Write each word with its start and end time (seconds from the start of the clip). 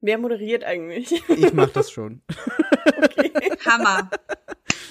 Wer 0.00 0.18
moderiert 0.18 0.64
eigentlich? 0.64 1.22
Ich 1.28 1.52
mach 1.52 1.70
das 1.70 1.90
schon. 1.90 2.22
okay. 3.02 3.32
Hammer. 3.64 4.10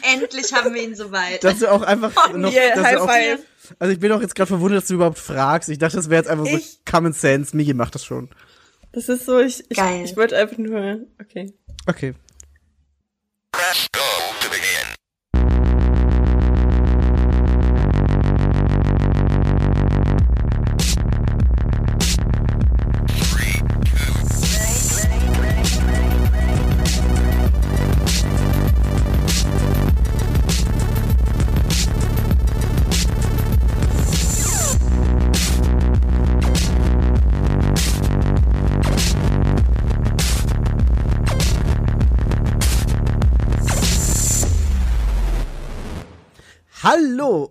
Endlich 0.01 0.53
haben 0.53 0.73
wir 0.73 0.83
ihn 0.83 0.95
soweit. 0.95 1.43
Dass 1.43 1.59
du 1.59 1.71
auch 1.71 1.81
einfach 1.81 2.11
oh, 2.33 2.37
noch. 2.37 2.51
Yeah, 2.51 2.81
high 2.81 2.97
auch, 2.97 3.09
five. 3.09 3.39
Also 3.79 3.93
ich 3.93 3.99
bin 3.99 4.11
auch 4.11 4.21
jetzt 4.21 4.35
gerade 4.35 4.47
verwundert, 4.47 4.81
dass 4.81 4.87
du 4.87 4.95
überhaupt 4.95 5.17
fragst. 5.17 5.69
Ich 5.69 5.77
dachte, 5.77 5.97
das 5.97 6.09
wäre 6.09 6.21
jetzt 6.21 6.29
einfach 6.29 6.45
ich, 6.45 6.71
so 6.73 6.77
Common 6.89 7.13
Sense. 7.13 7.55
Migi 7.55 7.73
macht 7.73 7.95
das 7.95 8.05
schon. 8.05 8.29
Das 8.91 9.09
ist 9.09 9.25
so, 9.25 9.39
ich, 9.39 9.63
ich, 9.69 9.77
Geil. 9.77 10.05
ich 10.05 10.15
wollte 10.15 10.37
einfach 10.37 10.57
nur. 10.57 11.07
Okay. 11.21 11.53
Okay. 11.87 12.13
Press 13.51 13.87
go 13.91 14.24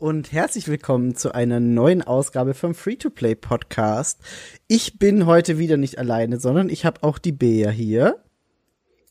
und 0.05 0.33
herzlich 0.33 0.69
willkommen 0.69 1.17
zu 1.17 1.35
einer 1.35 1.61
neuen 1.61 2.03
Ausgabe 2.03 2.53
vom 2.53 2.75
Free-to-Play 2.75 3.37
Podcast. 3.37 4.21
Ich 4.69 4.99
bin 4.99 5.25
heute 5.25 5.57
wieder 5.57 5.79
nicht 5.79 5.99
alleine, 5.99 6.39
sondern 6.39 6.69
ich 6.69 6.85
habe 6.85 7.03
auch 7.03 7.17
die 7.17 7.33
Bea 7.33 7.71
hier. 7.71 8.23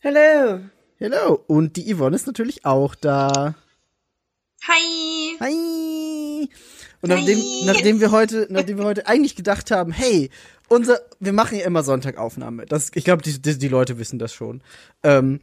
Hallo. 0.04 0.60
Hallo. 1.02 1.44
Und 1.48 1.78
die 1.78 1.92
Yvonne 1.92 2.16
ist 2.16 2.28
natürlich 2.28 2.64
auch 2.64 2.94
da. 2.94 3.56
Hi. 4.68 5.38
Hi. 5.40 6.50
Und 7.02 7.10
nachdem, 7.10 7.40
Hi. 7.40 7.64
nachdem 7.66 8.00
wir 8.00 8.12
heute, 8.12 8.46
nachdem 8.52 8.78
wir 8.78 8.86
heute 8.86 9.08
eigentlich 9.08 9.36
gedacht 9.36 9.72
haben, 9.72 9.92
hey, 9.92 10.30
unser, 10.70 11.00
wir 11.20 11.34
machen 11.34 11.58
ja 11.58 11.66
immer 11.66 11.82
Sonntagaufnahme. 11.82 12.68
Das, 12.68 12.92
ich 12.94 13.04
glaube, 13.04 13.24
die, 13.24 13.42
die, 13.42 13.58
die 13.58 13.68
Leute 13.68 13.98
wissen 13.98 14.20
das 14.20 14.32
schon. 14.32 14.62
Ähm, 15.02 15.40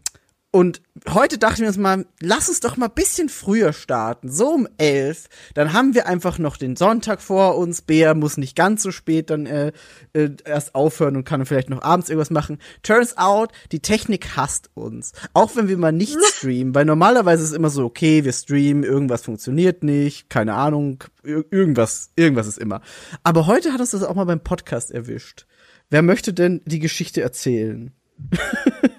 und 0.52 0.82
heute 1.08 1.38
dachten 1.38 1.60
wir 1.60 1.68
uns 1.68 1.76
mal, 1.76 2.06
lass 2.20 2.48
uns 2.48 2.58
doch 2.58 2.76
mal 2.76 2.88
bisschen 2.88 3.28
früher 3.28 3.72
starten, 3.72 4.28
so 4.28 4.48
um 4.48 4.68
elf. 4.78 5.28
Dann 5.54 5.72
haben 5.72 5.94
wir 5.94 6.08
einfach 6.08 6.38
noch 6.38 6.56
den 6.56 6.74
Sonntag 6.74 7.20
vor 7.20 7.56
uns. 7.56 7.82
Bea 7.82 8.14
muss 8.14 8.36
nicht 8.36 8.56
ganz 8.56 8.82
so 8.82 8.90
spät 8.90 9.30
dann 9.30 9.46
äh, 9.46 9.70
äh, 10.12 10.30
erst 10.44 10.74
aufhören 10.74 11.16
und 11.16 11.22
kann 11.22 11.46
vielleicht 11.46 11.70
noch 11.70 11.82
abends 11.82 12.08
irgendwas 12.08 12.30
machen. 12.30 12.58
Turns 12.82 13.16
out, 13.16 13.52
die 13.70 13.78
Technik 13.78 14.36
hasst 14.36 14.70
uns. 14.74 15.12
Auch 15.34 15.54
wenn 15.54 15.68
wir 15.68 15.78
mal 15.78 15.92
nicht 15.92 16.18
streamen, 16.34 16.74
weil 16.74 16.84
normalerweise 16.84 17.44
ist 17.44 17.50
es 17.50 17.56
immer 17.56 17.70
so, 17.70 17.84
okay, 17.84 18.24
wir 18.24 18.32
streamen, 18.32 18.82
irgendwas 18.82 19.22
funktioniert 19.22 19.84
nicht, 19.84 20.30
keine 20.30 20.54
Ahnung, 20.54 21.04
irgendwas, 21.22 22.10
irgendwas 22.16 22.48
ist 22.48 22.58
immer. 22.58 22.80
Aber 23.22 23.46
heute 23.46 23.72
hat 23.72 23.78
uns 23.78 23.92
das 23.92 24.02
auch 24.02 24.16
mal 24.16 24.24
beim 24.24 24.40
Podcast 24.40 24.90
erwischt. 24.90 25.46
Wer 25.90 26.02
möchte 26.02 26.32
denn 26.32 26.60
die 26.64 26.80
Geschichte 26.80 27.20
erzählen? 27.22 27.92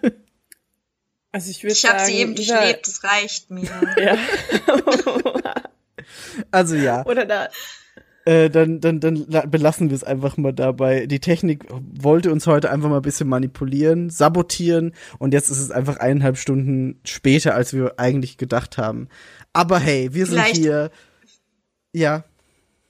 Also 1.32 1.50
ich 1.50 1.64
würde 1.64 1.76
sagen, 1.76 1.96
ich 1.96 2.02
habe 2.02 2.12
sie 2.12 2.18
eben 2.18 2.36
durchlebt, 2.36 2.88
es 2.88 3.04
reicht 3.04 3.52
mir. 3.52 3.70
Ja. 3.98 4.18
also 6.52 6.76
ja. 6.76 7.06
Oder 7.06 7.26
da. 7.26 7.50
Äh, 8.26 8.50
dann, 8.50 8.80
dann, 8.82 9.00
dann 9.00 9.26
belassen 9.50 9.90
wir 9.90 9.96
es 9.96 10.04
einfach 10.04 10.38
mal 10.38 10.54
dabei. 10.54 11.08
Die 11.08 11.20
Technik 11.20 11.66
wollte 11.72 12.32
uns 12.32 12.46
heute 12.46 12.70
einfach 12.70 12.90
mal 12.90 12.98
ein 12.98 13.02
bisschen 13.02 13.28
manipulieren, 13.28 14.12
sabotieren 14.12 14.94
und 15.18 15.34
jetzt 15.34 15.50
ist 15.50 15.59
es 15.59 15.72
einfach 15.72 15.98
eineinhalb 15.98 16.38
Stunden 16.38 17.00
später, 17.04 17.56
als 17.56 17.74
wir 17.74 17.96
eigentlich 17.98 18.38
gedacht 18.38 18.78
haben. 18.78 19.08
Aber 19.54 19.80
hey, 19.80 20.14
wir 20.14 20.28
Vielleicht 20.28 20.56
sind 20.56 20.64
hier. 20.64 20.92
Ja. 21.94 22.24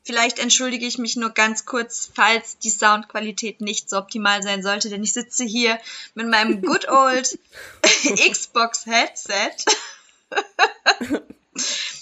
Vielleicht 0.03 0.39
entschuldige 0.39 0.85
ich 0.85 0.97
mich 0.97 1.15
nur 1.15 1.29
ganz 1.29 1.65
kurz, 1.65 2.09
falls 2.13 2.57
die 2.57 2.71
Soundqualität 2.71 3.61
nicht 3.61 3.89
so 3.89 3.97
optimal 3.97 4.41
sein 4.41 4.63
sollte, 4.63 4.89
denn 4.89 5.03
ich 5.03 5.13
sitze 5.13 5.43
hier 5.43 5.77
mit 6.15 6.27
meinem 6.27 6.61
good 6.61 6.87
old 6.89 7.37
Xbox 8.29 8.85
Headset 8.87 9.65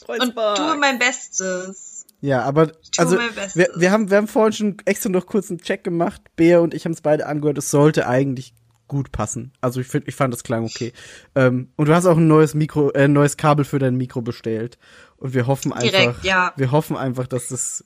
und 0.08 0.36
tue 0.36 0.78
mein 0.78 0.98
Bestes. 1.00 2.06
Ja, 2.22 2.44
aber 2.44 2.72
also 2.98 3.18
wir, 3.54 3.70
wir, 3.76 3.92
haben 3.92 4.10
wir 4.10 4.18
haben 4.18 4.28
vorhin 4.28 4.54
schon 4.54 4.78
extra 4.86 5.10
noch 5.10 5.26
kurz 5.26 5.50
einen 5.50 5.62
Check 5.62 5.84
gemacht. 5.84 6.22
Bea 6.36 6.60
und 6.60 6.74
ich 6.74 6.86
haben 6.86 6.92
es 6.92 7.02
beide 7.02 7.26
angehört. 7.26 7.58
Es 7.58 7.72
sollte 7.72 8.08
eigentlich 8.08 8.54
gut 8.88 9.12
passen. 9.14 9.54
Also 9.62 9.80
ich 9.80 9.88
finde, 9.88 10.10
ich 10.10 10.16
fand 10.16 10.34
das 10.34 10.44
klang 10.44 10.66
okay. 10.66 10.92
Ähm, 11.36 11.70
und 11.78 11.88
du 11.88 11.96
hast 11.96 12.06
auch 12.06 12.18
ein 12.18 12.28
neues 12.28 12.56
Mikro, 12.56 12.92
äh, 12.92 13.08
neues 13.08 13.38
Kabel 13.38 13.64
für 13.64 13.80
dein 13.80 13.96
Mikro 13.96 14.22
bestellt. 14.22 14.78
Und 15.16 15.34
wir 15.34 15.48
hoffen 15.48 15.72
einfach, 15.72 15.90
Direkt, 15.90 16.24
ja. 16.24 16.54
wir 16.58 16.72
hoffen 16.72 16.98
einfach, 16.98 17.28
dass 17.28 17.50
das 17.50 17.86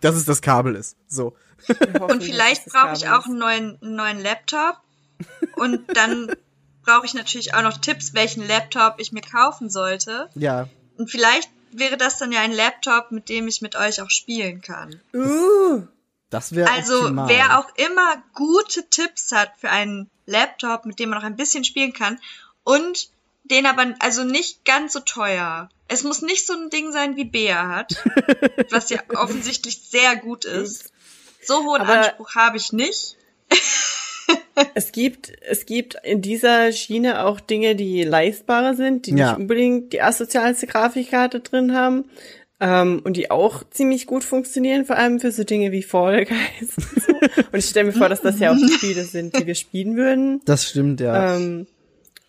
dass 0.00 0.14
es 0.14 0.24
das 0.24 0.42
Kabel 0.42 0.74
ist. 0.74 0.96
So. 1.08 1.36
Und 2.08 2.22
vielleicht 2.22 2.66
brauche 2.66 2.94
ich 2.94 3.08
auch 3.08 3.26
einen 3.26 3.38
neuen, 3.38 3.78
einen 3.82 3.96
neuen 3.96 4.20
Laptop. 4.20 4.78
Und 5.56 5.84
dann 5.96 6.30
brauche 6.84 7.06
ich 7.06 7.14
natürlich 7.14 7.54
auch 7.54 7.62
noch 7.62 7.78
Tipps, 7.78 8.14
welchen 8.14 8.46
Laptop 8.46 8.96
ich 8.98 9.12
mir 9.12 9.22
kaufen 9.22 9.70
sollte. 9.70 10.28
Ja. 10.34 10.68
Und 10.98 11.10
vielleicht 11.10 11.50
wäre 11.72 11.96
das 11.96 12.18
dann 12.18 12.32
ja 12.32 12.40
ein 12.40 12.52
Laptop, 12.52 13.10
mit 13.10 13.28
dem 13.28 13.48
ich 13.48 13.62
mit 13.62 13.76
euch 13.76 14.00
auch 14.00 14.10
spielen 14.10 14.60
kann. 14.60 15.00
Uh, 15.14 15.82
das 16.30 16.54
wäre 16.54 16.70
Also 16.70 17.00
optimal. 17.00 17.28
wer 17.28 17.58
auch 17.58 17.68
immer 17.76 18.22
gute 18.34 18.88
Tipps 18.88 19.32
hat 19.32 19.52
für 19.58 19.70
einen 19.70 20.10
Laptop, 20.26 20.86
mit 20.86 20.98
dem 20.98 21.10
man 21.10 21.18
noch 21.18 21.26
ein 21.26 21.36
bisschen 21.36 21.64
spielen 21.64 21.92
kann 21.92 22.18
und 22.64 23.10
den 23.50 23.66
aber 23.66 23.94
also 23.98 24.24
nicht 24.24 24.64
ganz 24.64 24.92
so 24.92 25.00
teuer. 25.00 25.68
Es 25.88 26.02
muss 26.02 26.22
nicht 26.22 26.46
so 26.46 26.54
ein 26.54 26.70
Ding 26.70 26.92
sein, 26.92 27.16
wie 27.16 27.24
Bea 27.24 27.68
hat, 27.68 28.04
was 28.70 28.90
ja 28.90 29.00
offensichtlich 29.14 29.80
sehr 29.88 30.16
gut 30.16 30.44
ist. 30.44 30.92
So 31.42 31.64
hohen 31.64 31.82
Aber 31.82 31.98
Anspruch 31.98 32.34
habe 32.34 32.56
ich 32.56 32.72
nicht. 32.72 33.16
es 34.74 34.90
gibt, 34.90 35.32
es 35.42 35.64
gibt 35.64 35.96
in 36.02 36.22
dieser 36.22 36.72
Schiene 36.72 37.24
auch 37.24 37.38
Dinge, 37.38 37.76
die 37.76 38.02
leistbarer 38.02 38.74
sind, 38.74 39.06
die 39.06 39.12
ja. 39.12 39.30
nicht 39.30 39.38
unbedingt 39.38 39.92
die 39.92 40.02
asozialste 40.02 40.66
Grafikkarte 40.66 41.40
drin 41.40 41.74
haben. 41.74 42.06
Ähm, 42.58 43.02
und 43.04 43.18
die 43.18 43.30
auch 43.30 43.64
ziemlich 43.70 44.06
gut 44.06 44.24
funktionieren, 44.24 44.86
vor 44.86 44.96
allem 44.96 45.20
für 45.20 45.30
so 45.30 45.44
Dinge 45.44 45.72
wie 45.72 45.82
Fall 45.82 46.24
Guys. 46.24 46.74
Und, 46.78 47.02
so. 47.02 47.12
und 47.52 47.58
ich 47.58 47.66
stelle 47.66 47.86
mir 47.86 47.92
vor, 47.92 48.08
dass 48.08 48.22
das 48.22 48.40
ja 48.40 48.50
auch 48.50 48.56
die 48.56 48.72
Spiele 48.72 49.04
sind, 49.04 49.38
die 49.38 49.46
wir 49.46 49.54
spielen 49.54 49.94
würden. 49.94 50.40
Das 50.46 50.66
stimmt, 50.66 51.00
ja. 51.00 51.36
Ähm, 51.36 51.66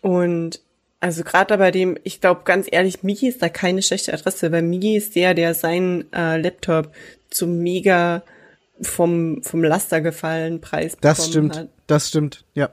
und 0.02 0.60
also 1.00 1.22
gerade 1.22 1.56
bei 1.58 1.70
dem, 1.70 1.96
ich 2.02 2.20
glaube 2.20 2.42
ganz 2.44 2.66
ehrlich, 2.70 3.02
Migi 3.02 3.28
ist 3.28 3.42
da 3.42 3.48
keine 3.48 3.82
schlechte 3.82 4.12
Adresse, 4.12 4.50
weil 4.50 4.62
Migi 4.62 4.96
ist 4.96 5.14
der, 5.14 5.34
der 5.34 5.54
seinen 5.54 6.12
äh, 6.12 6.40
Laptop 6.40 6.92
zum 7.30 7.58
mega 7.58 8.22
vom 8.80 9.42
vom 9.42 9.62
Laster 9.62 10.00
gefallen 10.00 10.60
Preis 10.60 10.96
Das 11.00 11.26
stimmt, 11.26 11.56
hat. 11.56 11.68
das 11.86 12.08
stimmt, 12.08 12.44
ja. 12.54 12.70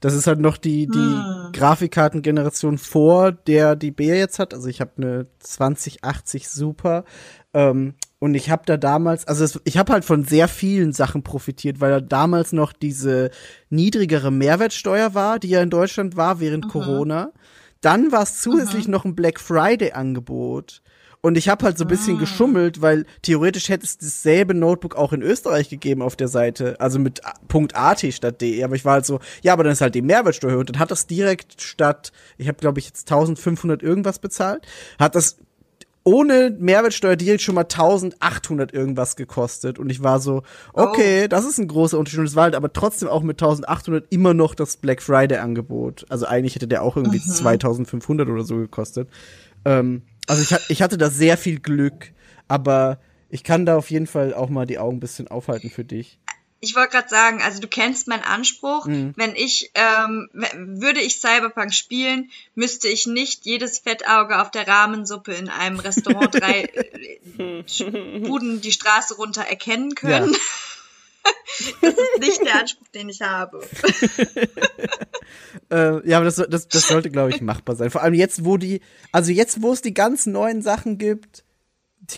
Das 0.00 0.14
ist 0.14 0.26
halt 0.26 0.40
noch 0.40 0.56
die 0.56 0.86
die 0.86 0.98
hm. 0.98 1.52
Grafikkartengeneration 1.52 2.78
vor 2.78 3.32
der 3.32 3.76
die 3.76 3.90
Bär 3.90 4.16
jetzt 4.16 4.38
hat. 4.38 4.54
Also 4.54 4.68
ich 4.68 4.80
habe 4.80 4.90
eine 4.96 5.26
2080 5.40 6.48
Super 6.48 7.04
ähm, 7.52 7.94
und 8.18 8.34
ich 8.34 8.50
habe 8.50 8.62
da 8.66 8.76
damals, 8.76 9.26
also 9.26 9.44
es, 9.44 9.60
ich 9.64 9.78
habe 9.78 9.92
halt 9.92 10.04
von 10.04 10.24
sehr 10.24 10.48
vielen 10.48 10.92
Sachen 10.92 11.22
profitiert, 11.22 11.80
weil 11.80 11.90
da 11.90 12.00
damals 12.00 12.52
noch 12.52 12.72
diese 12.72 13.30
niedrigere 13.68 14.30
Mehrwertsteuer 14.30 15.14
war, 15.14 15.38
die 15.38 15.48
ja 15.48 15.62
in 15.62 15.70
Deutschland 15.70 16.16
war 16.16 16.40
während 16.40 16.66
mhm. 16.66 16.70
Corona. 16.70 17.32
Dann 17.80 18.12
war 18.12 18.22
es 18.22 18.40
zusätzlich 18.40 18.86
mhm. 18.86 18.92
noch 18.92 19.04
ein 19.04 19.14
Black 19.14 19.40
Friday 19.40 19.92
Angebot. 19.92 20.82
Und 21.22 21.36
ich 21.36 21.50
habe 21.50 21.66
halt 21.66 21.76
so 21.76 21.84
ein 21.84 21.88
bisschen 21.88 22.16
ah. 22.16 22.20
geschummelt, 22.20 22.80
weil 22.80 23.04
theoretisch 23.22 23.68
hätte 23.68 23.84
es 23.84 23.98
dasselbe 23.98 24.54
Notebook 24.54 24.96
auch 24.96 25.12
in 25.12 25.20
Österreich 25.20 25.68
gegeben 25.68 26.00
auf 26.00 26.16
der 26.16 26.28
Seite, 26.28 26.80
also 26.80 26.98
mit 26.98 27.20
.at 27.74 28.12
statt 28.12 28.40
.de. 28.40 28.64
Aber 28.64 28.74
ich 28.74 28.84
war 28.86 28.94
halt 28.94 29.06
so, 29.06 29.20
ja, 29.42 29.52
aber 29.52 29.64
dann 29.64 29.74
ist 29.74 29.82
halt 29.82 29.94
die 29.94 30.02
Mehrwertsteuer 30.02 30.58
und 30.58 30.70
dann 30.70 30.78
hat 30.78 30.90
das 30.90 31.06
direkt 31.06 31.60
statt, 31.60 32.12
ich 32.38 32.48
habe 32.48 32.58
glaube 32.58 32.78
ich 32.78 32.86
jetzt 32.86 33.10
1500 33.10 33.82
irgendwas 33.82 34.18
bezahlt, 34.18 34.66
hat 34.98 35.14
das 35.14 35.36
ohne 36.04 36.56
Mehrwertsteuer 36.58 37.16
direkt 37.16 37.42
schon 37.42 37.54
mal 37.54 37.62
1800 37.62 38.72
irgendwas 38.72 39.16
gekostet. 39.16 39.78
Und 39.78 39.90
ich 39.90 40.02
war 40.02 40.20
so, 40.20 40.42
okay, 40.72 41.24
oh. 41.24 41.28
das 41.28 41.44
ist 41.44 41.58
ein 41.58 41.68
großer 41.68 41.98
Unterschied. 41.98 42.20
Und 42.20 42.26
es 42.26 42.36
war 42.36 42.44
halt 42.44 42.54
aber 42.54 42.72
trotzdem 42.72 43.08
auch 43.08 43.22
mit 43.22 43.42
1800 43.42 44.06
immer 44.10 44.34
noch 44.34 44.54
das 44.54 44.76
Black 44.76 45.02
Friday 45.02 45.38
Angebot. 45.38 46.06
Also 46.08 46.26
eigentlich 46.26 46.54
hätte 46.54 46.68
der 46.68 46.82
auch 46.82 46.96
irgendwie 46.96 47.18
mhm. 47.18 47.30
2500 47.30 48.28
oder 48.28 48.44
so 48.44 48.56
gekostet. 48.56 49.08
Ähm, 49.64 50.02
also 50.26 50.42
ich, 50.42 50.70
ich 50.70 50.82
hatte 50.82 50.96
da 50.96 51.10
sehr 51.10 51.36
viel 51.36 51.60
Glück, 51.60 52.12
aber 52.48 52.98
ich 53.28 53.44
kann 53.44 53.66
da 53.66 53.76
auf 53.76 53.90
jeden 53.90 54.06
Fall 54.06 54.34
auch 54.34 54.48
mal 54.48 54.66
die 54.66 54.78
Augen 54.78 54.96
ein 54.96 55.00
bisschen 55.00 55.28
aufhalten 55.28 55.70
für 55.70 55.84
dich 55.84 56.18
ich 56.60 56.76
wollte 56.76 56.90
gerade 56.90 57.08
sagen, 57.08 57.40
also 57.42 57.60
du 57.60 57.68
kennst 57.68 58.06
meinen 58.06 58.22
Anspruch. 58.22 58.86
Mhm. 58.86 59.14
Wenn 59.16 59.34
ich, 59.34 59.70
ähm, 59.74 60.28
würde 60.32 61.00
ich 61.00 61.20
Cyberpunk 61.20 61.74
spielen, 61.74 62.30
müsste 62.54 62.88
ich 62.88 63.06
nicht 63.06 63.46
jedes 63.46 63.78
Fettauge 63.78 64.40
auf 64.40 64.50
der 64.50 64.68
Rahmensuppe 64.68 65.32
in 65.32 65.48
einem 65.48 65.80
Restaurant 65.80 66.34
drei 66.34 66.62
äh, 67.38 68.20
Buden 68.20 68.60
die 68.60 68.72
Straße 68.72 69.14
runter 69.14 69.42
erkennen 69.42 69.94
können. 69.94 70.32
Ja. 70.32 70.38
Das 71.82 71.92
ist 71.92 72.18
nicht 72.20 72.40
der 72.46 72.60
Anspruch, 72.60 72.88
den 72.94 73.10
ich 73.10 73.20
habe. 73.20 73.60
äh, 75.70 76.08
ja, 76.08 76.16
aber 76.16 76.24
das, 76.24 76.36
das, 76.36 76.68
das 76.68 76.88
sollte, 76.88 77.10
glaube 77.10 77.30
ich, 77.30 77.42
machbar 77.42 77.76
sein. 77.76 77.90
Vor 77.90 78.02
allem 78.02 78.14
jetzt, 78.14 78.46
wo 78.46 78.56
die, 78.56 78.80
also 79.12 79.30
jetzt, 79.30 79.60
wo 79.60 79.72
es 79.72 79.82
die 79.82 79.92
ganzen 79.92 80.32
neuen 80.32 80.62
Sachen 80.62 80.96
gibt, 80.96 81.44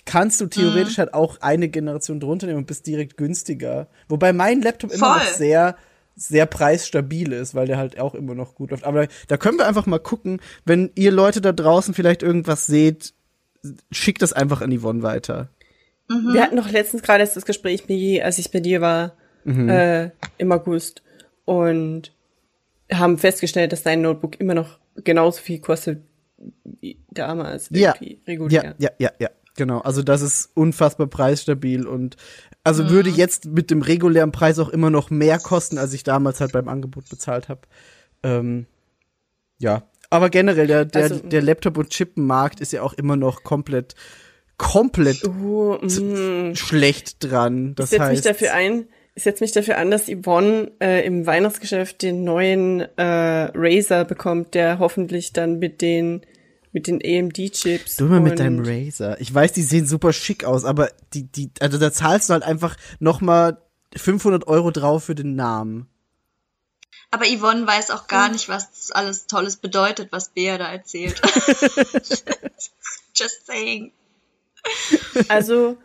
kannst 0.04 0.40
du 0.40 0.46
theoretisch 0.46 0.96
mhm. 0.96 1.02
halt 1.02 1.14
auch 1.14 1.40
eine 1.40 1.68
Generation 1.68 2.20
drunter 2.20 2.46
nehmen 2.46 2.58
und 2.58 2.66
bist 2.66 2.86
direkt 2.86 3.16
günstiger. 3.16 3.88
Wobei 4.08 4.32
mein 4.32 4.62
Laptop 4.62 4.90
Voll. 4.90 4.98
immer 4.98 5.16
noch 5.18 5.24
sehr, 5.24 5.76
sehr 6.16 6.46
preisstabil 6.46 7.32
ist, 7.32 7.54
weil 7.54 7.66
der 7.66 7.78
halt 7.78 7.98
auch 7.98 8.14
immer 8.14 8.34
noch 8.34 8.54
gut 8.54 8.70
läuft. 8.70 8.84
Aber 8.84 9.08
da 9.28 9.36
können 9.36 9.58
wir 9.58 9.66
einfach 9.66 9.86
mal 9.86 9.98
gucken, 9.98 10.40
wenn 10.64 10.90
ihr 10.94 11.10
Leute 11.10 11.40
da 11.40 11.52
draußen 11.52 11.94
vielleicht 11.94 12.22
irgendwas 12.22 12.66
seht, 12.66 13.14
schickt 13.90 14.22
das 14.22 14.32
einfach 14.32 14.60
an 14.60 14.76
Yvonne 14.76 15.02
weiter. 15.02 15.48
Mhm. 16.08 16.34
Wir 16.34 16.42
hatten 16.42 16.56
doch 16.56 16.70
letztens 16.70 17.02
gerade 17.02 17.24
das 17.24 17.44
Gespräch, 17.44 17.88
Migi, 17.88 18.22
als 18.22 18.38
ich 18.38 18.50
bei 18.50 18.60
dir 18.60 18.80
war, 18.80 19.14
mhm. 19.44 19.68
äh, 19.68 20.10
im 20.38 20.52
August. 20.52 21.02
Und 21.44 22.12
haben 22.92 23.18
festgestellt, 23.18 23.72
dass 23.72 23.82
dein 23.82 24.02
Notebook 24.02 24.38
immer 24.40 24.54
noch 24.54 24.78
genauso 24.96 25.40
viel 25.40 25.60
kostet 25.60 26.02
wie 26.80 26.98
damals. 27.10 27.68
Ja. 27.70 27.94
regulär. 28.26 28.64
Ja, 28.64 28.74
ja, 28.78 28.90
ja, 28.98 29.10
ja. 29.18 29.28
Genau, 29.56 29.80
also 29.80 30.02
das 30.02 30.22
ist 30.22 30.50
unfassbar 30.54 31.06
preisstabil 31.06 31.86
und 31.86 32.16
also 32.64 32.84
mhm. 32.84 32.90
würde 32.90 33.10
jetzt 33.10 33.46
mit 33.46 33.70
dem 33.70 33.82
regulären 33.82 34.32
Preis 34.32 34.58
auch 34.58 34.70
immer 34.70 34.90
noch 34.90 35.10
mehr 35.10 35.38
kosten, 35.38 35.78
als 35.78 35.92
ich 35.92 36.04
damals 36.04 36.40
halt 36.40 36.52
beim 36.52 36.68
Angebot 36.68 37.08
bezahlt 37.10 37.48
habe. 37.48 37.60
Ähm, 38.22 38.66
ja, 39.58 39.82
aber 40.10 40.30
generell 40.30 40.66
der 40.66 40.84
der, 40.84 41.02
also, 41.02 41.18
der 41.18 41.42
Laptop 41.42 41.76
und 41.76 41.90
Chippenmarkt 41.90 42.60
ist 42.60 42.72
ja 42.72 42.82
auch 42.82 42.94
immer 42.94 43.16
noch 43.16 43.42
komplett 43.42 43.94
komplett 44.56 45.24
uh, 45.26 45.76
mm. 45.82 46.54
schlecht 46.54 47.16
dran. 47.24 47.74
Das 47.74 47.92
ich 47.92 47.98
setze 47.98 48.10
mich 48.10 48.20
dafür 48.22 48.54
ein. 48.54 48.86
Ich 49.14 49.24
setze 49.24 49.44
mich 49.44 49.52
dafür 49.52 49.76
an, 49.76 49.90
dass 49.90 50.06
Yvonne 50.06 50.70
äh, 50.80 51.04
im 51.04 51.26
Weihnachtsgeschäft 51.26 52.00
den 52.00 52.24
neuen 52.24 52.80
äh, 52.80 53.50
Razer 53.54 54.06
bekommt, 54.06 54.54
der 54.54 54.78
hoffentlich 54.78 55.34
dann 55.34 55.58
mit 55.58 55.82
den 55.82 56.22
mit 56.72 56.86
den 56.86 57.00
AMD-Chips. 57.04 57.96
Du 57.96 58.06
mal 58.06 58.20
mit 58.20 58.38
deinem 58.38 58.62
Razer. 58.64 59.20
Ich 59.20 59.32
weiß, 59.32 59.52
die 59.52 59.62
sehen 59.62 59.86
super 59.86 60.12
schick 60.12 60.44
aus, 60.44 60.64
aber 60.64 60.90
die, 61.12 61.24
die, 61.24 61.50
also 61.60 61.78
da 61.78 61.92
zahlst 61.92 62.28
du 62.28 62.32
halt 62.32 62.42
einfach 62.42 62.76
noch 62.98 63.20
mal 63.20 63.58
500 63.94 64.46
Euro 64.46 64.70
drauf 64.70 65.04
für 65.04 65.14
den 65.14 65.36
Namen. 65.36 65.86
Aber 67.10 67.26
Yvonne 67.26 67.66
weiß 67.66 67.90
auch 67.90 68.06
gar 68.06 68.30
nicht, 68.30 68.48
was 68.48 68.70
das 68.70 68.90
alles 68.90 69.26
Tolles 69.26 69.56
bedeutet, 69.56 70.10
was 70.12 70.30
Bea 70.30 70.56
da 70.56 70.72
erzählt. 70.72 71.20
Just 73.14 73.46
saying. 73.46 73.92
Also, 75.28 75.76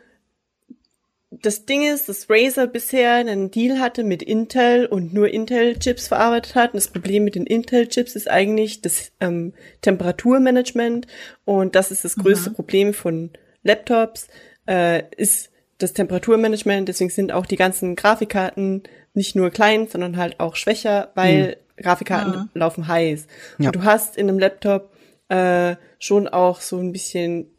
das 1.42 1.66
Ding 1.66 1.86
ist, 1.86 2.10
dass 2.10 2.30
Razer 2.30 2.68
bisher 2.68 3.13
einen 3.13 3.51
Deal 3.51 3.80
hatte 3.80 4.04
mit 4.04 4.22
Intel 4.24 4.86
und 4.86 5.13
nur 5.13 5.30
Intel-Chips 5.30 6.07
verarbeitet 6.07 6.56
hat. 6.56 6.74
Und 6.74 6.78
das 6.78 6.89
Problem 6.89 7.24
mit 7.24 7.36
den 7.36 7.45
Intel-Chips 7.45 8.16
ist 8.16 8.30
eigentlich 8.30 8.81
das 8.81 9.12
ähm, 9.19 9.54
Temperaturmanagement. 9.81 11.07
Und 11.45 11.75
das 11.75 11.92
ist 11.92 12.06
das 12.06 12.16
größte 12.16 12.51
mhm. 12.51 12.54
Problem 12.56 12.94
von 12.94 13.31
Laptops, 13.63 14.28
äh, 14.68 15.04
ist 15.16 15.50
das 15.78 15.94
Temperaturmanagement. 15.94 16.88
Deswegen 16.88 17.10
sind 17.10 17.31
auch 17.31 17.45
die 17.45 17.56
ganzen 17.56 17.95
Grafikkarten 17.95 18.84
nicht 19.13 19.36
nur 19.36 19.50
klein, 19.50 19.88
sondern 19.88 20.18
halt 20.18 20.39
auch 20.39 20.56
schwächer, 20.56 21.12
weil 21.16 21.57
mhm. 21.78 21.84
Grafikkarten 21.84 22.34
mhm. 22.34 22.50
laufen 22.54 22.88
heiß. 22.88 23.28
Ja. 23.60 23.68
Und 23.68 23.75
du 23.75 23.84
hast 23.84 24.18
in 24.18 24.30
einem 24.30 24.39
Laptop 24.39 24.92
äh, 25.30 25.75
schon 26.00 26.28
auch 26.28 26.62
so 26.62 26.78
ein 26.78 26.92
bisschen 26.92 27.51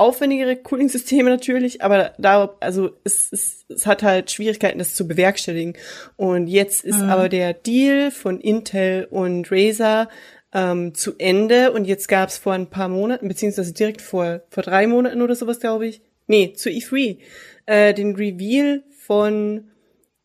aufwendigere 0.00 0.56
Cooling-Systeme 0.56 1.28
natürlich, 1.28 1.82
aber 1.82 2.14
da, 2.18 2.56
also 2.60 2.90
es, 3.04 3.30
es, 3.32 3.66
es 3.68 3.86
hat 3.86 4.02
halt 4.02 4.30
Schwierigkeiten, 4.30 4.78
das 4.78 4.94
zu 4.94 5.06
bewerkstelligen. 5.06 5.74
Und 6.16 6.46
jetzt 6.46 6.84
ist 6.84 7.02
mhm. 7.02 7.10
aber 7.10 7.28
der 7.28 7.52
Deal 7.52 8.10
von 8.10 8.40
Intel 8.40 9.06
und 9.10 9.52
Razer 9.52 10.08
ähm, 10.52 10.94
zu 10.94 11.12
Ende 11.18 11.72
und 11.72 11.84
jetzt 11.84 12.08
gab 12.08 12.30
es 12.30 12.38
vor 12.38 12.54
ein 12.54 12.70
paar 12.70 12.88
Monaten, 12.88 13.28
beziehungsweise 13.28 13.72
direkt 13.74 14.00
vor, 14.00 14.40
vor 14.48 14.62
drei 14.62 14.86
Monaten 14.86 15.22
oder 15.22 15.36
sowas, 15.36 15.60
glaube 15.60 15.86
ich, 15.86 16.00
nee, 16.26 16.54
zu 16.54 16.70
E3, 16.70 17.18
äh, 17.66 17.94
den 17.94 18.16
Reveal 18.16 18.82
von 18.96 19.70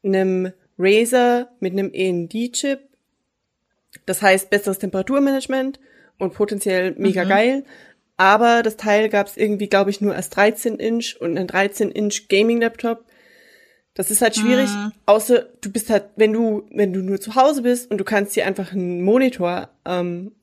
einem 0.03 0.53
Razer 0.79 1.49
mit 1.59 1.73
einem 1.73 1.91
AMD-Chip. 1.93 2.79
Das 4.05 4.21
heißt 4.21 4.49
besseres 4.49 4.79
Temperaturmanagement 4.79 5.79
und 6.17 6.33
potenziell 6.33 6.95
mega 6.97 7.25
mhm. 7.25 7.29
geil. 7.29 7.63
Aber 8.17 8.63
das 8.63 8.77
Teil 8.77 9.09
gab 9.09 9.27
es 9.27 9.37
irgendwie, 9.37 9.67
glaube 9.67 9.89
ich, 9.89 10.01
nur 10.01 10.15
als 10.15 10.31
13-Inch 10.31 11.17
und 11.19 11.37
ein 11.37 11.47
13-Inch 11.47 12.27
Gaming-Laptop. 12.29 13.03
Das 13.93 14.11
ist 14.11 14.21
halt 14.21 14.35
schwierig, 14.35 14.69
mhm. 14.69 14.91
außer 15.05 15.47
du 15.61 15.71
bist 15.71 15.89
halt, 15.89 16.05
wenn 16.17 16.33
du, 16.33 16.67
wenn 16.71 16.91
du 16.91 17.01
nur 17.01 17.19
zu 17.19 17.35
Hause 17.35 17.61
bist 17.61 17.89
und 17.89 17.97
du 17.97 18.03
kannst 18.03 18.35
dir 18.35 18.45
einfach 18.45 18.73
einen 18.73 19.01
Monitor 19.01 19.69
ähm, 19.85 20.33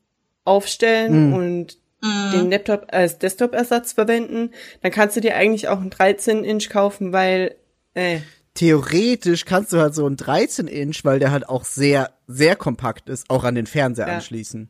aufstellen 0.45 1.29
mhm. 1.29 1.35
und 1.35 1.79
mhm. 2.03 2.33
den 2.33 2.51
Laptop 2.51 2.87
als 2.91 3.19
Desktop-Ersatz 3.19 3.93
verwenden, 3.93 4.51
dann 4.81 4.91
kannst 4.91 5.17
du 5.17 5.21
dir 5.21 5.37
eigentlich 5.37 5.69
auch 5.69 5.81
einen 5.81 5.91
13-Inch 5.91 6.71
kaufen, 6.71 7.13
weil 7.13 7.57
äh, 7.95 8.21
Theoretisch 8.55 9.47
kannst 9.47 9.73
du 9.73 9.79
halt 9.79 9.95
so 9.95 10.05
einen 10.05 10.17
13-Inch, 10.17 11.05
weil 11.05 11.19
der 11.19 11.31
halt 11.31 11.49
auch 11.49 11.65
sehr, 11.65 12.13
sehr 12.27 12.55
kompakt 12.55 13.09
ist, 13.09 13.31
auch 13.31 13.45
an 13.45 13.55
den 13.55 13.67
Fernseher 13.67 14.09
ja. 14.09 14.15
anschließen. 14.15 14.69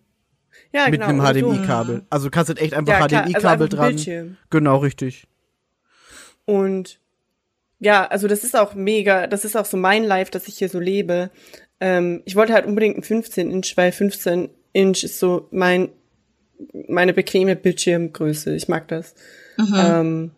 Ja, 0.73 0.89
mit 0.89 1.01
genau, 1.01 1.23
einem 1.25 1.43
HDMI-Kabel. 1.43 1.97
So. 1.97 2.03
Also 2.11 2.31
kannst 2.31 2.51
du 2.51 2.55
echt 2.55 2.75
einfach 2.75 3.11
ja, 3.11 3.25
HDMI-Kabel 3.25 3.67
also 3.67 3.77
dran. 3.77 3.89
Bildschirm. 3.89 4.37
Genau, 4.51 4.79
richtig. 4.79 5.27
Und 6.45 6.99
ja, 7.79 8.07
also 8.07 8.29
das 8.29 8.45
ist 8.45 8.57
auch 8.57 8.75
mega, 8.75 9.27
das 9.27 9.45
ist 9.45 9.57
auch 9.57 9.65
so 9.65 9.77
mein 9.77 10.05
Life, 10.05 10.31
dass 10.31 10.49
ich 10.49 10.57
hier 10.57 10.69
so 10.69 10.79
lebe. 10.79 11.31
Ähm, 11.81 12.23
ich 12.25 12.37
wollte 12.37 12.53
halt 12.53 12.65
unbedingt 12.65 12.95
einen 12.95 13.03
15 13.03 13.51
Inch, 13.51 13.73
weil 13.77 13.93
15 13.93 14.51
Inch 14.73 15.03
ist 15.05 15.19
so 15.19 15.49
mein 15.51 15.89
meine 16.89 17.13
bequeme 17.13 17.57
Bildschirmgröße. 17.57 18.55
Ich 18.55 18.69
mag 18.69 18.87
das. 18.87 19.15
Mhm. 19.59 19.75
Ähm, 19.75 20.31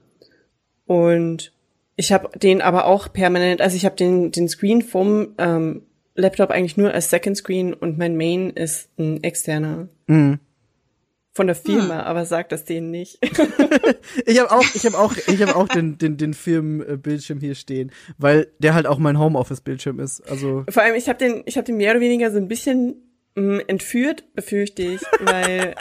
und 0.87 1.53
ich 1.97 2.13
habe 2.13 2.39
den 2.39 2.63
aber 2.63 2.87
auch 2.87 3.13
permanent, 3.13 3.61
also 3.61 3.77
ich 3.77 3.85
habe 3.85 3.95
den 3.95 4.33
den 4.33 4.49
Screen 4.49 4.81
vom 4.81 5.35
ähm, 5.37 5.83
Laptop 6.15 6.51
eigentlich 6.51 6.77
nur 6.77 6.93
als 6.93 7.11
Second 7.11 7.37
Screen 7.37 7.75
und 7.75 7.99
mein 7.99 8.17
Main 8.17 8.51
ist 8.51 8.89
ein 8.99 9.23
externer. 9.23 9.89
Mhm. 10.07 10.39
Von 11.37 11.49
der 11.49 11.57
Firma, 11.57 11.99
hm. 11.99 12.07
aber 12.07 12.27
sagt 12.27 12.53
das 12.53 12.65
denen 12.65 12.93
nicht. 12.93 13.19
ich 14.25 14.39
habe 14.39 14.53
auch, 14.53 14.65
ich 14.73 14.87
habe 14.87 14.97
auch, 14.97 15.17
ich 15.17 15.43
habe 15.43 15.57
auch 15.57 15.67
den 15.67 15.99
den 15.99 16.17
den 16.17 16.33
Firmenbildschirm 16.33 17.41
hier 17.41 17.57
stehen, 17.57 17.91
weil 18.19 18.53
der 18.61 18.75
halt 18.75 18.87
auch 18.87 18.99
mein 18.99 19.19
Homeoffice 19.19 19.61
Bildschirm 19.61 19.99
ist. 19.99 20.21
Also 20.31 20.65
vor 20.69 20.85
allem 20.85 20.95
ich 20.95 21.09
habe 21.09 21.19
den, 21.19 21.43
ich 21.47 21.57
habe 21.57 21.65
den 21.65 21.77
mehr 21.77 21.91
oder 21.91 22.01
weniger 22.01 22.31
so 22.31 22.39
ein 22.39 22.47
bisschen 22.47 23.03
mh, 23.35 23.43
mm, 23.43 23.61
entführt, 23.67 24.33
befürchte 24.35 24.83
ich, 24.83 25.01
weil 25.19 25.75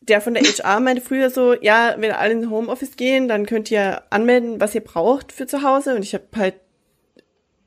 der 0.00 0.20
von 0.20 0.34
der 0.34 0.42
HR 0.42 0.80
meinte 0.80 1.02
früher 1.02 1.30
so, 1.30 1.54
ja, 1.54 1.94
wenn 1.98 2.10
alle 2.10 2.32
in 2.32 2.50
Homeoffice 2.50 2.96
gehen, 2.96 3.28
dann 3.28 3.46
könnt 3.46 3.70
ihr 3.70 4.02
anmelden, 4.10 4.60
was 4.60 4.74
ihr 4.74 4.80
braucht 4.80 5.30
für 5.30 5.46
zu 5.46 5.62
Hause. 5.62 5.94
Und 5.94 6.02
ich 6.02 6.14
habe 6.14 6.24
halt 6.36 6.54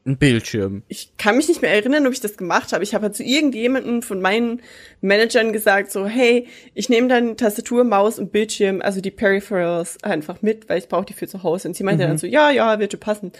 ein 0.05 0.17
Bildschirm. 0.17 0.83
Ich 0.89 1.15
kann 1.17 1.37
mich 1.37 1.47
nicht 1.47 1.61
mehr 1.61 1.71
erinnern, 1.71 2.05
ob 2.05 2.13
ich 2.13 2.19
das 2.19 2.35
gemacht 2.35 2.73
habe. 2.73 2.83
Ich 2.83 2.93
habe 2.93 3.03
halt 3.05 3.15
zu 3.15 3.23
irgendjemandem 3.23 4.01
von 4.01 4.21
meinen 4.21 4.61
Managern 5.01 5.53
gesagt, 5.53 5.91
so, 5.91 6.05
hey, 6.05 6.47
ich 6.73 6.89
nehme 6.89 7.07
dann 7.07 7.37
Tastatur, 7.37 7.83
Maus 7.83 8.19
und 8.19 8.31
Bildschirm, 8.31 8.81
also 8.81 8.99
die 8.99 9.11
Peripherals 9.11 10.03
einfach 10.03 10.41
mit, 10.41 10.67
weil 10.67 10.79
ich 10.79 10.89
brauche 10.89 11.05
die 11.05 11.13
für 11.13 11.27
zu 11.27 11.43
Hause. 11.43 11.69
Und 11.69 11.75
sie 11.75 11.83
meinte 11.83 12.03
mhm. 12.03 12.09
dann 12.09 12.17
so, 12.17 12.27
ja, 12.27 12.51
ja, 12.51 12.79
wird 12.79 12.91
schon 12.91 12.99
passen. 12.99 13.31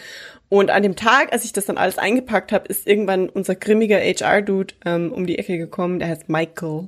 Und 0.48 0.70
an 0.70 0.84
dem 0.84 0.96
Tag, 0.96 1.34
als 1.34 1.44
ich 1.44 1.52
das 1.52 1.66
dann 1.66 1.78
alles 1.78 1.98
eingepackt 1.98 2.52
habe, 2.52 2.68
ist 2.68 2.88
irgendwann 2.88 3.28
unser 3.28 3.56
grimmiger 3.56 4.00
HR-Dude 4.00 4.74
ähm, 4.86 5.12
um 5.12 5.26
die 5.28 5.38
Ecke 5.38 5.58
gekommen, 5.58 6.00
der 6.00 6.08
heißt 6.08 6.30
Michael. 6.30 6.88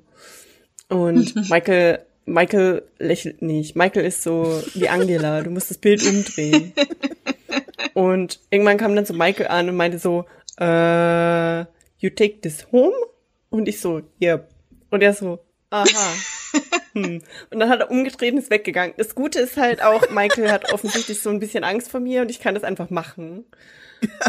Und 0.88 1.36
Michael 1.50 2.00
Michael 2.28 2.82
lächelt 2.98 3.44
nicht. 3.44 3.76
Michael 3.76 4.06
ist 4.06 4.24
so 4.24 4.64
wie 4.74 4.90
Angela, 4.90 5.44
du 5.44 5.52
musst 5.52 5.70
das 5.70 5.78
Bild 5.78 6.04
umdrehen. 6.04 6.74
Und 7.94 8.40
irgendwann 8.50 8.78
kam 8.78 8.96
dann 8.96 9.06
so 9.06 9.14
Michael 9.14 9.48
an 9.48 9.70
und 9.70 9.76
meinte 9.76 10.00
so, 10.00 10.26
äh, 10.60 11.60
you 11.98 12.10
take 12.10 12.42
this 12.42 12.68
home? 12.72 12.96
Und 13.50 13.68
ich 13.68 13.80
so, 13.80 14.02
yep. 14.22 14.50
Und 14.90 15.02
er 15.02 15.14
so, 15.14 15.40
aha. 15.70 15.86
Hm. 16.94 17.22
Und 17.50 17.60
dann 17.60 17.70
hat 17.70 17.82
er 17.82 17.92
umgedreht 17.92 18.32
und 18.32 18.40
ist 18.40 18.50
weggegangen. 18.50 18.94
Das 18.98 19.16
Gute 19.16 19.40
ist 19.40 19.58
halt 19.58 19.84
auch, 19.84 20.10
Michael 20.12 20.50
hat 20.50 20.72
offensichtlich 20.72 21.22
so 21.22 21.30
ein 21.30 21.42
bisschen 21.42 21.66
Angst 21.66 21.92
vor 21.92 22.00
mir 22.00 22.22
und 22.22 22.32
ich 22.32 22.40
kann 22.40 22.56
das 22.56 22.64
einfach 22.64 22.90
machen. 22.90 23.44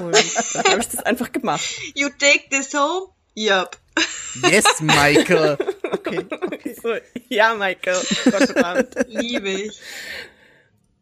Und 0.03 0.55
dann 0.55 0.65
habe 0.65 0.81
ich 0.81 0.88
das 0.88 1.05
einfach 1.05 1.31
gemacht. 1.31 1.65
You 1.95 2.09
take 2.09 2.49
this 2.50 2.75
home? 2.75 3.12
Yep. 3.37 3.76
Yes, 4.50 4.81
Michael. 4.81 5.57
Okay, 5.87 6.25
okay. 6.31 6.76
So, 6.81 6.95
ja, 7.29 7.55
Michael. 7.55 8.00
Gott 8.25 9.07
Liebe 9.09 9.49
ich. 9.49 9.81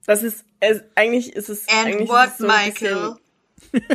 Das 0.06 0.22
ist, 0.22 0.44
es, 0.60 0.82
eigentlich 0.94 1.34
ist 1.34 1.48
es. 1.48 1.68
And 1.68 1.86
eigentlich 1.86 2.08
what, 2.08 2.26
ist 2.26 2.32
es 2.32 2.38
so 2.38 2.46
Michael? 2.46 3.16
Bisschen, 3.72 3.88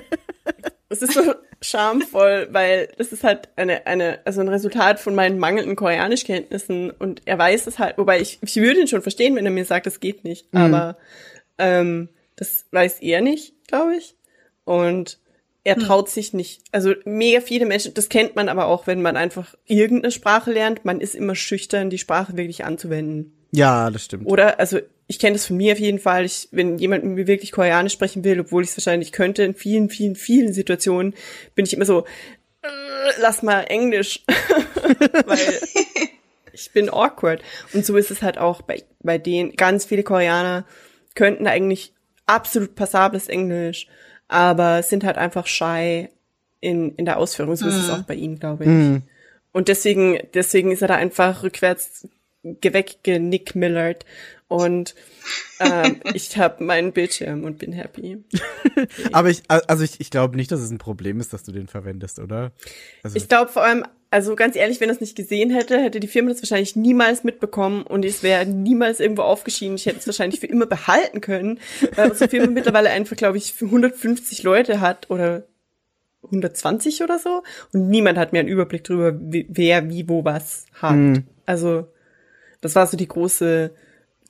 es 0.89 1.01
ist 1.01 1.13
so 1.13 1.35
schamvoll, 1.61 2.47
weil 2.51 2.89
das 2.97 3.11
ist 3.11 3.23
halt 3.23 3.49
eine, 3.55 3.85
eine, 3.85 4.19
also 4.25 4.41
ein 4.41 4.47
Resultat 4.47 4.99
von 4.99 5.13
meinen 5.13 5.39
mangelnden 5.39 5.75
Koreanischkenntnissen 5.75 6.91
und 6.91 7.21
er 7.25 7.37
weiß 7.37 7.67
es 7.67 7.79
halt, 7.79 7.97
wobei 7.97 8.21
ich, 8.21 8.39
ich 8.41 8.55
würde 8.55 8.79
ihn 8.79 8.87
schon 8.87 9.01
verstehen, 9.01 9.35
wenn 9.35 9.45
er 9.45 9.51
mir 9.51 9.65
sagt, 9.65 9.87
es 9.87 9.99
geht 9.99 10.23
nicht, 10.23 10.53
mhm. 10.53 10.61
aber 10.61 10.97
ähm, 11.57 12.09
das 12.35 12.65
weiß 12.71 13.01
er 13.01 13.21
nicht, 13.21 13.53
glaube 13.67 13.95
ich. 13.97 14.15
Und 14.63 15.19
er 15.63 15.75
hm. 15.75 15.83
traut 15.83 16.09
sich 16.09 16.33
nicht. 16.33 16.63
Also 16.71 16.93
mega 17.03 17.41
viele 17.41 17.65
Menschen, 17.65 17.93
das 17.93 18.07
kennt 18.07 18.35
man 18.35 18.47
aber 18.47 18.67
auch, 18.67 18.87
wenn 18.87 19.01
man 19.01 19.17
einfach 19.17 19.55
irgendeine 19.65 20.11
Sprache 20.11 20.51
lernt, 20.51 20.85
man 20.85 21.01
ist 21.01 21.15
immer 21.15 21.35
schüchtern, 21.35 21.89
die 21.89 21.97
Sprache 21.97 22.37
wirklich 22.37 22.63
anzuwenden. 22.63 23.33
Ja, 23.51 23.89
das 23.91 24.05
stimmt. 24.05 24.25
Oder, 24.25 24.59
also 24.59 24.79
ich 25.09 25.17
kenne 25.17 25.33
das 25.33 25.47
von 25.47 25.57
mir 25.57 25.73
auf 25.73 25.79
jeden 25.79 25.97
Fall. 25.97 26.23
Ich, 26.23 26.49
wenn 26.51 26.77
jemand 26.77 27.03
mit 27.03 27.15
mir 27.15 27.25
wirklich 27.25 27.51
Koreanisch 27.51 27.93
sprechen 27.93 28.23
will, 28.23 28.39
obwohl 28.39 28.63
ich 28.63 28.69
es 28.69 28.77
wahrscheinlich 28.77 29.11
könnte, 29.11 29.41
in 29.41 29.55
vielen, 29.55 29.89
vielen, 29.89 30.15
vielen 30.15 30.53
Situationen 30.53 31.15
bin 31.55 31.65
ich 31.65 31.73
immer 31.73 31.85
so, 31.85 32.05
äh, 32.61 32.67
lass 33.19 33.41
mal 33.41 33.61
Englisch. 33.61 34.23
Weil 35.25 35.59
ich 36.53 36.71
bin 36.73 36.91
awkward. 36.91 37.41
Und 37.73 37.87
so 37.87 37.97
ist 37.97 38.11
es 38.11 38.21
halt 38.21 38.37
auch 38.37 38.61
bei, 38.61 38.83
bei 39.01 39.17
denen. 39.17 39.55
Ganz 39.55 39.85
viele 39.85 40.03
Koreaner 40.03 40.63
könnten 41.15 41.47
eigentlich 41.47 41.91
absolut 42.27 42.75
passables 42.75 43.29
Englisch, 43.29 43.87
aber 44.27 44.83
sind 44.83 45.03
halt 45.03 45.17
einfach 45.17 45.47
shy 45.47 46.09
in, 46.61 46.93
in 46.97 47.05
der 47.05 47.17
Ausführung. 47.17 47.55
So 47.55 47.65
mhm. 47.65 47.71
ist 47.71 47.77
es 47.77 47.87
mhm. 47.87 47.93
auch 47.93 48.03
bei 48.03 48.13
ihm, 48.13 48.39
glaube 48.39 48.65
ich. 48.65 48.69
Mhm. 48.69 49.01
Und 49.53 49.69
deswegen, 49.69 50.19
deswegen 50.35 50.71
ist 50.71 50.83
er 50.83 50.87
da 50.87 50.95
einfach 50.97 51.41
rückwärts 51.41 52.07
weggenickmillert 52.43 54.05
und 54.49 54.95
ähm, 55.59 56.01
ich 56.13 56.37
habe 56.37 56.61
meinen 56.61 56.91
Bildschirm 56.91 57.45
und 57.45 57.59
bin 57.59 57.71
happy. 57.71 58.17
Aber 59.13 59.29
ich, 59.29 59.43
also 59.47 59.83
ich, 59.83 60.01
ich 60.01 60.09
glaube 60.09 60.35
nicht, 60.35 60.51
dass 60.51 60.59
es 60.59 60.71
ein 60.71 60.79
Problem 60.79 61.21
ist, 61.21 61.31
dass 61.31 61.43
du 61.43 61.53
den 61.53 61.67
verwendest, 61.67 62.19
oder? 62.19 62.51
Also 63.03 63.15
ich 63.15 63.29
glaube 63.29 63.51
vor 63.51 63.63
allem, 63.63 63.85
also 64.09 64.35
ganz 64.35 64.55
ehrlich, 64.55 64.81
wenn 64.81 64.89
es 64.89 64.99
nicht 64.99 65.15
gesehen 65.15 65.51
hätte, 65.51 65.79
hätte 65.79 65.99
die 65.99 66.07
Firma 66.07 66.31
das 66.31 66.41
wahrscheinlich 66.41 66.75
niemals 66.75 67.23
mitbekommen 67.23 67.83
und 67.83 68.03
es 68.03 68.23
wäre 68.23 68.45
niemals 68.45 68.99
irgendwo 68.99 69.21
aufgeschieden. 69.21 69.75
Ich 69.75 69.85
hätte 69.85 69.99
es 69.99 70.07
wahrscheinlich 70.07 70.39
für 70.39 70.47
immer 70.47 70.65
behalten 70.65 71.21
können, 71.21 71.59
weil 71.95 72.09
unsere 72.09 72.29
Firma 72.29 72.47
mittlerweile 72.47 72.89
einfach, 72.89 73.15
glaube 73.15 73.37
ich, 73.37 73.53
für 73.53 73.65
150 73.65 74.41
Leute 74.41 74.81
hat 74.81 75.11
oder 75.11 75.43
120 76.23 77.03
oder 77.03 77.19
so 77.19 77.43
und 77.71 77.87
niemand 77.87 78.17
hat 78.17 78.33
mehr 78.33 78.41
einen 78.41 78.49
Überblick 78.49 78.83
darüber, 78.83 79.13
wer 79.15 79.89
wie 79.89 80.09
wo 80.09 80.25
was 80.25 80.65
hat. 80.73 80.93
Hm. 80.93 81.23
Also 81.45 81.87
das 82.61 82.75
war 82.75 82.87
so 82.87 82.97
die 82.97 83.07
große 83.07 83.71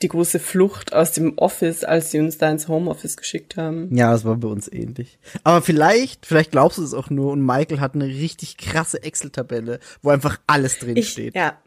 die 0.01 0.07
große 0.07 0.39
Flucht 0.39 0.93
aus 0.93 1.11
dem 1.11 1.37
Office, 1.37 1.83
als 1.83 2.11
sie 2.11 2.19
uns 2.19 2.37
da 2.37 2.49
ins 2.49 2.67
Homeoffice 2.67 3.17
geschickt 3.17 3.57
haben. 3.57 3.93
Ja, 3.93 4.11
das 4.11 4.23
war 4.23 4.37
bei 4.37 4.47
uns 4.47 4.71
ähnlich. 4.71 5.19
Aber 5.43 5.61
vielleicht, 5.61 6.25
vielleicht 6.25 6.51
glaubst 6.51 6.77
du 6.77 6.83
es 6.83 6.93
auch 6.93 7.09
nur 7.09 7.31
und 7.33 7.45
Michael 7.45 7.81
hat 7.81 7.95
eine 7.95 8.05
richtig 8.05 8.57
krasse 8.57 9.03
Excel-Tabelle, 9.03 9.79
wo 10.01 10.09
einfach 10.09 10.39
alles 10.47 10.79
drin 10.79 10.95
ich, 10.95 11.09
steht. 11.09 11.35
Ja, 11.35 11.57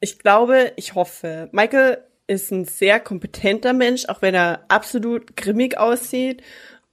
ich 0.00 0.18
glaube, 0.18 0.72
ich 0.76 0.94
hoffe. 0.94 1.48
Michael 1.52 1.98
ist 2.26 2.50
ein 2.50 2.64
sehr 2.64 3.00
kompetenter 3.00 3.72
Mensch, 3.72 4.06
auch 4.06 4.22
wenn 4.22 4.34
er 4.34 4.64
absolut 4.68 5.36
grimmig 5.36 5.78
aussieht. 5.78 6.42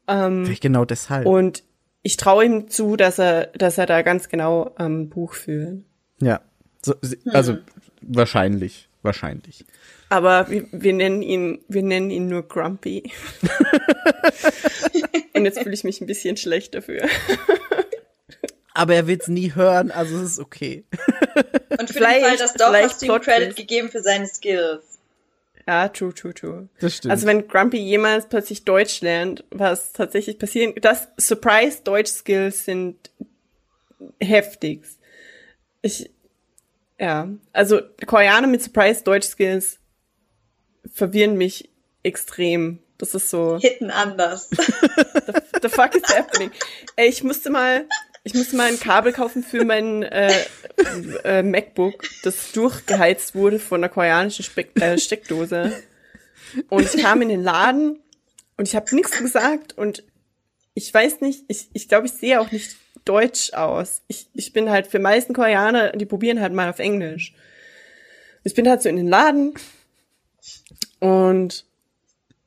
Ähm, 0.07 0.45
vielleicht 0.45 0.61
genau 0.61 0.85
deshalb. 0.85 1.25
Und 1.25 1.63
ich 2.03 2.17
traue 2.17 2.45
ihm 2.45 2.69
zu, 2.69 2.95
dass 2.95 3.17
er, 3.17 3.47
dass 3.47 3.79
er 3.79 3.87
da 3.87 4.03
ganz 4.03 4.29
genau 4.29 4.71
am 4.75 5.09
Buch 5.09 5.33
führt. 5.33 5.79
Ja, 6.19 6.41
so, 6.83 6.93
also 7.33 7.53
hm. 7.53 7.61
wahrscheinlich, 8.01 8.87
wahrscheinlich. 9.01 9.65
Aber 10.15 10.49
wir, 10.49 10.65
wir 10.71 10.93
nennen 10.93 11.21
ihn, 11.21 11.61
wir 11.67 11.83
nennen 11.83 12.09
ihn 12.09 12.29
nur 12.29 12.47
Grumpy. 12.47 13.11
Und 15.33 15.43
jetzt 15.43 15.59
fühle 15.59 15.73
ich 15.73 15.83
mich 15.83 15.99
ein 15.99 16.07
bisschen 16.07 16.37
schlecht 16.37 16.73
dafür. 16.73 17.09
Aber 18.73 18.95
er 18.95 19.07
wird's 19.07 19.27
nie 19.27 19.53
hören, 19.53 19.91
also 19.91 20.15
es 20.15 20.31
ist 20.31 20.39
okay. 20.39 20.85
Und 21.77 21.89
für 21.89 21.99
den 21.99 22.21
Fall, 22.21 22.37
dass 22.37 22.53
doch 22.53 22.73
hast 22.73 23.01
du 23.01 23.07
ihm 23.07 23.19
Credit 23.19 23.57
gegeben 23.57 23.89
für 23.89 24.01
seine 24.01 24.25
Skills. 24.25 24.85
Ja, 25.67 25.89
true, 25.89 26.13
true, 26.13 26.33
true. 26.33 26.69
Das 26.79 26.95
stimmt. 26.95 27.11
Also 27.11 27.27
wenn 27.27 27.45
Grumpy 27.49 27.77
jemals 27.77 28.29
plötzlich 28.29 28.63
Deutsch 28.63 29.01
lernt, 29.01 29.43
was 29.49 29.91
tatsächlich 29.91 30.39
passieren, 30.39 30.75
das 30.79 31.09
Surprise 31.17 31.81
Deutsch 31.83 32.11
Skills 32.11 32.63
sind 32.63 33.11
heftigst. 34.21 34.97
Ich, 35.81 36.09
ja, 36.97 37.27
also 37.51 37.81
Koreaner 38.05 38.47
mit 38.47 38.63
Surprise 38.63 39.03
Deutsch 39.03 39.27
Skills 39.27 39.79
verwirren 40.93 41.37
mich 41.37 41.69
extrem. 42.03 42.79
Das 42.97 43.13
ist 43.13 43.29
so. 43.29 43.57
Hitten 43.59 43.91
anders. 43.91 44.49
the, 44.49 45.33
the 45.63 45.69
fuck 45.69 45.95
is 45.95 46.03
happening? 46.15 46.51
Ey, 46.95 47.09
ich 47.09 47.23
musste 47.23 47.49
mal, 47.49 47.85
ich 48.23 48.33
musste 48.33 48.55
mal 48.55 48.67
ein 48.67 48.79
Kabel 48.79 49.11
kaufen 49.11 49.43
für 49.43 49.65
mein 49.65 50.03
äh, 50.03 50.33
äh, 51.23 51.43
MacBook, 51.43 52.05
das 52.23 52.51
durchgeheizt 52.53 53.35
wurde 53.35 53.59
von 53.59 53.81
einer 53.81 53.89
koreanischen 53.89 54.45
Spe 54.45 54.65
äh, 54.75 54.97
Steckdose. 54.97 55.73
Und 56.69 56.83
ich 56.93 57.01
kam 57.01 57.21
in 57.21 57.29
den 57.29 57.43
Laden 57.43 57.99
und 58.57 58.67
ich 58.67 58.75
habe 58.75 58.95
nichts 58.95 59.17
gesagt 59.17 59.77
und 59.77 60.03
ich 60.73 60.93
weiß 60.93 61.21
nicht, 61.21 61.43
ich, 61.47 61.69
ich 61.73 61.87
glaube, 61.89 62.05
ich 62.05 62.13
sehe 62.13 62.39
auch 62.39 62.51
nicht 62.51 62.77
deutsch 63.03 63.53
aus. 63.53 64.01
Ich, 64.07 64.27
ich 64.33 64.53
bin 64.53 64.69
halt 64.69 64.87
für 64.87 64.99
meisten 64.99 65.33
Koreaner, 65.33 65.91
die 65.91 66.05
probieren 66.05 66.41
halt 66.41 66.53
mal 66.53 66.69
auf 66.69 66.79
Englisch. 66.79 67.33
Ich 68.43 68.53
bin 68.53 68.69
halt 68.69 68.81
so 68.81 68.89
in 68.89 68.97
den 68.97 69.07
Laden 69.07 69.53
und 71.05 71.65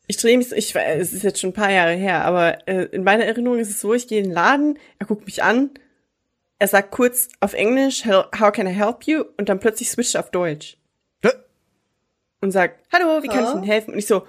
ich 0.08 0.16
drehe 0.16 0.36
mich, 0.36 0.50
ich, 0.50 0.74
es 0.74 1.12
ist 1.12 1.22
jetzt 1.22 1.38
schon 1.38 1.50
ein 1.50 1.54
paar 1.54 1.70
Jahre 1.70 1.92
her, 1.92 2.24
aber 2.24 2.66
äh, 2.66 2.86
in 2.86 3.04
meiner 3.04 3.24
Erinnerung 3.24 3.58
ist 3.58 3.70
es 3.70 3.80
so, 3.80 3.94
ich 3.94 4.08
gehe 4.08 4.18
in 4.18 4.24
den 4.24 4.32
Laden, 4.32 4.78
er 4.98 5.06
guckt 5.06 5.26
mich 5.26 5.44
an, 5.44 5.70
er 6.58 6.66
sagt 6.66 6.90
kurz 6.90 7.28
auf 7.38 7.52
Englisch, 7.52 8.04
how 8.04 8.52
can 8.52 8.66
I 8.66 8.72
help 8.72 9.04
you? 9.04 9.24
Und 9.36 9.48
dann 9.48 9.60
plötzlich 9.60 9.90
switcht 9.90 10.16
er 10.16 10.22
auf 10.22 10.32
Deutsch. 10.32 10.76
Hä? 11.22 11.30
Und 12.40 12.50
sagt, 12.50 12.84
hallo, 12.92 13.22
wie 13.22 13.28
kann 13.28 13.44
ich 13.44 13.50
Ihnen 13.50 13.62
helfen? 13.62 13.92
Und 13.92 13.98
ich 13.98 14.08
so, 14.08 14.26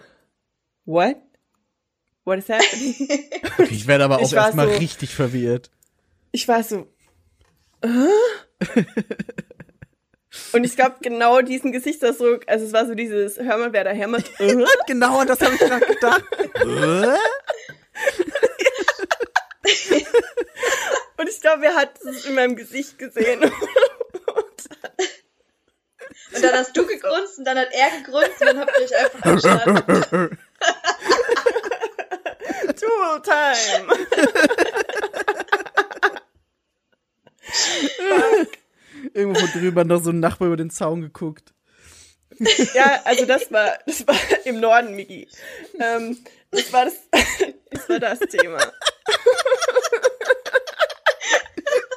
what? 0.85 1.15
What 2.23 2.37
is 2.37 2.49
happening? 2.49 2.95
Okay, 3.59 3.73
ich 3.73 3.87
werde 3.87 4.03
aber 4.03 4.19
auch 4.19 4.31
erstmal 4.31 4.69
so, 4.69 4.77
richtig 4.77 5.15
verwirrt. 5.15 5.71
Ich 6.31 6.47
war 6.47 6.63
so, 6.63 6.87
äh? 7.81 7.87
Und 10.51 10.63
ich 10.63 10.75
glaube, 10.75 10.95
genau 11.01 11.41
diesen 11.41 11.71
Gesichtsausdruck, 11.71 12.43
also 12.47 12.65
es 12.65 12.73
war 12.73 12.85
so 12.85 12.95
dieses, 12.95 13.37
hör 13.37 13.57
mal, 13.57 13.73
wer 13.73 13.83
da 13.83 13.91
hämmert. 13.91 14.31
genau, 14.87 15.23
das 15.25 15.39
habe 15.41 15.55
ich 15.55 15.59
gerade 15.59 15.85
gedacht. 15.85 16.23
Und 21.19 21.29
ich 21.29 21.41
glaube, 21.41 21.65
er 21.65 21.75
hat 21.75 21.99
es 22.01 22.25
in 22.25 22.35
meinem 22.35 22.55
Gesicht 22.55 22.97
gesehen. 22.97 23.43
und 23.43 23.53
dann 26.41 26.53
hast 26.53 26.77
du 26.77 26.85
gegrunzt 26.85 27.39
und 27.39 27.45
dann 27.45 27.57
hat 27.57 27.67
er 27.73 27.89
gegrunzt 28.01 28.39
und 28.39 28.47
dann 28.47 28.59
habt 28.59 28.71
ihr 28.77 28.85
euch 28.85 28.95
einfach 28.97 29.19
verstanden. 29.41 30.37
Tool 32.79 33.21
time. 33.21 33.87
Irgendwo 39.13 39.45
drüber 39.47 39.83
noch 39.83 40.03
so 40.03 40.11
ein 40.11 40.19
Nachbar 40.19 40.47
über 40.47 40.57
den 40.57 40.69
Zaun 40.69 41.01
geguckt. 41.01 41.53
Ja, 42.73 43.01
also 43.03 43.25
das 43.25 43.51
war, 43.51 43.77
das 43.85 44.07
war 44.07 44.15
im 44.45 44.59
Norden, 44.59 44.95
Miki. 44.95 45.27
Ähm, 45.79 46.17
das 46.51 46.71
war 46.71 46.85
das, 46.85 46.93
das 47.71 47.89
war 47.89 47.99
das 47.99 48.19
Thema. 48.19 48.59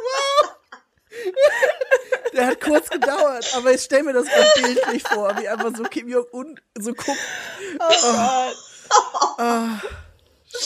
Wow. 0.05 0.57
Der 2.33 2.47
hat 2.47 2.61
kurz 2.61 2.89
gedauert, 2.89 3.53
aber 3.55 3.73
ich 3.73 3.83
stell 3.83 4.03
mir 4.03 4.15
das 4.15 4.27
mal 4.27 4.53
bildlich 4.63 5.03
vor, 5.03 5.37
wie 5.39 5.49
einfach 5.49 5.77
so 5.77 5.83
Kim 5.85 6.09
Jong-un 6.09 6.59
so 6.79 6.93
guckt. 6.95 7.19
Oh, 7.79 7.93
oh. 8.03 8.53
oh. 9.39 9.69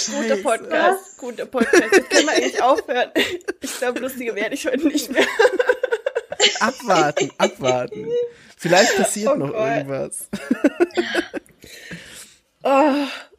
Guter 0.06 0.36
Podcast, 0.36 1.18
guter 1.18 1.46
Podcast. 1.46 1.92
Jetzt 1.92 2.10
können 2.10 2.26
wir 2.26 2.32
eigentlich 2.32 2.62
aufhören. 2.62 3.10
Ich 3.60 3.78
glaube, 3.78 4.00
lustiger 4.00 4.34
werde 4.34 4.54
ich 4.54 4.66
heute 4.66 4.86
nicht 4.86 5.10
mehr. 5.10 5.26
Abwarten, 6.60 7.30
abwarten. 7.38 8.06
Vielleicht 8.56 8.96
passiert 8.96 9.32
oh 9.34 9.36
noch 9.36 9.52
Gott. 9.52 9.68
irgendwas. 9.68 10.28
oh. 12.62 13.06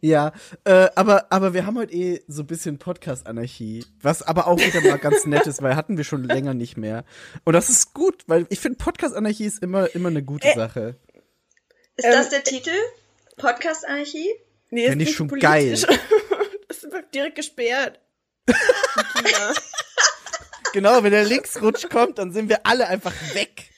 Ja, 0.00 0.32
äh, 0.62 0.88
aber, 0.94 1.26
aber 1.32 1.54
wir 1.54 1.66
haben 1.66 1.76
heute 1.76 1.92
eh 1.92 2.22
so 2.28 2.42
ein 2.42 2.46
bisschen 2.46 2.78
Podcast-Anarchie, 2.78 3.84
was 4.00 4.22
aber 4.22 4.46
auch 4.46 4.58
wieder 4.58 4.80
mal 4.80 4.98
ganz 4.98 5.26
nett 5.26 5.48
ist, 5.48 5.60
weil 5.60 5.74
hatten 5.74 5.96
wir 5.96 6.04
schon 6.04 6.22
länger 6.22 6.54
nicht 6.54 6.76
mehr. 6.76 7.04
Und 7.44 7.54
das 7.54 7.68
ist 7.68 7.94
gut, 7.94 8.22
weil 8.28 8.46
ich 8.48 8.60
finde, 8.60 8.78
Podcast-Anarchie 8.78 9.46
ist 9.46 9.60
immer, 9.60 9.92
immer 9.96 10.10
eine 10.10 10.22
gute 10.22 10.46
äh, 10.46 10.54
Sache. 10.54 10.94
Ist 11.96 12.04
ähm, 12.04 12.12
das 12.12 12.28
der 12.28 12.44
Titel? 12.44 12.70
Podcast-Anarchie? 13.38 14.30
Nee, 14.70 14.88
Finde 14.88 15.04
ich 15.04 15.16
schon 15.16 15.26
politisch. 15.26 15.82
geil. 15.84 15.98
das 16.68 16.84
wird 16.84 17.12
direkt 17.12 17.34
gesperrt. 17.34 17.98
genau, 20.72 21.02
wenn 21.02 21.12
der 21.12 21.24
Linksrutsch 21.24 21.88
kommt, 21.88 22.18
dann 22.18 22.32
sind 22.32 22.48
wir 22.48 22.60
alle 22.64 22.88
einfach 22.88 23.12
weg. 23.34 23.70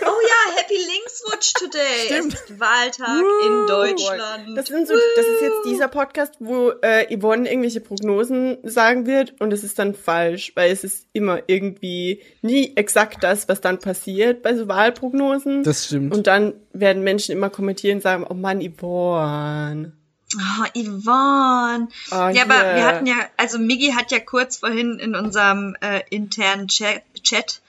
Oh 0.00 0.04
ja, 0.04 0.56
Happy 0.56 0.74
Linksrutsch 0.74 1.52
today. 1.54 2.06
Stimmt. 2.06 2.34
Es 2.34 2.50
ist 2.50 2.60
Wahltag 2.60 3.22
uh, 3.22 3.46
in 3.46 3.66
Deutschland. 3.66 4.56
Das, 4.56 4.66
sind 4.66 4.88
so, 4.88 4.94
das 5.16 5.26
ist 5.26 5.42
jetzt 5.42 5.64
dieser 5.66 5.88
Podcast, 5.88 6.34
wo 6.38 6.70
äh, 6.82 7.14
Yvonne 7.14 7.48
irgendwelche 7.48 7.80
Prognosen 7.80 8.58
sagen 8.62 9.06
wird 9.06 9.40
und 9.40 9.52
es 9.52 9.64
ist 9.64 9.78
dann 9.78 9.94
falsch, 9.94 10.52
weil 10.54 10.70
es 10.72 10.84
ist 10.84 11.06
immer 11.12 11.40
irgendwie 11.46 12.22
nie 12.40 12.72
exakt 12.76 13.22
das, 13.22 13.48
was 13.48 13.60
dann 13.60 13.78
passiert 13.78 14.42
bei 14.42 14.54
so 14.54 14.68
Wahlprognosen. 14.68 15.62
Das 15.62 15.86
stimmt. 15.86 16.14
Und 16.14 16.26
dann 16.26 16.54
werden 16.72 17.02
Menschen 17.02 17.32
immer 17.32 17.50
kommentieren 17.50 17.96
und 17.96 18.02
sagen, 18.02 18.26
oh 18.28 18.34
Mann, 18.34 18.60
Yvonne. 18.60 19.92
Oh, 20.34 20.64
Yvonne. 20.74 21.88
Oh, 22.10 22.14
ja, 22.14 22.30
yeah. 22.30 22.44
aber 22.44 22.76
wir 22.76 22.84
hatten 22.84 23.06
ja, 23.06 23.16
also 23.36 23.58
Miggy 23.58 23.92
hat 23.92 24.10
ja 24.10 24.20
kurz 24.20 24.56
vorhin 24.56 24.98
in 24.98 25.14
unserem 25.14 25.76
äh, 25.80 26.02
internen 26.10 26.68
Chat, 26.68 27.02
Chat 27.22 27.60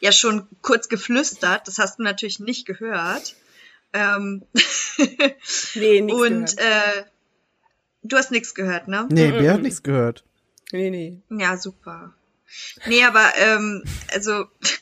ja 0.00 0.12
schon 0.12 0.46
kurz 0.62 0.88
geflüstert. 0.88 1.68
Das 1.68 1.78
hast 1.78 1.98
du 1.98 2.02
natürlich 2.02 2.40
nicht 2.40 2.66
gehört. 2.66 3.36
Ähm 3.92 4.42
nee, 5.74 6.00
nichts 6.00 6.20
Und 6.20 6.56
gehört. 6.56 6.58
äh, 6.58 7.04
du 8.02 8.16
hast 8.16 8.30
nichts 8.30 8.54
gehört, 8.54 8.88
ne? 8.88 9.06
Nee, 9.10 9.28
mm 9.28 9.34
-mm. 9.34 9.40
wer 9.40 9.52
hat 9.54 9.62
nichts 9.62 9.82
gehört? 9.82 10.24
Nee, 10.72 10.90
nee. 10.90 11.18
Ja, 11.30 11.56
super. 11.56 12.14
Nee, 12.86 13.04
aber 13.04 13.32
ähm, 13.36 13.84
also 14.12 14.46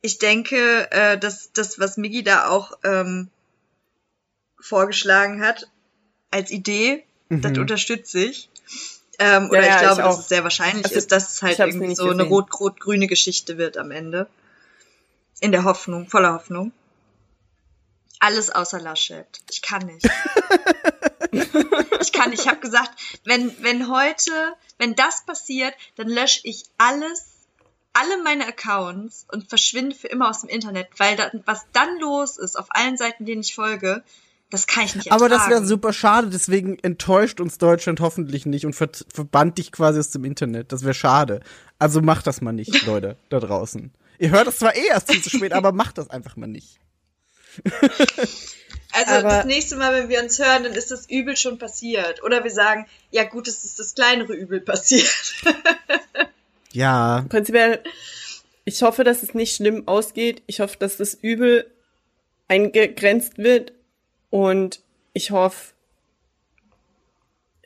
ich 0.00 0.18
denke, 0.18 0.90
äh, 0.90 1.18
dass 1.18 1.52
das, 1.52 1.78
was 1.78 1.96
Migi 1.96 2.22
da 2.22 2.48
auch 2.48 2.72
ähm, 2.84 3.28
vorgeschlagen 4.60 5.40
hat 5.40 5.68
als 6.30 6.50
Idee, 6.50 7.04
mhm. 7.28 7.42
das 7.42 7.56
unterstütze 7.58 8.24
ich. 8.24 8.48
Ähm, 9.18 9.50
oder 9.50 9.66
ja, 9.66 9.74
ich 9.74 9.80
glaube, 9.80 10.00
ich 10.00 10.06
dass 10.06 10.18
es 10.20 10.28
sehr 10.28 10.44
wahrscheinlich 10.44 10.84
also, 10.84 10.96
ist, 10.96 11.10
dass 11.10 11.34
es 11.34 11.42
halt 11.42 11.58
irgendwie 11.58 11.94
so 11.94 12.04
gesehen. 12.04 12.20
eine 12.20 12.28
rot-rot-grüne 12.28 13.08
Geschichte 13.08 13.58
wird 13.58 13.76
am 13.76 13.90
Ende. 13.90 14.28
In 15.40 15.52
der 15.52 15.64
Hoffnung, 15.64 16.08
voller 16.08 16.34
Hoffnung. 16.34 16.72
Alles 18.20 18.50
außer 18.50 18.80
Laschet. 18.80 19.26
Ich 19.50 19.62
kann 19.62 19.86
nicht. 19.86 20.04
ich 22.00 22.12
kann 22.12 22.30
nicht. 22.30 22.42
Ich 22.42 22.48
habe 22.48 22.60
gesagt, 22.60 22.90
wenn, 23.24 23.52
wenn 23.62 23.88
heute, 23.88 24.54
wenn 24.78 24.94
das 24.94 25.24
passiert, 25.24 25.74
dann 25.96 26.08
lösche 26.08 26.40
ich 26.44 26.64
alles, 26.78 27.26
alle 27.92 28.22
meine 28.22 28.46
Accounts 28.46 29.26
und 29.30 29.48
verschwinde 29.48 29.94
für 29.94 30.08
immer 30.08 30.28
aus 30.28 30.40
dem 30.40 30.50
Internet, 30.50 30.88
weil 30.98 31.16
da, 31.16 31.30
was 31.44 31.66
dann 31.72 31.98
los 31.98 32.38
ist 32.38 32.58
auf 32.58 32.66
allen 32.70 32.96
Seiten, 32.96 33.24
denen 33.24 33.42
ich 33.42 33.54
folge, 33.54 34.02
das 34.50 34.66
kann 34.66 34.84
ich 34.84 34.94
nicht 34.94 35.06
ertragen. 35.08 35.24
Aber 35.24 35.28
das 35.28 35.48
wäre 35.50 35.66
super 35.66 35.92
schade, 35.92 36.28
deswegen 36.30 36.78
enttäuscht 36.78 37.40
uns 37.40 37.58
Deutschland 37.58 38.00
hoffentlich 38.00 38.46
nicht 38.46 38.64
und 38.64 38.74
ver 38.74 38.88
verbannt 39.12 39.58
dich 39.58 39.72
quasi 39.72 39.98
aus 39.98 40.10
dem 40.10 40.24
Internet. 40.24 40.72
Das 40.72 40.82
wäre 40.84 40.94
schade. 40.94 41.40
Also 41.78 42.00
macht 42.00 42.26
das 42.26 42.40
mal 42.40 42.52
nicht, 42.52 42.86
Leute, 42.86 43.16
da 43.28 43.40
draußen. 43.40 43.92
Ihr 44.18 44.30
hört 44.30 44.46
das 44.46 44.58
zwar 44.58 44.74
eh 44.74 44.86
erst 44.88 45.12
viel 45.12 45.22
zu 45.22 45.30
spät, 45.30 45.52
aber 45.52 45.72
macht 45.72 45.98
das 45.98 46.10
einfach 46.10 46.36
mal 46.36 46.48
nicht. 46.48 46.80
Also 48.90 49.12
aber 49.12 49.28
das 49.28 49.44
nächste 49.44 49.76
Mal, 49.76 49.92
wenn 49.92 50.08
wir 50.08 50.22
uns 50.22 50.38
hören, 50.38 50.64
dann 50.64 50.72
ist 50.72 50.90
das 50.90 51.08
Übel 51.10 51.36
schon 51.36 51.58
passiert. 51.58 52.22
Oder 52.22 52.42
wir 52.42 52.50
sagen, 52.50 52.86
ja 53.10 53.24
gut, 53.24 53.46
es 53.46 53.62
ist 53.64 53.78
das 53.78 53.94
kleinere 53.94 54.32
Übel 54.32 54.60
passiert. 54.60 55.34
ja. 56.72 57.24
Prinzipiell, 57.28 57.82
ich 58.64 58.82
hoffe, 58.82 59.04
dass 59.04 59.22
es 59.22 59.34
nicht 59.34 59.54
schlimm 59.54 59.86
ausgeht. 59.86 60.42
Ich 60.46 60.60
hoffe, 60.60 60.78
dass 60.78 60.96
das 60.96 61.14
Übel 61.14 61.70
eingegrenzt 62.48 63.36
wird 63.36 63.72
und 64.30 64.80
ich 65.12 65.30
hoffe, 65.30 65.72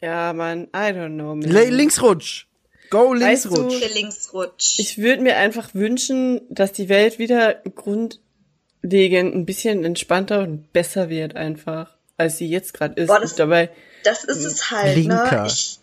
ja, 0.00 0.33
man, 0.33 0.64
I 0.75 0.90
don't 0.92 1.14
know. 1.14 1.35
Linksrutsch. 1.35 2.47
Go 2.90 3.14
Linksrutsch. 3.14 3.81
Weißt 3.81 3.85
du, 3.85 3.95
Linksrutsch. 3.95 4.78
Ich 4.78 4.99
würde 4.99 5.23
mir 5.23 5.37
einfach 5.37 5.75
wünschen, 5.75 6.42
dass 6.50 6.73
die 6.73 6.88
Welt 6.88 7.19
wieder 7.19 7.54
grundlegend 7.75 9.35
ein 9.35 9.47
bisschen 9.47 9.85
entspannter 9.85 10.40
und 10.40 10.73
besser 10.73 11.09
wird 11.09 11.37
einfach, 11.37 11.97
als 12.16 12.38
sie 12.38 12.49
jetzt 12.49 12.75
gerade 12.75 13.00
ist. 13.00 13.07
Boah, 13.07 13.21
das, 13.21 13.37
dabei, 13.37 13.71
das 14.04 14.25
ist 14.25 14.45
es 14.45 14.71
halt, 14.71 14.97
ne? 14.97 15.02
Linker. 15.02 15.42
ne? 15.42 15.47
Ich, 15.47 15.78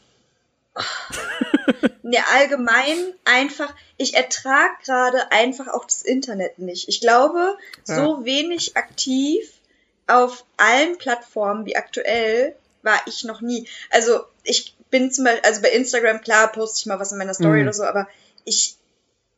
ne, 2.04 2.18
allgemein 2.36 2.98
einfach, 3.26 3.74
ich 3.98 4.16
ertrage 4.16 4.74
gerade 4.84 5.32
einfach 5.32 5.68
auch 5.70 5.86
das 5.86 6.02
Internet 6.04 6.60
nicht. 6.60 6.90
Ich 6.90 7.00
glaube, 7.02 7.58
ja. 7.88 7.96
so 7.96 8.26
wenig 8.26 8.76
aktiv 8.78 9.50
auf 10.10 10.46
allen 10.58 10.98
Plattformen 10.98 11.66
wie 11.66 11.76
aktuell 11.76 12.56
war 12.82 13.00
ich 13.06 13.24
noch 13.24 13.42
nie. 13.42 13.68
Also 13.90 14.22
ich 14.44 14.76
bin 14.90 15.12
zum 15.12 15.26
Beispiel, 15.26 15.46
also 15.46 15.62
bei 15.62 15.70
Instagram, 15.70 16.22
klar, 16.22 16.52
poste 16.52 16.80
ich 16.80 16.86
mal 16.86 17.00
was 17.00 17.12
in 17.12 17.18
meiner 17.18 17.34
Story 17.34 17.58
mhm. 17.58 17.64
oder 17.64 17.74
so, 17.74 17.84
aber 17.84 18.08
ich, 18.46 18.76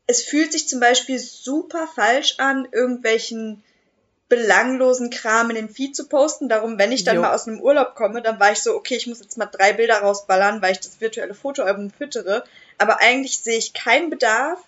es 0.07 0.23
fühlt 0.23 0.51
sich 0.51 0.67
zum 0.67 0.79
Beispiel 0.79 1.19
super 1.19 1.87
falsch 1.93 2.35
an, 2.37 2.67
irgendwelchen 2.71 3.63
belanglosen 4.29 5.09
Kram 5.09 5.49
in 5.49 5.57
den 5.57 5.69
Feed 5.69 5.93
zu 5.93 6.07
posten. 6.07 6.47
Darum, 6.47 6.79
wenn 6.79 6.93
ich 6.93 7.03
dann 7.03 7.17
jo. 7.17 7.21
mal 7.21 7.35
aus 7.35 7.47
einem 7.47 7.59
Urlaub 7.59 7.95
komme, 7.95 8.21
dann 8.21 8.39
war 8.39 8.53
ich 8.53 8.59
so, 8.59 8.75
okay, 8.75 8.95
ich 8.95 9.07
muss 9.07 9.19
jetzt 9.19 9.37
mal 9.37 9.45
drei 9.45 9.73
Bilder 9.73 9.99
rausballern, 9.99 10.61
weil 10.61 10.71
ich 10.71 10.79
das 10.79 11.01
virtuelle 11.01 11.33
Fotoalbum 11.33 11.91
füttere. 11.91 12.45
Aber 12.77 13.01
eigentlich 13.01 13.39
sehe 13.39 13.57
ich 13.57 13.73
keinen 13.73 14.09
Bedarf, 14.09 14.59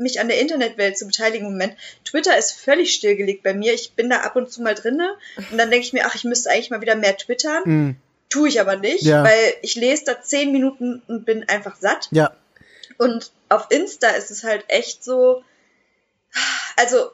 mich 0.00 0.20
an 0.20 0.28
der 0.28 0.40
Internetwelt 0.40 0.98
zu 0.98 1.06
beteiligen 1.06 1.46
im 1.46 1.52
Moment. 1.52 1.76
Twitter 2.04 2.36
ist 2.36 2.52
völlig 2.52 2.92
stillgelegt 2.92 3.42
bei 3.42 3.54
mir. 3.54 3.74
Ich 3.74 3.92
bin 3.92 4.10
da 4.10 4.20
ab 4.20 4.36
und 4.36 4.50
zu 4.50 4.62
mal 4.62 4.74
drinne 4.74 5.14
und 5.36 5.58
dann 5.58 5.70
denke 5.70 5.86
ich 5.86 5.92
mir, 5.92 6.06
ach, 6.06 6.14
ich 6.14 6.24
müsste 6.24 6.50
eigentlich 6.50 6.70
mal 6.70 6.80
wieder 6.80 6.96
mehr 6.96 7.16
twittern. 7.16 7.62
Mm. 7.64 7.96
Tue 8.28 8.48
ich 8.48 8.60
aber 8.60 8.76
nicht, 8.76 9.02
ja. 9.02 9.24
weil 9.24 9.54
ich 9.62 9.74
lese 9.74 10.04
da 10.06 10.22
zehn 10.22 10.52
Minuten 10.52 11.02
und 11.08 11.24
bin 11.24 11.48
einfach 11.48 11.76
satt. 11.76 12.08
Ja. 12.12 12.32
Und 12.96 13.32
auf 13.48 13.66
Insta 13.70 14.08
ist 14.10 14.30
es 14.30 14.44
halt 14.44 14.64
echt 14.68 15.02
so, 15.02 15.42
also 16.76 17.10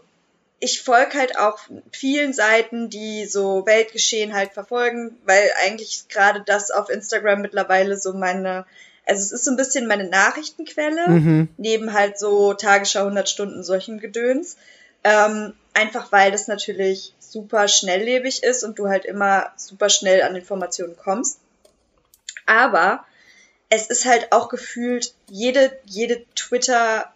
ich 0.59 0.83
folge 0.83 1.19
halt 1.19 1.39
auch 1.39 1.59
vielen 1.93 2.33
Seiten, 2.33 2.89
die 2.89 3.27
so 3.27 3.67
Weltgeschehen 3.67 4.35
halt 4.35 4.53
verfolgen, 4.53 5.19
weil 5.25 5.51
eigentlich 5.65 6.09
gerade 6.09 6.43
das 6.45 6.71
auf 6.71 6.89
Instagram 6.89 7.41
mittlerweile 7.43 7.97
so 7.97 8.15
meine 8.15 8.67
also 9.07 9.23
es 9.23 9.33
ist 9.33 9.45
so 9.45 9.53
ein 9.53 9.57
bisschen 9.57 9.87
meine 9.87 10.09
Nachrichtenquelle, 10.09 11.09
mhm. 11.09 11.49
neben 11.57 11.93
halt 11.93 12.19
so 12.19 12.55
Tagesschau 12.55 13.01
100 13.01 13.29
Stunden 13.29 13.63
solchen 13.63 14.01
Gedöns. 14.01 14.57
Ähm, 15.05 15.55
einfach 15.75 16.11
weil 16.11 16.33
das 16.33 16.49
natürlich 16.49 17.15
super 17.21 17.69
schnelllebig 17.69 18.43
ist 18.43 18.65
und 18.65 18.79
du 18.79 18.89
halt 18.89 19.05
immer 19.05 19.53
super 19.57 19.89
schnell 19.89 20.23
an 20.23 20.35
Informationen 20.35 20.97
kommst. 20.97 21.39
Aber 22.47 23.05
es 23.69 23.87
ist 23.87 24.05
halt 24.05 24.33
auch 24.33 24.49
gefühlt, 24.49 25.15
jede, 25.29 25.79
jede 25.85 26.25
Twitter 26.35 27.13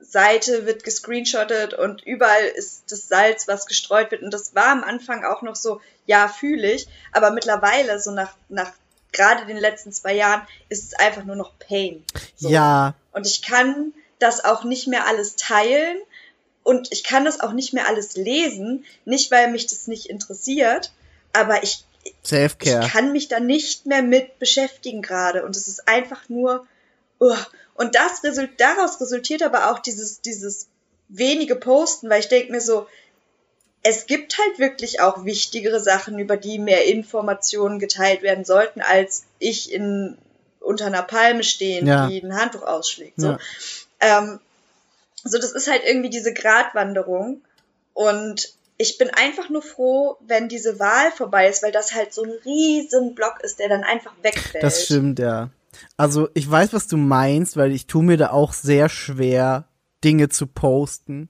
Seite 0.00 0.66
wird 0.66 0.82
gescreenshottet 0.82 1.74
und 1.74 2.02
überall 2.02 2.44
ist 2.44 2.90
das 2.90 3.06
Salz, 3.06 3.46
was 3.46 3.66
gestreut 3.66 4.10
wird. 4.10 4.22
Und 4.22 4.34
das 4.34 4.54
war 4.54 4.66
am 4.66 4.82
Anfang 4.82 5.24
auch 5.24 5.42
noch 5.42 5.54
so, 5.54 5.80
ja, 6.06 6.26
fühle 6.26 6.72
ich. 6.72 6.88
Aber 7.12 7.30
mittlerweile, 7.30 8.00
so 8.00 8.10
nach, 8.10 8.34
nach 8.48 8.72
gerade 9.12 9.46
den 9.46 9.56
letzten 9.56 9.92
zwei 9.92 10.14
Jahren 10.14 10.46
ist 10.68 10.84
es 10.84 10.94
einfach 10.94 11.24
nur 11.24 11.36
noch 11.36 11.58
Pain. 11.58 12.04
So. 12.36 12.48
Ja. 12.48 12.94
Und 13.12 13.26
ich 13.26 13.42
kann 13.42 13.92
das 14.18 14.44
auch 14.44 14.64
nicht 14.64 14.88
mehr 14.88 15.06
alles 15.06 15.36
teilen 15.36 15.98
und 16.62 16.92
ich 16.92 17.04
kann 17.04 17.24
das 17.24 17.40
auch 17.40 17.52
nicht 17.52 17.72
mehr 17.72 17.88
alles 17.88 18.16
lesen, 18.16 18.84
nicht 19.04 19.30
weil 19.30 19.50
mich 19.50 19.66
das 19.66 19.86
nicht 19.86 20.06
interessiert, 20.06 20.92
aber 21.32 21.62
ich, 21.62 21.84
ich 22.82 22.92
kann 22.92 23.12
mich 23.12 23.28
da 23.28 23.40
nicht 23.40 23.86
mehr 23.86 24.02
mit 24.02 24.38
beschäftigen 24.38 25.02
gerade 25.02 25.44
und 25.44 25.56
es 25.56 25.68
ist 25.68 25.88
einfach 25.88 26.28
nur 26.28 26.66
uh. 27.20 27.36
und 27.74 27.94
das 27.94 28.22
result 28.24 28.50
daraus 28.58 29.00
resultiert 29.00 29.42
aber 29.42 29.70
auch 29.70 29.78
dieses 29.78 30.20
dieses 30.20 30.68
wenige 31.08 31.56
Posten, 31.56 32.08
weil 32.10 32.20
ich 32.20 32.28
denke 32.28 32.52
mir 32.52 32.60
so, 32.60 32.86
es 33.82 34.06
gibt 34.06 34.38
halt 34.38 34.58
wirklich 34.58 35.00
auch 35.00 35.24
wichtigere 35.24 35.80
Sachen, 35.80 36.18
über 36.18 36.36
die 36.36 36.58
mehr 36.58 36.86
Informationen 36.86 37.78
geteilt 37.78 38.22
werden 38.22 38.44
sollten, 38.44 38.80
als 38.80 39.24
ich 39.38 39.72
in 39.72 40.16
unter 40.60 40.86
einer 40.86 41.02
Palme 41.02 41.42
stehen, 41.42 41.86
ja. 41.86 42.06
die 42.06 42.22
ein 42.22 42.36
Handtuch 42.36 42.62
ausschlägt. 42.62 43.20
So. 43.20 43.30
Ja. 43.30 43.38
Ähm, 44.00 44.40
so, 45.24 45.38
das 45.38 45.52
ist 45.52 45.68
halt 45.68 45.82
irgendwie 45.84 46.10
diese 46.10 46.32
Gratwanderung. 46.32 47.42
Und 47.94 48.54
ich 48.78 48.98
bin 48.98 49.10
einfach 49.10 49.48
nur 49.48 49.62
froh, 49.62 50.16
wenn 50.20 50.48
diese 50.48 50.78
Wahl 50.78 51.10
vorbei 51.12 51.48
ist, 51.48 51.62
weil 51.62 51.72
das 51.72 51.94
halt 51.94 52.14
so 52.14 52.22
ein 52.22 52.32
riesen 52.44 53.14
Block 53.14 53.40
ist, 53.42 53.58
der 53.58 53.68
dann 53.68 53.84
einfach 53.84 54.12
wegfällt. 54.22 54.62
Das 54.62 54.84
stimmt, 54.84 55.18
ja. 55.18 55.50
Also 55.96 56.28
ich 56.34 56.48
weiß, 56.48 56.72
was 56.72 56.86
du 56.86 56.96
meinst, 56.96 57.56
weil 57.56 57.72
ich 57.72 57.86
tue 57.86 58.04
mir 58.04 58.16
da 58.16 58.30
auch 58.30 58.52
sehr 58.52 58.88
schwer, 58.88 59.68
Dinge 60.04 60.28
zu 60.28 60.46
posten. 60.46 61.28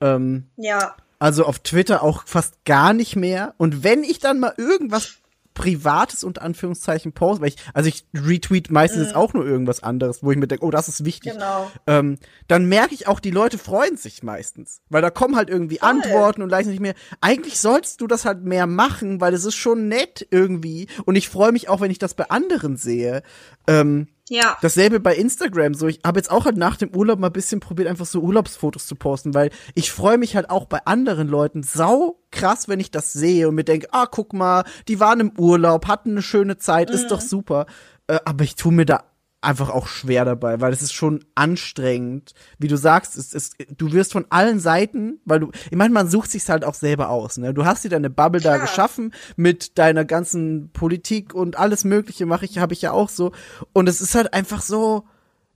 Ähm, 0.00 0.50
ja. 0.56 0.96
Also 1.18 1.44
auf 1.44 1.58
Twitter 1.60 2.02
auch 2.02 2.26
fast 2.26 2.64
gar 2.64 2.92
nicht 2.92 3.16
mehr. 3.16 3.54
Und 3.58 3.82
wenn 3.82 4.04
ich 4.04 4.18
dann 4.20 4.38
mal 4.38 4.54
irgendwas 4.56 5.18
Privates 5.58 6.22
unter 6.22 6.42
Anführungszeichen 6.42 7.12
poste, 7.12 7.42
weil 7.42 7.48
ich, 7.48 7.56
also 7.74 7.88
ich 7.88 8.06
retweet 8.14 8.70
meistens 8.70 9.12
mm. 9.12 9.16
auch 9.16 9.34
nur 9.34 9.44
irgendwas 9.44 9.82
anderes, 9.82 10.22
wo 10.22 10.30
ich 10.30 10.38
mir 10.38 10.46
denke, 10.46 10.64
oh, 10.64 10.70
das 10.70 10.86
ist 10.86 11.04
wichtig. 11.04 11.32
Genau. 11.32 11.68
Ähm, 11.88 12.18
dann 12.46 12.66
merke 12.66 12.94
ich 12.94 13.08
auch, 13.08 13.18
die 13.18 13.32
Leute 13.32 13.58
freuen 13.58 13.96
sich 13.96 14.22
meistens. 14.22 14.82
Weil 14.88 15.02
da 15.02 15.10
kommen 15.10 15.34
halt 15.34 15.50
irgendwie 15.50 15.78
Voll. 15.78 15.88
Antworten 15.88 16.42
und 16.42 16.48
leisten 16.48 16.70
nicht 16.70 16.80
mehr. 16.80 16.94
Eigentlich 17.20 17.58
solltest 17.58 18.00
du 18.00 18.06
das 18.06 18.24
halt 18.24 18.44
mehr 18.44 18.68
machen, 18.68 19.20
weil 19.20 19.34
es 19.34 19.44
ist 19.44 19.56
schon 19.56 19.88
nett 19.88 20.24
irgendwie. 20.30 20.86
Und 21.04 21.16
ich 21.16 21.28
freue 21.28 21.50
mich 21.50 21.68
auch, 21.68 21.80
wenn 21.80 21.90
ich 21.90 21.98
das 21.98 22.14
bei 22.14 22.30
anderen 22.30 22.76
sehe. 22.76 23.24
Ähm, 23.66 24.06
ja. 24.28 24.56
Dasselbe 24.60 25.00
bei 25.00 25.14
Instagram. 25.14 25.74
So, 25.74 25.86
ich 25.86 26.00
habe 26.04 26.18
jetzt 26.18 26.30
auch 26.30 26.44
halt 26.44 26.56
nach 26.56 26.76
dem 26.76 26.94
Urlaub 26.94 27.18
mal 27.18 27.28
ein 27.28 27.32
bisschen 27.32 27.60
probiert, 27.60 27.88
einfach 27.88 28.06
so 28.06 28.20
Urlaubsfotos 28.20 28.86
zu 28.86 28.94
posten, 28.94 29.34
weil 29.34 29.50
ich 29.74 29.90
freue 29.90 30.18
mich 30.18 30.36
halt 30.36 30.50
auch 30.50 30.66
bei 30.66 30.84
anderen 30.84 31.28
Leuten 31.28 31.62
sau 31.62 32.20
krass, 32.30 32.68
wenn 32.68 32.80
ich 32.80 32.90
das 32.90 33.12
sehe 33.12 33.48
und 33.48 33.54
mir 33.54 33.64
denke, 33.64 33.88
ah, 33.92 34.06
guck 34.06 34.32
mal, 34.32 34.64
die 34.86 35.00
waren 35.00 35.20
im 35.20 35.38
Urlaub, 35.38 35.86
hatten 35.86 36.10
eine 36.10 36.22
schöne 36.22 36.58
Zeit, 36.58 36.88
mhm. 36.90 36.94
ist 36.94 37.08
doch 37.08 37.20
super. 37.20 37.66
Äh, 38.06 38.18
aber 38.24 38.44
ich 38.44 38.54
tue 38.54 38.72
mir 38.72 38.86
da 38.86 39.04
einfach 39.40 39.70
auch 39.70 39.86
schwer 39.86 40.24
dabei, 40.24 40.60
weil 40.60 40.72
es 40.72 40.82
ist 40.82 40.92
schon 40.92 41.24
anstrengend. 41.34 42.34
Wie 42.58 42.68
du 42.68 42.76
sagst, 42.76 43.16
es, 43.16 43.32
es, 43.32 43.52
du 43.76 43.92
wirst 43.92 44.12
von 44.12 44.26
allen 44.30 44.58
Seiten, 44.58 45.20
weil 45.24 45.40
du, 45.40 45.50
ich 45.70 45.76
meine, 45.76 45.94
man 45.94 46.08
sucht 46.08 46.30
sich 46.30 46.48
halt 46.48 46.64
auch 46.64 46.74
selber 46.74 47.10
aus. 47.10 47.38
Ne? 47.38 47.54
Du 47.54 47.64
hast 47.64 47.84
dir 47.84 47.88
deine 47.88 48.10
Bubble 48.10 48.40
Klar. 48.40 48.58
da 48.58 48.64
geschaffen 48.64 49.14
mit 49.36 49.78
deiner 49.78 50.04
ganzen 50.04 50.70
Politik 50.72 51.34
und 51.34 51.56
alles 51.56 51.84
Mögliche 51.84 52.26
mache 52.26 52.46
ich, 52.46 52.58
habe 52.58 52.72
ich 52.72 52.82
ja 52.82 52.90
auch 52.90 53.08
so. 53.08 53.32
Und 53.72 53.88
es 53.88 54.00
ist 54.00 54.14
halt 54.14 54.34
einfach 54.34 54.60
so, 54.60 55.04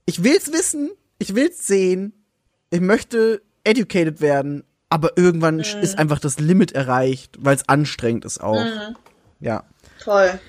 ich 0.05 0.23
will's 0.23 0.53
wissen, 0.53 0.91
ich 1.19 1.35
will's 1.35 1.67
sehen, 1.67 2.13
ich 2.69 2.81
möchte 2.81 3.41
educated 3.65 4.21
werden, 4.21 4.63
aber 4.89 5.17
irgendwann 5.17 5.55
mhm. 5.55 5.81
ist 5.81 5.97
einfach 5.97 6.19
das 6.19 6.39
Limit 6.39 6.71
erreicht, 6.71 7.37
weil 7.39 7.55
es 7.55 7.67
anstrengend 7.67 8.23
ist 8.23 8.41
auch. 8.41 8.63
Mhm. 8.63 8.95
Ja. 9.41 9.63
Toll. 9.99 10.39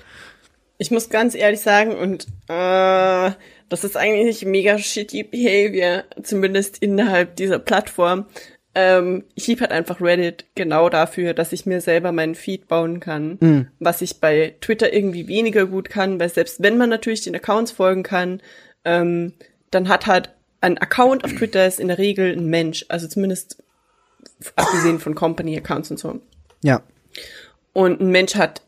Ich 0.77 0.91
muss 0.91 1.09
ganz 1.09 1.35
ehrlich 1.35 1.61
sagen, 1.61 1.95
und 1.95 2.27
äh, 2.47 3.31
das 3.69 3.83
ist 3.83 3.97
eigentlich 3.97 4.45
mega 4.45 4.77
shitty 4.77 5.23
Behavior, 5.23 6.03
zumindest 6.21 6.79
innerhalb 6.79 7.35
dieser 7.35 7.59
Plattform. 7.59 8.25
Ähm, 8.73 9.23
ich 9.35 9.47
liebe 9.47 9.61
halt 9.61 9.71
einfach 9.71 10.01
Reddit 10.01 10.45
genau 10.53 10.89
dafür, 10.89 11.33
dass 11.33 11.53
ich 11.53 11.65
mir 11.65 11.79
selber 11.79 12.11
meinen 12.11 12.35
Feed 12.35 12.67
bauen 12.67 12.99
kann, 12.99 13.37
mhm. 13.39 13.67
was 13.79 14.01
ich 14.01 14.19
bei 14.19 14.55
Twitter 14.59 14.91
irgendwie 14.91 15.29
weniger 15.29 15.65
gut 15.65 15.89
kann, 15.89 16.19
weil 16.19 16.29
selbst 16.29 16.61
wenn 16.61 16.77
man 16.77 16.89
natürlich 16.89 17.21
den 17.21 17.35
Accounts 17.35 17.71
folgen 17.71 18.03
kann, 18.03 18.41
ähm, 18.83 19.33
dann 19.71 19.87
hat 19.87 20.07
halt 20.07 20.29
ein 20.59 20.77
Account 20.77 21.23
auf 21.23 21.33
Twitter 21.33 21.65
ist 21.65 21.79
in 21.79 21.87
der 21.87 21.97
Regel 21.97 22.33
ein 22.33 22.47
Mensch, 22.47 22.85
also 22.89 23.07
zumindest 23.07 23.63
abgesehen 24.55 24.99
von 24.99 25.15
Company-Accounts 25.15 25.91
und 25.91 25.97
so. 25.97 26.21
Ja. 26.61 26.81
Und 27.71 28.01
ein 28.01 28.09
Mensch 28.09 28.35
hat 28.35 28.61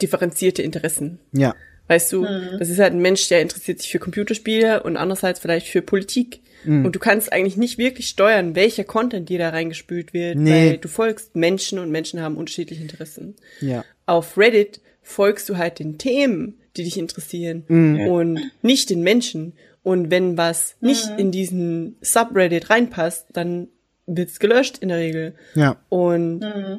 differenzierte 0.00 0.62
Interessen. 0.62 1.18
Ja. 1.32 1.54
Weißt 1.88 2.12
du, 2.12 2.22
mhm. 2.22 2.58
das 2.58 2.68
ist 2.68 2.78
halt 2.78 2.92
ein 2.92 3.02
Mensch, 3.02 3.28
der 3.28 3.42
interessiert 3.42 3.80
sich 3.80 3.90
für 3.90 3.98
Computerspiele 3.98 4.82
und 4.82 4.96
andererseits 4.96 5.40
vielleicht 5.40 5.66
für 5.66 5.82
Politik. 5.82 6.40
Mhm. 6.64 6.86
Und 6.86 6.94
du 6.94 6.98
kannst 6.98 7.32
eigentlich 7.32 7.56
nicht 7.56 7.76
wirklich 7.76 8.08
steuern, 8.08 8.54
welcher 8.54 8.84
Content 8.84 9.28
dir 9.28 9.38
da 9.38 9.50
reingespült 9.50 10.14
wird, 10.14 10.36
nee. 10.38 10.70
weil 10.70 10.78
du 10.78 10.88
folgst 10.88 11.34
Menschen 11.34 11.78
und 11.78 11.90
Menschen 11.90 12.20
haben 12.20 12.36
unterschiedliche 12.36 12.82
Interessen. 12.82 13.34
Ja. 13.60 13.84
Auf 14.06 14.38
Reddit 14.38 14.80
folgst 15.02 15.48
du 15.48 15.58
halt 15.58 15.80
den 15.80 15.98
Themen, 15.98 16.58
die 16.76 16.84
dich 16.84 16.96
interessieren 16.96 17.64
mhm. 17.68 18.00
und 18.06 18.40
nicht 18.62 18.90
den 18.90 19.02
Menschen. 19.02 19.54
Und 19.82 20.10
wenn 20.10 20.36
was 20.38 20.76
nicht 20.80 21.10
mhm. 21.10 21.18
in 21.18 21.30
diesen 21.32 21.96
Subreddit 22.00 22.70
reinpasst, 22.70 23.26
dann 23.32 23.68
wird's 24.06 24.38
gelöscht 24.38 24.78
in 24.78 24.88
der 24.88 24.98
Regel. 24.98 25.34
Ja. 25.54 25.76
Und 25.88 26.40
mhm. 26.40 26.78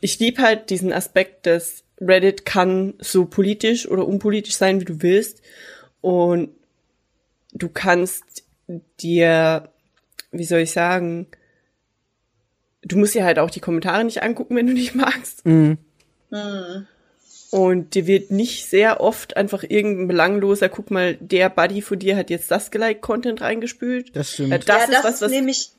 ich 0.00 0.18
lieb 0.18 0.38
halt 0.38 0.70
diesen 0.70 0.92
Aspekt 0.92 1.46
des 1.46 1.82
Reddit 2.00 2.44
kann 2.44 2.94
so 2.98 3.24
politisch 3.24 3.88
oder 3.88 4.06
unpolitisch 4.06 4.56
sein, 4.56 4.80
wie 4.80 4.84
du 4.84 5.02
willst. 5.02 5.42
Und 6.00 6.50
du 7.52 7.68
kannst 7.68 8.44
dir, 9.00 9.68
wie 10.30 10.44
soll 10.44 10.60
ich 10.60 10.72
sagen, 10.72 11.26
du 12.82 12.96
musst 12.96 13.14
dir 13.14 13.24
halt 13.24 13.38
auch 13.38 13.50
die 13.50 13.60
Kommentare 13.60 14.04
nicht 14.04 14.22
angucken, 14.22 14.56
wenn 14.56 14.66
du 14.66 14.72
nicht 14.72 14.94
magst. 14.94 15.44
Mhm. 15.46 15.78
Mhm. 16.30 16.86
Und 17.50 17.94
dir 17.94 18.06
wird 18.06 18.30
nicht 18.30 18.68
sehr 18.68 19.00
oft 19.00 19.36
einfach 19.36 19.62
irgendein 19.62 20.08
belangloser, 20.08 20.68
guck 20.68 20.90
mal, 20.90 21.14
der 21.14 21.48
Buddy 21.48 21.80
von 21.80 21.98
dir 21.98 22.16
hat 22.16 22.28
jetzt 22.28 22.50
das 22.50 22.70
geliked 22.70 23.02
Content 23.02 23.40
reingespült. 23.40 24.14
Das 24.14 24.32
stimmt. 24.32 24.52
Äh, 24.52 24.58
das 24.58 24.66
ja, 24.68 24.84
ist 24.84 24.92
das 24.92 25.04
was, 25.04 25.14
ist 25.14 25.20
was 25.22 25.30
nämlich, 25.30 25.70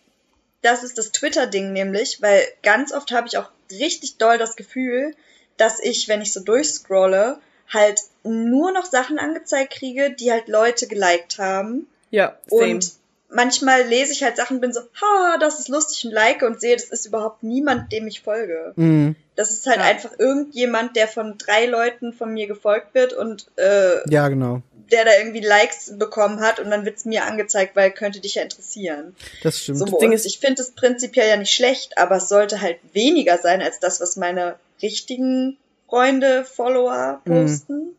das 0.62 0.84
ist 0.84 0.98
das 0.98 1.12
Twitter-Ding 1.12 1.74
nämlich, 1.74 2.22
weil 2.22 2.42
ganz 2.64 2.94
oft 2.94 3.12
habe 3.12 3.28
ich 3.28 3.38
auch 3.38 3.52
richtig 3.70 4.18
doll 4.18 4.38
das 4.38 4.56
Gefühl, 4.56 5.14
dass 5.58 5.80
ich, 5.80 6.08
wenn 6.08 6.22
ich 6.22 6.34
so 6.34 6.40
durchscrolle, 6.40 7.40
halt 7.72 8.02
nur 8.24 8.72
noch 8.72 8.86
Sachen 8.86 9.20
angezeigt 9.20 9.74
kriege, 9.74 10.12
die 10.12 10.32
halt 10.32 10.48
Leute 10.48 10.88
geliked 10.88 11.38
haben. 11.40 11.88
Ja, 12.12 12.38
same. 12.48 12.76
Und 12.76 12.92
manchmal 13.30 13.84
lese 13.84 14.14
ich 14.14 14.24
halt 14.24 14.38
Sachen, 14.38 14.62
bin 14.62 14.74
so, 14.74 14.82
ha, 15.02 15.38
das 15.40 15.60
ist 15.60 15.68
lustig 15.68 16.06
und 16.06 16.12
like 16.12 16.42
und 16.44 16.62
sehe, 16.62 16.76
das 16.76 16.86
ist 16.86 17.06
überhaupt 17.06 17.44
niemand, 17.44 17.92
dem 17.92 18.08
ich 18.08 18.22
folge. 18.22 18.74
Mhm. 18.76 19.16
Das 19.36 19.52
ist 19.52 19.68
halt 19.68 19.78
ja. 19.78 19.84
einfach 19.84 20.12
irgendjemand, 20.18 20.96
der 20.96 21.08
von 21.08 21.38
drei 21.38 21.66
Leuten 21.66 22.14
von 22.14 22.34
mir 22.34 22.48
gefolgt 22.48 22.94
wird 22.96 23.14
und 23.14 23.48
äh, 23.58 24.10
ja, 24.10 24.28
genau. 24.30 24.62
der 24.92 25.06
da 25.06 25.12
irgendwie 25.18 25.42
Likes 25.42 25.98
bekommen 25.98 26.40
hat 26.40 26.60
und 26.60 26.72
dann 26.72 26.86
wird's 26.86 27.06
mir 27.06 27.26
angezeigt, 27.26 27.76
weil 27.76 27.92
könnte 27.92 28.20
dich 28.20 28.36
ja 28.36 28.44
interessieren. 28.44 29.16
Das 29.44 29.60
stimmt. 29.60 29.78
So, 29.80 29.86
das 29.86 30.00
Ding 30.00 30.12
ist, 30.12 30.26
ich 30.26 30.40
finde 30.40 30.62
es 30.62 30.72
prinzipiell 30.72 31.30
ja 31.30 31.38
nicht 31.38 31.54
schlecht, 31.54 31.98
aber 31.98 32.16
es 32.16 32.30
sollte 32.30 32.62
halt 32.62 32.78
weniger 32.94 33.38
sein 33.38 33.62
als 33.62 33.80
das, 33.80 34.02
was 34.02 34.16
meine 34.16 34.56
richtigen 34.82 35.58
Freunde, 35.88 36.44
Follower 36.46 37.22
posten. 37.26 37.96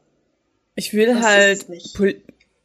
Ich 0.74 0.92
will 0.92 1.06
das 1.06 1.22
halt, 1.22 1.66
pol 1.94 2.14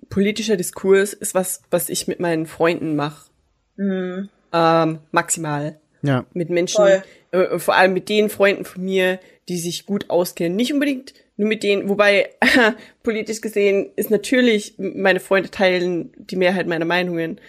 politischer 0.09 0.57
Diskurs 0.57 1.13
ist 1.13 1.33
was, 1.33 1.63
was 1.71 1.89
ich 1.89 2.07
mit 2.07 2.19
meinen 2.19 2.45
Freunden 2.45 2.95
mache. 2.95 3.31
Mhm. 3.77 4.29
Ähm, 4.51 4.99
maximal. 5.11 5.79
Ja. 6.03 6.25
Mit 6.33 6.51
Menschen, 6.51 7.01
äh, 7.31 7.57
vor 7.57 7.73
allem 7.73 7.93
mit 7.93 8.09
den 8.09 8.29
Freunden 8.29 8.65
von 8.65 8.83
mir, 8.83 9.19
die 9.49 9.57
sich 9.57 9.87
gut 9.87 10.11
auskennen. 10.11 10.55
Nicht 10.55 10.71
unbedingt 10.71 11.15
nur 11.37 11.47
mit 11.47 11.63
denen, 11.63 11.89
wobei 11.89 12.29
politisch 13.03 13.41
gesehen 13.41 13.89
ist 13.95 14.11
natürlich, 14.11 14.75
meine 14.77 15.19
Freunde 15.19 15.49
teilen 15.49 16.11
die 16.17 16.35
Mehrheit 16.35 16.67
meiner 16.67 16.85
Meinungen. 16.85 17.41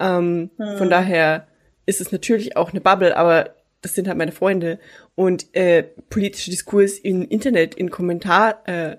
Ähm, 0.00 0.50
hm. 0.56 0.78
Von 0.78 0.90
daher 0.90 1.46
ist 1.86 2.00
es 2.00 2.10
natürlich 2.10 2.56
auch 2.56 2.72
eine 2.72 2.80
Bubble, 2.80 3.16
aber 3.16 3.54
das 3.80 3.94
sind 3.94 4.08
halt 4.08 4.18
meine 4.18 4.32
Freunde. 4.32 4.78
Und 5.14 5.54
äh, 5.54 5.82
politischer 5.82 6.50
Diskurs 6.50 6.98
im 6.98 7.28
Internet, 7.28 7.74
in 7.74 7.90
Kommentar, 7.90 8.62
äh, 8.66 8.96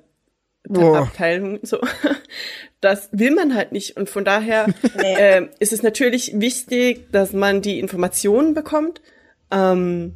Abteilungen, 0.70 1.60
so. 1.64 1.80
Das 2.82 3.10
will 3.12 3.32
man 3.32 3.56
halt 3.56 3.74
nicht. 3.74 3.98
Und 3.98 4.10
von 4.10 4.24
daher 4.24 4.68
nee. 4.98 5.14
äh, 5.16 5.50
ist 5.60 5.74
es 5.74 5.84
natürlich 5.84 6.40
wichtig, 6.40 7.12
dass 7.12 7.34
man 7.34 7.62
die 7.62 7.78
Informationen 7.78 8.54
bekommt. 8.54 9.02
Ähm, 9.52 10.16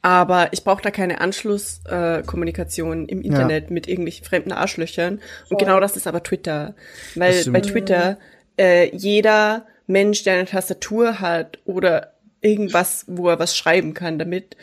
aber 0.00 0.48
ich 0.52 0.64
brauche 0.64 0.82
da 0.82 0.90
keine 0.90 1.20
Anschlusskommunikation 1.20 3.06
äh, 3.06 3.12
im 3.12 3.20
Internet 3.20 3.64
ja. 3.64 3.72
mit 3.74 3.86
irgendwelchen 3.86 4.24
fremden 4.24 4.52
Arschlöchern. 4.52 5.20
Und 5.50 5.58
genau 5.58 5.78
das 5.78 5.96
ist 5.96 6.06
aber 6.06 6.22
Twitter. 6.22 6.74
Weil 7.14 7.44
bei 7.50 7.60
Twitter 7.60 8.18
äh, 8.58 8.94
jeder 8.96 9.66
Mensch, 9.86 10.24
der 10.24 10.34
eine 10.34 10.46
Tastatur 10.46 11.20
hat 11.20 11.58
oder 11.66 12.11
irgendwas, 12.42 13.04
wo 13.08 13.28
er 13.28 13.38
was 13.38 13.56
schreiben 13.56 13.94
kann 13.94 14.18
damit, 14.18 14.56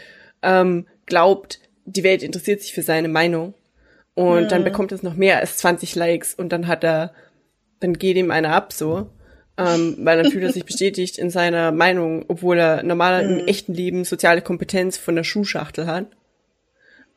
ähm, 0.44 0.86
glaubt, 1.06 1.60
die 1.86 2.04
Welt 2.04 2.22
interessiert 2.22 2.62
sich 2.62 2.74
für 2.74 2.84
seine 2.84 3.08
Meinung. 3.08 3.54
Und 4.14 4.44
mhm. 4.44 4.50
dann 4.50 4.64
bekommt 4.64 4.92
es 4.92 5.02
noch 5.02 5.16
mehr 5.16 5.40
als 5.40 5.58
20 5.58 5.96
Likes 5.96 6.34
und 6.34 6.50
dann 6.50 6.68
hat 6.68 6.84
er, 6.84 7.14
dann 7.80 7.94
geht 7.94 8.18
ihm 8.18 8.32
einer 8.32 8.54
ab 8.54 8.74
so. 8.74 9.10
Ähm, 9.58 9.98
weil 10.00 10.22
dann 10.22 10.32
fühlt 10.32 10.44
er 10.44 10.54
sich 10.54 10.66
bestätigt 10.68 11.18
in 11.18 11.30
seiner 11.30 11.72
Meinung, 11.72 12.24
obwohl 12.28 12.60
er 12.60 12.84
normal 12.84 13.28
mhm. 13.28 13.40
im 13.40 13.48
echten 13.48 13.74
Leben 13.74 14.06
soziale 14.06 14.42
Kompetenz 14.42 14.98
von 14.98 15.16
der 15.16 15.24
Schuhschachtel 15.24 15.88
hat. 15.88 16.06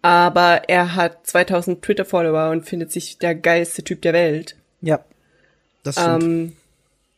Aber 0.01 0.63
er 0.69 0.97
hat 0.97 1.27
2000 1.27 1.83
Twitter-Follower 1.83 2.51
und 2.51 2.69
findet 2.69 2.91
sich 2.91 3.19
der 3.19 3.37
geilste 3.37 3.85
Typ 3.85 4.03
der 4.03 4.13
Welt. 4.13 4.57
Ja. 4.81 5.05
Das 5.85 5.95
stimmt. 5.95 6.23
Ähm, 6.23 6.57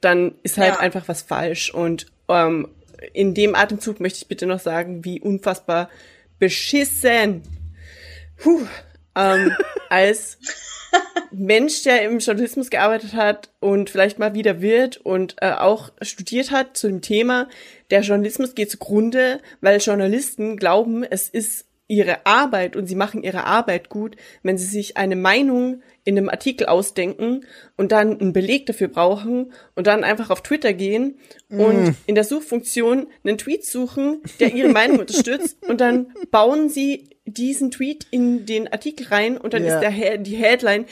dann 0.03 0.35
ist 0.43 0.59
halt 0.59 0.75
ja. 0.75 0.81
einfach 0.81 1.09
was 1.09 1.23
falsch. 1.23 1.73
Und 1.73 2.07
ähm, 2.29 2.69
in 3.13 3.35
dem 3.35 3.55
Atemzug 3.55 4.01
möchte 4.01 4.19
ich 4.19 4.29
bitte 4.29 4.47
noch 4.47 4.61
sagen, 4.61 5.05
wie 5.05 5.21
unfassbar 5.21 5.91
beschissen. 6.39 7.43
Puh, 8.37 8.67
ähm, 9.15 9.53
als 9.89 10.39
Mensch, 11.31 11.83
der 11.83 12.03
im 12.03 12.19
Journalismus 12.19 12.71
gearbeitet 12.71 13.15
hat 13.15 13.51
und 13.61 13.91
vielleicht 13.91 14.19
mal 14.19 14.35
wieder 14.35 14.61
wird 14.61 14.99
und 14.99 15.37
äh, 15.41 15.53
auch 15.53 15.93
studiert 16.01 16.51
hat 16.51 16.77
zu 16.77 16.89
dem 16.89 17.01
Thema, 17.01 17.49
der 17.91 18.03
Journalismus 18.03 18.55
geht 18.55 18.71
zugrunde, 18.71 19.41
weil 19.61 19.81
Journalisten 19.81 20.57
glauben, 20.57 21.05
es 21.05 21.29
ist 21.29 21.67
ihre 21.87 22.25
Arbeit 22.25 22.77
und 22.77 22.87
sie 22.87 22.95
machen 22.95 23.23
ihre 23.23 23.45
Arbeit 23.45 23.91
gut, 23.91 24.17
wenn 24.43 24.57
sie 24.57 24.65
sich 24.65 24.97
eine 24.97 25.17
Meinung 25.17 25.83
in 26.05 26.17
einem 26.17 26.29
Artikel 26.29 26.67
ausdenken 26.67 27.45
und 27.77 27.93
dann 27.93 28.21
einen 28.21 28.33
Beleg 28.33 28.67
dafür 28.67 28.89
brauchen 28.89 29.53
und 29.75 29.87
dann 29.87 30.05
einfach 30.05 30.31
auf 30.31 30.43
Twitter 30.43 30.73
gehen 30.73 31.19
mm. 31.49 31.61
und 31.61 31.95
in 32.07 32.15
der 32.15 32.25
Suchfunktion 32.25 33.07
einen 33.23 33.39
Tweet 33.39 33.67
suchen, 33.67 34.23
der 34.41 34.55
ihre 34.55 34.71
Meinung 34.71 34.99
unterstützt 34.99 35.59
und 35.69 35.81
dann 35.81 36.13
bauen 36.31 36.69
sie 36.69 37.11
diesen 37.27 37.71
Tweet 37.71 38.07
in 38.11 38.47
den 38.47 38.71
Artikel 38.71 39.07
rein 39.09 39.37
und 39.39 39.55
dann 39.55 39.65
yeah. 39.65 39.75
ist 39.75 39.81
der 39.81 40.19
die 40.19 40.37
Headline 40.37 40.87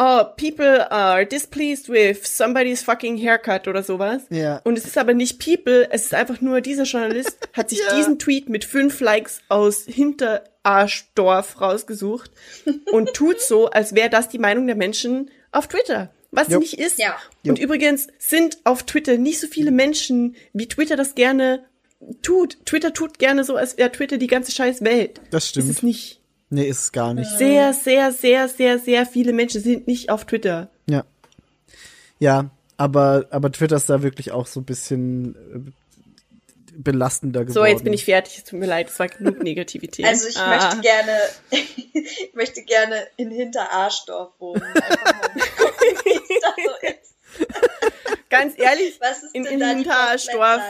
oh, 0.00 0.24
people 0.36 0.86
are 0.90 1.24
displeased 1.24 1.88
with 1.88 2.26
somebody's 2.26 2.82
fucking 2.82 3.18
haircut 3.18 3.68
oder 3.68 3.82
sowas. 3.82 4.22
Ja. 4.30 4.60
Und 4.64 4.78
es 4.78 4.86
ist 4.86 4.96
aber 4.96 5.14
nicht 5.14 5.38
people, 5.38 5.88
es 5.90 6.06
ist 6.06 6.14
einfach 6.14 6.40
nur 6.40 6.60
dieser 6.60 6.84
Journalist 6.84 7.36
hat 7.52 7.70
sich 7.70 7.80
ja. 7.80 7.96
diesen 7.96 8.18
Tweet 8.18 8.48
mit 8.48 8.64
fünf 8.64 9.00
Likes 9.00 9.42
aus 9.48 9.84
Hinterarschdorf 9.86 11.60
rausgesucht 11.60 12.30
und 12.92 13.12
tut 13.12 13.40
so, 13.40 13.68
als 13.68 13.94
wäre 13.94 14.10
das 14.10 14.28
die 14.28 14.38
Meinung 14.38 14.66
der 14.66 14.76
Menschen 14.76 15.30
auf 15.52 15.68
Twitter. 15.68 16.10
Was 16.32 16.48
Jupp. 16.48 16.62
nicht 16.62 16.78
ist. 16.78 16.98
Ja. 16.98 17.16
Und 17.44 17.58
Jupp. 17.58 17.66
übrigens 17.66 18.08
sind 18.18 18.58
auf 18.64 18.84
Twitter 18.84 19.18
nicht 19.18 19.40
so 19.40 19.48
viele 19.48 19.72
Menschen, 19.72 20.36
wie 20.52 20.68
Twitter 20.68 20.96
das 20.96 21.14
gerne 21.14 21.64
tut. 22.22 22.64
Twitter 22.64 22.94
tut 22.94 23.18
gerne 23.18 23.44
so, 23.44 23.56
als 23.56 23.76
wäre 23.76 23.92
Twitter 23.92 24.16
die 24.16 24.28
ganze 24.28 24.52
scheiß 24.52 24.82
Welt. 24.82 25.20
Das 25.30 25.48
stimmt. 25.48 25.68
Das 25.68 25.76
ist 25.76 25.82
nicht. 25.82 26.19
Nee, 26.50 26.68
ist 26.68 26.80
es 26.80 26.92
gar 26.92 27.14
nicht. 27.14 27.30
Sehr, 27.38 27.72
sehr, 27.72 28.12
sehr, 28.12 28.48
sehr, 28.48 28.78
sehr 28.80 29.06
viele 29.06 29.32
Menschen 29.32 29.62
sind 29.62 29.86
nicht 29.86 30.10
auf 30.10 30.24
Twitter. 30.24 30.68
Ja. 30.88 31.04
Ja, 32.18 32.50
aber, 32.76 33.26
aber 33.30 33.52
Twitter 33.52 33.76
ist 33.76 33.88
da 33.88 34.02
wirklich 34.02 34.32
auch 34.32 34.46
so 34.46 34.60
ein 34.60 34.64
bisschen 34.64 35.34
äh, 35.34 35.70
belastender 36.76 37.40
geworden. 37.40 37.54
So, 37.54 37.64
jetzt 37.64 37.84
bin 37.84 37.92
ich 37.92 38.04
fertig. 38.04 38.38
Es 38.38 38.44
tut 38.44 38.58
mir 38.58 38.66
leid, 38.66 38.88
es 38.88 38.98
war 38.98 39.06
genug 39.06 39.38
Negativität. 39.42 40.04
Also 40.04 40.26
ich 40.26 40.36
ah. 40.38 40.48
möchte 40.48 40.80
gerne, 40.80 41.18
ich 41.50 42.34
möchte 42.34 42.62
gerne 42.62 43.06
in 43.16 43.30
Hinterarschdorf 43.30 44.32
wohnen. 44.40 44.62
Einfach 44.74 45.34
mal 45.34 45.46
gucken, 45.56 46.00
wie 46.04 46.34
es 46.34 46.40
da 46.40 46.54
so 46.56 46.88
ist. 46.88 47.48
Ganz 48.28 48.58
ehrlich, 48.58 48.98
in, 49.34 49.44
in 49.44 49.64
Hinterarschdorf. 49.64 50.60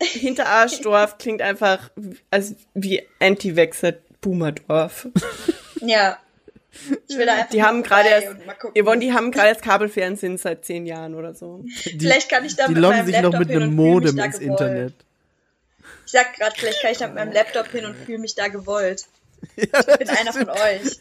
Hinterarschdorf 0.00 1.18
klingt 1.18 1.42
einfach 1.42 1.90
als 2.30 2.54
wie 2.74 3.02
Anti-Wechsel 3.18 4.00
Boomerdorf. 4.20 5.08
Ja. 5.80 6.18
Ich 7.08 7.16
will 7.16 7.26
da 7.26 7.32
einfach 7.34 7.50
die 7.50 7.62
haben 7.62 7.82
gerade 7.82 8.08
erst, 8.08 8.28
Yvonne, 8.78 9.00
die 9.00 9.12
haben 9.12 9.30
gerade 9.30 9.54
das 9.54 9.62
Kabelfernsehen 9.62 10.38
seit 10.38 10.64
zehn 10.64 10.86
Jahren 10.86 11.14
oder 11.14 11.34
so. 11.34 11.64
Die, 11.84 11.98
vielleicht 11.98 12.30
kann 12.30 12.44
ich 12.44 12.56
da 12.56 12.66
die 12.66 12.74
mit 12.74 12.82
loggen 12.82 13.04
sich 13.04 13.14
Laptop 13.14 13.32
noch 13.32 13.38
mit 13.40 13.50
einem 13.50 13.74
Modem 13.74 14.18
ins 14.18 14.38
Internet. 14.38 14.94
Ich 16.06 16.12
sag 16.12 16.34
gerade, 16.34 16.54
vielleicht 16.56 16.82
kann 16.82 16.92
ich 16.92 16.98
da 16.98 17.06
mit 17.06 17.16
meinem 17.16 17.32
Laptop 17.32 17.68
hin 17.68 17.84
und 17.84 17.96
fühle 17.96 18.18
mich 18.18 18.34
da 18.34 18.48
gewollt. 18.48 19.06
Ja, 19.56 19.66
ich 19.80 19.98
bin 19.98 20.08
einer 20.08 20.32
von 20.32 20.48
euch. 20.48 20.98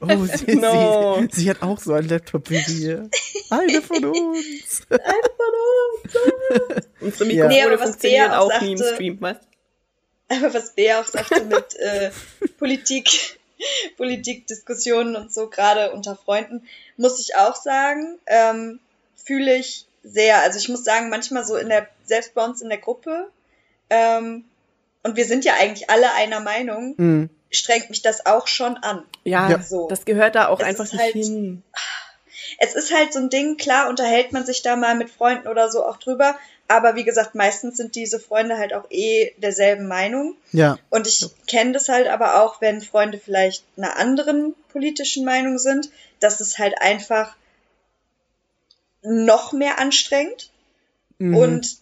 Oh, 0.00 0.24
sie, 0.24 0.56
no. 0.56 1.20
sie, 1.30 1.42
sie, 1.42 1.50
hat 1.50 1.62
auch 1.62 1.78
so 1.78 1.92
einen 1.92 2.08
Laptop 2.08 2.50
wie 2.50 2.56
wir. 2.66 3.08
Eine 3.50 3.80
von 3.80 4.04
uns. 4.06 4.82
Eine 4.90 5.00
von 5.36 6.72
uns. 6.74 6.88
Unsere 7.00 7.24
Mikrofone 7.26 7.58
ja. 7.58 7.68
nee, 7.68 7.76
funktionieren 7.76 8.30
auch, 8.32 8.52
auch 8.52 8.60
nie 8.60 8.72
im 8.72 8.78
Stream, 8.78 9.16
was? 9.20 9.36
Aber 10.28 10.54
was 10.54 10.74
Bea 10.74 11.00
auch 11.00 11.06
sagte 11.06 11.44
mit 11.44 11.74
äh, 11.76 12.10
Politik, 12.58 13.38
Politikdiskussionen 13.96 15.16
und 15.16 15.32
so, 15.32 15.48
gerade 15.48 15.92
unter 15.92 16.16
Freunden, 16.16 16.66
muss 16.96 17.20
ich 17.20 17.36
auch 17.36 17.56
sagen, 17.56 18.18
ähm, 18.26 18.80
fühle 19.16 19.56
ich 19.56 19.86
sehr. 20.02 20.40
Also 20.40 20.58
ich 20.58 20.68
muss 20.68 20.84
sagen, 20.84 21.10
manchmal 21.10 21.44
so 21.44 21.56
in 21.56 21.68
der, 21.68 21.88
selbst 22.04 22.34
bei 22.34 22.44
uns 22.44 22.62
in 22.62 22.68
der 22.68 22.78
Gruppe, 22.78 23.30
ähm, 23.90 24.44
und 25.02 25.16
wir 25.16 25.26
sind 25.26 25.44
ja 25.44 25.54
eigentlich 25.54 25.90
alle 25.90 26.12
einer 26.14 26.40
Meinung, 26.40 26.94
mhm. 26.96 27.30
strengt 27.50 27.90
mich 27.90 28.02
das 28.02 28.26
auch 28.26 28.46
schon 28.46 28.76
an. 28.78 29.04
Ja, 29.24 29.50
ja. 29.50 29.62
so. 29.62 29.86
das 29.88 30.04
gehört 30.04 30.34
da 30.34 30.48
auch 30.48 30.60
es 30.60 30.66
einfach 30.66 30.84
nicht 30.84 30.98
halt, 30.98 31.12
hin. 31.12 31.62
Es 32.58 32.74
ist 32.74 32.92
halt 32.92 33.12
so 33.12 33.18
ein 33.18 33.30
Ding, 33.30 33.56
klar 33.56 33.88
unterhält 33.88 34.32
man 34.32 34.46
sich 34.46 34.62
da 34.62 34.76
mal 34.76 34.94
mit 34.94 35.10
Freunden 35.10 35.48
oder 35.48 35.70
so 35.70 35.84
auch 35.84 35.98
drüber, 35.98 36.38
aber 36.68 36.96
wie 36.96 37.04
gesagt, 37.04 37.34
meistens 37.34 37.76
sind 37.76 37.94
diese 37.94 38.18
Freunde 38.18 38.56
halt 38.56 38.72
auch 38.72 38.90
eh 38.90 39.34
derselben 39.36 39.86
Meinung. 39.86 40.36
Ja. 40.52 40.78
Und 40.90 41.06
ich 41.06 41.26
kenne 41.46 41.72
das 41.72 41.88
halt 41.88 42.08
aber 42.08 42.42
auch, 42.42 42.60
wenn 42.60 42.80
Freunde 42.80 43.18
vielleicht 43.18 43.64
einer 43.76 43.96
anderen 43.96 44.54
politischen 44.70 45.24
Meinung 45.24 45.58
sind, 45.58 45.90
dass 46.20 46.40
es 46.40 46.58
halt 46.58 46.80
einfach 46.80 47.36
noch 49.02 49.52
mehr 49.52 49.78
anstrengt. 49.78 50.50
Mhm. 51.18 51.36
Und 51.36 51.76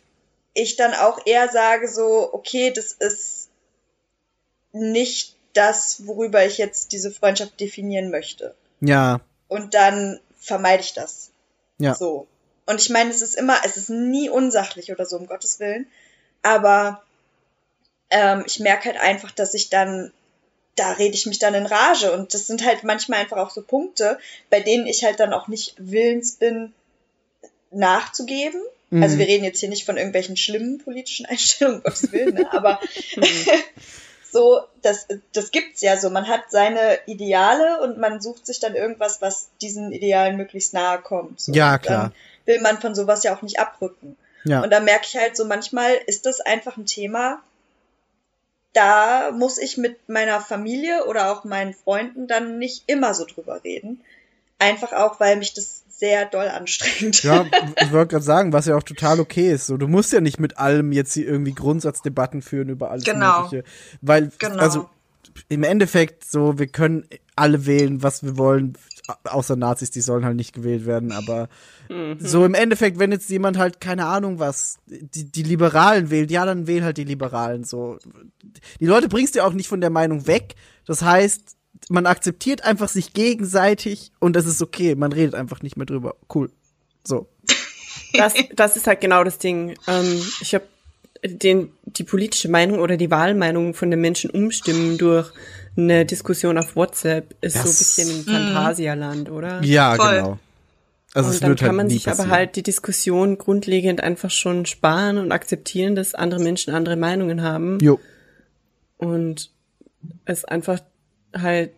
ich 0.54 0.76
dann 0.76 0.94
auch 0.94 1.24
eher 1.26 1.48
sage 1.48 1.88
so, 1.88 2.28
okay, 2.32 2.72
das 2.72 2.92
ist 2.92 3.48
nicht 4.72 5.36
das, 5.52 6.06
worüber 6.06 6.44
ich 6.44 6.58
jetzt 6.58 6.92
diese 6.92 7.10
Freundschaft 7.10 7.60
definieren 7.60 8.10
möchte. 8.10 8.54
Ja. 8.80 9.20
Und 9.48 9.74
dann 9.74 10.18
vermeide 10.38 10.82
ich 10.82 10.92
das. 10.92 11.30
Ja. 11.78 11.94
So. 11.94 12.26
Und 12.66 12.80
ich 12.80 12.90
meine, 12.90 13.10
es 13.10 13.22
ist 13.22 13.34
immer, 13.34 13.58
es 13.64 13.76
ist 13.76 13.90
nie 13.90 14.28
unsachlich 14.28 14.92
oder 14.92 15.04
so, 15.04 15.16
um 15.16 15.26
Gottes 15.26 15.58
Willen. 15.60 15.86
Aber 16.42 17.02
ähm, 18.10 18.44
ich 18.46 18.60
merke 18.60 18.90
halt 18.90 19.00
einfach, 19.00 19.30
dass 19.30 19.54
ich 19.54 19.68
dann, 19.68 20.12
da 20.76 20.92
rede 20.92 21.14
ich 21.14 21.26
mich 21.26 21.38
dann 21.38 21.54
in 21.54 21.66
Rage. 21.66 22.12
Und 22.12 22.34
das 22.34 22.46
sind 22.46 22.64
halt 22.64 22.84
manchmal 22.84 23.20
einfach 23.20 23.38
auch 23.38 23.50
so 23.50 23.62
Punkte, 23.62 24.18
bei 24.50 24.60
denen 24.60 24.86
ich 24.86 25.04
halt 25.04 25.18
dann 25.18 25.32
auch 25.32 25.48
nicht 25.48 25.74
willens 25.78 26.36
bin, 26.36 26.72
nachzugeben. 27.70 28.60
Mhm. 28.90 29.02
Also 29.02 29.18
wir 29.18 29.26
reden 29.26 29.44
jetzt 29.44 29.60
hier 29.60 29.68
nicht 29.68 29.84
von 29.84 29.96
irgendwelchen 29.96 30.36
schlimmen 30.36 30.78
politischen 30.78 31.26
Einstellungen, 31.26 31.78
um 31.78 31.84
Gottes 31.84 32.12
Willen, 32.12 32.34
ne? 32.34 32.52
aber 32.52 32.78
mhm. 33.16 33.24
so, 34.30 34.60
das, 34.82 35.08
das 35.32 35.50
gibt's 35.50 35.80
ja 35.80 35.96
so. 35.96 36.10
Man 36.10 36.28
hat 36.28 36.44
seine 36.50 37.00
Ideale 37.06 37.80
und 37.82 37.98
man 37.98 38.20
sucht 38.20 38.46
sich 38.46 38.60
dann 38.60 38.76
irgendwas, 38.76 39.20
was 39.20 39.48
diesen 39.60 39.90
Idealen 39.90 40.36
möglichst 40.36 40.74
nahe 40.74 41.00
kommt. 41.00 41.40
So. 41.40 41.52
Ja, 41.52 41.78
klar 41.78 42.12
will 42.46 42.60
man 42.60 42.80
von 42.80 42.94
sowas 42.94 43.22
ja 43.22 43.36
auch 43.36 43.42
nicht 43.42 43.58
abrücken. 43.58 44.16
Ja. 44.44 44.62
Und 44.62 44.70
da 44.70 44.80
merke 44.80 45.06
ich 45.06 45.16
halt 45.16 45.36
so, 45.36 45.44
manchmal 45.44 45.92
ist 46.06 46.26
das 46.26 46.40
einfach 46.40 46.76
ein 46.76 46.86
Thema, 46.86 47.40
da 48.72 49.30
muss 49.32 49.58
ich 49.58 49.76
mit 49.76 50.08
meiner 50.08 50.40
Familie 50.40 51.06
oder 51.06 51.30
auch 51.30 51.44
meinen 51.44 51.74
Freunden 51.74 52.26
dann 52.26 52.58
nicht 52.58 52.84
immer 52.86 53.14
so 53.14 53.26
drüber 53.26 53.62
reden. 53.64 54.00
Einfach 54.58 54.92
auch, 54.92 55.20
weil 55.20 55.36
mich 55.36 55.54
das 55.54 55.82
sehr 55.88 56.24
doll 56.24 56.48
anstrengt. 56.48 57.22
Ja, 57.22 57.46
ich 57.80 57.92
wollte 57.92 58.12
gerade 58.12 58.24
sagen, 58.24 58.52
was 58.52 58.66
ja 58.66 58.76
auch 58.76 58.82
total 58.82 59.20
okay 59.20 59.52
ist. 59.52 59.66
So, 59.66 59.76
du 59.76 59.88
musst 59.88 60.12
ja 60.12 60.20
nicht 60.20 60.40
mit 60.40 60.58
allem 60.58 60.92
jetzt 60.92 61.12
hier 61.12 61.26
irgendwie 61.26 61.52
Grundsatzdebatten 61.52 62.42
führen 62.42 62.70
über 62.70 62.90
alles 62.90 63.04
genau. 63.04 63.42
Mögliche. 63.42 63.64
Weil, 64.00 64.30
genau. 64.38 64.56
also 64.56 64.88
im 65.48 65.62
Endeffekt 65.62 66.24
so, 66.24 66.58
wir 66.58 66.66
können 66.66 67.06
alle 67.36 67.66
wählen, 67.66 68.02
was 68.02 68.22
wir 68.22 68.36
wollen 68.36 68.76
außer 69.24 69.56
Nazis, 69.56 69.90
die 69.90 70.00
sollen 70.00 70.24
halt 70.24 70.36
nicht 70.36 70.52
gewählt 70.52 70.86
werden, 70.86 71.12
aber 71.12 71.48
mhm. 71.88 72.16
so 72.18 72.44
im 72.44 72.54
Endeffekt, 72.54 72.98
wenn 72.98 73.12
jetzt 73.12 73.28
jemand 73.30 73.58
halt, 73.58 73.80
keine 73.80 74.06
Ahnung 74.06 74.38
was, 74.38 74.78
die, 74.86 75.30
die 75.30 75.42
Liberalen 75.42 76.10
wählt, 76.10 76.30
ja, 76.30 76.44
dann 76.44 76.66
wähl 76.66 76.84
halt 76.84 76.96
die 76.98 77.04
Liberalen, 77.04 77.64
so. 77.64 77.98
Die 78.80 78.86
Leute 78.86 79.08
bringst 79.08 79.34
du 79.34 79.44
auch 79.44 79.52
nicht 79.52 79.68
von 79.68 79.80
der 79.80 79.90
Meinung 79.90 80.26
weg, 80.26 80.54
das 80.86 81.02
heißt, 81.02 81.56
man 81.88 82.06
akzeptiert 82.06 82.64
einfach 82.64 82.88
sich 82.88 83.12
gegenseitig 83.12 84.12
und 84.20 84.36
das 84.36 84.46
ist 84.46 84.62
okay, 84.62 84.94
man 84.94 85.12
redet 85.12 85.34
einfach 85.34 85.62
nicht 85.62 85.76
mehr 85.76 85.86
drüber, 85.86 86.16
cool, 86.34 86.50
so. 87.04 87.28
Das, 88.14 88.34
das 88.54 88.76
ist 88.76 88.86
halt 88.86 89.00
genau 89.00 89.24
das 89.24 89.38
Ding. 89.38 89.74
Ähm, 89.86 90.22
ich 90.42 90.54
habe 90.54 90.64
den, 91.24 91.72
die 91.84 92.04
politische 92.04 92.50
Meinung 92.50 92.80
oder 92.80 92.98
die 92.98 93.10
Wahlmeinung 93.10 93.72
von 93.72 93.90
den 93.90 94.02
Menschen 94.02 94.28
umstimmen 94.30 94.98
durch 94.98 95.32
eine 95.76 96.04
Diskussion 96.04 96.58
auf 96.58 96.76
WhatsApp 96.76 97.34
ist 97.40 97.56
das, 97.56 97.62
so 97.62 97.68
ein 98.02 98.06
bisschen 98.06 98.18
ein 98.18 98.24
Phantasialand, 98.24 99.30
oder? 99.30 99.62
Ja, 99.62 99.94
Voll. 99.94 100.16
genau. 100.16 100.38
Also 101.14 101.28
und 101.28 101.34
es 101.34 101.40
dann 101.40 101.48
wird 101.50 101.58
kann 101.60 101.68
halt 101.68 101.76
man 101.76 101.90
sich 101.90 102.04
passieren. 102.04 102.30
aber 102.30 102.36
halt 102.36 102.56
die 102.56 102.62
Diskussion 102.62 103.38
grundlegend 103.38 104.02
einfach 104.02 104.30
schon 104.30 104.64
sparen 104.64 105.18
und 105.18 105.30
akzeptieren, 105.30 105.94
dass 105.94 106.14
andere 106.14 106.40
Menschen 106.40 106.74
andere 106.74 106.96
Meinungen 106.96 107.42
haben. 107.42 107.78
Jo. 107.80 108.00
Und 108.96 109.50
es 110.24 110.44
einfach 110.44 110.80
halt, 111.36 111.70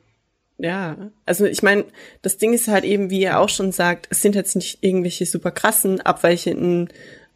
ja, 0.59 0.97
also 1.27 1.47
ich 1.47 1.63
meine, 1.63 1.85
das 2.23 2.37
Ding 2.37 2.53
ist 2.53 2.69
halt 2.69 2.85
eben, 2.85 3.11
wie 3.11 3.25
er 3.25 3.41
auch 3.41 3.49
schon 3.49 3.73
sagt, 3.73 4.07
es 4.11 4.23
sind 4.23 4.35
jetzt 4.35 4.55
nicht 4.55 4.79
irgendwelche 4.83 5.27
super 5.27 5.51
krassen, 5.51 6.01
abweichenden, 6.01 6.91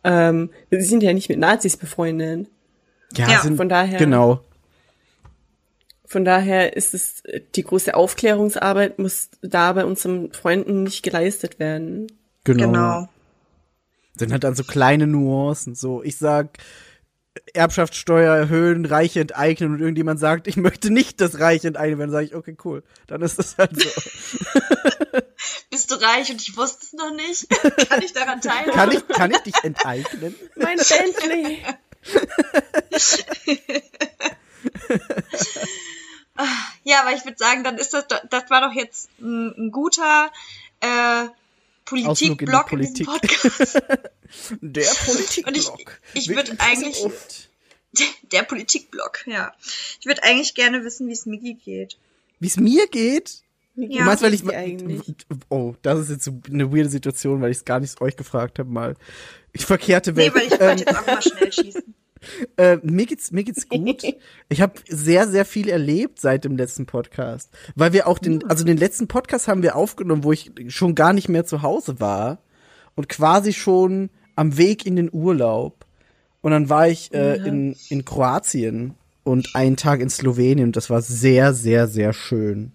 ähm, 0.05 0.51
wir 0.71 0.83
sind 0.83 1.03
ja 1.03 1.13
nicht 1.13 1.29
mit 1.29 1.39
Nazis 1.39 1.77
befreundet. 1.77 2.47
Ja, 3.17 3.29
ja. 3.29 3.41
Sind, 3.41 3.57
von 3.57 3.69
daher. 3.69 3.99
Genau. 3.99 4.41
Von 6.09 6.25
daher 6.25 6.75
ist 6.75 6.95
es, 6.95 7.23
die 7.55 7.63
große 7.63 7.95
Aufklärungsarbeit 7.95 8.99
muss 8.99 9.29
da 9.43 9.75
bei 9.75 9.85
unseren 9.85 10.33
Freunden 10.33 10.85
nicht 10.85 11.03
geleistet 11.03 11.59
werden. 11.59 12.11
Genau. 12.45 12.65
genau. 12.65 13.09
Sind 14.15 14.33
halt 14.33 14.43
dann 14.43 14.55
so 14.55 14.65
kleine 14.65 15.07
Nuancen. 15.07 15.75
So, 15.75 16.03
ich 16.03 16.17
sag, 16.17 16.57
Erbschaftssteuer 17.53 18.35
erhöhen, 18.35 18.87
Reiche 18.87 19.21
enteignen 19.21 19.75
und 19.75 19.81
irgendjemand 19.81 20.19
sagt, 20.19 20.47
ich 20.47 20.57
möchte 20.57 20.91
nicht 20.91 21.21
das 21.21 21.41
Reich 21.41 21.67
enteignen, 21.67 21.99
dann 21.99 22.11
sage 22.11 22.25
ich, 22.25 22.35
okay, 22.35 22.57
cool. 22.65 22.83
Dann 23.07 23.21
ist 23.21 23.39
das 23.39 23.59
halt 23.59 23.79
so. 23.79 23.89
Bist 25.71 25.91
du 25.91 25.97
reich 25.97 26.31
und 26.31 26.41
ich 26.41 26.57
wusste 26.57 26.87
es 26.87 26.95
noch 26.95 27.15
nicht? 27.15 27.51
Kann 27.91 28.03
ich 28.03 28.15
daran 28.15 28.41
teilhaben? 28.41 28.73
Kann 28.73 28.93
ich, 28.93 29.07
kann 29.09 29.31
ich 29.31 29.41
dich 29.41 29.63
enteignen? 29.63 30.35
Mein 30.57 30.79
Bentley. 30.79 31.59
Ja, 36.85 37.03
aber 37.03 37.15
ich 37.15 37.25
würde 37.25 37.39
sagen, 37.39 37.65
dann 37.65 37.79
ist 37.79 37.95
das, 37.95 38.07
das 38.31 38.51
war 38.51 38.61
doch 38.61 38.75
jetzt 38.75 39.11
ein, 39.21 39.55
ein 39.57 39.71
guter 39.73 40.31
äh, 40.81 41.27
Politikblock 41.85 42.73
in, 42.73 42.79
Politik. 42.79 43.07
in 43.07 43.13
Podcast. 43.13 43.75
der 44.61 44.91
Politikblock. 45.07 45.47
Und 45.47 45.57
ich, 45.57 45.69
ich 46.15 46.29
würde 46.29 46.57
eigentlich 46.59 47.07
der 48.33 48.43
Politikblock, 48.43 49.27
ja. 49.27 49.53
Ich 50.01 50.07
würde 50.07 50.23
eigentlich 50.23 50.55
gerne 50.55 50.85
wissen, 50.85 51.09
wie 51.09 51.13
es 51.13 51.27
Migi 51.27 51.55
geht. 51.55 51.97
Wie 52.39 52.47
es 52.47 52.57
mir 52.57 52.87
geht? 52.89 53.43
Ja, 53.75 54.01
du 54.01 54.05
meinst, 54.05 54.23
weil 54.23 54.35
ich 54.35 54.49
eigentlich? 54.49 55.15
Oh, 55.49 55.75
das 55.83 56.01
ist 56.01 56.11
jetzt 56.11 56.25
so 56.25 56.41
eine 56.53 56.73
weirde 56.73 56.89
Situation, 56.89 57.41
weil 57.41 57.53
ich 57.53 57.59
es 57.59 57.65
gar 57.65 57.79
nicht 57.79 58.01
euch 58.01 58.17
gefragt 58.17 58.59
habe 58.59 58.69
mal. 58.69 58.97
Ich 59.53 59.65
verkehrte 59.65 60.17
Welt. 60.17 60.35
Nee, 60.35 60.41
weil 60.41 60.47
ich 60.47 60.53
wollte 60.53 60.65
ähm, 60.65 60.79
jetzt 60.79 60.97
auch 60.97 61.07
mal 61.07 61.23
schnell 61.23 61.53
schießen. 61.53 61.95
Äh, 62.57 62.79
mir 62.83 63.07
geht's 63.07 63.31
mir 63.31 63.45
geht's 63.45 63.69
gut. 63.69 64.03
Ich 64.49 64.61
habe 64.61 64.75
sehr 64.89 65.29
sehr 65.29 65.45
viel 65.45 65.69
erlebt 65.69 66.21
seit 66.21 66.45
dem 66.45 66.57
letzten 66.57 66.87
Podcast, 66.87 67.51
weil 67.75 67.93
wir 67.93 68.07
auch 68.07 68.19
den 68.19 68.45
also 68.49 68.65
den 68.65 68.77
letzten 68.77 69.09
Podcast 69.09 69.49
haben 69.49 69.63
wir 69.63 69.77
aufgenommen, 69.77 70.25
wo 70.25 70.33
ich 70.33 70.51
schon 70.69 70.95
gar 70.95 71.13
nicht 71.13 71.29
mehr 71.29 71.45
zu 71.45 71.63
Hause 71.63 72.01
war 72.01 72.39
und 72.95 73.09
quasi 73.09 73.53
schon 73.53 74.11
am 74.37 74.57
Weg 74.57 74.87
in 74.87 74.97
den 74.97 75.11
Urlaub 75.13 75.85
und 76.41 76.53
dann 76.53 76.69
war 76.69 76.89
ich 76.89 77.13
äh, 77.13 77.37
in 77.37 77.77
in 77.91 78.05
Kroatien 78.05 78.95
und 79.29 79.55
einen 79.55 79.77
Tag 79.77 80.01
in 80.01 80.11
Slowenien. 80.11 80.73
Das 80.73 80.91
war 80.91 81.03
sehr, 81.03 81.53
sehr, 81.53 81.87
sehr 81.87 82.13
schön. 82.13 82.73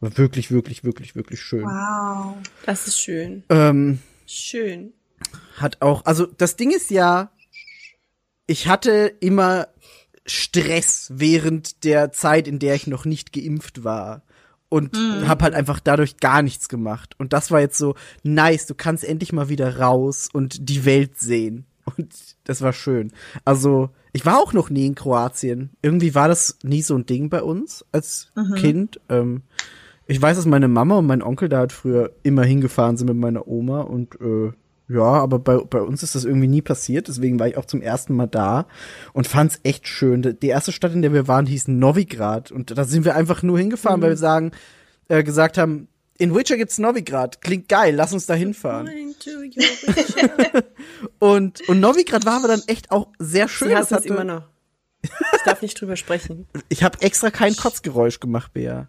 War 0.00 0.16
wirklich, 0.16 0.50
wirklich, 0.50 0.82
wirklich, 0.82 1.14
wirklich 1.14 1.40
schön. 1.40 1.64
Wow. 1.64 2.36
Das 2.64 2.86
ist 2.86 2.98
schön. 2.98 3.44
Ähm, 3.50 3.98
schön. 4.26 4.94
Hat 5.56 5.82
auch, 5.82 6.06
also 6.06 6.24
das 6.24 6.56
Ding 6.56 6.70
ist 6.70 6.90
ja, 6.90 7.30
ich 8.50 8.66
hatte 8.66 9.12
immer 9.20 9.68
Stress 10.26 11.12
während 11.14 11.84
der 11.84 12.10
Zeit, 12.10 12.48
in 12.48 12.58
der 12.58 12.74
ich 12.74 12.88
noch 12.88 13.04
nicht 13.04 13.32
geimpft 13.32 13.84
war. 13.84 14.22
Und 14.68 14.94
mhm. 14.94 15.28
habe 15.28 15.44
halt 15.44 15.54
einfach 15.54 15.78
dadurch 15.78 16.16
gar 16.16 16.42
nichts 16.42 16.68
gemacht. 16.68 17.14
Und 17.18 17.32
das 17.32 17.52
war 17.52 17.60
jetzt 17.60 17.78
so 17.78 17.94
nice, 18.24 18.66
du 18.66 18.74
kannst 18.74 19.04
endlich 19.04 19.32
mal 19.32 19.48
wieder 19.48 19.78
raus 19.78 20.28
und 20.32 20.68
die 20.68 20.84
Welt 20.84 21.18
sehen. 21.18 21.64
Und 21.96 22.14
das 22.44 22.60
war 22.60 22.72
schön. 22.72 23.10
Also, 23.44 23.90
ich 24.12 24.26
war 24.26 24.38
auch 24.38 24.52
noch 24.52 24.70
nie 24.70 24.86
in 24.86 24.94
Kroatien. 24.94 25.70
Irgendwie 25.82 26.14
war 26.14 26.28
das 26.28 26.58
nie 26.62 26.82
so 26.82 26.94
ein 26.94 27.06
Ding 27.06 27.30
bei 27.30 27.42
uns 27.42 27.84
als 27.90 28.30
mhm. 28.36 28.54
Kind. 28.54 29.00
Ähm, 29.08 29.42
ich 30.06 30.20
weiß, 30.20 30.36
dass 30.36 30.46
meine 30.46 30.68
Mama 30.68 30.98
und 30.98 31.06
mein 31.06 31.22
Onkel 31.22 31.48
da 31.48 31.58
halt 31.58 31.72
früher 31.72 32.12
immer 32.22 32.44
hingefahren 32.44 32.96
sind 32.96 33.08
mit 33.08 33.16
meiner 33.16 33.48
Oma 33.48 33.80
und 33.80 34.20
äh, 34.20 34.52
ja, 34.90 35.04
aber 35.04 35.38
bei, 35.38 35.58
bei 35.58 35.80
uns 35.80 36.02
ist 36.02 36.16
das 36.16 36.24
irgendwie 36.24 36.48
nie 36.48 36.62
passiert, 36.62 37.06
deswegen 37.06 37.38
war 37.38 37.46
ich 37.46 37.56
auch 37.56 37.64
zum 37.64 37.80
ersten 37.80 38.16
Mal 38.16 38.26
da 38.26 38.66
und 39.12 39.28
fand's 39.28 39.60
echt 39.62 39.86
schön. 39.86 40.36
Die 40.42 40.48
erste 40.48 40.72
Stadt, 40.72 40.92
in 40.92 41.02
der 41.02 41.12
wir 41.12 41.28
waren, 41.28 41.46
hieß 41.46 41.68
Novigrad 41.68 42.50
und 42.50 42.76
da 42.76 42.84
sind 42.84 43.04
wir 43.04 43.14
einfach 43.14 43.42
nur 43.42 43.58
hingefahren, 43.58 44.00
mhm. 44.00 44.02
weil 44.02 44.10
wir 44.10 44.16
sagen, 44.16 44.50
äh, 45.08 45.22
gesagt 45.22 45.58
haben, 45.58 45.86
in 46.18 46.34
Witcher 46.34 46.56
gibt's 46.56 46.78
Novigrad, 46.78 47.40
klingt 47.40 47.68
geil, 47.68 47.94
lass 47.94 48.12
uns 48.12 48.26
da 48.26 48.34
hinfahren. 48.34 48.88
und, 51.20 51.68
und 51.68 51.80
Novigrad 51.80 52.26
war 52.26 52.38
aber 52.38 52.48
dann 52.48 52.62
echt 52.66 52.90
auch 52.90 53.08
sehr 53.18 53.46
schön. 53.48 53.68
Sie 53.68 53.76
hast 53.76 53.92
es 53.92 54.06
immer 54.06 54.24
noch. 54.24 54.42
Ich 55.02 55.42
darf 55.44 55.62
nicht 55.62 55.80
drüber 55.80 55.96
sprechen. 55.96 56.46
Ich 56.68 56.82
habe 56.82 57.00
extra 57.00 57.30
kein 57.30 57.56
Kotzgeräusch 57.56 58.20
gemacht, 58.20 58.52
Bea. 58.52 58.88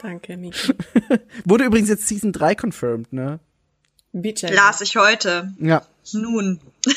Danke, 0.00 0.36
Miki. 0.36 0.72
Wurde 1.44 1.64
übrigens 1.64 1.88
jetzt 1.88 2.06
Season 2.08 2.32
3 2.32 2.54
confirmed, 2.54 3.12
ne? 3.12 3.40
Bitte. 4.12 4.48
Las 4.48 4.80
ich 4.80 4.96
heute. 4.96 5.52
Ja. 5.58 5.82
Nun. 6.12 6.60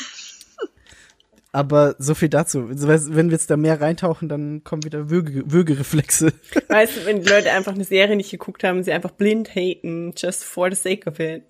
Aber 1.52 1.96
so 1.98 2.14
viel 2.14 2.28
dazu. 2.28 2.68
Wenn 2.68 3.30
wir 3.30 3.32
jetzt 3.32 3.48
da 3.48 3.56
mehr 3.56 3.80
reintauchen, 3.80 4.28
dann 4.28 4.62
kommen 4.62 4.84
wieder 4.84 5.08
Würge 5.08 5.50
Würgereflexe. 5.50 6.34
Weißt 6.68 6.96
du, 6.96 7.06
wenn 7.06 7.22
die 7.22 7.28
Leute 7.30 7.50
einfach 7.50 7.72
eine 7.72 7.84
Serie 7.84 8.14
nicht 8.14 8.30
geguckt 8.30 8.62
haben, 8.62 8.82
sie 8.82 8.92
einfach 8.92 9.12
blind 9.12 9.54
haten, 9.54 10.12
just 10.14 10.44
for 10.44 10.70
the 10.70 10.76
sake 10.76 11.08
of 11.08 11.18
it. 11.18 11.44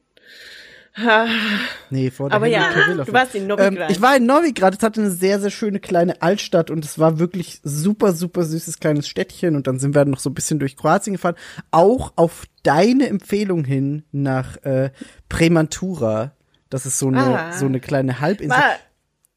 Nee, 1.91 2.11
vor 2.11 2.31
der 2.31 2.37
Aber 2.37 2.47
ja, 2.47 2.71
du 2.95 3.13
warst 3.13 3.35
in 3.35 3.47
Novigrad. 3.47 3.73
Ähm, 3.73 3.87
ich 3.91 4.01
war 4.01 4.17
in 4.17 4.25
Novigrad. 4.25 4.77
Es 4.77 4.83
hatte 4.83 5.03
eine 5.03 5.11
sehr, 5.11 5.41
sehr 5.41 5.51
schöne 5.51 5.79
kleine 5.79 6.23
Altstadt 6.23 6.71
und 6.71 6.85
es 6.85 6.99
war 6.99 7.19
wirklich 7.19 7.61
super, 7.63 8.13
super 8.13 8.45
süßes 8.45 8.81
kleines 8.81 9.07
Städtchen. 9.07 9.57
Und 9.57 9.67
dann 9.67 9.79
sind 9.79 9.95
wir 9.95 10.05
noch 10.07 10.19
so 10.19 10.31
ein 10.31 10.35
bisschen 10.35 10.59
durch 10.59 10.77
Kroatien 10.77 11.15
gefahren. 11.15 11.37
Auch 11.71 12.13
auf 12.17 12.45
deine 12.63 13.09
Empfehlung 13.09 13.65
hin 13.65 14.05
nach 14.11 14.57
äh, 14.65 14.91
Premantura. 15.29 16.33
Das 16.71 16.87
ist 16.87 16.99
so 16.99 17.09
eine, 17.09 17.41
ah. 17.41 17.53
so 17.53 17.67
eine 17.67 17.81
kleine 17.81 18.21
Halbinsel. 18.21 18.57
War, 18.57 18.77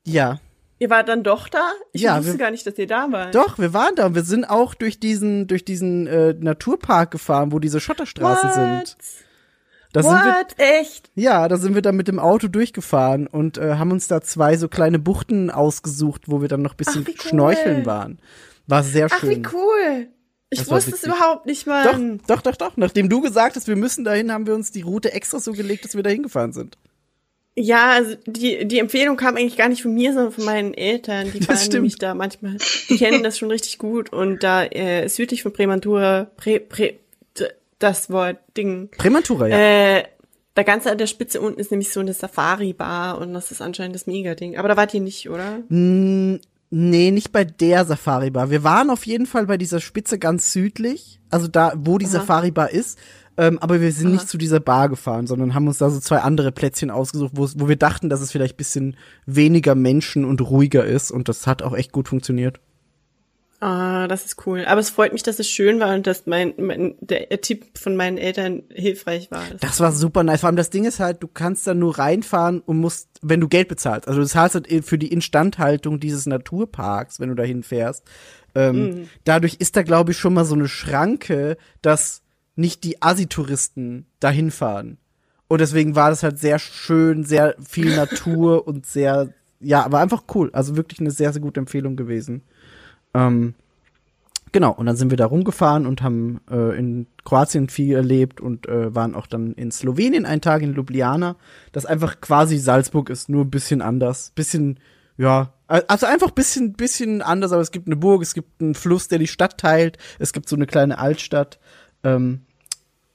ja. 0.05 0.39
Ihr 0.79 0.89
wart 0.89 1.09
dann 1.09 1.23
doch 1.23 1.49
da? 1.49 1.71
Ich 1.91 2.01
ja, 2.01 2.17
wusste 2.17 2.33
wir, 2.33 2.39
gar 2.39 2.51
nicht, 2.51 2.65
dass 2.65 2.77
ihr 2.77 2.87
da 2.87 3.11
wart. 3.11 3.35
Doch, 3.35 3.59
wir 3.59 3.73
waren 3.73 3.95
da 3.95 4.05
und 4.05 4.15
wir 4.15 4.23
sind 4.23 4.45
auch 4.45 4.73
durch 4.73 4.99
diesen, 5.01 5.47
durch 5.47 5.65
diesen 5.65 6.07
äh, 6.07 6.33
Naturpark 6.39 7.11
gefahren, 7.11 7.51
wo 7.51 7.59
diese 7.59 7.81
Schotterstraßen 7.81 8.49
What? 8.49 8.55
sind. 8.97 8.97
Da 9.91 10.03
What? 10.03 10.11
sind 10.11 10.57
wir, 10.59 10.79
Echt? 10.79 11.09
Ja, 11.15 11.47
da 11.47 11.57
sind 11.57 11.73
wir 11.73 11.81
dann 11.81 11.95
mit 11.95 12.07
dem 12.07 12.19
Auto 12.19 12.47
durchgefahren 12.47 13.25
und 13.25 13.57
äh, 13.57 13.75
haben 13.75 13.91
uns 13.91 14.07
da 14.07 14.21
zwei 14.21 14.55
so 14.55 14.67
kleine 14.67 14.99
Buchten 14.99 15.49
ausgesucht, 15.49 16.23
wo 16.27 16.41
wir 16.41 16.47
dann 16.47 16.61
noch 16.61 16.75
bisschen 16.75 17.05
Ach, 17.07 17.09
cool. 17.09 17.29
schnorcheln 17.29 17.85
waren. 17.85 18.19
War 18.67 18.83
sehr 18.83 19.09
schön. 19.09 19.17
Ach, 19.19 19.51
wie 19.51 19.55
cool. 19.55 20.07
Ich 20.51 20.59
das 20.59 20.71
wusste 20.71 20.91
es 20.91 21.03
überhaupt 21.03 21.45
nicht 21.45 21.67
mal. 21.67 21.83
Doch, 21.83 22.35
doch, 22.35 22.41
doch, 22.41 22.55
doch. 22.55 22.77
Nachdem 22.77 23.09
du 23.09 23.21
gesagt 23.21 23.55
hast, 23.55 23.67
wir 23.67 23.75
müssen 23.75 24.03
dahin, 24.03 24.31
haben 24.31 24.47
wir 24.47 24.55
uns 24.55 24.71
die 24.71 24.81
Route 24.81 25.13
extra 25.13 25.39
so 25.39 25.53
gelegt, 25.53 25.85
dass 25.85 25.95
wir 25.95 26.03
da 26.03 26.09
hingefahren 26.09 26.53
sind. 26.53 26.77
Ja, 27.55 27.91
also 27.91 28.15
die, 28.25 28.65
die 28.67 28.79
Empfehlung 28.79 29.17
kam 29.17 29.35
eigentlich 29.35 29.57
gar 29.57 29.69
nicht 29.69 29.81
von 29.81 29.93
mir, 29.93 30.13
sondern 30.13 30.31
von 30.31 30.45
meinen 30.45 30.73
Eltern. 30.73 31.31
Die 31.31 31.45
waren 31.47 31.69
nämlich 31.69 31.97
da 31.97 32.13
manchmal, 32.13 32.57
die 32.89 32.97
kennen 32.97 33.21
das 33.21 33.37
schon 33.37 33.51
richtig 33.51 33.77
gut. 33.77 34.11
Und 34.13 34.43
da 34.43 34.63
äh, 34.63 35.07
südlich 35.07 35.43
von 35.43 35.53
Prämatura, 35.53 36.27
Prä, 36.37 36.59
Prä, 36.59 36.95
das 37.79 38.09
Wort 38.09 38.37
Ding. 38.55 38.89
Prämatura, 38.97 39.47
ja. 39.47 39.57
Äh, 39.57 40.03
da 40.55 40.63
ganz 40.63 40.85
an 40.87 40.97
der 40.97 41.07
Spitze 41.07 41.41
unten 41.41 41.59
ist 41.59 41.71
nämlich 41.71 41.91
so 41.91 42.01
eine 42.01 42.13
Safari-Bar 42.13 43.17
und 43.19 43.33
das 43.33 43.51
ist 43.51 43.61
anscheinend 43.61 43.95
das 43.95 44.07
Mega-Ding. 44.07 44.57
Aber 44.57 44.67
da 44.67 44.77
wart 44.77 44.93
ihr 44.93 44.99
nicht, 44.99 45.29
oder? 45.29 45.59
Mm, 45.69 46.39
nee, 46.69 47.11
nicht 47.11 47.31
bei 47.31 47.45
der 47.45 47.85
Safari-Bar. 47.85 48.51
Wir 48.51 48.63
waren 48.63 48.89
auf 48.89 49.05
jeden 49.05 49.25
Fall 49.25 49.45
bei 49.45 49.57
dieser 49.57 49.79
Spitze 49.79 50.19
ganz 50.19 50.51
südlich, 50.51 51.21
also 51.29 51.47
da, 51.47 51.73
wo 51.77 51.97
die 51.97 52.05
Safari-Bar 52.05 52.71
ist. 52.71 52.99
Ähm, 53.37 53.57
aber 53.59 53.79
wir 53.79 53.93
sind 53.93 54.07
Aha. 54.07 54.13
nicht 54.15 54.27
zu 54.27 54.37
dieser 54.37 54.59
Bar 54.59 54.89
gefahren, 54.89 55.25
sondern 55.25 55.53
haben 55.53 55.67
uns 55.67 55.77
da 55.77 55.89
so 55.89 56.01
zwei 56.01 56.17
andere 56.17 56.51
Plätzchen 56.51 56.91
ausgesucht, 56.91 57.31
wo, 57.35 57.47
wo 57.55 57.69
wir 57.69 57.77
dachten, 57.77 58.09
dass 58.09 58.19
es 58.19 58.33
vielleicht 58.33 58.57
bisschen 58.57 58.97
weniger 59.25 59.75
Menschen 59.75 60.25
und 60.25 60.41
ruhiger 60.41 60.83
ist. 60.83 61.09
Und 61.09 61.29
das 61.29 61.47
hat 61.47 61.61
auch 61.61 61.73
echt 61.73 61.93
gut 61.93 62.09
funktioniert. 62.09 62.59
Ah, 63.61 64.07
das 64.07 64.25
ist 64.25 64.47
cool. 64.47 64.63
Aber 64.65 64.79
es 64.79 64.89
freut 64.89 65.11
mich, 65.11 65.23
dass 65.23 65.37
es 65.37 65.49
schön 65.49 65.81
war 65.81 65.93
und 65.93 66.07
dass 66.07 66.25
mein, 66.25 66.53
mein 66.57 66.95
der 67.01 67.41
Tipp 67.41 67.77
von 67.77 67.95
meinen 67.97 68.17
Eltern 68.17 68.63
hilfreich 68.69 69.31
war. 69.31 69.43
Das, 69.51 69.61
das 69.61 69.79
war 69.81 69.91
super 69.91 70.23
nice. 70.23 70.39
Vor 70.41 70.47
allem 70.47 70.55
das 70.55 70.69
Ding 70.69 70.85
ist 70.85 71.01
halt, 71.01 71.21
du 71.21 71.27
kannst 71.27 71.67
da 71.67 71.73
nur 71.73 71.99
reinfahren 71.99 72.61
und 72.61 72.77
musst, 72.77 73.09
wenn 73.21 73.41
du 73.41 73.49
Geld 73.49 73.67
bezahlst. 73.67 74.07
Also 74.07 74.21
du 74.21 74.27
zahlst 74.27 74.55
halt 74.55 74.85
für 74.85 74.97
die 74.97 75.11
Instandhaltung 75.11 75.99
dieses 75.99 76.25
Naturparks, 76.25 77.19
wenn 77.19 77.29
du 77.29 77.35
da 77.35 77.43
hinfährst. 77.43 78.05
Ähm, 78.55 78.75
mhm. 78.75 79.09
Dadurch 79.25 79.55
ist 79.55 79.75
da, 79.75 79.83
glaube 79.83 80.11
ich, 80.11 80.17
schon 80.17 80.33
mal 80.33 80.45
so 80.45 80.55
eine 80.55 80.69
Schranke, 80.69 81.57
dass 81.81 82.21
nicht 82.55 82.85
die 82.85 83.01
Assi-Touristen 83.01 84.05
dahin 84.21 84.51
fahren. 84.51 84.97
Und 85.49 85.59
deswegen 85.59 85.95
war 85.95 86.11
das 86.11 86.23
halt 86.23 86.39
sehr 86.39 86.59
schön, 86.59 87.25
sehr 87.25 87.55
viel 87.59 87.95
Natur 87.95 88.67
und 88.67 88.85
sehr, 88.85 89.33
ja, 89.59 89.83
aber 89.83 89.99
einfach 89.99 90.23
cool. 90.33 90.49
Also 90.53 90.77
wirklich 90.77 91.01
eine 91.01 91.11
sehr, 91.11 91.33
sehr 91.33 91.41
gute 91.41 91.59
Empfehlung 91.59 91.97
gewesen. 91.97 92.43
Ähm, 93.13 93.53
genau, 94.51 94.71
und 94.71 94.85
dann 94.85 94.95
sind 94.95 95.09
wir 95.09 95.17
da 95.17 95.25
rumgefahren 95.25 95.85
und 95.85 96.01
haben 96.01 96.41
äh, 96.49 96.77
in 96.77 97.07
Kroatien 97.25 97.69
viel 97.69 97.95
erlebt 97.95 98.41
und 98.41 98.67
äh, 98.67 98.93
waren 98.93 99.15
auch 99.15 99.27
dann 99.27 99.53
in 99.53 99.71
Slowenien 99.71 100.25
einen 100.25 100.41
Tag 100.41 100.61
in 100.61 100.73
Ljubljana, 100.73 101.35
das 101.71 101.85
einfach 101.85 102.21
quasi 102.21 102.57
Salzburg 102.57 103.09
ist, 103.09 103.29
nur 103.29 103.45
ein 103.45 103.51
bisschen 103.51 103.81
anders. 103.81 104.31
Bisschen, 104.35 104.79
ja, 105.17 105.53
also 105.67 106.05
einfach 106.05 106.31
bisschen, 106.31 106.73
bisschen 106.73 107.21
anders, 107.21 107.51
aber 107.51 107.61
es 107.61 107.71
gibt 107.71 107.87
eine 107.87 107.95
Burg, 107.95 108.21
es 108.21 108.33
gibt 108.33 108.61
einen 108.61 108.75
Fluss, 108.75 109.07
der 109.07 109.19
die 109.19 109.27
Stadt 109.27 109.57
teilt, 109.57 109.97
es 110.17 110.33
gibt 110.33 110.49
so 110.49 110.55
eine 110.55 110.65
kleine 110.65 110.97
Altstadt. 110.97 111.59
Ähm, 112.03 112.41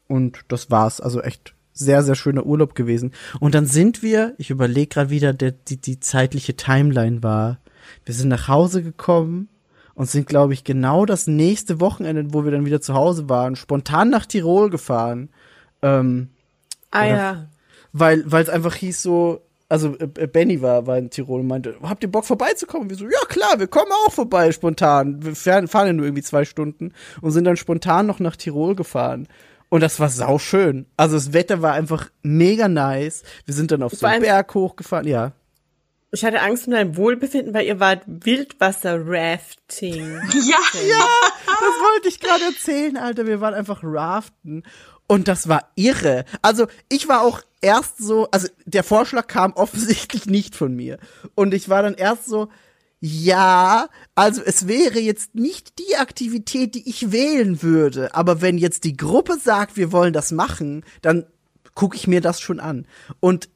und 0.07 0.40
das 0.48 0.70
war's. 0.70 1.00
Also 1.00 1.20
echt 1.20 1.54
sehr, 1.72 2.02
sehr 2.02 2.14
schöner 2.14 2.46
Urlaub 2.46 2.74
gewesen. 2.74 3.12
Und 3.40 3.54
dann 3.54 3.66
sind 3.66 4.02
wir, 4.02 4.35
ich 4.38 4.50
überlege 4.50 4.88
gerade 4.88 5.11
wieder, 5.11 5.33
der, 5.33 5.52
die, 5.52 5.76
die 5.76 6.00
zeitliche 6.00 6.54
Timeline 6.57 7.22
war. 7.22 7.59
Wir 8.04 8.14
sind 8.14 8.28
nach 8.28 8.48
Hause 8.48 8.83
gekommen 8.83 9.48
und 9.94 10.11
sind, 10.11 10.26
glaube 10.26 10.52
ich, 10.52 10.64
genau 10.64 11.07
das 11.07 11.26
nächste 11.26 11.80
Wochenende, 11.80 12.33
wo 12.33 12.44
wir 12.44 12.52
dann 12.52 12.66
wieder 12.66 12.80
zu 12.80 12.94
Hause 12.94 13.28
waren, 13.28 13.57
spontan 13.57 14.11
nach 14.11 14.26
Tirol 14.26 14.70
gefahren. 14.70 15.28
Ähm, 15.83 16.28
ah 16.90 17.04
ja. 17.04 17.46
Weil 17.92 18.24
weil 18.30 18.42
es 18.42 18.48
einfach 18.48 18.74
hieß 18.74 19.02
so, 19.02 19.40
also 19.68 19.96
äh, 19.98 20.26
Benny 20.26 20.62
war, 20.62 20.87
war 20.87 20.98
in 20.98 21.11
Tirol 21.11 21.40
und 21.40 21.46
meinte, 21.46 21.76
habt 21.83 22.02
ihr 22.02 22.11
Bock 22.11 22.24
vorbeizukommen? 22.24 22.90
Wir 22.90 22.96
so, 22.96 23.04
ja 23.04 23.24
klar, 23.28 23.59
wir 23.59 23.66
kommen 23.66 23.92
auch 24.07 24.12
vorbei 24.12 24.52
spontan. 24.52 25.24
Wir 25.24 25.35
fahren, 25.35 25.68
fahren 25.68 25.87
ja 25.88 25.92
nur 25.92 26.07
irgendwie 26.07 26.22
zwei 26.22 26.44
Stunden 26.44 26.92
und 27.20 27.30
sind 27.30 27.44
dann 27.44 27.57
spontan 27.57 28.07
noch 28.07 28.20
nach 28.20 28.37
Tirol 28.37 28.74
gefahren. 28.74 29.28
Und 29.68 29.80
das 29.80 29.98
war 29.98 30.09
sau 30.09 30.38
schön. 30.38 30.87
Also 30.96 31.16
das 31.16 31.33
Wetter 31.33 31.62
war 31.62 31.72
einfach 31.72 32.11
mega 32.22 32.68
nice. 32.68 33.24
Wir 33.44 33.54
sind 33.54 33.70
dann 33.70 33.83
auf 33.83 33.92
so 33.92 34.07
einen 34.07 34.22
Berg 34.22 34.54
hochgefahren, 34.54 35.07
ja. 35.07 35.33
Ich 36.14 36.24
hatte 36.24 36.40
Angst 36.42 36.68
um 36.68 36.72
dein 36.72 36.96
Wohlbefinden, 36.96 37.53
weil 37.55 37.66
ihr 37.66 37.81
wart 37.81 38.05
Wildwasser-Rafting. 38.07 40.20
Ja, 40.33 40.61
ja, 40.88 41.09
das 41.46 41.59
wollte 41.59 42.09
ich 42.09 42.20
gerade 42.20 42.44
erzählen, 42.44 42.96
Alter. 42.96 43.27
Wir 43.27 43.40
waren 43.40 43.55
einfach 43.55 43.81
raften. 43.83 44.62
Und 45.09 45.27
das 45.27 45.48
war 45.48 45.72
irre. 45.74 46.24
Also, 46.40 46.68
ich 46.88 47.09
war 47.09 47.22
auch 47.22 47.40
erst 47.61 47.98
so, 47.98 48.29
also 48.31 48.46
der 48.64 48.85
Vorschlag 48.85 49.27
kam 49.27 49.55
offensichtlich 49.55 50.27
nicht 50.27 50.55
von 50.55 50.77
mir. 50.77 50.98
Und 51.35 51.53
ich 51.53 51.68
war 51.68 51.83
dann 51.83 51.94
erst 51.94 52.27
so, 52.27 52.48
ja, 53.00 53.88
also 54.14 54.40
es 54.40 54.68
wäre 54.68 55.00
jetzt 55.00 55.35
nicht 55.35 55.81
die 55.81 55.96
Aktivität, 55.96 56.77
die 56.77 56.88
ich 56.88 57.11
wählen 57.11 57.61
würde. 57.61 58.14
Aber 58.14 58.40
wenn 58.40 58.57
jetzt 58.57 58.84
die 58.84 58.97
Gruppe 58.97 59.36
sagt, 59.43 59.76
wir 59.76 59.91
wollen 59.91 60.12
das 60.12 60.30
machen, 60.30 60.84
dann 61.03 61.26
gucke 61.74 61.97
ich 61.97 62.07
mir 62.07 62.20
das 62.20 62.41
schon 62.41 62.61
an. 62.61 62.86
Und 63.18 63.49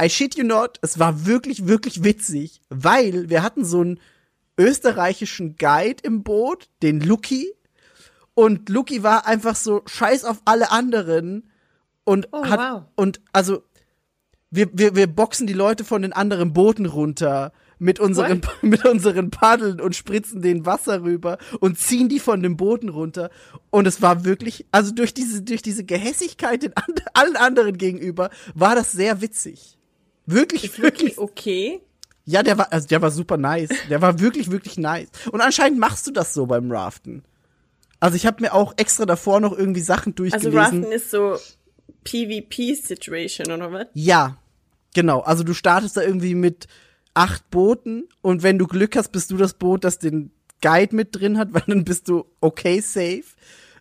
I 0.00 0.08
shit 0.08 0.36
you 0.36 0.44
not, 0.44 0.78
es 0.82 0.98
war 0.98 1.26
wirklich, 1.26 1.66
wirklich 1.66 2.02
witzig, 2.02 2.62
weil 2.70 3.28
wir 3.28 3.42
hatten 3.42 3.64
so 3.64 3.80
einen 3.80 4.00
österreichischen 4.58 5.56
Guide 5.56 6.02
im 6.02 6.22
Boot, 6.22 6.68
den 6.82 7.00
Lucky. 7.00 7.52
Und 8.34 8.68
Lucky 8.68 9.02
war 9.02 9.26
einfach 9.26 9.56
so 9.56 9.82
scheiß 9.86 10.24
auf 10.24 10.40
alle 10.44 10.70
anderen 10.70 11.50
und 12.04 12.28
oh, 12.32 12.44
hat, 12.44 12.58
wow. 12.58 12.82
und 12.96 13.20
also, 13.32 13.62
wir, 14.50 14.68
wir, 14.72 14.96
wir 14.96 15.06
boxen 15.06 15.46
die 15.46 15.52
Leute 15.52 15.84
von 15.84 16.02
den 16.02 16.12
anderen 16.12 16.52
Booten 16.52 16.86
runter 16.86 17.52
mit 17.78 18.00
unseren, 18.00 18.40
mit 18.62 18.84
unseren 18.84 19.30
Paddeln 19.30 19.80
und 19.80 19.96
spritzen 19.96 20.40
den 20.40 20.66
Wasser 20.66 21.02
rüber 21.02 21.38
und 21.60 21.78
ziehen 21.78 22.08
die 22.08 22.20
von 22.20 22.42
dem 22.42 22.56
Boden 22.56 22.88
runter. 22.88 23.30
Und 23.70 23.86
es 23.86 24.00
war 24.00 24.24
wirklich, 24.24 24.66
also 24.72 24.92
durch 24.92 25.14
diese, 25.14 25.42
durch 25.42 25.62
diese 25.62 25.84
Gehässigkeit 25.84 26.62
den 26.62 26.72
and 26.76 27.02
allen 27.14 27.36
anderen 27.36 27.76
gegenüber, 27.76 28.30
war 28.54 28.74
das 28.74 28.92
sehr 28.92 29.20
witzig. 29.20 29.78
Wirklich, 30.26 30.64
Ist 30.64 30.82
wirklich. 30.82 31.18
okay. 31.18 31.80
Ja, 32.24 32.42
der 32.42 32.58
war, 32.58 32.72
also 32.72 32.86
der 32.86 33.02
war 33.02 33.10
super 33.10 33.36
nice. 33.36 33.70
Der 33.88 34.00
war 34.02 34.20
wirklich, 34.20 34.50
wirklich 34.50 34.78
nice. 34.78 35.08
Und 35.32 35.40
anscheinend 35.40 35.78
machst 35.80 36.06
du 36.06 36.12
das 36.12 36.32
so 36.34 36.46
beim 36.46 36.70
Raften. 36.70 37.24
Also 37.98 38.16
ich 38.16 38.26
habe 38.26 38.42
mir 38.42 38.54
auch 38.54 38.74
extra 38.76 39.04
davor 39.04 39.40
noch 39.40 39.56
irgendwie 39.56 39.80
Sachen 39.80 40.12
Also 40.12 40.22
durchgelesen. 40.50 40.58
Raften 40.58 40.92
ist 40.92 41.10
so 41.10 41.36
PvP-Situation, 42.04 43.50
oder 43.50 43.72
was? 43.72 43.86
Ja, 43.94 44.38
genau. 44.94 45.20
Also 45.20 45.44
du 45.44 45.54
startest 45.54 45.96
da 45.96 46.02
irgendwie 46.02 46.34
mit 46.34 46.66
acht 47.14 47.50
Booten 47.50 48.08
und 48.22 48.42
wenn 48.42 48.58
du 48.58 48.66
Glück 48.66 48.96
hast, 48.96 49.10
bist 49.10 49.30
du 49.30 49.36
das 49.36 49.54
Boot, 49.54 49.84
das 49.84 49.98
den 49.98 50.30
Guide 50.62 50.94
mit 50.94 51.08
drin 51.16 51.38
hat, 51.38 51.48
weil 51.52 51.64
dann 51.66 51.84
bist 51.84 52.08
du 52.08 52.24
okay 52.40 52.80
safe. 52.80 53.24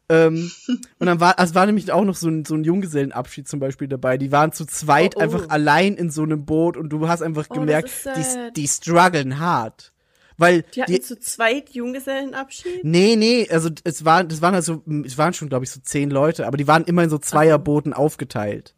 Ähm, 0.09 0.51
und 0.99 1.05
dann 1.05 1.19
war, 1.19 1.35
es 1.37 1.53
war 1.53 1.65
nämlich 1.65 1.91
auch 1.91 2.03
noch 2.03 2.15
so 2.15 2.27
ein, 2.27 2.43
so 2.43 2.55
ein 2.55 2.63
Junggesellenabschied 2.63 3.47
zum 3.47 3.59
Beispiel 3.59 3.87
dabei. 3.87 4.17
Die 4.17 4.31
waren 4.31 4.51
zu 4.51 4.65
zweit 4.65 5.15
Oh, 5.15 5.19
oh. 5.19 5.21
einfach 5.21 5.49
allein 5.49 5.95
in 5.95 6.09
so 6.09 6.23
einem 6.23 6.45
Boot 6.45 6.77
und 6.77 6.89
du 6.89 7.07
hast 7.07 7.21
einfach 7.21 7.45
Oh, 7.49 7.53
gemerkt, 7.53 7.91
die, 8.17 8.53
die 8.53 8.67
strugglen 8.67 9.39
hart. 9.39 9.93
Weil 10.37 10.63
Die 10.73 10.81
hatten 10.81 10.91
die, 10.93 11.01
zu 11.01 11.19
zweit 11.19 11.69
Junggesellenabschied? 11.71 12.83
Nee, 12.83 13.17
nee, 13.17 13.47
also 13.51 13.69
es 13.83 14.05
waren, 14.05 14.29
das 14.29 14.41
waren 14.41 14.55
also, 14.55 14.81
es 15.05 15.17
waren 15.17 15.33
schon, 15.33 15.49
glaube 15.49 15.65
ich, 15.65 15.71
so 15.71 15.81
zehn 15.81 16.09
Leute, 16.09 16.47
aber 16.47 16.55
die 16.57 16.67
waren 16.67 16.85
immer 16.85 17.03
in 17.03 17.09
so 17.09 17.17
Zweierbooten 17.17 17.93
aufgeteilt. 17.93 18.73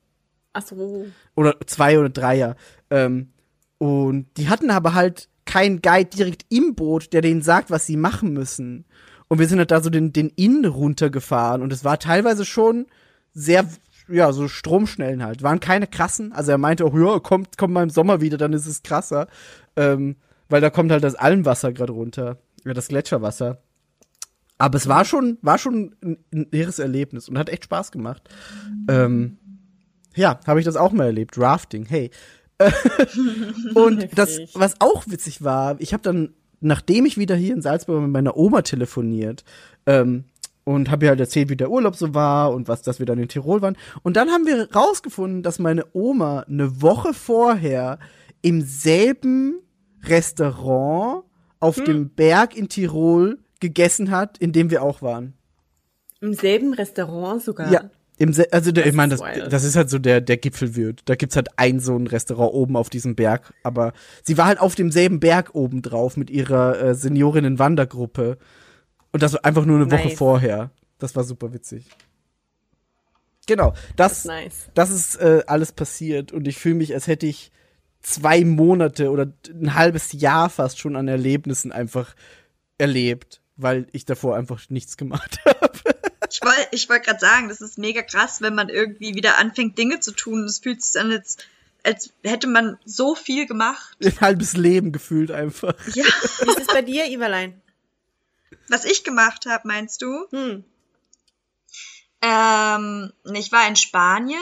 Ach 0.54 0.64
so. 0.66 1.06
Oder 1.36 1.56
zwei 1.68 2.00
oder 2.00 2.10
dreier. 2.10 2.56
Ähm, 2.90 3.30
und 3.78 4.28
die 4.38 4.50
hatten 4.50 4.70
aber 4.72 4.96
halt 4.96 5.30
keinen 5.46 5.82
Guide 5.82 6.10
direkt 6.10 6.46
im 6.50 6.76
Boot, 6.76 7.14
der 7.14 7.22
denen 7.22 7.42
sagt, 7.42 7.70
was 7.70 7.86
sie 7.86 7.96
machen 7.96 8.34
müssen. 8.34 8.86
Und 9.32 9.40
wir 9.40 9.48
sind 9.48 9.60
halt 9.60 9.72
da 9.72 9.80
so 9.80 9.90
den, 9.90 10.12
den 10.12 10.28
Inn 10.28 10.66
runtergefahren 10.66 11.62
und 11.62 11.72
es 11.72 11.86
war 11.86 11.98
teilweise 12.00 12.44
schon 12.44 12.88
sehr, 13.34 13.66
ja, 14.10 14.34
so 14.34 14.50
Stromschnellen 14.50 15.24
halt. 15.24 15.42
Waren 15.42 15.62
keine 15.62 15.88
krassen. 15.88 16.34
Also 16.34 16.52
er 16.52 16.58
meinte 16.58 16.84
auch, 16.84 16.94
ja, 16.94 17.18
kommt, 17.20 17.58
kommt 17.58 17.74
mal 17.74 17.84
im 17.84 17.90
Sommer 17.90 18.20
wieder, 18.20 18.38
dann 18.38 18.52
ist 18.52 18.66
es 18.66 18.84
krasser. 18.84 19.30
Ähm, 19.78 20.18
weil 20.50 20.60
da 20.60 20.70
kommt 20.70 20.92
halt 20.92 21.06
das 21.06 21.16
Almwasser 21.16 21.72
gerade 21.72 21.94
runter. 21.94 22.40
Ja, 22.66 22.74
das 22.74 22.90
Gletscherwasser. 22.90 23.62
Aber 24.58 24.76
es 24.76 24.90
war 24.90 25.06
schon, 25.06 25.38
war 25.42 25.58
schon 25.58 25.96
ein, 26.04 26.18
ein 26.34 26.48
irres 26.52 26.80
Erlebnis 26.80 27.30
und 27.30 27.38
hat 27.38 27.48
echt 27.48 27.64
Spaß 27.64 27.94
gemacht. 27.94 28.24
Ähm, 28.90 29.38
ja, 30.14 30.42
habe 30.46 30.60
ich 30.60 30.66
das 30.66 30.76
auch 30.76 30.92
mal 30.92 31.06
erlebt. 31.06 31.38
Rafting, 31.38 31.86
hey. 31.86 32.12
und 33.76 34.10
das, 34.18 34.42
was 34.56 34.82
auch 34.82 35.06
witzig 35.08 35.42
war, 35.42 35.80
ich 35.80 35.94
habe 35.94 36.04
dann, 36.04 36.34
nachdem 36.62 37.06
ich 37.06 37.18
wieder 37.18 37.36
hier 37.36 37.54
in 37.54 37.62
Salzburg 37.62 38.02
mit 38.02 38.12
meiner 38.12 38.38
Oma 38.38 38.62
telefoniert, 38.62 39.44
ähm, 39.86 40.26
und 40.64 40.92
habe 40.92 41.06
ihr 41.06 41.10
halt 41.10 41.20
erzählt, 41.20 41.50
wie 41.50 41.58
der 41.58 41.72
Urlaub 41.72 41.96
so 41.96 42.14
war 42.14 42.54
und 42.54 42.68
was, 42.68 42.84
dass 42.84 43.00
wir 43.00 43.06
dann 43.06 43.18
in 43.18 43.28
Tirol 43.28 43.62
waren. 43.62 43.76
Und 44.04 44.16
dann 44.16 44.30
haben 44.30 44.46
wir 44.46 44.72
rausgefunden, 44.72 45.42
dass 45.42 45.60
meine 45.60 45.86
Oma 45.94 46.42
eine 46.42 46.82
Woche 46.82 47.14
vorher 47.14 47.98
im 48.42 48.62
selben 48.62 49.56
Restaurant 50.04 51.24
auf 51.60 51.78
Hm. 51.78 51.86
dem 51.86 52.10
Berg 52.10 52.56
in 52.56 52.70
Tirol 52.70 53.40
gegessen 53.60 54.12
hat, 54.12 54.38
in 54.38 54.52
dem 54.52 54.70
wir 54.70 54.84
auch 54.84 55.02
waren. 55.02 55.34
Im 56.20 56.34
selben 56.34 56.74
Restaurant 56.74 57.42
sogar. 57.42 57.72
Ja. 57.72 57.90
Im 58.22 58.34
Se 58.34 58.54
also 58.54 58.72
der, 58.72 58.86
ich 58.86 58.94
meine, 58.94 59.16
das, 59.18 59.50
das 59.50 59.64
ist 59.64 59.76
halt 59.76 59.90
so 59.90 59.98
der, 59.98 60.22
der 60.22 60.38
Gipfelwirt. 60.38 61.02
Da 61.06 61.16
gibt's 61.16 61.36
halt 61.36 61.50
ein 61.58 61.80
so 61.80 61.98
ein 61.98 62.06
Restaurant 62.06 62.54
oben 62.54 62.78
auf 62.78 62.92
diesem 62.92 63.16
Berg. 63.16 63.52
Aber 63.64 63.94
sie 64.22 64.38
war 64.38 64.46
halt 64.46 64.60
auf 64.60 64.76
demselben 64.76 65.20
Berg 65.20 65.56
oben 65.56 65.82
drauf 65.82 66.18
mit 66.18 66.30
ihrer 66.30 66.80
äh, 66.80 66.94
Seniorinnen-Wandergruppe. 66.94 68.38
Und 69.12 69.24
das 69.24 69.34
war 69.34 69.44
einfach 69.44 69.66
nur 69.66 69.78
eine 69.78 69.90
Woche 69.90 70.10
Nice. 70.10 70.18
vorher. 70.20 70.70
Das 71.00 71.16
war 71.16 71.24
super 71.24 71.52
witzig. 71.52 71.90
Genau, 73.48 73.74
das, 73.96 74.12
Das 74.12 74.18
ist 74.20 74.26
nice. 74.26 74.70
das 74.76 74.90
ist 74.92 75.16
äh, 75.16 75.42
alles 75.48 75.72
passiert 75.72 76.32
und 76.32 76.48
ich 76.48 76.60
fühle 76.60 76.76
mich, 76.76 76.94
als 76.94 77.08
hätte 77.08 77.26
ich 77.26 77.52
zwei 78.02 78.46
Monate 78.46 79.10
oder 79.10 79.34
ein 79.50 79.74
halbes 79.74 80.12
Jahr 80.14 80.52
fast 80.52 80.78
schon 80.78 80.96
an 80.96 81.08
Erlebnissen 81.08 81.72
einfach 81.72 82.16
erlebt, 82.78 83.41
weil 83.62 83.88
ich 83.92 84.06
davor 84.06 84.36
einfach 84.36 84.70
nichts 84.70 84.98
gemacht 84.98 85.40
habe. 85.46 85.72
Ich 86.30 86.42
wollte 86.42 86.68
ich 86.72 86.90
wollt 86.90 87.04
gerade 87.04 87.20
sagen, 87.20 87.50
das 87.50 87.62
ist 87.62 87.78
mega 87.78 88.02
krass, 88.02 88.42
wenn 88.42 88.56
man 88.56 88.70
irgendwie 88.70 89.16
wieder 89.16 89.38
anfängt, 89.38 89.78
Dinge 89.78 90.00
zu 90.00 90.12
tun. 90.12 90.44
Es 90.46 90.60
fühlt 90.60 90.82
sich 90.82 91.00
an, 91.02 91.12
als, 91.12 91.38
als 91.84 92.12
hätte 92.24 92.48
man 92.48 92.78
so 92.86 93.16
viel 93.16 93.46
gemacht. 93.48 93.98
Ein 94.04 94.20
halbes 94.22 94.54
Leben 94.56 94.92
gefühlt 94.92 95.32
einfach. 95.32 95.74
Ja, 95.94 96.06
Wie 96.06 96.50
ist 96.50 96.60
es 96.62 96.68
bei 96.68 96.82
dir, 96.82 97.06
Iverlein? 97.10 97.62
was 98.70 98.86
ich 98.86 99.04
gemacht 99.04 99.46
habe, 99.48 99.68
meinst 99.68 100.02
du? 100.02 100.26
Hm. 100.32 100.64
Ähm, 102.22 103.12
ich 103.34 103.52
war 103.52 103.68
in 103.68 103.76
Spanien 103.76 104.40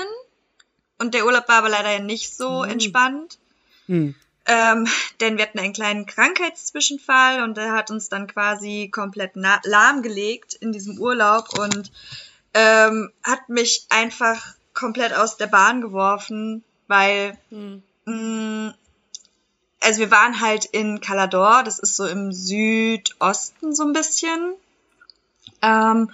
und 0.99 1.13
der 1.13 1.25
Urlaub 1.25 1.47
war 1.47 1.57
aber 1.59 1.69
leider 1.69 1.99
nicht 2.03 2.35
so 2.35 2.63
Hm. 2.63 2.71
entspannt. 2.71 3.39
Hm. 3.87 4.15
Ähm, 4.51 4.87
denn 5.19 5.37
wir 5.37 5.45
hatten 5.45 5.59
einen 5.59 5.73
kleinen 5.73 6.07
Krankheitszwischenfall 6.07 7.43
und 7.43 7.55
der 7.55 7.71
hat 7.71 7.91
uns 7.91 8.09
dann 8.09 8.25
quasi 8.25 8.89
komplett 8.91 9.33
lahmgelegt 9.35 10.55
in 10.55 10.71
diesem 10.71 10.97
Urlaub 10.97 11.59
und 11.59 11.91
ähm, 12.55 13.11
hat 13.23 13.47
mich 13.49 13.85
einfach 13.89 14.55
komplett 14.73 15.13
aus 15.13 15.37
der 15.37 15.45
Bahn 15.45 15.81
geworfen, 15.81 16.63
weil 16.87 17.37
Hm. 17.49 17.83
mh, 18.05 18.73
also 19.81 19.99
wir 19.99 20.09
waren 20.09 20.41
halt 20.41 20.65
in 20.65 20.99
Calador, 20.99 21.61
das 21.63 21.77
ist 21.77 21.95
so 21.95 22.07
im 22.07 22.31
Südosten 22.31 23.75
so 23.75 23.83
ein 23.83 23.93
bisschen 23.93 24.55
ähm, 25.61 26.09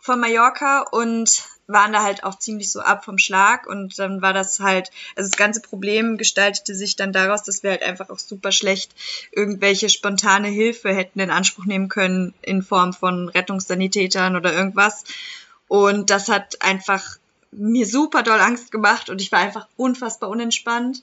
von 0.00 0.18
Mallorca 0.18 0.80
und 0.80 1.44
waren 1.66 1.92
da 1.92 2.02
halt 2.02 2.24
auch 2.24 2.38
ziemlich 2.38 2.70
so 2.70 2.80
ab 2.80 3.04
vom 3.04 3.18
Schlag 3.18 3.66
und 3.66 3.98
dann 3.98 4.22
war 4.22 4.32
das 4.32 4.60
halt, 4.60 4.90
also 5.16 5.28
das 5.28 5.36
ganze 5.36 5.60
Problem 5.60 6.16
gestaltete 6.16 6.74
sich 6.74 6.96
dann 6.96 7.12
daraus, 7.12 7.42
dass 7.42 7.62
wir 7.62 7.70
halt 7.70 7.82
einfach 7.82 8.10
auch 8.10 8.18
super 8.18 8.52
schlecht 8.52 8.92
irgendwelche 9.32 9.88
spontane 9.88 10.48
Hilfe 10.48 10.94
hätten 10.94 11.20
in 11.20 11.30
Anspruch 11.30 11.64
nehmen 11.64 11.88
können 11.88 12.34
in 12.42 12.62
Form 12.62 12.92
von 12.92 13.28
Rettungssanitätern 13.28 14.36
oder 14.36 14.52
irgendwas 14.52 15.04
und 15.68 16.10
das 16.10 16.28
hat 16.28 16.62
einfach 16.62 17.18
mir 17.50 17.86
super 17.86 18.22
doll 18.22 18.40
Angst 18.40 18.70
gemacht 18.70 19.10
und 19.10 19.20
ich 19.20 19.32
war 19.32 19.40
einfach 19.40 19.66
unfassbar 19.76 20.30
unentspannt 20.30 21.02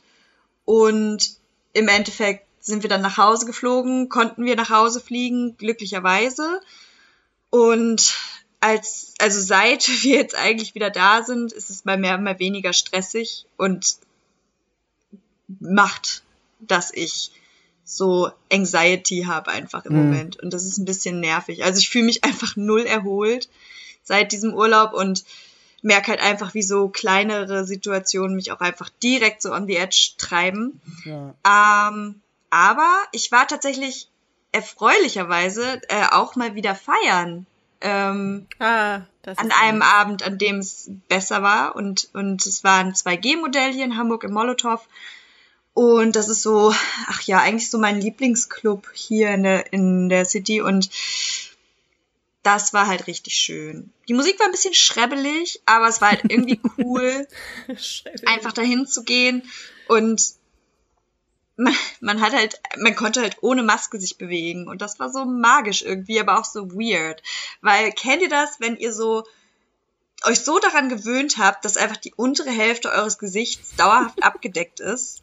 und 0.66 1.38
im 1.74 1.88
Endeffekt 1.88 2.46
sind 2.64 2.82
wir 2.82 2.90
dann 2.90 3.02
nach 3.02 3.18
Hause 3.18 3.46
geflogen, 3.46 4.08
konnten 4.08 4.46
wir 4.46 4.56
nach 4.56 4.70
Hause 4.70 5.02
fliegen, 5.02 5.58
glücklicherweise. 5.58 6.62
Und 7.50 8.18
als, 8.64 9.14
also 9.20 9.42
seit 9.42 9.88
wir 10.04 10.16
jetzt 10.16 10.36
eigentlich 10.36 10.74
wieder 10.74 10.90
da 10.90 11.24
sind, 11.24 11.52
ist 11.52 11.70
es 11.70 11.86
mal 11.86 11.98
mehr, 11.98 12.18
mal 12.18 12.40
weniger 12.40 12.74
stressig 12.74 13.46
und 13.58 13.98
macht, 15.60 16.24
dass 16.60 16.92
ich 16.94 17.32
so 17.84 18.32
Anxiety 18.52 19.26
habe 19.28 19.52
einfach 19.52 19.86
im 19.86 19.94
Mhm. 19.94 20.00
Moment. 20.00 20.40
Und 20.42 20.54
das 20.54 20.64
ist 20.64 20.78
ein 20.78 20.86
bisschen 20.86 21.20
nervig. 21.20 21.66
Also 21.66 21.80
ich 21.80 21.90
fühle 21.90 22.06
mich 22.06 22.24
einfach 22.24 22.56
null 22.56 22.86
erholt 22.86 23.50
seit 24.04 24.32
diesem 24.32 24.54
Urlaub 24.54 24.94
und 24.94 25.26
merke 25.82 26.12
halt 26.12 26.22
einfach, 26.22 26.54
wie 26.54 26.64
so 26.64 26.88
kleinere 26.88 27.66
Situationen 27.66 28.38
mich 28.38 28.54
auch 28.54 28.62
einfach 28.62 28.90
direkt 29.04 29.42
so 29.42 29.52
on 29.52 29.68
the 29.68 29.76
edge 29.76 30.12
treiben. 30.18 30.80
Ja. 31.04 31.90
Ähm, 31.90 32.22
aber 32.50 32.90
ich 33.12 33.32
war 33.34 33.46
tatsächlich 33.46 34.08
erfreulicherweise 34.54 35.82
äh, 35.90 36.06
auch 36.12 36.38
mal 36.38 36.56
wieder 36.56 36.76
feiern. 36.76 37.46
Ähm, 37.84 38.48
Ah, 38.60 39.02
an 39.26 39.52
einem 39.52 39.80
nice. 39.80 39.94
Abend, 39.94 40.24
an 40.24 40.38
dem 40.38 40.60
es 40.60 40.90
besser 41.08 41.44
war. 41.44 41.76
Und, 41.76 42.10
und 42.14 42.46
es 42.46 42.64
war 42.64 42.80
ein 42.80 42.94
2G-Modell 42.94 43.74
hier 43.74 43.86
in 43.86 43.98
Hamburg 43.98 44.24
im 44.24 44.32
Molotow. 44.32 44.82
Und 45.74 46.16
das 46.16 46.30
ist 46.30 46.42
so, 46.44 46.74
ach 47.08 47.22
ja, 47.24 47.40
eigentlich 47.40 47.70
so 47.70 47.78
mein 47.78 48.00
Lieblingsclub 48.00 48.90
hier 48.94 49.32
in 49.32 49.44
der, 49.44 49.74
in 49.74 50.10
der 50.10 50.26
City. 50.26 50.62
Und 50.62 50.90
das 52.44 52.74
war 52.74 52.88
halt 52.88 53.08
richtig 53.08 53.36
schön. 53.36 53.92
Die 54.08 54.14
Musik 54.14 54.40
war 54.40 54.46
ein 54.46 54.52
bisschen 54.52 54.74
schrebbelig, 54.74 55.62
aber 55.66 55.88
es 55.88 56.02
war 56.02 56.12
halt 56.12 56.24
irgendwie 56.28 56.60
cool 56.78 57.28
einfach 58.26 58.52
dahin 58.52 58.86
zu 58.86 59.04
gehen 59.04 59.44
und 59.88 60.22
man, 61.56 61.76
man 62.02 62.22
hat 62.22 62.34
halt, 62.34 62.60
man 62.78 62.96
konnte 62.96 63.22
halt 63.22 63.38
ohne 63.42 63.64
Maske 63.64 64.00
sich 64.00 64.18
bewegen 64.18 64.68
und 64.68 64.82
das 64.82 65.00
war 65.00 65.12
so 65.12 65.26
magisch 65.26 65.82
irgendwie, 65.82 66.20
aber 66.20 66.40
auch 66.40 66.46
so 66.46 66.72
weird. 66.72 67.22
Weil 67.62 67.92
kennt 67.92 68.22
ihr 68.22 68.30
das, 68.30 68.60
wenn 68.60 68.76
ihr 68.78 68.94
so 68.94 69.26
euch 70.26 70.40
so 70.42 70.58
daran 70.60 70.90
gewöhnt 70.90 71.38
habt, 71.38 71.66
dass 71.66 71.76
einfach 71.78 71.98
die 71.98 72.14
untere 72.16 72.50
Hälfte 72.50 72.92
eures 72.92 73.18
Gesichts 73.18 73.76
dauerhaft 73.76 74.24
abgedeckt 74.24 74.80
ist 74.80 75.22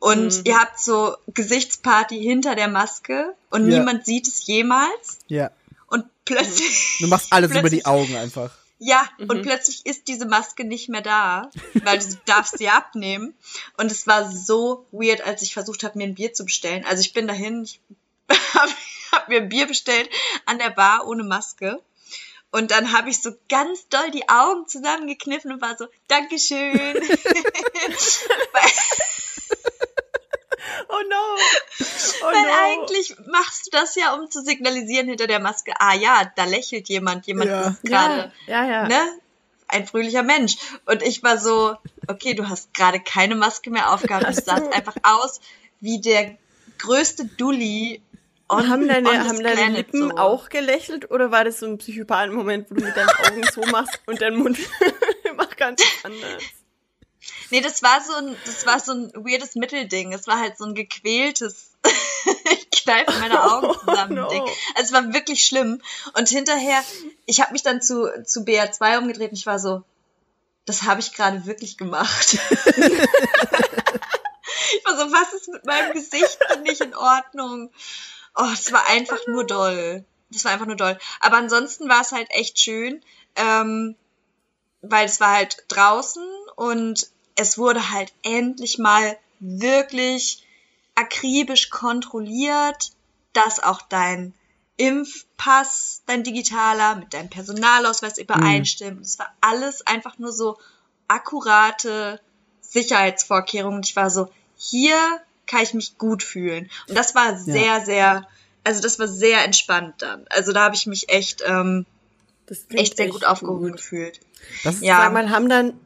und 0.00 0.36
Mhm. 0.38 0.42
ihr 0.44 0.58
habt 0.58 0.78
so 0.80 1.16
Gesichtsparty 1.34 2.18
hinter 2.20 2.54
der 2.54 2.68
Maske 2.68 3.34
und 3.50 3.68
Ja. 3.68 3.78
niemand 3.78 4.06
sieht 4.06 4.28
es 4.28 4.46
jemals 4.46 5.18
Ja. 5.26 5.50
und 5.88 6.04
plötzlich 6.24 6.98
Du 7.00 7.08
machst 7.08 7.32
alles 7.32 7.50
über 7.54 7.68
die 7.70 7.84
Augen 7.84 8.14
einfach. 8.16 8.50
Ja, 8.78 9.08
mhm. 9.18 9.30
und 9.30 9.42
plötzlich 9.42 9.84
ist 9.86 10.06
diese 10.06 10.26
Maske 10.26 10.64
nicht 10.64 10.88
mehr 10.88 11.00
da, 11.00 11.50
weil 11.74 11.98
du 11.98 12.06
darfst 12.26 12.58
sie 12.58 12.68
abnehmen. 12.68 13.34
Und 13.76 13.90
es 13.90 14.06
war 14.06 14.30
so 14.30 14.86
weird, 14.92 15.20
als 15.22 15.42
ich 15.42 15.52
versucht 15.54 15.82
habe, 15.82 15.98
mir 15.98 16.04
ein 16.04 16.14
Bier 16.14 16.32
zu 16.32 16.44
bestellen. 16.44 16.84
Also 16.84 17.00
ich 17.00 17.12
bin 17.12 17.26
dahin, 17.26 17.64
ich 17.64 17.80
habe 18.54 18.72
hab 19.12 19.28
mir 19.28 19.40
ein 19.40 19.48
Bier 19.48 19.66
bestellt 19.66 20.08
an 20.46 20.58
der 20.58 20.70
Bar 20.70 21.06
ohne 21.08 21.24
Maske. 21.24 21.82
Und 22.50 22.70
dann 22.70 22.92
habe 22.92 23.10
ich 23.10 23.20
so 23.20 23.32
ganz 23.48 23.88
doll 23.88 24.10
die 24.10 24.28
Augen 24.28 24.66
zusammengekniffen 24.66 25.52
und 25.52 25.60
war 25.60 25.76
so, 25.76 25.86
Dankeschön. 26.06 26.96
oh 30.88 31.02
no. 31.08 31.16
Oh 32.22 32.26
Weil 32.26 32.42
no. 32.42 32.48
eigentlich 32.64 33.14
machst 33.26 33.66
du 33.66 33.70
das 33.70 33.94
ja, 33.94 34.14
um 34.14 34.30
zu 34.30 34.42
signalisieren 34.42 35.08
hinter 35.08 35.26
der 35.26 35.40
Maske, 35.40 35.72
ah 35.78 35.94
ja, 35.94 36.30
da 36.36 36.44
lächelt 36.44 36.88
jemand, 36.88 37.26
jemand 37.26 37.50
ja. 37.50 37.68
ist 37.68 37.82
gerade, 37.82 38.32
ja, 38.46 38.64
ja, 38.64 38.70
ja. 38.70 38.88
ne? 38.88 39.18
Ein 39.70 39.86
fröhlicher 39.86 40.22
Mensch. 40.22 40.56
Und 40.86 41.02
ich 41.02 41.22
war 41.22 41.36
so, 41.36 41.76
okay, 42.06 42.32
du 42.32 42.48
hast 42.48 42.72
gerade 42.72 43.00
keine 43.00 43.34
Maske 43.34 43.70
mehr 43.70 43.92
aufgehabt. 43.92 44.26
Du 44.26 44.32
sahst 44.32 44.72
einfach 44.72 44.96
aus 45.02 45.40
wie 45.80 46.00
der 46.00 46.36
größte 46.78 47.26
Dulli 47.26 48.02
und 48.48 48.68
haben 48.68 48.88
deine, 48.88 49.28
haben 49.28 49.42
deine 49.42 49.76
Lippen 49.76 50.08
so. 50.08 50.16
auch 50.16 50.48
gelächelt 50.48 51.10
oder 51.10 51.30
war 51.30 51.44
das 51.44 51.60
so 51.60 51.66
ein 51.66 51.76
Psychopathen-Moment, 51.76 52.70
wo 52.70 52.76
du 52.76 52.84
mit 52.84 52.96
deinen 52.96 53.10
Augen 53.10 53.42
so 53.52 53.60
machst 53.70 54.00
und 54.06 54.22
dein 54.22 54.36
Mund 54.36 54.58
macht 55.36 55.56
ganz 55.58 55.82
anders? 56.02 56.42
Nee, 57.50 57.60
das 57.60 57.82
war 57.82 58.02
so 58.02 58.14
ein, 58.14 58.36
das 58.44 58.66
war 58.66 58.80
so 58.80 58.92
ein 58.92 59.12
weirdes 59.14 59.54
Mittelding. 59.54 60.12
Es 60.12 60.26
war 60.26 60.38
halt 60.38 60.58
so 60.58 60.64
ein 60.64 60.74
gequältes, 60.74 61.72
ich 62.50 62.70
kneife 62.82 63.18
meine 63.18 63.42
Augen 63.52 63.78
zusammen. 63.78 64.18
Oh, 64.18 64.32
no. 64.32 64.44
Also 64.74 64.82
es 64.84 64.92
war 64.92 65.12
wirklich 65.12 65.44
schlimm. 65.44 65.80
Und 66.14 66.28
hinterher, 66.28 66.82
ich 67.26 67.40
habe 67.40 67.52
mich 67.52 67.62
dann 67.62 67.80
zu, 67.82 68.08
zu 68.24 68.40
BR2 68.40 68.98
umgedreht 68.98 69.30
und 69.30 69.38
ich 69.38 69.46
war 69.46 69.58
so, 69.58 69.82
das 70.64 70.82
habe 70.82 71.00
ich 71.00 71.14
gerade 71.14 71.46
wirklich 71.46 71.78
gemacht. 71.78 72.34
ich 72.34 72.40
war 74.84 74.96
so, 74.96 75.12
was 75.12 75.32
ist 75.32 75.48
mit 75.48 75.64
meinem 75.64 75.92
Gesicht 75.92 76.38
nicht 76.62 76.82
in 76.82 76.94
Ordnung? 76.94 77.70
Oh, 78.34 78.50
es 78.52 78.70
war 78.72 78.86
einfach 78.88 79.18
nur 79.26 79.46
doll. 79.46 80.04
Das 80.30 80.44
war 80.44 80.52
einfach 80.52 80.66
nur 80.66 80.76
doll. 80.76 80.98
Aber 81.20 81.38
ansonsten 81.38 81.88
war 81.88 82.02
es 82.02 82.12
halt 82.12 82.28
echt 82.30 82.60
schön, 82.60 83.02
ähm, 83.34 83.96
weil 84.82 85.06
es 85.06 85.20
war 85.20 85.32
halt 85.32 85.64
draußen 85.68 86.22
und 86.54 87.08
es 87.38 87.56
wurde 87.56 87.90
halt 87.90 88.12
endlich 88.22 88.78
mal 88.78 89.16
wirklich 89.38 90.44
akribisch 90.96 91.70
kontrolliert, 91.70 92.90
dass 93.32 93.62
auch 93.62 93.80
dein 93.82 94.34
Impfpass, 94.76 96.02
dein 96.06 96.24
digitaler, 96.24 96.96
mit 96.96 97.14
deinem 97.14 97.30
Personalausweis 97.30 98.18
übereinstimmt. 98.18 98.96
Mhm. 98.96 99.02
Es 99.02 99.18
war 99.20 99.32
alles 99.40 99.86
einfach 99.86 100.18
nur 100.18 100.32
so 100.32 100.58
akkurate 101.06 102.20
Sicherheitsvorkehrungen. 102.60 103.82
Ich 103.84 103.94
war 103.94 104.10
so, 104.10 104.28
hier 104.56 104.98
kann 105.46 105.62
ich 105.62 105.74
mich 105.74 105.96
gut 105.96 106.24
fühlen. 106.24 106.68
Und 106.88 106.98
das 106.98 107.14
war 107.14 107.38
sehr, 107.38 107.62
ja. 107.62 107.84
sehr, 107.84 108.28
also 108.64 108.82
das 108.82 108.98
war 108.98 109.06
sehr 109.06 109.44
entspannt 109.44 109.94
dann. 109.98 110.26
Also 110.30 110.52
da 110.52 110.64
habe 110.64 110.74
ich 110.74 110.86
mich 110.86 111.08
echt, 111.08 111.42
ähm, 111.46 111.86
echt 112.70 112.96
sehr 112.96 113.06
echt 113.06 113.14
gut 113.14 113.24
aufgehoben 113.24 113.68
gut. 113.68 113.76
gefühlt. 113.76 114.20
Das 114.64 114.80
ja. 114.80 115.02
Sag 115.02 115.12
mal, 115.12 115.30
haben 115.30 115.48
dann, 115.48 115.78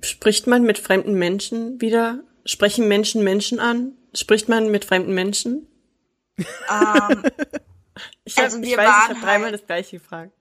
spricht 0.00 0.46
man 0.46 0.62
mit 0.62 0.78
fremden 0.78 1.14
Menschen 1.14 1.80
wieder? 1.80 2.20
Sprechen 2.44 2.88
Menschen 2.88 3.24
Menschen 3.24 3.60
an? 3.60 3.92
Spricht 4.14 4.48
man 4.48 4.70
mit 4.70 4.84
fremden 4.84 5.14
Menschen? 5.14 5.66
Ähm, 6.38 6.44
ich 8.24 8.36
hab, 8.36 8.44
also 8.44 8.60
wir 8.60 8.68
ich 8.68 8.76
weiß, 8.76 8.86
waren 8.86 9.02
ich 9.02 9.16
habe 9.16 9.26
dreimal 9.26 9.50
halt, 9.50 9.54
das 9.54 9.66
gleiche 9.66 9.98
gefragt. 9.98 10.32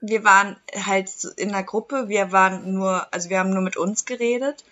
Wir 0.00 0.24
waren 0.24 0.56
halt 0.74 1.10
in 1.36 1.50
der 1.50 1.62
Gruppe, 1.64 2.08
wir 2.08 2.32
waren 2.32 2.74
nur, 2.74 3.12
also 3.12 3.30
wir 3.30 3.38
haben 3.38 3.50
nur 3.50 3.62
mit 3.62 3.76
uns 3.76 4.04
geredet, 4.04 4.64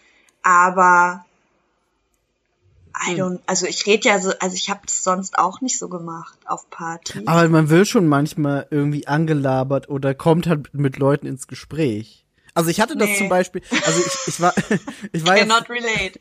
aber 0.43 1.25
I 3.07 3.13
hm. 3.13 3.19
don't, 3.19 3.41
also 3.47 3.67
ich 3.67 3.87
rede 3.87 4.09
ja 4.09 4.21
so, 4.21 4.33
also 4.39 4.55
ich 4.55 4.71
habe 4.71 4.81
das 4.85 5.03
sonst 5.03 5.39
auch 5.39 5.61
nicht 5.61 5.79
so 5.79 5.89
gemacht 5.89 6.39
auf 6.47 6.71
Partys. 6.71 7.27
Aber 7.27 7.49
man 7.49 7.69
will 7.69 7.85
schon 7.85 8.07
manchmal 8.07 8.67
irgendwie 8.71 9.07
angelabert 9.07 9.89
oder 9.89 10.15
kommt 10.15 10.47
halt 10.47 10.73
mit 10.75 10.97
Leuten 10.99 11.27
ins 11.27 11.49
Gespräch. 11.49 12.24
Also 12.55 12.71
ich 12.71 12.81
hatte 12.81 12.97
das 12.97 13.09
nee. 13.09 13.19
zum 13.19 13.29
Beispiel, 13.29 13.63
also 13.85 14.01
ich, 14.01 14.29
ich 14.29 14.41
war, 14.41 14.55
ich 15.13 15.27
war 15.27 15.37
ja, 15.37 15.45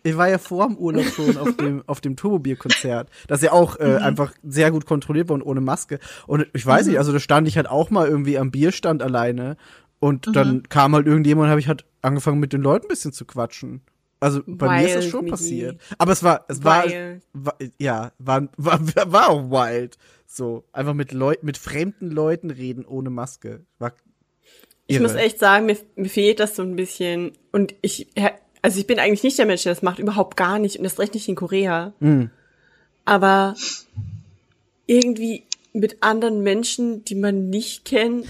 ich 0.01 0.17
war 0.17 0.29
ja 0.29 0.39
vor 0.39 0.67
dem 0.67 0.77
Urlaub 0.77 1.05
schon 1.05 1.38
auf 1.38 1.55
dem, 1.55 1.84
auf 1.86 2.01
dem 2.01 2.15
Turbobier-Konzert, 2.15 3.09
das 3.27 3.43
ja 3.43 3.51
auch 3.51 3.75
äh, 3.79 3.99
mhm. 3.99 4.03
einfach 4.03 4.34
sehr 4.41 4.71
gut 4.71 4.88
kontrolliert 4.88 5.29
war 5.29 5.36
und 5.36 5.43
ohne 5.43 5.61
Maske. 5.61 5.99
Und 6.25 6.47
ich 6.53 6.65
weiß 6.65 6.86
mhm. 6.86 6.91
nicht, 6.91 6.97
also 6.97 7.13
da 7.13 7.19
stand 7.19 7.47
ich 7.47 7.55
halt 7.55 7.69
auch 7.69 7.91
mal 7.91 8.07
irgendwie 8.07 8.39
am 8.39 8.49
Bierstand 8.49 9.03
alleine 9.03 9.57
und 9.99 10.27
mhm. 10.27 10.34
dann 10.34 10.63
kam 10.63 10.95
halt 10.95 11.05
irgendjemand 11.05 11.45
und 11.45 11.51
habe 11.51 11.61
ich 11.61 11.67
halt 11.67 11.86
angefangen 12.01 12.39
mit 12.39 12.51
den 12.51 12.61
Leuten 12.61 12.88
ein 12.88 12.89
bisschen 12.89 13.13
zu 13.13 13.25
quatschen. 13.25 13.81
Also 14.19 14.41
bei 14.47 14.69
wild, 14.69 14.81
mir 14.81 14.88
ist 14.88 14.95
das 14.95 15.11
schon 15.11 15.27
passiert. 15.27 15.81
Aber 15.97 16.13
es 16.13 16.23
war, 16.23 16.45
es 16.47 16.63
war, 16.63 16.86
war, 17.34 17.55
ja, 17.77 18.13
war, 18.17 18.47
war, 18.57 18.79
war 19.11 19.29
auch 19.29 19.51
wild. 19.51 19.97
So, 20.25 20.63
einfach 20.71 20.93
mit 20.93 21.11
Leuten, 21.11 21.45
mit 21.45 21.57
fremden 21.57 22.09
Leuten 22.09 22.49
reden 22.49 22.86
ohne 22.86 23.09
Maske. 23.09 23.65
War 23.79 23.91
ich 24.95 25.01
muss 25.01 25.15
echt 25.15 25.39
sagen, 25.39 25.65
mir, 25.65 25.77
mir 25.95 26.09
fehlt 26.09 26.39
das 26.39 26.55
so 26.55 26.61
ein 26.61 26.75
bisschen. 26.75 27.33
Und 27.51 27.75
ich, 27.81 28.07
also 28.61 28.79
ich 28.79 28.87
bin 28.87 28.99
eigentlich 28.99 29.23
nicht 29.23 29.37
der 29.37 29.45
Mensch, 29.45 29.63
der 29.63 29.73
das 29.73 29.81
macht, 29.81 29.99
überhaupt 29.99 30.37
gar 30.37 30.59
nicht. 30.59 30.77
Und 30.77 30.83
das 30.83 30.99
recht 30.99 31.13
nicht 31.13 31.27
in 31.27 31.35
Korea. 31.35 31.93
Mhm. 31.99 32.29
Aber 33.05 33.55
irgendwie 34.85 35.43
mit 35.73 36.01
anderen 36.01 36.43
Menschen, 36.43 37.03
die 37.05 37.15
man 37.15 37.49
nicht 37.49 37.85
kennt. 37.85 38.27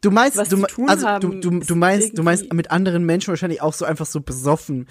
Du 0.00 0.10
meinst, 0.10 0.36
du, 0.52 0.64
also 0.86 1.06
haben, 1.06 1.40
du, 1.40 1.50
du, 1.50 1.60
du 1.60 1.74
meinst, 1.74 2.16
du 2.16 2.22
meinst 2.22 2.52
mit 2.52 2.70
anderen 2.70 3.04
Menschen 3.04 3.28
wahrscheinlich 3.28 3.60
auch 3.60 3.72
so 3.72 3.84
einfach 3.84 4.06
so 4.06 4.20
besoffen 4.20 4.86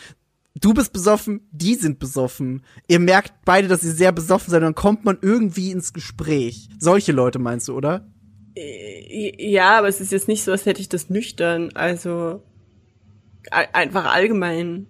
du 0.59 0.73
bist 0.73 0.93
besoffen, 0.93 1.41
die 1.51 1.75
sind 1.75 1.99
besoffen. 1.99 2.63
Ihr 2.87 2.99
merkt 2.99 3.33
beide, 3.45 3.67
dass 3.67 3.83
ihr 3.83 3.91
sehr 3.91 4.11
besoffen 4.11 4.51
seid, 4.51 4.63
dann 4.63 4.75
kommt 4.75 5.05
man 5.05 5.17
irgendwie 5.21 5.71
ins 5.71 5.93
Gespräch. 5.93 6.69
Solche 6.79 7.11
Leute 7.11 7.39
meinst 7.39 7.67
du, 7.67 7.75
oder? 7.75 8.07
Äh, 8.55 9.51
ja, 9.51 9.77
aber 9.77 9.87
es 9.87 10.01
ist 10.01 10.11
jetzt 10.11 10.27
nicht 10.27 10.43
so, 10.43 10.51
als 10.51 10.65
hätte 10.65 10.81
ich 10.81 10.89
das 10.89 11.09
nüchtern. 11.09 11.71
Also 11.73 12.41
einfach 13.51 14.13
allgemein. 14.13 14.87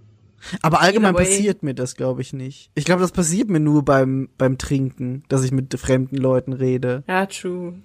Aber 0.61 0.81
allgemein 0.81 1.15
passiert 1.15 1.63
mir 1.63 1.73
das, 1.73 1.95
glaube 1.95 2.21
ich, 2.21 2.33
nicht. 2.33 2.69
Ich 2.75 2.85
glaube, 2.85 3.01
das 3.01 3.11
passiert 3.11 3.49
mir 3.49 3.59
nur 3.59 3.83
beim, 3.83 4.29
beim 4.37 4.57
Trinken, 4.57 5.23
dass 5.27 5.43
ich 5.43 5.51
mit 5.51 5.73
fremden 5.79 6.17
Leuten 6.17 6.53
rede. 6.53 7.03
Ja, 7.07 7.25
true. 7.25 7.79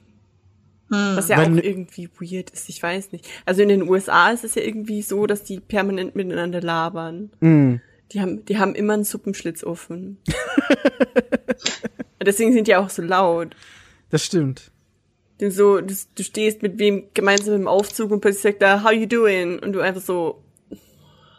Hm. 0.91 1.17
Was 1.17 1.29
ja 1.29 1.39
Weil, 1.39 1.53
auch 1.53 1.63
irgendwie 1.63 2.09
weird 2.19 2.51
ist, 2.51 2.69
ich 2.69 2.83
weiß 2.83 3.13
nicht. 3.13 3.29
Also 3.47 3.63
in 3.63 3.69
den 3.69 3.89
USA 3.89 4.31
ist 4.31 4.45
es 4.45 4.57
ja 4.57 4.63
irgendwie 4.63 5.03
so, 5.03 5.27
dass 5.27 5.45
die 5.45 5.61
permanent 5.61 6.17
miteinander 6.17 6.61
labern. 6.61 7.31
Hm. 7.41 7.81
Die 8.13 8.21
haben, 8.21 8.45
die 8.45 8.59
haben 8.59 8.75
immer 8.75 8.95
einen 8.95 9.05
Suppenschlitz 9.05 9.63
offen. 9.63 10.19
Deswegen 12.27 12.53
sind 12.53 12.67
die 12.67 12.77
auch 12.77 12.91
so 12.91 13.03
laut. 13.03 13.55
Das 14.11 14.25
stimmt. 14.25 14.73
Denn 15.41 15.51
so, 15.51 15.81
du, 15.81 15.95
du 16.15 16.23
stehst 16.23 16.63
mit 16.63 16.79
wem 16.79 17.09
gemeinsam 17.15 17.55
im 17.55 17.69
Aufzug 17.69 18.11
und 18.11 18.21
plötzlich 18.21 18.43
sagt 18.43 18.63
er, 18.63 18.85
how 18.85 18.93
you 18.93 19.07
doing? 19.07 19.59
Und 19.59 19.73
du 19.73 19.81
einfach 19.81 20.03
so, 20.03 20.43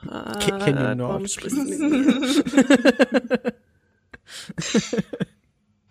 ah, 0.07 0.39
Can 0.39 0.77
you 0.77 0.95
not? 0.95 1.21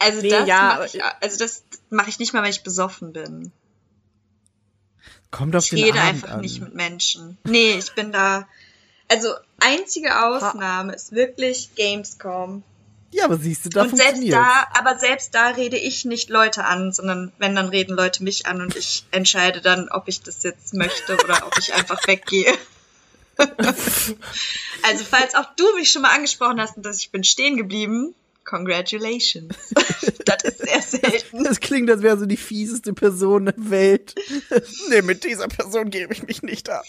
Also 0.03 0.23
nee, 0.23 0.31
das 0.31 0.49
ja, 0.49 0.79
mache 0.79 0.87
ich, 0.87 1.05
also 1.21 1.39
das 1.39 1.63
mache 1.91 2.09
ich 2.09 2.19
nicht 2.19 2.33
mal, 2.33 2.43
wenn 2.43 2.51
ich 2.51 2.63
besoffen 2.63 3.13
bin. 3.13 3.53
Kommt 5.31 5.55
auf 5.55 5.65
ich 5.65 5.71
den 5.71 5.85
rede 5.85 6.01
Abend 6.01 6.09
einfach 6.09 6.31
an. 6.31 6.41
nicht 6.41 6.61
mit 6.61 6.75
Menschen. 6.75 7.37
Nee, 7.45 7.75
ich 7.75 7.93
bin 7.93 8.11
da. 8.11 8.49
Also 9.09 9.35
einzige 9.61 10.25
Ausnahme 10.25 10.93
ha. 10.93 10.97
ist 10.97 11.13
wirklich 11.13 11.75
Gamescom. 11.75 12.63
Ja, 13.13 13.25
aber 13.25 13.39
siehst 13.39 13.65
du, 13.65 13.69
da 13.71 13.83
und 13.83 13.97
selbst 13.97 14.23
da, 14.31 14.69
aber 14.73 14.97
selbst 14.99 15.35
da 15.35 15.49
rede 15.49 15.77
ich 15.77 16.05
nicht 16.05 16.31
Leute 16.31 16.65
an, 16.65 16.93
sondern 16.93 17.33
wenn, 17.39 17.57
dann 17.57 17.69
reden 17.69 17.97
Leute 17.97 18.23
mich 18.23 18.47
an 18.47 18.61
und 18.63 18.77
ich 18.77 19.05
entscheide 19.11 19.61
dann, 19.61 19.89
ob 19.89 20.07
ich 20.07 20.23
das 20.23 20.43
jetzt 20.45 20.75
möchte 20.75 21.15
oder 21.15 21.45
ob 21.47 21.59
ich 21.59 21.75
einfach 21.75 22.07
weggehe. 22.07 22.53
also 23.37 25.05
falls 25.09 25.35
auch 25.35 25.47
du 25.57 25.65
mich 25.77 25.91
schon 25.91 26.03
mal 26.03 26.15
angesprochen 26.15 26.61
hast 26.61 26.77
und 26.77 26.85
dass 26.85 26.99
ich 26.99 27.11
bin 27.11 27.25
stehen 27.25 27.57
geblieben, 27.57 28.15
Congratulations. 28.45 29.55
das 30.25 30.45
ist 30.45 30.59
sehr 30.59 30.83
selten. 30.83 31.45
Das 31.45 31.61
klingt, 31.61 31.91
als 31.91 32.03
wäre 32.03 32.19
so 32.19 32.27
die 32.27 32.37
fieseste 32.37 32.93
Person 32.93 33.47
der 33.47 33.55
Welt. 33.57 34.15
nee, 34.89 35.03
mit 35.03 35.25
dieser 35.25 35.49
Person 35.49 35.91
gebe 35.91 36.13
ich 36.13 36.23
mich 36.23 36.43
nicht 36.43 36.69
ab. 36.69 36.85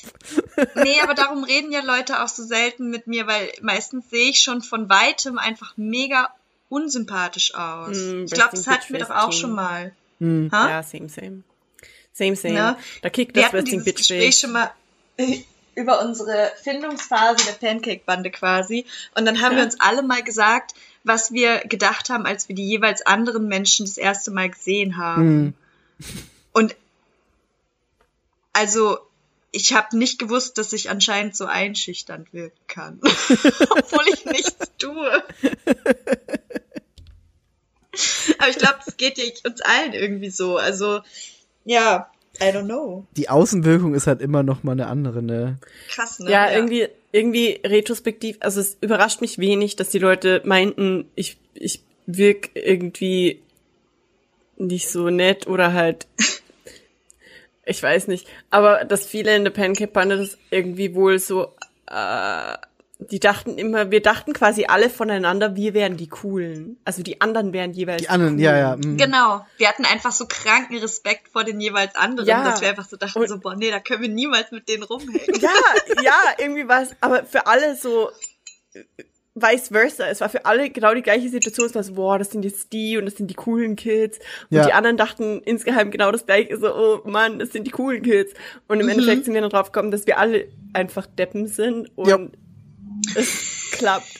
nee, 0.76 1.00
aber 1.02 1.14
darum 1.14 1.44
reden 1.44 1.72
ja 1.72 1.82
Leute 1.84 2.24
auch 2.24 2.28
so 2.28 2.44
selten 2.44 2.90
mit 2.90 3.08
mir, 3.08 3.28
weil 3.28 3.52
meistens 3.62 4.10
sehe 4.10 4.30
ich 4.30 4.40
schon 4.40 4.62
von 4.62 4.90
weitem 4.90 5.38
einfach 5.38 5.74
mega 5.78 6.34
unsympathisch 6.70 7.54
aus. 7.54 7.98
Mm, 7.98 8.24
ich 8.26 8.32
glaube, 8.32 8.52
das 8.52 8.66
hatten 8.68 8.94
wir 8.94 9.00
doch 9.00 9.10
auch 9.10 9.34
schon 9.34 9.52
mal. 9.52 9.92
Mm. 10.20 10.48
Ja, 10.52 10.82
same, 10.82 11.10
same. 11.10 11.44
Same, 12.14 12.36
same. 12.36 12.54
Ne? 12.54 12.78
Da 13.02 13.10
kickt 13.10 13.36
das 13.36 13.52
Wrestling 13.54 13.84
Bitch 13.84 13.98
Gespräch 13.98 14.38
schon 14.38 14.54
mal 14.54 14.72
über 15.76 16.02
unsere 16.02 16.52
Findungsphase 16.64 17.46
der 17.46 17.54
Pancake-Bande 17.54 18.32
quasi. 18.32 18.86
Und 19.16 19.26
dann 19.26 19.42
haben 19.42 19.54
ja. 19.54 19.60
wir 19.60 19.66
uns 19.66 19.80
alle 19.80 20.04
mal 20.04 20.24
gesagt, 20.24 20.74
was 21.04 21.32
wir 21.32 21.60
gedacht 21.60 22.10
haben, 22.10 22.26
als 22.26 22.48
wir 22.48 22.56
die 22.56 22.68
jeweils 22.68 23.06
anderen 23.06 23.48
Menschen 23.48 23.86
das 23.86 23.98
erste 23.98 24.32
Mal 24.32 24.50
gesehen 24.50 24.98
haben. 24.98 25.44
Mhm. 25.44 25.54
Und 26.52 26.76
also 28.54 29.00
ich 29.52 29.74
habe 29.74 29.98
nicht 29.98 30.20
gewusst, 30.20 30.58
dass 30.58 30.74
ich 30.74 30.90
anscheinend 30.90 31.36
so 31.36 31.46
einschüchternd 31.46 32.34
wirken 32.34 32.60
kann, 32.68 33.00
obwohl 33.04 34.06
ich 34.14 34.26
nichts 34.26 34.72
tue. 34.78 35.24
Aber 38.40 38.50
ich 38.50 38.58
glaube, 38.58 38.80
das 38.86 38.98
geht 38.98 39.18
ja 39.18 39.26
uns 39.46 39.62
allen 39.62 39.94
irgendwie 39.94 40.30
so. 40.30 40.58
Also, 40.58 41.02
ja, 41.66 42.10
I 42.40 42.46
don't 42.46 42.66
know. 42.66 43.06
Die 43.18 43.30
Außenwirkung 43.30 43.94
ist 43.94 44.08
halt 44.08 44.22
immer 44.22 44.42
noch 44.44 44.64
mal 44.64 44.72
eine 44.72 44.88
andere, 44.88 45.22
ne? 45.22 45.58
Krass, 45.90 46.20
ne? 46.20 46.32
Ja, 46.32 46.50
ja, 46.50 46.56
irgendwie, 46.56 46.88
irgendwie 47.12 47.60
retrospektiv, 47.66 48.38
also 48.40 48.62
es 48.62 48.78
überrascht 48.82 49.22
mich 49.22 49.38
wenig, 49.38 49.76
dass 49.76 49.90
die 49.90 50.00
Leute 50.00 50.42
meinten, 50.46 51.10
ich, 51.16 51.38
ich 51.54 51.82
wirk 52.06 52.52
irgendwie 52.54 53.42
nicht 54.58 54.90
so 54.90 55.10
nett 55.10 55.48
oder 55.48 55.74
halt 55.74 56.08
ich 57.66 57.82
weiß 57.82 58.08
nicht, 58.08 58.28
aber 58.50 58.86
dass 58.86 59.06
viele 59.06 59.36
in 59.36 59.44
der 59.44 59.52
Pancake 59.52 59.92
Bande 59.92 60.18
das 60.18 60.38
irgendwie 60.50 60.94
wohl 60.94 61.20
so, 61.20 61.54
äh, 61.88 62.58
die 63.10 63.20
dachten 63.20 63.58
immer, 63.58 63.90
wir 63.90 64.02
dachten 64.02 64.34
quasi 64.34 64.66
alle 64.66 64.90
voneinander, 64.90 65.56
wir 65.56 65.74
wären 65.74 65.98
die 65.98 66.08
coolen. 66.08 66.78
Also 66.86 67.02
die 67.02 67.20
anderen 67.20 67.52
wären 67.52 67.74
jeweils 67.74 68.04
die 68.04 68.10
anderen, 68.10 68.38
die 68.38 68.44
ja, 68.44 68.58
ja. 68.58 68.76
Mh. 68.76 69.04
Genau, 69.04 69.46
wir 69.58 69.68
hatten 69.68 69.86
einfach 69.86 70.12
so 70.12 70.26
kranken 70.28 70.78
Respekt 70.78 71.28
vor 71.30 71.44
den 71.44 71.60
jeweils 71.60 71.96
anderen, 71.96 72.28
ja. 72.28 72.44
dass 72.44 72.62
wir 72.62 72.70
einfach 72.70 72.88
so 72.88 72.98
dachten, 72.98 73.20
Und, 73.20 73.28
so 73.28 73.40
boah, 73.40 73.56
nee, 73.56 73.72
da 73.72 73.80
können 73.80 74.04
wir 74.04 74.10
niemals 74.10 74.52
mit 74.52 74.70
denen 74.70 74.84
rumhängen. 74.84 75.42
Ja, 75.42 75.50
ja, 76.04 76.14
irgendwie 76.38 76.68
war 76.68 76.84
es, 76.84 76.90
aber 77.02 77.26
für 77.26 77.48
alle 77.48 77.76
so 77.76 78.10
vice 79.34 79.70
versa. 79.70 80.08
Es 80.08 80.22
war 80.22 80.30
für 80.30 80.46
alle 80.46 80.70
genau 80.70 80.94
die 80.94 81.02
gleiche 81.02 81.30
Situation. 81.30 81.68
Es 81.68 81.76
war 81.76 81.84
so, 81.84 81.94
boah, 81.94 82.20
das 82.20 82.32
sind 82.32 82.44
jetzt 82.44 82.74
die 82.74 82.98
und 82.98 83.06
das 83.06 83.16
sind 83.16 83.28
die 83.28 83.36
coolen 83.36 83.76
Kids. 83.76 84.20
Und 84.50 84.58
ja. 84.58 84.66
die 84.66 84.74
anderen 84.74 84.98
dachten 84.98 85.42
insgeheim 85.44 85.92
genau 85.92 86.12
das 86.12 86.26
gleiche. 86.26 86.58
So, 86.58 86.74
oh 86.74 87.10
Mann, 87.10 87.40
das 87.40 87.52
sind 87.52 87.66
die 87.66 87.72
coolen 87.72 88.04
Kids. 88.04 88.34
Und 88.68 88.80
im 88.80 88.86
mhm. 88.86 88.92
Endeffekt 88.92 89.26
sind 89.26 89.34
wir 89.34 89.42
dann 89.42 89.50
drauf 89.50 89.72
gekommen, 89.72 89.92
dass 89.92 90.06
wir 90.06 90.20
alle 90.20 90.48
einfach 90.74 91.08
Deppen 91.08 91.48
sind 91.48 91.90
und 91.98 92.08
ja. 92.08 92.20
Es 93.16 93.28
klappt. 93.72 94.20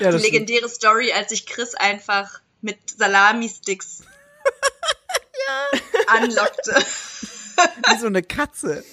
ja, 0.00 0.10
die 0.10 0.18
legendäre 0.18 0.68
stimmt. 0.68 0.74
Story, 0.74 1.12
als 1.12 1.32
ich 1.32 1.46
Chris 1.46 1.74
einfach 1.74 2.40
mit 2.60 2.78
Salami-Sticks 2.96 4.02
ja. 5.46 5.70
anlockte. 6.06 6.74
Wie 7.88 7.98
so 7.98 8.06
eine 8.06 8.22
Katze 8.22 8.84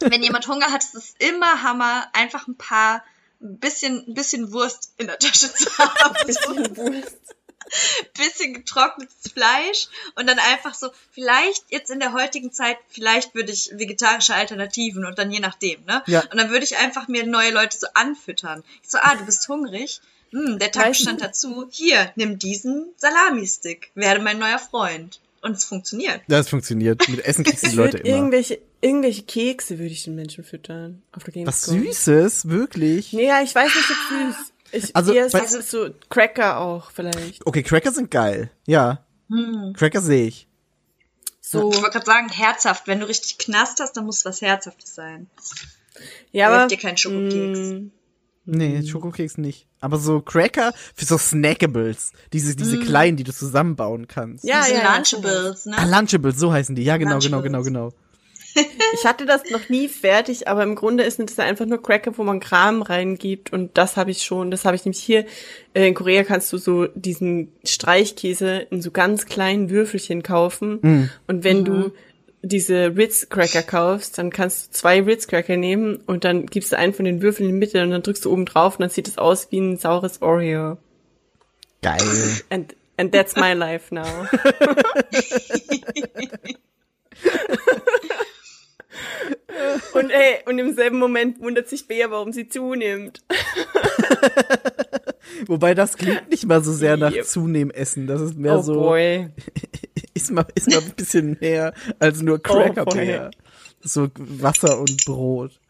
wenn 0.00 0.22
jemand 0.22 0.48
Hunger 0.48 0.70
hat, 0.70 0.82
ist 0.82 0.94
es 0.94 1.14
immer 1.18 1.62
Hammer, 1.62 2.08
einfach 2.12 2.46
ein 2.46 2.56
paar, 2.56 3.04
ein 3.40 3.58
bisschen, 3.58 4.04
ein 4.06 4.14
bisschen 4.14 4.52
Wurst 4.52 4.92
in 4.96 5.06
der 5.06 5.18
Tasche 5.18 5.52
zu 5.52 5.78
haben. 5.78 6.16
Ein 6.16 6.26
bisschen 6.26 6.76
Wurst. 6.76 7.36
bisschen 8.18 8.54
getrocknetes 8.54 9.32
Fleisch 9.32 9.88
und 10.16 10.28
dann 10.28 10.38
einfach 10.38 10.74
so, 10.74 10.90
vielleicht 11.12 11.64
jetzt 11.68 11.90
in 11.90 12.00
der 12.00 12.12
heutigen 12.12 12.52
Zeit, 12.52 12.76
vielleicht 12.88 13.34
würde 13.34 13.52
ich 13.52 13.70
vegetarische 13.74 14.34
Alternativen 14.34 15.04
und 15.04 15.18
dann 15.18 15.30
je 15.30 15.40
nachdem, 15.40 15.84
ne? 15.84 16.02
Ja. 16.06 16.22
Und 16.30 16.36
dann 16.36 16.50
würde 16.50 16.64
ich 16.64 16.76
einfach 16.76 17.08
mir 17.08 17.26
neue 17.26 17.52
Leute 17.52 17.78
so 17.78 17.86
anfüttern. 17.94 18.62
Ich 18.82 18.90
so, 18.90 18.98
ah, 18.98 19.14
du 19.16 19.24
bist 19.24 19.48
hungrig? 19.48 20.00
Hm, 20.32 20.58
der 20.58 20.70
Tag 20.70 20.94
stand 20.94 21.20
dazu. 21.20 21.68
Hier, 21.70 22.12
nimm 22.14 22.38
diesen 22.38 22.92
Salami-Stick. 22.96 23.90
Werde 23.94 24.22
mein 24.22 24.38
neuer 24.38 24.58
Freund. 24.58 25.20
Und 25.42 25.56
es 25.56 25.64
funktioniert. 25.64 26.20
Das 26.28 26.50
funktioniert. 26.50 27.08
Mit 27.08 27.24
Essen 27.24 27.44
kriegst 27.44 27.64
du 27.64 27.70
die 27.70 27.76
Leute 27.76 27.98
immer. 27.98 28.16
Irgendwelche, 28.16 28.60
irgendwelche 28.82 29.22
Kekse 29.22 29.78
würde 29.78 29.92
ich 29.92 30.04
den 30.04 30.14
Menschen 30.14 30.44
füttern. 30.44 31.02
Auf 31.12 31.24
der 31.24 31.46
Was 31.46 31.62
Süßes? 31.62 32.48
Wirklich? 32.48 33.12
Nee, 33.14 33.26
ja, 33.26 33.42
ich 33.42 33.54
weiß 33.54 33.74
nicht, 33.74 33.90
ob 33.90 34.34
süß. 34.36 34.52
Ich, 34.72 34.94
also, 34.94 35.12
eher 35.12 35.28
bei, 35.28 35.46
so 35.46 35.90
Cracker 36.08 36.58
auch 36.58 36.90
vielleicht. 36.90 37.46
Okay, 37.46 37.62
Cracker 37.62 37.92
sind 37.92 38.10
geil. 38.10 38.50
Ja. 38.66 39.04
Hm. 39.28 39.72
Cracker 39.76 40.00
sehe 40.00 40.26
ich. 40.26 40.48
So. 41.40 41.70
Ich 41.70 41.76
wollte 41.76 41.90
gerade 41.90 42.06
sagen, 42.06 42.28
herzhaft. 42.28 42.86
Wenn 42.86 43.00
du 43.00 43.08
richtig 43.08 43.38
knast 43.38 43.80
hast, 43.80 43.96
dann 43.96 44.06
muss 44.06 44.18
es 44.18 44.24
was 44.24 44.40
Herzhaftes 44.40 44.94
sein. 44.94 45.28
Ja, 46.32 46.48
aber. 46.48 46.68
dir 46.68 46.78
keinen 46.78 46.96
Schokokeks. 46.96 47.58
Mm, 47.58 47.90
Nee, 48.46 48.82
Schokokeks 48.84 49.38
nicht. 49.38 49.66
Aber 49.80 49.98
so 49.98 50.20
Cracker 50.20 50.72
für 50.94 51.04
so 51.04 51.18
Snackables. 51.18 52.12
Diese, 52.32 52.56
diese 52.56 52.78
mm. 52.78 52.82
kleinen, 52.82 53.16
die 53.16 53.24
du 53.24 53.32
zusammenbauen 53.32 54.08
kannst. 54.08 54.44
Ja, 54.44 54.66
ja. 54.66 54.96
Lunchables, 54.96 55.66
ne? 55.66 55.76
Ah, 55.76 55.84
Lunchables, 55.84 56.38
so 56.38 56.52
heißen 56.52 56.74
die. 56.74 56.82
Ja, 56.82 56.96
genau, 56.96 57.18
genau, 57.18 57.42
genau, 57.42 57.62
genau. 57.62 57.92
Ich 58.54 59.04
hatte 59.04 59.26
das 59.26 59.48
noch 59.50 59.68
nie 59.68 59.88
fertig, 59.88 60.48
aber 60.48 60.62
im 60.62 60.74
Grunde 60.74 61.04
ist 61.04 61.20
das 61.20 61.38
einfach 61.38 61.66
nur 61.66 61.82
Cracker, 61.82 62.18
wo 62.18 62.24
man 62.24 62.40
Kram 62.40 62.82
reingibt 62.82 63.52
und 63.52 63.76
das 63.78 63.96
habe 63.96 64.10
ich 64.10 64.24
schon. 64.24 64.50
Das 64.50 64.64
habe 64.64 64.76
ich 64.76 64.84
nämlich 64.84 65.02
hier 65.02 65.24
äh, 65.74 65.86
in 65.86 65.94
Korea 65.94 66.24
kannst 66.24 66.52
du 66.52 66.58
so 66.58 66.86
diesen 66.94 67.52
Streichkäse 67.64 68.66
in 68.70 68.82
so 68.82 68.90
ganz 68.90 69.26
kleinen 69.26 69.70
Würfelchen 69.70 70.22
kaufen 70.22 70.78
mm. 70.82 71.10
und 71.28 71.44
wenn 71.44 71.62
mm. 71.62 71.64
du 71.64 71.72
mhm 71.72 71.92
diese 72.42 72.96
Ritz 72.96 73.28
Cracker 73.28 73.62
kaufst, 73.62 74.16
dann 74.18 74.30
kannst 74.30 74.68
du 74.68 74.70
zwei 74.72 75.02
Ritz 75.02 75.26
Cracker 75.26 75.56
nehmen 75.56 75.96
und 76.06 76.24
dann 76.24 76.46
gibst 76.46 76.72
du 76.72 76.78
einen 76.78 76.94
von 76.94 77.04
den 77.04 77.20
Würfeln 77.22 77.48
in 77.48 77.54
die 77.54 77.58
Mitte 77.58 77.82
und 77.82 77.90
dann 77.90 78.02
drückst 78.02 78.24
du 78.24 78.32
oben 78.32 78.46
drauf 78.46 78.76
und 78.76 78.80
dann 78.80 78.90
sieht 78.90 79.08
es 79.08 79.18
aus 79.18 79.48
wie 79.50 79.60
ein 79.60 79.76
saures 79.76 80.22
Oreo. 80.22 80.78
Geil. 81.82 82.00
And, 82.48 82.74
and 82.96 83.12
that's 83.12 83.36
my 83.36 83.52
life 83.52 83.94
now. 83.94 84.04
und 89.94 90.10
ey, 90.10 90.40
und 90.46 90.58
im 90.58 90.74
selben 90.74 90.98
Moment 90.98 91.40
wundert 91.40 91.68
sich 91.68 91.86
Bea, 91.86 92.10
warum 92.10 92.32
sie 92.32 92.48
zunimmt. 92.48 93.22
Wobei 95.46 95.74
das 95.74 95.96
klingt 95.96 96.28
nicht 96.30 96.46
mal 96.46 96.62
so 96.62 96.72
sehr 96.72 96.96
nach 96.96 97.12
Zunehmen-Essen. 97.22 98.06
Das 98.06 98.20
ist 98.20 98.36
mehr 98.36 98.58
oh 98.58 98.62
so. 98.62 98.74
Boy. 98.74 99.28
ist 100.14 100.30
mal, 100.30 100.46
ist 100.54 100.70
mal 100.70 100.80
ein 100.80 100.92
bisschen 100.96 101.36
mehr 101.40 101.74
als 101.98 102.22
nur 102.22 102.42
Cracker 102.42 102.84
oh, 102.86 103.30
So 103.80 104.08
Wasser 104.16 104.78
und 104.78 105.04
Brot. 105.04 105.60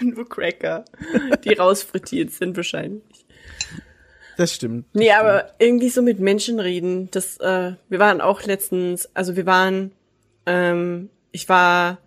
Nur 0.00 0.28
Cracker, 0.28 0.84
die 1.44 1.54
rausfrittiert 1.54 2.30
sind 2.30 2.56
wahrscheinlich. 2.56 3.26
Das 4.36 4.54
stimmt. 4.54 4.86
Nee, 4.92 5.08
das 5.08 5.16
aber 5.16 5.50
irgendwie 5.58 5.88
so 5.88 6.02
mit 6.02 6.20
Menschen 6.20 6.60
reden, 6.60 7.10
das, 7.10 7.38
äh, 7.38 7.72
wir 7.88 7.98
waren 7.98 8.20
auch 8.20 8.42
letztens, 8.42 9.08
also 9.14 9.36
wir 9.36 9.46
waren, 9.46 9.92
ähm, 10.44 11.08
ich 11.36 11.50
war 11.50 11.98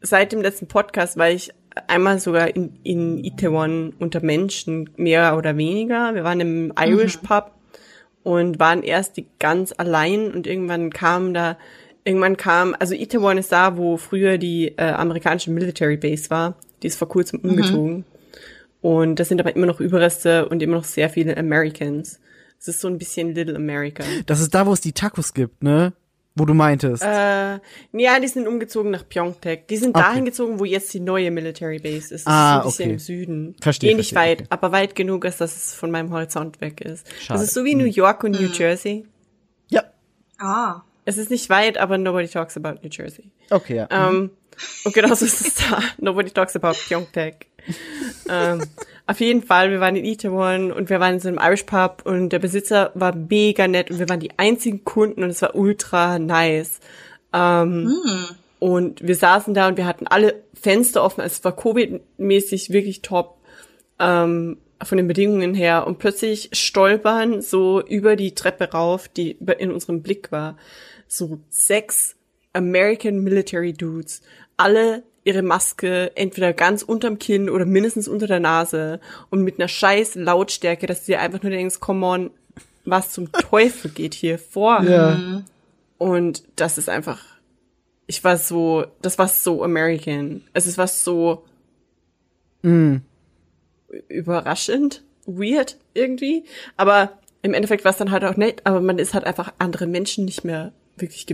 seit 0.00 0.30
dem 0.30 0.42
letzten 0.42 0.68
Podcast, 0.68 1.18
weil 1.18 1.34
ich 1.34 1.50
einmal 1.88 2.20
sogar 2.20 2.54
in, 2.54 2.78
in 2.84 3.24
Itaewon 3.24 3.94
unter 3.98 4.22
Menschen, 4.22 4.90
mehr 4.96 5.36
oder 5.36 5.56
weniger. 5.56 6.14
Wir 6.14 6.22
waren 6.22 6.40
im 6.40 6.72
Irish 6.80 7.20
mhm. 7.20 7.26
Pub 7.26 7.54
und 8.22 8.60
waren 8.60 8.84
erst 8.84 9.16
die 9.16 9.26
ganz 9.40 9.74
allein 9.76 10.30
und 10.32 10.46
irgendwann 10.46 10.90
kam 10.90 11.34
da, 11.34 11.58
irgendwann 12.04 12.36
kam, 12.36 12.76
also 12.78 12.94
Itaewon 12.94 13.38
ist 13.38 13.50
da, 13.50 13.76
wo 13.76 13.96
früher 13.96 14.38
die 14.38 14.68
äh, 14.78 14.92
amerikanische 14.92 15.50
Military 15.50 15.96
Base 15.96 16.30
war. 16.30 16.54
Die 16.84 16.86
ist 16.86 16.96
vor 16.96 17.08
kurzem 17.08 17.40
mhm. 17.42 17.50
umgezogen. 17.50 17.96
Mhm. 17.96 18.04
Und 18.82 19.16
das 19.18 19.28
sind 19.28 19.40
aber 19.40 19.56
immer 19.56 19.66
noch 19.66 19.80
Überreste 19.80 20.48
und 20.48 20.62
immer 20.62 20.76
noch 20.76 20.84
sehr 20.84 21.10
viele 21.10 21.36
Americans. 21.36 22.20
Es 22.60 22.68
ist 22.68 22.80
so 22.80 22.86
ein 22.86 22.98
bisschen 22.98 23.34
Little 23.34 23.56
America. 23.56 24.04
Das 24.26 24.40
ist 24.40 24.54
da, 24.54 24.64
wo 24.64 24.72
es 24.72 24.80
die 24.80 24.92
Tacos 24.92 25.34
gibt, 25.34 25.64
ne? 25.64 25.92
Wo 26.40 26.46
du 26.46 26.54
meintest. 26.54 27.02
Äh, 27.02 27.58
ja, 27.92 28.18
die 28.18 28.26
sind 28.26 28.48
umgezogen 28.48 28.90
nach 28.90 29.06
Pyeongtaek. 29.06 29.68
Die 29.68 29.76
sind 29.76 29.94
okay. 29.94 30.06
dahin 30.06 30.24
gezogen, 30.24 30.58
wo 30.58 30.64
jetzt 30.64 30.92
die 30.94 31.00
neue 31.00 31.30
Military 31.30 31.78
Base 31.78 32.14
ist. 32.14 32.26
Das 32.26 32.32
ah, 32.32 32.58
ist 32.60 32.60
ein 32.60 32.64
bisschen 32.64 32.84
okay. 32.84 32.92
im 32.92 32.98
Süden. 32.98 33.56
Verstehe. 33.60 33.90
Eh 33.90 33.94
nicht 33.94 34.14
verstehe, 34.14 34.30
weit, 34.30 34.40
okay. 34.40 34.46
aber 34.48 34.72
weit 34.72 34.94
genug 34.94 35.26
ist, 35.26 35.38
dass 35.42 35.54
es 35.54 35.74
von 35.74 35.90
meinem 35.90 36.10
Horizont 36.10 36.62
weg 36.62 36.80
ist. 36.80 37.06
Schade. 37.20 37.38
Das 37.38 37.46
ist 37.46 37.52
so 37.52 37.62
wie 37.64 37.74
New 37.74 37.84
hm. 37.84 37.92
York 37.92 38.24
und 38.24 38.30
New 38.30 38.48
hm. 38.48 38.52
Jersey. 38.54 39.04
Ja. 39.68 39.84
Ah. 40.38 40.80
Es 41.04 41.18
ist 41.18 41.30
nicht 41.30 41.50
weit, 41.50 41.76
aber 41.76 41.98
nobody 41.98 42.26
talks 42.26 42.56
about 42.56 42.80
New 42.82 42.88
Jersey. 42.90 43.30
Okay, 43.50 43.76
ja. 43.76 43.88
Ähm, 43.90 44.30
und 44.84 44.94
genauso 44.94 45.26
ist 45.26 45.46
es 45.46 45.56
da. 45.56 45.82
Nobody 45.98 46.30
talks 46.30 46.56
about 46.56 46.72
Pyeongtaek. 46.88 47.48
ähm, 48.30 48.62
auf 49.06 49.20
jeden 49.20 49.42
Fall, 49.42 49.70
wir 49.70 49.80
waren 49.80 49.96
in 49.96 50.04
Itaewon 50.04 50.72
und 50.72 50.88
wir 50.88 51.00
waren 51.00 51.14
in 51.14 51.20
so 51.20 51.28
einem 51.28 51.38
Irish 51.38 51.64
Pub 51.64 52.02
und 52.04 52.30
der 52.30 52.38
Besitzer 52.38 52.92
war 52.94 53.14
mega 53.14 53.66
nett 53.66 53.90
und 53.90 53.98
wir 53.98 54.08
waren 54.08 54.20
die 54.20 54.38
einzigen 54.38 54.84
Kunden 54.84 55.22
und 55.24 55.30
es 55.30 55.42
war 55.42 55.54
ultra 55.54 56.18
nice. 56.18 56.80
Ähm, 57.32 57.88
hm. 58.04 58.36
Und 58.60 59.06
wir 59.06 59.16
saßen 59.16 59.54
da 59.54 59.68
und 59.68 59.78
wir 59.78 59.86
hatten 59.86 60.06
alle 60.06 60.42
Fenster 60.54 61.02
offen. 61.02 61.22
Es 61.22 61.42
war 61.44 61.56
Covid-mäßig 61.56 62.70
wirklich 62.70 63.02
top 63.02 63.38
ähm, 63.98 64.58
von 64.82 64.98
den 64.98 65.08
Bedingungen 65.08 65.54
her. 65.54 65.86
Und 65.86 65.98
plötzlich 65.98 66.50
stolpern 66.52 67.40
so 67.40 67.82
über 67.82 68.16
die 68.16 68.34
Treppe 68.34 68.70
rauf, 68.70 69.08
die 69.08 69.38
in 69.58 69.72
unserem 69.72 70.02
Blick 70.02 70.30
war, 70.30 70.56
so 71.08 71.40
sechs 71.48 72.16
American 72.52 73.20
Military 73.22 73.72
Dudes. 73.72 74.20
Alle 74.56 75.02
ihre 75.30 75.42
Maske 75.42 76.10
entweder 76.16 76.52
ganz 76.52 76.82
unterm 76.82 77.18
Kinn 77.18 77.48
oder 77.48 77.64
mindestens 77.64 78.08
unter 78.08 78.26
der 78.26 78.40
Nase 78.40 79.00
und 79.30 79.42
mit 79.42 79.58
einer 79.58 79.68
scheiß 79.68 80.16
Lautstärke, 80.16 80.86
dass 80.86 81.00
du 81.00 81.12
dir 81.12 81.20
einfach 81.20 81.42
nur 81.42 81.50
denkst, 81.50 81.80
come 81.80 82.06
on, 82.06 82.30
was 82.84 83.10
zum 83.10 83.30
Teufel 83.50 83.90
geht 83.90 84.14
hier 84.14 84.38
vor? 84.38 84.82
Ja. 84.82 85.42
Und 85.98 86.42
das 86.56 86.78
ist 86.78 86.88
einfach, 86.88 87.22
ich 88.06 88.24
war 88.24 88.36
so, 88.36 88.84
das 89.02 89.18
war 89.18 89.28
so 89.28 89.62
American. 89.62 90.42
Es 90.52 90.66
ist 90.66 90.78
was 90.78 91.04
so 91.04 91.44
mm. 92.62 92.96
überraschend, 94.08 95.04
weird 95.26 95.76
irgendwie, 95.94 96.44
aber 96.76 97.18
im 97.42 97.54
Endeffekt 97.54 97.84
war 97.84 97.92
es 97.92 97.98
dann 97.98 98.10
halt 98.10 98.24
auch 98.24 98.36
nett, 98.36 98.62
aber 98.64 98.80
man 98.80 98.98
ist 98.98 99.14
halt 99.14 99.24
einfach 99.24 99.52
andere 99.58 99.86
Menschen 99.86 100.24
nicht 100.24 100.44
mehr 100.44 100.72
wirklich 100.96 101.26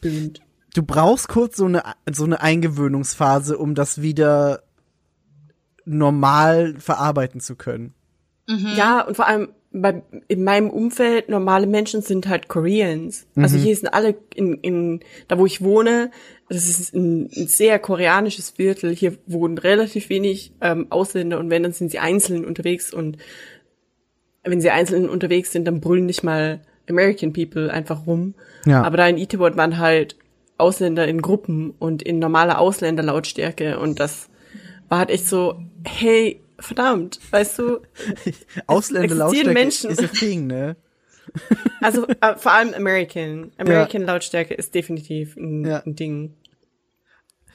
boomt. 0.00 0.40
Du 0.74 0.82
brauchst 0.82 1.28
kurz 1.28 1.56
so 1.56 1.64
eine, 1.64 1.82
so 2.10 2.24
eine 2.24 2.42
Eingewöhnungsphase, 2.42 3.56
um 3.56 3.74
das 3.74 4.02
wieder 4.02 4.64
normal 5.84 6.74
verarbeiten 6.78 7.40
zu 7.40 7.56
können. 7.56 7.94
Mhm. 8.48 8.74
Ja, 8.76 9.00
und 9.00 9.16
vor 9.16 9.26
allem 9.26 9.48
bei, 9.72 10.02
in 10.28 10.44
meinem 10.44 10.70
Umfeld, 10.70 11.28
normale 11.28 11.66
Menschen 11.66 12.02
sind 12.02 12.28
halt 12.28 12.48
Koreans. 12.48 13.26
Also 13.34 13.38
mhm. 13.38 13.44
Also 13.44 13.56
hier 13.58 13.76
sind 13.76 13.88
alle 13.88 14.16
in, 14.34 14.54
in, 14.60 15.00
da 15.28 15.38
wo 15.38 15.46
ich 15.46 15.62
wohne, 15.62 16.10
das 16.48 16.68
ist 16.68 16.94
ein, 16.94 17.30
ein 17.36 17.48
sehr 17.48 17.78
koreanisches 17.78 18.50
Viertel. 18.50 18.94
Hier 18.94 19.16
wohnen 19.26 19.58
relativ 19.58 20.08
wenig 20.08 20.52
ähm, 20.60 20.86
Ausländer 20.90 21.38
und 21.38 21.50
wenn, 21.50 21.62
dann 21.62 21.72
sind 21.72 21.90
sie 21.90 21.98
einzeln 21.98 22.44
unterwegs 22.44 22.92
und 22.92 23.18
wenn 24.44 24.60
sie 24.60 24.70
einzeln 24.70 25.08
unterwegs 25.08 25.52
sind, 25.52 25.64
dann 25.64 25.80
brüllen 25.80 26.06
nicht 26.06 26.22
mal 26.22 26.60
American 26.88 27.32
People 27.32 27.72
einfach 27.72 28.06
rum. 28.06 28.34
Ja. 28.66 28.82
Aber 28.82 28.96
da 28.96 29.08
in 29.08 29.18
Itaewon 29.18 29.56
waren 29.56 29.78
halt 29.78 30.16
Ausländer 30.56 31.06
in 31.06 31.20
Gruppen 31.20 31.70
und 31.78 32.02
in 32.02 32.18
normaler 32.18 32.58
Ausländerlautstärke 32.58 33.78
und 33.78 34.00
das 34.00 34.28
war 34.88 34.98
halt 34.98 35.10
echt 35.10 35.28
so, 35.28 35.60
hey, 35.84 36.40
verdammt, 36.58 37.20
weißt 37.30 37.58
du, 37.58 37.80
Ausländerlautstärke 38.66 39.52
Menschen. 39.52 39.90
ist 39.90 40.02
a 40.02 40.06
thing, 40.06 40.46
ne? 40.46 40.76
Also 41.80 42.06
äh, 42.06 42.36
vor 42.36 42.52
allem 42.52 42.72
American. 42.74 43.50
American 43.58 44.02
ja. 44.02 44.06
Lautstärke 44.06 44.54
ist 44.54 44.74
definitiv 44.74 45.36
ein, 45.36 45.64
ja. 45.66 45.82
ein 45.84 45.96
Ding. 45.96 46.34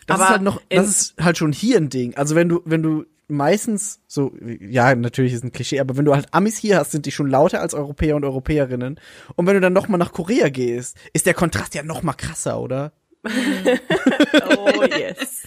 Das 0.06 0.16
Aber 0.16 0.26
ist 0.26 0.30
halt 0.32 0.42
noch, 0.42 0.62
das 0.70 0.88
ist 0.88 1.16
halt 1.20 1.38
schon 1.38 1.52
hier 1.52 1.78
ein 1.78 1.90
Ding. 1.90 2.16
Also 2.16 2.36
wenn 2.36 2.50
du, 2.50 2.62
wenn 2.66 2.84
du 2.84 3.06
meistens 3.30 4.02
so, 4.08 4.34
ja, 4.60 4.94
natürlich 4.96 5.34
ist 5.34 5.44
ein 5.44 5.52
Klischee, 5.52 5.80
aber 5.80 5.98
wenn 5.98 6.06
du 6.06 6.14
halt 6.14 6.28
Amis 6.32 6.58
hier 6.58 6.78
hast, 6.78 6.92
sind 6.92 7.06
die 7.06 7.12
schon 7.12 7.30
lauter 7.30 7.62
als 7.62 7.74
Europäer 7.74 8.16
und 8.16 8.26
Europäerinnen. 8.26 9.00
Und 9.36 9.48
wenn 9.48 9.54
du 9.54 9.62
dann 9.62 9.74
noch 9.74 9.88
mal 9.88 9.98
nach 9.98 10.12
Korea 10.12 10.50
gehst, 10.50 10.98
ist 11.14 11.26
der 11.26 11.34
Kontrast 11.34 11.76
ja 11.76 11.84
noch 11.84 12.04
mal 12.04 12.14
krasser, 12.14 12.60
oder? 12.60 12.92
oh 13.24 14.84
yes. 14.84 15.44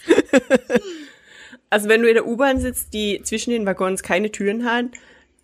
Also 1.70 1.88
wenn 1.88 2.02
du 2.02 2.08
in 2.08 2.14
der 2.14 2.26
U-Bahn 2.26 2.60
sitzt, 2.60 2.92
die 2.92 3.22
zwischen 3.22 3.50
den 3.50 3.66
Waggons 3.66 4.02
keine 4.02 4.30
Türen 4.30 4.64
hat, 4.64 4.86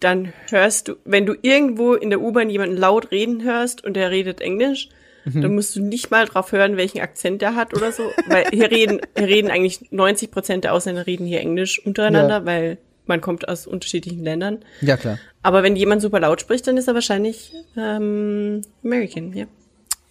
dann 0.01 0.32
hörst 0.51 0.89
du, 0.89 0.97
wenn 1.05 1.26
du 1.26 1.34
irgendwo 1.43 1.95
in 1.95 2.11
der 2.11 2.20
U-Bahn 2.20 2.51
jemanden 2.51 2.76
laut 2.76 3.11
reden 3.11 3.43
hörst 3.43 3.84
und 3.84 3.95
der 3.95 4.11
redet 4.11 4.41
Englisch, 4.41 4.91
mhm. 5.25 5.43
dann 5.43 5.55
musst 5.55 5.77
du 5.77 5.83
nicht 5.83 6.11
mal 6.11 6.27
drauf 6.27 6.53
hören, 6.53 6.77
welchen 6.77 7.01
Akzent 7.01 7.43
der 7.43 7.55
hat 7.55 7.75
oder 7.75 7.93
so, 7.93 8.11
weil 8.29 8.47
hier 8.51 8.71
reden, 8.71 9.01
hier 9.16 9.27
reden 9.27 9.51
eigentlich 9.51 9.91
90 9.91 10.31
Prozent 10.31 10.64
der 10.64 10.75
Ausländer 10.75 11.07
reden 11.07 11.27
hier 11.27 11.41
Englisch 11.41 11.85
untereinander, 11.85 12.39
ja. 12.39 12.47
weil 12.47 12.79
man 13.07 13.21
kommt 13.21 13.49
aus 13.49 13.66
unterschiedlichen 13.66 14.23
Ländern. 14.23 14.59
Ja, 14.81 14.97
klar. 14.97 15.19
Aber 15.43 15.62
wenn 15.62 15.77
jemand 15.77 16.03
super 16.03 16.21
laut 16.21 16.41
spricht, 16.41 16.66
dann 16.66 16.77
ist 16.77 16.89
er 16.89 16.95
wahrscheinlich 16.95 17.53
ähm, 17.77 18.62
American, 18.85 19.33
ja. 19.33 19.47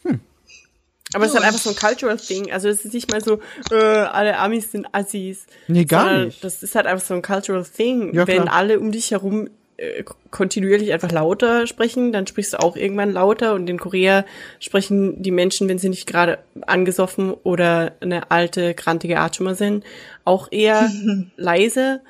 Hm. 0.03 0.19
Aber 1.13 1.25
es 1.25 1.31
ist 1.31 1.35
halt 1.35 1.45
einfach 1.45 1.59
so 1.59 1.69
ein 1.69 1.75
Cultural 1.75 2.17
Thing. 2.17 2.51
Also 2.51 2.67
es 2.69 2.83
ist 2.83 2.93
nicht 2.93 3.11
mal 3.11 3.23
so, 3.23 3.39
äh, 3.71 3.75
alle 3.75 4.37
Amis 4.37 4.71
sind 4.71 4.87
Assis. 4.91 5.45
Nee, 5.67 5.85
gar 5.85 6.25
nicht. 6.25 6.43
Das 6.43 6.63
ist 6.63 6.75
halt 6.75 6.87
einfach 6.87 7.05
so 7.05 7.13
ein 7.13 7.21
Cultural 7.21 7.63
Thing. 7.63 8.13
Ja, 8.13 8.27
Wenn 8.27 8.47
alle 8.47 8.79
um 8.79 8.91
dich 8.91 9.11
herum 9.11 9.49
äh, 9.77 10.03
kontinuierlich 10.31 10.91
einfach 10.91 11.11
lauter 11.11 11.67
sprechen, 11.67 12.11
dann 12.11 12.27
sprichst 12.27 12.53
du 12.53 12.59
auch 12.59 12.75
irgendwann 12.75 13.11
lauter 13.11 13.53
und 13.53 13.69
in 13.69 13.79
Korea 13.79 14.25
sprechen 14.59 15.21
die 15.21 15.31
Menschen, 15.31 15.69
wenn 15.69 15.77
sie 15.77 15.89
nicht 15.89 16.07
gerade 16.07 16.39
angesoffen 16.65 17.31
oder 17.31 17.93
eine 18.01 18.31
alte, 18.31 18.73
grantige 18.73 19.19
Atschuma 19.19 19.53
sind, 19.53 19.83
auch 20.25 20.51
eher 20.51 20.89
leise 21.37 22.01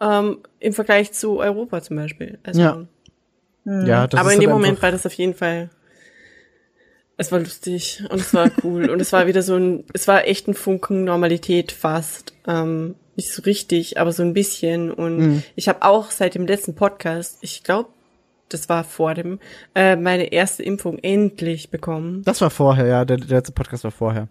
ähm, 0.00 0.38
im 0.60 0.72
Vergleich 0.72 1.12
zu 1.12 1.38
Europa 1.38 1.82
zum 1.82 1.96
Beispiel. 1.96 2.38
Also, 2.42 2.60
ja. 2.60 2.86
ja 3.64 4.06
das 4.06 4.20
aber 4.20 4.32
in 4.32 4.40
dem 4.40 4.50
Moment 4.50 4.82
war 4.82 4.92
das 4.92 5.06
auf 5.06 5.14
jeden 5.14 5.34
Fall 5.34 5.70
es 7.16 7.32
war 7.32 7.38
lustig 7.38 8.04
und 8.10 8.20
es 8.20 8.34
war 8.34 8.50
cool 8.62 8.90
und 8.90 9.00
es 9.00 9.12
war 9.12 9.26
wieder 9.26 9.42
so 9.42 9.56
ein, 9.56 9.84
es 9.94 10.06
war 10.06 10.26
echt 10.26 10.48
ein 10.48 10.54
Funken 10.54 11.04
Normalität 11.04 11.72
fast. 11.72 12.34
Ähm, 12.46 12.94
nicht 13.16 13.32
so 13.32 13.42
richtig, 13.42 13.98
aber 13.98 14.12
so 14.12 14.22
ein 14.22 14.34
bisschen. 14.34 14.90
Und 14.90 15.18
mhm. 15.18 15.42
ich 15.54 15.68
habe 15.68 15.82
auch 15.82 16.10
seit 16.10 16.34
dem 16.34 16.46
letzten 16.46 16.74
Podcast, 16.74 17.38
ich 17.40 17.62
glaube, 17.62 17.88
das 18.48 18.68
war 18.68 18.84
vor 18.84 19.14
dem, 19.14 19.40
äh, 19.74 19.96
meine 19.96 20.32
erste 20.32 20.62
Impfung 20.62 20.98
endlich 20.98 21.70
bekommen. 21.70 22.22
Das 22.24 22.40
war 22.40 22.50
vorher, 22.50 22.86
ja, 22.86 23.04
der, 23.04 23.16
der 23.16 23.38
letzte 23.38 23.52
Podcast 23.52 23.84
war 23.84 23.90
vorher. 23.90 24.28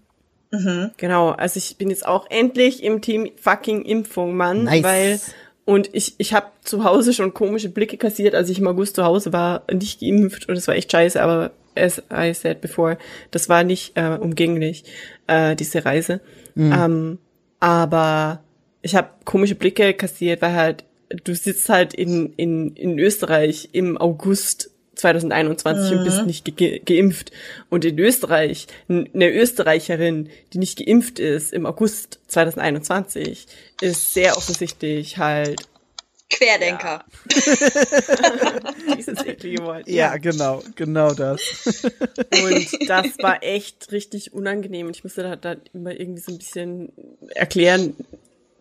Mhm. 0.51 0.91
Genau, 0.97 1.31
also 1.31 1.57
ich 1.57 1.77
bin 1.77 1.89
jetzt 1.89 2.05
auch 2.05 2.27
endlich 2.29 2.83
im 2.83 3.01
Team 3.01 3.29
fucking 3.35 3.83
Impfung, 3.83 4.37
Mann, 4.37 4.63
nice. 4.63 4.83
weil 4.83 5.19
und 5.65 5.89
ich 5.93 6.15
ich 6.19 6.33
habe 6.33 6.47
zu 6.63 6.83
Hause 6.83 7.11
schon 7.11 7.33
komische 7.33 7.69
Blicke 7.69 7.97
kassiert, 7.97 8.35
als 8.35 8.49
ich 8.49 8.59
im 8.59 8.67
August 8.67 8.95
zu 8.95 9.03
Hause 9.03 9.33
war, 9.33 9.63
nicht 9.71 9.99
geimpft 9.99 10.47
und 10.47 10.55
es 10.55 10.67
war 10.67 10.75
echt 10.75 10.91
scheiße, 10.91 11.21
aber 11.21 11.51
as 11.75 12.01
I 12.13 12.33
said 12.33 12.61
before, 12.61 12.97
das 13.31 13.49
war 13.49 13.63
nicht 13.63 13.97
äh, 13.97 14.17
umgänglich 14.19 14.85
äh, 15.27 15.55
diese 15.55 15.83
Reise. 15.83 16.21
Mhm. 16.53 16.71
Ähm, 16.71 17.17
aber 17.59 18.44
ich 18.85 18.93
habe 18.93 19.09
komische 19.25 19.55
Blicke 19.55 19.95
kassiert, 19.95 20.43
weil 20.43 20.53
halt 20.53 20.85
du 21.23 21.33
sitzt 21.33 21.69
halt 21.69 21.95
in, 21.95 22.33
in, 22.37 22.75
in 22.75 22.99
Österreich 22.99 23.69
im 23.71 23.97
August 23.97 24.69
2021 24.93 25.91
mhm. 25.91 25.97
und 25.97 26.03
bist 26.05 26.19
mhm. 26.19 26.25
nicht 26.27 26.55
ge 26.55 26.81
geimpft. 26.85 27.31
Und 27.69 27.83
in 27.83 27.97
Österreich, 27.97 28.67
eine 28.87 29.31
Österreicherin, 29.31 30.29
die 30.53 30.59
nicht 30.59 30.85
geimpft 30.85 31.17
ist 31.17 31.51
im 31.51 31.65
August 31.65 32.19
2021, 32.27 33.47
ist 33.81 34.13
sehr 34.13 34.37
offensichtlich 34.37 35.17
halt 35.17 35.67
Querdenker. 36.29 37.03
Ja. 37.05 38.95
Dieses 38.97 39.25
eklige 39.25 39.63
Wort. 39.63 39.87
Ja, 39.87 40.13
ja, 40.13 40.17
genau, 40.17 40.61
genau 40.75 41.13
das. 41.13 41.41
Und 42.43 42.67
das 42.89 43.17
war 43.19 43.43
echt 43.43 43.91
richtig 43.91 44.33
unangenehm. 44.33 44.87
Und 44.87 44.95
ich 44.95 45.03
musste 45.03 45.23
da, 45.23 45.35
da 45.35 45.55
immer 45.73 45.91
irgendwie 45.91 46.21
so 46.21 46.31
ein 46.31 46.37
bisschen 46.37 46.91
erklären, 47.35 47.95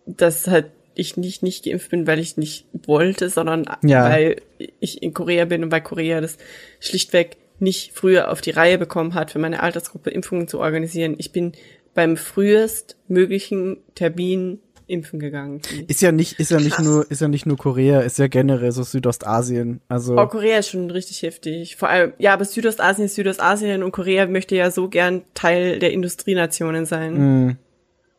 dass 0.07 0.47
halt 0.47 0.67
ich 0.95 1.17
nicht 1.17 1.43
nicht 1.43 1.65
geimpft 1.65 1.91
bin, 1.91 2.07
weil 2.07 2.19
ich 2.19 2.37
nicht 2.37 2.67
wollte, 2.87 3.29
sondern 3.29 3.65
ja. 3.83 4.05
weil 4.05 4.37
ich 4.81 5.03
in 5.03 5.13
Korea 5.13 5.45
bin 5.45 5.65
und 5.65 5.73
weil 5.73 5.81
Korea 5.81 6.21
das 6.21 6.39
schlichtweg 6.81 7.37
nicht 7.59 7.93
früher 7.95 8.31
auf 8.31 8.41
die 8.41 8.51
Reihe 8.51 8.79
bekommen 8.79 9.15
hat, 9.15 9.31
für 9.33 9.39
meine 9.39 9.63
Altersgruppe 9.63 10.11
Impfungen 10.11 10.49
zu 10.49 10.61
organisieren. 10.61 11.15
Ich 11.19 11.33
bin 11.33 11.53
beim 11.95 12.17
frühest 12.17 12.97
möglichen 13.09 13.79
Termin 13.95 14.61
impfen 14.87 15.19
gegangen. 15.19 15.63
Ist 15.87 16.03
ja 16.03 16.13
nicht, 16.13 16.39
ist 16.39 16.51
ja 16.51 16.59
nicht 16.59 16.77
Krass. 16.77 16.85
nur, 16.85 17.11
ist 17.11 17.21
ja 17.21 17.29
nicht 17.29 17.47
nur 17.47 17.57
Korea, 17.57 18.01
ist 18.01 18.19
ja 18.19 18.27
generell 18.27 18.71
so 18.71 18.83
Südostasien. 18.83 19.81
Also. 19.89 20.19
Oh, 20.19 20.27
Korea 20.27 20.59
ist 20.59 20.69
schon 20.69 20.91
richtig 20.91 21.23
heftig. 21.23 21.77
Vor 21.77 21.89
allem, 21.89 22.13
ja, 22.19 22.35
aber 22.35 22.45
Südostasien 22.45 23.07
ist 23.07 23.15
Südostasien 23.15 23.83
und 23.83 23.93
Korea 23.93 24.27
möchte 24.27 24.57
ja 24.57 24.71
so 24.71 24.89
gern 24.89 25.23
Teil 25.33 25.79
der 25.79 25.93
Industrienationen 25.93 26.85
sein. 26.87 27.47
Mm 27.47 27.57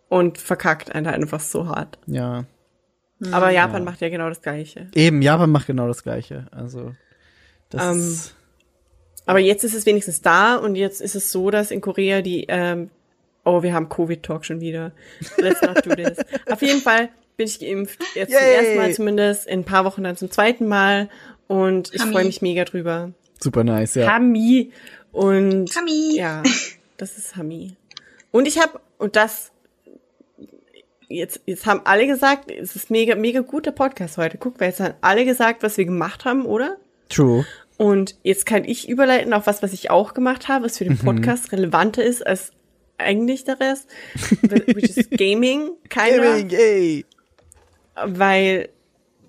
und 0.10 0.38
verkackt 0.38 0.94
einen 0.94 1.08
einfach 1.08 1.40
so 1.40 1.68
hart. 1.68 1.98
Ja. 2.06 2.46
Aber 3.32 3.50
Japan 3.50 3.84
ja. 3.84 3.86
macht 3.86 4.02
ja 4.02 4.10
genau 4.10 4.30
das 4.30 4.42
Gleiche. 4.42 4.88
Eben, 4.94 5.22
Japan 5.22 5.50
macht 5.50 5.68
genau 5.68 5.88
das 5.88 6.04
Gleiche. 6.04 6.48
Also, 6.52 6.94
das 7.70 7.82
um, 7.84 8.02
ähm, 8.02 8.14
aber 9.26 9.40
jetzt 9.40 9.64
ist 9.64 9.74
es 9.74 9.86
wenigstens 9.86 10.22
da 10.22 10.56
und 10.56 10.76
jetzt 10.76 11.02
ist 11.02 11.16
es 11.16 11.32
so, 11.32 11.50
dass 11.50 11.72
in 11.72 11.82
Korea 11.82 12.22
die, 12.22 12.46
ähm, 12.48 12.90
oh, 13.44 13.64
wir 13.64 13.74
haben 13.74 13.90
Covid-Talk 13.90 14.46
schon 14.46 14.62
wieder. 14.62 14.92
Let's 15.38 15.62
not 15.62 15.86
do 15.86 15.96
this. 15.96 16.18
Auf 16.52 16.62
jeden 16.62 16.82
Fall 16.82 17.10
bin 17.38 17.48
ich 17.48 17.60
geimpft. 17.60 18.00
Jetzt 18.14 18.32
Yay. 18.32 18.40
zum 18.40 18.48
ersten 18.48 18.78
Mal 18.78 18.94
zumindest, 18.94 19.48
in 19.48 19.62
ein 19.62 19.66
paar 19.66 19.86
Wochen 19.86 20.04
dann 20.04 20.16
zum 20.18 20.30
zweiten 20.30 20.68
Mal. 20.68 21.10
Und 21.48 21.94
ich 21.94 22.02
freue 22.02 22.26
mich 22.26 22.42
mega 22.42 22.66
drüber. 22.66 23.12
Super 23.40 23.64
nice, 23.64 23.96
ja. 23.96 24.14
Hami. 24.14 24.72
Und 25.12 25.76
Hami. 25.76 26.16
ja, 26.16 26.44
das 26.98 27.18
ist 27.18 27.36
Hami. 27.36 27.76
Und 28.32 28.48
ich 28.48 28.60
habe, 28.60 28.80
und 28.98 29.16
das 29.16 29.52
jetzt, 31.10 31.42
jetzt 31.46 31.66
haben 31.66 31.82
alle 31.86 32.08
gesagt, 32.08 32.52
es 32.52 32.76
ist 32.76 32.90
mega, 32.90 33.16
mega 33.16 33.42
guter 33.42 33.72
Podcast 33.72 34.18
heute. 34.18 34.38
Guck, 34.38 34.60
weil 34.60 34.70
jetzt 34.70 34.80
haben 34.80 34.96
alle 35.02 35.26
gesagt, 35.26 35.64
was 35.64 35.78
wir 35.78 35.86
gemacht 35.86 36.26
haben, 36.26 36.46
oder? 36.46 36.78
True. 37.10 37.46
Und 37.78 38.16
jetzt 38.24 38.46
kann 38.46 38.64
ich 38.64 38.88
überleiten 38.88 39.34
auf 39.34 39.48
was, 39.48 39.62
was 39.62 39.74
ich 39.74 39.90
auch 39.90 40.14
gemacht 40.14 40.48
habe, 40.48 40.66
was 40.66 40.78
für 40.78 40.86
den 40.86 40.94
mhm. 40.94 41.00
Podcast 41.00 41.52
mhm. 41.52 41.58
relevanter 41.58 42.04
ist 42.04 42.26
als 42.26 42.52
eigentlich 42.98 43.44
der 43.44 43.60
Rest, 43.60 43.88
which 44.42 44.98
is 44.98 45.10
Gaming, 45.18 45.72
keiner. 45.90 46.38
Gaming, 46.38 46.50
yay. 46.50 47.06
Weil 48.06 48.70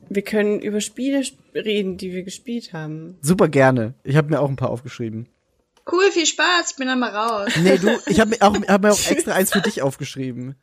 wir 0.09 0.23
können 0.23 0.61
über 0.61 0.81
Spiele 0.81 1.23
reden, 1.55 1.97
die 1.97 2.13
wir 2.13 2.23
gespielt 2.23 2.73
haben. 2.73 3.19
Super 3.23 3.49
gerne. 3.49 3.95
Ich 4.05 4.17
habe 4.17 4.31
mir 4.31 4.41
auch 4.41 4.49
ein 4.49 4.57
paar 4.57 4.71
aufgeschrieben. 4.71 5.29
Cool, 5.91 6.11
viel 6.11 6.27
Spaß, 6.27 6.73
ich 6.73 6.77
bin 6.77 6.89
dann 6.89 6.99
mal 6.99 7.15
raus. 7.15 7.53
Nee, 7.63 7.79
du, 7.79 7.97
ich 8.07 8.19
habe 8.19 8.31
mir, 8.31 8.43
auch, 8.43 8.57
hab 8.69 8.83
mir 8.83 8.93
auch 8.93 9.07
extra 9.11 9.33
eins 9.35 9.53
für 9.53 9.61
dich 9.61 9.83
aufgeschrieben. 9.83 10.57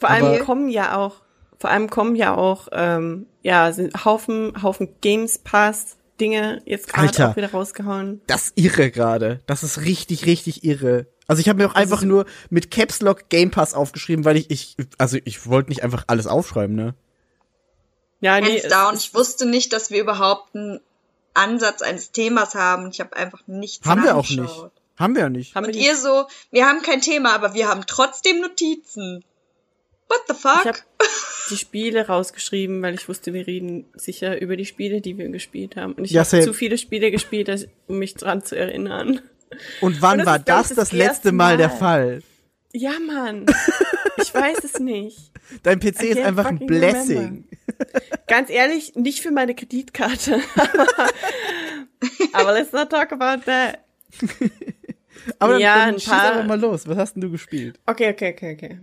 Vor 0.00 0.10
allem 0.10 0.26
Aber 0.26 0.38
kommen 0.40 0.68
ja 0.68 0.96
auch, 0.96 1.16
vor 1.58 1.70
allem 1.70 1.90
kommen 1.90 2.16
ja 2.16 2.34
auch, 2.34 2.68
ähm, 2.72 3.26
ja, 3.42 3.72
sind 3.72 4.04
Haufen, 4.04 4.62
Haufen 4.62 4.88
Games 5.00 5.38
Pass 5.38 5.96
Dinge 6.20 6.62
jetzt 6.64 6.92
gerade 6.92 7.28
auch 7.30 7.36
wieder 7.36 7.50
rausgehauen. 7.50 8.20
Das 8.26 8.52
irre 8.56 8.90
gerade. 8.90 9.40
Das 9.46 9.62
ist 9.62 9.82
richtig, 9.82 10.26
richtig 10.26 10.64
irre. 10.64 11.06
Also 11.26 11.40
ich 11.40 11.48
habe 11.48 11.58
mir 11.58 11.70
auch 11.70 11.74
einfach 11.74 12.02
nur 12.02 12.26
mit 12.50 12.70
Caps 12.70 13.00
Lock 13.00 13.28
Game 13.28 13.50
Pass 13.50 13.74
aufgeschrieben, 13.74 14.24
weil 14.24 14.36
ich, 14.36 14.50
ich 14.50 14.76
also 14.96 15.18
ich 15.24 15.46
wollte 15.46 15.68
nicht 15.68 15.82
einfach 15.82 16.04
alles 16.06 16.26
aufschreiben, 16.26 16.74
ne? 16.74 16.94
Ja, 18.20 18.40
nee. 18.40 18.60
down. 18.68 18.96
Ich 18.96 19.14
wusste 19.14 19.46
nicht, 19.46 19.72
dass 19.72 19.90
wir 19.90 20.00
überhaupt 20.00 20.54
einen 20.56 20.80
Ansatz 21.34 21.82
eines 21.82 22.10
Themas 22.10 22.54
haben. 22.54 22.90
Ich 22.90 23.00
habe 23.00 23.16
einfach 23.16 23.46
nichts 23.46 23.86
Haben 23.86 24.02
wir 24.02 24.16
auch 24.16 24.28
nicht. 24.28 24.70
Haben 24.98 25.14
wir 25.14 25.22
ja 25.22 25.28
nicht. 25.28 25.54
Haben 25.54 25.66
Und 25.66 25.76
ihr 25.76 25.96
so, 25.96 26.26
wir 26.50 26.66
haben 26.66 26.82
kein 26.82 27.00
Thema, 27.00 27.34
aber 27.34 27.54
wir 27.54 27.68
haben 27.68 27.84
trotzdem 27.86 28.40
Notizen. 28.40 29.24
What 30.08 30.20
the 30.28 30.34
fuck? 30.34 30.60
Ich 30.60 30.66
hab 30.66 30.84
die 31.50 31.56
Spiele 31.56 32.06
rausgeschrieben, 32.06 32.82
weil 32.82 32.94
ich 32.94 33.08
wusste, 33.08 33.32
wir 33.32 33.46
reden 33.46 33.86
sicher 33.94 34.40
über 34.40 34.56
die 34.56 34.64
Spiele, 34.64 35.00
die 35.00 35.18
wir 35.18 35.28
gespielt 35.28 35.76
haben. 35.76 35.94
Und 35.94 36.04
ich 36.04 36.12
ja, 36.12 36.24
habe 36.24 36.42
zu 36.42 36.52
viele 36.52 36.78
Spiele 36.78 37.10
gespielt, 37.10 37.68
um 37.86 37.98
mich 37.98 38.14
dran 38.14 38.42
zu 38.44 38.56
erinnern. 38.56 39.20
Und 39.80 40.02
wann 40.02 40.12
Und 40.12 40.18
das 40.18 40.26
war 40.26 40.38
das 40.38 40.68
das, 40.68 40.76
das 40.76 40.92
letzte 40.92 41.32
Mal, 41.32 41.52
Mal 41.52 41.56
der 41.56 41.70
Fall? 41.70 42.22
Ja, 42.72 42.98
Mann. 42.98 43.46
Ich 44.20 44.34
weiß 44.34 44.64
es 44.64 44.80
nicht. 44.80 45.30
Dein 45.62 45.78
PC 45.78 46.02
ist 46.02 46.18
einfach 46.18 46.46
ein 46.46 46.58
Blessing. 46.58 47.18
Remember. 47.18 47.48
Ganz 48.26 48.50
ehrlich, 48.50 48.94
nicht 48.96 49.20
für 49.20 49.30
meine 49.30 49.54
Kreditkarte. 49.54 50.40
Aber 52.32 52.52
let's 52.58 52.72
not 52.72 52.90
talk 52.90 53.12
about 53.12 53.44
that. 53.44 53.78
Aber 55.38 55.58
ja, 55.58 55.76
dann, 55.76 55.90
dann 55.90 56.00
schieß 56.00 56.12
aber 56.12 56.42
mal 56.44 56.58
los. 56.58 56.88
Was 56.88 56.96
hast 56.96 57.14
denn 57.14 57.20
du 57.20 57.30
gespielt? 57.30 57.78
Okay, 57.86 58.10
okay, 58.10 58.32
okay, 58.34 58.54
okay. 58.54 58.78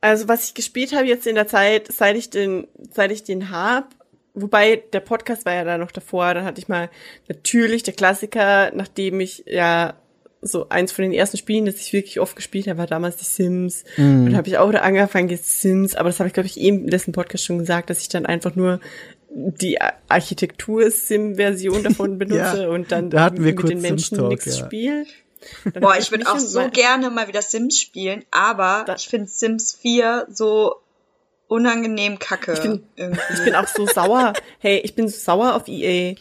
Also 0.00 0.28
was 0.28 0.44
ich 0.44 0.54
gespielt 0.54 0.94
habe 0.94 1.06
jetzt 1.06 1.26
in 1.26 1.34
der 1.34 1.48
Zeit, 1.48 1.88
seit 1.92 2.16
ich 2.16 2.30
den, 2.30 2.68
seit 2.92 3.10
ich 3.10 3.24
den 3.24 3.50
hab, 3.50 3.94
wobei 4.34 4.82
der 4.92 5.00
Podcast 5.00 5.46
war 5.46 5.54
ja 5.54 5.64
da 5.64 5.78
noch 5.78 5.90
davor, 5.90 6.34
dann 6.34 6.44
hatte 6.44 6.60
ich 6.60 6.68
mal 6.68 6.90
natürlich 7.28 7.82
der 7.82 7.94
Klassiker, 7.94 8.70
nachdem 8.74 9.20
ich 9.20 9.44
ja 9.46 9.94
so 10.42 10.68
eins 10.68 10.92
von 10.92 11.02
den 11.02 11.12
ersten 11.12 11.38
Spielen, 11.38 11.64
das 11.66 11.76
ich 11.76 11.92
wirklich 11.92 12.20
oft 12.20 12.36
gespielt 12.36 12.68
habe, 12.68 12.78
war 12.78 12.86
damals 12.86 13.16
die 13.16 13.24
Sims. 13.24 13.84
Mhm. 13.96 14.26
Und 14.26 14.36
habe 14.36 14.48
ich 14.48 14.58
auch 14.58 14.70
da 14.70 14.78
angefangen, 14.78 15.28
jetzt 15.28 15.60
Sims, 15.60 15.94
aber 15.94 16.08
das 16.08 16.20
habe 16.20 16.28
ich, 16.28 16.34
glaube 16.34 16.46
ich, 16.46 16.60
eben 16.60 16.80
im 16.80 16.88
letzten 16.88 17.12
Podcast 17.12 17.44
schon 17.44 17.58
gesagt, 17.58 17.90
dass 17.90 18.00
ich 18.00 18.08
dann 18.08 18.26
einfach 18.26 18.54
nur 18.54 18.80
die 19.34 19.78
Architektur-Sim-Version 20.08 21.82
davon 21.82 22.18
benutze 22.18 22.62
ja, 22.62 22.68
und 22.68 22.92
dann 22.92 23.10
da 23.10 23.30
mit 23.30 23.68
den 23.68 23.80
Menschen 23.80 24.28
nichts 24.28 24.46
ja. 24.46 24.64
spiele. 24.64 25.04
Boah, 25.80 25.96
ich 25.98 26.10
würde 26.10 26.30
auch 26.30 26.38
so 26.38 26.68
gerne 26.70 27.10
mal 27.10 27.28
wieder 27.28 27.42
Sims 27.42 27.80
spielen, 27.80 28.24
aber 28.30 28.84
das 28.86 29.02
ich 29.02 29.08
finde 29.08 29.28
Sims 29.28 29.76
4 29.80 30.26
so 30.30 30.76
unangenehm 31.48 32.18
kacke. 32.18 32.54
Ich 32.54 32.60
bin, 32.60 32.84
ich 32.96 33.44
bin 33.44 33.54
auch 33.54 33.68
so 33.68 33.86
sauer. 33.86 34.32
Hey, 34.58 34.78
ich 34.78 34.94
bin 34.94 35.08
so 35.08 35.16
sauer 35.16 35.54
auf 35.54 35.68
EA 35.68 36.14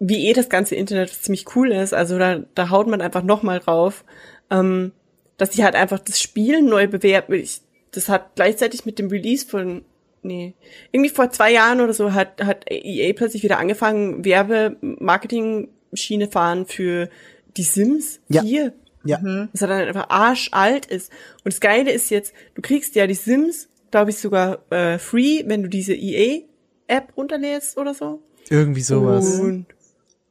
wie 0.00 0.28
eh 0.28 0.32
das 0.32 0.48
ganze 0.48 0.74
Internet 0.74 1.10
ziemlich 1.10 1.56
cool 1.56 1.72
ist. 1.72 1.92
Also 1.92 2.18
da, 2.18 2.40
da 2.54 2.70
haut 2.70 2.86
man 2.86 3.00
einfach 3.00 3.22
noch 3.22 3.42
mal 3.42 3.58
drauf, 3.58 4.04
ähm, 4.50 4.92
dass 5.36 5.52
sie 5.52 5.64
halt 5.64 5.74
einfach 5.74 5.98
das 5.98 6.20
Spiel 6.20 6.62
neu 6.62 6.86
bewerten. 6.86 7.32
Ich, 7.34 7.62
das 7.90 8.08
hat 8.08 8.36
gleichzeitig 8.36 8.86
mit 8.86 8.98
dem 8.98 9.08
Release 9.08 9.46
von 9.46 9.84
nee, 10.22 10.54
irgendwie 10.92 11.10
vor 11.10 11.30
zwei 11.30 11.52
Jahren 11.52 11.80
oder 11.80 11.94
so 11.94 12.12
hat, 12.12 12.44
hat 12.44 12.70
EA 12.70 13.12
plötzlich 13.14 13.42
wieder 13.42 13.58
angefangen, 13.58 14.24
Werbe-Marketing-Schiene 14.24 16.28
fahren 16.28 16.66
für 16.66 17.08
die 17.56 17.62
Sims 17.62 18.20
ja. 18.28 18.42
4. 18.42 18.72
Ja. 19.04 19.18
Mhm. 19.18 19.48
Was 19.52 19.60
dann 19.60 19.70
einfach 19.70 20.10
arschalt 20.10 20.86
ist. 20.86 21.10
Und 21.44 21.52
das 21.52 21.60
Geile 21.60 21.92
ist 21.92 22.10
jetzt, 22.10 22.32
du 22.54 22.62
kriegst 22.62 22.94
ja 22.94 23.06
die 23.06 23.14
Sims, 23.14 23.68
glaube 23.90 24.10
ich, 24.10 24.18
sogar 24.18 24.60
äh, 24.70 24.98
free, 24.98 25.44
wenn 25.46 25.62
du 25.62 25.68
diese 25.68 25.94
EA-App 25.94 27.16
runterlädst 27.16 27.78
oder 27.78 27.94
so. 27.94 28.22
Irgendwie 28.50 28.80
sowas. 28.80 29.38
Und 29.40 29.66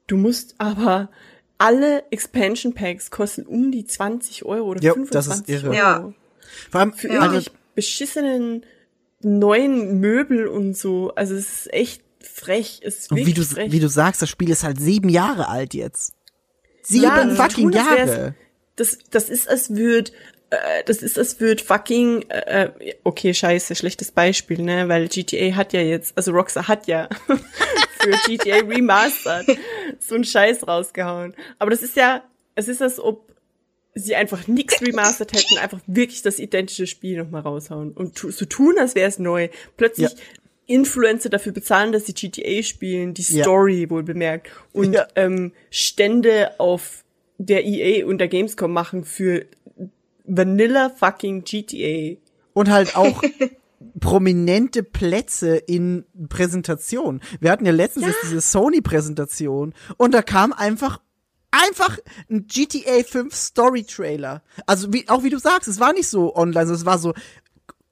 Du 0.07 0.15
musst 0.15 0.55
aber 0.57 1.09
alle 1.57 2.09
Expansion 2.11 2.73
Packs 2.73 3.11
kosten 3.11 3.45
um 3.45 3.71
die 3.71 3.85
20 3.85 4.45
Euro 4.45 4.69
oder 4.69 4.81
jo, 4.81 4.93
25 4.93 5.11
das 5.11 5.39
ist 5.39 5.49
irre. 5.49 5.67
Euro. 5.67 5.77
Ja. 5.77 6.13
Vor 6.71 6.79
allem 6.79 6.93
für 6.93 7.09
ja. 7.09 7.15
irgendwelche 7.15 7.51
beschissenen 7.75 8.65
neuen 9.21 9.99
Möbel 9.99 10.47
und 10.47 10.77
so. 10.77 11.13
Also 11.15 11.35
es 11.35 11.65
ist 11.65 11.73
echt 11.73 12.03
frech. 12.21 12.79
Es 12.83 12.99
ist 12.99 13.11
und 13.11 13.17
wie 13.17 13.33
du, 13.33 13.43
frech. 13.43 13.71
wie 13.71 13.79
du 13.79 13.89
sagst, 13.89 14.21
das 14.21 14.29
Spiel 14.29 14.49
ist 14.49 14.63
halt 14.63 14.79
sieben 14.79 15.09
Jahre 15.09 15.49
alt 15.49 15.73
jetzt. 15.73 16.13
Sieben 16.81 17.03
ja, 17.03 17.35
fucking 17.35 17.71
tun, 17.71 17.73
Jahre. 17.73 18.35
Das, 18.75 18.97
das 19.09 19.29
ist, 19.29 19.49
als 19.49 19.75
würde 19.75 20.11
äh, 20.49 20.83
das 20.85 20.97
ist, 20.97 21.17
als 21.17 21.39
würde 21.39 21.63
fucking, 21.63 22.23
äh, 22.29 22.69
okay, 23.03 23.33
scheiße, 23.33 23.75
schlechtes 23.75 24.11
Beispiel, 24.11 24.61
ne, 24.61 24.87
weil 24.87 25.07
GTA 25.07 25.55
hat 25.55 25.73
ja 25.73 25.81
jetzt, 25.81 26.15
also 26.15 26.31
Rockstar 26.31 26.67
hat 26.67 26.87
ja 26.87 27.09
für 27.99 28.11
GTA 28.25 28.57
Remastered 28.65 29.57
so 29.99 30.15
einen 30.15 30.23
Scheiß 30.23 30.67
rausgehauen. 30.67 31.35
Aber 31.59 31.71
das 31.71 31.81
ist 31.81 31.95
ja, 31.97 32.23
es 32.55 32.67
ist, 32.67 32.81
als 32.81 32.99
ob 32.99 33.33
sie 33.93 34.15
einfach 34.15 34.47
nix 34.47 34.81
remastered 34.81 35.33
hätten, 35.33 35.57
einfach 35.57 35.79
wirklich 35.87 36.21
das 36.21 36.39
identische 36.39 36.87
Spiel 36.87 37.17
nochmal 37.17 37.41
raushauen 37.41 37.91
und 37.91 38.17
so 38.17 38.45
tun, 38.45 38.75
als 38.79 38.95
wäre 38.95 39.09
es 39.09 39.19
neu. 39.19 39.49
Plötzlich 39.75 40.11
ja. 40.11 40.17
Influencer 40.67 41.29
dafür 41.29 41.53
bezahlen, 41.53 41.91
dass 41.91 42.05
sie 42.05 42.13
GTA 42.13 42.61
spielen, 42.61 43.13
die 43.13 43.23
Story 43.23 43.83
ja. 43.83 43.89
wohl 43.89 44.03
bemerkt 44.03 44.51
und 44.73 44.93
ja. 44.93 45.07
ähm, 45.15 45.53
Stände 45.71 46.59
auf 46.59 47.03
der 47.37 47.65
EA 47.65 48.05
und 48.05 48.19
der 48.19 48.27
Gamescom 48.27 48.71
machen 48.71 49.03
für 49.03 49.45
Vanilla 50.25 50.89
fucking 50.89 51.43
GTA. 51.43 52.17
Und 52.53 52.69
halt 52.69 52.95
auch 52.95 53.23
prominente 53.99 54.83
Plätze 54.83 55.55
in 55.55 56.05
Präsentationen. 56.29 57.21
Wir 57.39 57.51
hatten 57.51 57.65
ja 57.65 57.71
letztens 57.71 58.07
ja. 58.07 58.13
diese 58.23 58.41
Sony-Präsentation 58.41 59.73
und 59.97 60.13
da 60.13 60.21
kam 60.21 60.51
einfach 60.51 60.99
einfach 61.51 61.97
ein 62.29 62.47
GTA 62.47 63.03
5 63.03 63.33
Story 63.33 63.83
Trailer. 63.83 64.43
Also 64.65 64.91
wie, 64.93 65.07
auch 65.07 65.23
wie 65.23 65.29
du 65.29 65.39
sagst, 65.39 65.67
es 65.67 65.79
war 65.79 65.93
nicht 65.93 66.09
so 66.09 66.35
online, 66.35 66.71
es 66.71 66.85
war 66.85 66.97
so, 66.99 67.13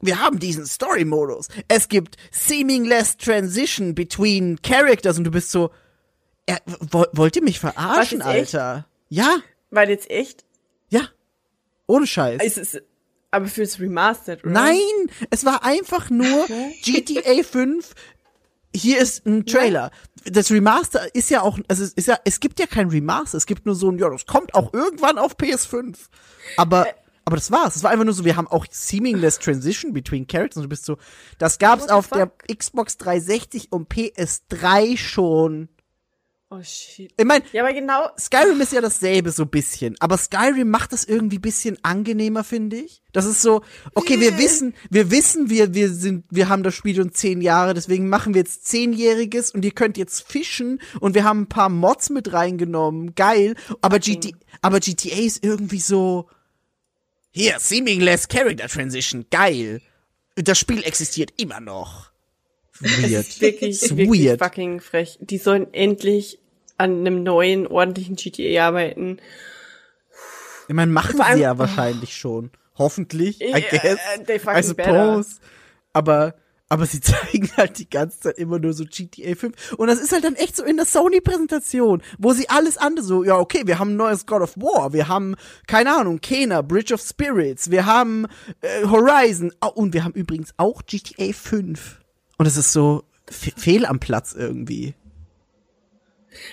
wir 0.05 0.19
haben 0.19 0.39
diesen 0.39 0.65
Story-Modus. 0.65 1.47
Es 1.67 1.89
gibt 1.89 2.17
seamless 2.31 3.17
transition 3.17 3.95
between 3.95 4.61
characters 4.61 5.17
und 5.17 5.23
du 5.23 5.31
bist 5.31 5.51
so, 5.51 5.71
er, 6.45 6.59
wollt 7.11 7.35
ihr 7.35 7.43
mich 7.43 7.59
verarschen, 7.59 8.21
Alter? 8.21 8.87
Ja. 9.09 9.37
Weil 9.71 9.89
jetzt 9.89 10.09
echt? 10.09 10.45
Ja. 10.89 11.09
Ohne 11.87 12.07
Scheiß. 12.07 12.41
Es 12.43 12.57
ist, 12.57 12.81
aber 13.31 13.47
fürs 13.47 13.79
Remastered, 13.79 14.43
oder? 14.43 14.53
Nein, 14.53 14.79
es 15.29 15.45
war 15.45 15.63
einfach 15.63 16.09
nur 16.09 16.47
GTA 16.83 17.43
5. 17.43 17.93
Hier 18.73 18.99
ist 18.99 19.25
ein 19.25 19.45
Trailer. 19.45 19.91
Ja. 20.25 20.31
Das 20.31 20.51
Remaster 20.51 21.13
ist 21.13 21.29
ja 21.29 21.41
auch, 21.41 21.59
also 21.67 21.83
es 21.83 21.93
ist 21.93 22.07
ja, 22.07 22.17
es 22.25 22.39
gibt 22.39 22.59
ja 22.59 22.65
kein 22.65 22.89
Remaster, 22.89 23.37
es 23.37 23.45
gibt 23.45 23.65
nur 23.65 23.75
so 23.75 23.91
ein, 23.91 23.97
ja, 23.97 24.09
das 24.09 24.25
kommt 24.25 24.53
auch 24.53 24.73
irgendwann 24.73 25.17
auf 25.17 25.37
PS5. 25.37 25.95
Aber, 26.57 26.87
äh, 26.87 26.93
aber 27.25 27.35
das 27.35 27.51
war's. 27.51 27.75
Es 27.75 27.83
war 27.83 27.91
einfach 27.91 28.05
nur 28.05 28.13
so, 28.13 28.23
wir 28.23 28.37
haben 28.37 28.47
auch 28.47 28.65
seamless 28.69 29.39
Transition 29.39 29.93
between 29.93 30.27
Characters 30.27 30.57
und 30.57 30.63
du 30.63 30.69
bist 30.69 30.85
so, 30.85 30.97
das 31.39 31.57
gab's 31.57 31.89
auf 31.89 32.07
fuck? 32.07 32.17
der 32.17 32.55
Xbox 32.55 32.97
360 32.97 33.71
und 33.71 33.91
PS3 33.91 34.95
schon. 34.95 35.69
Oh 36.51 36.61
shit. 36.61 37.11
Ich 37.17 37.25
meine, 37.25 37.43
ja, 37.51 37.63
aber 37.63 37.73
genau. 37.73 38.07
Skyrim 38.19 38.61
ist 38.61 38.71
ja 38.71 38.79
dasselbe 38.79 39.31
so 39.31 39.47
bisschen, 39.47 39.95
aber 39.99 40.15
Skyrim 40.15 40.69
macht 40.69 40.93
das 40.93 41.03
irgendwie 41.03 41.39
bisschen 41.39 41.77
angenehmer, 41.81 42.43
finde 42.43 42.77
ich. 42.77 43.01
Das 43.13 43.25
ist 43.25 43.41
so, 43.41 43.61
okay, 43.95 44.19
wir 44.19 44.37
wissen, 44.37 44.75
wir 44.91 45.09
wissen, 45.09 45.49
wir, 45.49 45.73
wir 45.73 45.91
sind, 45.91 46.25
wir 46.29 46.47
haben 46.47 46.61
das 46.61 46.75
Spiel 46.75 46.95
schon 46.95 47.11
zehn 47.11 47.41
Jahre, 47.41 47.73
deswegen 47.73 48.07
machen 48.07 48.35
wir 48.35 48.41
jetzt 48.41 48.67
zehnjähriges 48.67 49.51
und 49.51 49.65
ihr 49.65 49.71
könnt 49.71 49.97
jetzt 49.97 50.21
fischen 50.31 50.79
und 50.99 51.15
wir 51.15 51.23
haben 51.23 51.41
ein 51.41 51.49
paar 51.49 51.69
Mods 51.69 52.11
mit 52.11 52.31
reingenommen, 52.31 53.15
geil. 53.15 53.55
Aber, 53.81 53.97
GT, 53.97 54.35
aber 54.61 54.79
GTA 54.79 55.17
ist 55.17 55.43
irgendwie 55.43 55.79
so, 55.79 56.29
hier, 57.35 57.59
seamless 57.59 58.29
Character 58.29 58.69
Transition, 58.69 59.25
geil. 59.29 59.81
Das 60.35 60.57
Spiel 60.57 60.83
existiert 60.83 61.33
immer 61.35 61.59
noch. 61.59 62.11
Weird. 62.79 63.27
ist 63.27 63.41
wirklich, 63.41 63.81
wirklich 63.81 64.25
weird. 64.25 64.39
fucking 64.39 64.79
frech. 64.79 65.17
Die 65.19 65.37
sollen 65.37 65.73
endlich 65.73 66.39
an 66.77 66.99
einem 66.99 67.23
neuen, 67.23 67.67
ordentlichen 67.67 68.15
GTA 68.15 68.67
arbeiten. 68.67 69.19
Ich 70.69 70.73
meine, 70.73 70.93
machen 70.93 71.21
sie 71.33 71.41
ja 71.41 71.57
wahrscheinlich 71.57 72.15
schon. 72.15 72.51
Hoffentlich, 72.77 73.41
I 73.41 73.65
guess. 73.69 73.99
I 74.29 74.63
suppose. 74.63 75.39
Aber, 75.91 76.35
aber 76.69 76.85
sie 76.85 76.99
zeigen 77.01 77.49
halt 77.57 77.77
die 77.79 77.89
ganze 77.89 78.19
Zeit 78.19 78.37
immer 78.37 78.59
nur 78.59 78.73
so 78.73 78.85
GTA 78.85 79.35
5. 79.35 79.73
Und 79.73 79.87
das 79.87 79.99
ist 79.99 80.11
halt 80.11 80.23
dann 80.23 80.35
echt 80.35 80.55
so 80.55 80.63
in 80.63 80.77
der 80.77 80.85
Sony-Präsentation, 80.85 82.01
wo 82.17 82.33
sie 82.33 82.49
alles 82.49 82.77
andere 82.77 83.05
so, 83.05 83.23
ja, 83.23 83.37
okay, 83.37 83.63
wir 83.65 83.79
haben 83.79 83.91
ein 83.91 83.97
neues 83.97 84.25
God 84.25 84.41
of 84.41 84.57
War, 84.57 84.93
wir 84.93 85.07
haben, 85.07 85.35
keine 85.67 85.95
Ahnung, 85.95 86.21
Kena, 86.21 86.61
Bridge 86.61 86.93
of 86.93 87.01
Spirits, 87.01 87.71
wir 87.71 87.85
haben 87.85 88.27
äh, 88.61 88.85
Horizon, 88.85 89.51
oh, 89.61 89.67
und 89.75 89.93
wir 89.93 90.03
haben 90.03 90.13
übrigens 90.13 90.53
auch 90.57 90.83
GTA 90.85 91.33
5. 91.33 92.01
Und 92.37 92.45
es 92.45 92.57
ist 92.57 92.73
so 92.73 93.03
fehl 93.27 93.85
am 93.85 93.99
Platz 93.99 94.33
irgendwie. 94.33 94.93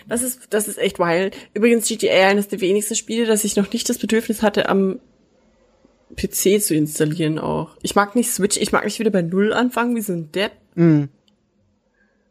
Das 0.09 0.23
ist, 0.23 0.47
das 0.51 0.69
ist 0.69 0.79
echt 0.79 0.99
wild. 0.99 1.37
Übrigens 1.55 1.89
GTA 1.89 2.29
eines 2.29 2.49
der 2.49 2.61
wenigsten 2.61 2.95
Spiele, 2.95 3.27
dass 3.27 3.45
ich 3.45 3.57
noch 3.57 3.73
nicht 3.73 3.89
das 3.89 3.99
Bedürfnis 3.99 4.43
hatte, 4.43 4.69
am 4.69 5.01
PC 6.17 6.63
zu 6.63 6.75
installieren 6.75 7.39
auch. 7.39 7.77
Ich 7.83 7.95
mag 7.95 8.15
nicht 8.15 8.31
Switch, 8.31 8.57
ich 8.57 8.73
mag 8.73 8.85
nicht 8.85 8.99
wieder 8.99 9.11
bei 9.11 9.23
Null 9.23 9.53
anfangen, 9.53 9.97
wie 9.97 10.01
so 10.03 10.13
ein 10.13 10.31
Depp. 10.33 10.53
Mm. 10.75 11.05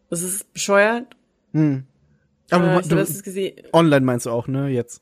Das 0.09 0.23
ist 0.23 0.51
bescheuert. 0.53 1.05
Mm. 1.53 1.79
Aber 2.49 2.79
äh, 2.79 2.81
du, 2.81 2.89
du 2.89 2.97
hast 2.97 3.09
es 3.09 3.23
gesehen. 3.23 3.55
Online 3.73 4.05
meinst 4.05 4.25
du 4.25 4.29
auch, 4.29 4.47
ne, 4.47 4.67
jetzt? 4.67 5.01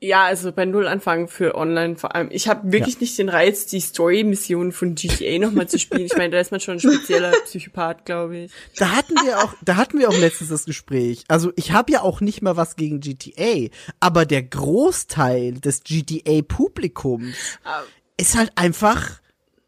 Ja, 0.00 0.24
also 0.24 0.52
bei 0.52 0.64
Null 0.64 0.86
anfangen 0.86 1.26
für 1.26 1.56
online 1.56 1.96
vor 1.96 2.14
allem. 2.14 2.28
Ich 2.30 2.46
habe 2.46 2.72
wirklich 2.72 2.94
ja. 2.94 3.00
nicht 3.00 3.18
den 3.18 3.28
Reiz, 3.28 3.66
die 3.66 3.80
Story-Mission 3.80 4.70
von 4.70 4.94
GTA 4.94 5.38
nochmal 5.38 5.68
zu 5.68 5.78
spielen. 5.78 6.06
Ich 6.06 6.16
meine, 6.16 6.30
da 6.30 6.38
ist 6.38 6.52
man 6.52 6.60
schon 6.60 6.74
ein 6.74 6.80
spezieller 6.80 7.32
Psychopath, 7.44 8.04
glaube 8.04 8.38
ich. 8.38 8.52
Da 8.76 8.94
hatten 8.94 9.14
wir 9.14 9.42
auch, 9.42 9.54
da 9.60 9.74
hatten 9.76 9.98
wir 9.98 10.08
auch 10.08 10.16
letztens 10.16 10.50
das 10.50 10.66
Gespräch. 10.66 11.24
Also 11.26 11.52
ich 11.56 11.72
habe 11.72 11.90
ja 11.90 12.02
auch 12.02 12.20
nicht 12.20 12.42
mal 12.42 12.56
was 12.56 12.76
gegen 12.76 13.00
GTA, 13.00 13.74
aber 13.98 14.24
der 14.24 14.44
Großteil 14.44 15.54
des 15.54 15.82
GTA-Publikums 15.82 17.34
ah. 17.64 17.82
ist 18.16 18.36
halt 18.36 18.52
einfach 18.54 19.20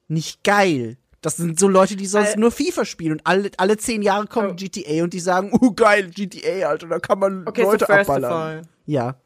nicht 0.07 0.45
geil. 0.45 0.97
Das 1.22 1.37
sind 1.37 1.59
so 1.59 1.68
Leute, 1.68 1.97
die 1.97 2.07
sonst 2.07 2.37
nur 2.37 2.51
FIFA 2.51 2.85
spielen 2.85 3.12
und 3.12 3.26
alle, 3.26 3.51
alle 3.57 3.76
zehn 3.76 4.01
Jahre 4.01 4.26
kommt 4.26 4.53
oh. 4.53 4.55
GTA 4.55 5.03
und 5.03 5.12
die 5.12 5.20
sagen, 5.20 5.51
oh 5.53 5.72
geil, 5.72 6.09
GTA, 6.09 6.68
Alter, 6.68 6.87
da 6.87 6.99
kann 7.01 7.18
man 7.18 7.47
okay, 7.49 7.62
Leute 7.62 7.87
so 7.87 7.93
abballern. 7.93 8.68
Ja. 8.87 9.16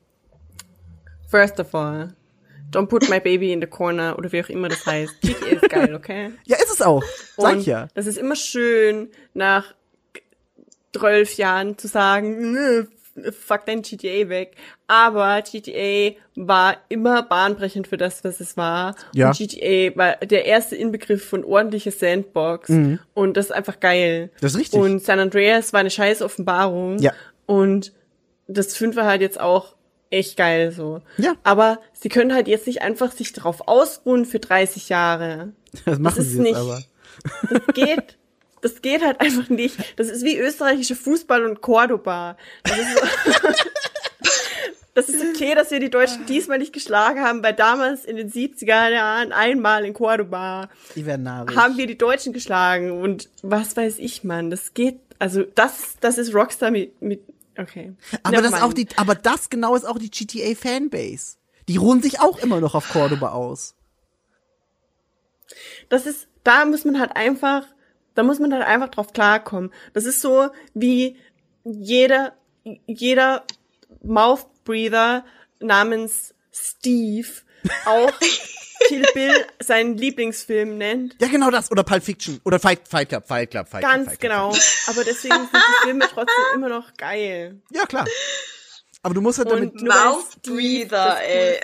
First 1.35 1.59
of 1.59 1.75
all, 1.75 2.11
don't 2.71 2.87
put 2.87 3.11
my 3.11 3.19
baby 3.19 3.53
in 3.53 3.61
the 3.61 3.67
corner 3.67 4.17
oder 4.17 4.31
wie 4.31 4.41
auch 4.41 4.49
immer 4.49 4.69
das 4.69 4.87
heißt. 4.87 5.21
GTA 5.21 5.47
ist 5.47 5.69
geil, 5.69 5.93
okay? 5.97 6.31
Ja, 6.45 6.59
ist 6.59 6.73
es 6.73 6.81
auch. 6.81 7.03
Sag 7.37 7.59
ich 7.59 7.67
ja. 7.67 7.89
Das 7.95 8.07
ist 8.07 8.19
immer 8.19 8.37
schön, 8.37 9.09
nach 9.33 9.75
zwölf 10.97 11.35
Jahren 11.35 11.77
zu 11.77 11.89
sagen, 11.89 12.87
fuck 13.33 13.67
dein 13.67 13.83
GTA 13.83 14.29
weg. 14.29 14.55
Aber 14.87 15.43
GTA 15.43 16.15
war 16.37 16.77
immer 16.89 17.25
bahnbrechend 17.25 17.89
für 17.89 17.97
das, 17.97 18.23
was 18.23 18.39
es 18.39 18.57
war. 18.57 18.95
Ja. 19.13 19.31
Und 19.31 19.37
GTA 19.37 19.97
war 19.97 20.17
der 20.19 20.45
erste 20.45 20.77
Inbegriff 20.77 21.29
von 21.29 21.43
ordentlicher 21.43 21.91
Sandbox. 21.91 22.69
Mhm. 22.69 23.01
Und 23.13 23.37
das 23.37 23.47
ist 23.47 23.53
einfach 23.53 23.81
geil. 23.81 24.31
Das 24.41 24.53
ist 24.53 24.61
richtig. 24.61 24.79
Und 24.79 25.03
San 25.03 25.19
Andreas 25.19 25.73
war 25.73 25.81
eine 25.81 25.91
scheiß 25.91 26.23
Offenbarung. 26.23 27.01
Ja. 27.01 27.13
Und 27.47 27.93
das 28.47 28.77
5 28.77 28.95
war 28.95 29.07
halt 29.07 29.21
jetzt 29.21 29.41
auch 29.41 29.75
echt 30.15 30.37
geil 30.37 30.73
so. 30.73 31.03
Ja. 31.19 31.35
Aber 31.43 31.81
sie 31.93 32.09
können 32.09 32.33
halt 32.33 32.49
jetzt 32.49 32.67
nicht 32.67 32.83
einfach 32.83 33.13
sich 33.13 33.33
darauf 33.33 33.69
ausruhen 33.69 34.25
für 34.25 34.39
30 34.39 34.89
Jahre. 34.89 35.53
Das 35.85 35.99
machen 35.99 36.15
das 36.19 36.27
sie 36.27 36.39
nicht, 36.39 36.55
aber. 36.55 36.83
Das 37.51 37.75
geht. 37.75 38.17
Das 38.63 38.81
geht 38.81 39.05
halt 39.05 39.21
einfach 39.21 39.49
nicht. 39.49 39.77
Das 39.97 40.09
ist 40.09 40.25
wie 40.25 40.39
österreichische 40.39 40.95
Fußball 40.95 41.45
und 41.45 41.61
Cordoba. 41.61 42.37
Das 42.63 42.79
ist, 42.79 42.97
so 42.97 43.49
das 44.95 45.09
ist 45.09 45.23
okay, 45.35 45.55
dass 45.55 45.73
wir 45.73 45.81
die 45.81 45.91
Deutschen 45.91 46.25
diesmal 46.27 46.59
nicht 46.59 46.73
geschlagen 46.73 47.21
haben, 47.21 47.43
weil 47.43 47.53
damals 47.53 48.05
in 48.05 48.17
den 48.17 48.31
70er 48.31 48.89
Jahren 48.89 49.33
einmal 49.33 49.85
in 49.85 49.93
Cordoba 49.93 50.69
haben 50.97 51.77
wir 51.77 51.87
die 51.89 51.99
Deutschen 51.99 52.33
geschlagen 52.33 52.93
und 52.93 53.29
was 53.43 53.77
weiß 53.77 53.99
ich, 53.99 54.23
man. 54.23 54.51
Das 54.51 54.73
geht, 54.75 55.01
also 55.19 55.43
das, 55.43 55.97
das 56.01 56.19
ist 56.19 56.33
Rockstar 56.33 56.71
mit, 56.71 57.03
mit 57.03 57.21
Okay. 57.57 57.95
Aber 58.23 58.43
das 58.43 58.55
auch 58.55 58.73
die, 58.73 58.89
aber 58.97 59.15
das 59.15 59.51
genau 59.51 59.75
ist 59.75 59.85
auch 59.85 59.99
die 59.99 60.11
GTA 60.11 60.55
Fanbase. 60.55 61.37
Die 61.69 61.77
ruhen 61.77 62.03
sich 62.03 62.21
auch 62.21 62.39
immer 62.39 62.61
noch 62.61 62.75
auf 62.75 62.89
Cordoba 62.91 63.31
aus. 63.31 63.75
Das 65.89 66.07
ist, 66.07 66.29
da 66.43 66.65
muss 66.65 66.85
man 66.85 66.99
halt 66.99 67.17
einfach, 67.17 67.67
da 68.15 68.23
muss 68.23 68.39
man 68.39 68.53
halt 68.53 68.65
einfach 68.65 68.89
drauf 68.89 69.13
klarkommen. 69.13 69.73
Das 69.93 70.05
ist 70.05 70.21
so 70.21 70.49
wie 70.75 71.17
jeder, 71.65 72.35
jeder 72.87 73.45
Mouth 74.03 74.47
Breather 74.65 75.25
namens 75.61 76.35
Steve 76.53 77.29
auch 77.87 78.13
Kill 78.89 79.05
Bill 79.15 79.47
seinen 79.61 79.97
Lieblingsfilm 79.97 80.79
nennt. 80.79 81.17
Ja, 81.21 81.29
genau 81.29 81.51
das. 81.51 81.71
Oder 81.71 81.83
Pulp 81.83 82.05
Fiction. 82.05 82.41
Oder 82.45 82.59
Fight, 82.59 82.81
Fight 82.89 83.09
Club, 83.09 83.27
Fight 83.27 83.51
Club, 83.51 83.69
Fight 83.69 83.83
Ganz 83.83 84.07
Club. 84.07 84.07
Ganz 84.07 84.21
genau. 84.21 84.49
Aber 84.87 85.05
deswegen 85.05 85.35
sind 85.35 85.53
die 85.55 85.85
Filme 85.85 86.09
trotzdem 86.09 86.45
immer 86.55 86.69
noch 86.69 86.95
geil. 86.97 87.61
Ja, 87.71 87.87
klar. 87.87 88.07
Aber 89.03 89.15
du 89.15 89.21
musst 89.21 89.39
halt 89.39 89.51
damit... 89.51 89.81
Mouth 89.83 90.43
Breather, 90.43 91.19
ey. 91.23 91.61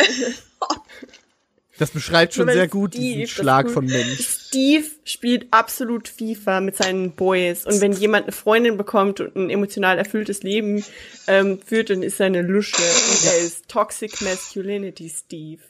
Das 1.79 1.91
beschreibt 1.91 2.35
schon 2.35 2.47
sehr 2.51 2.69
gut 2.69 2.93
Steve, 2.93 3.21
diesen 3.21 3.27
Schlag 3.27 3.71
von 3.71 3.87
Mensch. 3.87 4.21
Steve 4.21 4.85
spielt 5.05 5.47
absolut 5.51 6.09
FIFA 6.09 6.61
mit 6.61 6.77
seinen 6.77 7.13
Boys. 7.13 7.65
Und 7.65 7.81
wenn 7.81 7.93
jemand 7.93 8.25
eine 8.25 8.33
Freundin 8.33 8.77
bekommt 8.77 9.21
und 9.21 9.35
ein 9.35 9.49
emotional 9.49 9.97
erfülltes 9.97 10.43
Leben 10.43 10.85
ähm, 11.27 11.59
führt, 11.65 11.89
dann 11.89 12.03
ist 12.03 12.21
er 12.21 12.27
eine 12.27 12.43
Lusche. 12.43 12.83
Und 12.83 13.25
er 13.25 13.39
ist 13.39 13.69
Toxic 13.69 14.21
Masculinity 14.21 15.09
Steve 15.09 15.63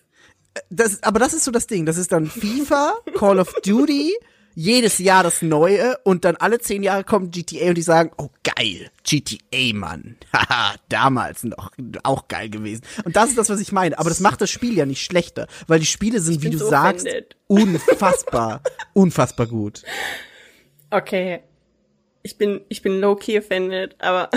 das, 0.69 1.03
aber 1.03 1.19
das 1.19 1.33
ist 1.33 1.45
so 1.45 1.51
das 1.51 1.67
Ding. 1.67 1.87
Das 1.87 1.97
ist 1.97 2.13
dann 2.13 2.27
FIFA, 2.27 2.95
Call 3.17 3.39
of 3.39 3.55
Duty, 3.65 4.15
jedes 4.55 4.99
Jahr 4.99 5.23
das 5.23 5.43
Neue 5.43 5.97
und 6.05 6.25
dann 6.25 6.37
alle 6.37 6.59
zehn 6.59 6.83
Jahre 6.83 7.05
kommt 7.05 7.33
GTA 7.33 7.69
und 7.69 7.77
die 7.77 7.83
sagen, 7.83 8.11
oh 8.19 8.29
geil, 8.43 8.91
GTA, 9.05 9.75
Mann. 9.75 10.17
Haha, 10.33 10.75
damals 10.89 11.45
noch, 11.45 11.73
auch 12.03 12.29
geil 12.29 12.51
gewesen. 12.51 12.83
Und 13.05 13.17
das 13.17 13.31
ist 13.31 13.39
das, 13.39 13.49
was 13.49 13.61
ich 13.61 13.73
meine. 13.73 13.99
Aber 13.99 14.09
das 14.09 14.21
macht 14.21 14.41
das 14.41 14.51
Spiel 14.51 14.77
ja 14.77 14.87
nicht 14.87 15.05
schlechter, 15.05 15.47
weil 15.67 15.81
die 15.81 15.87
Spiele 15.87 16.21
sind, 16.21 16.43
wie 16.43 16.51
du 16.51 16.59
so 16.59 16.69
sagst, 16.69 17.07
offended. 17.07 17.37
unfassbar, 17.47 18.63
unfassbar 18.93 19.47
gut. 19.47 19.83
Okay. 20.91 21.41
Ich 22.23 22.37
bin, 22.37 22.61
ich 22.69 22.83
bin 22.83 23.01
low-key 23.01 23.39
offended, 23.39 23.97
aber, 23.99 24.29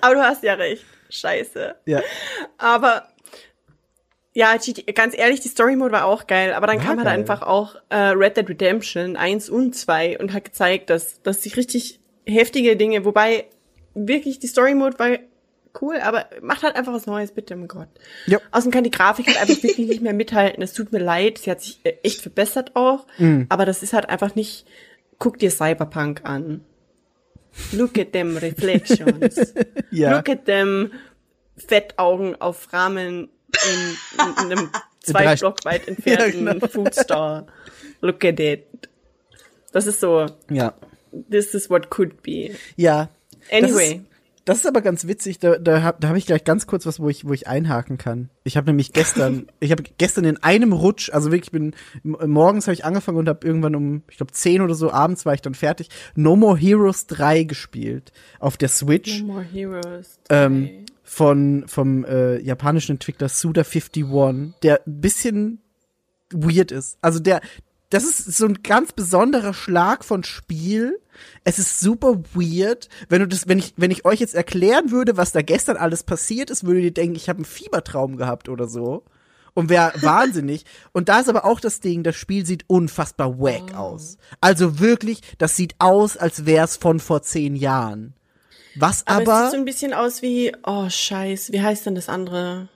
aber 0.00 0.14
du 0.14 0.20
hast 0.20 0.42
ja 0.42 0.54
recht. 0.54 0.84
Scheiße. 1.10 1.76
Ja. 1.86 2.02
Aber 2.58 3.08
ja, 4.38 4.54
ganz 4.94 5.18
ehrlich, 5.18 5.40
die 5.40 5.48
Story 5.48 5.74
Mode 5.74 5.90
war 5.90 6.04
auch 6.04 6.28
geil, 6.28 6.54
aber 6.54 6.68
dann 6.68 6.78
war 6.78 6.84
kam 6.84 6.98
halt 6.98 7.08
einfach 7.08 7.42
auch 7.42 7.74
äh, 7.88 7.96
Red 7.96 8.36
Dead 8.36 8.48
Redemption 8.48 9.16
1 9.16 9.50
und 9.50 9.74
2 9.74 10.20
und 10.20 10.32
hat 10.32 10.44
gezeigt, 10.44 10.90
dass, 10.90 11.20
dass 11.22 11.42
sich 11.42 11.56
richtig 11.56 11.98
heftige 12.24 12.76
Dinge, 12.76 13.04
wobei 13.04 13.46
wirklich 13.94 14.38
die 14.38 14.46
Story 14.46 14.76
Mode 14.76 14.96
war 15.00 15.18
cool, 15.82 15.96
aber 16.00 16.26
macht 16.40 16.62
halt 16.62 16.76
einfach 16.76 16.92
was 16.92 17.06
Neues, 17.06 17.32
bitte, 17.32 17.58
oh 17.60 17.66
Gott. 17.66 17.88
Ja. 18.26 18.38
Außerdem 18.52 18.70
kann 18.70 18.84
die 18.84 18.92
Grafik 18.92 19.26
halt 19.26 19.42
einfach 19.42 19.60
wirklich 19.60 19.88
nicht 19.88 20.02
mehr 20.02 20.14
mithalten. 20.14 20.62
Es 20.62 20.72
tut 20.72 20.92
mir 20.92 21.00
leid, 21.00 21.38
sie 21.38 21.50
hat 21.50 21.60
sich 21.60 21.80
äh, 21.82 21.96
echt 22.04 22.20
verbessert 22.20 22.76
auch, 22.76 23.08
mhm. 23.18 23.46
aber 23.48 23.66
das 23.66 23.82
ist 23.82 23.92
halt 23.92 24.08
einfach 24.08 24.36
nicht, 24.36 24.66
guck 25.18 25.40
dir 25.40 25.50
Cyberpunk 25.50 26.20
an. 26.22 26.64
Look 27.72 27.98
at 27.98 28.12
them 28.12 28.36
reflections. 28.36 29.52
ja. 29.90 30.16
Look 30.16 30.28
at 30.28 30.44
them 30.44 30.92
Fettaugen 31.56 32.40
auf 32.40 32.72
Rahmen 32.72 33.30
in, 33.68 33.96
in 34.18 34.52
einem 34.52 34.70
zwei 35.00 35.36
Block 35.36 35.64
weit 35.64 35.88
entfernten 35.88 36.46
ja, 36.46 36.52
genau. 36.52 36.66
Food 36.66 36.94
Store. 36.94 37.46
Look 38.00 38.24
at 38.24 38.40
it. 38.40 38.66
Das 39.72 39.86
ist 39.86 40.00
so. 40.00 40.26
Ja. 40.50 40.74
This 41.30 41.54
is 41.54 41.68
what 41.70 41.90
could 41.90 42.22
be. 42.22 42.52
Ja. 42.76 43.08
Anyway. 43.50 43.68
Das 43.68 43.98
ist, 43.98 44.08
das 44.48 44.58
ist 44.60 44.66
aber 44.66 44.80
ganz 44.80 45.06
witzig, 45.06 45.40
da, 45.40 45.58
da 45.58 45.82
habe 45.82 45.98
da 46.00 46.08
hab 46.08 46.16
ich 46.16 46.24
gleich 46.24 46.42
ganz 46.42 46.66
kurz 46.66 46.86
was, 46.86 47.00
wo 47.00 47.10
ich, 47.10 47.28
wo 47.28 47.34
ich 47.34 47.46
einhaken 47.46 47.98
kann. 47.98 48.30
Ich 48.44 48.56
habe 48.56 48.66
nämlich 48.68 48.94
gestern, 48.94 49.46
ich 49.60 49.72
habe 49.72 49.82
gestern 49.98 50.24
in 50.24 50.42
einem 50.42 50.72
Rutsch, 50.72 51.10
also 51.12 51.30
wirklich 51.30 51.50
bin 51.50 51.74
morgens 52.02 52.66
habe 52.66 52.72
ich 52.72 52.82
angefangen 52.82 53.18
und 53.18 53.28
habe 53.28 53.46
irgendwann 53.46 53.74
um, 53.74 54.02
ich 54.10 54.16
glaube 54.16 54.32
10 54.32 54.62
oder 54.62 54.74
so 54.74 54.90
abends 54.90 55.26
war 55.26 55.34
ich 55.34 55.42
dann 55.42 55.54
fertig, 55.54 55.90
No 56.14 56.34
More 56.34 56.56
Heroes 56.56 57.06
3 57.08 57.42
gespielt 57.42 58.10
auf 58.38 58.56
der 58.56 58.70
Switch. 58.70 59.20
No 59.20 59.34
More 59.34 59.44
Heroes 59.44 60.18
3. 60.28 60.44
Ähm, 60.44 60.86
von 61.08 61.64
vom 61.66 62.04
äh, 62.04 62.38
japanischen 62.40 62.92
Entwickler 62.92 63.28
Suda51, 63.28 64.52
der 64.62 64.82
ein 64.86 65.00
bisschen 65.00 65.62
weird 66.30 66.70
ist. 66.70 66.98
Also 67.00 67.18
der 67.18 67.40
das 67.90 68.04
ist 68.04 68.36
so 68.36 68.44
ein 68.44 68.62
ganz 68.62 68.92
besonderer 68.92 69.54
Schlag 69.54 70.04
von 70.04 70.22
Spiel. 70.22 71.00
Es 71.44 71.58
ist 71.58 71.80
super 71.80 72.22
weird. 72.34 72.90
Wenn 73.08 73.20
du 73.20 73.28
das, 73.28 73.48
wenn 73.48 73.58
ich, 73.58 73.72
wenn 73.78 73.90
ich 73.90 74.04
euch 74.04 74.20
jetzt 74.20 74.34
erklären 74.34 74.90
würde, 74.90 75.16
was 75.16 75.32
da 75.32 75.40
gestern 75.40 75.78
alles 75.78 76.02
passiert 76.02 76.50
ist, 76.50 76.66
würdet 76.66 76.84
ihr 76.84 76.92
denken, 76.92 77.16
ich 77.16 77.30
habe 77.30 77.38
einen 77.38 77.44
Fiebertraum 77.46 78.18
gehabt 78.18 78.50
oder 78.50 78.68
so. 78.68 79.04
Und 79.54 79.70
wäre 79.70 79.94
wahnsinnig. 80.02 80.66
Und 80.92 81.08
da 81.08 81.20
ist 81.20 81.30
aber 81.30 81.46
auch 81.46 81.60
das 81.60 81.80
Ding, 81.80 82.02
das 82.02 82.16
Spiel 82.16 82.44
sieht 82.44 82.64
unfassbar 82.66 83.38
wack 83.38 83.72
oh. 83.72 83.76
aus. 83.76 84.18
Also 84.42 84.80
wirklich, 84.80 85.22
das 85.38 85.56
sieht 85.56 85.74
aus, 85.78 86.18
als 86.18 86.44
wäre 86.44 86.66
es 86.66 86.76
von 86.76 87.00
vor 87.00 87.22
zehn 87.22 87.56
Jahren. 87.56 88.12
Was 88.78 89.06
aber. 89.06 89.22
aber 89.22 89.32
es 89.32 89.42
sieht 89.44 89.50
so 89.52 89.56
ein 89.58 89.64
bisschen 89.64 89.92
aus 89.92 90.22
wie, 90.22 90.52
oh 90.64 90.88
scheiß, 90.88 91.52
wie 91.52 91.60
heißt 91.60 91.86
denn 91.86 91.94
das 91.94 92.08
andere? 92.08 92.68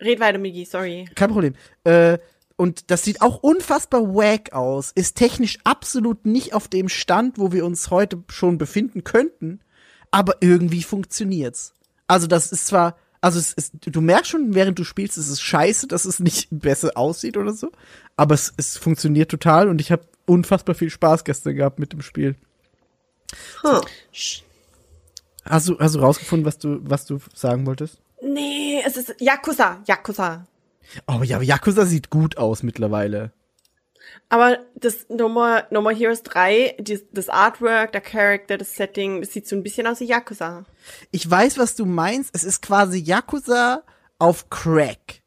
Red 0.00 0.20
weiter, 0.20 0.38
Migi, 0.38 0.64
sorry. 0.64 1.08
Kein 1.14 1.30
Problem. 1.30 1.54
Äh, 1.84 2.18
und 2.56 2.90
das 2.90 3.02
sieht 3.02 3.20
auch 3.20 3.42
unfassbar 3.42 4.14
wack 4.14 4.52
aus, 4.52 4.92
ist 4.94 5.16
technisch 5.16 5.58
absolut 5.64 6.24
nicht 6.24 6.54
auf 6.54 6.68
dem 6.68 6.88
Stand, 6.88 7.38
wo 7.38 7.52
wir 7.52 7.66
uns 7.66 7.90
heute 7.90 8.22
schon 8.28 8.56
befinden 8.56 9.04
könnten, 9.04 9.60
aber 10.10 10.36
irgendwie 10.40 10.82
funktioniert's. 10.82 11.74
Also 12.06 12.26
das 12.26 12.52
ist 12.52 12.66
zwar, 12.66 12.96
also 13.20 13.38
es 13.38 13.52
ist, 13.52 13.74
du 13.82 14.00
merkst 14.00 14.30
schon, 14.30 14.54
während 14.54 14.78
du 14.78 14.84
spielst, 14.84 15.18
es 15.18 15.28
ist 15.28 15.42
scheiße, 15.42 15.86
dass 15.86 16.06
es 16.06 16.18
nicht 16.18 16.48
besser 16.50 16.92
aussieht 16.94 17.36
oder 17.36 17.52
so, 17.52 17.70
aber 18.16 18.34
es, 18.34 18.54
es 18.56 18.78
funktioniert 18.78 19.30
total 19.30 19.68
und 19.68 19.80
ich 19.80 19.92
habe 19.92 20.06
unfassbar 20.24 20.74
viel 20.74 20.90
Spaß 20.90 21.24
gestern 21.24 21.56
gehabt 21.56 21.78
mit 21.78 21.92
dem 21.92 22.00
Spiel. 22.02 22.36
Huh. 23.62 23.80
Hast 25.44 25.68
du, 25.68 25.78
hast 25.78 25.94
du 25.94 25.98
rausgefunden, 26.00 26.44
was 26.44 26.58
du, 26.58 26.78
was 26.82 27.06
du 27.06 27.18
sagen 27.34 27.66
wolltest? 27.66 28.00
Nee, 28.22 28.82
es 28.84 28.96
ist 28.96 29.14
Yakuza, 29.20 29.82
Yakuza. 29.86 30.46
Oh 31.06 31.22
ja, 31.22 31.36
aber 31.36 31.44
Yakuza 31.44 31.86
sieht 31.86 32.10
gut 32.10 32.38
aus 32.38 32.62
mittlerweile. 32.62 33.32
Aber 34.28 34.58
das 34.74 35.06
No 35.08 35.28
More, 35.28 35.66
no 35.70 35.82
More 35.82 35.94
Heroes 35.94 36.22
3, 36.22 36.76
die, 36.80 37.00
das 37.12 37.28
Artwork, 37.28 37.92
der 37.92 38.00
Charakter, 38.00 38.58
das 38.58 38.74
Setting, 38.74 39.20
das 39.20 39.32
sieht 39.32 39.46
so 39.46 39.54
ein 39.54 39.62
bisschen 39.62 39.86
aus 39.86 40.00
wie 40.00 40.06
Yakuza. 40.06 40.64
Ich 41.10 41.28
weiß, 41.28 41.58
was 41.58 41.76
du 41.76 41.84
meinst. 41.84 42.30
Es 42.34 42.44
ist 42.44 42.62
quasi 42.62 42.98
Yakuza 42.98 43.82
auf 44.18 44.50
Crack. 44.50 45.22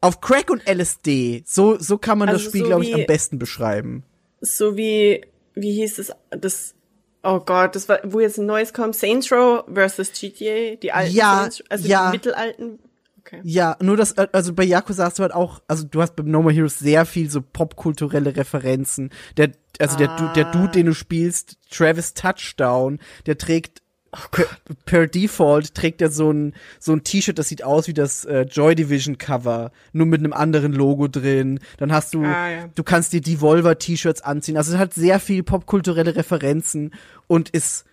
Auf 0.00 0.20
Crack 0.20 0.50
und 0.50 0.66
LSD. 0.66 1.42
So, 1.46 1.78
so 1.78 1.98
kann 1.98 2.18
man 2.18 2.28
also 2.30 2.40
das 2.40 2.48
Spiel, 2.48 2.62
so 2.62 2.66
glaube 2.68 2.84
ich, 2.84 2.94
am 2.94 3.04
besten 3.06 3.38
beschreiben. 3.38 4.04
So 4.40 4.76
wie, 4.78 5.26
wie 5.54 5.72
hieß 5.72 5.98
es, 5.98 6.12
das, 6.30 6.74
oh 7.22 7.40
Gott, 7.40 7.74
das 7.74 7.88
war, 7.88 8.00
wo 8.04 8.20
jetzt 8.20 8.38
ein 8.38 8.46
neues 8.46 8.72
kommt, 8.72 8.96
Saints 8.96 9.30
Row 9.30 9.64
versus 9.72 10.12
GTA, 10.12 10.76
die 10.76 10.92
alten 10.92 11.14
ja, 11.14 11.40
Saints, 11.40 11.62
also 11.68 11.88
ja. 11.88 12.06
die 12.06 12.16
mittelalten 12.16 12.78
Okay. 13.20 13.40
Ja, 13.44 13.76
nur 13.80 13.96
das, 13.96 14.16
also 14.16 14.54
bei 14.54 14.64
Yakuza 14.64 15.04
hast 15.04 15.18
du 15.18 15.22
halt 15.22 15.32
auch, 15.32 15.60
also 15.68 15.84
du 15.84 16.00
hast 16.00 16.16
bei 16.16 16.22
No 16.24 16.42
More 16.42 16.54
Heroes 16.54 16.78
sehr 16.78 17.04
viel 17.04 17.30
so 17.30 17.42
popkulturelle 17.42 18.34
Referenzen. 18.34 19.10
Der, 19.36 19.52
also 19.78 19.96
ah. 19.96 19.98
der, 19.98 20.32
der 20.32 20.52
Dude, 20.52 20.72
den 20.72 20.86
du 20.86 20.94
spielst, 20.94 21.58
Travis 21.70 22.14
Touchdown, 22.14 22.98
der 23.26 23.38
trägt 23.38 23.82
per, 24.30 24.46
per, 24.86 25.06
Default 25.06 25.74
trägt 25.74 26.02
er 26.02 26.10
so 26.10 26.32
ein 26.32 26.54
so 26.78 26.92
ein 26.92 27.04
T-Shirt, 27.04 27.38
das 27.38 27.48
sieht 27.48 27.62
aus 27.62 27.86
wie 27.86 27.94
das 27.94 28.24
äh, 28.24 28.42
Joy 28.42 28.74
Division 28.74 29.18
Cover, 29.18 29.70
nur 29.92 30.06
mit 30.06 30.20
einem 30.20 30.32
anderen 30.32 30.72
Logo 30.72 31.08
drin. 31.08 31.60
Dann 31.78 31.92
hast 31.92 32.14
du, 32.14 32.24
ah, 32.24 32.50
ja. 32.50 32.68
du 32.74 32.82
kannst 32.82 33.12
dir 33.12 33.20
Devolver 33.20 33.78
T-Shirts 33.78 34.22
anziehen. 34.22 34.56
Also 34.56 34.72
es 34.72 34.78
hat 34.78 34.94
sehr 34.94 35.20
viel 35.20 35.42
popkulturelle 35.42 36.16
Referenzen 36.16 36.92
und 37.26 37.50
ist 37.50 37.84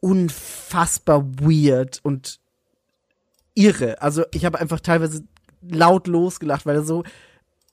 unfassbar 0.00 1.24
weird 1.40 2.00
und 2.02 2.40
irre. 3.54 4.02
Also 4.02 4.24
ich 4.32 4.44
habe 4.44 4.58
einfach 4.58 4.80
teilweise 4.80 5.24
laut 5.62 6.06
losgelacht, 6.06 6.66
weil 6.66 6.76
da 6.76 6.82
so 6.82 7.04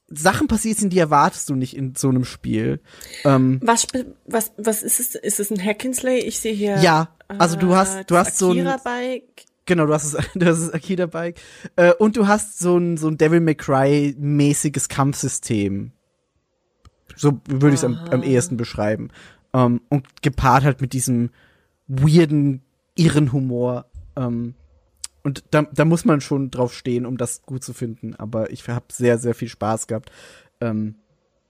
Sachen 0.10 0.48
passiert 0.48 0.78
sind, 0.78 0.94
die 0.94 1.00
erwartest 1.00 1.50
du 1.50 1.56
nicht 1.56 1.76
in 1.76 1.96
so 1.96 2.10
einem 2.10 2.24
Spiel. 2.24 2.80
Ähm, 3.26 3.60
was, 3.62 3.88
was, 4.26 4.54
was 4.58 4.84
ist 4.84 5.00
es? 5.00 5.16
Ist 5.16 5.40
es 5.40 5.52
ein 5.52 5.64
Hack 5.64 5.84
and 5.86 5.96
Slay? 5.96 6.20
Ich 6.20 6.40
sehe 6.40 6.54
hier. 6.54 6.80
Ja, 6.80 7.10
also 7.28 7.58
du 7.58 7.76
hast, 7.76 8.10
du 8.10 8.18
hast 8.18 8.38
so 8.38 8.52
ein. 8.52 8.66
Bike. 8.84 9.46
Genau, 9.66 9.86
du 9.86 9.94
hast 9.94 10.14
das, 10.14 10.26
du 10.36 10.46
hast 10.46 10.62
das 10.62 10.74
Akira 10.74 11.06
Bike. 11.06 11.40
Äh, 11.76 11.94
und 11.94 12.16
du 12.16 12.28
hast 12.28 12.60
so 12.60 12.78
ein, 12.78 12.98
so 12.98 13.10
ein 13.10 13.18
Devil 13.18 13.42
May 13.42 13.56
Cry 13.56 14.16
mäßiges 14.18 14.88
Kampfsystem. 14.88 15.92
So 17.16 17.42
würde 17.48 17.70
ich 17.70 17.82
es 17.82 17.84
am, 17.84 17.96
am 18.10 18.24
ehesten 18.24 18.58
beschreiben. 18.58 19.10
Ähm, 19.54 19.82
und 19.90 20.22
gepaart 20.22 20.64
halt 20.64 20.82
mit 20.82 20.94
diesem 20.94 21.32
weirden, 21.88 22.62
irren 22.96 23.34
Humor. 23.34 23.86
Ähm, 24.16 24.56
und 25.28 25.44
da, 25.52 25.64
da 25.74 25.84
muss 25.84 26.06
man 26.06 26.22
schon 26.22 26.52
drauf 26.52 26.74
stehen, 26.74 27.06
um 27.06 27.18
das 27.18 27.42
gut 27.42 27.62
zu 27.62 27.74
finden. 27.74 28.16
Aber 28.16 28.50
ich 28.50 28.66
habe 28.70 28.86
sehr, 28.94 29.18
sehr 29.18 29.36
viel 29.36 29.50
Spaß 29.50 29.88
gehabt. 29.88 30.10
Ähm, 30.62 30.96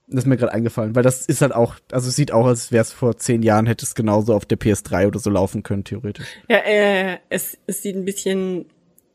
das 0.08 0.24
ist 0.24 0.26
mir 0.26 0.36
gerade 0.36 0.52
eingefallen, 0.52 0.96
weil 0.96 1.04
das 1.04 1.26
ist 1.26 1.42
halt 1.42 1.54
auch, 1.54 1.76
also 1.92 2.08
es 2.08 2.16
sieht 2.16 2.32
auch, 2.32 2.46
als 2.46 2.72
wäre 2.72 2.82
es 2.82 2.92
vor 2.92 3.18
zehn 3.18 3.40
Jahren, 3.40 3.66
hätte 3.66 3.84
es 3.84 3.94
genauso 3.94 4.34
auf 4.34 4.46
der 4.46 4.58
PS3 4.58 5.06
oder 5.06 5.20
so 5.20 5.30
laufen 5.30 5.62
können, 5.62 5.84
theoretisch. 5.84 6.26
Ja, 6.48 6.56
äh, 6.56 7.18
es, 7.28 7.56
es 7.68 7.80
sieht 7.82 7.94
ein 7.94 8.04
bisschen 8.04 8.66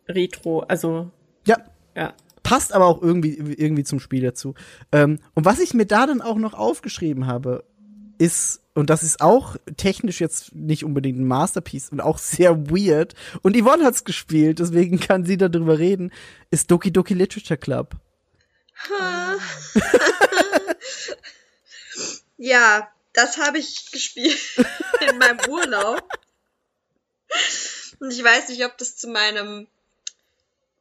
retro, 0.07 0.61
also. 0.61 1.11
Ja. 1.45 1.57
Ja. 1.93 2.14
Passt 2.43 2.74
aber 2.74 2.86
auch 2.86 3.01
irgendwie, 3.01 3.34
irgendwie 3.34 3.84
zum 3.84 3.99
Spiel 3.99 4.22
dazu. 4.22 4.53
Ähm, 4.93 5.20
und 5.34 5.43
was 5.43 5.59
ich 5.59 5.74
mir 5.74 5.86
da 5.86 6.07
dann 6.07 6.22
auch 6.22 6.38
noch 6.38 6.53
aufgeschrieben 6.53 7.28
habe, 7.28 7.66
ist, 8.24 8.61
und 8.74 8.89
das 8.89 9.03
ist 9.03 9.21
auch 9.21 9.57
technisch 9.78 10.21
jetzt 10.21 10.55
nicht 10.55 10.86
unbedingt 10.86 11.19
ein 11.19 11.28
Masterpiece 11.28 11.89
und 11.89 11.99
auch 11.99 12.17
sehr 12.17 12.69
weird, 12.69 13.13
und 13.41 13.57
Yvonne 13.57 13.84
hat's 13.84 14.05
gespielt, 14.05 14.59
deswegen 14.59 14.99
kann 14.99 15.26
sie 15.26 15.38
darüber 15.38 15.78
reden, 15.78 16.13
ist 16.49 16.71
Doki 16.71 16.91
Doki 16.91 17.13
Literature 17.13 17.57
Club. 17.57 17.95
ja, 22.38 22.89
das 23.11 23.38
habe 23.38 23.59
ich 23.59 23.91
gespielt 23.91 24.39
in 25.09 25.17
meinem 25.17 25.39
Urlaub. 25.49 26.07
Und 27.99 28.11
ich 28.11 28.24
weiß 28.24 28.49
nicht, 28.49 28.65
ob 28.65 28.78
das 28.78 28.95
zu 28.95 29.09
meinem 29.09 29.67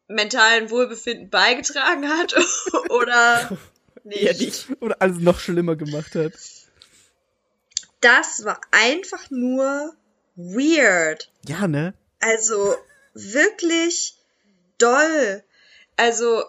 mentalen 0.06 0.70
Wohlbefinden 0.70 1.28
beigetragen 1.30 2.08
hat 2.08 2.34
oder 2.90 3.58
nicht. 4.04 4.68
Oder 4.80 4.96
alles 5.00 5.18
noch 5.18 5.40
schlimmer 5.40 5.76
gemacht 5.76 6.14
hat 6.14 6.32
das 8.02 8.44
war 8.44 8.60
einfach 8.70 9.30
nur 9.30 9.94
weird. 10.36 11.30
Ja, 11.46 11.66
ne? 11.66 11.94
Also 12.20 12.76
wirklich 13.14 14.16
doll. 14.78 15.42
Also 15.96 16.44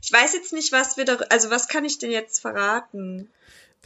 ich 0.00 0.12
weiß 0.12 0.32
jetzt 0.32 0.52
nicht, 0.52 0.72
was 0.72 0.96
wir 0.96 1.04
da, 1.04 1.16
also 1.28 1.50
was 1.50 1.68
kann 1.68 1.84
ich 1.84 1.98
denn 1.98 2.10
jetzt 2.10 2.40
verraten? 2.40 3.28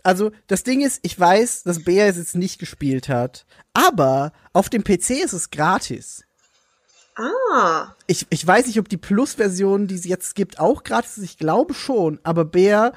Also 0.02 0.30
das 0.46 0.62
Ding 0.62 0.82
ist, 0.82 1.00
ich 1.02 1.18
weiß, 1.18 1.64
dass 1.64 1.84
Bea 1.84 2.06
es 2.06 2.16
jetzt 2.16 2.36
nicht 2.36 2.58
gespielt 2.58 3.08
hat, 3.08 3.46
aber 3.72 4.32
auf 4.52 4.68
dem 4.68 4.84
PC 4.84 5.10
ist 5.22 5.32
es 5.32 5.50
gratis. 5.50 6.24
Ah. 7.16 7.94
Ich, 8.06 8.26
ich 8.28 8.46
weiß 8.46 8.66
nicht, 8.66 8.78
ob 8.78 8.90
die 8.90 8.98
Plus-Version, 8.98 9.86
die 9.86 9.94
es 9.94 10.04
jetzt 10.04 10.34
gibt, 10.34 10.60
auch 10.60 10.84
gratis 10.84 11.16
ist. 11.18 11.24
Ich 11.24 11.38
glaube 11.38 11.72
schon, 11.72 12.20
aber 12.22 12.44
Bea 12.44 12.92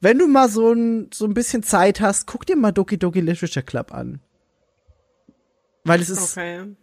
wenn 0.00 0.18
du 0.18 0.26
mal 0.26 0.48
so 0.48 0.72
ein, 0.72 1.10
so 1.12 1.26
ein 1.26 1.34
bisschen 1.34 1.62
Zeit 1.62 2.00
hast, 2.00 2.26
guck 2.26 2.46
dir 2.46 2.56
mal 2.56 2.72
Doki 2.72 2.98
Doki 2.98 3.20
Literature 3.20 3.64
Club 3.64 3.92
an. 3.92 4.20
Weil 5.84 6.00
es 6.00 6.10
ist. 6.10 6.36
Okay. 6.36 6.74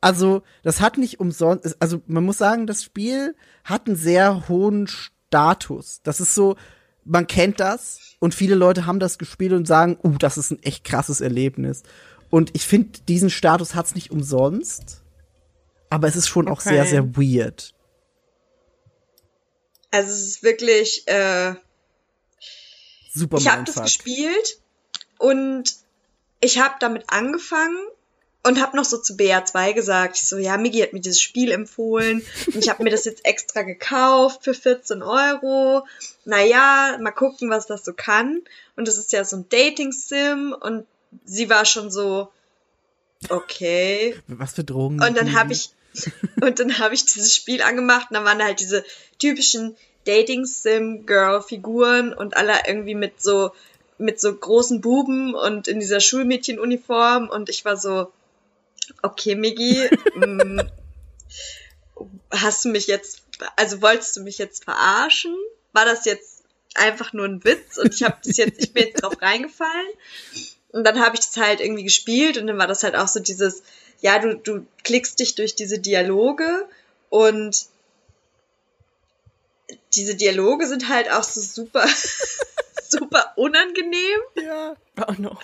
Also, 0.00 0.42
das 0.62 0.80
hat 0.80 0.96
nicht 0.96 1.20
umsonst. 1.20 1.76
Also, 1.80 2.00
man 2.06 2.24
muss 2.24 2.38
sagen, 2.38 2.66
das 2.66 2.82
Spiel 2.82 3.36
hat 3.64 3.86
einen 3.86 3.96
sehr 3.96 4.48
hohen 4.48 4.86
Status. 4.86 6.00
Das 6.02 6.20
ist 6.20 6.34
so, 6.34 6.56
man 7.04 7.26
kennt 7.26 7.60
das 7.60 8.14
und 8.18 8.34
viele 8.34 8.54
Leute 8.54 8.86
haben 8.86 8.98
das 8.98 9.18
gespielt 9.18 9.52
und 9.52 9.66
sagen, 9.66 9.98
uh, 10.02 10.16
das 10.16 10.38
ist 10.38 10.52
ein 10.52 10.62
echt 10.62 10.84
krasses 10.84 11.20
Erlebnis. 11.20 11.82
Und 12.30 12.50
ich 12.54 12.64
finde, 12.64 13.00
diesen 13.08 13.28
Status 13.28 13.74
hat's 13.74 13.94
nicht 13.94 14.10
umsonst. 14.10 15.02
Aber 15.90 16.06
es 16.08 16.16
ist 16.16 16.28
schon 16.28 16.46
okay. 16.46 16.52
auch 16.52 16.60
sehr, 16.60 16.86
sehr 16.86 17.16
weird. 17.16 17.74
Also, 19.90 20.10
es 20.12 20.20
ist 20.20 20.42
wirklich, 20.42 21.06
äh, 21.08 21.54
Super 23.12 23.38
Ich 23.38 23.48
habe 23.48 23.64
das 23.64 23.82
gespielt 23.82 24.60
und 25.18 25.64
ich 26.40 26.58
habe 26.58 26.74
damit 26.80 27.04
angefangen 27.08 27.78
und 28.42 28.60
habe 28.60 28.76
noch 28.76 28.84
so 28.84 28.98
zu 28.98 29.14
BA2 29.14 29.74
gesagt, 29.74 30.16
ich 30.16 30.26
so, 30.26 30.38
ja, 30.38 30.56
Migi 30.56 30.80
hat 30.80 30.92
mir 30.92 31.00
dieses 31.00 31.20
Spiel 31.20 31.50
empfohlen 31.50 32.24
und 32.46 32.56
ich 32.56 32.70
habe 32.70 32.82
mir 32.82 32.90
das 32.90 33.04
jetzt 33.04 33.24
extra 33.26 33.62
gekauft 33.62 34.44
für 34.44 34.54
14 34.54 35.02
Euro. 35.02 35.86
Naja, 36.24 36.96
mal 37.00 37.10
gucken, 37.10 37.50
was 37.50 37.66
das 37.66 37.84
so 37.84 37.92
kann. 37.92 38.40
Und 38.76 38.88
das 38.88 38.96
ist 38.96 39.12
ja 39.12 39.24
so 39.24 39.36
ein 39.36 39.48
Dating-Sim 39.50 40.54
und 40.58 40.86
sie 41.24 41.50
war 41.50 41.66
schon 41.66 41.90
so, 41.90 42.32
okay. 43.28 44.16
Was 44.26 44.54
für 44.54 44.64
Drogen? 44.64 45.02
Und 45.02 45.16
dann 45.16 45.38
habe 45.38 45.52
ich 45.52 45.70
und 46.40 46.60
dann 46.60 46.78
habe 46.78 46.94
ich 46.94 47.04
dieses 47.04 47.34
Spiel 47.34 47.62
angemacht 47.62 48.10
und 48.10 48.14
dann 48.14 48.24
waren 48.24 48.42
halt 48.42 48.60
diese 48.60 48.84
typischen 49.18 49.76
Dating-Sim-Girl-Figuren 50.04 52.14
und 52.14 52.36
alle 52.36 52.54
irgendwie 52.66 52.94
mit 52.94 53.22
so, 53.22 53.52
mit 53.98 54.20
so 54.20 54.34
großen 54.34 54.80
Buben 54.80 55.34
und 55.34 55.68
in 55.68 55.80
dieser 55.80 56.00
Schulmädchenuniform 56.00 57.28
und 57.28 57.48
ich 57.48 57.64
war 57.64 57.76
so, 57.76 58.12
okay, 59.02 59.34
Miggi, 59.34 59.88
mm, 60.14 60.60
hast 62.30 62.64
du 62.64 62.70
mich 62.70 62.86
jetzt, 62.86 63.22
also 63.56 63.82
wolltest 63.82 64.16
du 64.16 64.22
mich 64.22 64.38
jetzt 64.38 64.64
verarschen? 64.64 65.36
War 65.72 65.84
das 65.84 66.04
jetzt 66.04 66.44
einfach 66.74 67.12
nur 67.12 67.26
ein 67.26 67.44
Witz 67.44 67.78
und 67.78 67.94
ich 67.94 68.02
habe 68.02 68.16
das 68.24 68.36
jetzt, 68.36 68.62
ich 68.62 68.72
bin 68.72 68.84
jetzt 68.84 69.02
drauf 69.02 69.14
reingefallen 69.22 69.92
und 70.72 70.84
dann 70.84 71.00
habe 71.00 71.16
ich 71.16 71.20
das 71.20 71.36
halt 71.36 71.60
irgendwie 71.60 71.84
gespielt 71.84 72.38
und 72.38 72.46
dann 72.46 72.58
war 72.58 72.66
das 72.66 72.82
halt 72.82 72.96
auch 72.96 73.08
so 73.08 73.20
dieses, 73.20 73.62
ja, 74.00 74.18
du, 74.18 74.36
du 74.36 74.66
klickst 74.84 75.20
dich 75.20 75.34
durch 75.34 75.54
diese 75.54 75.78
Dialoge 75.78 76.68
und 77.08 77.66
diese 79.94 80.14
Dialoge 80.14 80.66
sind 80.66 80.88
halt 80.88 81.10
auch 81.10 81.22
so 81.22 81.40
super, 81.40 81.86
super 82.88 83.32
unangenehm. 83.36 84.20
Ja. 84.36 84.76
Oh 85.06 85.12
no. 85.18 85.38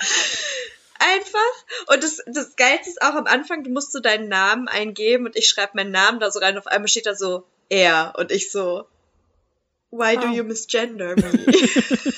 Einfach. 0.98 1.52
Und 1.88 2.02
das, 2.02 2.22
das 2.26 2.56
Geilste 2.56 2.90
ist 2.90 3.02
auch 3.02 3.14
am 3.14 3.26
Anfang, 3.26 3.64
du 3.64 3.70
musst 3.70 3.92
so 3.92 4.00
deinen 4.00 4.28
Namen 4.28 4.68
eingeben 4.68 5.26
und 5.26 5.36
ich 5.36 5.48
schreibe 5.48 5.72
meinen 5.74 5.90
Namen 5.90 6.20
da 6.20 6.30
so 6.30 6.38
rein. 6.38 6.58
Auf 6.58 6.66
einmal 6.66 6.88
steht 6.88 7.06
da 7.06 7.14
so 7.14 7.46
er 7.68 8.14
und 8.16 8.32
ich 8.32 8.50
so, 8.50 8.86
why 9.90 10.16
oh. 10.16 10.20
do 10.20 10.28
you 10.28 10.44
misgender 10.44 11.16
me? 11.16 11.46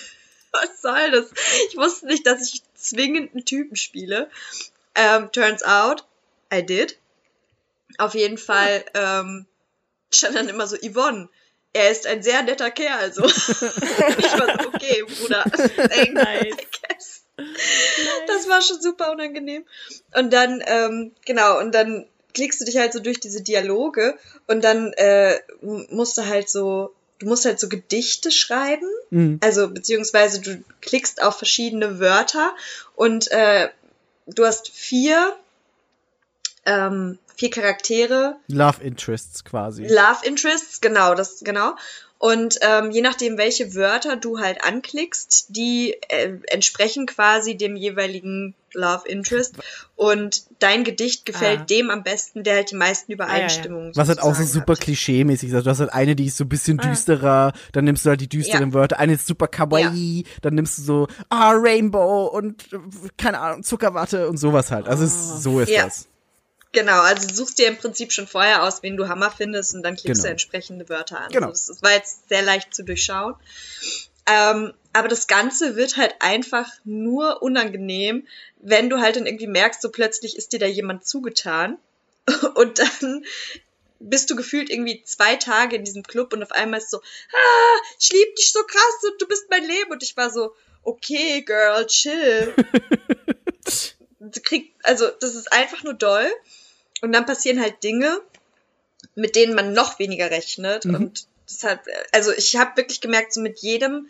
Was 0.53 0.81
soll 0.81 1.11
das? 1.11 1.31
Ich 1.69 1.77
wusste 1.77 2.07
nicht, 2.07 2.27
dass 2.27 2.53
ich 2.53 2.63
zwingend 2.75 3.35
einen 3.35 3.45
Typen 3.45 3.77
spiele. 3.77 4.31
Ähm, 4.95 5.31
turns 5.33 5.63
out, 5.63 6.05
I 6.53 6.65
did. 6.65 6.99
Auf 7.99 8.15
jeden 8.15 8.39
Fall 8.39 8.85
ähm, 8.95 9.47
stand 10.11 10.37
dann 10.37 10.49
immer 10.49 10.67
so 10.67 10.77
Yvonne 10.77 11.29
er 11.73 11.91
ist 11.91 12.07
ein 12.07 12.23
sehr 12.23 12.43
netter 12.43 12.71
Kerl, 12.71 13.13
so. 13.13 13.25
ich 13.27 13.33
war 13.33 14.63
so, 14.63 14.69
okay, 14.69 15.05
Bruder, 15.05 15.45
thanks, 15.45 16.13
nice. 16.13 16.45
I 16.45 16.67
guess. 16.89 17.25
Das 18.27 18.49
war 18.49 18.61
schon 18.63 18.81
super 18.81 19.13
unangenehm. 19.13 19.65
Und 20.15 20.33
dann, 20.33 20.63
ähm, 20.67 21.13
genau, 21.25 21.59
und 21.61 21.75
dann 21.75 22.07
klickst 22.35 22.61
du 22.61 22.65
dich 22.65 22.77
halt 22.77 22.93
so 22.93 23.01
durch 23.01 23.21
diese 23.21 23.43
Dialoge 23.43 24.17
und 24.47 24.63
dann 24.65 24.93
äh, 24.95 25.39
musst 25.61 26.19
du 26.19 26.27
halt 26.27 26.49
so 26.49 26.95
du 27.19 27.27
musst 27.27 27.45
halt 27.45 27.59
so 27.59 27.69
Gedichte 27.69 28.31
schreiben, 28.31 28.89
mhm. 29.11 29.39
also 29.43 29.69
beziehungsweise 29.69 30.41
du 30.41 30.63
klickst 30.81 31.21
auf 31.23 31.37
verschiedene 31.37 31.99
Wörter 31.99 32.55
und 32.95 33.31
äh, 33.33 33.69
du 34.27 34.45
hast 34.45 34.71
vier 34.71 35.37
ähm, 36.69 37.19
vier 37.37 37.51
Charaktere. 37.51 38.37
Love 38.49 38.83
Interests 38.83 39.45
quasi. 39.45 39.87
Love 39.87 40.25
Interests, 40.25 40.81
genau, 40.81 41.15
das 41.15 41.41
genau. 41.45 41.75
Und 42.19 42.59
ähm, 42.63 42.91
je 42.91 43.01
nachdem, 43.01 43.39
welche 43.39 43.77
Wörter 43.77 44.17
du 44.17 44.41
halt 44.41 44.65
anklickst, 44.65 45.47
die 45.51 45.95
äh, 46.09 46.33
entsprechen 46.49 47.07
quasi 47.07 47.57
dem 47.57 47.77
jeweiligen 47.77 48.55
Love 48.75 49.07
Interest. 49.07 49.55
Und 49.95 50.43
dein 50.59 50.83
Gedicht 50.83 51.27
gefällt 51.27 51.61
ah. 51.61 51.65
dem 51.65 51.91
am 51.91 52.03
besten, 52.03 52.43
der 52.43 52.57
halt 52.57 52.73
die 52.73 52.77
meisten 52.77 53.13
Übereinstimmungen 53.13 53.89
ja, 53.89 53.93
ja. 53.93 53.97
Was 53.97 54.09
halt 54.09 54.21
auch 54.21 54.35
so 54.35 54.43
super 54.43 54.75
klischee-mäßig 54.75 55.53
ist. 55.53 55.65
Du 55.65 55.71
hast 55.71 55.79
halt 55.79 55.93
eine, 55.93 56.17
die 56.17 56.27
ist 56.27 56.39
so 56.39 56.45
ein 56.45 56.49
bisschen 56.49 56.81
ah. 56.81 56.89
düsterer, 56.89 57.53
dann 57.71 57.85
nimmst 57.85 58.05
du 58.05 58.11
halt 58.11 58.21
die 58.21 58.29
düsteren 58.29 58.71
ja. 58.71 58.75
Wörter. 58.75 58.99
Eine 58.99 59.15
ist 59.15 59.29
super 59.29 59.47
kawaii, 59.47 60.25
dann 60.43 60.57
nimmst 60.57 60.79
du 60.79 60.83
so, 60.83 61.09
ah, 61.29 61.53
Rainbow 61.55 62.27
und 62.27 62.69
keine 63.17 63.39
Ahnung, 63.39 63.63
Zuckerwatte 63.63 64.29
und 64.29 64.39
sowas 64.39 64.73
halt. 64.73 64.89
Also 64.89 65.05
es, 65.05 65.43
so 65.43 65.61
ist 65.61 65.73
das. 65.73 66.09
Genau, 66.79 67.01
also 67.01 67.27
du 67.27 67.35
suchst 67.35 67.59
dir 67.59 67.67
im 67.67 67.77
Prinzip 67.77 68.13
schon 68.13 68.29
vorher 68.29 68.63
aus, 68.63 68.85
wen 68.85 68.97
du 68.97 69.09
Hammer 69.09 69.33
findest 69.37 69.75
und 69.75 69.83
dann 69.83 69.97
klickst 69.97 70.23
genau. 70.23 70.29
du 70.29 70.31
entsprechende 70.31 70.89
Wörter 70.89 71.21
an. 71.21 71.33
Genau. 71.33 71.49
Also 71.49 71.73
das 71.73 71.83
war 71.83 71.91
jetzt 71.91 72.29
sehr 72.29 72.43
leicht 72.43 72.73
zu 72.73 72.85
durchschauen. 72.85 73.35
Ähm, 74.27 74.73
aber 74.93 75.09
das 75.09 75.27
Ganze 75.27 75.75
wird 75.75 75.97
halt 75.97 76.15
einfach 76.21 76.71
nur 76.85 77.43
unangenehm, 77.43 78.29
wenn 78.61 78.91
du 78.91 79.01
halt 79.01 79.17
dann 79.17 79.27
irgendwie 79.27 79.49
merkst, 79.49 79.83
so 79.83 79.91
plötzlich 79.91 80.37
ist 80.37 80.53
dir 80.53 80.61
da 80.61 80.67
jemand 80.67 81.05
zugetan 81.05 81.79
und 82.55 82.79
dann 82.79 83.25
bist 83.99 84.31
du 84.31 84.37
gefühlt 84.37 84.71
irgendwie 84.71 85.03
zwei 85.03 85.35
Tage 85.35 85.75
in 85.75 85.85
diesem 85.85 86.05
Club 86.05 86.33
und 86.33 86.45
auf 86.45 86.53
einmal 86.53 86.79
ist 86.79 86.91
so, 86.91 86.99
ah, 86.99 87.81
ich 87.99 88.13
lieb 88.13 88.37
dich 88.37 88.53
so 88.53 88.63
krass 88.63 89.11
und 89.11 89.21
du 89.21 89.27
bist 89.27 89.47
mein 89.51 89.65
Leben 89.65 89.91
und 89.91 90.05
ich 90.05 90.17
war 90.17 90.31
so, 90.31 90.55
okay, 90.85 91.43
Girl, 91.43 91.85
chill. 91.87 92.55
krieg, 94.45 94.75
also 94.83 95.09
das 95.21 95.35
ist 95.35 95.53
einfach 95.53 95.83
nur 95.83 95.95
doll. 95.95 96.31
Und 97.01 97.13
dann 97.13 97.27
passieren 97.27 97.61
halt 97.61 97.83
Dinge, 97.83 98.21
mit 99.15 99.37
denen 99.37 99.55
man 99.55 99.73
noch 99.73 99.99
weniger 99.99 100.31
rechnet. 100.31 100.85
Mhm. 100.85 100.95
Und 100.95 101.27
deshalb, 101.49 101.81
also 102.13 102.33
ich 102.33 102.57
habe 102.57 102.77
wirklich 102.77 103.01
gemerkt, 103.01 103.33
so 103.33 103.41
mit 103.41 103.59
jedem, 103.61 104.09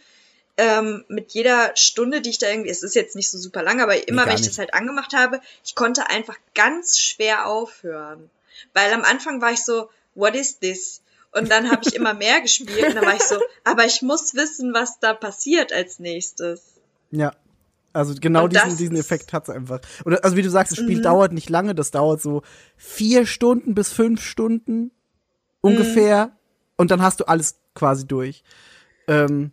ähm, 0.57 1.05
mit 1.09 1.33
jeder 1.33 1.77
Stunde, 1.77 2.21
die 2.21 2.31
ich 2.31 2.39
da 2.39 2.49
irgendwie, 2.49 2.71
es 2.71 2.83
ist 2.83 2.95
jetzt 2.95 3.17
nicht 3.17 3.31
so 3.31 3.39
super 3.39 3.63
lang, 3.63 3.81
aber 3.81 4.09
immer, 4.09 4.25
nee, 4.25 4.31
wenn 4.31 4.39
ich 4.39 4.47
das 4.47 4.59
halt 4.59 4.75
angemacht 4.75 5.13
habe, 5.15 5.41
ich 5.65 5.75
konnte 5.75 6.09
einfach 6.09 6.37
ganz 6.55 6.99
schwer 6.99 7.47
aufhören. 7.47 8.31
Weil 8.75 8.93
am 8.93 9.05
Anfang 9.05 9.41
war 9.41 9.53
ich 9.53 9.65
so, 9.65 9.89
what 10.15 10.35
is 10.35 10.59
this? 10.59 11.01
Und 11.33 11.51
dann 11.51 11.71
habe 11.71 11.83
ich 11.87 11.95
immer 11.95 12.15
mehr 12.15 12.41
gespielt 12.41 12.89
und 12.89 12.95
dann 12.97 13.07
war 13.07 13.15
ich 13.15 13.23
so, 13.23 13.41
aber 13.65 13.85
ich 13.85 14.03
muss 14.03 14.35
wissen, 14.35 14.75
was 14.75 14.99
da 14.99 15.15
passiert 15.15 15.73
als 15.73 15.99
nächstes. 15.99 16.63
Ja. 17.11 17.35
Also 17.93 18.15
genau 18.21 18.49
diesen, 18.49 18.77
diesen 18.77 18.97
Effekt 18.97 19.33
hat's 19.33 19.51
einfach. 19.51 19.81
Und 20.05 20.23
also 20.23 20.37
wie 20.37 20.43
du 20.43 20.51
sagst, 20.51 20.73
das 20.73 20.79
Spiel 20.79 20.99
mhm. 20.99 21.03
dauert 21.03 21.33
nicht 21.33 21.49
lange, 21.49 21.75
das 21.75 21.91
dauert 21.91 22.21
so 22.21 22.43
vier 22.77 23.27
Stunden 23.27 23.75
bis 23.75 23.93
fünf 23.93 24.23
Stunden 24.23 24.91
ungefähr. 25.61 26.27
Mhm. 26.27 26.33
Und 26.77 26.91
dann 26.91 27.03
hast 27.03 27.21
du 27.21 27.25
alles 27.25 27.59
quasi 27.75 28.07
durch. 28.07 28.45
Ähm, 29.09 29.53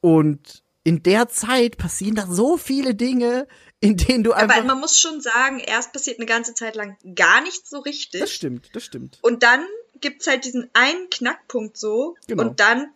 und 0.00 0.62
in 0.82 1.02
der 1.02 1.28
Zeit 1.28 1.76
passieren 1.76 2.14
da 2.14 2.26
so 2.26 2.56
viele 2.56 2.94
Dinge, 2.94 3.46
in 3.80 3.96
denen 3.96 4.24
du 4.24 4.32
einfach. 4.32 4.56
Aber 4.56 4.66
man 4.66 4.80
muss 4.80 4.98
schon 4.98 5.20
sagen, 5.20 5.60
erst 5.60 5.92
passiert 5.92 6.18
eine 6.18 6.26
ganze 6.26 6.54
Zeit 6.54 6.74
lang 6.74 6.96
gar 7.14 7.42
nichts 7.42 7.70
so 7.70 7.78
richtig. 7.80 8.20
Das 8.20 8.32
stimmt, 8.32 8.70
das 8.74 8.84
stimmt. 8.84 9.18
Und 9.22 9.42
dann 9.42 9.64
gibt's 10.00 10.26
halt 10.26 10.44
diesen 10.44 10.70
einen 10.72 11.10
Knackpunkt 11.10 11.76
so. 11.76 12.16
Genau. 12.26 12.42
Und 12.42 12.60
dann 12.60 12.88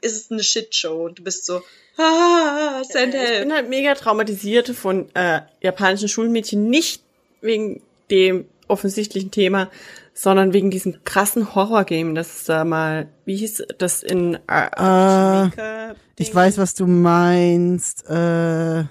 ist 0.00 0.16
es 0.16 0.30
eine 0.30 0.42
Shitshow 0.42 1.06
und 1.06 1.18
du 1.18 1.24
bist 1.24 1.44
so, 1.44 1.62
ah, 1.96 2.82
send 2.84 3.14
help. 3.14 3.32
Ich 3.32 3.40
bin 3.40 3.52
halt 3.52 3.68
mega 3.68 3.94
traumatisiert 3.94 4.68
von 4.68 5.14
äh, 5.14 5.42
japanischen 5.60 6.08
Schulmädchen, 6.08 6.68
nicht 6.68 7.02
wegen 7.40 7.82
dem 8.10 8.46
offensichtlichen 8.68 9.30
Thema, 9.30 9.70
sondern 10.14 10.52
wegen 10.52 10.70
diesem 10.70 11.04
krassen 11.04 11.54
Horrorgame, 11.54 12.14
das 12.14 12.36
ist 12.36 12.48
da 12.48 12.64
mal, 12.64 13.08
wie 13.24 13.36
hieß 13.36 13.64
das 13.78 14.02
in 14.02 14.38
äh, 14.48 15.46
äh, 15.46 15.94
Ich 16.18 16.34
weiß, 16.34 16.58
was 16.58 16.74
du 16.74 16.86
meinst. 16.86 18.08
Äh, 18.08 18.84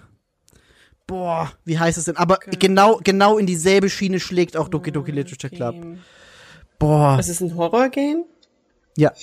boah, 1.08 1.52
wie 1.66 1.80
heißt 1.80 1.98
es 1.98 2.06
denn? 2.06 2.18
Aber 2.18 2.36
okay. 2.36 2.58
genau, 2.60 3.00
genau 3.04 3.38
in 3.38 3.46
dieselbe 3.46 3.90
Schiene 3.90 4.20
schlägt 4.20 4.58
auch 4.58 4.68
Doki 4.68 4.92
Doki 4.92 5.12
Literature 5.12 5.54
Club. 5.54 5.76
Boah. 6.80 7.18
Was 7.18 7.30
ist 7.30 7.42
ein 7.42 7.56
Horrorgame? 7.56 8.26
Ja. 8.98 9.14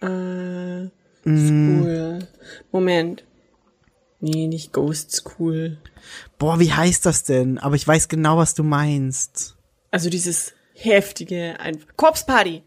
Äh, 0.00 0.84
mm. 0.84 0.90
School. 1.24 2.18
Moment. 2.72 3.24
Nee, 4.20 4.48
nicht 4.48 4.72
Ghost 4.72 5.12
School. 5.12 5.78
Boah, 6.38 6.58
wie 6.58 6.72
heißt 6.72 7.06
das 7.06 7.22
denn? 7.24 7.58
Aber 7.58 7.76
ich 7.76 7.86
weiß 7.86 8.08
genau, 8.08 8.36
was 8.36 8.54
du 8.54 8.64
meinst. 8.64 9.56
Also 9.90 10.10
dieses 10.10 10.54
heftige 10.74 11.58
ein 11.60 11.78
Corpse 11.96 12.24
Party. 12.26 12.62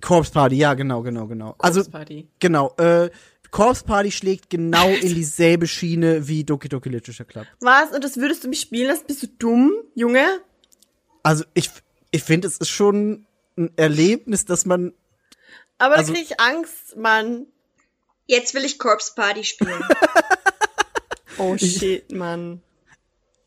Corpse 0.00 0.32
Party, 0.32 0.56
ja, 0.56 0.74
genau, 0.74 1.02
genau, 1.02 1.26
genau. 1.26 1.52
Corpse 1.52 1.64
also 1.64 1.90
Party. 1.90 2.28
genau, 2.38 2.74
äh 2.78 3.10
Corpse 3.50 3.84
Party 3.84 4.10
schlägt 4.10 4.50
genau 4.50 4.88
in 4.88 5.14
dieselbe 5.14 5.66
Schiene 5.66 6.26
wie 6.28 6.44
Doki 6.44 6.68
Doki 6.68 6.88
Literature 6.88 7.26
Club. 7.26 7.46
Was? 7.60 7.92
Und 7.92 8.02
das 8.04 8.16
würdest 8.16 8.44
du 8.44 8.48
mich 8.48 8.60
spielen 8.60 8.88
lassen? 8.88 9.04
Bist 9.06 9.22
du 9.22 9.28
dumm, 9.38 9.72
Junge? 9.94 10.26
Also 11.22 11.44
ich 11.54 11.70
ich 12.10 12.22
finde, 12.22 12.48
es 12.48 12.58
ist 12.58 12.68
schon 12.68 13.26
ein 13.56 13.70
Erlebnis, 13.76 14.44
dass 14.44 14.66
man 14.66 14.92
aber 15.78 15.96
also, 15.96 16.12
da 16.12 16.18
krieg 16.18 16.30
ich 16.30 16.40
Angst, 16.40 16.96
Mann. 16.96 17.46
Jetzt 18.26 18.54
will 18.54 18.64
ich 18.64 18.78
Corpse 18.78 19.12
Party 19.14 19.44
spielen. 19.44 19.84
oh 21.38 21.56
shit, 21.56 22.10
Mann. 22.12 22.62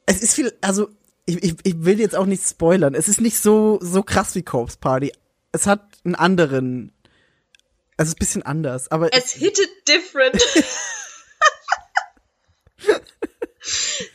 Es 0.06 0.22
ist 0.22 0.36
viel, 0.36 0.58
also 0.62 0.90
ich, 1.26 1.44
ich, 1.44 1.56
ich 1.64 1.84
will 1.84 2.00
jetzt 2.00 2.16
auch 2.16 2.26
nicht 2.26 2.48
spoilern. 2.48 2.96
Es 2.96 3.08
ist 3.08 3.22
nicht 3.22 3.40
so 3.40 3.80
so 3.82 4.04
krass 4.04 4.36
wie 4.36 4.44
Corpse 4.44 4.78
Party. 4.80 5.12
Es 5.52 5.68
hat 5.68 5.82
einen 6.06 6.16
anderen, 6.16 6.94
also 7.98 8.10
es 8.10 8.10
ist 8.10 8.16
ein 8.16 8.20
bisschen 8.20 8.44
anders, 8.44 8.90
aber 8.90 9.14
es 9.14 9.32
hittet 9.32 9.70
different. 9.88 10.42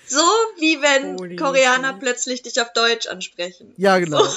so 0.06 0.22
wie 0.58 0.80
wenn 0.80 1.18
Holy 1.18 1.36
Koreaner 1.36 1.92
shit. 1.92 2.00
plötzlich 2.00 2.42
dich 2.42 2.60
auf 2.60 2.72
Deutsch 2.72 3.06
ansprechen. 3.06 3.74
Ja, 3.76 3.98
genau. 3.98 4.24
So. 4.24 4.36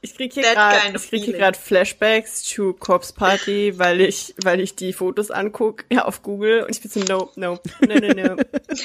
Ich 0.00 0.14
krieg 0.14 0.32
hier 0.32 0.42
gerade 0.54 1.58
Flashbacks 1.58 2.44
zu 2.44 2.72
Corpse 2.72 3.12
Party, 3.12 3.78
weil 3.78 4.00
ich, 4.00 4.34
weil 4.42 4.60
ich 4.60 4.76
die 4.76 4.92
Fotos 4.92 5.30
anguck 5.30 5.84
ja, 5.90 6.04
auf 6.04 6.22
Google 6.22 6.62
und 6.62 6.70
ich 6.70 6.80
bin 6.80 6.90
so, 6.90 7.00
no, 7.00 7.32
no, 7.34 7.60
no, 7.80 7.94
no, 7.94 8.14
no, 8.36 8.36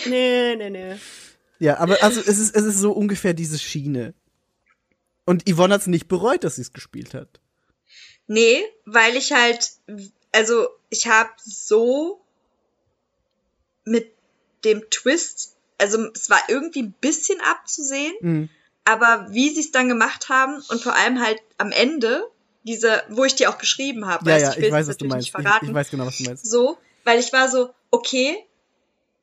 nee, 0.08 0.56
nee, 0.56 0.70
nee. 0.70 0.96
Ja, 1.60 1.78
aber 1.78 2.02
also 2.04 2.20
es 2.20 2.40
ist, 2.40 2.56
es 2.56 2.64
ist 2.64 2.80
so 2.80 2.92
ungefähr 2.92 3.34
diese 3.34 3.60
Schiene. 3.60 4.16
Und 5.26 5.48
Yvonne 5.48 5.76
hat's 5.76 5.88
nicht 5.88 6.08
bereut, 6.08 6.44
dass 6.44 6.56
sie 6.56 6.62
es 6.64 6.74
gespielt 6.74 7.14
hat. 7.14 7.40
Nee, 8.28 8.64
weil 8.86 9.16
ich 9.16 9.32
halt, 9.32 9.72
also 10.32 10.68
ich 10.90 11.08
habe 11.08 11.30
so 11.38 12.22
mit 13.86 14.12
dem 14.64 14.90
Twist, 14.90 15.56
also 15.78 16.10
es 16.14 16.30
war 16.30 16.42
irgendwie 16.48 16.84
ein 16.84 16.94
bisschen 17.00 17.40
abzusehen, 17.42 18.14
mhm 18.22 18.50
aber 18.86 19.28
wie 19.30 19.50
sie 19.50 19.62
es 19.62 19.72
dann 19.72 19.90
gemacht 19.90 20.30
haben 20.30 20.62
und 20.70 20.82
vor 20.82 20.96
allem 20.96 21.22
halt 21.22 21.40
am 21.58 21.72
Ende, 21.72 22.24
diese, 22.64 23.04
wo 23.10 23.24
ich 23.24 23.36
dir 23.36 23.50
auch 23.50 23.58
geschrieben 23.58 24.08
habe, 24.08 24.30
ja, 24.30 24.38
ja, 24.38 24.52
ich, 24.52 24.58
ich 24.58 24.72
weiß, 24.72 24.88
was 24.88 24.98
du 24.98 25.06
meinst. 25.06 25.28
Ich, 25.28 25.34
ich, 25.34 25.74
weiß 25.74 25.90
genau, 25.90 26.06
was 26.06 26.18
du 26.18 26.24
meinst. 26.24 26.46
So, 26.46 26.78
weil 27.04 27.20
ich 27.20 27.32
war 27.34 27.50
so, 27.50 27.74
okay, 27.92 28.38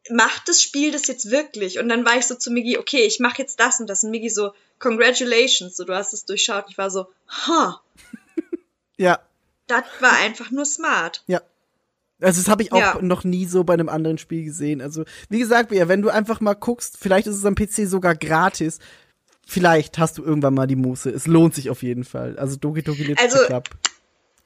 macht 0.09 0.49
das 0.49 0.63
Spiel 0.63 0.93
das 0.93 1.07
jetzt 1.07 1.31
wirklich? 1.31 1.79
Und 1.79 1.89
dann 1.89 2.05
war 2.05 2.17
ich 2.17 2.27
so 2.27 2.35
zu 2.35 2.51
Migi, 2.51 2.79
okay, 2.79 3.03
ich 3.03 3.21
mache 3.21 3.39
jetzt 3.39 3.61
das 3.61 3.81
und 3.81 3.89
das. 3.89 4.05
Und 4.05 4.11
Migi 4.11 4.31
so, 4.31 4.53
congratulations, 4.79 5.77
so, 5.77 5.85
du 5.85 5.95
hast 5.95 6.13
es 6.13 6.25
durchschaut. 6.25 6.67
Ich 6.69 6.79
war 6.79 6.91
so, 6.91 7.07
ha. 7.29 7.81
Huh. 7.81 8.57
ja. 8.97 9.21
Das 9.67 9.85
war 10.01 10.13
einfach 10.19 10.51
nur 10.51 10.65
smart. 10.65 11.23
Ja. 11.27 11.43
Also 12.21 12.43
das 12.43 12.51
habe 12.51 12.63
ich 12.63 12.73
auch 12.73 12.79
ja. 12.79 12.99
noch 13.01 13.25
nie 13.25 13.47
so 13.47 13.65
bei 13.65 13.75
einem 13.75 13.89
anderen 13.89 14.19
Spiel 14.19 14.45
gesehen. 14.45 14.83
Also 14.83 15.05
wie 15.31 15.39
gesagt, 15.39 15.71
wenn 15.71 16.03
du 16.03 16.11
einfach 16.11 16.41
mal 16.41 16.55
guckst, 16.55 16.99
vielleicht 17.01 17.27
ist 17.27 17.37
es 17.37 17.45
am 17.47 17.55
PC 17.55 17.89
sogar 17.89 18.15
gratis 18.15 18.79
vielleicht 19.47 19.99
hast 19.99 20.19
du 20.19 20.25
irgendwann 20.25 20.55
mal 20.55 20.67
die 20.67 20.77
Muße. 20.77 21.11
Es 21.11 21.27
lohnt 21.27 21.55
sich 21.55 21.71
auf 21.71 21.83
jeden 21.83 22.05
Fall. 22.05 22.39
Also 22.39 22.57
Doki 22.57 22.83
Doki 22.83 23.05
Literature 23.05 23.35
also, 23.35 23.47
Club. 23.47 23.69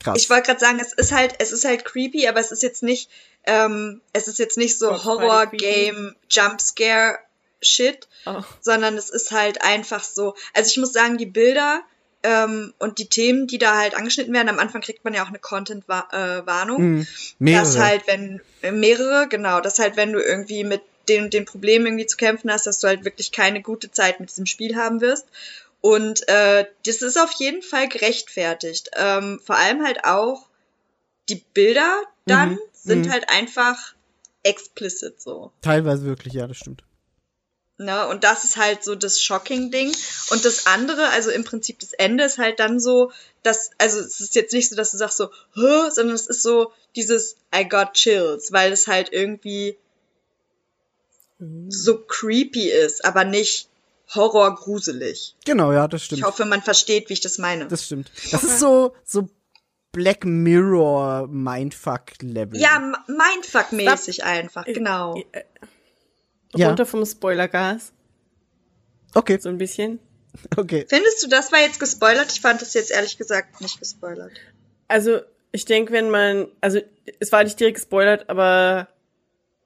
Krass. 0.01 0.19
Ich 0.19 0.29
wollte 0.29 0.47
gerade 0.47 0.61
sagen, 0.61 0.79
es 0.81 0.93
ist 0.93 1.13
halt, 1.13 1.35
es 1.39 1.53
ist 1.53 1.65
halt 1.65 1.85
creepy, 1.85 2.29
aber 2.29 2.41
es 2.41 2.53
ist 2.53 2.63
jetzt 2.63 2.83
nicht, 2.83 3.11
ähm, 3.45 4.03
es 4.13 4.29
ist 4.29 4.39
jetzt 4.39 4.59
nicht 4.59 4.79
so 4.79 5.05
Horror 5.05 5.47
Game 5.47 6.15
Jumpscare 6.29 7.19
Shit, 7.63 8.09
oh. 8.27 8.43
sondern 8.61 8.97
es 8.99 9.09
ist 9.09 9.31
halt 9.31 9.63
einfach 9.63 10.05
so. 10.05 10.35
Also 10.53 10.69
ich 10.71 10.77
muss 10.77 10.93
sagen, 10.93 11.17
die 11.17 11.27
Bilder 11.27 11.81
ähm, 12.23 12.75
und 12.79 12.99
die 12.99 13.09
Themen, 13.09 13.47
die 13.47 13.59
da 13.59 13.77
halt 13.77 13.95
angeschnitten 13.95 14.35
werden, 14.35 14.49
am 14.49 14.59
Anfang 14.59 14.83
kriegt 14.83 15.05
man 15.05 15.15
ja 15.15 15.23
auch 15.23 15.29
eine 15.29 15.39
Content-Warnung. 15.39 16.99
Mm, 16.99 17.07
mehrere. 17.39 17.65
Dass 17.65 17.79
halt, 17.79 18.07
wenn 18.07 18.41
äh, 18.63 18.73
mehrere, 18.73 19.29
genau, 19.29 19.61
dass 19.61 19.79
halt, 19.79 19.97
wenn 19.97 20.13
du 20.13 20.21
irgendwie 20.21 20.65
mit 20.65 20.83
den, 21.09 21.31
den 21.31 21.45
Problemen 21.45 21.87
irgendwie 21.87 22.07
zu 22.07 22.17
kämpfen 22.17 22.51
hast, 22.51 22.67
dass 22.67 22.79
du 22.79 22.87
halt 22.87 23.05
wirklich 23.05 23.33
keine 23.33 23.63
gute 23.63 23.91
Zeit 23.91 24.21
mit 24.21 24.31
diesem 24.31 24.47
Spiel 24.47 24.77
haben 24.77 25.01
wirst. 25.01 25.27
Und 25.81 26.27
äh, 26.29 26.67
das 26.87 27.03
ist 27.03 27.19
auf 27.19 27.33
jeden 27.33 27.63
Fall 27.63 27.89
gerechtfertigt. 27.89 28.91
Ähm, 28.97 29.41
vor 29.45 29.57
allem 29.57 29.85
halt 29.85 30.05
auch, 30.05 30.49
die 31.29 31.43
Bilder 31.53 32.03
dann 32.27 32.53
mhm. 32.53 32.59
sind 32.73 33.07
mhm. 33.07 33.13
halt 33.13 33.29
einfach 33.29 33.95
explicit 34.43 35.21
so. 35.21 35.53
Teilweise 35.63 36.05
wirklich, 36.05 36.35
ja, 36.35 36.47
das 36.47 36.57
stimmt. 36.57 36.83
Ne, 37.77 38.07
und 38.07 38.23
das 38.23 38.45
ist 38.45 38.57
halt 38.57 38.85
so 38.85 38.95
das 38.95 39.21
Shocking-Ding. 39.21 39.93
Und 40.31 40.45
das 40.45 40.67
andere, 40.67 41.09
also 41.09 41.31
im 41.31 41.43
Prinzip 41.43 41.81
das 41.81 41.93
Ende 41.93 42.23
ist 42.25 42.39
halt 42.39 42.61
dann 42.61 42.79
so, 42.79 43.11
dass, 43.43 43.71
also 43.79 43.99
es 43.99 44.21
ist 44.21 44.37
jetzt 44.37 44.53
nicht 44.53 44.71
so, 44.71 44.77
dass 44.77 44.93
du 44.93 44.97
sagst 44.97 45.17
so, 45.17 45.31
Hö? 45.55 45.91
sondern 45.91 46.15
es 46.15 46.29
ist 46.29 46.43
so 46.43 46.73
dieses 46.95 47.37
I 47.55 47.69
got 47.69 47.95
chills, 47.95 48.53
weil 48.53 48.73
es 48.73 48.87
halt 48.87 49.13
irgendwie 49.13 49.77
mhm. 51.45 51.71
so 51.71 51.99
creepy 51.99 52.71
ist, 52.71 53.05
aber 53.05 53.25
nicht 53.25 53.69
horrorgruselig. 54.15 55.37
Genau, 55.45 55.73
ja, 55.73 55.89
das 55.89 56.05
stimmt. 56.05 56.21
Ich 56.21 56.25
hoffe, 56.25 56.45
man 56.45 56.63
versteht, 56.63 57.09
wie 57.09 57.15
ich 57.15 57.21
das 57.21 57.39
meine. 57.39 57.67
Das 57.69 57.87
stimmt. 57.87 58.11
Das 58.31 58.45
ist 58.45 58.61
so, 58.61 58.95
so 59.05 59.29
Black 59.93 60.25
Mirror 60.25 61.29
Mindfuck 61.29 62.21
Level. 62.21 62.61
Ja, 62.61 62.81
Mindfuck 63.07 63.73
mäßig 63.73 64.25
einfach, 64.25 64.65
genau. 64.65 65.23
Äh, 65.33 65.43
ja. 66.55 66.69
Runter 66.69 66.87
vom 66.87 67.05
Spoilergas. 67.05 67.93
Okay. 69.15 69.39
So 69.41 69.49
ein 69.49 69.59
bisschen. 69.59 70.01
Okay. 70.57 70.85
Findest 70.89 71.23
du, 71.23 71.29
das 71.29 71.53
war 71.53 71.61
jetzt 71.61 71.79
gespoilert? 71.79 72.33
Ich 72.33 72.41
fand 72.41 72.61
das 72.61 72.75
jetzt 72.75 72.91
ehrlich 72.91 73.17
gesagt 73.17 73.61
nicht 73.61 73.79
gespoilert. 73.79 74.33
Also, 74.89 75.21
ich 75.53 75.65
denke, 75.65 75.93
wenn 75.93 76.11
man, 76.11 76.49
also, 76.61 76.81
es 77.21 77.31
war 77.31 77.45
nicht 77.45 77.59
direkt 77.59 77.77
gespoilert, 77.77 78.29
aber 78.29 78.89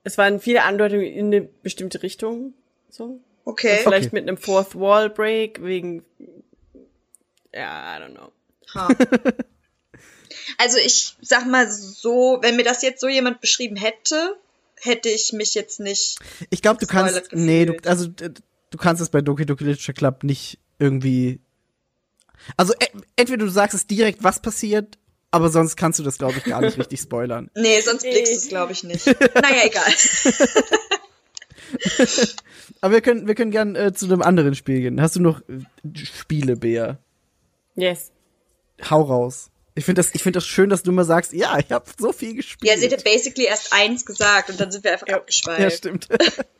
es 0.04 0.18
waren 0.18 0.40
viele 0.40 0.62
Andeutungen 0.62 1.04
in 1.04 1.26
eine 1.26 1.42
bestimmte 1.42 2.02
Richtung, 2.02 2.54
so. 2.88 3.20
Okay. 3.44 3.78
Und 3.78 3.82
vielleicht 3.84 4.08
okay. 4.08 4.16
mit 4.16 4.28
einem 4.28 4.36
Fourth 4.36 4.78
Wall 4.78 5.08
Break 5.10 5.62
wegen, 5.62 6.04
ja, 7.54 7.96
I 7.96 8.02
don't 8.02 8.14
know. 8.14 8.32
Ha. 8.74 8.88
also 10.58 10.78
ich 10.78 11.16
sag 11.22 11.46
mal 11.46 11.70
so, 11.70 12.38
wenn 12.42 12.56
mir 12.56 12.64
das 12.64 12.82
jetzt 12.82 13.00
so 13.00 13.08
jemand 13.08 13.40
beschrieben 13.40 13.76
hätte, 13.76 14.36
hätte 14.76 15.08
ich 15.08 15.32
mich 15.32 15.54
jetzt 15.54 15.80
nicht. 15.80 16.18
Ich 16.50 16.62
glaube, 16.62 16.78
du 16.78 16.86
kannst. 16.86 17.32
Nee, 17.32 17.66
du, 17.66 17.76
also 17.88 18.08
du 18.08 18.78
kannst 18.78 19.02
es 19.02 19.08
bei 19.08 19.20
Doki 19.20 19.46
Doki 19.46 19.64
Literature 19.64 19.94
Club 19.94 20.24
nicht 20.24 20.58
irgendwie. 20.78 21.40
Also 22.56 22.72
e 22.74 22.86
entweder 23.16 23.44
du 23.44 23.50
sagst 23.50 23.74
es 23.74 23.86
direkt, 23.86 24.22
was 24.22 24.40
passiert, 24.40 24.98
aber 25.30 25.50
sonst 25.50 25.76
kannst 25.76 25.98
du 25.98 26.02
das, 26.02 26.18
glaube 26.18 26.38
ich, 26.38 26.44
gar 26.44 26.60
nicht 26.60 26.78
richtig 26.78 27.00
spoilern. 27.00 27.50
Nee, 27.54 27.80
sonst 27.80 28.02
blickst 28.02 28.32
du 28.32 28.36
es, 28.36 28.48
glaube 28.48 28.72
ich, 28.72 28.84
nicht. 28.84 29.06
naja, 29.06 29.64
egal. 29.64 29.92
aber 32.80 32.94
wir 32.94 33.00
können, 33.00 33.26
wir 33.26 33.34
können 33.34 33.50
gern 33.50 33.76
äh, 33.76 33.92
zu 33.92 34.06
einem 34.06 34.22
anderen 34.22 34.54
Spiel 34.54 34.80
gehen. 34.80 35.00
Hast 35.00 35.16
du 35.16 35.20
noch 35.20 35.40
äh, 35.42 35.60
Spiele, 35.94 36.56
Bea? 36.56 36.98
Yes. 37.74 38.10
Hau 38.88 39.02
raus. 39.02 39.50
Ich 39.74 39.84
finde 39.84 40.00
das, 40.00 40.14
ich 40.14 40.22
finde 40.22 40.38
das 40.38 40.46
schön, 40.46 40.70
dass 40.70 40.82
du 40.82 40.90
immer 40.90 41.04
sagst, 41.04 41.32
ja, 41.32 41.56
ich 41.58 41.70
habe 41.70 41.84
so 41.98 42.12
viel 42.12 42.34
gespielt. 42.34 42.68
Ja, 42.68 42.76
sie 42.76 42.88
hätte 42.88 43.02
basically 43.04 43.46
erst 43.46 43.72
eins 43.72 44.04
gesagt 44.04 44.50
und 44.50 44.58
dann 44.58 44.72
sind 44.72 44.82
wir 44.82 44.92
einfach 44.92 45.06
ja. 45.06 45.16
abgeschweift. 45.16 45.60
Ja, 45.60 45.70
stimmt. 45.70 46.08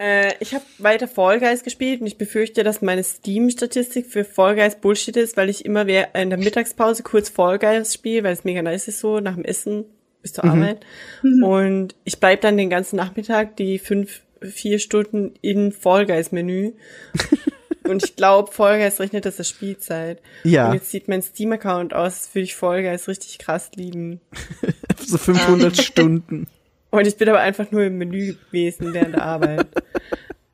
äh, 0.00 0.32
ich 0.40 0.54
habe 0.54 0.64
weiter 0.78 1.06
Fall 1.06 1.40
Guys 1.40 1.62
gespielt 1.62 2.00
und 2.00 2.06
ich 2.06 2.16
befürchte, 2.16 2.64
dass 2.64 2.80
meine 2.80 3.04
Steam-Statistik 3.04 4.06
für 4.06 4.24
Fall 4.24 4.56
Guys 4.56 4.76
Bullshit 4.76 5.16
ist, 5.16 5.36
weil 5.36 5.50
ich 5.50 5.66
immer 5.66 5.82
in 5.82 6.30
der 6.30 6.38
Mittagspause 6.38 7.02
kurz 7.02 7.28
Fall 7.28 7.58
Guys 7.58 7.92
spiele, 7.92 8.24
weil 8.24 8.32
es 8.32 8.44
mega 8.44 8.62
nice 8.62 8.88
ist 8.88 9.00
so, 9.00 9.20
nach 9.20 9.34
dem 9.34 9.44
Essen 9.44 9.84
bis 10.22 10.32
zur 10.32 10.46
mhm. 10.46 10.50
Arbeit. 10.50 10.86
Mhm. 11.22 11.44
Und 11.44 11.94
ich 12.04 12.18
bleib 12.18 12.40
dann 12.40 12.56
den 12.56 12.70
ganzen 12.70 12.96
Nachmittag 12.96 13.56
die 13.56 13.78
fünf, 13.78 14.22
vier 14.40 14.78
Stunden 14.78 15.34
in 15.42 15.70
Fall 15.70 16.06
Guys 16.06 16.32
Menü. 16.32 16.72
Und 17.84 18.04
ich 18.04 18.14
glaube, 18.14 18.52
Vollgeist 18.52 19.00
rechnet 19.00 19.26
das 19.26 19.38
als 19.38 19.48
Spielzeit. 19.48 20.22
Ja. 20.44 20.68
Und 20.68 20.74
jetzt 20.74 20.90
sieht 20.90 21.08
mein 21.08 21.22
Steam-Account 21.22 21.92
aus, 21.92 22.04
als 22.04 22.34
würde 22.34 22.44
ich 22.44 22.54
Vollgeist 22.54 23.08
richtig 23.08 23.38
krass 23.38 23.72
lieben. 23.74 24.20
so 24.98 25.18
500 25.18 25.76
Stunden. 25.76 26.46
Und 26.90 27.06
ich 27.06 27.16
bin 27.16 27.28
aber 27.28 27.40
einfach 27.40 27.70
nur 27.70 27.82
im 27.82 27.98
Menü 27.98 28.34
gewesen 28.46 28.92
während 28.92 29.14
der 29.14 29.22
Arbeit. 29.22 29.66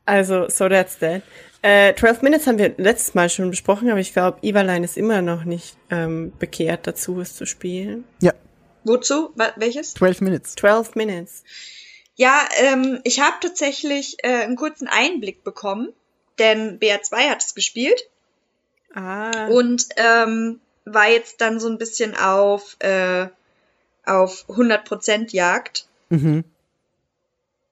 Also, 0.09 0.49
so 0.49 0.69
that's 0.69 1.01
that. 1.01 1.23
Äh, 1.63 1.93
12 1.97 2.23
Minutes 2.23 2.47
haben 2.47 2.59
wir 2.59 2.73
letztes 2.77 3.15
Mal 3.15 3.29
schon 3.29 3.51
besprochen, 3.51 3.91
aber 3.91 3.99
ich 3.99 4.13
glaube, 4.13 4.39
Evaline 4.43 4.85
ist 4.85 4.97
immer 4.97 5.21
noch 5.21 5.43
nicht 5.43 5.77
ähm, 5.91 6.33
bekehrt 6.39 6.87
dazu, 6.87 7.21
es 7.21 7.35
zu 7.35 7.45
spielen. 7.45 8.05
Ja. 8.21 8.33
Wozu? 8.85 9.35
Welches? 9.57 9.95
12 9.95 10.21
Minutes. 10.21 10.55
12 10.55 10.95
Minutes. 10.95 11.43
Ja, 12.15 12.39
ähm, 12.61 13.01
ich 13.03 13.19
habe 13.19 13.35
tatsächlich 13.41 14.19
äh, 14.23 14.45
einen 14.45 14.55
kurzen 14.55 14.87
Einblick 14.87 15.43
bekommen 15.43 15.93
denn 16.39 16.79
BR2 16.79 17.31
hat 17.31 17.43
es 17.43 17.55
gespielt. 17.55 18.09
Ah. 18.95 19.47
Und 19.49 19.87
ähm, 19.97 20.61
war 20.85 21.09
jetzt 21.09 21.41
dann 21.41 21.61
so 21.61 21.69
ein 21.69 21.79
bisschen 21.79 22.17
auf, 22.17 22.77
äh, 22.81 23.27
auf 24.05 24.49
100% 24.49 25.35
Jagd. 25.35 25.87
Mhm. 26.09 26.45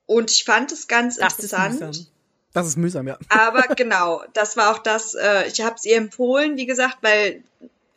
Und 0.06 0.30
ich 0.30 0.44
fand 0.44 0.72
es 0.72 0.86
ganz 0.86 1.16
das 1.16 1.34
interessant. 1.34 1.96
Ist 1.96 2.10
das 2.52 2.68
ist 2.68 2.76
mühsam, 2.76 3.08
ja. 3.08 3.18
Aber 3.28 3.62
genau, 3.76 4.22
das 4.32 4.56
war 4.56 4.72
auch 4.72 4.78
das, 4.78 5.14
äh, 5.14 5.48
ich 5.48 5.60
habe 5.60 5.74
es 5.74 5.84
ihr 5.84 5.96
empfohlen, 5.96 6.56
wie 6.56 6.66
gesagt, 6.66 6.98
weil 7.02 7.42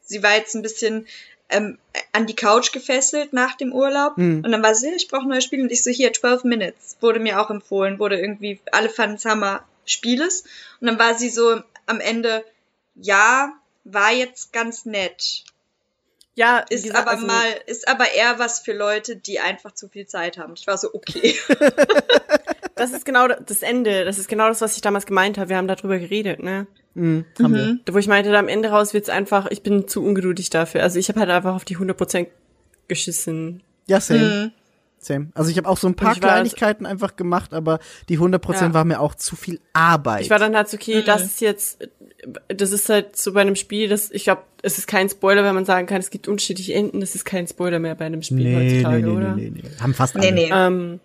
sie 0.01 0.23
war 0.23 0.35
jetzt 0.35 0.55
ein 0.55 0.63
bisschen 0.63 1.05
ähm, 1.49 1.77
an 2.11 2.25
die 2.25 2.35
Couch 2.35 2.71
gefesselt 2.71 3.33
nach 3.33 3.55
dem 3.55 3.71
Urlaub. 3.71 4.17
Mhm. 4.17 4.43
Und 4.43 4.51
dann 4.51 4.63
war 4.63 4.75
sie, 4.75 4.89
ich 4.95 5.07
brauche 5.07 5.23
ein 5.23 5.29
neues 5.29 5.43
Spiel. 5.43 5.61
Und 5.61 5.71
ich 5.71 5.83
so, 5.83 5.91
hier, 5.91 6.11
12 6.11 6.43
Minutes. 6.43 6.97
Wurde 7.01 7.19
mir 7.19 7.39
auch 7.39 7.49
empfohlen, 7.49 7.99
wurde 7.99 8.19
irgendwie, 8.19 8.59
alle 8.71 8.89
fanden 8.89 9.17
es 9.17 9.25
Hammer, 9.25 9.63
Spieles. 9.85 10.43
Und 10.81 10.87
dann 10.87 10.99
war 10.99 11.15
sie 11.15 11.29
so 11.29 11.61
am 11.85 11.99
Ende, 11.99 12.43
ja, 12.95 13.53
war 13.83 14.11
jetzt 14.11 14.51
ganz 14.51 14.85
nett. 14.85 15.43
Ja, 16.37 16.59
ist 16.69 16.83
gesagt, 16.83 17.01
aber 17.01 17.15
also, 17.15 17.25
mal, 17.25 17.47
ist 17.65 17.87
aber 17.87 18.13
eher 18.13 18.37
was 18.37 18.59
für 18.59 18.73
Leute, 18.73 19.15
die 19.15 19.39
einfach 19.39 19.71
zu 19.71 19.89
viel 19.89 20.05
Zeit 20.05 20.37
haben. 20.37 20.53
Ich 20.55 20.67
war 20.67 20.77
so, 20.77 20.93
okay. 20.93 21.33
das 22.75 22.91
ist 22.91 23.05
genau 23.05 23.27
das 23.27 23.63
Ende. 23.63 24.05
Das 24.05 24.19
ist 24.19 24.29
genau 24.29 24.47
das, 24.47 24.61
was 24.61 24.75
ich 24.75 24.81
damals 24.81 25.07
gemeint 25.07 25.39
habe. 25.39 25.49
Wir 25.49 25.57
haben 25.57 25.67
darüber 25.67 25.97
geredet, 25.97 26.43
ne? 26.43 26.67
Mhm, 26.93 27.25
haben 27.41 27.51
mhm. 27.51 27.81
wir. 27.83 27.95
Wo 27.95 27.97
ich 27.97 28.07
meinte, 28.07 28.31
da 28.31 28.37
am 28.37 28.49
Ende 28.49 28.69
raus 28.69 28.93
wird's 28.93 29.09
einfach, 29.09 29.47
ich 29.49 29.63
bin 29.63 29.87
zu 29.87 30.05
ungeduldig 30.05 30.51
dafür. 30.51 30.83
Also 30.83 30.99
ich 30.99 31.09
habe 31.09 31.19
halt 31.21 31.31
einfach 31.31 31.55
auf 31.55 31.65
die 31.65 31.75
100% 31.75 32.27
geschissen. 32.87 33.63
Ja, 33.87 33.99
same. 33.99 34.19
Mhm. 34.19 34.51
Same. 34.99 35.31
Also 35.33 35.49
ich 35.49 35.57
habe 35.57 35.67
auch 35.67 35.77
so 35.77 35.87
ein 35.87 35.95
paar 35.95 36.13
Kleinigkeiten 36.13 36.85
einfach 36.85 37.15
gemacht, 37.15 37.55
aber 37.55 37.79
die 38.09 38.19
100% 38.19 38.53
ja. 38.53 38.73
war 38.75 38.85
mir 38.85 38.99
auch 38.99 39.15
zu 39.15 39.35
viel 39.35 39.59
Arbeit. 39.73 40.21
Ich 40.21 40.29
war 40.29 40.39
dann 40.39 40.55
halt 40.55 40.69
so, 40.69 40.77
okay, 40.77 41.01
mhm. 41.01 41.05
das 41.05 41.23
ist 41.23 41.41
jetzt, 41.41 41.79
das 42.47 42.71
ist 42.71 42.89
halt 42.89 43.15
so 43.15 43.33
bei 43.33 43.41
einem 43.41 43.55
Spiel, 43.55 43.87
das, 43.87 44.11
ich 44.11 44.23
glaube, 44.23 44.41
es 44.63 44.77
ist 44.77 44.87
kein 44.87 45.09
Spoiler, 45.09 45.43
wenn 45.43 45.53
man 45.53 45.65
sagen 45.65 45.87
kann, 45.87 45.99
es 45.99 46.09
gibt 46.09 46.27
unterschiedliche 46.27 46.73
Enden, 46.73 46.99
das 46.99 47.15
ist 47.15 47.25
kein 47.25 47.47
Spoiler 47.47 47.79
mehr 47.79 47.95
bei 47.95 48.05
einem 48.05 48.23
Spiel 48.23 48.37
nee, 48.37 48.55
heutzutage, 48.55 49.03
nee, 49.03 49.11
nee, 49.11 49.17
oder? 49.17 49.35
Nee, 49.35 49.51
nee, 49.53 49.61
nee. 49.63 49.69
Haben 49.79 49.93
fast 49.93 50.15
alle. 50.15 50.31
Nee, 50.31 50.47
nee. 50.47 50.49
Ähm, 50.51 50.99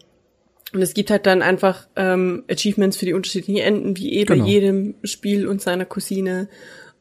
und 0.73 0.81
es 0.81 0.95
gibt 0.95 1.11
halt 1.11 1.27
dann 1.27 1.43
einfach 1.43 1.87
ähm, 1.97 2.45
Achievements 2.51 2.97
für 2.97 3.05
die 3.05 3.13
unterschiedlichen 3.13 3.61
Enden, 3.61 3.97
wie 3.99 4.15
eh 4.15 4.25
genau. 4.25 4.43
bei 4.43 4.51
jedem 4.51 4.95
Spiel 5.05 5.47
und 5.47 5.61
seiner 5.61 5.85
Cousine. 5.85 6.49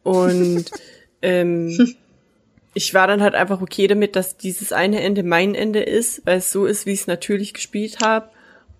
Und 0.03 0.65
ähm, 1.21 1.95
ich 2.73 2.93
war 2.93 3.07
dann 3.07 3.21
halt 3.21 3.33
einfach 3.33 3.61
okay 3.61 3.88
damit, 3.88 4.17
dass 4.17 4.35
dieses 4.35 4.73
eine 4.73 5.01
Ende 5.01 5.23
mein 5.23 5.55
Ende 5.55 5.79
ist, 5.79 6.25
weil 6.25 6.39
es 6.39 6.51
so 6.51 6.65
ist, 6.65 6.85
wie 6.85 6.91
ich 6.91 7.01
es 7.01 7.07
natürlich 7.07 7.53
gespielt 7.53 7.99
habe. 8.01 8.29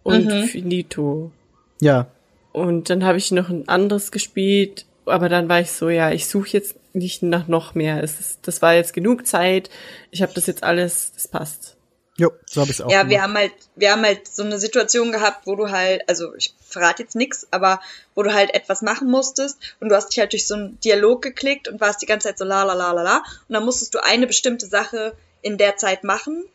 Und 0.04 0.26
mhm. 0.26 0.44
finito. 0.44 1.32
Ja. 1.80 2.08
Und 2.52 2.90
dann 2.90 3.06
habe 3.06 3.18
ich 3.18 3.32
noch 3.32 3.50
ein 3.50 3.70
anderes 3.70 4.12
gespielt, 4.12 4.86
aber 5.06 5.30
dann 5.30 5.50
war 5.50 5.60
ich 5.60 5.72
so, 5.72 5.90
ja, 5.90 6.12
ich 6.12 6.28
suche 6.28 6.50
jetzt 6.50 6.76
nicht 6.94 7.24
nach 7.24 7.48
noch 7.48 7.76
mehr. 7.76 8.04
Es 8.04 8.20
ist, 8.20 8.40
das 8.44 8.62
war 8.62 8.74
jetzt 8.74 8.94
genug 8.94 9.26
Zeit. 9.26 9.70
Ich 10.12 10.22
habe 10.22 10.34
das 10.34 10.48
jetzt 10.48 10.64
alles, 10.64 11.12
das 11.14 11.28
passt. 11.28 11.78
Jo, 12.18 12.32
so 12.46 12.62
habe 12.62 12.72
ich 12.72 12.84
auch. 12.84 12.92
Ja, 12.92 13.04
gemacht. 13.04 13.10
wir 13.10 13.22
haben 13.24 13.34
halt, 13.34 13.54
wir 13.76 13.92
haben 13.92 14.04
halt 14.04 14.28
so 14.28 14.44
eine 14.44 14.60
Situation 14.60 15.12
gehabt, 15.12 15.48
wo 15.48 15.56
du 15.56 15.72
halt, 15.72 16.08
also 16.08 16.36
ich 16.36 16.54
verrate 16.62 17.04
jetzt 17.04 17.16
nix, 17.16 17.48
aber 17.52 17.80
wo 18.16 18.24
du 18.24 18.34
halt 18.34 18.54
etwas 18.54 18.82
machen 18.82 19.10
musstest 19.10 19.58
und 19.80 19.90
du 19.90 19.96
hast 19.96 20.10
dich 20.10 20.20
halt 20.20 20.34
durch 20.34 20.46
so 20.46 20.56
einen 20.56 20.80
Dialog 20.82 21.22
geklickt 21.22 21.68
und 21.68 21.80
warst 21.80 22.02
die 22.02 22.06
ganze 22.06 22.28
Zeit 22.28 22.38
so 22.38 22.46
la 22.46 22.64
la 22.64 22.74
la 22.74 22.92
la 22.92 23.02
la 23.02 23.18
und 23.18 23.54
dann 23.54 23.66
musstest 23.66 23.96
du 23.96 24.04
eine 24.04 24.28
bestimmte 24.28 24.66
Sache 24.66 25.16
in 25.42 25.58
der 25.58 25.78
Zeit 25.78 26.04
machen 26.04 26.46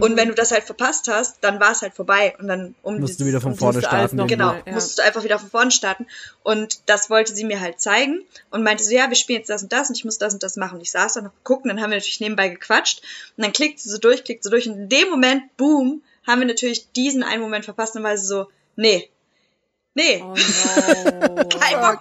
und 0.00 0.16
wenn 0.16 0.28
du 0.28 0.34
das 0.34 0.50
halt 0.52 0.64
verpasst 0.64 1.08
hast, 1.08 1.38
dann 1.42 1.60
war 1.60 1.72
es 1.72 1.82
halt 1.82 1.94
vorbei. 1.94 2.34
Und 2.38 2.48
dann 2.48 2.74
um 2.82 2.94
musst 2.94 3.08
dieses, 3.08 3.16
du 3.18 3.26
wieder 3.26 3.40
von 3.40 3.54
vorne 3.54 3.80
starten. 3.80 4.26
Genau, 4.26 4.52
ja. 4.52 4.72
musstest 4.72 4.98
du 4.98 5.02
einfach 5.02 5.24
wieder 5.24 5.38
von 5.38 5.50
vorne 5.50 5.70
starten. 5.70 6.06
Und 6.42 6.80
das 6.86 7.10
wollte 7.10 7.34
sie 7.34 7.44
mir 7.44 7.60
halt 7.60 7.80
zeigen 7.80 8.24
und 8.50 8.62
meinte 8.62 8.84
so, 8.84 8.90
ja, 8.92 9.08
wir 9.08 9.16
spielen 9.16 9.38
jetzt 9.38 9.50
das 9.50 9.62
und 9.62 9.72
das 9.72 9.88
und 9.88 9.96
ich 9.96 10.04
muss 10.04 10.18
das 10.18 10.34
und 10.34 10.42
das 10.42 10.56
machen. 10.56 10.76
Und 10.76 10.82
ich 10.82 10.90
saß 10.90 11.14
da 11.14 11.20
noch 11.22 11.34
geguckt 11.34 11.64
und 11.64 11.68
dann 11.68 11.80
haben 11.80 11.90
wir 11.90 11.96
natürlich 11.96 12.20
nebenbei 12.20 12.48
gequatscht. 12.48 13.02
Und 13.36 13.44
dann 13.44 13.52
klickt 13.52 13.80
sie 13.80 13.90
so 13.90 13.98
durch, 13.98 14.24
klickt 14.24 14.44
sie 14.44 14.50
durch 14.50 14.68
und 14.68 14.74
in 14.74 14.88
dem 14.88 15.10
Moment, 15.10 15.56
boom, 15.56 16.02
haben 16.26 16.40
wir 16.40 16.46
natürlich 16.46 16.92
diesen 16.92 17.22
einen 17.22 17.42
Moment 17.42 17.64
verpasst 17.64 17.96
und 17.96 18.02
war 18.02 18.16
sie 18.16 18.26
so, 18.26 18.48
nee, 18.76 19.10
nee, 19.94 20.22
oh 20.22 20.34
no. 20.34 21.48
kein 21.58 21.80
Bock. 21.80 22.00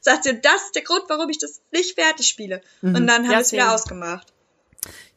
Sagt 0.00 0.24
sie, 0.24 0.40
das 0.40 0.62
ist 0.66 0.74
der 0.74 0.82
Grund, 0.82 1.04
warum 1.08 1.28
ich 1.28 1.38
das 1.38 1.60
nicht 1.72 1.98
fertig 1.98 2.26
spiele. 2.26 2.62
Mhm. 2.80 2.94
Und 2.94 3.06
dann 3.06 3.24
haben 3.24 3.32
ja, 3.32 3.38
wir 3.38 3.40
es 3.40 3.52
wieder 3.52 3.74
ausgemacht. 3.74 4.26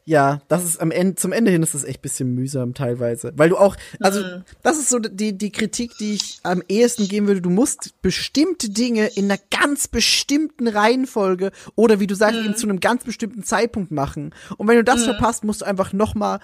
Ja, 0.05 0.41
das 0.47 0.63
ist 0.63 0.81
am 0.81 0.91
Ende, 0.91 1.15
zum 1.15 1.31
Ende 1.31 1.51
hin 1.51 1.61
ist 1.63 1.75
das 1.75 1.83
echt 1.83 2.01
bisschen 2.01 2.33
mühsam 2.33 2.73
teilweise. 2.73 3.33
Weil 3.35 3.49
du 3.49 3.57
auch, 3.57 3.75
also, 3.99 4.21
mhm. 4.21 4.43
das 4.63 4.77
ist 4.77 4.89
so 4.89 4.99
die, 4.99 5.37
die 5.37 5.51
Kritik, 5.51 5.97
die 5.99 6.15
ich 6.15 6.39
am 6.43 6.63
ehesten 6.67 7.07
geben 7.07 7.27
würde. 7.27 7.41
Du 7.41 7.49
musst 7.49 8.01
bestimmte 8.01 8.69
Dinge 8.69 9.07
in 9.07 9.25
einer 9.25 9.39
ganz 9.51 9.87
bestimmten 9.87 10.67
Reihenfolge 10.67 11.51
oder 11.75 11.99
wie 11.99 12.07
du 12.07 12.15
sagst, 12.15 12.39
mhm. 12.41 12.55
zu 12.55 12.67
einem 12.67 12.79
ganz 12.79 13.03
bestimmten 13.03 13.43
Zeitpunkt 13.43 13.91
machen. 13.91 14.33
Und 14.57 14.67
wenn 14.67 14.77
du 14.77 14.83
das 14.83 15.01
mhm. 15.01 15.11
verpasst, 15.11 15.43
musst 15.43 15.61
du 15.61 15.65
einfach 15.65 15.93
noch 15.93 16.15
mal 16.15 16.39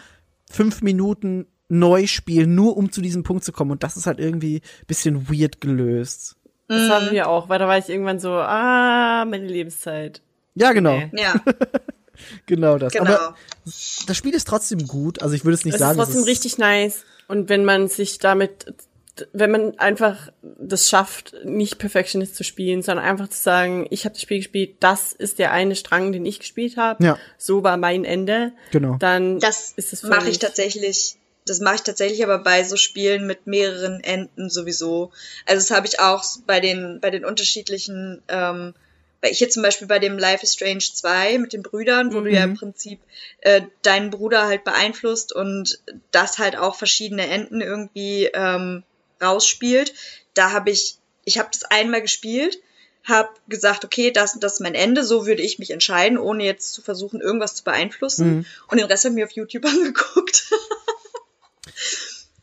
fünf 0.50 0.82
Minuten 0.82 1.48
neu 1.70 2.08
spielen, 2.08 2.56
nur 2.56 2.78
um 2.78 2.92
zu 2.92 3.02
diesem 3.02 3.24
Punkt 3.24 3.44
zu 3.44 3.52
kommen. 3.52 3.72
Und 3.72 3.84
das 3.84 3.98
ist 3.98 4.08
halt 4.08 4.20
irgendwie 4.20 4.62
bisschen 4.86 5.30
weird 5.30 5.62
gelöst. 5.62 6.36
Das 6.70 6.90
haben 6.90 7.12
wir 7.12 7.30
auch, 7.30 7.50
weil 7.50 7.60
da 7.60 7.68
war 7.68 7.78
ich 7.78 7.90
irgendwann 7.90 8.20
so, 8.20 8.32
ah, 8.32 9.26
meine 9.26 9.48
Lebenszeit. 9.48 10.22
Ja, 10.56 10.74
genau. 10.74 10.98
Nee. 10.98 11.22
Ja. 11.22 11.36
genau 12.46 12.78
das. 12.78 12.94
Genau. 12.94 13.12
Aber 13.12 13.36
das 14.06 14.18
Spiel 14.18 14.34
ist 14.34 14.48
trotzdem 14.48 14.88
gut. 14.88 15.22
Also 15.22 15.36
ich 15.36 15.46
würde 15.46 15.56
es 15.56 15.66
nicht 15.66 15.76
es 15.76 15.80
sagen. 15.80 16.00
Es 16.00 16.08
ist 16.08 16.14
trotzdem 16.14 16.30
richtig 16.30 16.58
nice. 16.58 17.04
Und 17.28 17.50
wenn 17.50 17.66
man 17.66 17.88
sich 17.88 18.20
damit, 18.20 18.74
wenn 19.34 19.52
man 19.52 19.80
einfach 19.80 20.32
das 20.42 20.90
schafft, 20.90 21.36
nicht 21.44 21.78
Perfectionist 21.78 22.36
zu 22.36 22.44
spielen, 22.44 22.82
sondern 22.82 23.06
einfach 23.06 23.30
zu 23.30 23.42
sagen, 23.42 23.88
ich 23.90 24.06
habe 24.06 24.14
das 24.14 24.22
Spiel 24.22 24.38
gespielt, 24.38 24.78
das 24.80 25.12
ist 25.12 25.40
der 25.40 25.52
eine 25.52 25.76
Strang, 25.76 26.12
den 26.12 26.26
ich 26.26 26.40
gespielt 26.40 26.78
habe. 26.78 27.04
Ja. 27.04 27.18
So 27.38 27.64
war 27.64 27.78
mein 27.78 28.06
Ende. 28.06 28.54
Genau. 28.72 28.98
Dann 29.00 29.40
das 29.40 29.74
ist 29.76 29.94
es 29.94 30.04
mache 30.04 30.30
ich 30.30 30.40
tatsächlich. 30.40 31.18
Das 31.46 31.62
mache 31.62 31.76
ich 31.76 31.82
tatsächlich 31.84 32.24
aber 32.26 32.40
bei 32.40 32.66
so 32.66 32.76
Spielen 32.76 33.26
mit 33.26 33.48
mehreren 33.48 34.02
Enden 34.02 34.50
sowieso. 34.50 35.12
Also 35.46 35.62
das 35.66 35.72
habe 35.72 35.88
ich 35.88 36.02
auch 36.02 36.26
bei 36.46 36.60
den 36.60 37.00
bei 37.00 37.10
den 37.10 37.24
unterschiedlichen 37.24 38.22
ähm, 38.28 38.74
weil 39.28 39.34
ich 39.34 39.40
hier 39.40 39.50
zum 39.50 39.62
Beispiel 39.62 39.88
bei 39.88 40.00
dem 40.00 40.18
Life 40.18 40.44
is 40.44 40.54
Strange 40.54 40.80
2 40.80 41.38
mit 41.40 41.52
den 41.52 41.62
Brüdern, 41.62 42.14
wo 42.14 42.22
mhm. 42.22 42.24
du 42.24 42.32
ja 42.32 42.46
im 42.46 42.52
mhm. 42.52 42.58
Prinzip 42.58 43.02
äh, 43.42 43.64
deinen 43.82 44.10
Bruder 44.10 44.48
halt 44.48 44.64
beeinflusst 44.64 45.34
und 45.34 45.82
das 46.12 46.40
halt 46.40 46.56
auch 46.56 46.76
verschiedene 46.76 47.28
Enden 47.28 47.60
irgendwie 47.60 48.30
ähm, 48.34 48.84
rausspielt. 49.22 49.94
Da 50.34 50.52
habe 50.52 50.70
ich, 50.72 50.96
ich 51.26 51.40
habe 51.40 51.50
das 51.52 51.66
einmal 51.66 52.02
gespielt, 52.02 52.58
habe 53.04 53.30
gesagt, 53.50 53.84
okay, 53.84 54.12
das 54.12 54.40
das 54.40 54.54
ist 54.54 54.60
mein 54.62 54.76
Ende, 54.76 55.04
so 55.04 55.26
würde 55.26 55.42
ich 55.42 55.60
mich 55.60 55.72
entscheiden, 55.72 56.18
ohne 56.18 56.46
jetzt 56.46 56.72
zu 56.72 56.82
versuchen, 56.82 57.20
irgendwas 57.20 57.56
zu 57.56 57.66
beeinflussen. 57.66 58.28
Mhm. 58.30 58.46
Und 58.70 58.78
den 58.78 58.88
Rest 58.88 59.04
habe 59.04 59.12
ich 59.12 59.16
mir 59.16 59.26
auf 59.26 59.32
YouTube 59.32 59.66
angeguckt. 59.66 60.52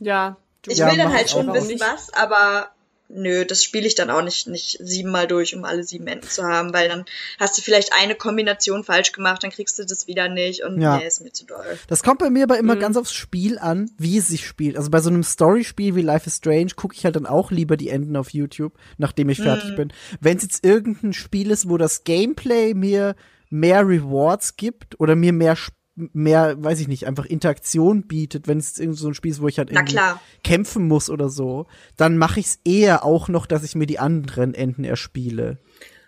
ja. 0.00 0.36
Ich 0.66 0.78
will 0.78 0.96
dann 0.96 1.12
halt 1.12 1.30
schon 1.30 1.52
wissen, 1.52 1.78
was, 1.78 2.12
aber 2.14 2.73
nö, 3.14 3.44
das 3.44 3.62
spiele 3.62 3.86
ich 3.86 3.94
dann 3.94 4.10
auch 4.10 4.22
nicht, 4.22 4.46
nicht 4.46 4.78
siebenmal 4.80 5.26
durch, 5.26 5.54
um 5.54 5.64
alle 5.64 5.84
sieben 5.84 6.06
Enden 6.06 6.28
zu 6.28 6.44
haben, 6.44 6.72
weil 6.74 6.88
dann 6.88 7.04
hast 7.38 7.56
du 7.56 7.62
vielleicht 7.62 7.92
eine 7.92 8.14
Kombination 8.14 8.84
falsch 8.84 9.12
gemacht, 9.12 9.42
dann 9.42 9.50
kriegst 9.50 9.78
du 9.78 9.84
das 9.84 10.06
wieder 10.06 10.28
nicht 10.28 10.64
und 10.64 10.80
ja. 10.80 10.98
nee, 10.98 11.06
ist 11.06 11.22
mir 11.22 11.32
zu 11.32 11.46
doll. 11.46 11.78
Das 11.88 12.02
kommt 12.02 12.18
bei 12.18 12.30
mir 12.30 12.44
aber 12.44 12.58
immer 12.58 12.74
mhm. 12.74 12.80
ganz 12.80 12.96
aufs 12.96 13.12
Spiel 13.12 13.58
an, 13.58 13.90
wie 13.98 14.18
es 14.18 14.28
sich 14.28 14.46
spielt. 14.46 14.76
Also 14.76 14.90
bei 14.90 15.00
so 15.00 15.10
einem 15.10 15.22
Story-Spiel 15.22 15.94
wie 15.94 16.02
Life 16.02 16.26
is 16.26 16.36
Strange 16.36 16.72
gucke 16.76 16.94
ich 16.96 17.04
halt 17.04 17.16
dann 17.16 17.26
auch 17.26 17.50
lieber 17.50 17.76
die 17.76 17.88
Enden 17.88 18.16
auf 18.16 18.30
YouTube, 18.30 18.74
nachdem 18.98 19.28
ich 19.28 19.38
fertig 19.38 19.70
mhm. 19.70 19.76
bin. 19.76 19.92
Wenn 20.20 20.36
es 20.36 20.42
jetzt 20.42 20.64
irgendein 20.64 21.12
Spiel 21.12 21.50
ist, 21.50 21.68
wo 21.68 21.78
das 21.78 22.04
Gameplay 22.04 22.74
mir 22.74 23.14
mehr 23.50 23.86
Rewards 23.86 24.56
gibt 24.56 24.98
oder 24.98 25.14
mir 25.14 25.32
mehr 25.32 25.56
Spaß 25.56 25.83
mehr, 25.96 26.62
weiß 26.62 26.80
ich 26.80 26.88
nicht, 26.88 27.06
einfach 27.06 27.24
Interaktion 27.24 28.02
bietet, 28.06 28.48
wenn 28.48 28.58
es 28.58 28.78
irgendwie 28.78 28.98
so 28.98 29.08
ein 29.08 29.14
Spiel 29.14 29.30
ist, 29.30 29.40
wo 29.40 29.48
ich 29.48 29.58
halt 29.58 29.70
irgendwie 29.70 30.00
kämpfen 30.42 30.88
muss 30.88 31.08
oder 31.08 31.28
so, 31.28 31.66
dann 31.96 32.18
mache 32.18 32.40
ich 32.40 32.46
es 32.46 32.58
eher 32.64 33.04
auch 33.04 33.28
noch, 33.28 33.46
dass 33.46 33.62
ich 33.62 33.74
mir 33.74 33.86
die 33.86 33.98
anderen 33.98 34.54
Enden 34.54 34.84
erspiele. 34.84 35.58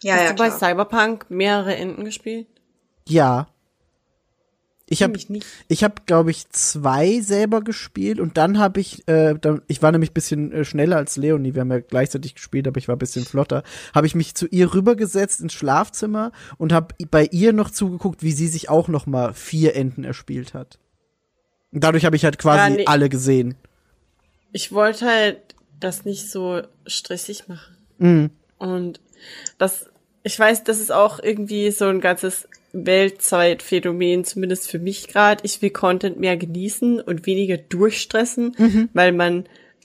Ja, 0.02 0.14
Hast 0.14 0.22
ja, 0.22 0.28
du 0.30 0.34
klar. 0.34 0.50
bei 0.50 0.56
Cyberpunk 0.56 1.26
mehrere 1.30 1.76
Enden 1.76 2.04
gespielt? 2.04 2.46
Ja. 3.08 3.48
Ich 4.88 5.02
habe 5.02 5.18
ich 5.66 5.82
habe 5.82 5.94
glaube 6.06 6.30
ich 6.30 6.48
zwei 6.50 7.20
selber 7.20 7.60
gespielt 7.60 8.20
und 8.20 8.36
dann 8.36 8.60
habe 8.60 8.78
ich 8.78 9.06
äh, 9.08 9.34
dann, 9.34 9.62
ich 9.66 9.82
war 9.82 9.90
nämlich 9.90 10.12
bisschen 10.12 10.52
äh, 10.52 10.64
schneller 10.64 10.96
als 10.96 11.16
Leonie, 11.16 11.54
wir 11.54 11.62
haben 11.62 11.72
ja 11.72 11.80
gleichzeitig 11.80 12.36
gespielt, 12.36 12.68
aber 12.68 12.78
ich 12.78 12.86
war 12.86 12.94
ein 12.94 13.00
bisschen 13.00 13.24
flotter. 13.24 13.64
Habe 13.94 14.06
ich 14.06 14.14
mich 14.14 14.36
zu 14.36 14.46
ihr 14.46 14.72
rübergesetzt 14.74 15.40
ins 15.40 15.54
Schlafzimmer 15.54 16.30
und 16.56 16.72
habe 16.72 16.94
bei 17.10 17.28
ihr 17.32 17.52
noch 17.52 17.70
zugeguckt, 17.70 18.22
wie 18.22 18.30
sie 18.30 18.46
sich 18.46 18.68
auch 18.68 18.86
noch 18.86 19.06
mal 19.06 19.34
vier 19.34 19.74
Enden 19.74 20.04
erspielt 20.04 20.54
hat. 20.54 20.78
Und 21.72 21.82
dadurch 21.82 22.04
habe 22.04 22.14
ich 22.14 22.24
halt 22.24 22.38
quasi 22.38 22.70
ja, 22.70 22.76
nee. 22.76 22.86
alle 22.86 23.08
gesehen. 23.08 23.56
Ich 24.52 24.70
wollte 24.70 25.06
halt 25.06 25.56
das 25.80 26.04
nicht 26.04 26.30
so 26.30 26.62
stressig 26.86 27.48
machen. 27.48 27.76
Mhm. 27.98 28.30
Und 28.58 29.00
das 29.58 29.90
ich 30.26 30.36
weiß, 30.36 30.64
das 30.64 30.80
ist 30.80 30.90
auch 30.90 31.20
irgendwie 31.20 31.70
so 31.70 31.86
ein 31.86 32.00
ganzes 32.00 32.48
Weltzeitphänomen, 32.84 34.24
zumindest 34.24 34.70
für 34.70 34.78
mich 34.78 35.08
gerade. 35.08 35.42
Ich 35.44 35.62
will 35.62 35.70
Content 35.70 36.20
mehr 36.20 36.36
genießen 36.36 37.00
und 37.00 37.26
weniger 37.26 37.56
durchstressen, 37.56 38.54
mhm. 38.58 38.88
weil 38.92 39.12
man, 39.12 39.44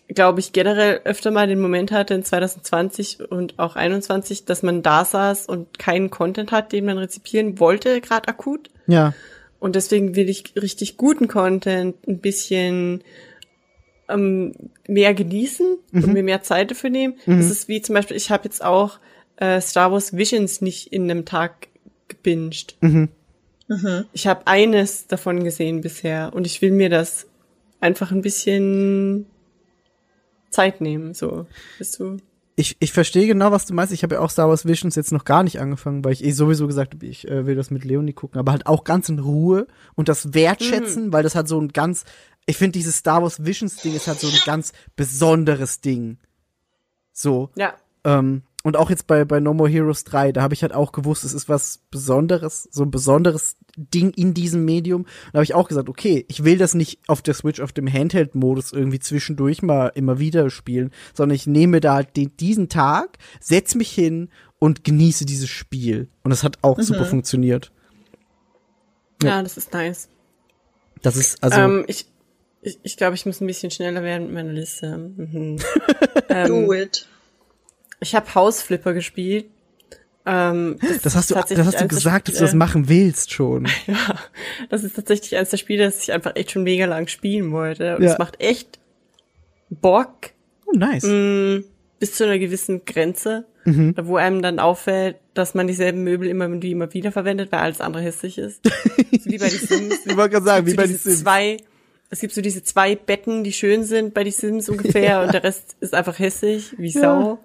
glaube 0.10 0.42
ich, 0.42 0.52
generell 0.52 1.02
öfter 1.06 1.32
mal 1.32 1.48
den 1.48 1.62
Moment 1.62 1.92
hatte 1.92 2.14
in 2.14 2.24
2020 2.24 3.32
und 3.32 3.58
auch 3.60 3.76
21, 3.76 4.46
dass 4.46 4.62
man 4.62 4.84
da 4.84 5.06
saß 5.06 5.46
und 5.46 5.80
keinen 5.80 6.10
Content 6.10 6.52
hat, 6.52 6.74
den 6.74 6.86
man 6.86 6.98
rezipieren 6.98 7.60
wollte, 7.60 8.02
gerade 8.02 8.28
akut. 8.28 8.70
Ja. 8.88 9.14
Und 9.60 9.76
deswegen 9.76 10.16
will 10.16 10.30
ich 10.30 10.54
richtig 10.62 10.98
guten 10.98 11.28
Content 11.28 11.96
ein 12.08 12.20
bisschen 12.20 13.04
ähm, 14.10 14.54
mehr 14.88 15.14
genießen 15.14 15.78
mhm. 15.92 16.04
und 16.04 16.14
mir 16.14 16.24
mehr 16.24 16.42
Zeit 16.42 16.72
dafür 16.72 16.90
nehmen. 16.90 17.16
Mhm. 17.26 17.38
Das 17.38 17.50
ist 17.50 17.68
wie 17.70 17.82
zum 17.82 17.96
Beispiel, 17.96 18.18
ich 18.18 18.32
habe 18.32 18.44
jetzt 18.44 18.64
auch 18.64 19.00
äh, 19.38 19.62
Star 19.62 19.92
Wars 19.92 20.18
Visions 20.18 20.62
nicht 20.62 20.92
in 20.92 21.10
einem 21.10 21.26
Tag 21.26 21.68
gebinged. 22.12 22.76
Mhm. 22.82 23.10
Mhm. 23.68 24.06
Ich 24.14 24.28
habe 24.28 24.46
eines 24.48 25.08
davon 25.08 25.44
gesehen 25.44 25.82
bisher 25.82 26.32
und 26.34 26.46
ich 26.46 26.62
will 26.62 26.72
mir 26.72 26.90
das 26.90 27.26
einfach 27.80 28.12
ein 28.12 28.22
bisschen 28.22 29.26
Zeit 30.50 30.82
nehmen, 30.82 31.14
so. 31.14 31.48
Bist 31.78 32.00
du? 32.00 32.18
Ich, 32.58 32.76
ich 32.80 32.92
verstehe 32.92 33.26
genau, 33.28 33.52
was 33.52 33.66
du 33.66 33.74
meinst. 33.74 33.94
Ich 33.94 34.04
habe 34.04 34.16
ja 34.16 34.22
auch 34.22 34.30
Star 34.30 34.50
Wars 34.50 34.66
Visions 34.66 34.96
jetzt 34.96 35.14
noch 35.14 35.24
gar 35.24 35.42
nicht 35.42 35.60
angefangen, 35.60 36.04
weil 36.04 36.12
ich 36.12 36.24
eh 36.24 36.32
sowieso 36.32 36.68
gesagt 36.68 36.94
habe, 36.94 37.06
ich 37.06 37.28
äh, 37.28 37.46
will 37.46 37.56
das 37.56 37.72
mit 37.72 37.86
Leonie 37.86 38.14
gucken, 38.14 38.40
aber 38.40 38.52
halt 38.52 38.68
auch 38.68 38.84
ganz 38.84 39.10
in 39.10 39.20
Ruhe 39.20 39.68
und 39.96 40.10
das 40.10 40.34
wertschätzen, 40.34 41.08
mhm. 41.08 41.14
weil 41.14 41.24
das 41.24 41.34
hat 41.34 41.48
so 41.48 41.60
ein 41.60 41.70
ganz, 41.70 42.04
ich 42.46 42.58
finde 42.58 42.74
dieses 42.74 42.98
Star 42.98 43.24
Wars 43.24 43.46
Visions 43.46 43.78
Ding 43.78 43.96
ist 43.96 44.08
halt 44.08 44.20
so 44.20 44.28
ein 44.28 44.40
ganz 44.46 44.74
besonderes 44.96 45.80
Ding. 45.80 46.18
So. 47.14 47.50
Ja. 47.56 47.74
Ähm, 48.04 48.44
und 48.64 48.78
auch 48.78 48.90
jetzt 48.90 49.08
bei, 49.08 49.26
bei 49.26 49.40
No 49.40 49.54
More 49.54 49.70
Heroes 49.70 50.04
3, 50.04 50.32
da 50.32 50.42
habe 50.42 50.54
ich 50.54 50.62
halt 50.62 50.74
auch 50.74 50.92
gewusst, 50.92 51.24
es 51.24 51.34
ist 51.34 51.50
was 51.50 51.80
Besonderes, 51.90 52.68
so 52.72 52.84
ein 52.84 52.92
besonderes 52.92 53.56
Ding 53.76 54.12
in 54.12 54.34
diesem 54.34 54.66
Medium. 54.66 55.06
Da 55.32 55.38
habe 55.38 55.44
ich 55.44 55.54
auch 55.54 55.68
gesagt, 55.68 55.90
okay, 55.90 56.26
ich 56.28 56.44
will 56.44 56.58
das 56.58 56.74
nicht 56.74 57.00
auf 57.08 57.22
der 57.22 57.34
Switch 57.34 57.60
auf 57.60 57.72
dem 57.72 57.92
Handheld-Modus 57.92 58.74
irgendwie 58.74 59.00
zwischendurch 59.00 59.62
mal 59.62 59.92
immer 59.96 60.20
wieder 60.20 60.50
spielen, 60.50 60.92
sondern 61.14 61.36
ich 61.36 61.48
nehme 61.48 61.80
da 61.82 61.96
halt 61.96 62.16
den, 62.18 62.36
diesen 62.38 62.70
Tag, 62.70 63.18
setz 63.40 63.76
mich 63.76 63.92
hin 63.92 64.30
und 64.60 64.84
genieße 64.84 65.26
dieses 65.26 65.50
Spiel. 65.50 66.08
Und 66.24 66.30
das 66.30 66.44
hat 66.44 66.60
auch 66.62 66.78
mhm. 66.78 66.84
super 66.84 67.06
funktioniert. 67.06 67.72
Ja. 69.24 69.30
ja. 69.30 69.44
das 69.44 69.58
ist 69.58 69.74
nice. 69.74 70.10
Das 71.02 71.16
ist 71.16 71.42
also. 71.44 71.60
Ähm, 71.60 71.86
ich 71.88 72.06
ich, 72.62 72.80
ich 72.84 72.98
glaube, 72.98 73.16
ich 73.16 73.26
muss 73.26 73.42
ein 73.42 73.48
bisschen 73.48 73.72
schneller 73.72 74.04
werden 74.04 74.28
mit 74.28 74.36
meiner 74.36 74.54
Liste. 74.54 74.98
Mhm. 74.98 75.58
ähm, 76.30 76.48
Do 76.48 76.74
it. 76.74 77.08
Ich 78.02 78.16
habe 78.16 78.34
Hausflipper 78.36 78.94
gespielt. 78.94 79.46
Ähm, 80.26 80.78
das, 80.82 81.02
das, 81.02 81.16
hast 81.16 81.32
du, 81.32 81.36
das 81.36 81.66
hast 81.66 81.82
du 81.82 81.88
gesagt, 81.88 82.28
dass 82.28 82.36
du 82.36 82.42
das 82.42 82.54
machen 82.54 82.90
willst 82.90 83.32
schon. 83.32 83.66
ja, 83.88 84.20
das 84.70 84.84
ist 84.84 84.96
tatsächlich 84.96 85.36
eines 85.36 85.50
der 85.50 85.58
Spiele, 85.58 85.86
das 85.86 86.04
ich 86.04 86.12
einfach 86.12 86.36
echt 86.36 86.52
schon 86.52 86.64
mega 86.64 86.86
lang 86.86 87.08
spielen 87.08 87.52
wollte. 87.52 87.98
Und 87.98 88.04
es 88.04 88.18
macht 88.18 88.40
echt 88.40 88.80
Bock. 89.70 90.32
Oh, 90.66 90.78
nice. 90.78 91.04
Mh, 91.04 91.12
mm, 91.14 91.64
bis 92.00 92.16
zu 92.16 92.26
einer 92.26 92.40
gewissen 92.40 92.86
Grenze, 92.86 93.46
mhm. 93.66 93.96
wo 94.04 94.18
einem 94.18 94.42
dann 94.42 94.60
auffällt, 94.60 95.18
dass 95.34 95.54
man 95.54 95.68
dieselben 95.68 96.04
Möbel 96.04 96.28
immer 96.28 96.46
und 96.46 96.64
immer 96.64 96.94
wieder 96.94 97.12
verwendet, 97.12 97.52
weil 97.52 97.60
alles 97.60 97.82
andere 97.82 98.04
hässlich 98.04 98.38
ist. 98.38 98.66
so 98.66 99.32
wie 99.32 99.38
bei 99.38 99.50
den 99.50 99.60
Sims. 99.60 100.06
Ich 100.06 100.18
wollte 100.18 100.34
gerade 100.34 100.46
sagen, 100.46 100.68
wie 100.68 100.74
bei 100.74 100.88
den 100.88 100.98
Sims. 100.98 101.22
Zwei, 101.22 101.58
es 102.10 102.20
gibt 102.20 102.34
so 102.34 102.42
diese 102.42 102.64
zwei 102.64 102.96
Betten, 102.96 103.44
die 103.44 103.54
schön 103.54 103.84
sind 103.84 104.14
bei 104.14 104.24
den 104.24 104.34
Sims 104.34 104.70
ungefähr 104.70 105.04
ja. 105.04 105.24
und 105.24 105.34
der 105.34 105.44
Rest 105.44 105.78
ist 105.80 105.94
einfach 105.94 106.20
hässlich, 106.20 106.76
wie 106.78 106.92
Sau. 106.92 107.40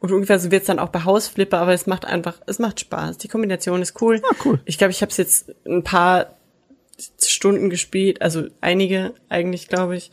Und 0.00 0.12
ungefähr 0.12 0.38
so 0.38 0.50
wird's 0.50 0.66
dann 0.66 0.78
auch 0.78 0.90
bei 0.90 1.04
Hausflipper, 1.04 1.58
aber 1.58 1.72
es 1.72 1.86
macht 1.86 2.04
einfach, 2.04 2.40
es 2.46 2.58
macht 2.58 2.80
Spaß. 2.80 3.18
Die 3.18 3.28
Kombination 3.28 3.80
ist 3.80 4.00
cool. 4.02 4.20
Ah, 4.22 4.34
cool. 4.44 4.60
Ich 4.66 4.76
glaube, 4.76 4.90
ich 4.90 5.00
habe 5.00 5.10
es 5.10 5.16
jetzt 5.16 5.54
ein 5.66 5.82
paar 5.82 6.36
Stunden 7.24 7.70
gespielt, 7.70 8.20
also 8.20 8.44
einige 8.60 9.14
eigentlich, 9.28 9.68
glaube 9.68 9.96
ich. 9.96 10.10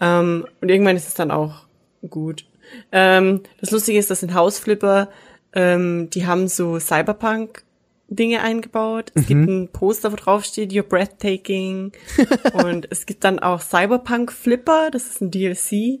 Ähm, 0.00 0.46
und 0.60 0.68
irgendwann 0.68 0.96
ist 0.96 1.08
es 1.08 1.14
dann 1.14 1.30
auch 1.30 1.64
gut. 2.08 2.44
Ähm, 2.90 3.42
das 3.60 3.70
Lustige 3.70 3.98
ist, 3.98 4.10
dass 4.10 4.22
in 4.22 4.34
Hausflipper, 4.34 5.08
ähm, 5.52 6.08
die 6.10 6.26
haben 6.26 6.48
so 6.48 6.78
Cyberpunk 6.78 7.64
Dinge 8.08 8.42
eingebaut. 8.42 9.10
Es 9.14 9.22
mhm. 9.22 9.26
gibt 9.26 9.48
ein 9.48 9.68
Poster, 9.68 10.12
wo 10.12 10.16
drauf 10.16 10.44
steht, 10.44 10.72
You're 10.72 10.82
breathtaking. 10.82 11.92
und 12.52 12.86
es 12.90 13.06
gibt 13.06 13.24
dann 13.24 13.38
auch 13.38 13.60
Cyberpunk 13.60 14.32
Flipper, 14.32 14.90
das 14.90 15.06
ist 15.06 15.20
ein 15.20 15.30
DLC. 15.30 16.00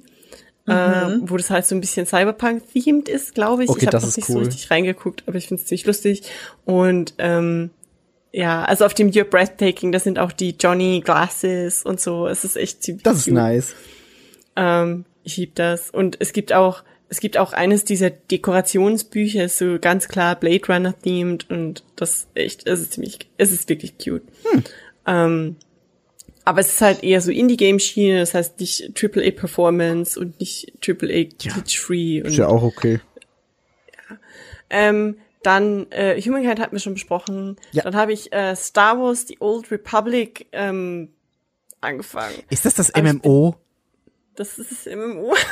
Äh, 0.68 0.72
mhm. 1.08 1.24
äh, 1.24 1.30
wo 1.30 1.36
das 1.36 1.50
halt 1.50 1.66
so 1.66 1.74
ein 1.74 1.80
bisschen 1.80 2.06
Cyberpunk-themed 2.06 3.08
ist, 3.08 3.34
glaube 3.34 3.64
ich. 3.64 3.70
Okay, 3.70 3.80
ich 3.80 3.86
habe 3.88 3.96
noch 3.96 4.16
nicht 4.16 4.28
cool. 4.28 4.34
so 4.34 4.38
richtig 4.38 4.70
reingeguckt, 4.70 5.24
aber 5.26 5.36
ich 5.36 5.48
finde 5.48 5.60
es 5.62 5.68
ziemlich 5.68 5.86
lustig. 5.86 6.22
Und 6.64 7.14
ähm, 7.18 7.70
Ja, 8.32 8.64
also 8.64 8.84
auf 8.86 8.94
dem 8.94 9.10
You're 9.10 9.24
Breathtaking, 9.24 9.92
das 9.92 10.04
sind 10.04 10.18
auch 10.18 10.32
die 10.32 10.54
Johnny 10.58 11.02
Glasses 11.04 11.82
und 11.82 12.00
so. 12.00 12.26
Es 12.28 12.44
ist 12.44 12.56
echt 12.56 12.82
ziemlich 12.82 13.02
Das 13.02 13.18
ist 13.18 13.24
cute. 13.24 13.34
nice. 13.34 13.74
Ähm, 14.56 15.04
ich 15.24 15.36
lieb 15.36 15.54
das. 15.56 15.90
Und 15.90 16.16
es 16.20 16.32
gibt 16.32 16.52
auch, 16.52 16.82
es 17.08 17.20
gibt 17.20 17.36
auch 17.36 17.52
eines 17.52 17.84
dieser 17.84 18.10
Dekorationsbücher, 18.10 19.48
so 19.48 19.78
ganz 19.80 20.08
klar 20.08 20.36
Blade 20.36 20.66
Runner 20.68 20.94
themed 20.98 21.50
und 21.50 21.84
das 21.96 22.28
echt, 22.34 22.66
es 22.66 22.80
ist 22.80 22.92
ziemlich, 22.94 23.18
es 23.36 23.50
ist 23.52 23.68
wirklich 23.68 23.98
cute. 23.98 24.22
Hm. 24.50 24.64
Ähm, 25.06 25.56
aber 26.44 26.60
es 26.60 26.72
ist 26.72 26.80
halt 26.80 27.02
eher 27.02 27.20
so 27.20 27.30
Indie-Game-Schiene, 27.30 28.20
das 28.20 28.34
heißt 28.34 28.60
nicht 28.60 28.92
AAA-Performance 29.02 30.18
und 30.18 30.40
nicht 30.40 30.72
AAA 30.86 31.24
Glitch-Free. 31.38 32.18
Ist 32.20 32.36
ja 32.36 32.48
auch 32.48 32.62
okay. 32.62 33.00
Ähm, 34.70 35.16
dann 35.42 35.90
äh, 35.90 36.20
Humankind 36.20 36.60
hatten 36.60 36.72
wir 36.72 36.80
schon 36.80 36.94
besprochen. 36.94 37.56
Ja. 37.72 37.82
Dann 37.82 37.96
habe 37.96 38.12
ich 38.12 38.32
äh, 38.32 38.56
Star 38.56 38.98
Wars 38.98 39.26
The 39.26 39.36
Old 39.40 39.70
Republic 39.70 40.46
ähm, 40.52 41.10
angefangen. 41.80 42.34
Ist 42.48 42.64
das 42.64 42.74
das 42.74 42.94
Aber 42.94 43.12
MMO? 43.12 43.56
Das 44.34 44.58
ist 44.58 44.70
das 44.70 44.94
MMO. 44.94 45.34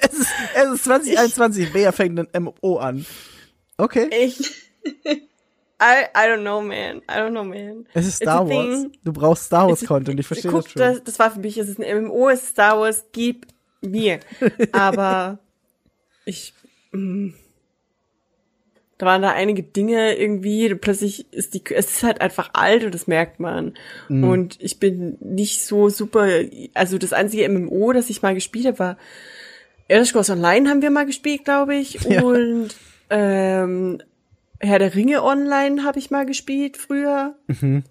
Es 0.00 0.12
ist, 0.12 0.30
es 0.54 0.72
ist 0.72 0.84
2021, 0.84 1.72
wer 1.72 1.92
fängt 1.92 2.18
ein 2.18 2.42
MMO 2.42 2.78
an? 2.78 3.06
Okay. 3.76 4.08
Ich. 4.12 4.52
I, 5.80 6.06
I 6.14 6.26
don't 6.26 6.42
know, 6.42 6.60
man. 6.60 7.02
I 7.08 7.18
don't 7.18 7.30
know, 7.30 7.44
man. 7.44 7.86
Es 7.94 8.06
ist 8.06 8.20
It's 8.20 8.30
Star 8.30 8.40
a 8.40 8.48
Wars. 8.48 8.86
Du 9.04 9.12
brauchst 9.12 9.44
Star 9.44 9.68
Wars 9.68 9.84
Content, 9.84 10.18
ich 10.18 10.26
verstehe 10.26 10.50
Guck, 10.50 10.64
das 10.64 10.72
schon. 10.72 10.80
Das, 10.80 11.04
das 11.04 11.18
war 11.18 11.30
für 11.30 11.40
mich, 11.40 11.56
es 11.56 11.68
ist 11.68 11.80
ein 11.80 12.04
MMO, 12.04 12.28
es 12.28 12.42
ist 12.42 12.48
Star 12.50 12.80
Wars, 12.80 13.04
gib 13.12 13.46
mir. 13.80 14.18
Aber 14.72 15.38
ich, 16.24 16.52
mm, 16.92 17.28
da 18.98 19.06
waren 19.06 19.22
da 19.22 19.30
einige 19.30 19.62
Dinge 19.62 20.16
irgendwie, 20.16 20.74
plötzlich 20.74 21.32
ist 21.32 21.54
die, 21.54 21.62
es 21.72 21.86
ist 21.92 22.02
halt 22.02 22.20
einfach 22.20 22.50
alt 22.54 22.82
und 22.82 22.92
das 22.92 23.06
merkt 23.06 23.38
man. 23.38 23.74
Mhm. 24.08 24.24
Und 24.24 24.56
ich 24.60 24.80
bin 24.80 25.16
nicht 25.20 25.64
so 25.64 25.88
super, 25.88 26.26
also 26.74 26.98
das 26.98 27.12
einzige 27.12 27.48
MMO, 27.48 27.92
das 27.92 28.10
ich 28.10 28.22
mal 28.22 28.34
gespielt 28.34 28.66
habe, 28.66 28.78
war 28.80 28.98
Elder 29.86 30.04
Scrolls 30.04 30.30
Online 30.30 30.68
haben 30.68 30.82
wir 30.82 30.90
mal 30.90 31.06
gespielt, 31.06 31.44
glaube 31.44 31.76
ich. 31.76 31.98
Ja. 32.08 32.22
Und 32.22 32.70
ähm, 33.10 34.02
Herr 34.60 34.78
der 34.78 34.94
Ringe 34.94 35.22
Online 35.22 35.84
habe 35.84 35.98
ich 35.98 36.10
mal 36.10 36.26
gespielt 36.26 36.76
früher. 36.76 37.36
Mhm. 37.46 37.84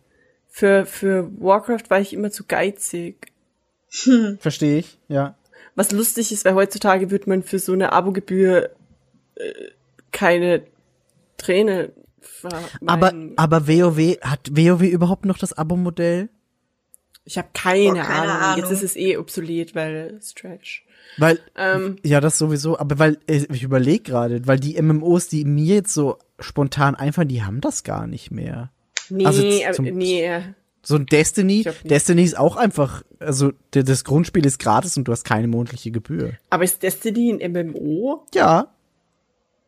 Für, 0.50 0.86
für 0.86 1.30
Warcraft 1.40 1.90
war 1.90 2.00
ich 2.00 2.14
immer 2.14 2.32
zu 2.32 2.44
geizig. 2.46 3.32
Verstehe 4.40 4.80
ich, 4.80 4.98
ja. 5.08 5.36
Was 5.76 5.92
lustig 5.92 6.32
ist, 6.32 6.46
weil 6.46 6.56
heutzutage 6.56 7.12
wird 7.12 7.28
man 7.28 7.44
für 7.44 7.60
so 7.60 7.74
eine 7.74 7.92
Abogebühr 7.92 8.72
äh, 9.36 9.54
keine 10.12 10.64
Träne 11.38 11.92
Aber, 12.86 13.14
aber 13.36 13.68
WoW, 13.68 14.18
hat 14.22 14.50
WoW 14.52 14.82
überhaupt 14.82 15.26
noch 15.26 15.38
das 15.38 15.54
Abo-Modell? 15.54 16.30
ich 17.28 17.38
habe 17.38 17.50
keine, 17.54 18.00
Boah, 18.00 18.04
keine 18.04 18.32
Ahnung. 18.32 18.44
Ahnung. 18.44 18.58
Jetzt 18.62 18.72
ist 18.72 18.84
es 18.84 18.96
eh 18.96 19.18
obsolet, 19.18 19.76
weil 19.76 20.18
Stretch. 20.24 20.86
Weil, 21.18 21.40
Ähm, 21.58 21.98
ja, 22.04 22.22
das 22.22 22.38
sowieso, 22.38 22.80
aber 22.80 23.00
weil, 23.00 23.18
äh, 23.28 23.46
ich 23.52 23.64
überlege 23.64 24.04
gerade, 24.04 24.48
weil 24.48 24.60
die 24.60 24.82
MMOs, 24.82 25.28
die 25.28 25.44
mir 25.44 25.76
jetzt 25.76 25.94
so 25.94 26.18
spontan 26.40 26.96
einfallen, 26.96 27.28
die 27.30 27.44
haben 27.44 27.62
das 27.62 27.84
gar 27.84 28.08
nicht 28.08 28.32
mehr. 28.32 28.72
nee, 29.10 29.26
Also 29.26 29.42
zum- 29.74 29.86
nee. 29.86 30.30
So 30.84 30.96
ein 30.96 31.06
Destiny. 31.06 31.66
Destiny 31.84 32.24
ist 32.24 32.38
auch 32.38 32.56
einfach, 32.56 33.04
also 33.20 33.52
das 33.72 34.06
Grundspiel 34.06 34.46
ist 34.46 34.58
gratis 34.60 34.96
und 34.96 35.06
du 35.06 35.12
hast 35.12 35.26
keine 35.26 35.48
monatliche 35.48 35.92
Gebühr. 35.92 36.34
Aber 36.50 36.64
ist 36.64 36.82
Destiny 36.82 37.32
ein 37.34 37.52
MMO? 37.52 38.26
Ja, 38.34 38.72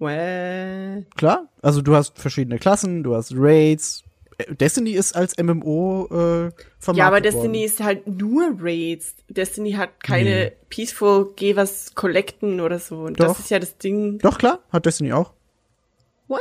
Well, 0.02 1.06
klar. 1.18 1.50
Also 1.62 1.82
du 1.82 1.94
hast 1.96 2.18
verschiedene 2.18 2.58
Klassen, 2.58 3.04
du 3.04 3.16
hast 3.16 3.34
Raids. 3.36 4.04
Äh, 4.38 4.56
Destiny 4.56 4.91
ist 4.91 5.14
als 5.16 5.36
MMO 5.38 6.06
äh, 6.06 6.52
vermarktet 6.80 6.96
Ja, 6.98 7.08
aber 7.08 7.18
worden. 7.18 7.24
Destiny 7.24 7.64
ist 7.66 7.84
halt 7.84 8.08
nur 8.08 8.56
Raids. 8.62 9.16
Destiny 9.28 9.74
hat 9.74 10.02
keine 10.02 10.54
Peaceful, 10.70 11.34
geh 11.36 11.58
was 11.58 11.94
collecten 11.96 12.62
oder 12.62 12.80
so. 12.80 13.02
Und 13.02 13.20
Doch. 13.20 13.28
das 13.28 13.40
ist 13.40 13.50
ja 13.50 13.60
das 13.60 13.78
Ding. 13.78 14.20
Doch, 14.20 14.38
klar, 14.38 14.60
hat 14.72 14.86
Destiny 14.86 15.12
auch. 15.12 15.34
What? 16.30 16.39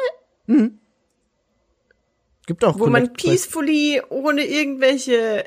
Gibt 2.46 2.64
auch 2.64 2.78
Wo 2.78 2.86
man 2.86 3.02
Collect 3.02 3.18
Quests. 3.18 3.46
peacefully 3.46 4.00
ohne 4.08 4.44
irgendwelche. 4.44 5.44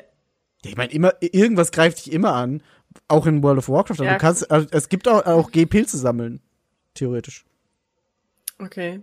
Ich 0.64 0.76
meine, 0.76 0.92
immer, 0.92 1.14
irgendwas 1.20 1.72
greift 1.72 2.04
dich 2.06 2.12
immer 2.12 2.34
an. 2.34 2.62
Auch 3.08 3.26
in 3.26 3.42
World 3.42 3.58
of 3.58 3.68
Warcraft. 3.68 3.92
Also 4.00 4.04
Ja. 4.04 4.12
du 4.12 4.18
kannst, 4.18 4.50
also 4.50 4.68
es 4.70 4.88
gibt 4.88 5.08
auch, 5.08 5.24
auch 5.26 5.50
G-Pilze 5.50 5.96
sammeln. 5.98 6.40
Theoretisch. 6.94 7.44
Okay. 8.58 9.00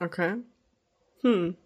Okay. 0.00 0.36
Hm. 1.22 1.56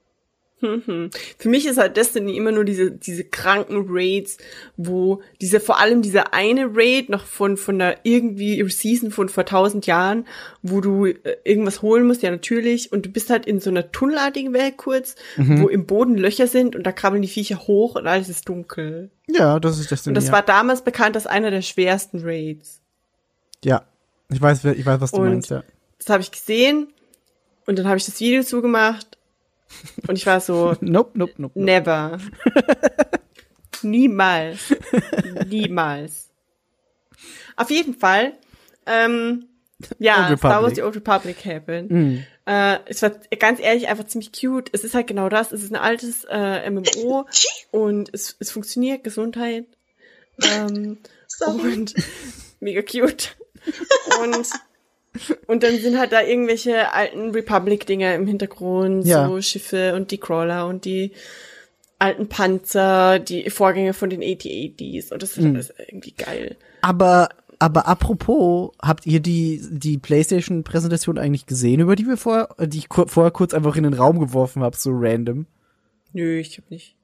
Hm, 0.62 0.82
hm. 0.86 1.10
Für 1.39 1.48
mich 1.48 1.66
ist 1.66 1.76
halt 1.76 1.97
Destiny 1.97 2.36
immer 2.36 2.52
nur 2.52 2.64
diese, 2.64 2.90
diese 2.93 3.24
kranken 3.24 3.84
Raids, 3.89 4.39
wo 4.76 5.20
diese, 5.40 5.59
vor 5.60 5.80
allem 5.80 6.02
dieser 6.02 6.32
eine 6.32 6.70
Raid 6.72 7.09
noch 7.09 7.26
von, 7.26 7.56
von 7.56 7.78
der 7.78 7.98
irgendwie 8.05 8.62
Season 8.70 9.10
von 9.10 9.28
vor 9.28 9.44
tausend 9.44 9.86
Jahren, 9.86 10.26
wo 10.62 10.80
du 10.80 11.06
äh, 11.06 11.18
irgendwas 11.44 11.82
holen 11.82 12.06
musst, 12.06 12.22
ja 12.22 12.30
natürlich, 12.30 12.93
und 12.93 13.05
du 13.06 13.10
bist 13.10 13.28
halt 13.28 13.44
in 13.44 13.59
so 13.60 13.70
einer 13.70 13.93
tunnelartigen 13.93 14.52
Welt 14.52 14.76
kurz, 14.76 15.16
Mhm. 15.36 15.62
wo 15.62 15.68
im 15.68 15.84
Boden 15.86 16.16
Löcher 16.16 16.47
sind 16.47 16.76
und 16.76 16.84
da 16.86 16.93
krabbeln 16.93 17.22
die 17.22 17.28
Viecher 17.28 17.59
hoch 17.66 17.97
und 17.97 18.06
alles 18.06 18.28
ist 18.28 18.48
dunkel. 18.48 19.10
Ja, 19.28 19.59
das 19.60 19.78
ist 19.80 19.90
Destiny. 19.90 20.12
Und 20.12 20.14
das 20.14 20.26
ja. 20.28 20.32
war 20.32 20.43
damals 20.43 20.82
bekannt 20.82 21.16
als 21.16 21.26
einer 21.26 21.51
der 21.51 21.62
schwersten 21.62 22.20
Raids. 22.22 22.80
ja. 23.64 23.84
Ich 24.32 24.40
weiß, 24.40 24.64
ich 24.64 24.86
weiß, 24.86 25.01
was 25.01 25.10
du 25.10 25.18
Und- 25.18 25.28
meinst, 25.28 25.51
ja. 25.51 25.62
Das 25.98 26.09
habe 26.09 26.22
ich 26.22 26.30
gesehen 26.30 26.89
und 27.66 27.78
dann 27.78 27.86
habe 27.86 27.98
ich 27.98 28.06
das 28.06 28.18
Video 28.20 28.43
zugemacht 28.43 29.18
und 30.09 30.16
ich 30.16 30.27
war 30.27 30.40
so, 30.40 30.77
Nope, 30.81 31.12
nope, 31.15 31.35
nope. 31.36 31.36
nope. 31.39 31.53
never. 31.55 32.19
Niemals. 33.82 34.74
Niemals. 35.49 36.31
Auf 37.57 37.70
jeden 37.70 37.94
Fall, 37.94 38.35
ähm, 38.86 39.47
ja, 39.99 40.28
Old 40.28 40.39
Star 40.39 40.62
Wars. 40.62 40.74
The 40.74 40.82
Old 40.82 40.97
Republic 40.97 41.44
happened. 41.44 41.90
Mhm. 41.90 42.24
Äh, 42.47 42.78
es 42.86 43.03
war 43.03 43.11
ganz 43.39 43.61
ehrlich 43.61 43.89
einfach 43.89 44.07
ziemlich 44.07 44.32
cute. 44.32 44.70
Es 44.73 44.85
ist 44.85 44.94
halt 44.94 45.07
genau 45.07 45.28
das. 45.28 45.53
Es 45.53 45.62
ist 45.62 45.73
ein 45.73 45.81
altes 45.81 46.24
äh, 46.28 46.69
MMO 46.70 47.27
und 47.70 48.11
es, 48.12 48.36
es 48.39 48.51
funktioniert. 48.51 49.05
Gesundheit. 49.05 49.66
Ähm, 50.43 50.99
Sorry. 51.27 51.73
und 51.73 51.94
mega 52.61 52.82
cute. 52.82 53.36
Und, 54.20 54.49
und 55.47 55.62
dann 55.62 55.76
sind 55.78 55.98
halt 55.98 56.12
da 56.12 56.22
irgendwelche 56.22 56.93
alten 56.93 57.30
Republic-Dinger 57.30 58.14
im 58.14 58.26
Hintergrund, 58.26 59.06
Ja. 59.06 59.28
so 59.28 59.40
Schiffe 59.43 59.94
und 59.94 60.10
die 60.10 60.18
Crawler 60.18 60.66
und 60.66 60.84
die 60.84 61.12
alten 61.98 62.28
Panzer, 62.28 63.18
die 63.18 63.48
Vorgänger 63.51 63.94
von 63.94 64.10
den 64.10 64.22
AT-ATs. 64.22 65.12
Und 65.12 65.22
das 65.22 65.36
ist 65.39 65.44
alles 65.44 65.72
irgendwie 65.78 66.12
geil. 66.12 66.56
Aber, 66.80 67.28
aber 67.60 67.86
apropos, 67.86 68.72
habt 68.82 69.06
ihr 69.06 69.20
die, 69.20 69.62
die 69.70 69.98
PlayStation-Präsentation 69.98 71.16
eigentlich 71.18 71.47
gesehen, 71.47 71.80
über 71.80 71.94
die 71.94 72.06
wir 72.06 72.16
vorher, 72.16 72.48
die 72.66 72.78
ich 72.78 72.89
vorher 72.89 73.30
kurz 73.30 73.55
einfach 73.55 73.76
in 73.76 73.84
den 73.84 73.94
Raum 73.94 74.18
geworfen 74.18 74.62
habe, 74.62 74.76
so 74.76 74.90
random? 74.93 75.47
Nö, 76.12 76.39
ich 76.39 76.59
hab 76.59 76.70
nicht. 76.70 76.97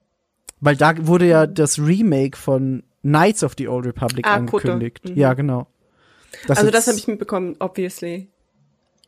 Weil 0.61 0.77
da 0.77 1.07
wurde 1.07 1.27
ja 1.29 1.47
das 1.47 1.79
Remake 1.79 2.37
von 2.37 2.83
Knights 3.03 3.45
of 3.45 3.53
the 3.57 3.69
Old 3.69 3.87
Republic 3.87 4.27
Ah, 4.27 4.35
angekündigt. 4.35 5.09
Mhm. 5.09 5.17
Ja, 5.17 5.35
genau. 5.35 5.69
Das 6.47 6.59
also 6.59 6.71
das 6.71 6.87
habe 6.87 6.99
ich 6.99 7.07
mitbekommen, 7.07 7.57
obviously. 7.59 8.29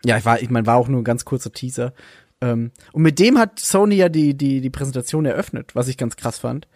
Ja, 0.04 0.16
ich 0.16 0.24
war, 0.24 0.40
ich 0.40 0.50
meine, 0.50 0.66
war 0.66 0.76
auch 0.76 0.88
nur 0.88 1.00
ein 1.00 1.04
ganz 1.04 1.24
kurzer 1.24 1.52
Teaser. 1.52 1.92
Ähm, 2.40 2.70
und 2.92 3.02
mit 3.02 3.18
dem 3.18 3.38
hat 3.38 3.58
Sony 3.58 3.96
ja 3.96 4.08
die, 4.08 4.34
die, 4.34 4.60
die 4.60 4.70
Präsentation 4.70 5.26
eröffnet, 5.26 5.74
was 5.74 5.88
ich 5.88 5.98
ganz 5.98 6.16
krass 6.16 6.38
fand. 6.38 6.68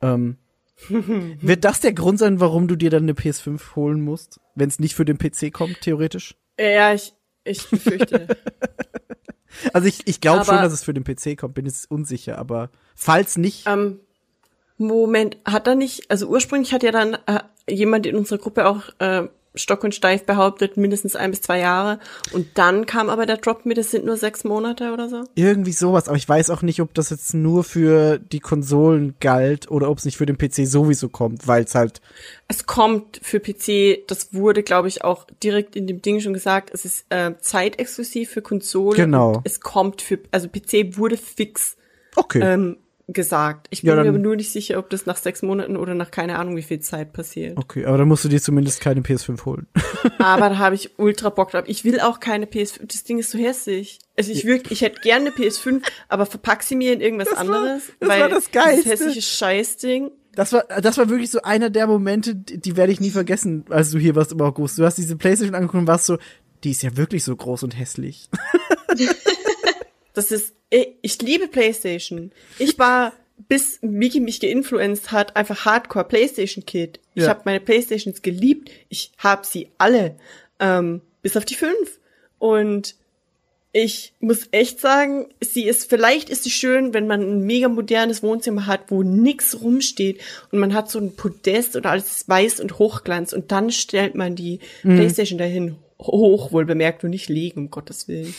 Ähm, 0.00 0.36
wird 0.88 1.64
das 1.64 1.80
der 1.80 1.92
Grund 1.92 2.18
sein, 2.18 2.40
warum 2.40 2.66
du 2.66 2.76
dir 2.76 2.90
dann 2.90 3.04
eine 3.04 3.12
PS5 3.12 3.76
holen 3.76 4.00
musst, 4.00 4.40
wenn 4.54 4.68
es 4.68 4.80
nicht 4.80 4.94
für 4.94 5.04
den 5.04 5.18
PC 5.18 5.52
kommt, 5.52 5.80
theoretisch? 5.80 6.36
Ja, 6.58 6.92
ich, 6.92 7.14
ich 7.44 7.68
befürchte. 7.68 8.28
Also 9.74 9.86
ich, 9.86 10.06
ich 10.06 10.22
glaube 10.22 10.46
schon, 10.46 10.56
dass 10.56 10.72
es 10.72 10.82
für 10.82 10.94
den 10.94 11.04
PC 11.04 11.36
kommt, 11.38 11.52
bin 11.54 11.66
jetzt 11.66 11.90
unsicher, 11.90 12.38
aber 12.38 12.70
falls 12.94 13.36
nicht, 13.36 13.66
ähm, 13.66 14.00
Moment, 14.78 15.36
hat 15.44 15.66
er 15.66 15.74
nicht, 15.74 16.10
also 16.10 16.26
ursprünglich 16.26 16.72
hat 16.72 16.82
ja 16.82 16.90
dann 16.90 17.18
äh, 17.26 17.40
jemand 17.68 18.06
in 18.06 18.16
unserer 18.16 18.38
Gruppe 18.38 18.66
auch 18.66 18.88
äh, 18.98 19.28
stock 19.54 19.84
und 19.84 19.94
steif 19.94 20.24
behauptet, 20.24 20.76
mindestens 20.76 21.16
ein 21.16 21.30
bis 21.30 21.42
zwei 21.42 21.58
Jahre. 21.58 21.98
Und 22.32 22.46
dann 22.54 22.86
kam 22.86 23.10
aber 23.10 23.26
der 23.26 23.36
Drop 23.36 23.66
mit, 23.66 23.78
es 23.78 23.90
sind 23.90 24.04
nur 24.04 24.16
sechs 24.16 24.44
Monate 24.44 24.92
oder 24.92 25.08
so. 25.08 25.24
irgendwie 25.34 25.72
sowas, 25.72 26.08
aber 26.08 26.16
ich 26.16 26.28
weiß 26.28 26.50
auch 26.50 26.62
nicht, 26.62 26.80
ob 26.80 26.94
das 26.94 27.10
jetzt 27.10 27.34
nur 27.34 27.64
für 27.64 28.18
die 28.18 28.40
Konsolen 28.40 29.14
galt 29.20 29.70
oder 29.70 29.90
ob 29.90 29.98
es 29.98 30.04
nicht 30.04 30.16
für 30.16 30.26
den 30.26 30.38
PC 30.38 30.66
sowieso 30.66 31.08
kommt, 31.08 31.46
weil 31.46 31.64
es 31.64 31.74
halt, 31.74 32.00
Es 32.48 32.66
kommt 32.66 33.20
für 33.22 33.40
PC, 33.40 34.06
das 34.06 34.32
wurde, 34.32 34.62
glaube 34.62 34.88
ich, 34.88 35.04
auch 35.04 35.26
direkt 35.42 35.76
in 35.76 35.86
dem 35.86 36.00
Ding 36.00 36.20
schon 36.20 36.34
gesagt, 36.34 36.70
es 36.72 36.84
ist 36.84 37.06
äh, 37.10 37.32
zeitexklusiv 37.40 38.30
für 38.30 38.42
Konsole. 38.42 38.96
Genau. 38.96 39.40
Es 39.44 39.60
kommt 39.60 40.02
für, 40.02 40.18
also 40.30 40.48
PC 40.48 40.96
wurde 40.96 41.16
fix 41.16 41.76
okay. 42.16 42.40
ähm, 42.42 42.76
gesagt. 43.12 43.66
Ich 43.70 43.82
bin 43.82 43.90
ja, 43.90 44.02
mir 44.02 44.08
aber 44.08 44.18
nur 44.18 44.36
nicht 44.36 44.50
sicher, 44.50 44.78
ob 44.78 44.90
das 44.90 45.06
nach 45.06 45.16
sechs 45.16 45.42
Monaten 45.42 45.76
oder 45.76 45.94
nach 45.94 46.10
keine 46.10 46.38
Ahnung 46.38 46.56
wie 46.56 46.62
viel 46.62 46.80
Zeit 46.80 47.12
passiert. 47.12 47.56
Okay, 47.56 47.84
aber 47.84 47.98
dann 47.98 48.08
musst 48.08 48.24
du 48.24 48.28
dir 48.28 48.40
zumindest 48.40 48.80
keine 48.80 49.00
PS5 49.00 49.44
holen. 49.44 49.66
aber 50.18 50.50
da 50.50 50.58
habe 50.58 50.74
ich 50.74 50.98
ultra 50.98 51.30
Bock 51.30 51.50
drauf. 51.50 51.64
Ich 51.66 51.84
will 51.84 52.00
auch 52.00 52.20
keine 52.20 52.46
PS5. 52.46 52.86
Das 52.86 53.04
Ding 53.04 53.18
ist 53.18 53.30
so 53.30 53.38
hässlich. 53.38 53.98
Also 54.16 54.32
ich 54.32 54.44
wirklich, 54.44 54.72
ich 54.72 54.80
hätte 54.82 55.00
gerne 55.00 55.26
eine 55.26 55.30
PS5, 55.30 55.82
aber 56.08 56.26
verpack 56.26 56.62
sie 56.62 56.76
mir 56.76 56.92
in 56.92 57.00
irgendwas 57.00 57.30
das 57.30 57.38
anderes. 57.38 57.88
War, 57.88 57.94
das 58.00 58.08
weil 58.08 58.20
war 58.20 58.28
das 58.28 58.50
Geilste. 58.50 58.90
Das 58.90 59.00
hässliche 59.00 59.22
Scheißding. 59.22 60.10
Das 60.34 60.52
war, 60.52 60.64
das 60.80 60.96
war 60.96 61.10
wirklich 61.10 61.30
so 61.30 61.42
einer 61.42 61.68
der 61.68 61.86
Momente, 61.86 62.34
die, 62.34 62.58
die 62.58 62.76
werde 62.76 62.92
ich 62.92 63.00
nie 63.00 63.10
vergessen, 63.10 63.64
als 63.68 63.90
du 63.90 63.98
hier 63.98 64.16
warst 64.16 64.32
im 64.32 64.40
August. 64.40 64.78
Du 64.78 64.84
hast 64.84 64.96
diese 64.96 65.16
Playstation 65.16 65.54
angeguckt 65.54 65.80
und 65.80 65.86
warst 65.86 66.06
so, 66.06 66.18
die 66.64 66.70
ist 66.70 66.82
ja 66.82 66.96
wirklich 66.96 67.24
so 67.24 67.36
groß 67.36 67.64
und 67.64 67.78
hässlich. 67.78 68.30
das 70.12 70.30
ist, 70.30 70.54
ich 70.70 71.20
liebe 71.22 71.48
Playstation. 71.48 72.32
Ich 72.58 72.78
war, 72.78 73.12
bis 73.48 73.78
Miki 73.82 74.20
mich 74.20 74.40
geinfluenced 74.40 75.12
hat, 75.12 75.36
einfach 75.36 75.64
Hardcore 75.64 76.06
Playstation 76.06 76.64
Kid. 76.64 77.00
Ich 77.14 77.24
ja. 77.24 77.28
habe 77.30 77.42
meine 77.44 77.60
Playstations 77.60 78.22
geliebt. 78.22 78.70
Ich 78.88 79.12
habe 79.18 79.46
sie 79.46 79.68
alle, 79.78 80.16
ähm, 80.60 81.02
bis 81.22 81.36
auf 81.36 81.44
die 81.44 81.54
fünf. 81.54 81.98
Und 82.38 82.94
ich 83.72 84.12
muss 84.20 84.48
echt 84.50 84.80
sagen, 84.80 85.28
sie 85.40 85.64
ist, 85.64 85.88
vielleicht 85.88 86.28
ist 86.28 86.44
sie 86.44 86.50
schön, 86.50 86.92
wenn 86.92 87.06
man 87.06 87.22
ein 87.22 87.40
mega 87.46 87.68
modernes 87.68 88.22
Wohnzimmer 88.22 88.66
hat, 88.66 88.90
wo 88.90 89.02
nix 89.02 89.62
rumsteht 89.62 90.20
und 90.50 90.58
man 90.58 90.74
hat 90.74 90.90
so 90.90 90.98
ein 90.98 91.16
Podest 91.16 91.74
oder 91.74 91.90
alles 91.90 92.28
weiß 92.28 92.60
und 92.60 92.78
Hochglanz 92.78 93.32
und 93.32 93.50
dann 93.50 93.70
stellt 93.70 94.14
man 94.14 94.36
die 94.36 94.60
mhm. 94.82 94.96
Playstation 94.96 95.38
dahin 95.38 95.76
hoch, 95.98 96.52
wohl 96.52 96.66
bemerkt 96.66 97.02
und 97.04 97.10
nicht 97.10 97.30
legen, 97.30 97.60
um 97.60 97.70
Gottes 97.70 98.08
Willen. 98.08 98.34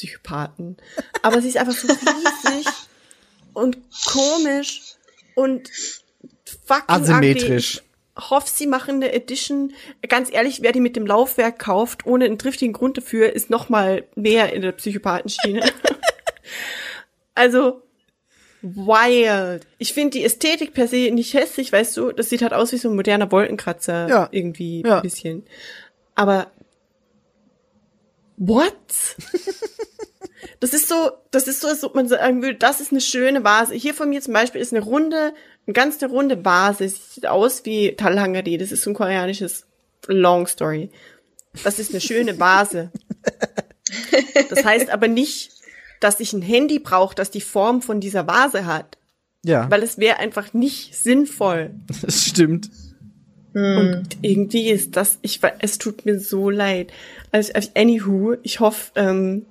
Psychopathen. 0.00 0.78
Aber 1.22 1.42
sie 1.42 1.48
ist 1.48 1.58
einfach 1.58 1.74
so 1.74 1.88
riesig 1.88 2.66
und 3.52 3.78
komisch 4.06 4.94
und 5.34 5.68
fucking 6.66 6.84
asymmetrisch. 6.88 7.76
Ugly 7.76 7.90
hoffe, 8.30 8.50
sie 8.52 8.66
machen 8.66 8.96
eine 8.96 9.12
Edition. 9.12 9.72
Ganz 10.08 10.32
ehrlich, 10.32 10.62
wer 10.62 10.72
die 10.72 10.80
mit 10.80 10.96
dem 10.96 11.06
Laufwerk 11.06 11.58
kauft, 11.58 12.06
ohne 12.06 12.24
einen 12.24 12.38
triftigen 12.38 12.72
Grund 12.72 12.96
dafür, 12.96 13.32
ist 13.32 13.50
noch 13.50 13.68
mal 13.68 14.04
mehr 14.14 14.52
in 14.52 14.62
der 14.62 14.72
Psychopathenschiene. 14.72 15.64
also, 17.34 17.82
wild. 18.62 19.66
Ich 19.78 19.94
finde 19.94 20.18
die 20.18 20.24
Ästhetik 20.24 20.74
per 20.74 20.88
se 20.88 21.10
nicht 21.10 21.34
hässlich, 21.34 21.72
weißt 21.72 21.96
du, 21.96 22.12
das 22.12 22.28
sieht 22.28 22.42
halt 22.42 22.52
aus 22.52 22.72
wie 22.72 22.78
so 22.78 22.90
ein 22.90 22.96
moderner 22.96 23.30
Wolkenkratzer 23.32 24.08
ja. 24.08 24.28
irgendwie 24.32 24.82
ja. 24.84 24.96
ein 24.96 25.02
bisschen. 25.02 25.44
Aber 26.14 26.50
what? 28.36 28.74
das 30.60 30.74
ist 30.74 30.88
so, 30.88 31.10
das 31.30 31.48
ist 31.48 31.62
so, 31.62 31.68
als 31.68 31.82
ob 31.84 31.94
man 31.94 32.06
sagen 32.06 32.42
würde, 32.42 32.56
das 32.56 32.80
ist 32.80 32.92
eine 32.92 33.00
schöne 33.00 33.42
Vase. 33.44 33.74
Hier 33.74 33.94
von 33.94 34.10
mir 34.10 34.20
zum 34.20 34.34
Beispiel 34.34 34.60
ist 34.60 34.74
eine 34.74 34.84
runde, 34.84 35.32
eine 35.66 35.72
ganz 35.72 36.02
eine 36.02 36.12
runde 36.12 36.44
Vase. 36.44 36.88
Sieht 36.88 37.26
aus 37.26 37.64
wie 37.64 37.96
Talhangari. 37.96 38.58
Das 38.58 38.70
ist 38.70 38.82
so 38.82 38.90
ein 38.90 38.94
koreanisches 38.94 39.66
Long 40.06 40.46
Story. 40.46 40.90
Das 41.64 41.78
ist 41.78 41.90
eine 41.90 42.00
schöne 42.00 42.38
Vase. 42.38 42.90
Das 44.50 44.64
heißt 44.64 44.90
aber 44.90 45.08
nicht, 45.08 45.50
dass 45.98 46.20
ich 46.20 46.32
ein 46.32 46.42
Handy 46.42 46.78
brauche, 46.78 47.14
das 47.14 47.30
die 47.30 47.40
Form 47.40 47.82
von 47.82 48.00
dieser 48.00 48.26
Vase 48.26 48.66
hat. 48.66 48.98
Ja. 49.42 49.70
Weil 49.70 49.82
es 49.82 49.98
wäre 49.98 50.18
einfach 50.18 50.52
nicht 50.52 50.94
sinnvoll. 50.94 51.74
Das 52.02 52.24
stimmt. 52.26 52.70
Hm. 53.52 53.76
Und 53.78 54.18
irgendwie 54.22 54.70
ist 54.70 54.96
das, 54.96 55.18
ich 55.22 55.40
es 55.58 55.78
tut 55.78 56.06
mir 56.06 56.20
so 56.20 56.50
leid. 56.50 56.92
Also, 57.32 57.52
anywho, 57.74 58.36
ich 58.42 58.60
hoffe, 58.60 58.92
ähm, 58.94 59.46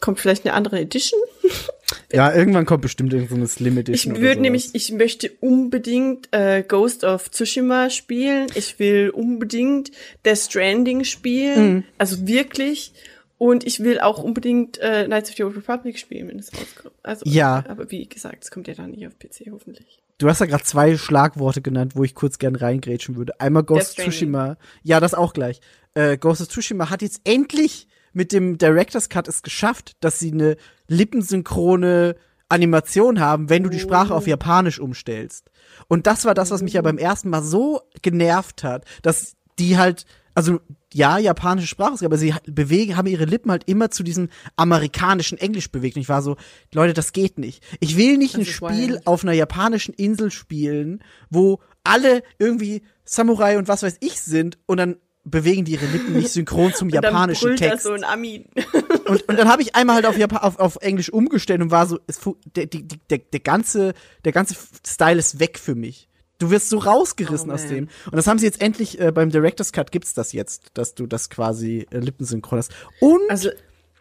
kommt 0.00 0.20
vielleicht 0.20 0.44
eine 0.44 0.54
andere 0.54 0.80
Edition. 0.80 1.20
ja, 2.12 2.32
irgendwann 2.34 2.66
kommt 2.66 2.82
bestimmt 2.82 3.12
irgendeine 3.12 3.46
Slim 3.46 3.78
Edition. 3.78 4.14
Ich 4.14 4.20
würde 4.20 4.40
nämlich, 4.40 4.74
ich 4.74 4.92
möchte 4.92 5.30
unbedingt 5.40 6.28
äh, 6.32 6.62
Ghost 6.66 7.04
of 7.04 7.30
Tsushima 7.30 7.90
spielen. 7.90 8.46
Ich 8.54 8.78
will 8.78 9.10
unbedingt 9.10 9.90
Death 10.24 10.38
Stranding 10.38 11.04
spielen. 11.04 11.74
Mhm. 11.74 11.84
Also 11.98 12.26
wirklich. 12.26 12.92
Und 13.38 13.66
ich 13.66 13.80
will 13.80 14.00
auch 14.00 14.22
unbedingt 14.22 14.78
äh, 14.78 15.04
Knights 15.04 15.30
of 15.30 15.36
the 15.36 15.44
Old 15.44 15.56
Republic 15.56 15.98
spielen, 15.98 16.28
wenn 16.28 16.38
es 16.38 16.50
rauskommt. 16.52 16.94
Also, 17.02 17.28
ja. 17.28 17.64
Aber 17.68 17.90
wie 17.90 18.08
gesagt, 18.08 18.44
es 18.44 18.50
kommt 18.50 18.66
ja 18.66 18.74
dann 18.74 18.92
nicht 18.92 19.06
auf 19.06 19.18
PC 19.18 19.50
hoffentlich. 19.52 20.02
Du 20.18 20.28
hast 20.28 20.40
ja 20.40 20.46
gerade 20.46 20.64
zwei 20.64 20.96
Schlagworte 20.96 21.60
genannt, 21.60 21.92
wo 21.94 22.04
ich 22.04 22.14
kurz 22.14 22.38
gern 22.38 22.56
reingrätschen 22.56 23.16
würde. 23.16 23.38
Einmal 23.38 23.62
Ghost 23.62 23.98
of 23.98 24.04
Tsushima. 24.04 24.56
Ja, 24.82 25.00
das 25.00 25.12
auch 25.12 25.34
gleich. 25.34 25.60
Äh, 25.92 26.16
Ghost 26.16 26.40
of 26.40 26.48
Tsushima 26.48 26.88
hat 26.88 27.02
jetzt 27.02 27.20
endlich 27.24 27.88
mit 28.16 28.32
dem 28.32 28.56
Director's 28.56 29.10
Cut 29.10 29.28
es 29.28 29.42
geschafft, 29.42 29.92
dass 30.00 30.18
sie 30.18 30.32
eine 30.32 30.56
lippensynchrone 30.88 32.16
Animation 32.48 33.20
haben, 33.20 33.50
wenn 33.50 33.62
du 33.62 33.68
die 33.68 33.78
Sprache 33.78 34.14
auf 34.14 34.24
oh. 34.24 34.30
Japanisch 34.30 34.80
umstellst. 34.80 35.50
Und 35.86 36.06
das 36.06 36.24
war 36.24 36.32
das, 36.32 36.50
was 36.50 36.62
mich 36.62 36.72
ja 36.72 36.82
beim 36.82 36.96
ersten 36.96 37.28
Mal 37.28 37.42
so 37.42 37.82
genervt 38.00 38.64
hat, 38.64 38.86
dass 39.02 39.36
die 39.58 39.76
halt, 39.76 40.06
also 40.34 40.60
ja, 40.94 41.18
japanische 41.18 41.68
Sprache, 41.68 42.06
aber 42.06 42.16
sie 42.16 42.34
bewegen, 42.46 42.96
haben 42.96 43.06
ihre 43.06 43.26
Lippen 43.26 43.50
halt 43.50 43.64
immer 43.66 43.90
zu 43.90 44.02
diesem 44.02 44.30
amerikanischen 44.56 45.36
Englisch 45.36 45.70
bewegt. 45.70 45.96
Und 45.96 46.02
ich 46.02 46.08
war 46.08 46.22
so, 46.22 46.36
Leute, 46.72 46.94
das 46.94 47.12
geht 47.12 47.38
nicht. 47.38 47.62
Ich 47.80 47.98
will 47.98 48.16
nicht 48.16 48.32
das 48.34 48.40
ein 48.40 48.46
Spiel 48.46 48.92
wild. 48.92 49.06
auf 49.06 49.24
einer 49.24 49.34
japanischen 49.34 49.92
Insel 49.92 50.30
spielen, 50.30 51.04
wo 51.28 51.60
alle 51.84 52.22
irgendwie 52.38 52.80
Samurai 53.04 53.58
und 53.58 53.68
was 53.68 53.82
weiß 53.82 53.98
ich 54.00 54.22
sind 54.22 54.56
und 54.64 54.78
dann 54.78 54.96
bewegen 55.26 55.64
die 55.64 55.72
ihre 55.72 55.86
Lippen 55.86 56.14
nicht 56.14 56.30
synchron 56.30 56.72
zum 56.72 56.88
japanischen 56.90 57.48
dann 57.48 57.56
Text. 57.56 57.84
so 57.84 57.92
ein 57.92 58.04
Ami. 58.04 58.46
und, 59.06 59.28
und 59.28 59.38
dann 59.38 59.48
habe 59.48 59.60
ich 59.60 59.74
einmal 59.74 59.96
halt 59.96 60.06
auf, 60.06 60.16
Japan 60.16 60.38
auf, 60.38 60.58
auf 60.58 60.76
Englisch 60.76 61.12
umgestellt 61.12 61.60
und 61.60 61.70
war 61.70 61.86
so, 61.86 61.98
es, 62.06 62.20
der, 62.54 62.66
die, 62.66 62.86
der, 62.86 63.18
der, 63.18 63.40
ganze, 63.40 63.92
der 64.24 64.32
ganze 64.32 64.56
Style 64.86 65.18
ist 65.18 65.40
weg 65.40 65.58
für 65.58 65.74
mich. 65.74 66.08
Du 66.38 66.50
wirst 66.50 66.68
so 66.68 66.78
rausgerissen 66.78 67.50
oh, 67.50 67.54
aus 67.54 67.66
dem. 67.66 67.88
Und 68.06 68.16
das 68.16 68.26
haben 68.26 68.38
sie 68.38 68.46
jetzt 68.46 68.60
endlich 68.60 69.00
äh, 69.00 69.10
beim 69.10 69.30
Director's 69.30 69.72
Cut 69.72 69.90
gibt's 69.90 70.14
das 70.14 70.32
jetzt, 70.32 70.70
dass 70.74 70.94
du 70.94 71.06
das 71.06 71.30
quasi 71.30 71.86
äh, 71.90 71.98
lippensynchron 71.98 72.58
hast. 72.58 72.72
Und 73.00 73.22
also 73.28 73.50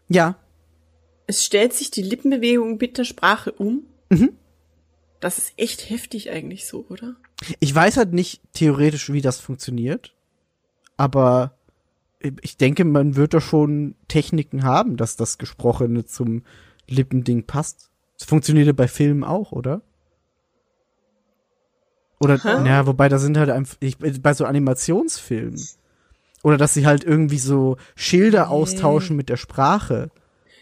ja. 0.08 0.38
Es 1.28 1.44
stellt 1.44 1.74
sich 1.74 1.92
die 1.92 2.04
Lippenbewegung 2.04 2.78
mit 2.78 2.98
der 2.98 3.06
Sprache 3.06 3.52
um. 3.52 3.84
Mhm. 4.10 4.34
Das 5.22 5.38
ist 5.40 5.54
echt 5.58 5.90
heftig 5.90 6.30
eigentlich 6.30 6.68
so, 6.68 6.86
oder? 6.90 7.16
Ich 7.60 7.74
weiß 7.74 7.98
halt 7.98 8.14
nicht 8.14 8.42
theoretisch, 8.54 9.12
wie 9.12 9.22
das 9.22 9.40
funktioniert 9.40 10.15
aber 10.98 11.58
ich 12.42 12.58
denke, 12.58 12.86
man 12.86 13.16
wird 13.16 13.34
da 13.34 13.42
schon 13.42 13.96
Techniken 14.08 14.64
haben, 14.64 14.98
dass 14.98 15.16
das 15.16 15.38
Gesprochene 15.38 16.06
zum 16.06 16.44
Lippending 16.88 17.46
passt. 17.46 17.92
Das 18.18 18.28
funktioniert 18.28 18.68
ja 18.68 18.74
bei 18.74 18.88
Filmen 18.88 19.24
auch, 19.24 19.52
oder? 19.52 19.82
Oder, 22.20 22.44
huh? 22.44 22.66
ja, 22.66 22.88
wobei 22.88 23.10
da 23.10 23.20
sind 23.20 23.38
halt 23.38 23.50
einfach, 23.50 23.76
ich, 23.80 23.98
bei 23.98 24.34
so 24.34 24.46
Animationsfilmen. 24.46 25.62
Oder 26.44 26.58
dass 26.58 26.74
sie 26.74 26.86
halt 26.86 27.04
irgendwie 27.04 27.40
so 27.40 27.78
Schilder 27.96 28.50
austauschen 28.50 29.16
mit 29.16 29.30
der 29.30 29.38
Sprache. 29.38 30.12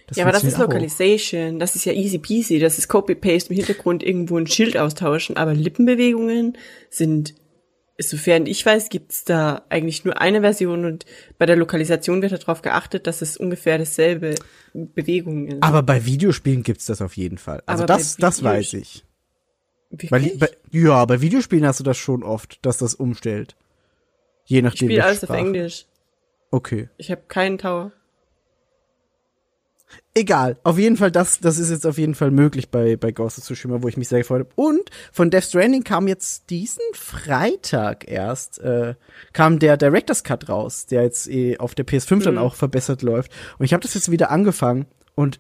Das 0.08 0.18
ja, 0.18 0.24
aber 0.24 0.32
das 0.32 0.44
ist 0.44 0.58
Localization. 0.58 1.56
Auch. 1.56 1.60
Das 1.60 1.76
ist 1.76 1.86
ja 1.86 1.94
easy 1.94 2.20
peasy. 2.20 2.60
Das 2.60 2.78
ist 2.78 2.88
Copy-Paste 2.88 3.50
im 3.50 3.58
Hintergrund 3.58 4.04
irgendwo 4.04 4.38
ein 4.38 4.48
Schild 4.48 4.78
austauschen. 4.78 5.38
Aber 5.38 5.54
Lippenbewegungen 5.54 6.58
sind 6.90 7.36
sofern 8.10 8.46
ich 8.46 8.66
weiß, 8.66 8.90
gibt's 8.90 9.24
da 9.24 9.64
eigentlich 9.70 10.06
nur 10.06 10.20
eine 10.20 10.42
Version 10.42 10.86
und 10.86 11.06
bei 11.38 11.46
der 11.46 11.56
Lokalisation 11.56 12.22
wird 12.22 12.32
darauf 12.32 12.62
geachtet, 12.62 13.08
dass 13.08 13.22
es 13.22 13.38
ungefähr 13.38 13.78
dasselbe 13.78 14.36
Bewegung 14.74 15.48
ist. 15.48 15.64
Aber 15.64 15.84
bei 15.84 16.06
Videospielen 16.06 16.64
gibt's 16.64 16.86
das 16.86 17.02
auf 17.02 17.18
jeden 17.18 17.38
Fall. 17.38 17.64
Also 17.66 17.84
Aber 17.84 17.94
das, 17.94 18.18
das 18.18 18.44
weiß 18.44 18.74
ich. 18.74 19.06
Wirklich? 19.90 20.10
Bei, 20.10 20.20
bei, 20.38 20.50
ja, 20.72 21.06
bei 21.06 21.22
Videospielen 21.22 21.66
hast 21.66 21.80
du 21.80 21.84
das 21.84 21.98
schon 21.98 22.24
oft, 22.24 22.66
dass 22.66 22.78
das 22.78 22.96
umstellt. 22.96 23.56
Je 24.46 24.62
nachdem. 24.62 24.90
Ich 24.90 24.96
spiele 24.96 25.06
alles 25.06 25.18
Sprache. 25.18 25.34
auf 25.34 25.40
Englisch. 25.40 25.86
Okay. 26.52 26.90
Ich 26.98 27.12
habe 27.12 27.22
keinen 27.28 27.58
Tower. 27.58 27.92
Egal, 30.16 30.58
auf 30.64 30.78
jeden 30.78 30.96
Fall, 30.96 31.10
das, 31.10 31.40
das 31.40 31.58
ist 31.58 31.72
jetzt 31.72 31.88
auf 31.88 31.98
jeden 31.98 32.14
Fall 32.14 32.30
möglich 32.30 32.70
bei, 32.70 32.96
bei 32.98 33.12
Ghost 33.12 33.40
of 33.40 33.46
Tsushima, 33.46 33.82
wo 33.82 33.88
ich 33.88 33.98
mich 33.98 34.08
sehr 34.10 34.20
gefreut 34.20 34.42
habe. 34.42 34.52
Und 34.56 34.90
von 35.12 35.32
Death 35.32 35.46
Stranding 35.46 35.84
kam 35.84 36.08
jetzt 36.08 36.52
diesen 36.52 36.84
Freitag 36.94 38.08
erst, 38.08 38.60
äh, 38.60 38.94
kam 39.34 39.58
der 39.58 39.76
Director's 39.76 40.24
Cut 40.24 40.50
raus, 40.50 40.86
der 40.86 41.04
jetzt 41.04 41.28
eh 41.28 41.58
auf 41.58 41.74
der 41.74 41.88
PS5 41.88 42.16
mhm. 42.16 42.20
dann 42.22 42.38
auch 42.38 42.54
verbessert 42.54 43.02
läuft. 43.02 43.32
Und 43.58 43.66
ich 43.66 43.74
habe 43.74 43.82
das 43.82 43.96
jetzt 43.96 44.12
wieder 44.12 44.30
angefangen 44.30 44.86
und 45.16 45.40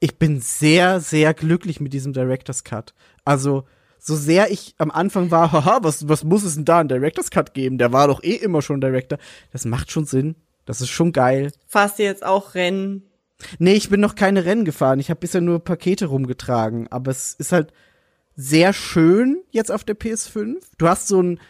ich 0.00 0.18
bin 0.18 0.40
sehr, 0.40 1.00
sehr 1.00 1.32
glücklich 1.34 1.80
mit 1.80 1.92
diesem 1.92 2.12
Director's 2.12 2.64
Cut. 2.64 2.94
Also, 3.24 3.64
so 3.98 4.16
sehr 4.16 4.50
ich 4.50 4.74
am 4.78 4.90
Anfang 4.90 5.30
war, 5.30 5.50
haha, 5.52 5.80
was, 5.82 6.08
was 6.08 6.24
muss 6.24 6.44
es 6.44 6.54
denn 6.54 6.64
da 6.64 6.80
einen 6.80 6.88
Director's 6.88 7.30
Cut 7.30 7.54
geben? 7.54 7.78
Der 7.78 7.92
war 7.92 8.06
doch 8.06 8.22
eh 8.22 8.34
immer 8.34 8.62
schon 8.62 8.80
Director. 8.80 9.18
Das 9.52 9.64
macht 9.64 9.90
schon 9.90 10.04
Sinn. 10.04 10.36
Das 10.66 10.80
ist 10.80 10.90
schon 10.90 11.12
geil. 11.12 11.52
Fahrst 11.66 11.98
du 11.98 12.02
jetzt 12.02 12.24
auch 12.24 12.54
Rennen? 12.54 13.07
Nee, 13.58 13.74
ich 13.74 13.88
bin 13.88 14.00
noch 14.00 14.14
keine 14.14 14.44
Rennen 14.44 14.64
gefahren. 14.64 15.00
Ich 15.00 15.10
habe 15.10 15.20
bisher 15.20 15.40
nur 15.40 15.62
Pakete 15.62 16.06
rumgetragen. 16.06 16.88
Aber 16.88 17.10
es 17.10 17.34
ist 17.34 17.52
halt 17.52 17.72
sehr 18.34 18.72
schön 18.72 19.42
jetzt 19.50 19.70
auf 19.70 19.84
der 19.84 19.96
PS5. 19.96 20.56
Du 20.76 20.88
hast 20.88 21.08
so 21.08 21.18
einen 21.18 21.40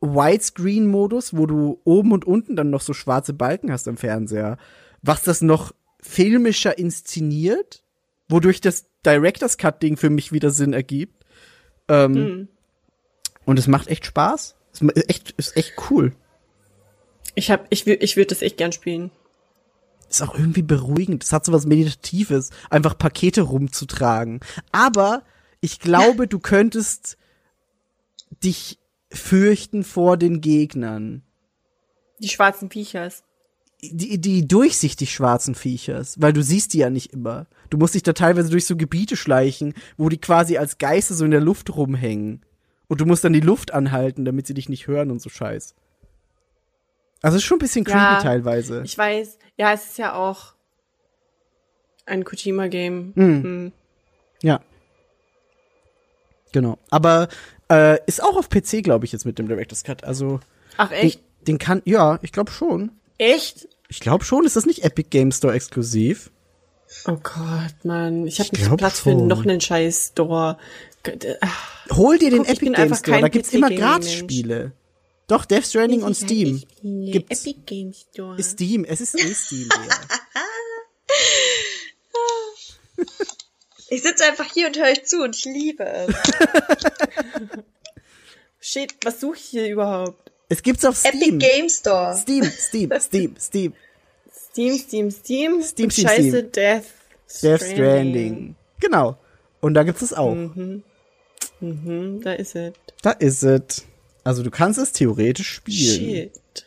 Widescreen-Modus, 0.00 1.36
wo 1.36 1.46
du 1.46 1.80
oben 1.84 2.12
und 2.12 2.24
unten 2.24 2.56
dann 2.56 2.70
noch 2.70 2.80
so 2.80 2.92
schwarze 2.92 3.32
Balken 3.32 3.70
hast 3.70 3.86
am 3.86 3.96
Fernseher. 3.96 4.58
Was 5.00 5.22
das 5.22 5.42
noch 5.42 5.72
filmischer 6.00 6.76
inszeniert, 6.76 7.84
wodurch 8.28 8.60
das 8.60 8.86
Director's 9.06 9.58
Cut 9.58 9.82
Ding 9.82 9.96
für 9.96 10.10
mich 10.10 10.32
wieder 10.32 10.50
Sinn 10.50 10.72
ergibt. 10.72 11.24
Ähm, 11.88 12.12
mhm. 12.12 12.48
Und 13.44 13.58
es 13.58 13.68
macht 13.68 13.88
echt 13.88 14.06
Spaß. 14.06 14.56
Es 14.72 14.80
ist 14.80 15.10
echt, 15.10 15.30
ist 15.32 15.56
echt 15.56 15.74
cool. 15.90 16.12
Ich 17.34 17.50
hab, 17.50 17.66
ich 17.70 17.86
will, 17.86 17.98
ich 18.00 18.16
würde 18.16 18.28
das 18.28 18.42
echt 18.42 18.56
gern 18.56 18.72
spielen. 18.72 19.10
Ist 20.12 20.20
auch 20.20 20.34
irgendwie 20.34 20.62
beruhigend. 20.62 21.24
Es 21.24 21.32
hat 21.32 21.46
so 21.46 21.52
was 21.52 21.64
Meditatives, 21.64 22.50
einfach 22.68 22.98
Pakete 22.98 23.40
rumzutragen. 23.40 24.40
Aber 24.70 25.22
ich 25.62 25.80
glaube, 25.80 26.28
du 26.28 26.38
könntest 26.38 27.16
dich 28.44 28.78
fürchten 29.10 29.84
vor 29.84 30.18
den 30.18 30.42
Gegnern. 30.42 31.22
Die 32.18 32.28
schwarzen 32.28 32.68
Viechers. 32.68 33.22
Die, 33.80 34.20
die 34.20 34.46
durchsichtig 34.46 35.14
schwarzen 35.14 35.54
Viechers, 35.54 36.20
weil 36.20 36.34
du 36.34 36.42
siehst 36.42 36.74
die 36.74 36.78
ja 36.78 36.90
nicht 36.90 37.14
immer. 37.14 37.46
Du 37.70 37.78
musst 37.78 37.94
dich 37.94 38.02
da 38.02 38.12
teilweise 38.12 38.50
durch 38.50 38.66
so 38.66 38.76
Gebiete 38.76 39.16
schleichen, 39.16 39.72
wo 39.96 40.10
die 40.10 40.18
quasi 40.18 40.58
als 40.58 40.76
Geister 40.76 41.14
so 41.14 41.24
in 41.24 41.30
der 41.30 41.40
Luft 41.40 41.74
rumhängen. 41.74 42.44
Und 42.86 43.00
du 43.00 43.06
musst 43.06 43.24
dann 43.24 43.32
die 43.32 43.40
Luft 43.40 43.72
anhalten, 43.72 44.26
damit 44.26 44.46
sie 44.46 44.52
dich 44.52 44.68
nicht 44.68 44.88
hören 44.88 45.10
und 45.10 45.22
so 45.22 45.30
Scheiß. 45.30 45.74
Also 47.22 47.36
es 47.36 47.42
ist 47.42 47.46
schon 47.46 47.56
ein 47.56 47.60
bisschen 47.60 47.84
creepy 47.84 47.98
ja, 47.98 48.20
teilweise. 48.20 48.82
Ich 48.84 48.98
weiß. 48.98 49.38
Ja, 49.56 49.72
es 49.72 49.84
ist 49.84 49.98
ja 49.98 50.14
auch 50.14 50.54
ein 52.04 52.24
Kojima-Game. 52.24 53.12
Mhm. 53.14 53.24
Mhm. 53.24 53.72
Ja. 54.42 54.60
Genau. 56.52 56.78
Aber 56.90 57.28
äh, 57.70 57.98
ist 58.06 58.22
auch 58.22 58.36
auf 58.36 58.48
PC, 58.48 58.82
glaube 58.82 59.04
ich, 59.04 59.12
jetzt 59.12 59.24
mit 59.24 59.38
dem 59.38 59.48
Director's 59.48 59.84
Cut. 59.84 60.04
Also. 60.04 60.40
Ach, 60.76 60.90
echt? 60.90 61.20
Den, 61.20 61.44
den 61.46 61.58
kann, 61.58 61.82
ja, 61.84 62.18
ich 62.22 62.32
glaube 62.32 62.50
schon. 62.50 62.90
Echt? 63.18 63.68
Ich 63.88 64.00
glaube 64.00 64.24
schon. 64.24 64.44
Ist 64.44 64.56
das 64.56 64.66
nicht 64.66 64.84
Epic 64.84 65.08
Game 65.10 65.32
Store 65.32 65.54
exklusiv? 65.54 66.30
Oh 67.06 67.16
Gott, 67.22 67.84
Mann. 67.84 68.26
Ich 68.26 68.38
habe 68.40 68.50
nicht 68.52 68.76
Platz 68.76 69.00
schon. 69.00 69.20
für 69.20 69.24
noch 69.26 69.42
einen 69.42 69.60
scheiß 69.60 70.08
Store. 70.12 70.58
Hol 71.90 72.18
dir 72.18 72.30
den 72.30 72.40
Guck, 72.40 72.50
Epic 72.50 72.72
Game 72.72 72.94
Store. 72.94 73.20
Da 73.20 73.28
gibt's 73.28 73.52
immer 73.52 73.70
Gratis-Spiele. 73.70 74.72
Doch, 75.32 75.46
Death 75.46 75.64
Stranding 75.64 76.02
und 76.02 76.14
Steam. 76.14 76.62
Gibt's. 76.82 77.40
Epic 77.40 77.60
Game 77.64 77.94
Store. 77.94 78.38
Ist 78.38 78.50
Steam, 78.50 78.84
es 78.84 79.00
ist 79.00 79.18
eh 79.18 79.34
Steam, 79.34 79.70
Ich 83.88 84.02
sitze 84.02 84.26
einfach 84.26 84.44
hier 84.52 84.66
und 84.66 84.76
höre 84.76 84.88
euch 84.88 85.06
zu 85.06 85.22
und 85.22 85.34
ich 85.34 85.46
liebe 85.46 85.84
es. 85.84 86.14
Shit, 88.60 88.94
was 89.04 89.20
suche 89.20 89.38
ich 89.38 89.44
hier 89.44 89.68
überhaupt? 89.68 90.30
Es 90.50 90.62
gibt's 90.62 90.84
auf 90.84 90.98
Steam. 90.98 91.14
Epic 91.14 91.38
Game 91.38 91.70
Store. 91.70 92.14
Steam, 92.14 92.44
Steam, 92.44 92.90
Steam, 93.00 93.34
Steam. 93.40 93.72
Steam, 94.30 94.76
Steam, 94.76 95.10
Steam. 95.10 95.62
Steam, 95.62 95.62
Steam, 95.62 95.90
Scheiße, 96.08 96.28
Steam. 96.28 96.52
Death 96.52 96.84
Stranding. 97.26 97.40
Death 97.40 97.62
Stranding. 97.62 98.54
Genau. 98.80 99.16
Und 99.62 99.72
da 99.72 99.82
gibt's 99.82 100.02
es 100.02 100.12
auch. 100.12 100.34
Mhm. 100.34 100.82
Mhm, 101.60 102.20
da 102.20 102.34
ist 102.34 102.54
es. 102.54 102.74
Da 103.00 103.12
ist 103.12 103.42
es. 103.44 103.86
Also 104.24 104.42
du 104.42 104.50
kannst 104.50 104.78
es 104.78 104.92
theoretisch 104.92 105.50
spielen. 105.50 106.30
Shit. 106.30 106.66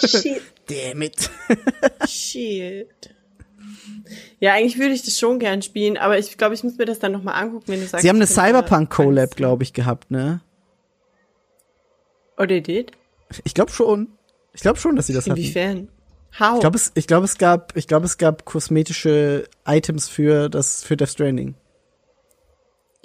Shit. 0.10 0.42
Damn 0.68 1.02
it. 1.02 1.30
Shit. 2.08 2.88
Ja, 4.40 4.54
eigentlich 4.54 4.78
würde 4.78 4.94
ich 4.94 5.02
das 5.02 5.18
schon 5.18 5.38
gern 5.38 5.62
spielen, 5.62 5.96
aber 5.96 6.18
ich 6.18 6.36
glaube, 6.36 6.54
ich 6.54 6.62
muss 6.62 6.76
mir 6.76 6.84
das 6.84 6.98
dann 6.98 7.12
nochmal 7.12 7.42
angucken, 7.42 7.68
wenn 7.68 7.80
du 7.80 7.86
sagst. 7.86 8.02
Sie 8.02 8.08
haben 8.08 8.16
eine 8.16 8.26
Cyberpunk-Collab, 8.26 9.36
glaube 9.36 9.62
ich, 9.62 9.72
gehabt, 9.72 10.10
ne? 10.10 10.40
Oh, 12.36 12.44
they 12.44 12.60
did? 12.60 12.92
Ich 13.44 13.54
glaube 13.54 13.70
schon. 13.70 14.08
Ich 14.52 14.60
glaube 14.60 14.78
schon, 14.78 14.96
dass 14.96 15.06
sie 15.06 15.12
das 15.12 15.26
Inwiefern? 15.26 15.70
hatten. 15.70 15.88
How? 16.38 16.54
Ich 16.56 16.60
glaube, 16.60 16.76
es, 16.76 16.92
ich 16.94 17.06
glaube, 17.06 17.24
es 17.24 17.38
gab, 17.38 17.76
ich 17.76 17.86
glaube, 17.86 18.06
es 18.06 18.18
gab 18.18 18.44
kosmetische 18.44 19.48
Items 19.66 20.08
für 20.08 20.48
das, 20.48 20.84
für 20.84 20.96
Death 20.96 21.10
Stranding. 21.10 21.54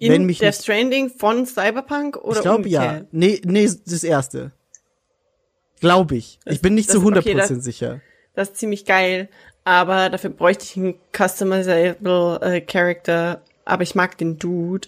In 0.02 0.12
Wenn 0.12 0.26
mich 0.26 0.40
Death 0.40 0.56
Stranding 0.56 1.12
von 1.12 1.46
Cyberpunk 1.46 2.18
oder 2.18 2.38
Ich 2.38 2.42
glaube 2.42 2.68
ja. 2.68 3.02
Nee, 3.12 3.40
nee, 3.46 3.70
das 3.86 4.04
erste. 4.04 4.52
Glaube 5.80 6.16
ich. 6.16 6.40
Das, 6.44 6.56
ich 6.56 6.62
bin 6.64 6.74
nicht 6.74 6.90
zu 6.90 6.98
100% 6.98 7.20
okay, 7.20 7.36
das, 7.36 7.50
sicher. 7.50 8.02
Das 8.34 8.50
ist 8.50 8.58
ziemlich 8.58 8.86
geil, 8.86 9.30
aber 9.64 10.10
dafür 10.10 10.32
bräuchte 10.32 10.64
ich 10.64 10.76
einen 10.76 10.96
customizable 11.16 12.40
äh, 12.42 12.62
Character, 12.62 13.44
aber 13.64 13.84
ich 13.84 13.94
mag 13.94 14.18
den 14.18 14.40
Dude. 14.40 14.88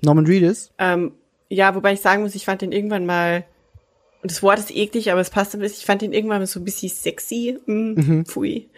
Norman 0.00 0.24
Reedus? 0.24 0.72
Ähm, 0.78 1.12
ja, 1.50 1.74
wobei 1.74 1.92
ich 1.92 2.00
sagen 2.00 2.22
muss, 2.22 2.34
ich 2.34 2.46
fand 2.46 2.62
den 2.62 2.72
irgendwann 2.72 3.04
mal 3.04 3.44
und 4.24 4.30
das 4.30 4.42
Wort 4.42 4.58
ist 4.58 4.74
eklig, 4.74 5.12
aber 5.12 5.20
es 5.20 5.28
passt 5.28 5.52
ein 5.52 5.60
bisschen. 5.60 5.80
Ich 5.80 5.84
fand 5.84 6.00
ihn 6.00 6.14
irgendwann 6.14 6.46
so 6.46 6.58
ein 6.58 6.64
bisschen 6.64 6.88
sexy. 6.88 7.58
Mm, 7.66 7.92
mhm. 7.92 8.24
Pfui. 8.24 8.70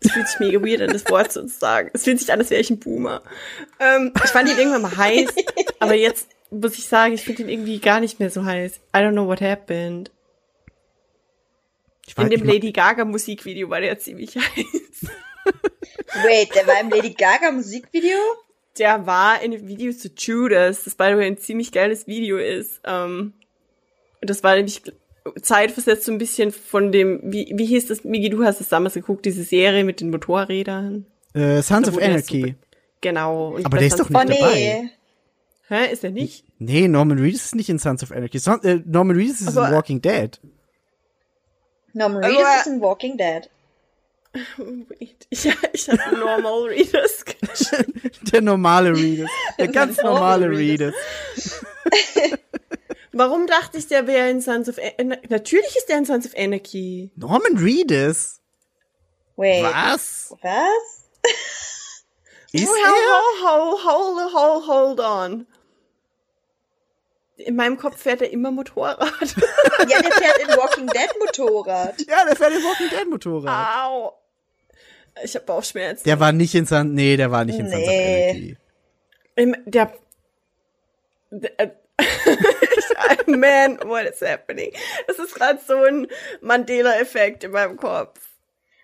Das 0.00 0.12
fühlt 0.12 0.26
sich 0.26 0.40
mega 0.40 0.62
weird 0.62 0.80
an, 0.80 0.88
das 0.88 1.04
Wort 1.10 1.30
zu 1.30 1.46
sagen. 1.46 1.90
Es 1.92 2.04
fühlt 2.04 2.18
sich 2.18 2.32
an, 2.32 2.38
als 2.38 2.48
wäre 2.48 2.62
ich 2.62 2.70
ein 2.70 2.78
Boomer. 2.78 3.22
Ähm, 3.80 4.14
ich 4.16 4.30
fand 4.30 4.48
ihn 4.48 4.56
irgendwann 4.56 4.80
mal 4.80 4.96
heiß, 4.96 5.28
aber 5.78 5.92
jetzt 5.92 6.30
muss 6.48 6.78
ich 6.78 6.86
sagen, 6.86 7.12
ich 7.12 7.20
finde 7.20 7.42
ihn 7.42 7.50
irgendwie 7.50 7.80
gar 7.80 8.00
nicht 8.00 8.18
mehr 8.18 8.30
so 8.30 8.46
heiß. 8.46 8.76
I 8.96 9.00
don't 9.00 9.12
know 9.12 9.26
what 9.26 9.42
happened. 9.42 10.10
In 12.16 12.30
dem 12.30 12.42
Lady 12.42 12.72
Gaga 12.72 13.04
Musikvideo 13.04 13.68
war 13.68 13.82
der 13.82 13.98
ziemlich 13.98 14.36
heiß. 14.36 15.10
Wait, 16.24 16.54
der 16.54 16.66
war 16.66 16.80
im 16.80 16.88
Lady 16.88 17.10
Gaga 17.10 17.52
Musikvideo? 17.52 18.16
Der 18.78 19.06
war 19.06 19.42
in 19.42 19.50
dem 19.50 19.68
Video 19.68 19.92
zu 19.92 20.08
Judas, 20.16 20.84
das 20.84 20.94
by 20.94 21.08
the 21.10 21.16
way 21.18 21.26
ein 21.26 21.36
ziemlich 21.36 21.72
geiles 21.72 22.06
Video 22.06 22.38
ist. 22.38 22.80
Ähm, 22.84 23.34
das 24.24 24.42
war 24.42 24.54
nämlich 24.56 24.82
zeitversetzt 25.40 26.04
so 26.04 26.12
ein 26.12 26.18
bisschen 26.18 26.52
von 26.52 26.92
dem, 26.92 27.20
wie, 27.24 27.52
wie 27.54 27.64
hieß 27.66 27.86
das, 27.86 28.04
Migi, 28.04 28.28
du 28.30 28.44
hast 28.44 28.60
es 28.60 28.68
damals 28.68 28.94
geguckt, 28.94 29.24
diese 29.24 29.42
Serie 29.42 29.84
mit 29.84 30.00
den 30.00 30.10
Motorrädern. 30.10 31.06
Äh, 31.32 31.62
Sons 31.62 31.88
of 31.88 31.98
Anarchy. 31.98 32.56
genau. 33.00 33.54
Und 33.54 33.64
Aber 33.66 33.78
der 33.78 33.86
ist 33.86 33.98
doch 33.98 34.08
nicht 34.08 34.20
dabei. 34.20 34.90
Hä, 35.68 35.90
ist 35.90 36.04
er 36.04 36.10
nicht? 36.10 36.44
Nee, 36.58 36.88
Norman 36.88 37.18
Reedus 37.18 37.46
ist 37.46 37.54
nicht 37.54 37.70
in 37.70 37.78
Sons 37.78 38.02
of 38.02 38.12
Anarchy. 38.12 38.38
Son 38.38 38.62
äh, 38.64 38.80
Norman 38.84 39.16
Reedus 39.16 39.40
ist 39.40 39.56
Aber, 39.56 39.68
in 39.68 39.74
Walking 39.74 40.02
Dead. 40.02 40.38
Norman 41.94 42.22
Reedus 42.22 42.42
ist 42.60 42.66
in 42.66 42.80
Walking 42.80 43.16
Dead. 43.16 43.50
Ich, 44.98 45.14
ich 45.30 45.88
habe 45.88 46.16
Normal 46.18 46.64
Readers 46.64 47.24
Der 48.32 48.42
normale 48.42 48.92
Readers. 48.92 49.30
Der 49.58 49.68
ganz 49.72 50.02
normale 50.02 50.50
Readers. 50.50 50.94
Warum 53.16 53.46
dachte 53.46 53.78
ich, 53.78 53.86
der 53.86 54.06
wäre 54.06 54.28
in 54.28 54.40
Sons 54.40 54.68
of 54.68 54.78
Anarchy? 54.98 55.28
Natürlich 55.28 55.76
ist 55.76 55.88
der 55.88 55.98
in 55.98 56.04
Sons 56.04 56.26
of 56.26 56.32
Anarchy. 56.36 57.12
Norman 57.16 57.56
Reedus? 57.56 58.40
Wait. 59.36 59.62
Was? 59.62 60.34
Was? 60.42 61.08
ist 62.52 62.68
oh, 62.68 62.74
er? 62.74 63.48
Hold, 63.48 63.84
hold, 63.84 64.34
hold, 64.34 64.68
hold 64.68 65.00
on. 65.00 65.46
In 67.36 67.56
meinem 67.56 67.76
Kopf 67.78 68.00
fährt 68.00 68.22
er 68.22 68.30
immer 68.30 68.50
Motorrad. 68.50 68.98
ja, 69.88 70.02
der 70.02 70.12
fährt 70.12 70.38
in 70.38 70.48
Walking 70.48 70.86
Dead 70.88 71.10
Motorrad. 71.18 72.00
Ja, 72.08 72.24
der 72.24 72.36
fährt 72.36 72.52
in 72.52 72.62
Walking 72.62 72.88
Dead 72.90 73.08
Motorrad. 73.08 73.86
Au. 73.86 74.12
Ich 75.22 75.34
hab 75.36 75.46
Bauchschmerzen. 75.46 76.04
Der 76.04 76.18
war 76.18 76.32
nicht 76.32 76.54
in 76.54 76.66
San, 76.66 76.94
nee, 76.94 77.16
der 77.16 77.30
war 77.30 77.44
nicht 77.44 77.58
in 77.58 77.66
nee. 77.66 77.72
Sons 77.72 77.84
of 77.84 77.94
Anarchy. 77.94 78.56
Im, 79.36 79.56
der, 79.66 79.92
der 81.30 81.76
Man, 83.26 83.78
what 83.84 84.04
is 84.04 84.20
happening? 84.20 84.72
Das 85.06 85.18
ist 85.18 85.34
gerade 85.34 85.60
so 85.66 85.82
ein 85.82 86.06
Mandela-Effekt 86.40 87.44
in 87.44 87.52
meinem 87.52 87.76
Kopf. 87.76 88.20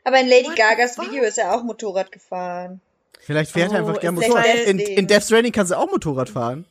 Aber 0.05 0.18
in 0.18 0.28
Lady 0.28 0.48
what 0.48 0.56
Gagas 0.56 0.98
Video 0.98 1.22
ist 1.22 1.38
er 1.38 1.55
auch 1.55 1.62
Motorrad 1.62 2.10
gefahren. 2.10 2.80
Vielleicht 3.20 3.52
fährt 3.52 3.70
oh, 3.70 3.74
er 3.74 3.78
einfach 3.80 4.01
gerne 4.01 4.20
Motorrad. 4.20 4.47
In, 4.66 4.78
in 4.78 5.06
Death 5.06 5.24
Stranding 5.24 5.52
kannst 5.52 5.72
du 5.72 5.76
auch 5.76 5.90
Motorrad 5.90 6.30
fahren. 6.30 6.64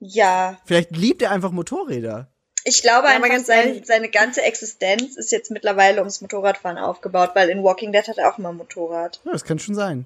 Ja. 0.00 0.58
Vielleicht 0.64 0.90
liebt 0.90 1.22
er 1.22 1.30
einfach 1.30 1.50
Motorräder. 1.50 2.28
Ich 2.64 2.82
glaube 2.82 3.08
ja, 3.08 3.14
einfach, 3.14 3.38
sein, 3.40 3.82
seine 3.84 4.08
ganze 4.08 4.42
Existenz 4.42 5.16
ist 5.16 5.32
jetzt 5.32 5.50
mittlerweile 5.50 6.00
ums 6.00 6.20
Motorradfahren 6.20 6.78
aufgebaut, 6.78 7.30
weil 7.34 7.48
in 7.48 7.64
Walking 7.64 7.92
Dead 7.92 8.06
hat 8.06 8.18
er 8.18 8.32
auch 8.32 8.38
immer 8.38 8.50
ein 8.50 8.56
Motorrad. 8.56 9.20
Ja, 9.24 9.32
das 9.32 9.44
kann 9.44 9.58
schon 9.58 9.74
sein. 9.74 10.04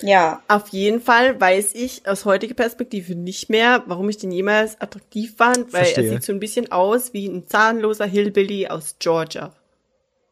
Ja. 0.00 0.42
Auf 0.48 0.68
jeden 0.68 1.00
Fall 1.00 1.40
weiß 1.40 1.74
ich 1.74 2.06
aus 2.06 2.24
heutiger 2.24 2.54
Perspektive 2.54 3.14
nicht 3.14 3.48
mehr, 3.48 3.82
warum 3.86 4.08
ich 4.08 4.18
den 4.18 4.30
jemals 4.30 4.80
attraktiv 4.80 5.34
fand, 5.36 5.72
weil 5.72 5.84
Verstehe. 5.84 6.04
er 6.04 6.12
sieht 6.12 6.24
so 6.24 6.32
ein 6.32 6.40
bisschen 6.40 6.70
aus 6.70 7.12
wie 7.12 7.26
ein 7.26 7.46
zahnloser 7.46 8.04
Hillbilly 8.04 8.68
aus 8.68 8.96
Georgia. 8.98 9.52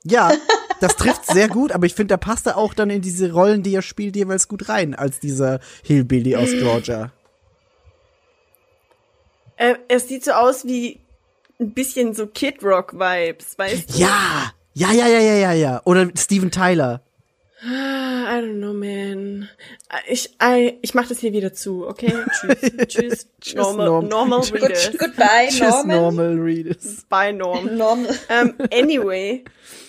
Ja, 0.05 0.32
das 0.81 0.97
trifft 0.97 1.27
sehr 1.27 1.49
gut, 1.49 1.73
aber 1.73 1.86
ich 1.86 1.95
finde, 1.95 2.12
da 2.12 2.16
passt 2.19 2.47
er 2.47 2.59
auch 2.59 2.74
dann 2.74 2.91
in 2.91 3.01
diese 3.01 3.32
Rollen, 3.32 3.62
die 3.62 3.74
er 3.74 3.82
spielt, 3.82 4.16
jeweils 4.16 4.49
gut 4.49 4.69
rein, 4.69 4.95
als 4.95 5.19
dieser 5.19 5.61
Hillbilly 5.82 6.36
aus 6.36 6.51
Georgia. 6.51 7.11
Er, 9.57 9.78
er 9.89 10.01
sieht 10.01 10.24
so 10.24 10.32
aus 10.32 10.66
wie 10.66 11.01
ein 11.59 11.73
bisschen 11.73 12.15
so 12.15 12.27
Kid 12.27 12.62
Rock 12.62 12.93
Vibes, 12.93 13.57
weißt 13.59 13.95
du? 13.95 13.99
Ja, 13.99 14.53
ja, 14.74 14.93
ja, 14.93 15.07
ja, 15.07 15.20
ja, 15.20 15.35
ja, 15.35 15.53
ja. 15.53 15.82
Oder 15.85 16.11
Steven 16.16 16.51
Tyler. 16.51 17.01
I 17.66 18.41
don't 18.43 18.59
know, 18.59 18.74
man. 18.74 19.49
Ich, 20.09 20.31
I, 20.43 20.74
ich 20.82 20.95
mach 20.95 21.09
das 21.09 21.20
hier 21.20 21.32
wieder 21.32 21.53
zu, 21.55 21.86
okay? 21.86 22.12
Tschüss. 22.41 22.89
Tschüss. 22.89 23.28
Tschüss, 23.41 23.55
normal, 23.55 23.86
Norm. 23.86 24.09
normal 24.09 24.41
Good, 24.41 24.62
readers. 24.62 24.91
goodbye, 24.99 25.49
Tschüss, 25.49 25.61
Norman. 25.61 25.97
normal 25.97 26.35
readers. 26.41 27.05
Bye, 27.09 27.32
Norm. 27.32 27.77
Normal. 27.77 28.19
ähm, 28.28 28.55
anyway, 28.73 29.45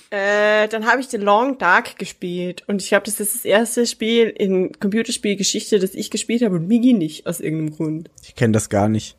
äh, 0.10 0.68
dann 0.70 0.86
habe 0.86 1.02
ich 1.02 1.08
The 1.10 1.18
Long 1.18 1.58
Dark 1.58 1.98
gespielt 1.98 2.64
und 2.68 2.82
ich 2.82 2.88
glaube, 2.90 3.06
das 3.06 3.20
ist 3.20 3.36
das 3.36 3.46
erste 3.46 3.86
Spiel 3.86 4.30
in 4.30 4.72
Computerspielgeschichte, 4.80 5.78
das 5.80 5.96
ich 5.96 6.10
gespielt 6.12 6.44
habe 6.44 6.56
und 6.56 6.68
Migi 6.68 6.94
nicht 6.94 7.28
aus 7.28 7.42
irgendeinem 7.42 7.76
Grund. 7.76 8.10
Ich 8.24 8.36
kenne 8.36 8.54
das 8.54 8.70
gar 8.70 8.88
nicht. 8.88 9.18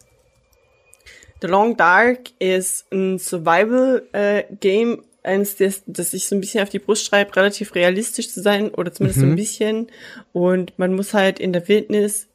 The 1.43 1.49
Long 1.49 1.77
Dark 1.77 2.31
ist 2.39 2.87
ein 2.91 3.19
Survival-Game, 3.19 5.03
eins, 5.27 5.57
das, 5.57 5.83
das 5.87 6.13
sich 6.13 6.27
so 6.27 6.35
ein 6.35 6.41
bisschen 6.41 6.63
auf 6.63 6.69
die 6.71 6.79
Brust 6.79 7.05
schreibt, 7.05 7.37
relativ 7.37 7.75
realistisch 7.75 8.29
zu 8.31 8.41
sein 8.41 8.71
oder 8.71 8.93
zumindest 8.93 9.21
so 9.21 9.27
ein 9.27 9.37
bisschen. 9.37 9.89
Und 10.33 10.79
man 10.79 10.95
muss 10.95 11.13
halt 11.15 11.39
in 11.41 11.53
der 11.53 11.67
Wildnis, 11.69 12.27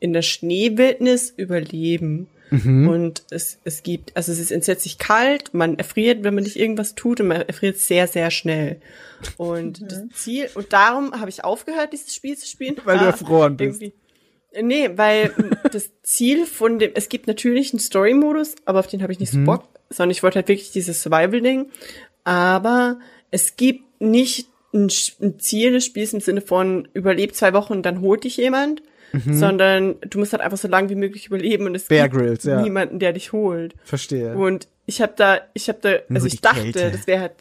in 0.00 0.12
der 0.12 0.22
Schneewildnis 0.22 1.32
überleben. 1.36 2.28
Und 2.52 3.24
es, 3.30 3.58
es 3.64 3.82
gibt, 3.82 4.16
also 4.16 4.30
es 4.30 4.38
ist 4.38 4.52
entsetzlich 4.52 4.98
kalt, 4.98 5.52
man 5.52 5.78
erfriert, 5.78 6.22
wenn 6.22 6.32
man 6.36 6.44
nicht 6.44 6.54
irgendwas 6.56 6.94
tut 6.94 7.20
und 7.20 7.26
man 7.26 7.40
erfriert 7.42 7.76
sehr, 7.76 8.06
sehr 8.06 8.30
schnell. 8.30 8.76
Und 9.36 9.82
das 9.90 10.04
Ziel, 10.14 10.48
und 10.54 10.72
darum 10.72 11.12
habe 11.18 11.28
ich 11.28 11.42
aufgehört, 11.42 11.92
dieses 11.92 12.14
Spiel 12.14 12.38
zu 12.38 12.46
spielen. 12.46 12.76
Weil 12.84 12.98
du 12.98 13.04
Ah, 13.04 13.08
erfroren 13.08 13.56
bist. 13.56 13.82
irgendwie. 13.82 13.92
Nee, 14.62 14.90
weil 14.94 15.32
das 15.72 15.90
Ziel 16.02 16.46
von 16.46 16.78
dem, 16.78 16.92
es 16.94 17.08
gibt 17.10 17.26
natürlich 17.26 17.72
einen 17.72 17.80
Story-Modus, 17.80 18.54
aber 18.64 18.78
auf 18.78 18.86
den 18.86 19.02
habe 19.02 19.12
ich 19.12 19.18
nicht 19.20 19.32
so 19.32 19.42
Bock, 19.44 19.64
sondern 19.90 20.12
ich 20.12 20.22
wollte 20.22 20.36
halt 20.36 20.48
wirklich 20.48 20.70
dieses 20.70 21.02
Survival-Ding. 21.02 21.66
Aber 22.26 22.98
es 23.30 23.54
gibt 23.54 24.00
nicht 24.00 24.48
ein, 24.74 24.88
Ziel 25.38 25.72
des 25.72 25.84
Spiels 25.84 26.12
im 26.12 26.20
Sinne 26.20 26.40
von 26.40 26.88
überlebt 26.92 27.36
zwei 27.36 27.52
Wochen 27.52 27.72
und 27.74 27.82
dann 27.86 28.00
holt 28.00 28.24
dich 28.24 28.36
jemand, 28.36 28.82
sondern 29.26 29.94
du 30.00 30.18
musst 30.18 30.32
halt 30.32 30.42
einfach 30.42 30.58
so 30.58 30.66
lange 30.66 30.90
wie 30.90 30.96
möglich 30.96 31.28
überleben 31.28 31.66
und 31.66 31.76
es 31.76 31.84
Bear 31.86 32.08
gibt 32.08 32.20
Grylls, 32.20 32.44
ja. 32.44 32.60
niemanden, 32.60 32.98
der 32.98 33.12
dich 33.12 33.32
holt. 33.32 33.76
Verstehe. 33.84 34.36
Und 34.36 34.66
ich 34.86 35.00
habe 35.00 35.12
da, 35.16 35.38
ich 35.54 35.68
habe 35.68 35.78
da, 35.80 35.90
Nur 36.08 36.16
also 36.16 36.26
ich 36.26 36.40
dachte, 36.40 36.62
Kälte. 36.62 36.90
das 36.90 37.06
wäre 37.06 37.20
halt, 37.20 37.32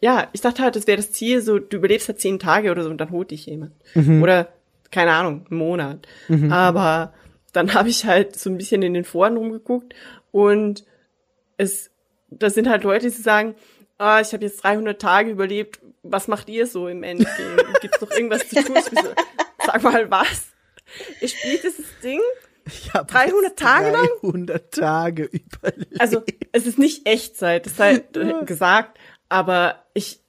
ja, 0.00 0.28
ich 0.32 0.40
dachte 0.40 0.62
halt, 0.62 0.76
das 0.76 0.86
wäre 0.86 0.98
das 0.98 1.10
Ziel, 1.10 1.42
so 1.42 1.58
du 1.58 1.76
überlebst 1.76 2.06
halt 2.06 2.20
zehn 2.20 2.38
Tage 2.38 2.70
oder 2.70 2.84
so 2.84 2.90
und 2.90 2.98
dann 2.98 3.10
holt 3.10 3.32
dich 3.32 3.46
jemand. 3.46 3.72
Mhm. 3.94 4.22
Oder, 4.22 4.48
keine 4.92 5.10
Ahnung, 5.10 5.46
einen 5.50 5.58
Monat. 5.58 6.06
Aber 6.50 7.12
dann 7.52 7.74
habe 7.74 7.88
ich 7.88 8.04
halt 8.04 8.38
so 8.38 8.48
ein 8.50 8.56
bisschen 8.56 8.82
in 8.82 8.94
den 8.94 9.04
Foren 9.04 9.36
rumgeguckt 9.36 9.94
und 10.30 10.84
es, 11.56 11.90
da 12.30 12.50
sind 12.50 12.68
halt 12.68 12.84
Leute, 12.84 13.10
die 13.10 13.12
sagen, 13.12 13.56
ah, 13.98 14.20
ich 14.20 14.32
habe 14.32 14.44
jetzt 14.44 14.64
300 14.64 15.00
Tage 15.00 15.30
überlebt, 15.30 15.80
was 16.02 16.28
macht 16.28 16.48
ihr 16.48 16.66
so 16.66 16.88
im 16.88 17.02
Endgame? 17.02 17.64
Gibt's 17.80 18.00
noch 18.00 18.10
irgendwas 18.10 18.48
zu 18.48 18.62
tun? 18.62 18.76
So, 18.76 19.08
Sag 19.66 19.82
mal, 19.82 20.10
was? 20.10 20.48
Ihr 21.20 21.28
spielt 21.28 21.64
dieses 21.64 21.86
Ding? 22.02 22.20
Ich 22.66 22.92
hab 22.92 23.08
300 23.08 23.42
jetzt 23.42 23.58
Tage 23.58 23.90
lang? 23.90 24.08
300 24.20 24.72
Tage 24.72 25.24
überlebt. 25.24 26.00
Also, 26.00 26.22
es 26.52 26.66
ist 26.66 26.78
nicht 26.78 27.06
Echtzeit, 27.06 27.66
das 27.66 27.76
sei 27.76 27.94
äh, 28.14 28.44
gesagt, 28.44 28.98
aber 29.28 29.84
ich, 29.94 30.20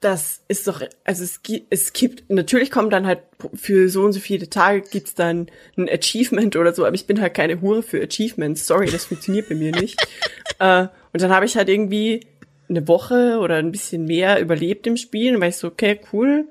das 0.00 0.42
ist 0.48 0.66
doch, 0.68 0.82
also 1.04 1.24
es 1.24 1.42
gibt, 1.42 1.66
es 1.70 1.92
gibt, 1.92 2.30
natürlich 2.30 2.70
kommt 2.70 2.92
dann 2.92 3.06
halt 3.06 3.20
für 3.54 3.88
so 3.88 4.04
und 4.04 4.12
so 4.12 4.20
viele 4.20 4.48
Tage 4.50 4.82
gibt's 4.82 5.14
dann 5.14 5.50
ein 5.76 5.88
Achievement 5.88 6.56
oder 6.56 6.74
so, 6.74 6.84
aber 6.84 6.94
ich 6.94 7.06
bin 7.06 7.20
halt 7.20 7.34
keine 7.34 7.60
Hure 7.60 7.82
für 7.82 8.02
Achievements, 8.02 8.66
sorry, 8.66 8.86
das 8.86 9.06
funktioniert 9.06 9.48
bei 9.48 9.54
mir 9.54 9.72
nicht. 9.72 10.00
äh, 10.58 10.88
und 11.12 11.22
dann 11.22 11.32
habe 11.32 11.46
ich 11.46 11.56
halt 11.56 11.68
irgendwie 11.68 12.26
eine 12.68 12.86
Woche 12.88 13.38
oder 13.40 13.56
ein 13.56 13.70
bisschen 13.72 14.04
mehr 14.04 14.40
überlebt 14.40 14.86
im 14.86 14.96
Spiel 14.96 15.34
und 15.34 15.40
war 15.40 15.48
ich 15.48 15.56
so, 15.56 15.68
okay, 15.68 16.00
cool. 16.12 16.46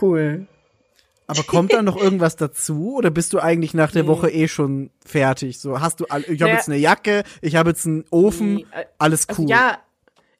Cool. 0.00 0.46
Aber 1.26 1.42
kommt 1.42 1.72
da 1.74 1.82
noch 1.82 1.96
irgendwas 2.00 2.36
dazu 2.36 2.94
oder 2.96 3.10
bist 3.10 3.32
du 3.34 3.38
eigentlich 3.38 3.74
nach 3.74 3.92
der 3.92 4.04
Nee. 4.04 4.08
Woche 4.08 4.30
eh 4.30 4.48
schon 4.48 4.90
fertig? 5.04 5.58
So, 5.60 5.80
hast 5.80 6.00
du 6.00 6.06
all, 6.06 6.22
ich 6.22 6.40
habe 6.40 6.44
Naja. 6.44 6.54
jetzt 6.54 6.68
eine 6.68 6.78
Jacke, 6.78 7.22
ich 7.42 7.54
habe 7.56 7.70
jetzt 7.70 7.86
einen 7.86 8.04
Ofen, 8.10 8.54
Nee, 8.56 8.66
äh, 8.74 8.84
alles 8.98 9.28
Also 9.28 9.42
cool. 9.42 9.50
ja, 9.50 9.78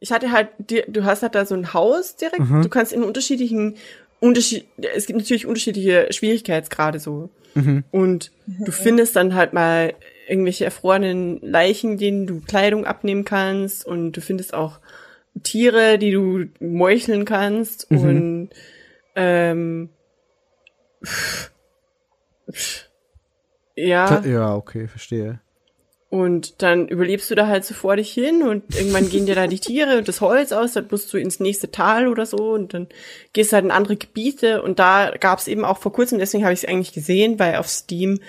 ich 0.01 0.13
hatte 0.13 0.33
halt, 0.33 0.49
du 0.59 1.05
hast 1.05 1.23
halt 1.23 1.35
da 1.35 1.45
so 1.45 1.55
ein 1.55 1.75
Haus 1.75 2.17
direkt, 2.17 2.39
Mhm. 2.41 2.63
du 2.63 2.69
kannst 2.71 2.93
in 2.93 3.03
unterschiedlichen, 3.03 3.77
Unterschied, 4.21 4.67
es 4.95 5.07
gibt 5.07 5.19
natürlich 5.19 5.47
unterschiedliche 5.47 6.09
Schwierigkeitsgrade 6.11 6.99
so. 7.01 7.29
Mhm. 7.55 7.85
Und 7.91 8.33
du 8.47 8.73
findest 8.73 9.15
dann 9.15 9.35
halt 9.35 9.53
mal 9.53 9.95
irgendwelche 10.29 10.65
erfrorenen 10.65 11.41
Leichen, 11.41 11.97
denen 11.99 12.27
du 12.27 12.41
Kleidung 12.41 12.85
abnehmen 12.85 13.25
kannst 13.25 13.87
und 13.87 14.13
du 14.13 14.21
findest 14.21 14.55
auch 14.55 14.81
Tiere, 15.43 15.99
die 15.99 16.11
du 16.11 16.47
meucheln 16.61 17.25
kannst 17.25 17.91
Mhm. 17.91 17.99
und 17.99 18.51
ähm, 19.17 19.91
pff, 21.05 21.51
pff, 22.53 22.89
ja. 23.77 24.23
ja, 24.25 24.55
okay, 24.55 24.89
verstehe. 24.89 25.41
Und 26.11 26.63
dann 26.63 26.89
überlebst 26.89 27.31
du 27.31 27.35
da 27.35 27.49
halt 27.49 27.67
so 27.67 27.75
vor 27.75 27.97
dich 27.97 28.11
hin 28.11 28.43
und 28.43 28.75
irgendwann 28.75 29.11
gehen 29.11 29.27
dir 29.27 29.35
da 29.35 29.47
die 29.47 29.61
Tiere 29.61 29.99
und 29.99 30.09
das 30.09 30.23
Holz 30.23 30.53
aus, 30.53 30.73
dann 30.73 30.87
musst 30.91 31.13
du 31.13 31.19
ins 31.19 31.39
nächste 31.39 31.71
Tal 31.71 32.09
oder 32.09 32.25
so 32.25 32.53
und 32.53 32.73
dann 32.73 32.89
gehst 33.35 33.53
du 33.53 33.57
halt 33.57 33.67
in 33.67 33.71
andere 33.71 33.97
Gebiete 33.97 34.63
und 34.63 34.79
da 34.79 35.11
gab 35.21 35.39
es 35.39 35.49
eben 35.49 35.67
auch 35.67 35.77
vor 35.77 35.93
kurzem, 35.93 36.19
deswegen 36.19 36.45
habe 36.45 36.55
ich 36.55 36.63
es 36.63 36.69
eigentlich 36.69 36.95
gesehen, 36.95 37.39
weil 37.39 37.57
auf 37.57 37.69
Steam, 37.69 38.21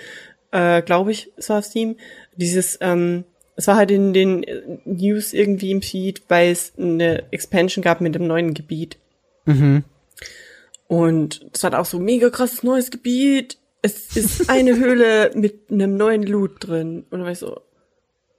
äh, 0.52 0.82
glaube 0.82 1.12
ich, 1.12 1.30
es 1.36 1.48
war 1.48 1.58
auf 1.58 1.64
Steam, 1.64 1.96
dieses, 2.36 2.78
ähm, 2.80 3.24
es 3.56 3.66
war 3.66 3.76
halt 3.76 3.90
in 3.90 4.12
den 4.12 4.44
News 4.84 5.32
irgendwie 5.32 5.70
im 5.70 5.82
Feed, 5.82 6.22
weil 6.28 6.50
es 6.50 6.72
eine 6.78 7.30
Expansion 7.32 7.82
gab 7.82 8.00
mit 8.00 8.16
einem 8.16 8.26
neuen 8.26 8.54
Gebiet. 8.54 8.98
Mhm. 9.44 9.84
Und 10.88 11.46
es 11.52 11.62
hat 11.62 11.74
auch 11.74 11.84
so 11.84 11.98
mega 11.98 12.30
krasses 12.30 12.62
neues 12.62 12.90
Gebiet. 12.90 13.58
Es 13.82 14.16
ist 14.16 14.48
eine 14.50 14.76
Höhle 14.76 15.30
mit 15.34 15.70
einem 15.70 15.96
neuen 15.96 16.22
Loot 16.22 16.66
drin. 16.66 17.04
Und 17.10 17.12
dann 17.12 17.24
war 17.24 17.30
ich 17.32 17.38
so, 17.38 17.60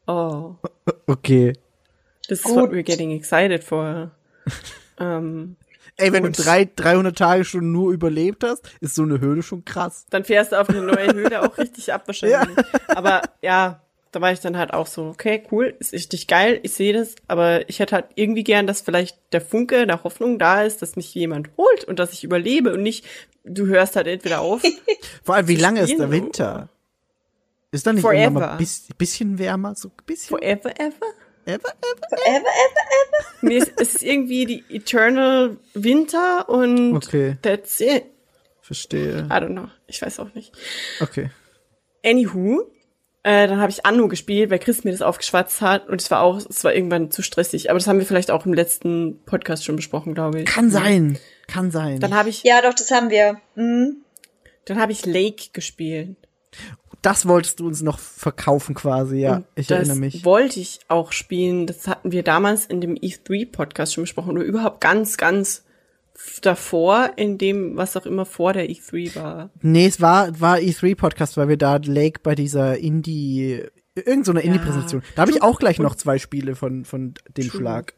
oh, 0.07 0.55
Okay. 1.07 1.53
this 2.27 2.39
is 2.39 2.45
Gut. 2.45 2.55
what 2.55 2.71
we're 2.71 2.83
getting 2.83 3.11
excited 3.11 3.63
for. 3.63 4.11
ähm, 4.99 5.55
Ey, 6.01 6.11
wenn 6.13 6.23
Und- 6.25 6.37
du 6.37 6.43
drei, 6.43 6.69
300 6.75 7.17
Tage 7.17 7.45
schon 7.45 7.71
nur 7.71 7.91
überlebt 7.93 8.43
hast, 8.43 8.69
ist 8.81 8.95
so 8.95 9.03
eine 9.03 9.19
Höhle 9.19 9.43
schon 9.43 9.63
krass. 9.65 10.05
dann 10.09 10.23
fährst 10.23 10.51
du 10.51 10.59
auf 10.59 10.69
eine 10.69 10.81
neue 10.81 11.13
Höhle 11.13 11.41
auch 11.43 11.57
richtig 11.57 11.93
ab 11.93 12.03
wahrscheinlich. 12.07 12.57
Aber 12.87 13.21
ja, 13.41 13.81
da 14.11 14.19
war 14.19 14.33
ich 14.33 14.39
dann 14.41 14.57
halt 14.57 14.73
auch 14.73 14.87
so, 14.87 15.03
okay, 15.05 15.43
cool, 15.51 15.73
ist 15.79 15.93
richtig 15.93 16.27
geil, 16.27 16.59
ich 16.63 16.73
sehe 16.73 16.91
das, 16.93 17.15
aber 17.27 17.69
ich 17.69 17.79
hätte 17.79 17.95
halt 17.95 18.05
irgendwie 18.15 18.43
gern, 18.43 18.67
dass 18.67 18.81
vielleicht 18.81 19.17
der 19.31 19.39
Funke 19.41 19.87
der 19.87 20.03
Hoffnung 20.03 20.37
da 20.37 20.63
ist, 20.63 20.81
dass 20.81 20.97
mich 20.97 21.13
jemand 21.15 21.49
holt 21.57 21.85
und 21.85 21.97
dass 21.99 22.11
ich 22.11 22.23
überlebe 22.25 22.73
und 22.73 22.83
nicht, 22.83 23.05
du 23.45 23.67
hörst 23.67 23.95
halt 23.95 24.07
entweder 24.07 24.41
auf 24.41 24.61
Vor 25.23 25.35
allem, 25.35 25.47
wie 25.47 25.55
lange 25.55 25.79
ist 25.81 25.97
der 25.97 26.11
Winter? 26.11 26.67
Ist 27.71 27.87
da 27.87 27.93
nicht 27.93 28.01
Forever. 28.01 28.31
mal 28.31 28.57
bis, 28.57 28.87
bisschen 28.97 29.39
wärmer? 29.39 29.75
So 29.75 29.87
ein 29.87 29.93
bisschen? 30.05 30.27
forever 30.37 30.71
ever. 30.77 31.05
Ever, 31.53 31.69
ever? 31.69 32.17
Ever, 32.27 32.37
ever. 32.37 33.25
Nee, 33.41 33.57
es, 33.57 33.71
es 33.77 33.95
ist 33.95 34.03
irgendwie 34.03 34.45
die 34.45 34.63
Eternal 34.69 35.57
Winter 35.73 36.47
und 36.49 36.95
Okay. 36.95 37.37
that's 37.41 37.79
it. 37.79 38.05
Verstehe. 38.61 39.27
I 39.29 39.33
don't 39.33 39.49
know. 39.53 39.67
Ich 39.87 40.01
weiß 40.01 40.19
auch 40.19 40.33
nicht. 40.33 40.53
Okay. 41.01 41.29
Anywho, 42.05 42.61
äh, 43.23 43.47
dann 43.47 43.59
habe 43.59 43.69
ich 43.71 43.85
Anno 43.85 44.07
gespielt, 44.07 44.49
weil 44.49 44.59
Chris 44.59 44.83
mir 44.83 44.91
das 44.91 45.01
aufgeschwatzt 45.01 45.61
hat 45.61 45.87
und 45.89 46.01
es 46.01 46.09
war 46.09 46.21
auch, 46.21 46.37
es 46.37 46.63
war 46.63 46.73
irgendwann 46.73 47.11
zu 47.11 47.21
stressig. 47.21 47.69
Aber 47.69 47.77
das 47.79 47.87
haben 47.87 47.99
wir 47.99 48.05
vielleicht 48.05 48.31
auch 48.31 48.45
im 48.45 48.53
letzten 48.53 49.21
Podcast 49.25 49.65
schon 49.65 49.75
besprochen, 49.75 50.13
glaube 50.13 50.41
ich. 50.41 50.45
Kann 50.45 50.69
sein. 50.71 51.19
Kann 51.47 51.69
sein. 51.71 51.99
Dann 51.99 52.13
habe 52.15 52.29
ich, 52.29 52.43
Ja, 52.43 52.61
doch, 52.61 52.73
das 52.73 52.89
haben 52.91 53.09
wir. 53.09 53.39
Mhm. 53.55 53.97
dann 54.65 54.79
habe 54.79 54.91
ich 54.91 55.05
Lake 55.05 55.49
gespielt. 55.53 56.15
Das 57.01 57.27
wolltest 57.27 57.59
du 57.59 57.67
uns 57.67 57.81
noch 57.81 57.99
verkaufen 57.99 58.75
quasi, 58.75 59.17
ja. 59.17 59.37
Und 59.37 59.45
ich 59.55 59.67
das 59.67 59.79
erinnere 59.79 59.97
mich. 59.97 60.23
wollte 60.25 60.59
ich 60.59 60.79
auch 60.87 61.11
spielen. 61.11 61.67
Das 61.67 61.87
hatten 61.87 62.11
wir 62.11 62.23
damals 62.23 62.65
in 62.65 62.81
dem 62.81 62.95
E3-Podcast 62.95 63.93
schon 63.93 64.03
besprochen 64.03 64.31
oder 64.31 64.43
überhaupt 64.43 64.81
ganz, 64.81 65.17
ganz 65.17 65.63
davor, 66.41 67.11
in 67.15 67.37
dem, 67.37 67.77
was 67.77 67.97
auch 67.97 68.05
immer 68.05 68.25
vor 68.25 68.53
der 68.53 68.69
E3 68.69 69.15
war. 69.15 69.49
Nee, 69.61 69.87
es 69.87 69.99
war, 70.01 70.39
war 70.39 70.57
E3-Podcast, 70.57 71.37
weil 71.37 71.49
wir 71.49 71.57
da 71.57 71.77
Lake 71.77 72.19
bei 72.21 72.35
dieser 72.35 72.77
Indie, 72.77 73.63
irgend 73.95 74.25
so 74.25 74.31
eine 74.31 74.41
Indie-Präsentation. 74.41 75.01
Da 75.15 75.23
habe 75.23 75.31
ich 75.31 75.41
auch 75.41 75.59
gleich 75.59 75.79
noch 75.79 75.95
zwei 75.95 76.19
Spiele 76.19 76.55
von, 76.55 76.85
von 76.85 77.15
dem 77.35 77.49
True. 77.49 77.61
Schlag. 77.61 77.93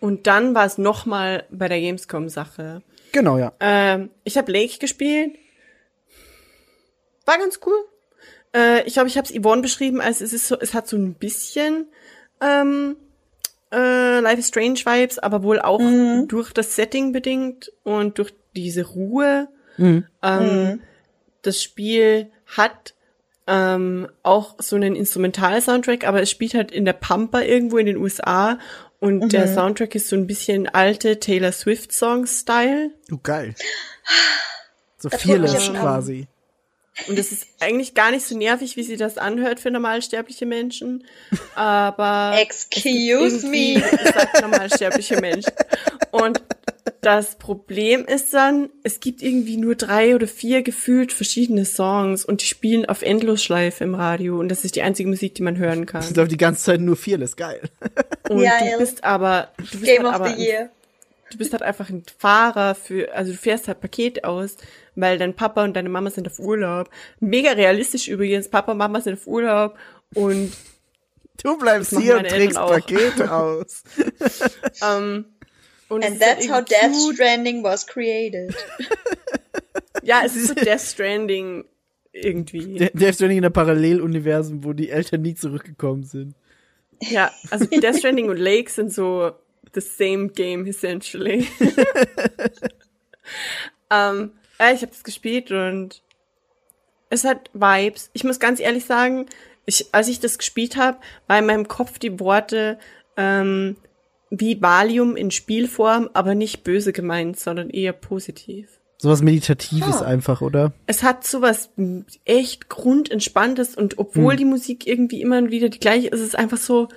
Und 0.00 0.26
dann 0.26 0.54
war 0.54 0.66
es 0.66 0.78
noch 0.78 1.06
mal 1.06 1.44
bei 1.50 1.68
der 1.68 1.80
Gamescom-Sache. 1.80 2.82
Genau, 3.12 3.38
ja. 3.38 3.52
Ähm, 3.60 4.10
ich 4.24 4.36
habe 4.36 4.50
Lake 4.50 4.78
gespielt. 4.78 5.32
War 7.26 7.38
ganz 7.38 7.60
cool. 7.64 7.74
Äh, 8.54 8.86
ich 8.86 8.94
glaube, 8.94 9.08
ich 9.08 9.16
habe 9.16 9.26
es 9.26 9.34
Yvonne 9.34 9.62
beschrieben, 9.62 10.00
als 10.00 10.20
es 10.20 10.32
ist 10.32 10.46
so, 10.48 10.58
es 10.58 10.74
hat 10.74 10.86
so 10.88 10.96
ein 10.96 11.14
bisschen 11.14 11.86
ähm, 12.40 12.96
äh, 13.72 14.20
Life 14.20 14.38
is 14.38 14.48
Strange 14.48 14.78
Vibes, 14.78 15.18
aber 15.18 15.42
wohl 15.42 15.60
auch 15.60 15.80
durch 16.26 16.52
das 16.52 16.76
Setting 16.76 17.12
bedingt 17.12 17.72
und 17.82 18.18
durch 18.18 18.32
diese 18.54 18.84
Ruhe. 18.84 19.48
Mhm. 19.76 20.06
Ähm, 20.22 20.80
Das 21.42 21.62
Spiel 21.62 22.30
hat 22.46 22.94
ähm, 23.46 24.08
auch 24.22 24.54
so 24.58 24.76
einen 24.76 24.96
Instrumental-Soundtrack, 24.96 26.06
aber 26.06 26.22
es 26.22 26.30
spielt 26.30 26.54
halt 26.54 26.70
in 26.70 26.84
der 26.84 26.94
Pampa 26.94 27.42
irgendwo 27.42 27.76
in 27.78 27.86
den 27.86 27.96
USA 27.96 28.58
und 29.00 29.24
mhm. 29.24 29.28
der 29.28 29.52
Soundtrack 29.52 29.94
ist 29.94 30.08
so 30.08 30.16
ein 30.16 30.26
bisschen 30.26 30.66
alte 30.68 31.20
Taylor 31.20 31.52
Swift 31.52 31.92
Song-Style. 31.92 32.90
Du 33.08 33.18
geil. 33.18 33.54
So 34.96 35.10
fearless 35.10 35.70
quasi. 35.72 36.28
Und 37.08 37.18
es 37.18 37.32
ist 37.32 37.46
eigentlich 37.60 37.94
gar 37.94 38.10
nicht 38.10 38.24
so 38.24 38.36
nervig, 38.36 38.76
wie 38.76 38.82
sie 38.84 38.96
das 38.96 39.18
anhört 39.18 39.60
für 39.60 39.70
normalsterbliche 39.70 40.46
Menschen. 40.46 41.04
Aber. 41.54 42.36
Excuse 42.38 43.46
me. 43.46 43.82
Sagt 44.04 44.40
normalsterbliche 44.40 45.20
Menschen. 45.20 45.52
Und 46.12 46.40
das 47.00 47.36
Problem 47.36 48.04
ist 48.06 48.32
dann, 48.32 48.70
es 48.82 49.00
gibt 49.00 49.22
irgendwie 49.22 49.56
nur 49.56 49.74
drei 49.74 50.14
oder 50.14 50.26
vier 50.26 50.62
gefühlt 50.62 51.12
verschiedene 51.12 51.64
Songs 51.64 52.24
und 52.24 52.40
die 52.40 52.46
spielen 52.46 52.86
auf 52.86 53.02
Endlosschleife 53.02 53.84
im 53.84 53.94
Radio 53.94 54.38
und 54.38 54.48
das 54.48 54.64
ist 54.64 54.76
die 54.76 54.82
einzige 54.82 55.08
Musik, 55.08 55.34
die 55.34 55.42
man 55.42 55.58
hören 55.58 55.86
kann. 55.86 56.00
Das 56.00 56.14
läuft 56.16 56.32
die 56.32 56.38
ganze 56.38 56.64
Zeit 56.64 56.80
nur 56.80 56.96
Fearless, 56.96 57.36
geil. 57.36 57.60
Und 58.30 58.40
ja, 58.40 58.52
du 58.58 58.78
bist 58.78 59.04
aber, 59.04 59.50
du 59.58 59.64
bist 59.64 59.84
Game 59.84 60.04
halt 60.04 60.14
aber, 60.14 60.24
ein, 60.26 60.70
du 61.30 61.36
bist 61.36 61.52
halt 61.52 61.62
einfach 61.62 61.90
ein 61.90 62.04
Fahrer 62.18 62.74
für, 62.74 63.12
also 63.14 63.32
du 63.32 63.36
fährst 63.36 63.68
halt 63.68 63.82
Paket 63.82 64.24
aus, 64.24 64.56
weil 64.94 65.18
dein 65.18 65.34
Papa 65.34 65.64
und 65.64 65.74
deine 65.74 65.88
Mama 65.88 66.10
sind 66.10 66.26
auf 66.26 66.38
Urlaub. 66.38 66.90
Mega 67.20 67.52
realistisch 67.52 68.08
übrigens, 68.08 68.48
Papa 68.48 68.72
und 68.72 68.78
Mama 68.78 69.00
sind 69.00 69.14
auf 69.14 69.26
Urlaub 69.26 69.76
und 70.14 70.52
Du 71.42 71.58
bleibst 71.58 71.98
hier 71.98 72.18
und 72.18 72.28
trägst 72.28 72.56
Paket 72.56 73.22
aus. 73.22 73.82
um, 74.80 75.24
und 75.88 76.04
And 76.04 76.20
that's 76.20 76.48
how 76.48 76.64
Death 76.64 76.92
cute. 76.92 77.14
Stranding 77.14 77.62
was 77.62 77.86
created. 77.86 78.54
ja, 80.02 80.22
es 80.24 80.36
ist 80.36 80.48
so 80.48 80.54
Death 80.54 80.80
Stranding 80.80 81.64
irgendwie. 82.12 82.78
De 82.78 82.90
Death 82.94 83.16
Stranding 83.16 83.38
in 83.38 83.44
einem 83.44 83.52
Paralleluniversum, 83.52 84.64
wo 84.64 84.72
die 84.72 84.90
Eltern 84.90 85.22
nie 85.22 85.34
zurückgekommen 85.34 86.04
sind. 86.04 86.34
Ja, 87.00 87.32
also 87.50 87.66
Death 87.66 87.98
Stranding 87.98 88.30
und 88.30 88.38
Lake 88.38 88.70
sind 88.70 88.92
so 88.92 89.32
the 89.74 89.80
same 89.80 90.28
game 90.28 90.66
essentially. 90.66 91.48
um, 93.90 94.32
ja, 94.58 94.72
ich 94.72 94.82
habe 94.82 94.92
das 94.92 95.04
gespielt 95.04 95.50
und 95.50 96.02
es 97.10 97.24
hat 97.24 97.50
Vibes. 97.52 98.10
Ich 98.12 98.24
muss 98.24 98.40
ganz 98.40 98.60
ehrlich 98.60 98.84
sagen, 98.84 99.26
ich, 99.66 99.86
als 99.92 100.08
ich 100.08 100.20
das 100.20 100.38
gespielt 100.38 100.76
habe, 100.76 100.98
war 101.26 101.38
in 101.38 101.46
meinem 101.46 101.68
Kopf 101.68 101.98
die 101.98 102.20
Worte 102.20 102.78
ähm, 103.16 103.76
wie 104.30 104.60
Valium 104.60 105.16
in 105.16 105.30
Spielform, 105.30 106.10
aber 106.12 106.34
nicht 106.34 106.64
böse 106.64 106.92
gemeint, 106.92 107.38
sondern 107.38 107.70
eher 107.70 107.92
positiv. 107.92 108.80
Sowas 108.98 109.22
Meditatives 109.22 110.00
ja. 110.00 110.06
einfach, 110.06 110.40
oder? 110.40 110.72
Es 110.86 111.02
hat 111.02 111.26
sowas 111.26 111.70
echt 112.24 112.68
grundentspanntes 112.68 113.74
und 113.74 113.98
obwohl 113.98 114.32
hm. 114.32 114.38
die 114.38 114.44
Musik 114.44 114.86
irgendwie 114.86 115.20
immer 115.20 115.50
wieder 115.50 115.68
die 115.68 115.80
gleiche 115.80 116.08
ist, 116.08 116.20
ist 116.20 116.28
es 116.28 116.34
einfach 116.34 116.58
so, 116.58 116.88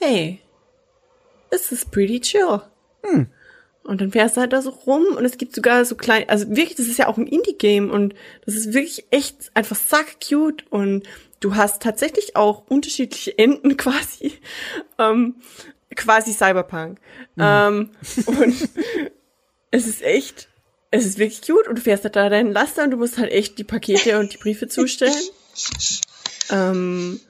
hey, 0.00 0.40
this 1.50 1.70
is 1.70 1.84
pretty 1.84 2.20
chill. 2.20 2.62
Hm. 3.04 3.28
Und 3.84 4.00
dann 4.00 4.12
fährst 4.12 4.36
du 4.36 4.40
halt 4.40 4.52
da 4.52 4.62
so 4.62 4.70
rum 4.70 5.04
und 5.16 5.24
es 5.24 5.38
gibt 5.38 5.54
sogar 5.54 5.84
so 5.84 5.96
klein, 5.96 6.28
also 6.28 6.48
wirklich, 6.48 6.76
das 6.76 6.86
ist 6.86 6.98
ja 6.98 7.08
auch 7.08 7.18
ein 7.18 7.26
Indie-Game 7.26 7.90
und 7.90 8.14
das 8.46 8.54
ist 8.54 8.72
wirklich 8.74 9.06
echt 9.10 9.50
einfach 9.54 9.76
sack 9.76 10.18
cute 10.20 10.64
und 10.70 11.02
du 11.40 11.56
hast 11.56 11.82
tatsächlich 11.82 12.36
auch 12.36 12.64
unterschiedliche 12.68 13.36
Enden 13.36 13.76
quasi. 13.76 14.34
Ähm, 14.98 15.36
quasi 15.96 16.32
Cyberpunk. 16.32 16.98
Mhm. 17.34 17.42
Ähm, 17.42 17.90
und 18.26 18.54
es 19.70 19.86
ist 19.86 20.02
echt, 20.02 20.48
es 20.90 21.04
ist 21.04 21.18
wirklich 21.18 21.42
cute 21.42 21.66
und 21.66 21.76
du 21.76 21.82
fährst 21.82 22.04
halt 22.04 22.16
da 22.16 22.28
deinen 22.28 22.52
Laster 22.52 22.84
und 22.84 22.92
du 22.92 22.96
musst 22.96 23.18
halt 23.18 23.32
echt 23.32 23.58
die 23.58 23.64
Pakete 23.64 24.18
und 24.18 24.32
die 24.32 24.38
Briefe 24.38 24.68
zustellen. 24.68 25.12
ähm, 26.50 27.20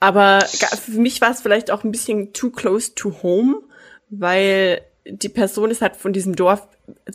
aber 0.00 0.40
für 0.40 0.92
mich 0.92 1.20
war 1.20 1.32
es 1.32 1.42
vielleicht 1.42 1.70
auch 1.70 1.84
ein 1.84 1.90
bisschen 1.90 2.32
too 2.32 2.50
close 2.50 2.94
to 2.94 3.22
home, 3.22 3.62
weil 4.10 4.80
die 5.08 5.28
Person 5.28 5.70
ist 5.70 5.82
halt 5.82 5.96
von 5.96 6.12
diesem 6.12 6.36
Dorf, 6.36 6.66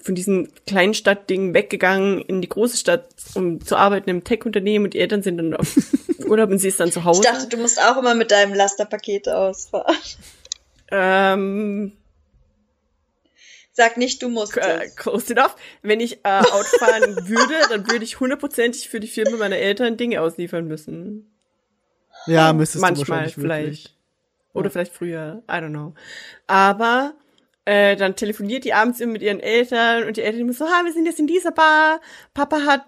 von 0.01 0.15
diesem 0.15 0.49
kleinen 0.67 0.93
Stadtding 0.93 1.53
weggegangen 1.53 2.21
in 2.21 2.41
die 2.41 2.49
große 2.49 2.77
Stadt, 2.77 3.07
um 3.35 3.63
zu 3.63 3.75
arbeiten 3.75 4.09
im 4.09 4.23
Tech-Unternehmen 4.23 4.85
und 4.85 4.93
die 4.93 4.99
Eltern 4.99 5.23
sind 5.23 5.37
dann 5.37 5.53
auf 5.53 5.75
Urlaub 6.25 6.49
und 6.49 6.59
sie 6.59 6.67
ist 6.67 6.79
dann 6.79 6.91
zu 6.91 7.03
Hause. 7.03 7.21
Ich 7.23 7.29
dachte, 7.29 7.47
du 7.47 7.57
musst 7.57 7.81
auch 7.81 7.97
immer 7.97 8.15
mit 8.15 8.31
deinem 8.31 8.53
Lasterpakete 8.53 9.37
ausfahren. 9.37 9.95
Ähm, 10.91 11.93
Sag 13.75 13.97
nicht, 13.97 14.21
du 14.21 14.29
musst. 14.29 14.55
Äh, 14.55 14.87
close 14.95 15.33
enough. 15.33 15.55
Wenn 15.81 15.99
ich 15.99 16.23
äh, 16.23 16.39
Auto 16.39 16.77
fahren 16.77 17.17
würde, 17.27 17.55
dann 17.69 17.89
würde 17.89 18.05
ich 18.05 18.19
hundertprozentig 18.19 18.87
für 18.87 18.99
die 18.99 19.07
Firma 19.07 19.37
meiner 19.37 19.57
Eltern 19.57 19.97
Dinge 19.97 20.21
ausliefern 20.21 20.67
müssen. 20.67 21.31
Ja, 22.27 22.53
müsstest 22.53 22.81
Manchmal 22.81 23.25
du 23.25 23.31
vielleicht. 23.31 23.37
Wirklich. 23.37 23.97
Oder 24.53 24.67
ja. 24.67 24.69
vielleicht 24.69 24.93
früher. 24.93 25.41
I 25.49 25.53
don't 25.53 25.69
know. 25.69 25.95
Aber 26.45 27.15
äh, 27.65 27.95
dann 27.95 28.15
telefoniert 28.15 28.65
die 28.65 28.73
abends 28.73 28.99
immer 28.99 29.13
mit 29.13 29.21
ihren 29.21 29.39
Eltern 29.39 30.05
und 30.05 30.17
die 30.17 30.21
Eltern 30.21 30.41
immer 30.41 30.53
so, 30.53 30.65
ha, 30.65 30.83
wir 30.83 30.93
sind 30.93 31.05
jetzt 31.05 31.19
in 31.19 31.27
dieser 31.27 31.51
Bar. 31.51 32.01
Papa 32.33 32.61
hat 32.65 32.81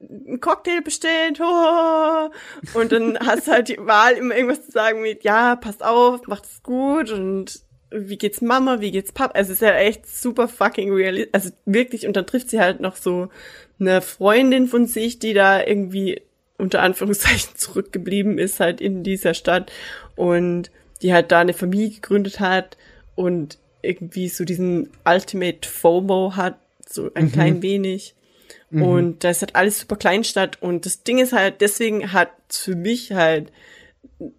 einen 0.00 0.40
Cocktail 0.40 0.80
bestellt, 0.82 1.40
oh. 1.40 2.30
und 2.74 2.92
dann 2.92 3.18
hast 3.24 3.46
du 3.46 3.52
halt 3.52 3.68
die 3.68 3.78
Wahl, 3.78 4.14
immer 4.14 4.34
irgendwas 4.34 4.66
zu 4.66 4.72
sagen 4.72 5.02
mit, 5.02 5.24
ja, 5.24 5.56
passt 5.56 5.84
auf, 5.84 6.26
macht's 6.26 6.62
gut 6.62 7.10
und 7.10 7.60
wie 7.90 8.18
geht's 8.18 8.40
Mama, 8.40 8.80
wie 8.80 8.90
geht's 8.90 9.12
Papa? 9.12 9.34
Also 9.34 9.52
es 9.52 9.62
ist 9.62 9.66
ja 9.66 9.74
echt 9.76 10.06
super 10.08 10.48
fucking 10.48 10.92
realistisch, 10.92 11.32
also 11.32 11.50
wirklich, 11.64 12.06
und 12.06 12.16
dann 12.16 12.26
trifft 12.26 12.50
sie 12.50 12.60
halt 12.60 12.80
noch 12.80 12.96
so 12.96 13.28
eine 13.78 14.02
Freundin 14.02 14.66
von 14.66 14.86
sich, 14.86 15.18
die 15.18 15.34
da 15.34 15.62
irgendwie 15.62 16.22
unter 16.58 16.82
Anführungszeichen 16.82 17.50
zurückgeblieben 17.56 18.38
ist 18.38 18.60
halt 18.60 18.80
in 18.80 19.02
dieser 19.02 19.34
Stadt 19.34 19.72
und 20.16 20.70
die 21.02 21.12
halt 21.12 21.32
da 21.32 21.40
eine 21.40 21.54
Familie 21.54 21.90
gegründet 21.90 22.40
hat 22.40 22.76
und 23.14 23.58
irgendwie 23.84 24.28
so 24.28 24.44
diesen 24.44 24.90
Ultimate 25.04 25.68
FOMO 25.68 26.36
hat, 26.36 26.58
so 26.86 27.10
ein 27.14 27.26
mhm. 27.26 27.32
klein 27.32 27.62
wenig. 27.62 28.14
Mhm. 28.70 28.82
Und 28.82 29.24
da 29.24 29.30
ist 29.30 29.42
halt 29.42 29.54
alles 29.54 29.80
super 29.80 29.96
Kleinstadt. 29.96 30.60
Und 30.60 30.86
das 30.86 31.02
Ding 31.02 31.18
ist 31.18 31.32
halt, 31.32 31.60
deswegen 31.60 32.12
hat 32.12 32.30
für 32.48 32.74
mich 32.74 33.12
halt, 33.12 33.52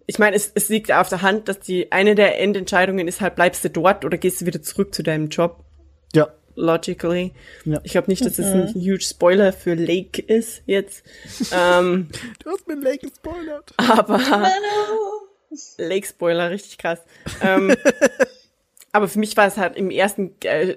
ich 0.06 0.18
meine, 0.18 0.36
es, 0.36 0.52
es 0.54 0.68
liegt 0.68 0.92
auf 0.92 1.08
der 1.08 1.22
Hand, 1.22 1.48
dass 1.48 1.60
die 1.60 1.92
eine 1.92 2.14
der 2.14 2.40
Endentscheidungen 2.40 3.08
ist 3.08 3.20
halt, 3.20 3.34
bleibst 3.36 3.64
du 3.64 3.70
dort 3.70 4.04
oder 4.04 4.18
gehst 4.18 4.40
du 4.40 4.46
wieder 4.46 4.62
zurück 4.62 4.94
zu 4.94 5.02
deinem 5.02 5.28
Job? 5.28 5.64
Ja. 6.14 6.28
Logically. 6.54 7.32
Ja. 7.64 7.80
Ich 7.84 7.92
glaube 7.92 8.10
nicht, 8.10 8.24
dass 8.24 8.38
es 8.38 8.46
mhm. 8.46 8.62
ein 8.62 8.74
huge 8.74 9.02
Spoiler 9.02 9.52
für 9.52 9.74
Lake 9.74 10.22
ist 10.22 10.62
jetzt. 10.66 11.04
ähm, 11.52 12.08
du 12.42 12.50
hast 12.50 12.66
mir 12.66 12.76
Lake 12.76 13.08
gespoilert. 13.08 13.74
Aber 13.76 14.20
Lake 15.78 16.06
Spoiler, 16.06 16.50
richtig 16.50 16.78
krass. 16.78 17.00
Ähm, 17.42 17.74
Aber 18.96 19.08
für 19.08 19.18
mich 19.18 19.36
war 19.36 19.46
es 19.46 19.58
halt 19.58 19.76
im 19.76 19.90
ersten 19.90 20.34
äh, 20.42 20.72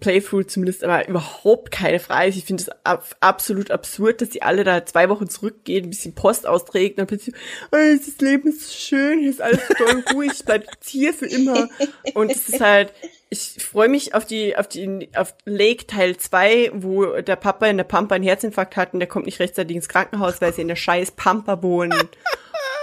Playthrough 0.00 0.46
zumindest 0.46 0.82
aber 0.82 1.06
überhaupt 1.06 1.70
keine 1.70 2.00
Frage. 2.00 2.30
Ich 2.30 2.42
finde 2.46 2.62
es 2.62 2.70
ab, 2.86 3.04
absolut 3.20 3.70
absurd, 3.70 4.22
dass 4.22 4.30
die 4.30 4.40
alle 4.40 4.64
da 4.64 4.86
zwei 4.86 5.10
Wochen 5.10 5.28
zurückgehen, 5.28 5.84
ein 5.84 5.90
bisschen 5.90 6.14
Post 6.14 6.46
austrägt 6.46 6.92
und 6.92 7.00
dann 7.00 7.06
plötzlich, 7.08 7.34
oh, 7.70 7.76
das 7.76 8.18
Leben 8.22 8.48
ist 8.48 8.74
schön, 8.74 9.18
hier 9.18 9.28
ist 9.28 9.42
alles 9.42 9.60
toll 9.76 10.02
ruhig, 10.14 10.32
ich 10.36 10.44
bleib 10.46 10.64
hier 10.82 11.12
für 11.12 11.26
immer. 11.26 11.68
Und 12.14 12.30
es 12.30 12.48
ist 12.48 12.62
halt, 12.62 12.94
ich 13.28 13.62
freue 13.62 13.90
mich 13.90 14.14
auf 14.14 14.24
die, 14.24 14.56
auf 14.56 14.66
die, 14.66 15.10
auf 15.14 15.34
Lake 15.44 15.86
Teil 15.86 16.16
2, 16.16 16.70
wo 16.76 17.20
der 17.20 17.36
Papa 17.36 17.66
in 17.66 17.76
der 17.76 17.84
Pampa 17.84 18.14
einen 18.14 18.24
Herzinfarkt 18.24 18.78
hat 18.78 18.94
und 18.94 19.00
der 19.00 19.08
kommt 19.08 19.26
nicht 19.26 19.38
rechtzeitig 19.38 19.76
ins 19.76 19.90
Krankenhaus, 19.90 20.40
weil 20.40 20.54
sie 20.54 20.62
in 20.62 20.68
der 20.68 20.76
scheiß 20.76 21.10
Pampa 21.10 21.62
wohnen. 21.62 22.08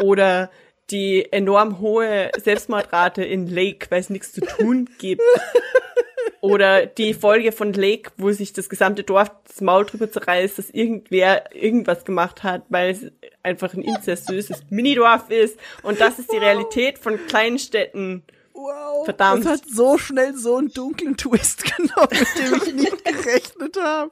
Oder 0.02 0.52
die 0.90 1.32
enorm 1.32 1.80
hohe 1.80 2.32
Selbstmordrate 2.42 3.24
in 3.24 3.48
Lake, 3.48 3.88
weil 3.90 4.00
es 4.00 4.10
nichts 4.10 4.34
zu 4.34 4.42
tun 4.42 4.90
gibt. 4.98 5.22
Oder 6.42 6.86
die 6.86 7.14
Folge 7.14 7.52
von 7.52 7.74
Lake, 7.74 8.12
wo 8.18 8.32
sich 8.32 8.54
das 8.54 8.70
gesamte 8.70 9.04
Dorf 9.04 9.32
das 9.48 9.60
Maul 9.62 9.86
drüber 9.86 10.10
zerreißt, 10.10 10.58
dass 10.58 10.70
irgendwer 10.70 11.54
irgendwas 11.56 12.06
gemacht 12.06 12.44
hat, 12.44 12.64
weil 12.70 12.92
es 12.92 13.12
einfach 13.44 13.74
ein 13.74 13.82
incestuöses 13.82 14.62
Minidorf 14.70 15.30
ist. 15.30 15.60
Und 15.84 16.00
das 16.00 16.20
ist 16.20 16.32
die 16.32 16.38
Realität 16.38 17.00
von 17.00 17.18
kleinen 17.28 17.60
Städten. 17.60 18.24
Wow. 18.54 19.06
Verdammt. 19.06 19.46
Das 19.46 19.54
hat 19.54 19.70
so 19.70 19.98
schnell 19.98 20.36
so 20.36 20.58
einen 20.58 20.72
dunklen 20.72 21.18
Twist 21.18 21.64
genommen, 21.78 22.10
mit 22.12 22.38
dem 22.38 22.62
ich 22.64 22.74
nicht 22.74 23.06
gerechnet 23.06 23.78
habe. 23.82 24.12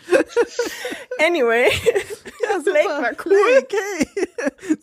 Anyway, 1.18 1.68
ja, 2.42 2.58
Blake 2.64 2.88
war 2.88 3.12
cool. 3.24 3.36
Okay. 3.62 4.28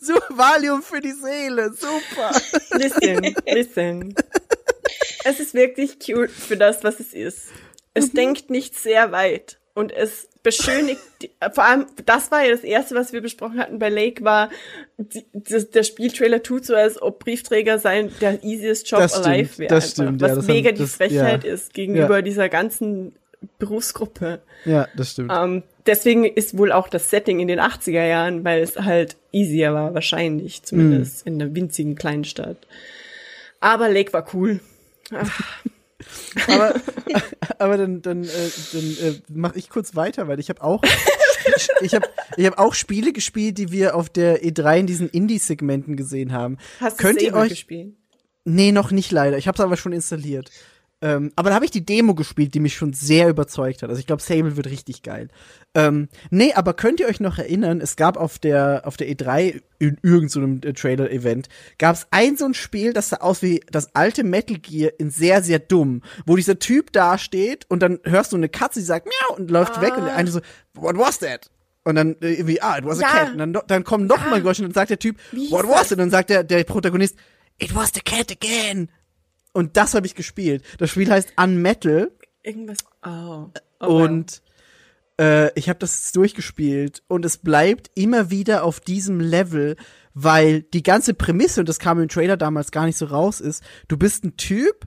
So 0.00 0.14
Valium 0.30 0.82
für 0.82 1.00
die 1.00 1.12
Seele, 1.12 1.72
super. 1.72 2.32
Listen, 2.72 3.34
listen. 3.46 4.14
Es 5.24 5.40
ist 5.40 5.54
wirklich 5.54 5.98
cute 5.98 6.30
für 6.30 6.56
das, 6.56 6.84
was 6.84 7.00
es 7.00 7.12
ist. 7.12 7.48
Es 7.94 8.08
mhm. 8.08 8.16
denkt 8.16 8.50
nicht 8.50 8.76
sehr 8.76 9.12
weit 9.12 9.58
und 9.74 9.92
es 9.92 10.28
beschönigt, 10.42 11.00
die, 11.22 11.30
vor 11.52 11.64
allem, 11.64 11.86
das 12.04 12.30
war 12.30 12.44
ja 12.44 12.50
das 12.50 12.64
erste, 12.64 12.94
was 12.94 13.12
wir 13.12 13.20
besprochen 13.20 13.58
hatten 13.58 13.78
bei 13.78 13.88
Lake, 13.88 14.24
war, 14.24 14.50
die, 14.98 15.24
das, 15.32 15.70
der 15.70 15.82
Spieltrailer 15.82 16.42
tut 16.42 16.66
so, 16.66 16.74
als 16.74 17.00
ob 17.00 17.20
Briefträger 17.20 17.78
sein 17.78 18.12
der 18.20 18.44
easiest 18.44 18.90
Job 18.90 19.00
das 19.00 19.14
alive 19.14 19.58
wäre. 19.58 19.74
Das 19.74 19.92
stimmt, 19.92 20.20
was 20.20 20.30
ja, 20.30 20.36
das 20.36 20.46
mega 20.46 20.68
haben, 20.70 20.76
die 20.76 20.86
Frechheit 20.86 21.44
ja. 21.44 21.52
ist 21.52 21.72
gegenüber 21.72 22.16
ja. 22.16 22.22
dieser 22.22 22.48
ganzen 22.48 23.16
Berufsgruppe. 23.58 24.42
Ja, 24.64 24.88
das 24.96 25.12
stimmt. 25.12 25.32
Ähm, 25.34 25.62
deswegen 25.86 26.24
ist 26.24 26.56
wohl 26.56 26.72
auch 26.72 26.88
das 26.88 27.10
Setting 27.10 27.40
in 27.40 27.48
den 27.48 27.60
80er 27.60 28.06
Jahren, 28.06 28.44
weil 28.44 28.62
es 28.62 28.76
halt 28.76 29.16
easier 29.32 29.74
war, 29.74 29.94
wahrscheinlich, 29.94 30.62
zumindest 30.62 31.24
mm. 31.24 31.28
in 31.28 31.42
einer 31.42 31.54
winzigen 31.54 31.94
Kleinstadt. 31.94 32.58
Aber 33.60 33.88
Lake 33.88 34.12
war 34.12 34.26
cool. 34.34 34.60
aber, 36.48 36.74
aber 37.58 37.76
dann, 37.76 38.02
dann, 38.02 38.24
äh, 38.24 38.50
dann 38.72 38.96
äh, 39.02 39.20
mache 39.32 39.58
ich 39.58 39.70
kurz 39.70 39.94
weiter, 39.94 40.28
weil 40.28 40.40
ich 40.40 40.48
habe 40.48 40.62
auch 40.62 40.82
ich 41.80 41.94
habe 41.94 42.08
ich 42.36 42.46
hab 42.46 42.58
auch 42.58 42.74
Spiele 42.74 43.12
gespielt, 43.12 43.58
die 43.58 43.70
wir 43.70 43.94
auf 43.94 44.08
der 44.08 44.42
E3 44.42 44.80
in 44.80 44.86
diesen 44.86 45.08
Indie-Segmenten 45.08 45.96
gesehen 45.96 46.32
haben. 46.32 46.58
Hast 46.80 46.98
Könnt 46.98 47.22
ihr 47.22 47.34
euch 47.34 47.50
gespielt? 47.50 47.94
Nee, 48.44 48.72
noch 48.72 48.90
nicht 48.90 49.10
leider. 49.10 49.38
Ich 49.38 49.48
habe 49.48 49.56
es 49.56 49.60
aber 49.60 49.76
schon 49.76 49.92
installiert. 49.92 50.50
Ähm, 51.04 51.32
aber 51.36 51.50
da 51.50 51.56
habe 51.56 51.66
ich 51.66 51.70
die 51.70 51.84
Demo 51.84 52.14
gespielt, 52.14 52.54
die 52.54 52.60
mich 52.60 52.76
schon 52.76 52.94
sehr 52.94 53.28
überzeugt 53.28 53.82
hat. 53.82 53.90
Also 53.90 54.00
ich 54.00 54.06
glaube, 54.06 54.22
Sable 54.22 54.56
wird 54.56 54.68
richtig 54.68 55.02
geil. 55.02 55.28
Ähm, 55.74 56.08
nee, 56.30 56.54
aber 56.54 56.72
könnt 56.72 56.98
ihr 56.98 57.06
euch 57.06 57.20
noch 57.20 57.36
erinnern, 57.36 57.82
es 57.82 57.96
gab 57.96 58.16
auf 58.16 58.38
der, 58.38 58.84
auf 58.86 58.96
der 58.96 59.08
E3 59.08 59.60
in 59.78 59.98
irgendeinem 60.00 60.62
so 60.64 60.72
Trailer-Event, 60.72 61.50
gab 61.76 61.96
es 61.96 62.06
ein 62.10 62.38
so 62.38 62.46
ein 62.46 62.54
Spiel, 62.54 62.94
das 62.94 63.10
sah 63.10 63.18
aus 63.18 63.42
wie 63.42 63.60
das 63.70 63.94
alte 63.94 64.24
Metal 64.24 64.56
Gear 64.56 64.92
in 64.96 65.10
sehr, 65.10 65.42
sehr 65.42 65.58
dumm, 65.58 66.00
wo 66.24 66.36
dieser 66.36 66.58
Typ 66.58 66.90
da 66.92 67.18
steht 67.18 67.66
und 67.68 67.80
dann 67.80 68.00
hörst 68.04 68.32
du 68.32 68.36
eine 68.36 68.48
Katze, 68.48 68.78
die 68.78 68.86
sagt 68.86 69.06
Miau 69.06 69.36
und 69.36 69.50
läuft 69.50 69.76
ah. 69.76 69.82
weg 69.82 69.98
und 69.98 70.06
der 70.06 70.16
eine 70.16 70.30
so, 70.30 70.40
what 70.72 70.96
was 70.96 71.18
that? 71.18 71.50
Und 71.82 71.96
dann 71.96 72.16
äh, 72.22 72.32
irgendwie, 72.32 72.62
ah, 72.62 72.78
it 72.78 72.86
was 72.86 73.00
ja. 73.00 73.08
a 73.08 73.10
cat. 73.10 73.32
Und 73.32 73.38
dann, 73.38 73.58
dann 73.66 73.84
kommt 73.84 74.06
noch 74.06 74.22
ah. 74.22 74.30
mal 74.30 74.36
ein 74.36 74.42
Geräusch 74.42 74.60
und 74.60 74.68
dann 74.68 74.72
sagt 74.72 74.88
der 74.88 74.98
Typ, 74.98 75.18
what 75.50 75.68
was 75.68 75.88
it? 75.88 75.92
Und 75.92 75.98
dann 75.98 76.10
sagt 76.10 76.30
der, 76.30 76.44
der 76.44 76.64
Protagonist, 76.64 77.14
it 77.58 77.74
was 77.74 77.90
the 77.92 78.00
cat 78.00 78.32
again. 78.32 78.88
Und 79.54 79.78
das 79.78 79.94
habe 79.94 80.06
ich 80.06 80.14
gespielt. 80.14 80.62
Das 80.78 80.90
Spiel 80.90 81.10
heißt 81.10 81.32
Unmetal. 81.36 82.10
Irgendwas. 82.42 82.78
Oh. 83.06 83.46
oh 83.80 83.86
und 83.86 84.42
äh, 85.18 85.58
ich 85.58 85.68
habe 85.68 85.78
das 85.78 86.12
durchgespielt 86.12 87.02
und 87.06 87.24
es 87.24 87.38
bleibt 87.38 87.90
immer 87.94 88.30
wieder 88.30 88.64
auf 88.64 88.80
diesem 88.80 89.20
Level, 89.20 89.76
weil 90.12 90.62
die 90.62 90.82
ganze 90.82 91.14
Prämisse, 91.14 91.60
und 91.60 91.68
das 91.68 91.78
kam 91.78 92.00
im 92.00 92.08
Trailer 92.08 92.36
damals 92.36 92.72
gar 92.72 92.84
nicht 92.84 92.98
so 92.98 93.06
raus, 93.06 93.40
ist, 93.40 93.62
du 93.88 93.96
bist 93.96 94.24
ein 94.24 94.36
Typ, 94.36 94.86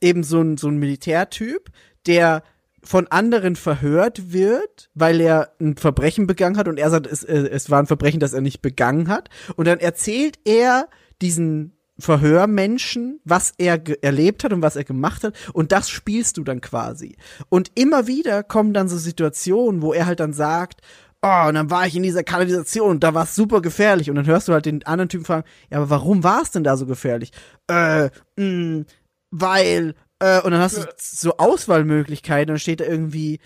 eben 0.00 0.22
so 0.24 0.40
ein, 0.40 0.58
so 0.58 0.68
ein 0.68 0.76
Militärtyp, 0.76 1.70
der 2.06 2.42
von 2.84 3.06
anderen 3.08 3.56
verhört 3.56 4.32
wird, 4.32 4.90
weil 4.94 5.20
er 5.20 5.52
ein 5.60 5.76
Verbrechen 5.76 6.26
begangen 6.26 6.56
hat 6.56 6.68
und 6.68 6.78
er 6.78 6.90
sagt, 6.90 7.06
es, 7.06 7.22
äh, 7.24 7.48
es 7.48 7.70
war 7.70 7.78
ein 7.78 7.86
Verbrechen, 7.86 8.20
das 8.20 8.32
er 8.32 8.40
nicht 8.40 8.60
begangen 8.60 9.08
hat. 9.08 9.30
Und 9.56 9.66
dann 9.66 9.78
erzählt 9.78 10.38
er 10.44 10.88
diesen 11.22 11.76
Verhörmenschen, 11.98 13.20
was 13.24 13.52
er 13.58 13.82
erlebt 14.02 14.44
hat 14.44 14.52
und 14.52 14.62
was 14.62 14.76
er 14.76 14.84
gemacht 14.84 15.24
hat. 15.24 15.34
Und 15.52 15.72
das 15.72 15.90
spielst 15.90 16.36
du 16.36 16.44
dann 16.44 16.60
quasi. 16.60 17.16
Und 17.48 17.70
immer 17.74 18.06
wieder 18.06 18.42
kommen 18.42 18.74
dann 18.74 18.88
so 18.88 18.96
Situationen, 18.96 19.82
wo 19.82 19.92
er 19.92 20.06
halt 20.06 20.20
dann 20.20 20.32
sagt, 20.32 20.80
oh, 21.22 21.48
und 21.48 21.54
dann 21.54 21.70
war 21.70 21.86
ich 21.86 21.94
in 21.96 22.02
dieser 22.02 22.24
Kanalisation 22.24 22.90
und 22.90 23.04
da 23.04 23.14
war 23.14 23.24
es 23.24 23.34
super 23.34 23.62
gefährlich. 23.62 24.10
Und 24.10 24.16
dann 24.16 24.26
hörst 24.26 24.48
du 24.48 24.52
halt 24.52 24.66
den 24.66 24.84
anderen 24.84 25.08
Typen 25.08 25.24
fragen, 25.24 25.46
ja, 25.70 25.78
aber 25.78 25.90
warum 25.90 26.24
war 26.24 26.42
es 26.42 26.50
denn 26.50 26.64
da 26.64 26.76
so 26.76 26.86
gefährlich? 26.86 27.30
Äh, 27.68 28.10
mh, 28.36 28.44
mm, 28.44 28.86
weil, 29.30 29.94
äh, 30.18 30.40
und 30.42 30.50
dann 30.50 30.60
hast 30.60 30.78
du 30.78 30.86
so 30.98 31.36
Auswahlmöglichkeiten, 31.36 32.48
dann 32.48 32.58
steht 32.58 32.80
da 32.80 32.84
irgendwie, 32.84 33.40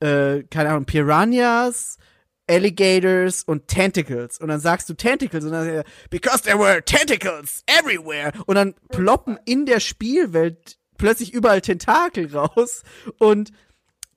äh, 0.00 0.42
keine 0.44 0.70
Ahnung, 0.70 0.86
Piranhas, 0.86 1.98
Alligators 2.48 3.44
und 3.44 3.68
Tentacles. 3.68 4.38
Und 4.38 4.48
dann 4.48 4.60
sagst 4.60 4.88
du 4.88 4.94
Tentacles 4.94 5.44
und 5.44 5.52
dann 5.52 5.66
du, 5.66 5.84
because 6.10 6.42
there 6.42 6.58
were 6.58 6.82
tentacles 6.82 7.62
everywhere. 7.66 8.32
Und 8.46 8.56
dann 8.56 8.74
ploppen 8.90 9.38
in 9.44 9.66
der 9.66 9.80
Spielwelt 9.80 10.78
plötzlich 10.96 11.32
überall 11.32 11.60
Tentakel 11.60 12.34
raus. 12.34 12.82
Und 13.18 13.52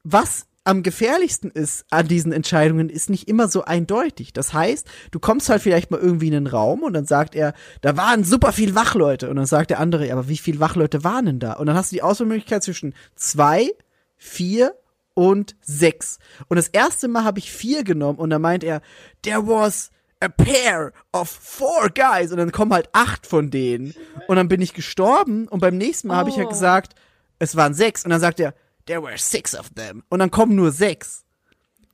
was 0.04 0.48
am 0.64 0.84
gefährlichsten 0.84 1.50
ist 1.50 1.86
an 1.90 2.08
diesen 2.08 2.32
Entscheidungen, 2.32 2.90
ist 2.90 3.10
nicht 3.10 3.28
immer 3.28 3.48
so 3.48 3.64
eindeutig. 3.64 4.32
Das 4.32 4.54
heißt, 4.54 4.88
du 5.10 5.20
kommst 5.20 5.50
halt 5.50 5.62
vielleicht 5.62 5.90
mal 5.90 6.00
irgendwie 6.00 6.28
in 6.28 6.36
einen 6.36 6.48
Raum 6.48 6.84
und 6.84 6.94
dann 6.94 7.06
sagt 7.06 7.36
er, 7.36 7.54
da 7.82 7.98
waren 7.98 8.24
super 8.24 8.52
viel 8.52 8.76
Wachleute. 8.76 9.30
Und 9.30 9.38
dann 9.38 9.48
sagt 9.48 9.72
der 9.72 9.80
andere, 9.80 10.12
aber 10.12 10.28
wie 10.28 10.38
viel 10.38 10.60
Wachleute 10.60 11.04
waren 11.04 11.26
denn 11.26 11.40
da? 11.40 11.54
Und 11.54 11.66
dann 11.66 11.76
hast 11.76 11.92
du 11.92 11.96
die 11.96 12.04
Auswahlmöglichkeit 12.04 12.64
zwischen 12.64 12.94
zwei, 13.16 13.72
vier 14.18 14.76
und 15.14 15.56
sechs. 15.62 16.20
Und 16.48 16.58
das 16.58 16.68
erste 16.68 17.08
Mal 17.08 17.24
habe 17.24 17.40
ich 17.40 17.52
vier 17.52 17.84
genommen 17.84 18.20
und 18.20 18.30
da 18.30 18.40
meint 18.40 18.64
er, 18.64 18.82
there 19.24 19.46
was 19.48 19.92
a 20.22 20.30
pair 20.30 20.94
of 21.12 21.30
four 21.30 21.90
guys. 21.90 22.32
Und 22.32 22.38
dann 22.38 22.52
kommen 22.52 22.74
halt 22.74 22.90
acht 22.94 23.28
von 23.28 23.50
denen. 23.50 23.94
Und 24.28 24.38
dann 24.38 24.48
bin 24.48 24.62
ich 24.62 24.74
gestorben 24.74 25.48
und 25.48 25.60
beim 25.60 25.78
nächsten 25.78 26.08
Mal 26.08 26.16
oh. 26.16 26.18
habe 26.18 26.30
ich 26.30 26.36
ja 26.36 26.44
halt 26.44 26.52
gesagt, 26.52 26.96
es 27.40 27.56
waren 27.56 27.74
sechs. 27.74 28.06
Und 28.06 28.12
dann 28.12 28.22
sagt 28.22 28.40
er, 28.40 28.54
there 28.86 29.04
were 29.04 29.18
six 29.18 29.56
of 29.56 29.70
them. 29.72 30.04
Und 30.10 30.20
dann 30.20 30.32
kommen 30.32 30.56
nur 30.56 30.72
sechs. 30.72 31.26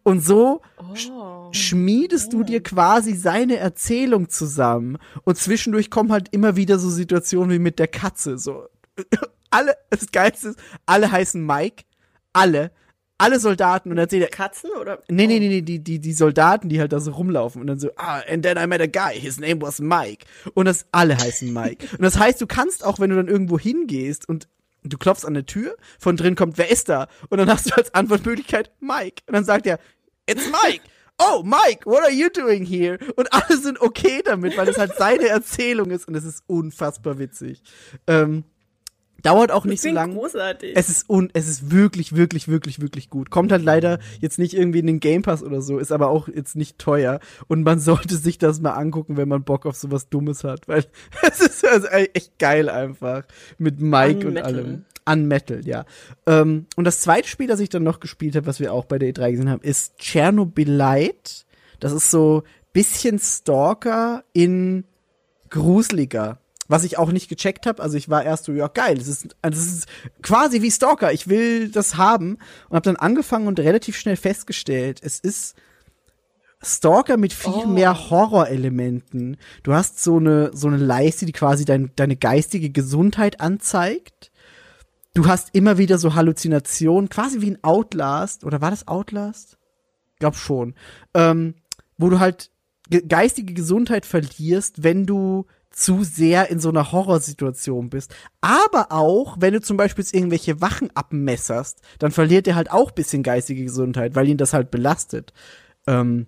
Und 0.03 0.22
so 0.22 0.61
oh. 0.77 1.49
schmiedest 1.52 2.31
du 2.31 2.44
dir 2.44 2.64
quasi 2.64 3.14
seine 3.14 3.57
Erzählung 3.57 4.30
zusammen. 4.30 4.98
Und 5.23 5.38
zwischendurch 5.38 5.89
kommen 5.89 6.11
halt 6.11 6.30
immer 6.31 6.56
wieder 6.56 6.80
so 6.80 6.89
Situationen 6.89 7.52
wie 7.52 7.60
mit 7.60 7.80
der 7.80 7.88
Katze. 7.88 8.38
So, 8.38 8.68
alle, 9.49 9.76
das 9.89 10.11
Geilste 10.11 10.49
ist, 10.49 10.60
alle 10.85 11.11
heißen 11.11 11.45
Mike. 11.45 11.84
Alle 12.34 12.72
alle 13.18 13.39
Soldaten 13.39 13.91
und 13.91 13.98
erzählt 13.98 14.23
er. 14.23 14.30
Katzen 14.30 14.69
oder? 14.80 15.02
Nee, 15.10 15.27
nee, 15.27 15.39
nee, 15.39 15.49
nee, 15.49 15.61
die, 15.61 15.80
die, 15.80 15.99
die 15.99 16.14
Soldaten, 16.14 16.69
die 16.69 16.80
halt 16.80 16.94
da 16.94 16.99
so 16.99 17.11
rumlaufen 17.11 17.61
und 17.61 17.68
dann 17.68 17.80
so, 17.80 17.89
ah, 17.95 18.22
and 18.30 18.44
then 18.44 18.57
I 18.57 18.68
met 18.68 18.81
a 18.81 18.85
guy, 18.85 19.19
his 19.19 19.39
name 19.39 19.61
was 19.61 19.80
Mike. 19.80 20.26
Und 20.53 20.65
das 20.65 20.85
alle 20.91 21.18
heißen 21.18 21.52
Mike. 21.52 21.88
und 21.91 22.02
das 22.02 22.18
heißt, 22.19 22.39
du 22.41 22.48
kannst 22.48 22.85
auch, 22.85 22.99
wenn 22.99 23.10
du 23.10 23.15
dann 23.15 23.27
irgendwo 23.27 23.57
hingehst 23.57 24.27
und 24.30 24.48
du 24.84 24.98
klopfst 24.98 25.26
an 25.26 25.34
der 25.34 25.45
Tür, 25.45 25.76
von 25.99 26.18
drin 26.18 26.35
kommt, 26.35 26.57
wer 26.57 26.69
ist 26.69 26.89
da? 26.89 27.07
Und 27.30 27.39
dann 27.39 27.49
hast 27.49 27.69
du 27.69 27.76
als 27.76 27.94
Antwortmöglichkeit 27.94 28.72
Mike. 28.80 29.23
Und 29.27 29.34
dann 29.34 29.45
sagt 29.45 29.65
er, 29.65 29.80
it's 30.27 30.45
Mike. 30.45 30.84
Oh, 31.19 31.41
Mike, 31.44 31.85
what 31.85 32.03
are 32.03 32.11
you 32.11 32.30
doing 32.30 32.64
here? 32.64 32.99
Und 33.15 33.34
alle 33.34 33.57
sind 33.57 33.81
okay 33.81 34.22
damit, 34.23 34.56
weil 34.56 34.69
es 34.69 34.77
halt 34.77 34.94
seine 34.95 35.27
Erzählung 35.27 35.89
ist 35.89 36.07
und 36.07 36.14
es 36.14 36.23
ist 36.23 36.44
unfassbar 36.45 37.18
witzig. 37.18 37.64
Ähm, 38.06 38.44
Dauert 39.23 39.52
auch 39.52 39.65
nicht 39.65 39.81
so 39.81 39.89
lang. 39.89 40.14
großartig. 40.14 40.73
Es 40.76 40.89
ist 40.89 41.10
un 41.10 41.30
es 41.34 41.48
ist 41.48 41.72
wirklich, 41.72 42.15
wirklich, 42.15 42.48
wirklich, 42.48 42.81
wirklich 42.81 43.10
gut. 43.10 43.30
Kommt 43.30 43.52
halt 43.52 43.64
leider 43.64 43.99
jetzt 44.19 44.38
nicht 44.38 44.53
irgendwie 44.53 44.80
in 44.80 44.88
den 44.88 44.99
Game 44.99 45.22
Pass 45.22 45.44
oder 45.44 45.61
so, 45.61 45.80
ist 45.80 45.91
aber 45.91 46.10
auch 46.10 46.27
jetzt 46.27 46.56
nicht 46.56 46.77
teuer. 46.77 47.19
Und 47.48 47.64
man 47.64 47.80
sollte 47.88 48.15
sich 48.15 48.38
das 48.38 48.61
mal 48.61 48.73
angucken, 48.73 49.18
wenn 49.18 49.27
man 49.27 49.44
Bock 49.44 49.65
auf 49.65 49.76
sowas 49.76 50.10
Dummes 50.10 50.44
hat, 50.44 50.68
weil 50.68 50.85
es 51.27 51.39
ist 51.39 51.65
also 51.65 51.88
echt 51.88 52.38
geil 52.39 52.69
einfach. 52.69 53.23
Mit 53.57 53.80
Mike 53.80 54.27
und 54.27 54.38
allem. 54.38 54.85
An 55.06 55.26
Metal, 55.26 55.65
ja. 55.65 55.85
Ähm, 56.26 56.65
und 56.76 56.84
das 56.84 56.99
zweite 56.99 57.30
Spiel, 57.30 57.48
das 57.48 57.61
ich 57.61 57.69
dann 57.69 57.84
noch 57.84 58.02
gespielt 58.02 58.35
habe, 58.35 58.45
was 58.45 58.60
wir 58.60 58.73
auch 58.73 58.84
bei 58.85 58.99
der 58.99 59.14
E3 59.14 59.31
gesehen 59.31 59.49
haben, 59.49 59.61
ist 59.61 59.94
Chernobylite. 59.99 61.45
Das 61.80 61.94
ist 61.94 62.11
so 62.11 62.44
bisschen 62.73 63.18
Stalker 63.18 64.23
in 64.34 64.84
gruseliger 65.49 66.39
was 66.68 66.84
ich 66.84 66.98
auch 66.98 67.11
nicht 67.11 67.30
gecheckt 67.30 67.65
habe. 67.65 67.81
Also 67.81 67.98
ich 67.98 68.10
war 68.10 68.23
erst 68.23 68.45
so, 68.45 68.52
ja 68.52 68.68
geil, 68.68 68.98
das 68.98 69.07
ist, 69.07 69.35
das 69.41 69.57
ist 69.57 69.88
quasi 70.22 70.61
wie 70.61 70.72
Stalker. 70.72 71.14
Ich 71.14 71.27
will 71.27 71.69
das 71.69 71.98
haben 71.98 72.38
und 72.69 72.76
habe 72.76 72.84
dann 72.84 72.95
angefangen 72.95 73.48
und 73.48 73.60
relativ 73.60 73.98
schnell 73.98 74.18
festgestellt, 74.18 74.99
es 75.03 75.19
ist 75.19 75.56
Stalker 76.61 77.18
mit 77.18 77.34
viel 77.34 77.52
oh. 77.65 77.68
mehr 77.68 78.10
Horrorelementen. 78.10 79.38
Du 79.64 79.73
hast 79.73 80.03
so 80.03 80.18
eine 80.18 80.52
so 80.53 80.68
eine 80.68 80.77
Leiste, 80.77 81.26
die 81.26 81.31
quasi 81.31 81.65
dein, 81.65 81.91
deine 81.95 82.15
geistige 82.15 82.72
Gesundheit 82.72 83.39
anzeigt. 83.41 84.31
Du 85.14 85.27
hast 85.27 85.53
immer 85.53 85.77
wieder 85.77 85.98
so 85.98 86.15
Halluzinationen, 86.15 87.10
quasi 87.10 87.41
wie 87.41 87.52
ein 87.52 87.64
Outlast. 87.64 88.44
Oder 88.44 88.60
war 88.61 88.72
das 88.72 88.88
Outlast? 88.88 89.57
Glaub 90.19 90.35
schon. 90.35 90.73
Ähm, 91.14 91.56
wo 91.98 92.10
du 92.10 92.19
halt 92.19 92.49
geistige 93.07 93.53
Gesundheit 93.53 94.06
verlierst, 94.06 94.84
wenn 94.84 95.06
du 95.06 95.45
zu 95.77 96.03
sehr 96.03 96.49
in 96.49 96.59
so 96.59 96.69
einer 96.69 96.91
Horrorsituation 96.91 97.91
bist. 97.91 98.15
Aber 98.41 98.91
auch, 98.91 99.37
wenn 99.39 99.53
du 99.53 99.61
zum 99.61 99.77
Beispiel 99.77 100.03
irgendwelche 100.11 100.59
Wachen 100.59 100.89
abmesserst, 100.95 101.81
dann 101.99 102.11
verliert 102.11 102.47
er 102.47 102.55
halt 102.55 102.71
auch 102.71 102.89
bisschen 102.89 103.21
geistige 103.21 103.63
Gesundheit, 103.63 104.15
weil 104.15 104.27
ihn 104.27 104.37
das 104.37 104.53
halt 104.53 104.71
belastet. 104.71 105.33
Ähm, 105.85 106.25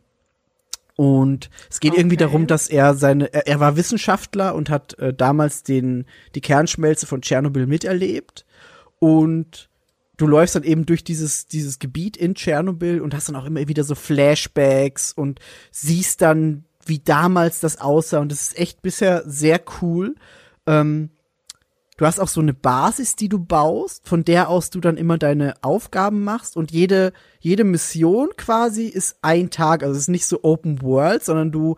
und 0.96 1.50
es 1.68 1.80
geht 1.80 1.94
okay. 1.94 2.02
irgendwie 2.02 2.18
darum, 2.18 2.46
dass 2.46 2.68
er 2.68 2.94
seine, 2.94 3.34
er, 3.34 3.48
er 3.48 3.60
war 3.60 3.76
Wissenschaftler 3.76 4.54
und 4.54 4.70
hat 4.70 5.00
äh, 5.00 5.16
damals 5.16 5.64
den, 5.64 6.06
die 6.36 6.42
Kernschmelze 6.42 7.08
von 7.08 7.24
Tschernobyl 7.24 7.66
miterlebt. 7.66 8.46
Und 9.00 9.70
du 10.18 10.28
läufst 10.28 10.56
dann 10.56 10.64
eben 10.64 10.86
durch 10.86 11.04
dieses, 11.04 11.48
dieses 11.48 11.80
Gebiet 11.80 12.18
in 12.18 12.36
Tschernobyl 12.36 13.02
und 13.02 13.16
hast 13.16 13.30
dann 13.30 13.36
auch 13.36 13.46
immer 13.46 13.68
wieder 13.68 13.84
so 13.84 13.96
Flashbacks 13.96 15.12
und 15.12 15.40
siehst 15.72 16.22
dann 16.22 16.66
wie 16.90 17.00
damals 17.00 17.60
das 17.60 17.80
aussah. 17.80 18.20
Und 18.20 18.32
das 18.32 18.42
ist 18.42 18.60
echt 18.60 18.82
bisher 18.82 19.24
sehr 19.26 19.62
cool. 19.82 20.16
Ähm, 20.66 21.12
du 21.98 22.06
hast 22.06 22.20
auch 22.20 22.28
so 22.28 22.42
eine 22.42 22.54
Basis, 22.54 23.16
die 23.16 23.30
du 23.30 23.40
baust, 23.40 24.08
von 24.08 24.26
der 24.26 24.50
aus 24.50 24.70
du 24.70 24.80
dann 24.80 24.98
immer 24.98 25.18
deine 25.18 25.54
Aufgaben 25.62 26.24
machst. 26.24 26.58
Und 26.58 26.72
jede, 26.72 27.14
jede 27.40 27.64
Mission 27.64 28.30
quasi 28.36 28.86
ist 28.88 29.18
ein 29.22 29.50
Tag. 29.50 29.84
Also 29.84 29.94
es 29.94 30.02
ist 30.02 30.10
nicht 30.10 30.26
so 30.26 30.40
Open 30.44 30.82
World, 30.82 31.24
sondern 31.24 31.52
du 31.52 31.78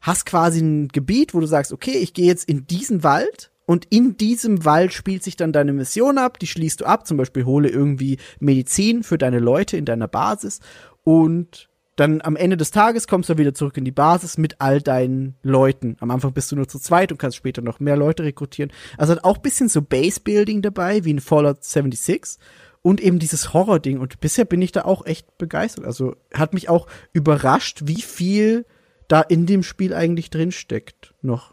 hast 0.00 0.26
quasi 0.26 0.60
ein 0.60 0.88
Gebiet, 0.88 1.34
wo 1.34 1.40
du 1.40 1.46
sagst, 1.46 1.72
okay, 1.72 1.98
ich 1.98 2.14
gehe 2.14 2.26
jetzt 2.26 2.48
in 2.48 2.66
diesen 2.66 3.02
Wald 3.02 3.50
und 3.66 3.86
in 3.90 4.16
diesem 4.16 4.64
Wald 4.64 4.92
spielt 4.92 5.22
sich 5.22 5.36
dann 5.36 5.52
deine 5.52 5.72
Mission 5.72 6.18
ab, 6.18 6.38
die 6.38 6.48
schließt 6.48 6.80
du 6.80 6.86
ab, 6.86 7.06
zum 7.06 7.16
Beispiel 7.16 7.44
hole 7.44 7.68
irgendwie 7.68 8.18
Medizin 8.40 9.04
für 9.04 9.18
deine 9.18 9.38
Leute 9.38 9.76
in 9.76 9.84
deiner 9.84 10.08
Basis 10.08 10.60
und 11.04 11.69
dann 12.00 12.22
am 12.22 12.34
Ende 12.34 12.56
des 12.56 12.70
Tages 12.70 13.06
kommst 13.06 13.28
du 13.28 13.36
wieder 13.36 13.52
zurück 13.52 13.76
in 13.76 13.84
die 13.84 13.90
Basis 13.90 14.38
mit 14.38 14.60
all 14.60 14.80
deinen 14.80 15.34
Leuten. 15.42 15.96
Am 16.00 16.10
Anfang 16.10 16.32
bist 16.32 16.50
du 16.50 16.56
nur 16.56 16.66
zu 16.66 16.78
zweit 16.78 17.12
und 17.12 17.18
kannst 17.18 17.36
später 17.36 17.60
noch 17.60 17.78
mehr 17.78 17.96
Leute 17.96 18.22
rekrutieren. 18.22 18.72
Also 18.96 19.12
hat 19.12 19.24
auch 19.24 19.36
bisschen 19.36 19.68
so 19.68 19.82
Base-Building 19.82 20.62
dabei, 20.62 21.04
wie 21.04 21.10
in 21.10 21.20
Fallout 21.20 21.62
76 21.62 22.42
und 22.80 23.02
eben 23.02 23.18
dieses 23.18 23.52
Horror-Ding. 23.52 23.98
Und 23.98 24.18
bisher 24.20 24.46
bin 24.46 24.62
ich 24.62 24.72
da 24.72 24.86
auch 24.86 25.04
echt 25.04 25.36
begeistert. 25.36 25.84
Also 25.84 26.16
hat 26.32 26.54
mich 26.54 26.70
auch 26.70 26.86
überrascht, 27.12 27.82
wie 27.84 28.00
viel 28.00 28.64
da 29.06 29.20
in 29.20 29.44
dem 29.44 29.62
Spiel 29.62 29.92
eigentlich 29.92 30.30
drin 30.30 30.52
steckt 30.52 31.12
noch. 31.20 31.52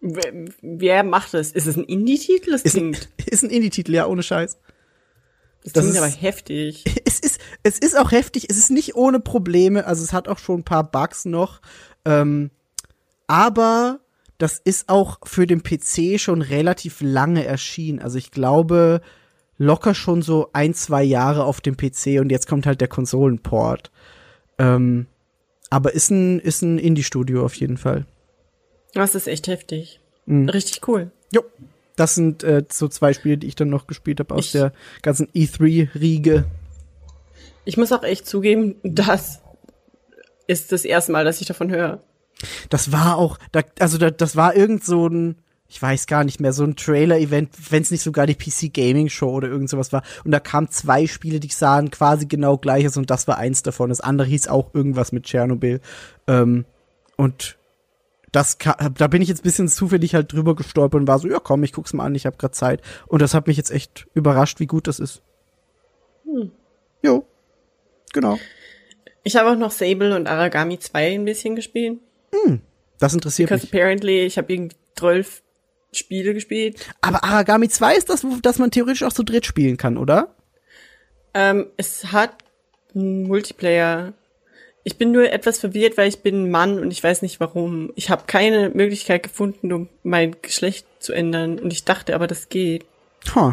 Wer, 0.00 0.32
wer 0.62 1.04
macht 1.04 1.32
das? 1.34 1.52
Ist 1.52 1.66
es 1.66 1.76
ein 1.76 1.84
Indie-Titel? 1.84 2.54
ist 2.54 2.76
Ein, 2.76 2.96
ist 3.26 3.44
ein 3.44 3.50
Indie-Titel, 3.50 3.94
ja, 3.94 4.06
ohne 4.06 4.24
Scheiß. 4.24 4.58
Das, 5.64 5.72
das 5.74 5.84
klingt 5.84 5.96
ist, 5.96 6.02
aber 6.02 6.10
heftig. 6.10 6.84
Es 7.04 7.20
ist, 7.20 7.40
es 7.62 7.78
ist 7.78 7.98
auch 7.98 8.12
heftig. 8.12 8.46
Es 8.48 8.56
ist 8.56 8.70
nicht 8.70 8.94
ohne 8.94 9.20
Probleme. 9.20 9.86
Also 9.86 10.02
es 10.04 10.12
hat 10.12 10.28
auch 10.28 10.38
schon 10.38 10.60
ein 10.60 10.64
paar 10.64 10.84
Bugs 10.90 11.24
noch. 11.24 11.60
Ähm, 12.04 12.50
aber 13.26 14.00
das 14.38 14.58
ist 14.64 14.88
auch 14.88 15.18
für 15.24 15.46
den 15.46 15.62
PC 15.62 16.18
schon 16.18 16.40
relativ 16.40 17.00
lange 17.00 17.44
erschienen. 17.44 17.98
Also 17.98 18.16
ich 18.16 18.30
glaube 18.30 19.02
locker 19.58 19.94
schon 19.94 20.22
so 20.22 20.48
ein, 20.54 20.72
zwei 20.72 21.02
Jahre 21.02 21.44
auf 21.44 21.60
dem 21.60 21.76
PC 21.76 22.18
und 22.20 22.30
jetzt 22.30 22.48
kommt 22.48 22.64
halt 22.64 22.80
der 22.80 22.88
Konsolenport. 22.88 23.90
Ähm, 24.58 25.06
aber 25.68 25.94
ist 25.94 26.10
ein, 26.10 26.40
ist 26.40 26.62
ein 26.62 26.78
Indie-Studio 26.78 27.44
auf 27.44 27.54
jeden 27.54 27.76
Fall. 27.76 28.06
Das 28.94 29.14
ist 29.14 29.28
echt 29.28 29.46
heftig. 29.46 30.00
Mhm. 30.24 30.48
Richtig 30.48 30.88
cool. 30.88 31.10
Jo. 31.32 31.42
Das 31.96 32.14
sind 32.14 32.42
äh, 32.42 32.64
so 32.70 32.88
zwei 32.88 33.12
Spiele, 33.12 33.38
die 33.38 33.46
ich 33.46 33.56
dann 33.56 33.68
noch 33.68 33.86
gespielt 33.86 34.20
habe 34.20 34.34
aus 34.34 34.46
ich, 34.46 34.52
der 34.52 34.72
ganzen 35.02 35.26
E3-Riege. 35.28 36.44
Ich 37.64 37.76
muss 37.76 37.92
auch 37.92 38.02
echt 38.02 38.26
zugeben, 38.26 38.76
das 38.82 39.40
ist 40.46 40.72
das 40.72 40.84
erste 40.84 41.12
Mal, 41.12 41.24
dass 41.24 41.40
ich 41.40 41.46
davon 41.46 41.70
höre. 41.70 42.02
Das 42.70 42.90
war 42.90 43.16
auch, 43.16 43.38
da, 43.52 43.62
also 43.78 43.98
da, 43.98 44.10
das 44.10 44.34
war 44.34 44.56
irgend 44.56 44.84
so 44.84 45.06
ein, 45.08 45.36
ich 45.68 45.80
weiß 45.80 46.06
gar 46.06 46.24
nicht 46.24 46.40
mehr, 46.40 46.52
so 46.52 46.64
ein 46.64 46.74
Trailer-Event, 46.74 47.50
wenn 47.70 47.82
es 47.82 47.90
nicht 47.90 48.02
sogar 48.02 48.26
die 48.26 48.34
PC 48.34 48.72
Gaming 48.74 49.08
Show 49.08 49.30
oder 49.30 49.48
irgend 49.48 49.70
sowas 49.70 49.92
war. 49.92 50.02
Und 50.24 50.32
da 50.32 50.40
kamen 50.40 50.68
zwei 50.70 51.06
Spiele, 51.06 51.38
die 51.38 51.48
sahen 51.48 51.90
quasi 51.90 52.26
genau 52.26 52.58
gleiches 52.58 52.96
und 52.96 53.10
das 53.10 53.28
war 53.28 53.38
eins 53.38 53.62
davon. 53.62 53.90
Das 53.90 54.00
andere 54.00 54.26
hieß 54.26 54.48
auch 54.48 54.74
irgendwas 54.74 55.12
mit 55.12 55.24
Tschernobyl. 55.24 55.80
Ähm, 56.26 56.64
und 57.16 57.56
das 58.32 58.58
da 58.58 59.06
bin 59.08 59.22
ich 59.22 59.28
jetzt 59.28 59.40
ein 59.40 59.44
bisschen 59.44 59.68
zufällig 59.68 60.14
halt 60.14 60.32
drüber 60.32 60.54
gestolpert 60.54 61.00
und 61.00 61.08
war 61.08 61.18
so, 61.18 61.28
ja 61.28 61.40
komm, 61.40 61.62
ich 61.64 61.72
guck's 61.72 61.92
mal 61.92 62.04
an, 62.04 62.14
ich 62.14 62.26
habe 62.26 62.36
gerade 62.36 62.52
Zeit. 62.52 62.80
Und 63.06 63.22
das 63.22 63.34
hat 63.34 63.46
mich 63.46 63.56
jetzt 63.56 63.70
echt 63.70 64.06
überrascht, 64.14 64.60
wie 64.60 64.66
gut 64.66 64.86
das 64.86 65.00
ist. 65.00 65.22
Hm. 66.24 66.52
Jo, 67.02 67.26
genau. 68.12 68.38
Ich 69.22 69.36
habe 69.36 69.50
auch 69.50 69.56
noch 69.56 69.70
Sable 69.70 70.16
und 70.16 70.26
Aragami 70.26 70.78
2 70.78 71.14
ein 71.14 71.24
bisschen 71.24 71.56
gespielt. 71.56 71.98
Hm, 72.32 72.60
das 72.98 73.14
interessiert 73.14 73.48
Because 73.48 73.66
mich. 73.66 73.74
apparently, 73.74 74.20
ich 74.20 74.38
habe 74.38 74.52
irgendwie 74.52 74.76
12 74.96 75.42
Spiele 75.92 76.34
gespielt. 76.34 76.86
Aber 77.00 77.24
Aragami 77.24 77.68
2 77.68 77.96
ist 77.96 78.08
das, 78.08 78.24
dass 78.42 78.58
man 78.58 78.70
theoretisch 78.70 79.02
auch 79.02 79.12
zu 79.12 79.24
dritt 79.24 79.44
spielen 79.44 79.76
kann, 79.76 79.96
oder? 79.96 80.34
Ähm, 81.34 81.66
es 81.76 82.12
hat 82.12 82.36
Multiplayer. 82.94 84.12
Ich 84.82 84.96
bin 84.96 85.12
nur 85.12 85.30
etwas 85.30 85.58
verwirrt, 85.58 85.98
weil 85.98 86.08
ich 86.08 86.20
bin 86.20 86.44
ein 86.44 86.50
Mann 86.50 86.78
und 86.78 86.90
ich 86.90 87.02
weiß 87.02 87.22
nicht 87.22 87.38
warum. 87.38 87.92
Ich 87.96 88.08
habe 88.08 88.24
keine 88.26 88.70
Möglichkeit 88.70 89.22
gefunden, 89.22 89.72
um 89.72 89.88
mein 90.02 90.36
Geschlecht 90.40 90.86
zu 90.98 91.12
ändern. 91.12 91.58
Und 91.58 91.72
ich 91.72 91.84
dachte 91.84 92.14
aber, 92.14 92.26
das 92.26 92.48
geht. 92.48 92.86
Huh. 93.34 93.52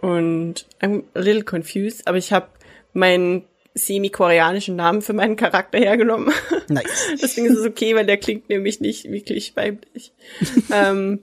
Und 0.00 0.66
I'm 0.80 1.04
a 1.14 1.20
little 1.20 1.44
confused, 1.44 2.06
aber 2.06 2.18
ich 2.18 2.32
habe 2.32 2.48
meinen 2.92 3.44
semi-koreanischen 3.74 4.76
Namen 4.76 5.02
für 5.02 5.12
meinen 5.12 5.36
Charakter 5.36 5.78
hergenommen. 5.78 6.32
Nice. 6.68 7.08
Deswegen 7.22 7.46
ist 7.46 7.58
es 7.58 7.66
okay, 7.66 7.94
weil 7.94 8.06
der 8.06 8.16
klingt 8.16 8.48
nämlich 8.48 8.80
nicht 8.80 9.10
wirklich 9.10 9.54
weiblich. 9.54 10.12
ähm, 10.72 11.20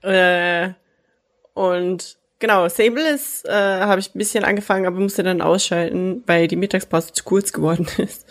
äh, 0.00 0.70
und 1.52 2.16
genau, 2.42 2.68
Sable 2.68 3.08
ist, 3.08 3.46
äh, 3.46 3.52
habe 3.52 4.00
ich 4.00 4.14
ein 4.14 4.18
bisschen 4.18 4.44
angefangen, 4.44 4.84
aber 4.84 5.00
musste 5.00 5.22
dann 5.22 5.40
ausschalten, 5.40 6.24
weil 6.26 6.48
die 6.48 6.56
Mittagspause 6.56 7.12
zu 7.12 7.24
kurz 7.24 7.52
geworden 7.52 7.86
ist. 7.96 8.26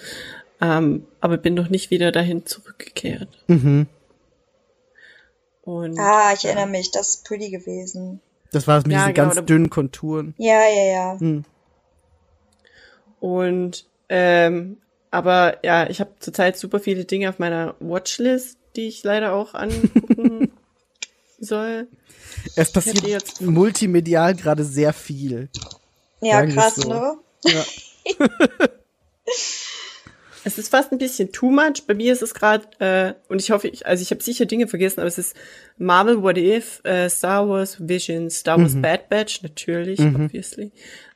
Ähm, 0.60 1.08
aber 1.22 1.38
bin 1.38 1.56
noch 1.56 1.70
nicht 1.70 1.90
wieder 1.90 2.12
dahin 2.12 2.46
zurückgekehrt. 2.46 3.30
Mhm. 3.48 3.88
Und, 5.64 5.98
ah, 5.98 6.34
ich 6.36 6.46
erinnere 6.46 6.68
mich, 6.68 6.92
das 6.92 7.16
ist 7.16 7.26
pretty 7.26 7.50
gewesen. 7.50 8.20
Das 8.52 8.68
war 8.68 8.78
mit 8.80 8.92
ja, 8.92 9.00
diesen 9.00 9.14
genau, 9.14 9.34
ganz 9.34 9.46
dünnen 9.46 9.70
Konturen. 9.70 10.36
Ja, 10.38 10.62
ja, 10.68 10.92
ja. 10.92 11.18
Mhm. 11.20 11.46
Und 13.22 13.86
ähm, 14.10 14.78
aber 15.10 15.64
ja, 15.64 15.90
ich 15.90 16.02
habe 16.02 16.12
zurzeit 16.20 16.58
super 16.58 16.80
viele 16.80 17.06
Dinge 17.06 17.30
auf 17.30 17.40
meiner 17.40 17.76
Watchlist, 17.80 18.58
die 18.76 18.88
ich 18.88 19.04
leider 19.04 19.34
auch 19.34 19.54
angucken 19.54 20.52
soll. 21.42 21.88
Es 22.56 22.72
passiert 22.72 23.06
jetzt 23.08 23.42
multimedial 23.42 24.36
gerade 24.36 24.64
sehr 24.64 24.94
viel. 24.94 25.50
Ja, 26.22 26.46
krass, 26.46 26.76
so. 26.76 26.90
ne? 26.90 27.18
Ja. 27.46 27.64
es 30.44 30.58
ist 30.58 30.70
fast 30.70 30.92
ein 30.92 30.98
bisschen 30.98 31.32
too 31.32 31.50
much. 31.50 31.86
Bei 31.88 31.94
mir 31.94 32.14
ist 32.14 32.22
es 32.22 32.34
gerade, 32.34 32.66
äh, 32.80 33.14
und 33.28 33.42
ich 33.42 33.52
hoffe, 33.52 33.68
ich, 33.68 33.86
also 33.86 34.02
ich 34.02 34.12
habe 34.12 34.22
sicher 34.22 34.46
Dinge 34.46 34.68
vergessen, 34.68 35.00
aber 35.00 35.08
es 35.08 35.18
ist 35.18 35.36
Marvel 35.78 36.22
What 36.22 36.38
If, 36.38 36.82
äh, 36.86 37.10
Star 37.10 37.50
Wars 37.50 37.78
Vision, 37.80 38.30
Star 38.30 38.60
Wars 38.60 38.74
mhm. 38.74 38.82
Bad 38.82 39.10
Batch, 39.10 39.42
natürlich, 39.42 40.00
mhm. 40.00 40.26
obviously 40.26 40.72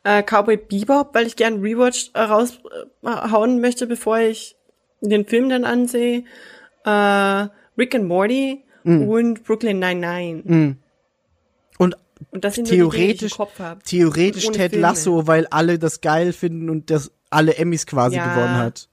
äh, 0.05 0.23
Cowboy 0.23 0.55
Bebop, 0.55 1.13
weil 1.13 1.27
ich 1.27 1.35
gern 1.35 1.61
Rewatch 1.61 2.11
äh, 2.13 2.21
raushauen 2.21 3.59
möchte, 3.59 3.87
bevor 3.87 4.19
ich 4.19 4.55
den 5.01 5.25
Film 5.25 5.49
dann 5.49 5.65
ansehe. 5.65 6.23
Äh, 6.85 7.47
Rick 7.77 7.95
and 7.95 8.05
Morty 8.05 8.63
mm. 8.85 9.09
und 9.09 9.43
Brooklyn 9.43 9.79
99. 9.79 10.45
Mm. 10.45 10.71
Und, 11.77 11.97
und 12.31 12.43
das 12.43 12.55
sind 12.55 12.67
theoretisch, 12.67 13.33
die, 13.33 13.43
die 13.43 13.97
theoretisch 13.97 14.47
Ted 14.47 14.71
Filme. 14.71 14.81
Lasso, 14.81 15.27
weil 15.27 15.47
alle 15.47 15.77
das 15.79 16.01
geil 16.01 16.33
finden 16.33 16.69
und 16.69 16.89
das 16.89 17.11
alle 17.29 17.55
Emmys 17.55 17.85
quasi 17.85 18.15
ja. 18.15 18.33
gewonnen 18.33 18.55
hat. 18.55 18.87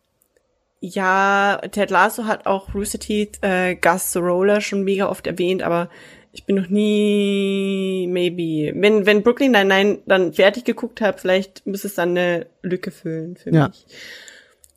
Ja, 0.81 1.61
Ted 1.71 1.91
Lasso 1.91 2.25
hat 2.25 2.47
auch 2.47 2.75
Rooster 2.75 2.99
Teeth, 2.99 3.39
äh, 3.43 3.77
Gus 3.77 4.17
Roller 4.17 4.61
schon 4.61 4.83
mega 4.83 5.09
oft 5.09 5.29
erwähnt, 5.29 5.63
aber 5.63 5.89
ich 6.33 6.45
bin 6.45 6.57
noch 6.57 6.69
nie, 6.69 8.09
maybe. 8.11 8.73
Wenn, 8.75 9.07
wenn 9.07 9.23
Brooklyn 9.23 9.53
nein 9.53 9.69
nein 9.69 9.99
dann 10.07 10.33
fertig 10.33 10.65
geguckt 10.65 11.01
habe, 11.01 11.19
vielleicht 11.19 11.67
muss 11.67 11.85
es 11.85 11.95
dann 11.95 12.11
eine 12.11 12.47
Lücke 12.63 12.91
füllen 12.91 13.37
für 13.37 13.53
ja. 13.53 13.69
mich. 13.69 13.87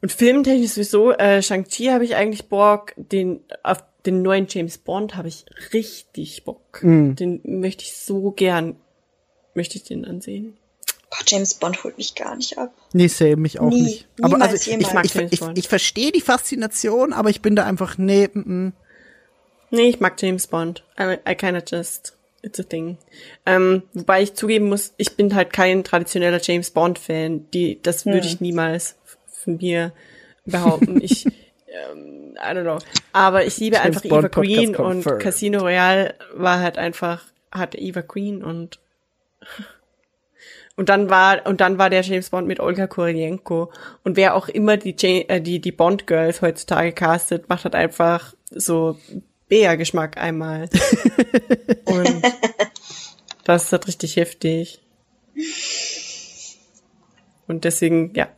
Und 0.06 0.12
filmtechnisch 0.12 0.74
sowieso, 0.74 1.14
äh, 1.14 1.42
Shang-Chi 1.42 1.86
habe 1.88 2.06
ich 2.06 2.16
eigentlich 2.16 2.46
Bock, 2.48 2.94
den, 2.96 3.40
auf 3.64 3.80
den 4.06 4.22
neuen 4.22 4.46
James 4.48 4.78
Bond 4.78 5.16
habe 5.16 5.30
ich 5.30 5.46
richtig 5.74 6.44
Bock. 6.44 6.84
Mhm. 6.84 7.16
Den 7.16 7.42
möchte 7.44 7.86
ich 7.86 7.98
so 7.98 8.30
gern, 8.30 8.76
möchte 9.56 9.78
ich 9.78 9.84
den 9.84 10.06
ansehen. 10.06 10.58
Boah, 11.10 11.24
James 11.26 11.56
Bond 11.56 11.84
holt 11.84 11.98
mich 11.98 12.14
gar 12.14 12.36
nicht 12.36 12.56
ab. 12.60 12.72
Nee, 12.94 13.08
same, 13.08 13.38
mich 13.38 13.60
auch 13.60 13.72
Nie, 13.72 13.82
nicht. 13.82 14.08
Aber 14.22 14.40
also, 14.40 14.56
ich, 14.56 14.68
ich, 14.68 15.16
ich, 15.16 15.16
ich, 15.32 15.42
ich 15.56 15.68
verstehe 15.68 16.12
die 16.12 16.22
Faszination, 16.22 17.12
aber 17.12 17.32
ich 17.32 17.42
bin 17.42 17.56
da 17.56 17.66
einfach, 17.66 17.98
nee, 17.98 18.30
mm, 18.32 18.68
mm. 18.68 18.74
Nee, 19.72 19.90
ich 19.90 20.00
mag 20.02 20.22
James 20.22 20.46
Bond. 20.46 20.84
I, 21.00 21.18
I 21.28 21.34
kinda 21.34 21.64
just, 21.68 22.16
it's 22.44 22.60
a 22.60 22.64
thing. 22.64 23.00
Ähm, 23.48 23.82
wobei 23.94 24.22
ich 24.22 24.36
zugeben 24.36 24.70
muss, 24.70 24.94
ich 24.98 25.16
bin 25.16 25.34
halt 25.34 25.52
kein 25.52 25.84
traditioneller 25.84 26.42
James 26.44 26.70
Bond 26.70 27.00
Fan. 27.00 27.50
Die, 27.56 27.82
das 27.82 28.06
würde 28.06 28.22
hm. 28.22 28.28
ich 28.28 28.40
niemals 28.40 28.98
von 29.46 29.58
mir 29.58 29.94
behaupten. 30.46 31.02
ich, 31.02 31.26
ähm, 31.92 32.36
I 32.36 32.50
don't 32.50 32.64
know. 32.64 32.80
Aber 33.14 33.46
ich 33.46 33.58
liebe 33.58 33.80
einfach 33.80 34.04
Eva 34.04 34.28
Green 34.28 34.76
und 34.76 35.04
Casino 35.20 35.62
Royale 35.62 36.16
war 36.34 36.60
halt 36.60 36.78
einfach, 36.78 37.24
hatte 37.52 37.78
Eva 37.78 38.02
Green 38.02 38.44
und 38.44 38.80
und 40.76 40.90
dann 40.90 41.10
war 41.10 41.46
und 41.46 41.62
dann 41.62 41.78
war 41.78 41.90
der 41.90 42.02
James 42.02 42.30
Bond 42.30 42.48
mit 42.48 42.60
Olga 42.60 42.88
Kurylenko 42.88 43.72
und 44.04 44.18
wer 44.18 44.36
auch 44.36 44.50
immer 44.50 44.76
die 44.76 44.96
äh, 45.30 45.40
die 45.40 45.62
die 45.62 45.72
Bond 45.72 46.08
Girls 46.08 46.42
heutzutage 46.42 46.92
castet, 46.92 47.48
macht 47.48 47.64
halt 47.64 47.76
einfach 47.76 48.34
so 48.52 48.98
Bea-Geschmack 49.48 50.18
einmal. 50.18 50.70
Und 51.86 52.24
das 53.44 53.66
ist 53.66 53.72
halt 53.72 53.88
richtig 53.88 54.16
heftig. 54.16 54.80
Und 57.48 57.64
deswegen, 57.64 58.14
ja. 58.16 58.30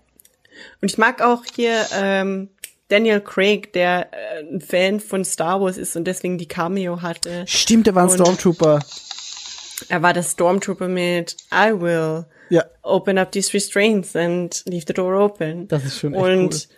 Und 0.82 0.92
ich 0.92 0.98
mag 0.98 1.22
auch 1.22 1.44
hier 1.56 1.86
ähm, 1.94 2.50
Daniel 2.90 3.22
Craig, 3.22 3.74
der 3.74 4.10
äh, 4.14 4.44
ein 4.44 4.62
Fan 4.62 5.00
von 5.00 5.26
Star 5.26 5.62
Wars 5.62 5.78
ist 5.78 5.96
und 5.96 6.06
deswegen 6.06 6.38
die 6.38 6.48
Cameo 6.48 7.02
hatte. 7.02 7.44
Stimmt, 7.48 7.88
er 7.88 7.96
war 7.96 8.04
ein 8.04 8.10
Stormtrooper. 8.10 8.80
Er 9.90 10.02
war 10.02 10.14
der 10.14 10.24
Stormtrooper 10.24 10.88
mit 10.88 11.36
I 11.54 11.72
will 11.80 12.26
ja. 12.50 12.64
open 12.82 13.18
up 13.18 13.32
these 13.32 13.54
restraints 13.54 14.16
and 14.16 14.64
leave 14.66 14.86
the 14.88 14.94
door 14.94 15.20
open. 15.20 15.68
Das 15.68 15.84
ist 15.84 16.00
schon 16.00 16.14
echt 16.14 16.24
Und 16.24 16.54
cool 16.54 16.78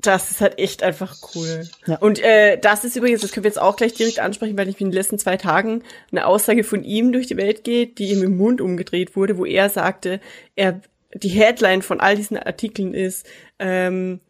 das 0.00 0.30
ist 0.30 0.40
halt 0.40 0.58
echt 0.58 0.82
einfach 0.82 1.16
cool. 1.34 1.68
Ja. 1.86 1.98
Und 1.98 2.22
äh, 2.22 2.56
das 2.58 2.84
ist 2.84 2.94
übrigens, 2.94 3.20
das 3.20 3.32
können 3.32 3.44
wir 3.44 3.50
jetzt 3.50 3.60
auch 3.60 3.76
gleich 3.76 3.94
direkt 3.94 4.20
ansprechen, 4.20 4.56
weil 4.56 4.68
ich 4.68 4.80
in 4.80 4.88
den 4.88 4.94
letzten 4.94 5.18
zwei 5.18 5.36
Tagen 5.36 5.82
eine 6.12 6.26
Aussage 6.26 6.62
von 6.62 6.84
ihm 6.84 7.12
durch 7.12 7.26
die 7.26 7.36
Welt 7.36 7.64
geht, 7.64 7.98
die 7.98 8.10
ihm 8.10 8.22
im 8.22 8.36
Mund 8.36 8.60
umgedreht 8.60 9.16
wurde, 9.16 9.38
wo 9.38 9.44
er 9.44 9.68
sagte, 9.70 10.20
er 10.54 10.80
die 11.14 11.28
Headline 11.28 11.82
von 11.82 12.00
all 12.00 12.16
diesen 12.16 12.36
Artikeln 12.36 12.94
ist, 12.94 13.26
ähm, 13.58 14.20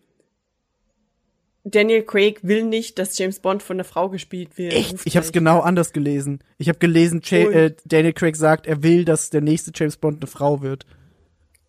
Daniel 1.64 2.02
Craig 2.02 2.40
will 2.42 2.64
nicht, 2.64 2.98
dass 2.98 3.18
James 3.18 3.40
Bond 3.40 3.62
von 3.62 3.76
einer 3.76 3.84
Frau 3.84 4.08
gespielt 4.08 4.56
wird. 4.56 4.72
Echt? 4.72 4.96
Ich 5.04 5.16
habe 5.16 5.26
es 5.26 5.32
genau 5.32 5.60
anders 5.60 5.92
gelesen. 5.92 6.40
Ich 6.56 6.68
habe 6.68 6.78
gelesen, 6.78 7.20
ja 7.24 7.38
äh, 7.38 7.74
Daniel 7.84 8.12
Craig 8.12 8.36
sagt, 8.36 8.66
er 8.66 8.82
will, 8.82 9.04
dass 9.04 9.30
der 9.30 9.40
nächste 9.40 9.72
James 9.74 9.96
Bond 9.96 10.22
eine 10.22 10.28
Frau 10.28 10.62
wird. 10.62 10.86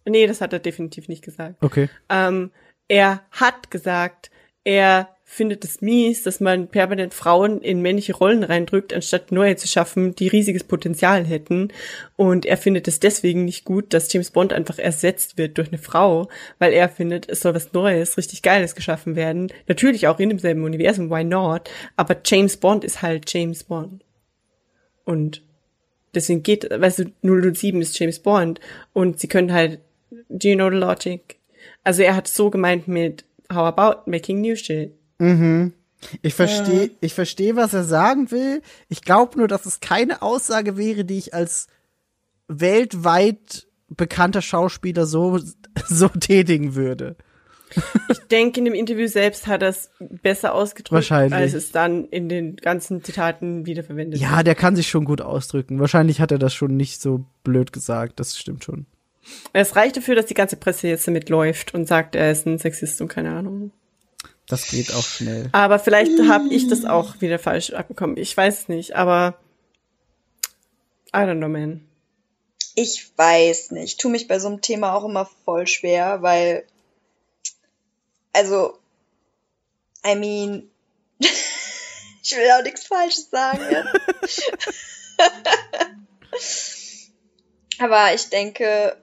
Nee, 0.05 0.25
das 0.27 0.41
hat 0.41 0.53
er 0.53 0.59
definitiv 0.59 1.07
nicht 1.07 1.23
gesagt. 1.23 1.55
Okay. 1.61 1.89
Ähm, 2.07 2.51
er 2.87 3.23
hat 3.31 3.69
gesagt, 3.71 4.31
er 4.63 5.09
findet 5.31 5.63
es 5.63 5.79
mies, 5.79 6.23
dass 6.23 6.39
man 6.39 6.67
permanent 6.69 7.13
Frauen 7.13 7.61
in 7.61 7.83
männliche 7.83 8.15
Rollen 8.15 8.43
reindrückt, 8.43 8.93
anstatt 8.93 9.31
neue 9.31 9.55
zu 9.55 9.67
schaffen, 9.67 10.15
die 10.15 10.27
riesiges 10.27 10.63
Potenzial 10.63 11.23
hätten. 11.23 11.71
Und 12.17 12.47
er 12.47 12.57
findet 12.57 12.87
es 12.87 12.99
deswegen 12.99 13.45
nicht 13.45 13.63
gut, 13.63 13.93
dass 13.93 14.11
James 14.11 14.31
Bond 14.31 14.53
einfach 14.53 14.79
ersetzt 14.79 15.37
wird 15.37 15.59
durch 15.59 15.67
eine 15.67 15.77
Frau, 15.77 16.29
weil 16.57 16.73
er 16.73 16.89
findet, 16.89 17.29
es 17.29 17.41
soll 17.41 17.53
was 17.53 17.73
Neues, 17.73 18.17
richtig 18.17 18.41
Geiles 18.41 18.73
geschaffen 18.73 19.15
werden. 19.15 19.53
Natürlich 19.67 20.07
auch 20.07 20.19
in 20.19 20.29
demselben 20.29 20.63
Universum, 20.63 21.11
why 21.11 21.23
not? 21.23 21.69
Aber 21.95 22.17
James 22.25 22.57
Bond 22.57 22.83
ist 22.83 23.03
halt 23.03 23.31
James 23.31 23.63
Bond. 23.63 24.03
Und 25.05 25.43
deswegen 26.15 26.41
geht, 26.41 26.67
weißt 26.71 27.05
du, 27.21 27.53
007 27.53 27.79
ist 27.83 27.97
James 27.99 28.17
Bond. 28.17 28.59
Und 28.93 29.19
sie 29.19 29.27
können 29.27 29.53
halt, 29.53 29.79
do 30.27 30.49
you 30.49 30.55
know 30.55 30.71
the 30.71 30.75
logic? 30.75 31.37
Also 31.83 32.01
er 32.01 32.15
hat 32.15 32.27
so 32.27 32.49
gemeint 32.49 32.87
mit, 32.87 33.25
how 33.53 33.67
about 33.67 34.09
making 34.09 34.41
new 34.41 34.55
shit? 34.55 34.98
Mhm. 35.19 35.73
Ich 36.21 36.33
verstehe, 36.33 36.85
äh. 36.85 36.91
ich 37.01 37.13
verstehe, 37.13 37.55
was 37.55 37.73
er 37.73 37.83
sagen 37.83 38.31
will. 38.31 38.61
Ich 38.87 39.01
glaube 39.01 39.37
nur, 39.37 39.47
dass 39.47 39.65
es 39.65 39.79
keine 39.79 40.21
Aussage 40.21 40.77
wäre, 40.77 41.05
die 41.05 41.17
ich 41.17 41.33
als 41.33 41.67
weltweit 42.47 43.67
bekannter 43.89 44.41
Schauspieler 44.41 45.05
so, 45.05 45.39
so 45.87 46.07
tätigen 46.07 46.75
würde. 46.75 47.15
Ich 48.09 48.19
denke, 48.31 48.59
in 48.59 48.65
dem 48.65 48.73
Interview 48.73 49.07
selbst 49.07 49.45
hat 49.45 49.61
er 49.61 49.69
es 49.69 49.91
besser 49.99 50.55
ausgedrückt, 50.55 51.11
als 51.11 51.53
es 51.53 51.71
dann 51.71 52.05
in 52.05 52.27
den 52.27 52.55
ganzen 52.55 53.03
Zitaten 53.03 53.67
wiederverwendet 53.67 54.19
Ja, 54.19 54.41
der 54.41 54.55
kann 54.55 54.75
sich 54.75 54.87
schon 54.87 55.05
gut 55.05 55.21
ausdrücken. 55.21 55.79
Wahrscheinlich 55.79 56.19
hat 56.19 56.31
er 56.31 56.39
das 56.39 56.53
schon 56.53 56.75
nicht 56.75 56.99
so 56.99 57.25
blöd 57.43 57.71
gesagt. 57.71 58.19
Das 58.19 58.37
stimmt 58.37 58.63
schon. 58.63 58.87
Es 59.53 59.75
reicht 59.75 59.97
dafür, 59.97 60.15
dass 60.15 60.25
die 60.25 60.33
ganze 60.33 60.55
Presse 60.55 60.87
jetzt 60.87 61.07
damit 61.07 61.29
läuft 61.29 61.75
und 61.75 61.87
sagt, 61.87 62.15
er 62.15 62.31
ist 62.31 62.47
ein 62.47 62.57
Sexist 62.57 63.01
und 63.01 63.07
keine 63.07 63.31
Ahnung. 63.31 63.71
Das 64.49 64.67
geht 64.67 64.91
auch 64.95 65.05
schnell. 65.05 65.47
Aber 65.51 65.77
vielleicht 65.77 66.19
habe 66.27 66.51
ich 66.51 66.67
das 66.67 66.83
auch 66.83 67.21
wieder 67.21 67.37
falsch 67.37 67.71
abbekommen. 67.71 68.17
Ich 68.17 68.35
weiß 68.35 68.61
es 68.61 68.67
nicht, 68.67 68.95
aber 68.95 69.37
I 71.13 71.19
don't 71.19 71.37
know, 71.37 71.47
man. 71.47 71.87
Ich 72.73 73.15
weiß 73.15 73.71
nicht. 73.71 73.83
Ich 73.83 73.97
tue 73.97 74.09
mich 74.09 74.27
bei 74.27 74.39
so 74.39 74.47
einem 74.47 74.61
Thema 74.61 74.95
auch 74.95 75.05
immer 75.05 75.29
voll 75.45 75.67
schwer, 75.67 76.23
weil 76.23 76.65
also 78.33 78.79
I 80.03 80.15
mean 80.15 80.71
ich 81.19 82.35
will 82.35 82.49
auch 82.51 82.63
nichts 82.63 82.87
Falsches 82.87 83.29
sagen. 83.29 83.87
aber 87.79 88.15
ich 88.15 88.29
denke 88.29 88.97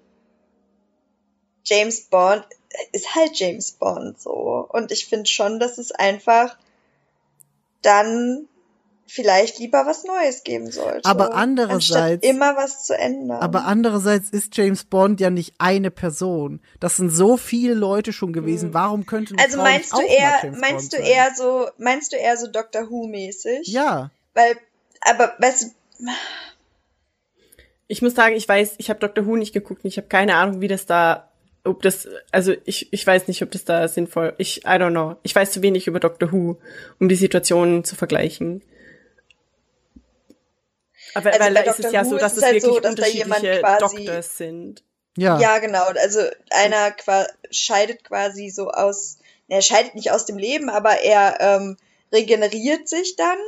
James 1.64 2.02
Bond 2.02 2.46
ist 2.92 3.14
halt 3.14 3.38
James 3.38 3.72
Bond 3.72 4.20
so. 4.20 4.66
Und 4.70 4.92
ich 4.92 5.06
finde 5.06 5.26
schon, 5.26 5.58
dass 5.60 5.78
es 5.78 5.92
einfach 5.92 6.56
dann 7.82 8.48
vielleicht 9.06 9.58
lieber 9.58 9.86
was 9.86 10.04
Neues 10.04 10.42
geben 10.42 10.70
sollte. 10.70 11.08
Aber 11.08 11.34
andererseits 11.34 12.26
immer 12.26 12.56
was 12.56 12.84
zu 12.84 12.98
ändern. 12.98 13.38
Aber 13.38 13.64
andererseits 13.64 14.30
ist 14.30 14.56
James 14.56 14.84
Bond 14.84 15.20
ja 15.20 15.30
nicht 15.30 15.54
eine 15.58 15.90
Person. 15.90 16.60
Das 16.80 16.96
sind 16.96 17.10
so 17.10 17.36
viele 17.36 17.74
Leute 17.74 18.12
schon 18.12 18.32
gewesen. 18.32 18.68
Hm. 18.68 18.74
Warum 18.74 19.06
könnte 19.06 19.36
Also 19.38 19.58
meinst 19.58 19.92
du 19.92 20.00
eher 20.00 20.52
meinst 20.58 20.92
du 20.92 20.96
eher 20.96 21.32
so 21.36 21.68
meinst 21.78 22.12
du 22.12 22.16
eher 22.16 22.36
so 22.36 22.48
Doctor 22.48 22.90
Who 22.90 23.06
mäßig? 23.06 23.68
Ja. 23.68 24.10
Weil 24.34 24.56
aber 25.02 25.34
weißt 25.38 25.62
du 25.62 26.06
ich 27.88 28.02
muss 28.02 28.14
sagen, 28.14 28.34
ich 28.34 28.48
weiß, 28.48 28.74
ich 28.78 28.90
habe 28.90 28.98
Doctor 28.98 29.26
Who 29.26 29.36
nicht 29.36 29.52
geguckt 29.52 29.84
und 29.84 29.88
ich 29.88 29.96
habe 29.96 30.08
keine 30.08 30.34
Ahnung, 30.34 30.60
wie 30.60 30.68
das 30.68 30.86
da 30.86 31.30
ob 31.66 31.82
das, 31.82 32.08
also 32.32 32.54
ich, 32.64 32.92
ich 32.92 33.06
weiß 33.06 33.28
nicht, 33.28 33.42
ob 33.42 33.50
das 33.50 33.64
da 33.64 33.86
sinnvoll, 33.88 34.34
ich, 34.38 34.64
I 34.64 34.68
don't 34.68 34.90
know. 34.90 35.16
Ich 35.22 35.34
weiß 35.34 35.52
zu 35.52 35.62
wenig 35.62 35.86
über 35.86 36.00
Doctor 36.00 36.32
Who, 36.32 36.58
um 37.00 37.08
die 37.08 37.16
Situationen 37.16 37.84
zu 37.84 37.96
vergleichen. 37.96 38.62
Aber 41.14 41.32
also 41.32 41.40
weil 41.44 41.54
da 41.54 41.60
ist 41.60 41.80
es 41.80 41.92
ja 41.92 42.04
so, 42.04 42.18
dass 42.18 42.36
es, 42.36 42.42
halt 42.42 42.54
wirklich 42.54 42.74
so, 42.74 42.80
dass 42.80 42.90
unterschiedliche 42.90 43.62
Doctors 43.78 44.36
sind. 44.36 44.82
Ja. 45.16 45.38
Ja, 45.40 45.58
genau. 45.58 45.84
Also 45.84 46.20
einer 46.50 46.94
scheidet 47.50 48.04
quasi 48.04 48.50
so 48.50 48.70
aus, 48.70 49.18
er 49.48 49.62
scheidet 49.62 49.94
nicht 49.94 50.10
aus 50.10 50.26
dem 50.26 50.36
Leben, 50.36 50.68
aber 50.68 51.00
er 51.00 51.40
ähm, 51.40 51.76
regeneriert 52.12 52.88
sich 52.88 53.16
dann. 53.16 53.38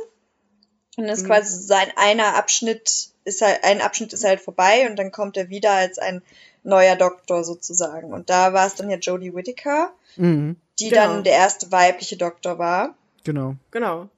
Und 0.97 1.07
das 1.07 1.19
ist 1.19 1.23
mhm. 1.25 1.27
quasi 1.27 1.63
sein 1.63 1.91
einer 1.95 2.35
Abschnitt 2.35 3.09
ist 3.23 3.41
halt, 3.41 3.63
ein 3.63 3.81
Abschnitt 3.81 4.13
ist 4.13 4.23
halt 4.23 4.41
vorbei 4.41 4.87
und 4.89 4.97
dann 4.97 5.11
kommt 5.11 5.37
er 5.37 5.49
wieder 5.49 5.71
als 5.71 5.99
ein 5.99 6.21
neuer 6.63 6.95
Doktor 6.95 7.43
sozusagen. 7.43 8.13
Und 8.13 8.29
da 8.29 8.53
war 8.53 8.67
es 8.67 8.75
dann 8.75 8.89
ja 8.89 8.97
Jodie 8.97 9.33
Whittaker, 9.33 9.91
mhm. 10.15 10.55
die 10.79 10.89
genau. 10.89 11.01
dann 11.01 11.23
der 11.23 11.33
erste 11.33 11.71
weibliche 11.71 12.17
Doktor 12.17 12.57
war. 12.59 12.95
Genau. 13.23 13.55
Genau. 13.71 14.09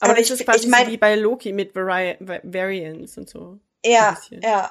Aber, 0.00 0.12
Aber 0.12 0.14
das 0.14 0.30
ist 0.30 0.44
quasi 0.44 0.66
ich 0.66 0.70
mein, 0.70 0.88
wie 0.88 0.96
bei 0.96 1.16
Loki 1.16 1.52
mit 1.52 1.74
Vari 1.74 2.16
Variants 2.20 3.18
und 3.18 3.28
so. 3.28 3.58
Ja, 3.84 4.16
ja. 4.30 4.70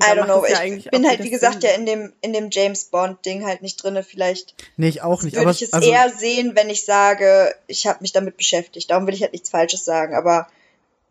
I 0.00 0.16
don't 0.16 0.24
know. 0.24 0.44
Ja 0.46 0.64
ich 0.64 0.90
bin 0.90 1.06
halt, 1.06 1.22
wie 1.22 1.30
gesagt, 1.30 1.60
Sinn. 1.60 1.70
ja 1.70 1.76
in 1.76 1.86
dem, 1.86 2.12
in 2.20 2.32
dem 2.32 2.48
James 2.50 2.84
Bond-Ding 2.84 3.44
halt 3.44 3.62
nicht 3.62 3.82
drinne. 3.82 4.02
Vielleicht 4.02 4.54
nee, 4.76 4.88
ich 4.88 5.02
auch 5.02 5.22
nicht. 5.22 5.36
würde 5.36 5.50
ich 5.50 5.62
es 5.62 5.72
also, 5.72 5.88
eher 5.88 6.10
sehen, 6.10 6.52
wenn 6.54 6.70
ich 6.70 6.84
sage, 6.84 7.54
ich 7.66 7.86
habe 7.86 7.98
mich 8.00 8.12
damit 8.12 8.36
beschäftigt. 8.36 8.90
Darum 8.90 9.06
will 9.06 9.14
ich 9.14 9.22
halt 9.22 9.32
nichts 9.32 9.50
Falsches 9.50 9.84
sagen. 9.84 10.14
Aber 10.14 10.48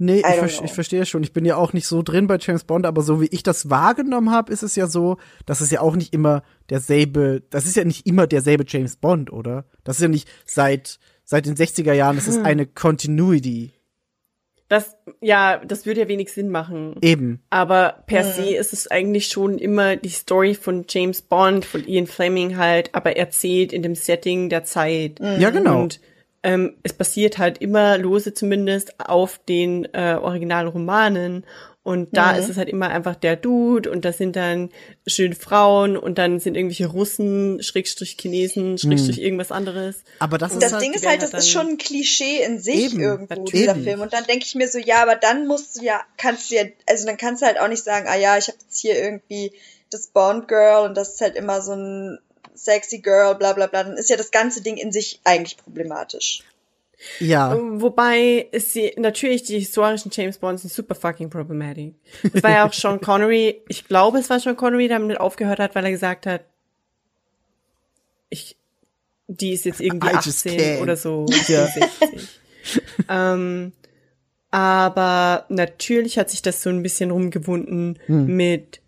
Nee, 0.04 0.22
ich, 0.22 0.26
ver 0.26 0.66
ich 0.66 0.74
verstehe 0.74 1.06
schon. 1.06 1.22
Ich 1.22 1.32
bin 1.32 1.46
ja 1.46 1.58
auch 1.58 1.74
nicht 1.74 1.86
so 1.86 2.02
drin 2.02 2.26
bei 2.26 2.40
James 2.42 2.64
Bond, 2.64 2.88
aber 2.88 3.04
so 3.04 3.22
wie 3.22 3.28
ich 3.28 3.44
das 3.44 3.70
wahrgenommen 3.70 4.32
habe, 4.32 4.52
ist 4.52 4.64
es 4.64 4.76
ja 4.76 4.88
so, 4.88 5.18
dass 5.46 5.62
es 5.62 5.70
ja 5.70 5.80
auch 5.80 5.96
nicht 5.96 6.12
immer 6.12 6.42
derselbe, 6.72 7.44
das 7.52 7.68
ist 7.68 7.76
ja 7.76 7.84
nicht 7.84 8.08
immer 8.08 8.26
derselbe 8.26 8.66
James 8.68 8.96
Bond, 8.96 9.32
oder? 9.32 9.66
Das 9.84 9.98
ist 9.98 10.02
ja 10.02 10.08
nicht 10.08 10.28
seit, 10.44 10.98
seit 11.24 11.46
den 11.46 11.56
60er 11.56 11.94
Jahren, 11.94 12.16
das 12.16 12.28
ist 12.28 12.38
hm. 12.38 12.46
eine 12.46 12.66
Continuity. 12.66 13.74
Das, 14.70 14.98
ja, 15.20 15.58
das 15.64 15.86
würde 15.86 16.00
ja 16.00 16.08
wenig 16.08 16.34
Sinn 16.34 16.50
machen. 16.50 16.96
Eben. 17.04 17.44
Aber 17.52 18.04
per 18.08 18.24
mhm. 18.24 18.32
se 18.32 18.56
ist 18.56 18.74
es 18.74 18.90
eigentlich 18.90 19.28
schon 19.28 19.60
immer 19.60 19.98
die 19.98 20.10
Story 20.10 20.56
von 20.56 20.86
James 20.90 21.22
Bond, 21.22 21.64
von 21.64 21.86
Ian 21.86 22.08
Fleming 22.08 22.58
halt, 22.58 22.96
aber 22.96 23.18
erzählt 23.18 23.72
in 23.72 23.84
dem 23.84 23.94
Setting 23.94 24.50
der 24.50 24.64
Zeit. 24.64 25.20
Mhm. 25.20 25.40
Ja, 25.40 25.52
genau. 25.52 25.82
Und 25.82 26.00
ähm, 26.44 26.76
es 26.84 26.94
basiert 26.94 27.38
halt 27.38 27.60
immer 27.60 27.98
lose 27.98 28.34
zumindest 28.34 29.00
auf 29.00 29.40
den 29.48 29.86
äh, 29.94 30.18
originalen 30.20 30.68
Romanen 30.68 31.46
und 31.84 32.16
da 32.16 32.34
mhm. 32.34 32.40
ist 32.40 32.50
es 32.50 32.58
halt 32.58 32.70
immer 32.70 32.90
einfach 32.90 33.16
der 33.16 33.36
Dude 33.36 33.90
und 33.90 34.06
da 34.06 34.14
sind 34.14 34.36
dann 34.36 34.70
schöne 35.08 35.34
Frauen 35.34 35.98
und 35.98 36.20
dann 36.20 36.40
sind 36.40 36.56
irgendwelche 36.56 36.86
Russen, 36.86 37.62
Schrägstrich 37.64 38.18
Chinesen, 38.20 38.78
Schrägstrich 38.78 39.18
mhm. 39.18 39.24
irgendwas 39.24 39.52
anderes. 39.52 40.04
Aber 40.20 40.38
das, 40.38 40.54
ist 40.54 40.62
das 40.62 40.74
halt, 40.74 40.84
Ding 40.84 40.94
ist 40.94 41.08
halt, 41.08 41.24
das 41.24 41.34
ist 41.34 41.50
schon 41.50 41.70
ein 41.70 41.78
Klischee 41.80 42.44
in 42.44 42.60
sich 42.60 42.94
eben, 42.94 43.02
irgendwo, 43.02 43.46
dieser 43.46 43.76
eben. 43.76 43.84
Film. 43.84 44.02
Und 44.02 44.14
dann 44.14 44.26
denke 44.26 44.46
ich 44.46 44.54
mir 44.54 44.68
so, 44.68 44.78
ja, 44.78 45.02
aber 45.02 45.16
dann 45.16 45.48
musst 45.48 45.80
du 45.80 45.84
ja, 45.84 46.02
kannst 46.18 46.52
du 46.52 46.56
ja, 46.56 46.66
also 46.88 47.08
dann 47.08 47.18
kannst 47.18 47.42
du 47.42 47.48
halt 47.48 47.60
auch 47.60 47.68
nicht 47.68 47.84
sagen, 47.84 48.06
ah 48.08 48.16
ja, 48.16 48.38
ich 48.38 48.48
habe 48.48 48.60
jetzt 48.62 48.80
hier 48.80 49.02
irgendwie 49.02 49.52
das 49.90 50.08
Bond 50.08 50.48
Girl 50.48 50.86
und 50.86 50.96
das 50.96 51.16
ist 51.16 51.22
halt 51.22 51.36
immer 51.36 51.64
so 51.64 51.74
ein 51.74 52.20
sexy 52.56 53.00
girl, 53.00 53.36
bla 53.36 53.54
bla 53.54 53.68
bla, 53.68 53.84
dann 53.84 53.98
ist 53.98 54.10
ja 54.10 54.18
das 54.18 54.32
ganze 54.32 54.62
Ding 54.62 54.78
in 54.78 54.92
sich 54.92 55.20
eigentlich 55.24 55.58
problematisch. 55.58 56.44
Ja. 57.20 57.58
Wobei 57.60 58.48
ist 58.52 58.74
sie 58.74 58.94
natürlich 58.98 59.44
die 59.44 59.60
historischen 59.60 60.12
James 60.14 60.38
Bonds 60.38 60.62
sind 60.62 60.72
super 60.72 60.96
fucking 60.96 61.30
problematic. 61.30 61.96
Das 62.32 62.44
war 62.44 62.52
ja 62.52 62.68
auch 62.68 62.74
Sean 62.74 63.02
Connery. 63.02 63.62
Ich 63.68 63.88
glaube, 63.88 64.20
es 64.20 64.30
war 64.30 64.40
Sean 64.40 64.56
Connery, 64.56 64.88
der 64.88 65.00
damit 65.00 65.20
aufgehört 65.20 65.60
hat, 65.60 65.74
weil 65.74 65.86
er 65.86 65.92
gesagt 65.92 66.28
hat, 66.28 66.42
ich, 68.30 68.56
die 69.28 69.54
ist 69.54 69.66
jetzt 69.66 69.82
irgendwie 69.82 70.10
I 70.10 70.16
18 70.16 70.82
oder 70.82 70.96
so. 70.96 71.26
Ja. 71.48 71.68
ähm, 73.10 73.72
aber 74.52 75.46
natürlich 75.50 76.20
hat 76.20 76.30
sich 76.30 76.44
das 76.44 76.62
so 76.62 76.70
ein 76.70 76.84
bisschen 76.84 77.10
rumgewunden 77.10 77.98
hm. 78.06 78.28
mit 78.28 78.81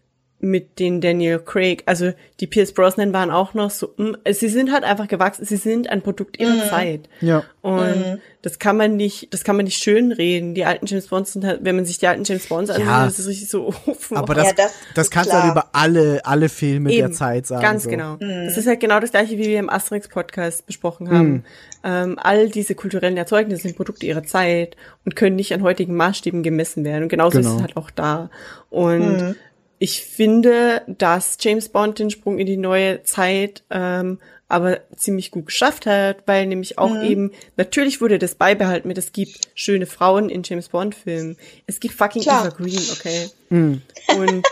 mit 0.44 0.78
den 0.78 0.99
Daniel 0.99 1.40
Craig, 1.40 1.84
also 1.86 2.11
die 2.41 2.48
Pierce 2.48 2.74
Brosnan 2.74 3.14
waren 3.14 3.32
auch 3.32 3.53
noch 3.53 3.72
so, 3.72 3.94
mh, 3.95 4.10
mm, 4.10 4.34
sie 4.34 4.49
sind 4.49 4.74
halt 4.74 4.84
einfach 4.84 5.07
gewachsen, 5.07 5.45
sie 5.45 5.56
sind 5.56 5.90
ein 5.90 6.02
Produkt 6.02 6.38
ihrer 6.38 6.65
mhm. 6.65 6.70
Zeit. 6.70 7.10
Ja. 7.22 7.44
Und 7.61 7.95
mhm. 7.95 8.20
das 8.41 8.60
kann 8.60 8.76
man 8.76 8.98
nicht, 8.98 9.34
das 9.34 9.45
kann 9.45 9.56
man 9.56 9.64
nicht 9.64 9.82
schön 9.82 10.11
reden. 10.11 10.53
Die 10.53 10.65
alten 10.65 10.86
James 10.86 11.07
Bonds 11.07 11.32
sind 11.32 11.45
halt, 11.45 11.61
wenn 11.64 11.78
man 11.78 11.86
sich 11.86 11.98
die 11.99 12.07
alten 12.07 12.26
James 12.26 12.48
Bonds 12.48 12.70
ansieht, 12.70 12.86
ja. 12.86 13.07
ist 13.07 13.20
es 13.20 13.28
richtig 13.28 13.49
so. 13.49 13.74
Oh, 13.86 14.15
Aber 14.15 14.36
das, 14.36 14.48
ja, 14.48 14.53
das, 14.53 14.74
das 14.95 15.10
kannst 15.10 15.32
du 15.32 15.41
halt 15.41 15.52
über 15.52 15.70
alle, 15.72 16.26
alle 16.26 16.49
Filme 16.49 16.91
Eben, 16.91 17.07
der 17.07 17.11
Zeit 17.14 17.48
sagen. 17.48 17.61
Ganz 17.61 17.84
so. 17.84 17.90
genau. 17.90 18.15
Mhm. 18.20 18.45
Das 18.45 18.57
ist 18.57 18.68
halt 18.68 18.82
genau 18.82 18.99
das 18.99 19.11
gleiche, 19.11 19.38
wie 19.38 19.45
wir 19.45 19.60
im 19.60 19.70
Asterix-Podcast 19.70 20.65
besprochen 20.65 21.10
haben. 21.10 21.32
Mhm. 21.32 21.44
Ähm, 21.86 22.20
all 22.22 22.49
diese 22.49 22.76
kulturellen 22.76 23.15
Erzeugnisse 23.15 23.61
sind 23.61 23.78
Produkte 23.78 24.06
ihrer 24.06 24.24
Zeit 24.24 24.76
und 25.06 25.15
können 25.15 25.38
nicht 25.38 25.53
an 25.53 25.64
heutigen 25.64 25.95
Maßstäben 25.95 26.44
gemessen 26.44 26.84
werden. 26.84 27.03
Und 27.03 27.10
genauso 27.10 27.38
genau. 27.38 27.49
ist 27.49 27.56
es 27.56 27.61
halt 27.61 27.78
auch 27.78 27.91
da. 27.91 28.30
Und 28.70 29.22
mhm 29.22 29.36
ich 29.84 30.02
finde, 30.06 30.82
dass 30.88 31.36
James 31.42 31.68
Bond 31.68 32.00
den 32.00 32.10
Sprung 32.10 32.40
in 32.40 32.46
die 32.46 32.56
neue 32.56 33.04
Zeit 33.04 33.64
ähm, 33.70 34.18
aber 34.48 34.80
ziemlich 34.96 35.30
gut 35.30 35.48
geschafft 35.48 35.86
hat, 35.86 36.24
weil 36.26 36.48
nämlich 36.48 36.78
auch 36.78 36.94
mhm. 36.94 37.04
eben, 37.04 37.32
natürlich 37.58 38.00
wurde 38.00 38.18
das 38.18 38.36
beibehalten 38.36 38.88
mit, 38.88 38.98
es 38.98 39.12
gibt 39.12 39.42
schöne 39.56 39.86
Frauen 39.86 40.30
in 40.30 40.44
James 40.44 40.70
Bond-Filmen. 40.70 41.36
Es 41.68 41.82
gibt 41.82 41.96
fucking 41.96 42.22
Klar. 42.22 42.46
Eva 42.46 42.56
Green, 42.56 42.80
okay? 42.94 43.30
Mhm. 43.50 43.82
Und 44.18 44.46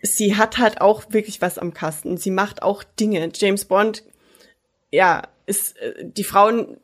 sie 0.00 0.36
hat 0.36 0.58
halt 0.58 0.80
auch 0.80 1.06
wirklich 1.08 1.40
was 1.40 1.58
am 1.58 1.74
Kasten. 1.74 2.16
Sie 2.16 2.30
macht 2.30 2.62
auch 2.62 2.84
Dinge. 2.84 3.32
James 3.34 3.64
Bond, 3.64 4.04
ja, 4.92 5.22
ist, 5.44 5.76
äh, 5.78 6.04
die 6.04 6.22
Frauen 6.22 6.76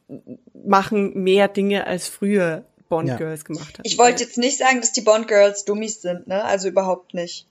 machen 0.53 1.23
mehr 1.23 1.47
Dinge 1.47 1.87
als 1.87 2.09
früher 2.09 2.65
Bond 2.89 3.17
Girls 3.19 3.43
ja. 3.43 3.47
gemacht 3.47 3.79
haben. 3.79 3.85
Ich 3.85 3.99
wollte 3.99 4.25
jetzt 4.25 4.37
nicht 4.37 4.59
sagen, 4.59 4.81
dass 4.81 4.91
die 4.91 5.03
Bond 5.03 5.29
Girls 5.29 5.65
Dummies 5.65 6.03
sind, 6.03 6.27
ne? 6.27 6.43
Also 6.43 6.67
überhaupt 6.67 7.15
nicht. 7.15 7.48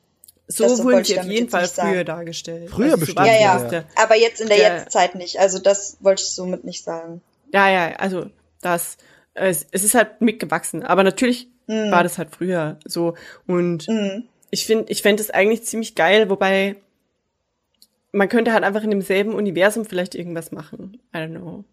So 0.47 0.63
das 0.63 0.83
wurden 0.83 1.03
sie 1.03 1.19
auf 1.19 1.25
jeden 1.25 1.49
Fall 1.49 1.67
früher 1.67 2.03
dargestellt. 2.03 2.69
Früher 2.69 2.93
also 2.93 2.99
bestimmt. 2.99 3.27
Ja, 3.27 3.33
ja, 3.33 3.69
ja. 3.69 3.83
Aber 3.95 4.15
jetzt 4.15 4.39
in 4.39 4.47
der, 4.47 4.57
der 4.57 4.77
Jetztzeit 4.77 5.15
nicht. 5.15 5.39
Also 5.39 5.59
das 5.59 5.97
wollte 5.99 6.23
ich 6.23 6.29
somit 6.29 6.63
nicht 6.63 6.83
sagen. 6.83 7.21
Ja, 7.53 7.69
ja, 7.69 7.95
also 7.97 8.29
das, 8.61 8.97
es, 9.33 9.67
es 9.71 9.83
ist 9.83 9.93
halt 9.93 10.21
mitgewachsen. 10.21 10.83
Aber 10.83 11.03
natürlich 11.03 11.49
mm. 11.67 11.91
war 11.91 12.03
das 12.03 12.17
halt 12.17 12.31
früher 12.31 12.79
so. 12.85 13.15
Und 13.45 13.87
mm. 13.89 14.23
ich 14.49 14.65
finde, 14.65 14.85
ich 14.89 15.01
fände 15.01 15.21
es 15.21 15.31
eigentlich 15.31 15.63
ziemlich 15.63 15.95
geil, 15.95 16.29
wobei 16.29 16.77
man 18.13 18.29
könnte 18.29 18.53
halt 18.53 18.63
einfach 18.63 18.83
in 18.83 18.89
demselben 18.89 19.33
Universum 19.33 19.85
vielleicht 19.85 20.15
irgendwas 20.15 20.51
machen. 20.51 21.01
I 21.13 21.17
don't 21.17 21.31
know. 21.31 21.65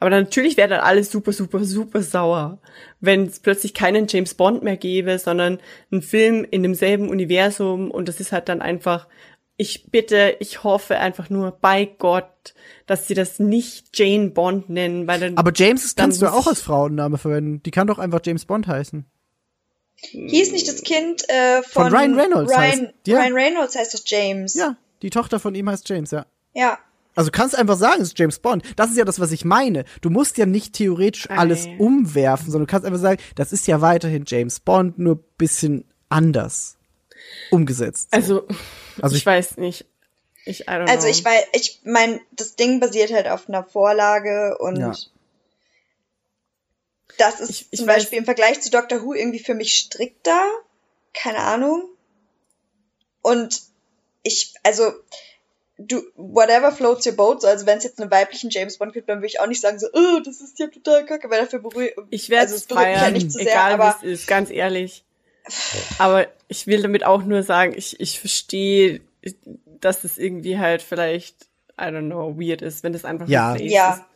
Aber 0.00 0.10
natürlich 0.10 0.56
wäre 0.56 0.68
dann 0.68 0.80
alles 0.80 1.10
super, 1.10 1.32
super, 1.32 1.64
super 1.64 2.02
sauer, 2.02 2.58
wenn 3.00 3.26
es 3.26 3.40
plötzlich 3.40 3.74
keinen 3.74 4.06
James 4.08 4.34
Bond 4.34 4.62
mehr 4.62 4.76
gäbe, 4.76 5.18
sondern 5.18 5.58
ein 5.90 6.02
Film 6.02 6.46
in 6.48 6.62
demselben 6.62 7.08
Universum 7.08 7.90
und 7.90 8.08
das 8.08 8.20
ist 8.20 8.32
halt 8.32 8.48
dann 8.48 8.62
einfach, 8.62 9.08
ich 9.56 9.90
bitte, 9.90 10.36
ich 10.38 10.62
hoffe 10.62 10.98
einfach 10.98 11.30
nur 11.30 11.50
bei 11.50 11.84
Gott, 11.84 12.54
dass 12.86 13.08
sie 13.08 13.14
das 13.14 13.40
nicht 13.40 13.98
Jane 13.98 14.30
Bond 14.30 14.70
nennen, 14.70 15.06
weil 15.08 15.18
dann. 15.20 15.36
Aber 15.36 15.52
James 15.54 15.96
kannst 15.96 16.22
du 16.22 16.32
auch 16.32 16.46
als 16.46 16.62
Frauenname 16.62 17.18
verwenden. 17.18 17.62
Die 17.64 17.72
kann 17.72 17.88
doch 17.88 17.98
einfach 17.98 18.20
James 18.24 18.44
Bond 18.44 18.68
heißen. 18.68 19.04
Hieß 19.96 20.52
nicht 20.52 20.68
das 20.68 20.82
Kind 20.82 21.28
äh, 21.28 21.62
von, 21.62 21.90
von 21.90 21.92
Ryan 21.92 22.14
Reynolds? 22.14 22.52
Ryan, 22.52 22.60
heißt, 22.60 22.94
ja. 23.08 23.18
Ryan 23.18 23.32
Reynolds 23.32 23.76
heißt 23.76 23.94
das 23.94 24.04
James. 24.06 24.54
Ja, 24.54 24.76
die 25.02 25.10
Tochter 25.10 25.40
von 25.40 25.56
ihm 25.56 25.68
heißt 25.68 25.88
James, 25.88 26.12
ja. 26.12 26.26
Ja. 26.54 26.78
Also 27.18 27.32
kannst 27.32 27.56
einfach 27.56 27.76
sagen, 27.76 28.00
es 28.00 28.10
ist 28.10 28.18
James 28.20 28.38
Bond. 28.38 28.62
Das 28.76 28.90
ist 28.90 28.96
ja 28.96 29.04
das, 29.04 29.18
was 29.18 29.32
ich 29.32 29.44
meine. 29.44 29.84
Du 30.02 30.08
musst 30.08 30.38
ja 30.38 30.46
nicht 30.46 30.74
theoretisch 30.74 31.28
alles 31.28 31.66
umwerfen, 31.80 32.52
sondern 32.52 32.68
du 32.68 32.70
kannst 32.70 32.86
einfach 32.86 33.00
sagen, 33.00 33.20
das 33.34 33.52
ist 33.52 33.66
ja 33.66 33.80
weiterhin 33.80 34.22
James 34.24 34.60
Bond, 34.60 35.00
nur 35.00 35.16
bisschen 35.36 35.84
anders 36.08 36.76
umgesetzt. 37.50 38.10
So. 38.12 38.16
Also, 38.16 38.48
also 39.02 39.16
ich, 39.16 39.22
ich, 39.22 39.26
weiß 39.26 39.56
nicht. 39.56 39.86
Ich, 40.44 40.68
also 40.68 41.08
ich 41.08 41.24
weiß, 41.24 41.46
ich 41.54 41.80
mein, 41.82 42.20
das 42.30 42.54
Ding 42.54 42.78
basiert 42.78 43.12
halt 43.12 43.26
auf 43.26 43.48
einer 43.48 43.64
Vorlage 43.64 44.56
und 44.58 44.76
ja. 44.76 44.94
das 47.16 47.40
ist 47.40 47.50
ich, 47.50 47.78
zum 47.78 47.86
Beispiel 47.86 48.18
im 48.18 48.26
Vergleich 48.26 48.60
zu 48.60 48.70
Doctor 48.70 49.02
Who 49.02 49.14
irgendwie 49.14 49.40
für 49.40 49.54
mich 49.54 49.74
strikter. 49.74 50.40
Keine 51.14 51.38
Ahnung. 51.38 51.82
Und 53.22 53.60
ich, 54.22 54.54
also 54.62 54.92
du, 55.78 56.02
whatever 56.16 56.72
floats 56.72 57.06
your 57.06 57.14
boat, 57.14 57.42
so, 57.42 57.48
also 57.48 57.64
wenn 57.66 57.78
es 57.78 57.84
jetzt 57.84 58.00
einen 58.00 58.10
weiblichen 58.10 58.50
James 58.50 58.78
Bond 58.78 58.92
gibt, 58.92 59.08
dann 59.08 59.18
würde 59.18 59.28
ich 59.28 59.40
auch 59.40 59.46
nicht 59.46 59.60
sagen 59.60 59.78
so, 59.78 59.86
oh, 59.92 60.20
das 60.24 60.40
ist 60.40 60.58
ja 60.58 60.66
total 60.66 61.06
kacke, 61.06 61.30
weil 61.30 61.40
dafür 61.40 61.60
berührt, 61.60 61.94
ich 62.10 62.28
werde 62.28 62.42
also 62.42 62.56
es 62.56 62.66
berührt 62.66 62.88
mich 62.88 63.00
ja 63.00 63.10
nicht 63.10 63.32
zu 63.32 63.38
sehr, 63.38 63.52
egal 63.52 63.72
aber, 63.72 63.96
wie 64.00 64.06
es 64.06 64.20
ist, 64.20 64.26
ganz 64.26 64.50
ehrlich. 64.50 65.04
Aber 65.98 66.26
ich 66.48 66.66
will 66.66 66.82
damit 66.82 67.04
auch 67.04 67.22
nur 67.22 67.42
sagen, 67.42 67.72
ich, 67.74 67.98
ich 68.00 68.20
verstehe, 68.20 69.00
dass 69.80 70.04
es 70.04 70.18
irgendwie 70.18 70.58
halt 70.58 70.82
vielleicht, 70.82 71.46
I 71.80 71.84
don't 71.84 72.06
know, 72.06 72.38
weird 72.38 72.60
ist, 72.60 72.82
wenn 72.82 72.92
das 72.92 73.04
einfach 73.04 73.28
ja. 73.28 73.54
ja. 73.54 73.64
ist. 73.64 73.72
Ja, 73.72 74.06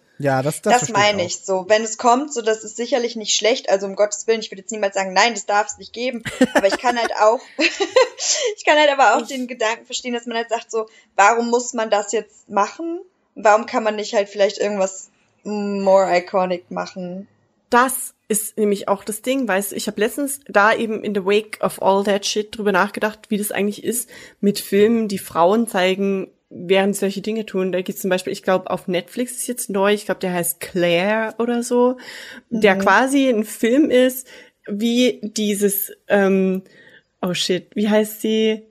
das, 0.42 0.62
das, 0.62 0.80
das 0.80 0.88
meine 0.90 1.24
ich 1.24 1.38
so. 1.40 1.64
Wenn 1.68 1.82
es 1.82 1.98
kommt, 1.98 2.32
so 2.32 2.42
das 2.42 2.64
ist 2.64 2.76
sicherlich 2.76 3.16
nicht 3.16 3.34
schlecht. 3.34 3.68
Also 3.68 3.86
um 3.86 3.96
Gottes 3.96 4.26
Willen, 4.26 4.40
ich 4.40 4.50
würde 4.50 4.60
jetzt 4.60 4.70
niemals 4.70 4.94
sagen, 4.94 5.12
nein, 5.12 5.34
das 5.34 5.46
darf 5.46 5.66
es 5.66 5.78
nicht 5.78 5.92
geben. 5.92 6.22
Aber 6.54 6.66
ich 6.68 6.78
kann 6.78 6.98
halt 6.98 7.12
auch, 7.16 7.40
ich 7.58 8.64
kann 8.64 8.78
halt 8.78 8.90
aber 8.90 9.16
auch 9.16 9.26
den 9.26 9.48
Gedanken 9.48 9.86
verstehen, 9.86 10.14
dass 10.14 10.26
man 10.26 10.36
halt 10.36 10.48
sagt 10.48 10.70
so, 10.70 10.86
warum 11.16 11.50
muss 11.50 11.72
man 11.72 11.90
das 11.90 12.12
jetzt 12.12 12.48
machen? 12.48 13.00
Warum 13.34 13.66
kann 13.66 13.82
man 13.82 13.96
nicht 13.96 14.14
halt 14.14 14.28
vielleicht 14.28 14.58
irgendwas 14.58 15.10
more 15.44 16.16
iconic 16.16 16.70
machen? 16.70 17.26
Das 17.70 18.14
ist 18.28 18.58
nämlich 18.58 18.88
auch 18.88 19.02
das 19.02 19.22
Ding, 19.22 19.48
weißt 19.48 19.72
du, 19.72 19.76
ich 19.76 19.86
habe 19.86 20.00
letztens 20.00 20.40
da 20.46 20.74
eben 20.74 21.02
in 21.02 21.14
the 21.14 21.24
wake 21.24 21.58
of 21.62 21.82
all 21.82 22.04
that 22.04 22.26
shit 22.26 22.56
drüber 22.56 22.70
nachgedacht, 22.70 23.30
wie 23.30 23.38
das 23.38 23.50
eigentlich 23.50 23.82
ist 23.82 24.08
mit 24.40 24.58
Filmen, 24.58 25.08
die 25.08 25.18
Frauen 25.18 25.66
zeigen, 25.66 26.30
während 26.54 26.96
solche 26.96 27.22
Dinge 27.22 27.46
tun. 27.46 27.72
Da 27.72 27.80
gibt's 27.80 28.02
zum 28.02 28.10
Beispiel, 28.10 28.32
ich 28.32 28.42
glaube, 28.42 28.70
auf 28.70 28.88
Netflix 28.88 29.32
ist 29.32 29.46
jetzt 29.46 29.70
neu, 29.70 29.92
ich 29.92 30.04
glaube, 30.04 30.20
der 30.20 30.32
heißt 30.32 30.60
Claire 30.60 31.34
oder 31.38 31.62
so, 31.62 31.96
mhm. 32.50 32.60
der 32.60 32.76
quasi 32.76 33.28
ein 33.28 33.44
Film 33.44 33.90
ist, 33.90 34.26
wie 34.66 35.20
dieses, 35.22 35.92
ähm, 36.08 36.62
oh 37.20 37.34
shit, 37.34 37.68
wie 37.74 37.88
heißt 37.88 38.20
sie? 38.20 38.62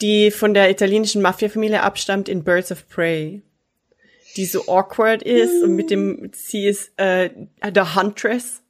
Die 0.00 0.30
von 0.30 0.54
der 0.54 0.70
italienischen 0.70 1.22
Mafia-Familie 1.22 1.82
abstammt 1.82 2.28
in 2.28 2.44
Birds 2.44 2.72
of 2.72 2.88
Prey. 2.88 3.42
Die 4.36 4.44
so 4.44 4.66
awkward 4.66 5.22
ist 5.22 5.54
mhm. 5.54 5.62
und 5.62 5.76
mit 5.76 5.90
dem, 5.90 6.30
sie 6.34 6.66
ist 6.66 6.92
äh, 6.98 7.30
The 7.62 7.94
Huntress. 7.94 8.62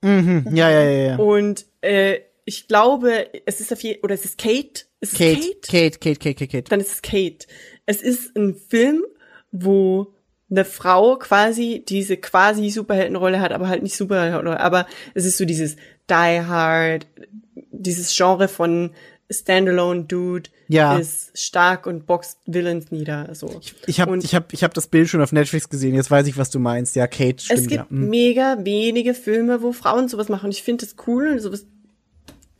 Mhm. 0.00 0.48
Ja, 0.52 0.70
ja, 0.70 0.82
ja, 0.82 1.06
ja. 1.08 1.16
Und 1.16 1.66
äh, 1.82 2.20
ich 2.44 2.68
glaube, 2.68 3.28
es 3.46 3.60
ist 3.60 3.72
auf 3.72 3.82
jeden 3.82 4.02
oder 4.02 4.14
es 4.14 4.24
ist 4.24 4.38
Kate. 4.38 4.84
Ist 5.00 5.16
Kate, 5.16 5.40
Kate? 5.62 5.98
Kate, 5.98 5.98
Kate, 5.98 6.18
Kate, 6.18 6.34
Kate, 6.34 6.46
Kate. 6.48 6.70
Dann 6.70 6.80
ist 6.80 6.92
es 6.92 7.02
Kate. 7.02 7.46
Es 7.86 8.02
ist 8.02 8.36
ein 8.36 8.54
Film, 8.54 9.04
wo 9.50 10.14
eine 10.50 10.64
Frau 10.64 11.16
quasi 11.16 11.82
diese 11.86 12.16
quasi 12.16 12.70
Superheldenrolle 12.70 13.40
hat, 13.40 13.52
aber 13.52 13.68
halt 13.68 13.82
nicht 13.82 13.96
Superheldenrolle. 13.96 14.60
Aber 14.60 14.86
es 15.14 15.24
ist 15.24 15.38
so 15.38 15.44
dieses 15.44 15.76
Die 16.10 16.40
Hard, 16.40 17.06
dieses 17.70 18.14
Genre 18.14 18.48
von 18.48 18.90
Standalone 19.30 20.04
Dude 20.04 20.50
ja. 20.68 20.98
ist 20.98 21.30
stark 21.38 21.86
und 21.86 22.06
boxt 22.06 22.38
Villains 22.46 22.90
nieder. 22.90 23.34
So. 23.34 23.60
Ich, 23.60 23.74
ich 23.86 24.00
habe 24.00 24.18
ich 24.18 24.34
hab, 24.34 24.52
ich 24.52 24.62
hab 24.62 24.74
das 24.74 24.88
Bild 24.88 25.08
schon 25.08 25.22
auf 25.22 25.32
Netflix 25.32 25.68
gesehen. 25.68 25.94
Jetzt 25.94 26.10
weiß 26.10 26.26
ich, 26.26 26.36
was 26.36 26.50
du 26.50 26.58
meinst. 26.58 26.96
Ja, 26.96 27.06
Kate 27.06 27.42
stimmt. 27.42 27.60
Es 27.60 27.66
gibt 27.66 27.90
ja. 27.90 27.90
Hm. 27.90 28.10
mega 28.10 28.58
wenige 28.60 29.14
Filme, 29.14 29.62
wo 29.62 29.72
Frauen 29.72 30.08
sowas 30.08 30.28
machen. 30.28 30.50
Ich 30.50 30.62
finde 30.62 30.84
das 30.84 30.96
cool 31.06 31.28
und 31.28 31.38
sowas 31.40 31.66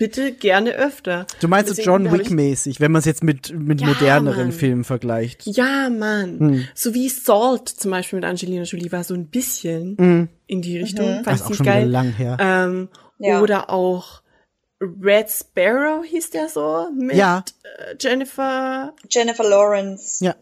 bitte 0.03 0.33
gerne 0.33 0.73
öfter. 0.73 1.29
Du 1.39 1.47
meinst 1.47 1.73
so 1.73 1.81
John 1.81 2.11
Wick-mäßig, 2.11 2.81
wenn 2.81 2.91
man 2.91 2.99
es 2.99 3.05
jetzt 3.05 3.23
mit, 3.23 3.57
mit 3.57 3.81
ja, 3.81 3.87
moderneren 3.87 4.49
Mann. 4.49 4.53
Filmen 4.53 4.83
vergleicht. 4.83 5.47
Ja, 5.47 5.89
Mann. 5.91 6.41
Hm. 6.41 6.69
So 6.75 6.93
wie 6.93 7.09
Salt 7.09 7.69
zum 7.69 7.93
Beispiel 7.93 8.19
mit 8.19 8.29
Angelina 8.29 8.65
Jolie 8.65 8.91
war 8.91 9.05
so 9.05 9.15
ein 9.15 9.29
bisschen 9.29 9.97
hm. 9.97 10.29
in 10.49 10.61
die 10.61 10.77
Richtung. 10.79 11.07
Mhm. 11.07 11.15
Fand 11.23 11.27
das 11.29 11.41
ist 11.43 11.47
auch 11.47 11.55
schon 11.55 11.67
geil. 11.67 11.89
lang 11.89 12.11
her. 12.11 12.37
Ähm, 12.41 12.89
ja. 13.19 13.41
Oder 13.41 13.71
auch 13.71 14.23
Red 14.81 15.31
Sparrow 15.31 16.05
hieß 16.05 16.31
der 16.31 16.49
so 16.49 16.89
mit 16.99 17.15
ja. 17.15 17.45
Äh, 17.63 17.95
Jennifer. 18.01 18.95
Jennifer 19.09 19.45
Lawrence. 19.45 20.25
Ja. 20.25 20.35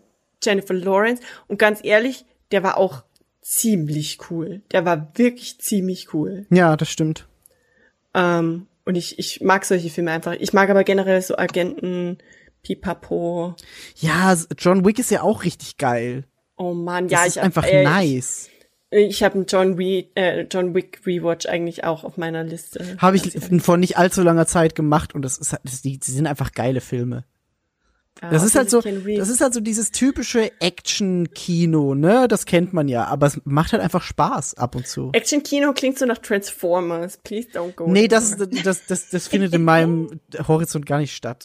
Jennifer 0.43 0.73
Lawrence. 0.73 1.23
Und 1.49 1.59
ganz 1.59 1.81
ehrlich, 1.82 2.24
der 2.51 2.62
war 2.62 2.78
auch 2.78 3.03
ziemlich 3.43 4.31
cool. 4.31 4.62
Der 4.73 4.87
war 4.87 5.11
wirklich 5.16 5.61
ziemlich 5.61 6.15
cool. 6.15 6.47
Ja, 6.49 6.78
das 6.78 6.89
stimmt. 6.89 7.28
Ähm, 8.15 8.66
und 8.85 8.94
ich, 8.94 9.19
ich 9.19 9.40
mag 9.40 9.65
solche 9.65 9.90
Filme 9.90 10.11
einfach. 10.11 10.35
Ich 10.39 10.52
mag 10.52 10.70
aber 10.70 10.85
generell 10.85 11.20
so 11.23 11.36
Agenten, 11.36 12.19
Pipapo. 12.62 13.55
Ja, 13.97 14.36
John 14.59 14.85
Wick 14.85 14.98
ist 14.98 15.11
ja 15.11 15.23
auch 15.23 15.44
richtig 15.44 15.77
geil. 15.77 16.24
Oh 16.57 16.74
man, 16.74 17.09
ja, 17.09 17.19
das 17.19 17.28
ist 17.28 17.36
ich 17.36 17.43
einfach 17.43 17.65
äh, 17.65 17.85
nice. 17.85 18.51
Ich, 18.90 19.09
ich 19.09 19.23
habe 19.23 19.36
einen 19.36 19.47
John, 19.47 19.74
Re 19.74 20.05
äh, 20.15 20.43
John 20.51 20.74
Wick 20.74 21.01
Rewatch 21.07 21.47
eigentlich 21.47 21.85
auch 21.85 22.05
auf 22.05 22.16
meiner 22.16 22.44
Liste. 22.44 22.97
Habe 22.98 23.16
ich 23.16 23.39
vor 23.62 23.77
nicht 23.77 23.97
allzu 23.97 24.23
langer 24.23 24.47
Zeit 24.47 24.74
gemacht 24.74 25.15
und 25.15 25.23
das 25.23 25.39
ist, 25.39 25.57
das, 25.62 25.82
die, 25.82 25.98
die 25.98 26.11
sind 26.11 26.27
einfach 26.27 26.52
geile 26.52 26.81
Filme. 26.81 27.24
Ah, 28.20 28.30
das 28.30 28.42
ist 28.42 28.55
halt 28.55 28.68
so, 28.68 28.82
das 28.82 29.28
ist 29.28 29.40
halt 29.40 29.55
so 29.55 29.60
dieses 29.60 29.92
typische 29.92 30.52
Action-Kino, 30.60 31.94
ne? 31.94 32.28
Das 32.28 32.44
kennt 32.44 32.72
man 32.74 32.86
ja, 32.86 33.05
aber 33.06 33.26
es 33.26 33.40
macht 33.44 33.72
halt 33.72 33.82
einfach 33.82 34.02
Spaß 34.02 34.55
ab 34.55 34.74
und 34.76 34.86
zu. 34.86 35.10
Action-Kino 35.12 35.72
klingt 35.72 35.98
so 35.98 36.05
nach 36.05 36.18
Transformers. 36.18 37.18
Please 37.24 37.48
don't 37.48 37.72
go. 37.72 37.86
Nee, 37.90 38.09
das, 38.09 38.36
das, 38.36 38.86
das, 38.86 39.09
das 39.09 39.28
findet 39.28 39.55
in 39.55 39.64
meinem 39.64 40.20
Horizont 40.47 40.84
gar 40.84 40.98
nicht 40.98 41.14
statt. 41.14 41.44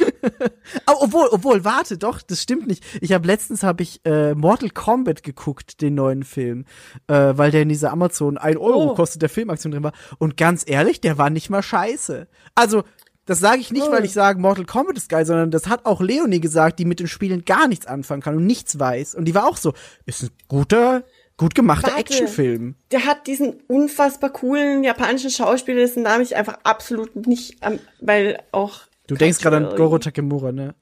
oh, 0.86 0.96
obwohl, 1.00 1.28
obwohl, 1.30 1.64
warte, 1.64 1.98
doch, 1.98 2.22
das 2.22 2.42
stimmt 2.42 2.66
nicht. 2.66 2.84
Ich 3.00 3.12
habe 3.12 3.26
letztens 3.26 3.62
habe 3.62 3.82
ich 3.82 4.00
äh, 4.04 4.34
Mortal 4.34 4.70
Kombat 4.70 5.22
geguckt, 5.22 5.80
den 5.80 5.94
neuen 5.94 6.22
Film, 6.22 6.64
äh, 7.08 7.32
weil 7.34 7.50
der 7.50 7.62
in 7.62 7.68
dieser 7.68 7.92
Amazon 7.92 8.38
1 8.38 8.56
Euro 8.56 8.92
oh. 8.92 8.94
kostet 8.94 9.22
der 9.22 9.28
Filmaktion 9.28 9.72
drin 9.72 9.82
war. 9.82 9.92
Und 10.18 10.36
ganz 10.36 10.64
ehrlich, 10.66 11.00
der 11.00 11.18
war 11.18 11.30
nicht 11.30 11.50
mal 11.50 11.62
scheiße. 11.62 12.28
Also 12.54 12.84
das 13.32 13.40
sage 13.40 13.62
ich 13.62 13.72
nicht, 13.72 13.90
weil 13.90 14.04
ich 14.04 14.12
sage, 14.12 14.38
Mortal 14.38 14.66
Kombat 14.66 14.98
ist 14.98 15.08
geil, 15.08 15.24
sondern 15.24 15.50
das 15.50 15.66
hat 15.66 15.86
auch 15.86 16.02
Leonie 16.02 16.40
gesagt, 16.40 16.78
die 16.78 16.84
mit 16.84 17.00
den 17.00 17.08
Spielen 17.08 17.46
gar 17.46 17.66
nichts 17.66 17.86
anfangen 17.86 18.20
kann 18.20 18.36
und 18.36 18.44
nichts 18.44 18.78
weiß. 18.78 19.14
Und 19.14 19.24
die 19.24 19.34
war 19.34 19.46
auch 19.48 19.56
so, 19.56 19.72
ist 20.04 20.24
ein 20.24 20.30
guter, 20.48 21.02
gut 21.38 21.54
gemachter 21.54 21.96
Actionfilm. 21.96 22.74
Der 22.90 23.06
hat 23.06 23.26
diesen 23.26 23.54
unfassbar 23.68 24.28
coolen 24.28 24.84
japanischen 24.84 25.30
Schauspieler, 25.30 25.78
dessen 25.78 26.02
Name 26.02 26.22
ich 26.22 26.36
einfach 26.36 26.58
absolut 26.62 27.26
nicht, 27.26 27.56
weil 28.02 28.38
auch. 28.52 28.80
Du 29.06 29.14
denkst 29.14 29.38
gerade 29.38 29.56
an 29.56 29.76
Goro 29.76 29.98
Takemura, 29.98 30.52
ne? 30.52 30.74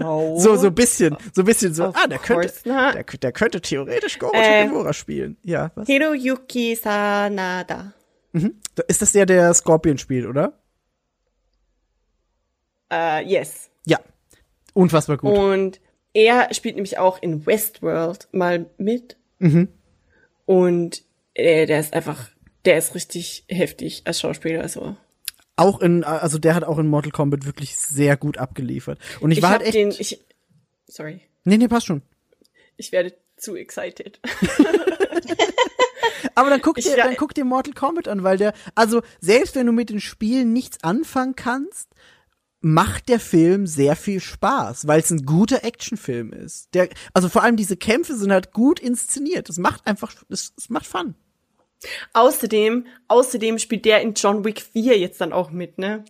No. 0.00 0.38
so, 0.38 0.56
so 0.56 0.68
ein 0.68 0.74
bisschen, 0.74 1.14
so 1.34 1.42
ein 1.42 1.44
bisschen 1.44 1.74
so, 1.74 1.88
of 1.88 1.96
ah, 1.96 2.06
der 2.06 2.18
könnte, 2.20 2.52
der, 2.64 3.04
der, 3.04 3.32
könnte 3.32 3.60
theoretisch 3.60 4.18
Goro 4.18 4.32
äh, 4.32 4.62
Takemura 4.62 4.94
spielen. 4.94 5.36
Ja, 5.44 5.72
was? 5.74 5.86
Hiroyuki 5.86 6.74
Sanada. 6.74 7.92
Mhm. 8.32 8.54
Ist 8.88 9.02
das 9.02 9.12
der, 9.12 9.26
der 9.26 9.52
Scorpion 9.52 9.98
spielt, 9.98 10.26
oder? 10.26 10.59
Uh, 12.92 13.20
yes. 13.24 13.70
Ja. 13.86 14.00
Unfassbar 14.74 15.18
gut. 15.18 15.36
Und 15.36 15.80
er 16.12 16.52
spielt 16.52 16.74
nämlich 16.74 16.98
auch 16.98 17.22
in 17.22 17.46
Westworld 17.46 18.28
mal 18.32 18.66
mit. 18.78 19.16
Mhm. 19.38 19.68
Und 20.44 21.02
äh, 21.34 21.66
der 21.66 21.80
ist 21.80 21.94
einfach, 21.94 22.30
der 22.64 22.78
ist 22.78 22.94
richtig 22.94 23.44
heftig 23.48 24.02
als 24.04 24.20
Schauspieler, 24.20 24.68
so. 24.68 24.96
Auch 25.56 25.80
in, 25.80 26.04
also 26.04 26.38
der 26.38 26.54
hat 26.54 26.64
auch 26.64 26.78
in 26.78 26.88
Mortal 26.88 27.12
Kombat 27.12 27.44
wirklich 27.44 27.76
sehr 27.76 28.16
gut 28.16 28.38
abgeliefert. 28.38 28.98
Und 29.20 29.30
ich, 29.30 29.38
ich 29.38 29.42
war 29.42 29.50
halt 29.50 29.62
echt. 29.62 29.74
Den, 29.74 29.90
ich, 29.90 30.24
sorry. 30.86 31.20
Nee, 31.44 31.58
nee, 31.58 31.68
passt 31.68 31.86
schon. 31.86 32.02
Ich 32.76 32.92
werde 32.92 33.14
zu 33.36 33.56
excited. 33.56 34.20
Aber 36.34 36.50
dann 36.50 36.62
guck, 36.62 36.76
dir, 36.76 36.96
dann 36.96 37.16
guck 37.16 37.34
dir 37.34 37.44
Mortal 37.44 37.74
Kombat 37.74 38.08
an, 38.08 38.22
weil 38.24 38.36
der, 38.36 38.52
also 38.74 39.02
selbst 39.20 39.54
wenn 39.54 39.66
du 39.66 39.72
mit 39.72 39.90
den 39.90 40.00
Spielen 40.00 40.52
nichts 40.52 40.82
anfangen 40.82 41.36
kannst, 41.36 41.88
macht 42.60 43.08
der 43.08 43.20
Film 43.20 43.66
sehr 43.66 43.96
viel 43.96 44.20
Spaß, 44.20 44.86
weil 44.86 45.00
es 45.00 45.10
ein 45.10 45.24
guter 45.24 45.64
Actionfilm 45.64 46.32
ist. 46.32 46.74
Der, 46.74 46.88
also 47.14 47.28
vor 47.28 47.42
allem 47.42 47.56
diese 47.56 47.76
Kämpfe 47.76 48.14
sind 48.14 48.32
halt 48.32 48.52
gut 48.52 48.80
inszeniert. 48.80 49.48
Es 49.48 49.58
macht 49.58 49.86
einfach, 49.86 50.12
es, 50.28 50.52
es 50.56 50.68
macht 50.68 50.86
Fun. 50.86 51.14
Außerdem, 52.12 52.86
außerdem 53.08 53.58
spielt 53.58 53.86
der 53.86 54.02
in 54.02 54.12
John 54.14 54.44
Wick 54.44 54.60
4 54.60 54.98
jetzt 54.98 55.20
dann 55.20 55.32
auch 55.32 55.50
mit, 55.50 55.78
ne? 55.78 56.04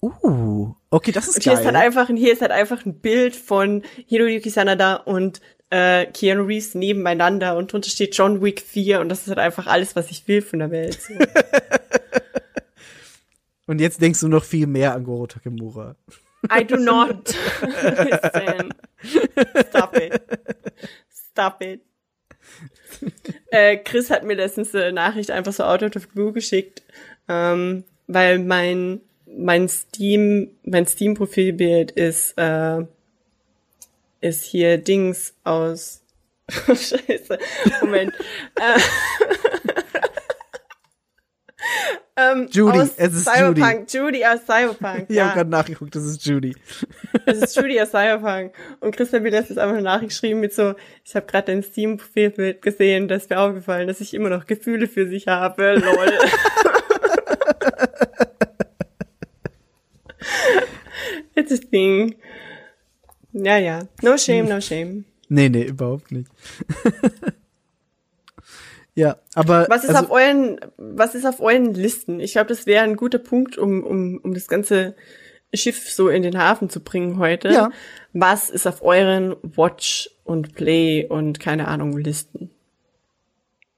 Uh, 0.00 0.74
okay, 0.90 1.12
das 1.12 1.28
ist 1.28 1.36
und 1.36 1.42
hier 1.44 1.52
geil. 1.52 1.60
Ist 1.60 1.66
halt 1.66 1.76
einfach, 1.76 2.08
hier 2.08 2.32
ist 2.32 2.42
halt 2.42 2.52
einfach 2.52 2.84
ein 2.84 2.98
Bild 3.00 3.36
von 3.36 3.82
Hiroyuki 4.06 4.50
Sanada 4.50 4.96
und 4.96 5.40
äh, 5.70 6.06
Keanu 6.06 6.44
Reeves 6.44 6.74
nebeneinander 6.74 7.56
und 7.56 7.72
drunter 7.72 7.90
steht 7.90 8.16
John 8.16 8.42
Wick 8.42 8.60
4 8.60 9.00
und 9.00 9.08
das 9.08 9.22
ist 9.22 9.28
halt 9.28 9.38
einfach 9.38 9.66
alles, 9.66 9.94
was 9.94 10.10
ich 10.10 10.26
will 10.26 10.42
von 10.42 10.58
der 10.58 10.70
Welt. 10.70 10.98
So. 11.00 11.14
Und 13.68 13.80
jetzt 13.82 14.00
denkst 14.00 14.20
du 14.20 14.28
noch 14.28 14.44
viel 14.44 14.66
mehr 14.66 14.94
an 14.94 15.04
Goro 15.04 15.26
Takemura. 15.26 15.94
I 16.50 16.64
do 16.64 16.76
not. 16.76 17.34
Listen. 17.60 18.74
Stop 19.68 19.94
it. 19.96 20.22
Stop 21.30 21.62
it. 21.62 21.82
Äh, 23.50 23.76
Chris 23.76 24.08
hat 24.08 24.24
mir 24.24 24.34
letztens 24.34 24.74
eine 24.74 24.92
Nachricht 24.92 25.30
einfach 25.30 25.52
so 25.52 25.64
out 25.64 25.82
of 25.82 26.08
blue 26.08 26.32
geschickt, 26.32 26.82
ähm, 27.28 27.84
weil 28.06 28.38
mein 28.38 29.02
mein 29.26 29.68
Steam 29.68 30.52
mein 30.64 30.86
Steam 30.86 31.12
Profilbild 31.12 31.90
ist 31.90 32.38
äh, 32.38 32.86
ist 34.22 34.44
hier 34.44 34.78
Dings 34.78 35.34
aus 35.44 36.02
Scheiße. 36.48 37.38
Moment. 37.82 38.14
äh, 38.54 38.80
ähm, 42.18 42.48
Judy, 42.50 42.80
es 42.96 43.14
ist 43.14 43.24
Cyberpunk. 43.24 43.92
Judy. 43.92 44.18
Judy 44.18 44.24
aus 44.24 44.40
Cyberpunk. 44.44 45.06
ich 45.08 45.16
ja. 45.16 45.26
habe 45.26 45.36
gerade 45.36 45.50
nachgeguckt, 45.50 45.94
das 45.94 46.04
ist 46.04 46.26
Judy. 46.26 46.56
Es 47.26 47.38
ist 47.38 47.54
Judy 47.56 47.80
aus 47.80 47.90
Cyberpunk. 47.90 48.52
Und 48.80 48.96
Christian 48.96 49.22
mir 49.22 49.30
das 49.30 49.48
jetzt 49.48 49.58
einfach 49.58 49.74
eine 49.74 49.84
Nachricht 49.84 50.10
geschrieben 50.10 50.40
mit 50.40 50.52
so, 50.52 50.74
ich 51.04 51.14
habe 51.14 51.26
gerade 51.26 51.52
dein 51.52 51.62
Steam-Profilbild 51.62 52.60
gesehen, 52.60 53.06
das 53.06 53.22
ist 53.22 53.30
mir 53.30 53.38
aufgefallen, 53.38 53.86
dass 53.86 54.00
ich 54.00 54.14
immer 54.14 54.30
noch 54.30 54.46
Gefühle 54.46 54.88
für 54.88 55.06
sich 55.08 55.28
habe. 55.28 55.74
Lol. 55.76 56.12
It's 61.36 61.52
a 61.52 61.56
thing. 61.70 62.16
Ja, 63.32 63.58
ja. 63.58 63.82
No 64.02 64.16
shame, 64.16 64.48
no 64.48 64.60
shame. 64.60 65.04
Nee, 65.28 65.48
nee, 65.48 65.64
überhaupt 65.64 66.10
nicht. 66.10 66.28
Ja, 68.98 69.16
aber. 69.36 69.68
Was 69.68 69.84
ist 69.84 69.90
also, 69.90 70.06
auf 70.06 70.10
euren, 70.10 70.58
was 70.76 71.14
ist 71.14 71.24
auf 71.24 71.40
euren 71.40 71.72
Listen? 71.72 72.18
Ich 72.18 72.32
glaube, 72.32 72.48
das 72.48 72.66
wäre 72.66 72.82
ein 72.82 72.96
guter 72.96 73.20
Punkt, 73.20 73.56
um, 73.56 73.84
um, 73.84 74.18
um 74.20 74.34
das 74.34 74.48
ganze 74.48 74.96
Schiff 75.54 75.88
so 75.88 76.08
in 76.08 76.24
den 76.24 76.36
Hafen 76.36 76.68
zu 76.68 76.80
bringen 76.80 77.20
heute. 77.20 77.48
Ja. 77.48 77.70
Was 78.12 78.50
ist 78.50 78.66
auf 78.66 78.82
euren 78.82 79.36
Watch 79.42 80.10
und 80.24 80.56
Play 80.56 81.06
und 81.06 81.38
keine 81.38 81.68
Ahnung 81.68 81.96
Listen? 81.96 82.50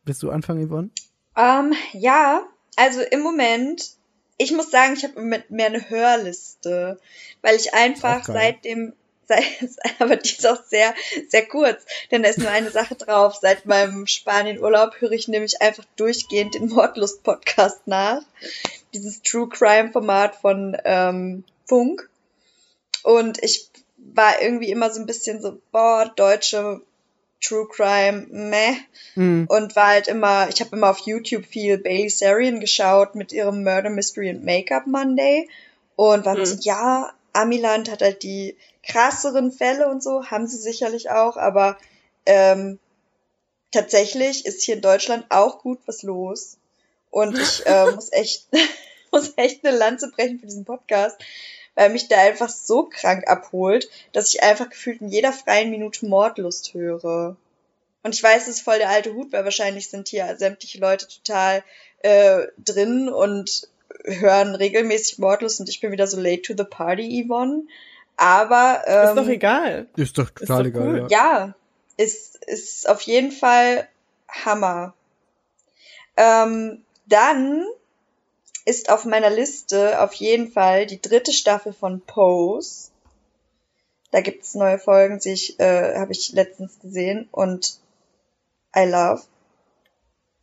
Willst 0.07 0.23
du 0.23 0.31
anfangen, 0.31 0.67
Yvonne? 0.67 0.89
Um, 1.37 1.43
ähm, 1.45 1.75
ja, 1.93 2.43
also 2.77 3.03
im 3.03 3.21
Moment, 3.21 3.91
ich 4.39 4.53
muss 4.53 4.71
sagen, 4.71 4.95
ich 4.95 5.05
habe 5.05 5.21
mehr 5.21 5.67
eine 5.67 5.91
Hörliste, 5.91 6.99
weil 7.43 7.57
ich 7.57 7.75
einfach 7.75 8.25
seit 8.25 8.65
dem 8.65 8.95
aber 9.99 10.17
die 10.17 10.31
ist 10.31 10.47
auch 10.47 10.63
sehr, 10.65 10.95
sehr 11.29 11.47
kurz, 11.47 11.85
denn 12.11 12.23
da 12.23 12.29
ist 12.29 12.39
nur 12.39 12.51
eine 12.51 12.71
Sache 12.71 12.95
drauf. 12.95 13.37
Seit 13.41 13.67
meinem 13.67 14.07
Spanienurlaub 14.07 15.01
höre 15.01 15.13
ich 15.13 15.29
nämlich 15.29 15.61
einfach 15.63 15.85
durchgehend 15.97 16.55
den 16.55 16.69
Mordlust-Podcast 16.69 17.87
nach. 17.87 18.23
Dieses 18.95 19.23
True 19.23 19.49
Crime-Format 19.49 20.37
von 20.37 20.77
ähm, 20.85 21.45
Funk. 21.67 22.09
Und 23.03 23.43
ich 23.43 23.71
war 23.97 24.43
irgendwie 24.43 24.71
immer 24.71 24.91
so 24.91 25.01
ein 25.01 25.07
bisschen 25.07 25.41
so, 25.41 25.59
boah, 25.73 26.11
deutsche 26.17 26.83
True 27.43 27.67
Crime, 27.69 28.27
meh. 28.31 28.77
Mhm. 29.15 29.47
Und 29.49 29.75
war 29.77 29.89
halt 29.89 30.09
immer, 30.09 30.49
ich 30.49 30.61
habe 30.61 30.77
immer 30.77 30.91
auf 30.91 30.99
YouTube 31.01 31.47
viel 31.47 31.79
Bailey 31.79 32.11
Sarian 32.11 32.61
geschaut 32.61 33.15
mit 33.15 33.33
ihrem 33.33 33.65
Murder 33.65 33.91
Mystery 33.91 34.31
and 34.31 34.45
Makeup 34.45 34.87
Monday. 34.87 35.49
Und 35.97 36.27
war 36.27 36.37
mhm. 36.37 36.45
so, 36.45 36.57
ja, 36.61 37.13
Amiland 37.33 37.91
hat 37.91 38.03
halt 38.03 38.23
die 38.23 38.57
krasseren 38.83 39.53
Fälle 39.53 39.89
und 39.89 40.03
so, 40.03 40.27
haben 40.27 40.47
sie 40.47 40.59
sicherlich 40.59 41.11
auch, 41.11 41.37
aber 41.37 41.79
ähm, 42.27 42.79
tatsächlich 43.71 44.47
ist 44.47 44.63
hier 44.63 44.77
in 44.77 44.81
Deutschland 44.81 45.27
auch 45.29 45.61
gut 45.61 45.81
was 45.87 46.03
los. 46.03 46.57
Und 47.11 47.39
ich 47.39 47.67
äh, 47.67 47.91
muss 47.95 48.13
echt, 48.13 48.47
muss 49.13 49.33
echt 49.37 49.65
eine 49.65 49.77
Lanze 49.77 50.11
brechen 50.11 50.39
für 50.39 50.47
diesen 50.47 50.65
Podcast, 50.65 51.19
weil 51.75 51.91
mich 51.91 52.09
der 52.09 52.21
einfach 52.21 52.49
so 52.49 52.85
krank 52.85 53.29
abholt, 53.29 53.89
dass 54.13 54.33
ich 54.33 54.43
einfach 54.43 54.71
gefühlt 54.71 55.01
in 55.01 55.09
jeder 55.09 55.33
freien 55.33 55.71
Minute 55.71 56.07
Mordlust 56.07 56.75
höre. 56.75 57.37
Und 58.03 58.15
ich 58.15 58.23
weiß, 58.23 58.45
es 58.45 58.57
ist 58.57 58.63
voll 58.63 58.79
der 58.79 58.89
alte 58.89 59.13
Hut, 59.15 59.33
weil 59.33 59.45
wahrscheinlich 59.45 59.89
sind 59.89 60.09
hier 60.09 60.37
sämtliche 60.39 60.79
Leute 60.79 61.07
total 61.07 61.63
äh, 61.99 62.47
drin 62.59 63.09
und 63.09 63.69
hören 64.05 64.55
regelmäßig 64.55 65.19
Mordlust 65.19 65.61
und 65.61 65.69
ich 65.69 65.81
bin 65.81 65.93
wieder 65.93 66.07
so 66.07 66.19
late 66.19 66.43
to 66.43 66.55
the 66.57 66.65
party, 66.65 67.25
Yvonne. 67.27 67.65
Aber 68.21 68.83
ähm, 68.87 69.09
ist 69.09 69.15
doch 69.15 69.29
egal. 69.29 69.87
Ist 69.97 70.19
doch 70.19 70.29
total 70.29 70.43
ist 70.43 70.51
doch 70.51 70.81
egal. 70.81 70.89
Cool. 70.89 71.07
Ja. 71.09 71.47
ja, 71.47 71.55
ist 71.97 72.37
ist 72.45 72.87
auf 72.87 73.01
jeden 73.01 73.33
Fall 73.33 73.89
Hammer. 74.29 74.93
Ähm, 76.19 76.85
dann 77.07 77.65
ist 78.67 78.91
auf 78.91 79.07
meiner 79.07 79.31
Liste 79.31 80.03
auf 80.03 80.13
jeden 80.13 80.53
Fall 80.53 80.85
die 80.85 81.01
dritte 81.01 81.33
Staffel 81.33 81.73
von 81.73 82.03
Pose. 82.03 82.91
Da 84.11 84.21
gibt's 84.21 84.55
neue 84.55 84.79
Folgen, 84.79 85.19
die 85.19 85.31
ich 85.31 85.59
äh, 85.59 85.97
habe 85.97 86.13
ich 86.13 86.33
letztens 86.33 86.79
gesehen 86.79 87.27
und 87.33 87.79
I 88.77 88.85
love. 88.85 89.23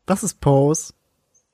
Was 0.07 0.23
ist 0.23 0.41
Pose? 0.41 0.93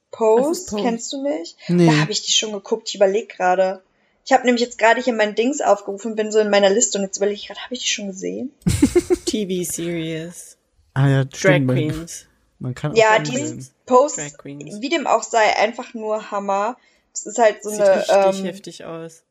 Pose, 0.09 0.51
ist 0.51 0.69
Pose? 0.69 0.83
kennst 0.83 1.11
du 1.11 1.21
nicht? 1.21 1.57
Nee. 1.67 1.87
Da 1.87 1.97
habe 1.99 2.13
ich 2.13 2.21
die 2.21 2.31
schon 2.31 2.53
geguckt. 2.53 2.87
Ich 2.87 2.95
überlege 2.95 3.27
gerade. 3.27 3.83
Ich 4.25 4.31
habe 4.31 4.45
nämlich 4.45 4.61
jetzt 4.61 4.77
gerade 4.77 5.01
hier 5.01 5.11
mein 5.13 5.35
Dings 5.35 5.59
aufgerufen, 5.61 6.15
bin 6.15 6.31
so 6.31 6.39
in 6.39 6.49
meiner 6.49 6.69
Liste 6.69 6.97
und 6.97 7.03
jetzt 7.03 7.17
überlege 7.17 7.35
ich 7.35 7.47
gerade, 7.47 7.59
habe 7.59 7.73
ich 7.73 7.81
die 7.81 7.89
schon 7.89 8.07
gesehen? 8.07 8.53
TV-Series. 9.25 10.55
Ah 10.93 11.09
ja, 11.09 11.25
Drag 11.25 11.67
Queens. 11.67 12.27
Man 12.59 12.73
kann 12.75 12.95
ja, 12.95 13.19
dieses 13.19 13.73
Post, 13.85 14.21
wie 14.45 14.89
dem 14.89 15.05
auch 15.07 15.23
sei, 15.23 15.57
einfach 15.57 15.93
nur 15.93 16.31
Hammer. 16.31 16.77
Das 17.11 17.25
ist 17.25 17.37
halt 17.37 17.61
so 17.61 17.71
Sieht 17.71 17.81
eine. 17.81 17.97
Richtig 17.97 18.39
ähm, 18.39 18.45
heftig 18.45 18.85
aus. 18.85 19.23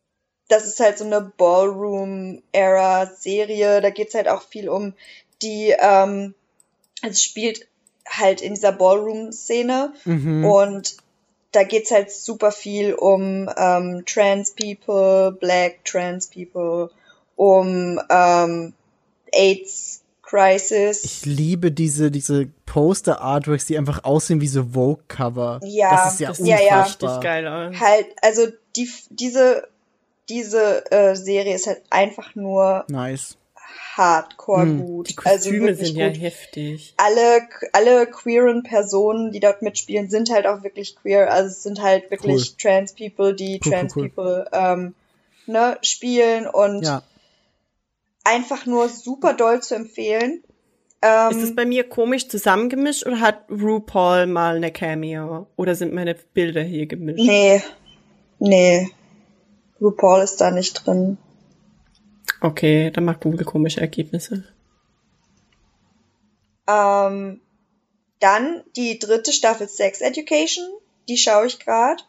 Das 0.49 0.67
ist 0.67 0.79
halt 0.81 0.99
so 0.99 1.05
eine 1.05 1.23
Ballroom-Era-Serie. 1.23 3.81
Da 3.81 3.89
geht's 3.89 4.15
halt 4.15 4.29
auch 4.29 4.43
viel 4.43 4.69
um 4.69 4.93
die, 5.41 5.75
ähm, 5.79 6.35
es 7.03 7.23
spielt 7.23 7.67
halt 8.07 8.43
in 8.43 8.53
dieser 8.55 8.73
Ballroom-Szene 8.73 9.95
mhm. 10.05 10.45
und 10.45 10.97
da 11.53 11.65
geht's 11.65 11.91
halt 11.91 12.11
super 12.11 12.51
viel 12.51 12.95
um 12.95 13.49
ähm, 13.57 14.05
Trans 14.07 14.53
People, 14.53 15.37
Black 15.39 15.85
Trans 15.85 16.29
People, 16.29 16.91
um 17.37 18.01
ähm, 18.11 18.73
AIDS 19.33 20.03
Crisis. 20.23 21.05
Ich 21.05 21.27
liebe 21.27 21.71
diese 21.71 22.11
diese 22.11 22.49
Poster 22.65 23.21
Artworks, 23.21 23.67
die 23.67 23.77
einfach 23.77 24.05
aussehen 24.05 24.41
wie 24.41 24.47
so 24.47 24.65
Vogue 24.73 25.03
Cover. 25.09 25.61
Ja, 25.63 25.91
das 25.91 26.15
ist 26.15 26.21
ja 26.21 26.29
das 26.29 26.41
unfassbar. 26.41 27.11
Ja, 27.11 27.17
ja. 27.17 27.21
geil 27.21 27.47
aus. 27.47 27.81
Halt, 27.81 28.07
also 28.23 28.47
die 28.77 28.91
diese 29.11 29.69
diese 30.31 30.91
äh, 30.91 31.15
Serie 31.15 31.55
ist 31.55 31.67
halt 31.67 31.83
einfach 31.91 32.35
nur 32.35 32.85
nice. 32.89 33.37
Hardcore 33.97 34.63
hm. 34.63 34.87
gut. 34.87 35.09
Die 35.11 35.15
Kostüme 35.15 35.69
also 35.69 35.85
sind 35.85 35.97
ja 35.97 36.09
gut. 36.09 36.21
heftig. 36.21 36.95
Alle, 36.97 37.49
alle 37.73 38.07
queeren 38.07 38.63
Personen, 38.63 39.33
die 39.33 39.41
dort 39.41 39.63
mitspielen, 39.63 40.09
sind 40.09 40.31
halt 40.31 40.47
auch 40.47 40.63
wirklich 40.63 40.97
queer. 40.97 41.33
Also 41.33 41.49
es 41.49 41.63
sind 41.63 41.83
halt 41.83 42.11
wirklich 42.11 42.51
cool. 42.51 42.57
Trans 42.61 42.95
People, 42.95 43.35
die 43.35 43.61
cool, 43.65 43.73
Trans 43.73 43.97
cool, 43.97 44.09
People 44.09 44.49
ähm, 44.53 44.95
ne, 45.47 45.79
spielen 45.83 46.47
und 46.47 46.85
ja. 46.85 47.03
einfach 48.25 48.67
nur 48.67 48.89
super 48.89 49.35
doll 49.35 49.63
zu 49.63 49.75
empfehlen. 49.75 50.43
Ähm, 51.03 51.31
ist 51.31 51.43
es 51.43 51.55
bei 51.55 51.67
mir 51.67 51.89
komisch 51.89 52.29
zusammengemischt 52.29 53.05
oder 53.07 53.21
hat 53.21 53.45
RuPaul 53.51 54.27
mal 54.27 54.57
eine 54.57 54.71
Cameo? 54.71 55.49
Oder 55.57 55.75
sind 55.75 55.93
meine 55.93 56.15
Bilder 56.15 56.63
hier 56.63 56.87
gemischt? 56.87 57.25
Nee. 57.25 57.61
Nee. 58.39 58.89
RuPaul 59.81 60.23
ist 60.23 60.41
da 60.41 60.51
nicht 60.51 60.87
drin. 60.87 61.19
Okay, 62.43 62.91
dann 62.91 63.05
macht 63.05 63.21
Google 63.21 63.45
komische 63.45 63.81
Ergebnisse. 63.81 64.45
Ähm, 66.67 67.41
dann 68.19 68.65
die 68.77 68.99
dritte 68.99 69.33
Staffel 69.33 69.69
Sex 69.69 70.01
Education. 70.01 70.65
Die 71.09 71.17
schaue 71.17 71.47
ich 71.47 71.61
gerade. 71.61 72.03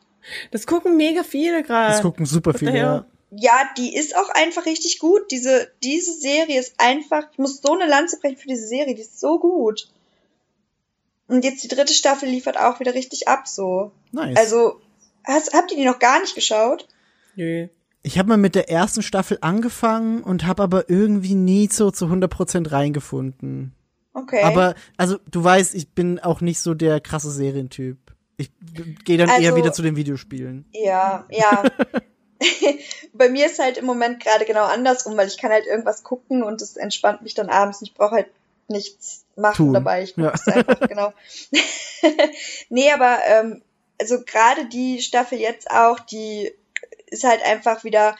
Das 0.51 0.65
gucken 0.65 0.97
mega 0.97 1.23
viele 1.23 1.61
gerade. 1.61 1.93
Das 1.93 2.01
gucken 2.01 2.25
super 2.25 2.53
viele, 2.53 2.77
ja. 2.77 3.05
Ja, 3.35 3.69
die 3.77 3.95
ist 3.95 4.15
auch 4.15 4.29
einfach 4.29 4.65
richtig 4.65 4.99
gut. 4.99 5.31
Diese, 5.31 5.71
diese 5.83 6.13
Serie 6.13 6.59
ist 6.59 6.75
einfach, 6.77 7.31
ich 7.31 7.37
muss 7.37 7.61
so 7.61 7.73
eine 7.73 7.87
Lanze 7.87 8.19
brechen 8.19 8.37
für 8.37 8.47
diese 8.47 8.67
Serie, 8.67 8.95
die 8.95 9.01
ist 9.01 9.19
so 9.19 9.39
gut. 9.39 9.89
Und 11.27 11.43
jetzt 11.43 11.63
die 11.63 11.67
dritte 11.67 11.93
Staffel 11.93 12.29
liefert 12.29 12.57
auch 12.57 12.79
wieder 12.79 12.93
richtig 12.93 13.27
ab, 13.27 13.47
so. 13.47 13.91
Nice. 14.11 14.37
Also, 14.37 14.81
hast, 15.23 15.53
habt 15.53 15.71
ihr 15.71 15.77
die 15.77 15.85
noch 15.85 15.99
gar 15.99 16.19
nicht 16.19 16.35
geschaut? 16.35 16.87
Nö. 17.35 17.69
Ich 18.03 18.19
habe 18.19 18.29
mal 18.29 18.37
mit 18.37 18.55
der 18.55 18.69
ersten 18.69 19.01
Staffel 19.01 19.37
angefangen 19.41 20.21
und 20.23 20.45
habe 20.45 20.61
aber 20.61 20.89
irgendwie 20.89 21.35
nie 21.35 21.69
so 21.71 21.89
zu 21.89 22.05
100% 22.05 22.71
reingefunden. 22.71 23.73
Okay. 24.13 24.43
Aber, 24.43 24.75
also, 24.97 25.17
du 25.31 25.43
weißt, 25.43 25.73
ich 25.73 25.89
bin 25.89 26.19
auch 26.19 26.41
nicht 26.41 26.59
so 26.59 26.73
der 26.73 26.99
krasse 26.99 27.31
Serientyp. 27.31 27.97
Ich 28.37 28.51
gehe 29.05 29.17
dann 29.17 29.29
also, 29.29 29.41
eher 29.41 29.55
wieder 29.55 29.73
zu 29.73 29.81
den 29.81 29.95
Videospielen. 29.95 30.65
Ja, 30.73 31.25
ja. 31.29 31.63
bei 33.13 33.29
mir 33.29 33.45
ist 33.45 33.59
halt 33.59 33.77
im 33.77 33.85
Moment 33.85 34.21
gerade 34.21 34.45
genau 34.45 34.65
andersrum, 34.65 35.17
weil 35.17 35.27
ich 35.27 35.37
kann 35.37 35.51
halt 35.51 35.65
irgendwas 35.65 36.03
gucken 36.03 36.43
und 36.43 36.61
es 36.61 36.75
entspannt 36.75 37.21
mich 37.21 37.33
dann 37.33 37.49
abends. 37.49 37.81
Ich 37.81 37.93
brauche 37.93 38.15
halt 38.15 38.27
nichts 38.67 39.25
machen 39.35 39.67
Tun. 39.67 39.73
dabei. 39.73 40.03
Ich 40.03 40.15
gucke 40.15 40.33
ja. 40.45 40.53
einfach, 40.53 40.79
genau. 40.87 41.13
nee, 42.69 42.91
aber 42.91 43.19
ähm, 43.25 43.61
also 43.99 44.21
gerade 44.23 44.65
die 44.67 45.01
Staffel 45.01 45.39
jetzt 45.39 45.71
auch, 45.71 45.99
die 45.99 46.51
ist 47.13 47.23
halt 47.23 47.43
einfach 47.43 47.83
wieder 47.83 48.15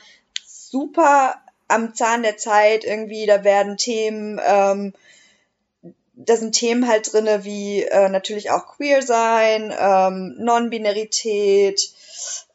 super 0.45 1.35
am 1.67 1.95
Zahn 1.95 2.23
der 2.23 2.37
Zeit 2.37 2.83
irgendwie. 2.83 3.25
Da 3.25 3.43
werden 3.43 3.77
Themen, 3.77 4.39
ähm, 4.45 4.93
da 6.13 6.37
sind 6.37 6.53
Themen 6.53 6.87
halt 6.87 7.11
drinne 7.11 7.43
wie 7.43 7.83
äh, 7.83 8.09
natürlich 8.09 8.51
auch 8.51 8.67
Queer 8.75 9.01
sein, 9.01 9.73
ähm, 9.77 10.35
Non-Binarität, 10.37 11.93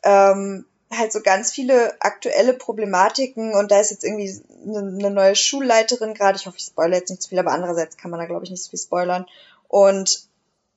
ähm, 0.05 0.65
halt 0.90 1.12
so 1.12 1.20
ganz 1.20 1.52
viele 1.52 2.01
aktuelle 2.01 2.55
Problematiken. 2.55 3.55
Und 3.55 3.70
da 3.70 3.81
ist 3.81 3.90
jetzt 3.90 4.05
irgendwie 4.05 4.40
eine, 4.65 4.78
eine 4.78 5.10
neue 5.10 5.35
Schulleiterin 5.35 6.15
gerade, 6.15 6.39
ich 6.39 6.47
hoffe, 6.47 6.56
ich 6.59 6.65
spoilere 6.65 7.01
jetzt 7.01 7.10
nicht 7.10 7.23
zu 7.23 7.28
viel, 7.31 7.39
aber 7.39 7.51
andererseits 7.52 7.97
kann 7.97 8.10
man 8.10 8.20
da 8.20 8.27
glaube 8.27 8.44
ich 8.44 8.51
nicht 8.51 8.62
so 8.62 8.70
viel 8.70 8.78
spoilern. 8.78 9.27
Und 9.66 10.27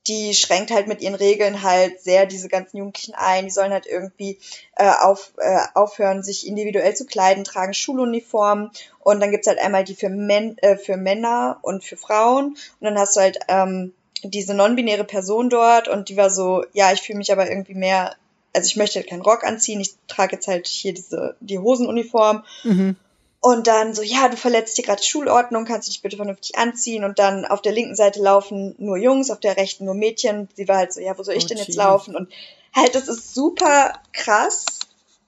die 0.07 0.33
schränkt 0.33 0.71
halt 0.71 0.87
mit 0.87 1.01
ihren 1.01 1.15
Regeln 1.15 1.61
halt 1.61 2.01
sehr 2.01 2.25
diese 2.25 2.49
ganzen 2.49 2.77
Jugendlichen 2.77 3.13
ein. 3.13 3.45
Die 3.45 3.51
sollen 3.51 3.71
halt 3.71 3.85
irgendwie 3.85 4.39
äh, 4.75 4.89
auf, 4.89 5.33
äh, 5.37 5.59
aufhören, 5.73 6.23
sich 6.23 6.47
individuell 6.47 6.95
zu 6.95 7.05
kleiden, 7.05 7.43
tragen 7.43 7.73
Schuluniformen 7.73 8.71
und 8.99 9.19
dann 9.19 9.31
gibt's 9.31 9.47
halt 9.47 9.59
einmal 9.59 9.83
die 9.83 9.95
für, 9.95 10.09
Men 10.09 10.57
äh, 10.59 10.77
für 10.77 10.97
Männer 10.97 11.59
und 11.61 11.83
für 11.83 11.97
Frauen 11.97 12.57
und 12.79 12.85
dann 12.85 12.97
hast 12.97 13.15
du 13.15 13.21
halt 13.21 13.39
ähm, 13.47 13.93
diese 14.23 14.53
non-binäre 14.53 15.03
Person 15.03 15.49
dort 15.49 15.87
und 15.87 16.09
die 16.09 16.17
war 16.17 16.29
so, 16.29 16.63
ja, 16.73 16.91
ich 16.91 17.01
fühle 17.01 17.17
mich 17.17 17.31
aber 17.31 17.49
irgendwie 17.49 17.75
mehr 17.75 18.15
also 18.53 18.67
ich 18.67 18.75
möchte 18.75 18.99
halt 18.99 19.07
keinen 19.07 19.21
Rock 19.21 19.43
anziehen, 19.43 19.79
ich 19.79 19.95
trage 20.07 20.35
jetzt 20.35 20.47
halt 20.47 20.67
hier 20.67 20.93
diese, 20.93 21.35
die 21.39 21.59
Hosenuniform. 21.59 22.43
Mhm. 22.63 22.95
Und 23.43 23.65
dann 23.65 23.95
so, 23.95 24.03
ja, 24.03 24.29
du 24.29 24.37
verletzt 24.37 24.75
hier 24.75 24.85
gerade 24.85 25.01
die 25.01 25.07
Schulordnung, 25.07 25.65
kannst 25.65 25.87
du 25.87 25.91
dich 25.91 26.03
bitte 26.03 26.15
vernünftig 26.15 26.57
anziehen? 26.57 27.03
Und 27.03 27.17
dann 27.17 27.43
auf 27.43 27.63
der 27.63 27.71
linken 27.71 27.95
Seite 27.95 28.21
laufen 28.21 28.75
nur 28.77 28.97
Jungs, 28.97 29.31
auf 29.31 29.39
der 29.39 29.57
rechten 29.57 29.85
nur 29.85 29.95
Mädchen. 29.95 30.47
Sie 30.55 30.67
war 30.67 30.77
halt 30.77 30.93
so, 30.93 31.01
ja, 31.01 31.17
wo 31.17 31.23
soll 31.23 31.33
ich 31.33 31.45
oh, 31.45 31.47
denn 31.47 31.57
jetzt 31.57 31.75
laufen? 31.75 32.15
Und 32.15 32.31
halt, 32.75 32.93
das 32.93 33.07
ist 33.07 33.33
super 33.33 33.93
krass, 34.13 34.65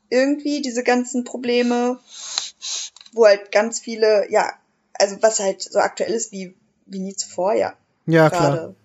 irgendwie, 0.10 0.62
diese 0.62 0.84
ganzen 0.84 1.24
Probleme, 1.24 2.00
wo 3.14 3.26
halt 3.26 3.52
ganz 3.52 3.80
viele, 3.80 4.32
ja, 4.32 4.54
also 4.94 5.18
was 5.22 5.40
halt 5.40 5.64
so 5.64 5.80
aktuell 5.80 6.14
ist 6.14 6.32
wie, 6.32 6.56
wie 6.86 7.00
nie 7.00 7.16
zuvor, 7.16 7.54
ja. 7.54 7.74
Ja, 8.06 8.30
grade. 8.30 8.58
klar. 8.58 8.76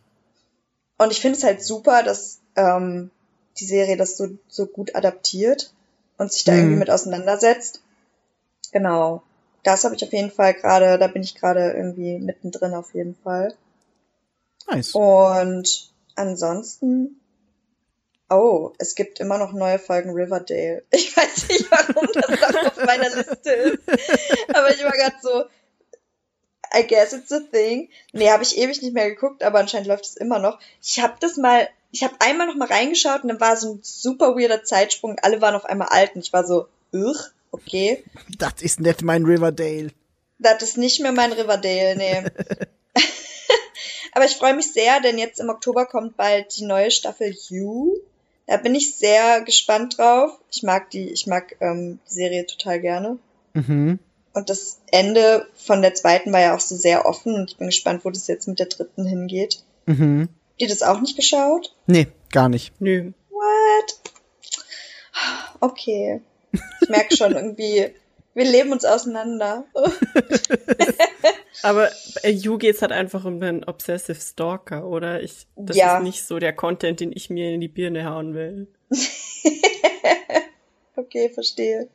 Und 0.96 1.12
ich 1.12 1.20
finde 1.20 1.36
es 1.36 1.44
halt 1.44 1.62
super, 1.62 2.02
dass 2.02 2.40
ähm, 2.56 3.10
die 3.58 3.66
Serie 3.66 3.98
das 3.98 4.16
so, 4.16 4.28
so 4.48 4.66
gut 4.66 4.94
adaptiert 4.94 5.72
und 6.16 6.32
sich 6.32 6.44
da 6.44 6.52
mhm. 6.52 6.58
irgendwie 6.58 6.78
mit 6.78 6.90
auseinandersetzt. 6.90 7.82
Genau. 8.72 9.22
Das 9.62 9.84
habe 9.84 9.94
ich 9.94 10.04
auf 10.04 10.12
jeden 10.12 10.30
Fall 10.30 10.54
gerade, 10.54 10.98
da 10.98 11.08
bin 11.08 11.22
ich 11.22 11.34
gerade 11.34 11.72
irgendwie 11.72 12.18
mittendrin 12.18 12.74
auf 12.74 12.94
jeden 12.94 13.16
Fall. 13.16 13.54
Nice. 14.70 14.94
Und 14.94 15.90
ansonsten, 16.14 17.20
oh, 18.30 18.72
es 18.78 18.94
gibt 18.94 19.20
immer 19.20 19.38
noch 19.38 19.52
neue 19.52 19.78
Folgen 19.78 20.10
Riverdale. 20.10 20.84
Ich 20.90 21.16
weiß 21.16 21.48
nicht, 21.48 21.70
warum 21.70 22.08
das 22.12 22.40
noch 22.40 22.66
auf 22.66 22.84
meiner 22.84 23.14
Liste 23.14 23.50
ist. 23.50 23.82
Aber 24.54 24.70
ich 24.70 24.82
war 24.84 24.92
gerade 24.92 25.16
so, 25.20 25.44
I 26.74 26.86
guess 26.86 27.12
it's 27.12 27.32
a 27.32 27.40
thing. 27.40 27.88
Nee, 28.12 28.30
habe 28.30 28.42
ich 28.42 28.58
ewig 28.58 28.82
nicht 28.82 28.94
mehr 28.94 29.08
geguckt, 29.10 29.42
aber 29.42 29.58
anscheinend 29.58 29.88
läuft 29.88 30.04
es 30.04 30.16
immer 30.16 30.38
noch. 30.38 30.58
Ich 30.82 31.00
habe 31.00 31.14
das 31.20 31.36
mal 31.36 31.68
ich 31.90 32.02
habe 32.02 32.14
einmal 32.18 32.46
noch 32.46 32.54
mal 32.54 32.68
reingeschaut 32.68 33.22
und 33.22 33.28
dann 33.28 33.40
war 33.40 33.56
so 33.56 33.74
ein 33.74 33.80
super 33.82 34.36
weirder 34.36 34.64
Zeitsprung. 34.64 35.16
Alle 35.22 35.40
waren 35.40 35.54
auf 35.54 35.64
einmal 35.64 35.88
alt 35.88 36.14
und 36.14 36.20
ich 36.20 36.32
war 36.32 36.44
so, 36.46 36.68
ugh, 36.92 37.30
okay. 37.50 38.04
Das 38.38 38.60
ist 38.60 38.80
nicht 38.80 39.02
mein 39.02 39.24
Riverdale. 39.24 39.90
Das 40.38 40.62
ist 40.62 40.78
nicht 40.78 41.00
mehr 41.00 41.12
mein 41.12 41.32
Riverdale, 41.32 41.96
nee. 41.96 42.24
Aber 44.12 44.24
ich 44.24 44.36
freue 44.36 44.54
mich 44.54 44.72
sehr, 44.72 45.00
denn 45.00 45.18
jetzt 45.18 45.40
im 45.40 45.48
Oktober 45.48 45.86
kommt 45.86 46.16
bald 46.16 46.56
die 46.56 46.64
neue 46.64 46.90
Staffel 46.90 47.34
You. 47.48 47.96
Da 48.46 48.56
bin 48.56 48.74
ich 48.74 48.96
sehr 48.96 49.42
gespannt 49.42 49.98
drauf. 49.98 50.32
Ich 50.50 50.62
mag 50.62 50.90
die, 50.90 51.10
ich 51.10 51.26
mag 51.26 51.56
ähm, 51.60 51.98
die 52.08 52.14
Serie 52.14 52.46
total 52.46 52.80
gerne. 52.80 53.18
Mhm. 53.52 53.98
Und 54.32 54.50
das 54.50 54.80
Ende 54.90 55.46
von 55.54 55.82
der 55.82 55.94
zweiten 55.94 56.32
war 56.32 56.40
ja 56.40 56.54
auch 56.54 56.60
so 56.60 56.76
sehr 56.76 57.06
offen 57.06 57.34
und 57.34 57.50
ich 57.50 57.56
bin 57.56 57.66
gespannt, 57.66 58.04
wo 58.04 58.10
das 58.10 58.26
jetzt 58.26 58.48
mit 58.48 58.58
der 58.58 58.66
dritten 58.66 59.04
hingeht. 59.04 59.62
Mhm. 59.86 60.28
Habt 60.50 60.62
ihr 60.62 60.68
das 60.68 60.82
auch 60.82 61.00
nicht 61.00 61.16
geschaut? 61.16 61.74
Nee, 61.86 62.08
gar 62.30 62.48
nicht. 62.48 62.72
Nö. 62.80 63.12
What? 63.30 64.00
Okay. 65.60 66.20
Ich 66.52 66.88
merke 66.88 67.16
schon 67.16 67.34
irgendwie, 67.34 67.92
wir 68.34 68.44
leben 68.44 68.72
uns 68.72 68.84
auseinander. 68.84 69.64
Aber 71.62 71.90
bei 72.22 72.30
You 72.30 72.58
geht's 72.58 72.82
halt 72.82 72.92
einfach 72.92 73.24
um 73.24 73.40
den 73.40 73.64
Obsessive 73.64 74.20
Stalker, 74.20 74.86
oder? 74.86 75.22
Ich, 75.22 75.46
das 75.56 75.76
ja. 75.76 75.98
ist 75.98 76.04
nicht 76.04 76.24
so 76.24 76.38
der 76.38 76.52
Content, 76.52 77.00
den 77.00 77.12
ich 77.12 77.30
mir 77.30 77.52
in 77.52 77.60
die 77.60 77.68
Birne 77.68 78.08
hauen 78.08 78.34
will. 78.34 78.68
okay, 80.96 81.30
verstehe. 81.30 81.88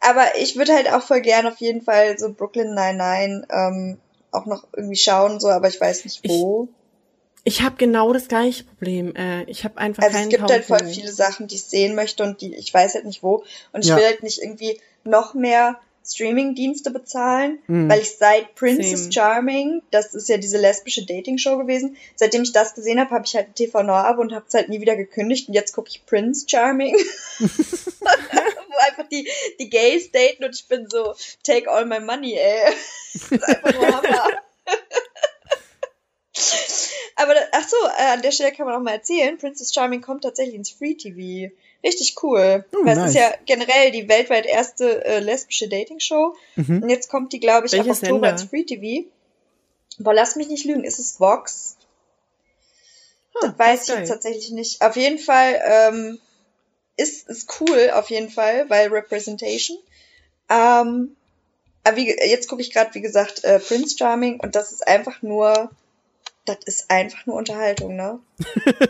Aber 0.00 0.24
ich 0.40 0.56
würde 0.56 0.74
halt 0.74 0.90
auch 0.92 1.02
voll 1.02 1.20
gern 1.20 1.46
auf 1.46 1.58
jeden 1.58 1.82
Fall 1.82 2.18
so 2.18 2.32
Brooklyn 2.32 2.74
99 2.74 3.48
ähm, 3.50 3.98
auch 4.30 4.46
noch 4.46 4.66
irgendwie 4.76 4.96
schauen, 4.96 5.40
so, 5.40 5.48
aber 5.48 5.68
ich 5.68 5.80
weiß 5.80 6.04
nicht 6.04 6.28
wo. 6.28 6.68
Ich, 7.48 7.62
habe 7.62 7.76
genau 7.76 8.12
das 8.12 8.28
gleiche 8.28 8.64
Problem. 8.64 9.14
Äh, 9.14 9.44
ich 9.44 9.64
habe 9.64 9.78
einfach 9.78 10.02
also 10.02 10.16
keinen 10.16 10.30
es 10.30 10.36
gibt 10.36 10.50
halt 10.50 10.64
voll 10.64 10.84
viele 10.86 11.12
Sachen, 11.12 11.48
die 11.48 11.56
ich 11.56 11.64
sehen 11.64 11.94
möchte 11.94 12.22
und 12.22 12.40
die 12.40 12.54
ich 12.54 12.72
weiß 12.72 12.94
halt 12.94 13.04
nicht 13.04 13.22
wo. 13.22 13.44
Und 13.72 13.84
ich 13.84 13.88
ja. 13.88 13.96
will 13.96 14.04
halt 14.04 14.22
nicht 14.22 14.40
irgendwie 14.40 14.78
noch 15.04 15.34
mehr 15.34 15.80
Streaming-Dienste 16.08 16.90
bezahlen, 16.90 17.58
mhm. 17.66 17.90
weil 17.90 18.00
ich 18.00 18.16
seit 18.16 18.54
Princess 18.54 19.00
Same. 19.00 19.12
Charming, 19.12 19.82
das 19.90 20.14
ist 20.14 20.28
ja 20.28 20.38
diese 20.38 20.58
lesbische 20.58 21.04
Dating-Show 21.04 21.58
gewesen, 21.58 21.96
seitdem 22.16 22.42
ich 22.42 22.52
das 22.52 22.74
gesehen 22.74 22.98
habe, 22.98 23.10
habe 23.10 23.26
ich 23.26 23.36
halt 23.36 23.48
ein 23.48 23.54
TV 23.54 23.82
Nord-Abo 23.82 24.22
und 24.22 24.32
habe 24.32 24.46
es 24.48 24.54
halt 24.54 24.70
nie 24.70 24.80
wieder 24.80 24.96
gekündigt 24.96 25.48
und 25.48 25.54
jetzt 25.54 25.72
gucke 25.72 25.90
ich 25.90 26.06
Prince 26.06 26.46
Charming, 26.48 26.94
wo 27.38 28.76
einfach 28.86 29.08
die, 29.10 29.28
die 29.60 29.68
Gays 29.68 30.10
daten 30.10 30.44
und 30.44 30.54
ich 30.54 30.66
bin 30.66 30.88
so, 30.88 31.14
take 31.42 31.70
all 31.70 31.84
my 31.84 32.00
money, 32.00 32.34
ey. 32.34 32.72
das 33.12 33.30
ist 33.30 33.44
einfach 33.44 33.74
nur 33.74 33.86
Hammer. 33.86 34.47
Aber, 37.16 37.34
ach 37.52 37.68
so, 37.68 37.76
äh, 37.98 38.12
an 38.12 38.22
der 38.22 38.30
Stelle 38.30 38.52
kann 38.52 38.66
man 38.66 38.76
auch 38.76 38.82
mal 38.82 38.92
erzählen, 38.92 39.38
Princess 39.38 39.74
Charming 39.74 40.00
kommt 40.00 40.22
tatsächlich 40.22 40.54
ins 40.54 40.70
Free 40.70 40.94
TV. 40.94 41.52
Richtig 41.84 42.16
cool. 42.22 42.64
Oh, 42.72 42.84
Weil 42.84 42.96
nice. 42.96 43.10
es 43.10 43.14
ist 43.14 43.20
ja 43.20 43.32
generell 43.46 43.90
die 43.90 44.08
weltweit 44.08 44.46
erste 44.46 45.04
äh, 45.04 45.20
lesbische 45.20 45.68
Dating-Show. 45.68 46.34
Mhm. 46.56 46.82
Und 46.82 46.88
jetzt 46.90 47.08
kommt 47.08 47.32
die, 47.32 47.40
glaube 47.40 47.66
ich, 47.66 47.72
Welches 47.72 48.02
ab 48.02 48.10
Oktober 48.10 48.30
ins 48.30 48.44
Free 48.44 48.64
TV. 48.64 49.08
Boah, 49.98 50.14
lass 50.14 50.36
mich 50.36 50.48
nicht 50.48 50.64
lügen, 50.64 50.84
ist 50.84 50.98
es 50.98 51.18
Vox? 51.18 51.76
Ah, 53.34 53.46
das 53.48 53.58
weiß 53.58 53.88
ich 53.88 53.94
jetzt 53.94 54.08
tatsächlich 54.08 54.50
nicht. 54.50 54.82
Auf 54.82 54.96
jeden 54.96 55.18
Fall 55.18 55.60
ähm, 55.64 56.18
ist 56.96 57.28
es 57.28 57.46
cool, 57.60 57.90
auf 57.94 58.10
jeden 58.10 58.30
Fall, 58.30 58.68
weil 58.68 58.88
Representation. 58.88 59.78
Ähm, 60.48 61.16
aber 61.84 61.96
wie, 61.96 62.08
jetzt 62.08 62.48
gucke 62.48 62.62
ich 62.62 62.72
gerade, 62.72 62.94
wie 62.94 63.00
gesagt, 63.00 63.44
äh, 63.44 63.58
Prince 63.60 63.96
Charming 63.96 64.40
und 64.40 64.54
das 64.54 64.72
ist 64.72 64.86
einfach 64.86 65.22
nur, 65.22 65.70
das 66.48 66.58
ist 66.64 66.90
einfach 66.90 67.26
nur 67.26 67.36
Unterhaltung, 67.36 67.96
ne? 67.96 68.20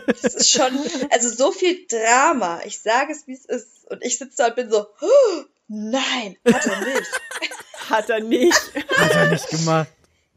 das 0.07 0.35
ist 0.35 0.51
schon, 0.51 0.71
also 1.11 1.29
so 1.29 1.51
viel 1.51 1.85
Drama. 1.87 2.61
Ich 2.65 2.79
sage 2.79 3.11
es, 3.11 3.27
wie 3.27 3.33
es 3.33 3.45
ist. 3.45 3.89
Und 3.89 4.03
ich 4.03 4.17
sitze 4.17 4.37
da 4.37 4.47
und 4.47 4.55
bin 4.55 4.69
so, 4.69 4.87
oh, 5.01 5.43
nein, 5.67 6.37
hat 6.45 6.65
er 6.65 6.79
nicht. 6.79 7.21
hat 7.89 8.09
er 8.09 8.19
nicht. 8.21 8.73
Hat 8.97 9.11
er 9.11 9.29
nicht 9.29 9.49
gemacht. 9.49 9.89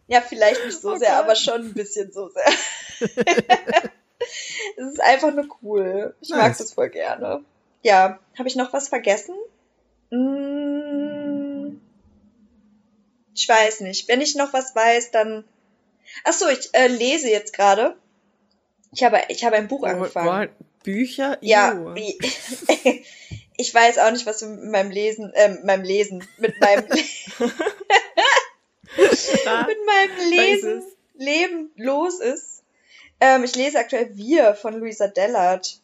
Ja, 0.09 0.21
vielleicht 0.21 0.65
nicht 0.65 0.81
so 0.81 0.93
oh 0.93 0.97
sehr, 0.97 1.17
aber 1.17 1.35
schon 1.35 1.63
ein 1.63 1.75
bisschen 1.75 2.13
so 2.13 2.29
sehr. 2.29 2.45
es 4.77 4.93
ist 4.93 5.01
einfach 5.01 5.33
nur 5.33 5.47
cool. 5.63 6.15
Ich 6.21 6.31
nice. 6.31 6.39
mag 6.39 6.59
das 6.59 6.73
voll 6.75 6.91
gerne. 6.91 7.45
Ja, 7.83 8.19
habe 8.39 8.49
ich 8.49 8.57
noch 8.57 8.73
was 8.73 8.89
vergessen? 8.89 9.35
Hm, 10.11 11.81
ich 13.35 13.49
weiß 13.49 13.81
nicht. 13.81 14.09
Wenn 14.09 14.21
ich 14.21 14.35
noch 14.35 14.53
was 14.53 14.75
weiß, 14.75 15.11
dann. 15.11 15.45
Ach 16.25 16.33
so, 16.33 16.49
ich 16.49 16.71
äh, 16.73 16.89
lese 16.89 17.29
jetzt 17.29 17.53
gerade. 17.53 17.97
Ich 18.93 19.03
habe, 19.03 19.21
ich 19.29 19.45
habe 19.45 19.57
ein 19.57 19.69
Buch 19.69 19.85
angefangen. 19.85 20.51
Bücher? 20.83 21.39
Ja. 21.41 21.95
ich 23.57 23.75
weiß 23.75 23.99
auch 23.99 24.11
nicht, 24.11 24.27
was 24.27 24.43
mit 24.43 24.65
meinem 24.65 24.91
Lesen, 24.91 25.33
äh, 25.35 25.57
meinem 25.65 25.85
Lesen, 25.85 26.27
mit 26.39 26.61
meinem, 26.61 26.85
mit 26.89 27.11
meinem 29.87 30.31
Lesen, 30.31 30.83
Leben 31.15 31.71
los 31.77 32.21
ist. 32.21 32.63
Ähm, 33.21 33.45
ich 33.45 33.55
lese 33.55 33.79
aktuell 33.79 34.17
Wir 34.17 34.55
von 34.55 34.79
Luisa 34.79 35.07
Dellert. 35.07 35.79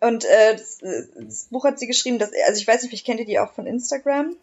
Und 0.00 0.24
äh, 0.24 0.56
das, 0.56 0.78
das, 0.80 1.44
Buch 1.44 1.64
hat 1.64 1.78
sie 1.78 1.86
geschrieben, 1.86 2.18
dass, 2.18 2.30
also 2.46 2.60
ich 2.60 2.66
weiß 2.66 2.82
nicht, 2.82 2.92
ich 2.92 3.04
kenne 3.04 3.24
die 3.24 3.38
auch 3.38 3.52
von 3.52 3.66
Instagram. 3.66 4.36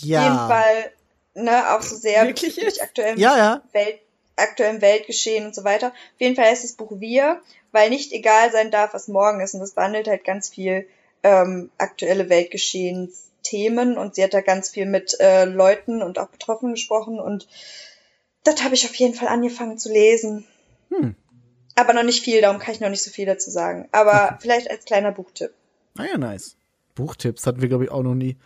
Ja. 0.00 0.20
Auf 0.20 0.24
jeden 0.26 0.38
Fall, 0.48 0.92
ne, 1.34 1.74
auch 1.74 1.82
so 1.82 1.96
sehr 1.96 2.26
Wirklich 2.26 2.56
durch 2.56 2.82
aktuellen, 2.82 3.18
ja, 3.18 3.36
ja. 3.36 3.62
Welt, 3.72 4.00
aktuellen 4.38 4.80
Weltgeschehen 4.80 5.46
und 5.46 5.54
so 5.54 5.64
weiter. 5.64 5.88
Auf 5.88 6.20
jeden 6.20 6.36
Fall 6.36 6.46
heißt 6.46 6.64
das 6.64 6.72
Buch 6.72 6.92
Wir, 7.00 7.40
weil 7.72 7.90
nicht 7.90 8.12
egal 8.12 8.50
sein 8.52 8.70
darf, 8.70 8.94
was 8.94 9.08
morgen 9.08 9.40
ist. 9.40 9.54
Und 9.54 9.60
das 9.60 9.72
behandelt 9.72 10.08
halt 10.08 10.24
ganz 10.24 10.48
viel 10.48 10.86
ähm, 11.22 11.70
aktuelle 11.78 12.28
Weltgeschehensthemen 12.28 13.98
und 13.98 14.14
sie 14.14 14.24
hat 14.24 14.34
da 14.34 14.40
ganz 14.40 14.70
viel 14.70 14.86
mit 14.86 15.18
äh, 15.20 15.44
Leuten 15.44 16.02
und 16.02 16.18
auch 16.18 16.28
Betroffenen 16.28 16.74
gesprochen 16.74 17.18
und 17.18 17.48
das 18.44 18.62
habe 18.62 18.74
ich 18.74 18.86
auf 18.86 18.94
jeden 18.94 19.14
Fall 19.14 19.28
angefangen 19.28 19.78
zu 19.78 19.92
lesen. 19.92 20.46
Hm. 20.90 21.14
Aber 21.74 21.92
noch 21.92 22.02
nicht 22.02 22.22
viel, 22.22 22.40
darum 22.40 22.58
kann 22.58 22.74
ich 22.74 22.80
noch 22.80 22.88
nicht 22.88 23.04
so 23.04 23.10
viel 23.10 23.26
dazu 23.26 23.50
sagen. 23.50 23.88
Aber 23.92 24.38
vielleicht 24.40 24.70
als 24.70 24.84
kleiner 24.84 25.12
Buchtipp. 25.12 25.52
Ah 25.96 26.04
ja, 26.04 26.18
nice. 26.18 26.56
Buchtipps 26.94 27.46
hatten 27.46 27.60
wir, 27.60 27.68
glaube 27.68 27.84
ich, 27.84 27.90
auch 27.90 28.02
noch 28.02 28.14
nie. 28.14 28.36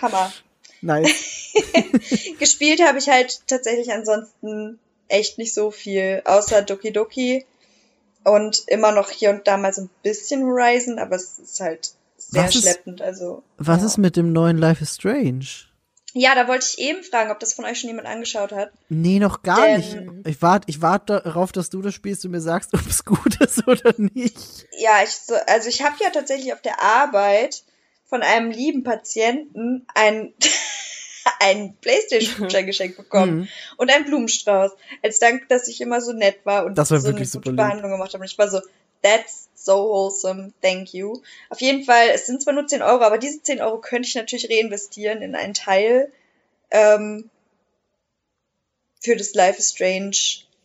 Hammer. 0.00 0.32
Nice. 0.82 1.52
Gespielt 2.38 2.80
habe 2.80 2.96
ich 2.96 3.10
halt 3.10 3.46
tatsächlich 3.46 3.92
ansonsten 3.92 4.78
echt 5.10 5.38
nicht 5.38 5.54
so 5.54 5.70
viel, 5.70 6.22
außer 6.24 6.62
Doki 6.62 6.92
Doki 6.92 7.46
und 8.24 8.64
immer 8.66 8.92
noch 8.92 9.10
hier 9.10 9.30
und 9.30 9.46
da 9.46 9.56
mal 9.56 9.72
so 9.72 9.82
ein 9.82 9.90
bisschen 10.02 10.42
Horizon, 10.44 10.98
aber 10.98 11.16
es 11.16 11.38
ist 11.38 11.60
halt 11.60 11.92
sehr 12.18 12.44
was 12.44 12.54
schleppend. 12.54 13.00
Ist, 13.00 13.06
also 13.06 13.42
was 13.56 13.80
ja. 13.80 13.86
ist 13.86 13.98
mit 13.98 14.16
dem 14.16 14.32
neuen 14.32 14.58
Life 14.58 14.82
is 14.82 14.94
Strange? 14.94 15.46
Ja, 16.12 16.34
da 16.34 16.48
wollte 16.48 16.66
ich 16.68 16.78
eben 16.78 17.04
fragen, 17.04 17.30
ob 17.30 17.38
das 17.38 17.52
von 17.52 17.64
euch 17.64 17.78
schon 17.78 17.88
jemand 17.88 18.08
angeschaut 18.08 18.50
hat. 18.50 18.72
Nee, 18.88 19.20
noch 19.20 19.42
gar 19.42 19.64
Denn, 19.64 19.76
nicht. 19.76 20.26
Ich 20.26 20.42
warte 20.42 20.68
ich 20.68 20.82
wart 20.82 21.08
darauf, 21.08 21.52
dass 21.52 21.70
du 21.70 21.82
das 21.82 21.94
spielst 21.94 22.24
und 22.24 22.32
mir 22.32 22.40
sagst, 22.40 22.74
ob 22.74 22.86
es 22.86 23.04
gut 23.04 23.40
ist 23.40 23.66
oder 23.66 23.94
nicht. 23.96 24.66
Ja, 24.78 25.02
ich 25.04 25.10
so, 25.10 25.34
also 25.46 25.68
ich 25.68 25.82
habe 25.82 25.96
ja 26.00 26.10
tatsächlich 26.10 26.52
auf 26.52 26.62
der 26.62 26.82
Arbeit 26.82 27.62
von 28.06 28.22
einem 28.22 28.50
lieben 28.50 28.82
Patienten 28.82 29.86
ein 29.94 30.34
einen 31.40 31.74
Playstation-Gutschein 31.76 32.66
geschenkt 32.66 32.96
bekommen 32.96 33.38
mhm. 33.40 33.48
und 33.78 33.90
einen 33.90 34.04
Blumenstrauß. 34.04 34.72
Als 35.02 35.18
Dank, 35.18 35.48
dass 35.48 35.66
ich 35.66 35.80
immer 35.80 36.00
so 36.00 36.12
nett 36.12 36.38
war 36.44 36.66
und 36.66 36.76
das 36.76 36.90
war 36.90 37.00
so 37.00 37.08
eine 37.08 37.24
gute 37.24 37.52
Behandlung 37.52 37.90
gemacht 37.90 38.12
habe. 38.12 38.22
Und 38.22 38.30
ich 38.30 38.38
war 38.38 38.48
so, 38.48 38.60
that's 39.02 39.48
so 39.54 39.88
wholesome, 39.88 40.52
thank 40.62 40.92
you. 40.94 41.20
Auf 41.48 41.60
jeden 41.60 41.84
Fall, 41.84 42.08
es 42.14 42.26
sind 42.26 42.42
zwar 42.42 42.54
nur 42.54 42.66
10 42.66 42.82
Euro, 42.82 43.02
aber 43.02 43.18
diese 43.18 43.42
10 43.42 43.60
Euro 43.60 43.78
könnte 43.78 44.08
ich 44.08 44.14
natürlich 44.14 44.50
reinvestieren 44.50 45.22
in 45.22 45.34
einen 45.34 45.54
Teil 45.54 46.12
ähm, 46.70 47.30
für 49.00 49.16
das 49.16 49.34
Life 49.34 49.58
is 49.58 49.70
Strange, 49.70 50.16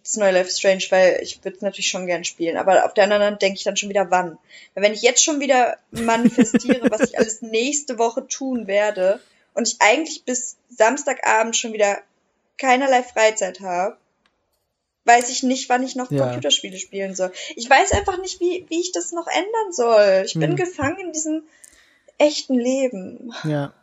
das 0.04 0.18
neue 0.18 0.34
Life 0.34 0.50
is 0.50 0.60
Strange, 0.60 0.84
weil 0.90 1.20
ich 1.22 1.44
würde 1.44 1.56
es 1.56 1.62
natürlich 1.62 1.88
schon 1.88 2.06
gern 2.06 2.26
spielen. 2.26 2.58
Aber 2.58 2.86
auf 2.86 2.94
der 2.94 3.06
anderen 3.06 3.22
Seite 3.22 3.38
denke 3.38 3.58
ich 3.58 3.64
dann 3.64 3.78
schon 3.78 3.90
wieder, 3.90 4.12
wann. 4.12 4.38
Weil 4.74 4.84
wenn 4.84 4.94
ich 4.94 5.02
jetzt 5.02 5.24
schon 5.24 5.40
wieder 5.40 5.78
manifestiere, 5.92 6.82
was 6.92 7.10
ich 7.10 7.18
alles 7.18 7.42
nächste 7.42 7.98
Woche 7.98 8.28
tun 8.28 8.68
werde, 8.68 9.22
und 9.56 9.68
ich 9.68 9.78
eigentlich 9.80 10.24
bis 10.24 10.58
Samstagabend 10.70 11.56
schon 11.56 11.74
wieder 11.74 11.98
keinerlei 12.58 13.04
Freizeit 13.04 13.62
habe, 13.62 13.98
weiß 15.06 15.30
ich 15.30 15.44
nicht, 15.44 15.70
wann 15.70 15.84
ich 15.84 15.96
noch 15.96 16.12
ja. 16.12 16.26
Computerspiele 16.26 16.78
spielen 16.78 17.16
soll. 17.16 17.32
Ich 17.56 17.70
weiß 17.70 17.92
einfach 17.94 18.20
nicht, 18.20 18.40
wie, 18.40 18.66
wie 18.70 18.82
ich 18.82 18.92
das 18.92 19.12
noch 19.12 19.28
ändern 19.28 19.72
soll. 19.72 20.24
Ich 20.26 20.34
bin 20.34 20.52
hm. 20.52 20.56
gefangen 20.56 21.00
in 21.00 21.12
diesem 21.12 21.44
echten 22.18 22.56
Leben. 22.56 23.34
Ja. 23.44 23.74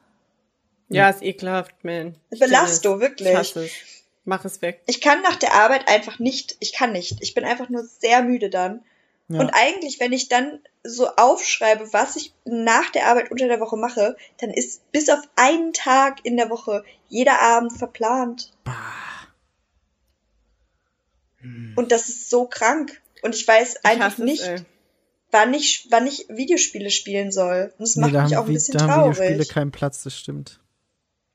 Ja, 0.89 1.09
ist 1.09 1.23
ekelhaft, 1.23 1.85
man. 1.85 2.17
Belasto, 2.29 3.01
wirklich. 3.01 3.57
Ich. 3.57 3.85
Mach 4.25 4.45
es 4.45 4.63
weg. 4.63 4.83
Ich 4.87 5.01
kann 5.01 5.23
nach 5.23 5.37
der 5.37 5.55
Arbeit 5.55 5.89
einfach 5.89 6.19
nicht, 6.19 6.57
ich 6.61 6.73
kann 6.73 6.93
nicht. 6.93 7.17
Ich 7.21 7.35
bin 7.35 7.45
einfach 7.45 7.71
nur 7.71 7.85
sehr 7.85 8.23
müde 8.23 8.51
dann. 8.51 8.85
Ja. 9.33 9.41
Und 9.41 9.51
eigentlich, 9.51 9.99
wenn 9.99 10.13
ich 10.13 10.29
dann 10.29 10.61
so 10.85 11.09
aufschreibe, 11.09 11.93
was 11.93 12.17
ich 12.17 12.35
nach 12.45 12.91
der 12.91 13.07
Arbeit 13.07 13.31
unter 13.31 13.49
der 13.49 13.61
Woche 13.61 13.77
mache, 13.77 14.17
dann 14.39 14.51
ist 14.51 14.91
bis 14.93 15.09
auf 15.09 15.21
einen 15.37 15.73
Tag 15.73 16.25
in 16.25 16.37
der 16.37 16.51
Woche 16.51 16.85
jeder 17.09 17.41
Abend 17.41 17.73
verplant. 17.73 18.53
Hm. 21.39 21.73
Und 21.77 21.93
das 21.93 22.09
ist 22.09 22.29
so 22.31 22.47
krank. 22.47 23.01
Und 23.23 23.35
ich 23.35 23.47
weiß 23.47 23.77
ich 23.77 23.85
einfach 23.85 24.19
nicht, 24.19 24.43
es, 24.43 24.65
wann 25.31 25.55
ich, 25.55 25.87
wann 25.91 26.07
ich 26.07 26.27
Videospiele 26.29 26.91
spielen 26.91 27.33
soll. 27.33 27.73
Und 27.79 27.81
das 27.81 27.97
nee, 27.97 28.03
macht 28.03 28.29
mich 28.29 28.37
auch 28.37 28.47
ein 28.47 28.53
bisschen 28.53 28.77
da 28.77 28.87
traurig. 28.87 29.17
Da 29.17 29.23
haben 29.23 29.31
Videospiele 29.31 29.47
keinen 29.47 29.73
Platz, 29.73 30.03
das 30.03 30.19
stimmt. 30.19 30.61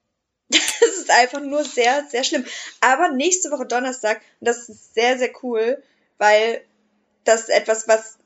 das 0.50 0.82
ist 0.82 1.10
einfach 1.10 1.42
nur 1.42 1.64
sehr, 1.64 2.06
sehr 2.10 2.24
schlimm. 2.24 2.46
Aber 2.80 3.10
nächste 3.10 3.50
Woche 3.50 3.66
Donnerstag, 3.66 4.22
und 4.40 4.48
das 4.48 4.70
ist 4.70 4.94
sehr, 4.94 5.18
sehr 5.18 5.32
cool, 5.42 5.82
weil 6.18 6.62
das 7.28 7.42
ist 7.42 7.50
etwas, 7.50 7.88
was 7.88 8.18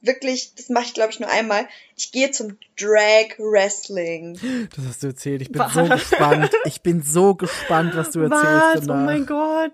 wirklich, 0.00 0.54
das 0.54 0.68
mache 0.68 0.86
ich 0.86 0.94
glaube 0.94 1.12
ich 1.12 1.20
nur 1.20 1.28
einmal. 1.28 1.68
Ich 1.96 2.12
gehe 2.12 2.30
zum 2.30 2.58
Drag 2.78 3.38
Wrestling. 3.38 4.38
Das 4.74 4.84
hast 4.86 5.02
du 5.02 5.08
erzählt. 5.08 5.42
Ich 5.42 5.52
bin 5.52 5.60
was? 5.60 5.74
so 5.74 5.84
gespannt. 5.84 6.50
Ich 6.64 6.80
bin 6.80 7.02
so 7.02 7.34
gespannt, 7.34 7.94
was 7.94 8.10
du 8.10 8.20
erzählst. 8.20 8.44
Was? 8.44 8.86
Danach. 8.86 9.02
Oh 9.02 9.04
mein 9.04 9.26
Gott. 9.26 9.72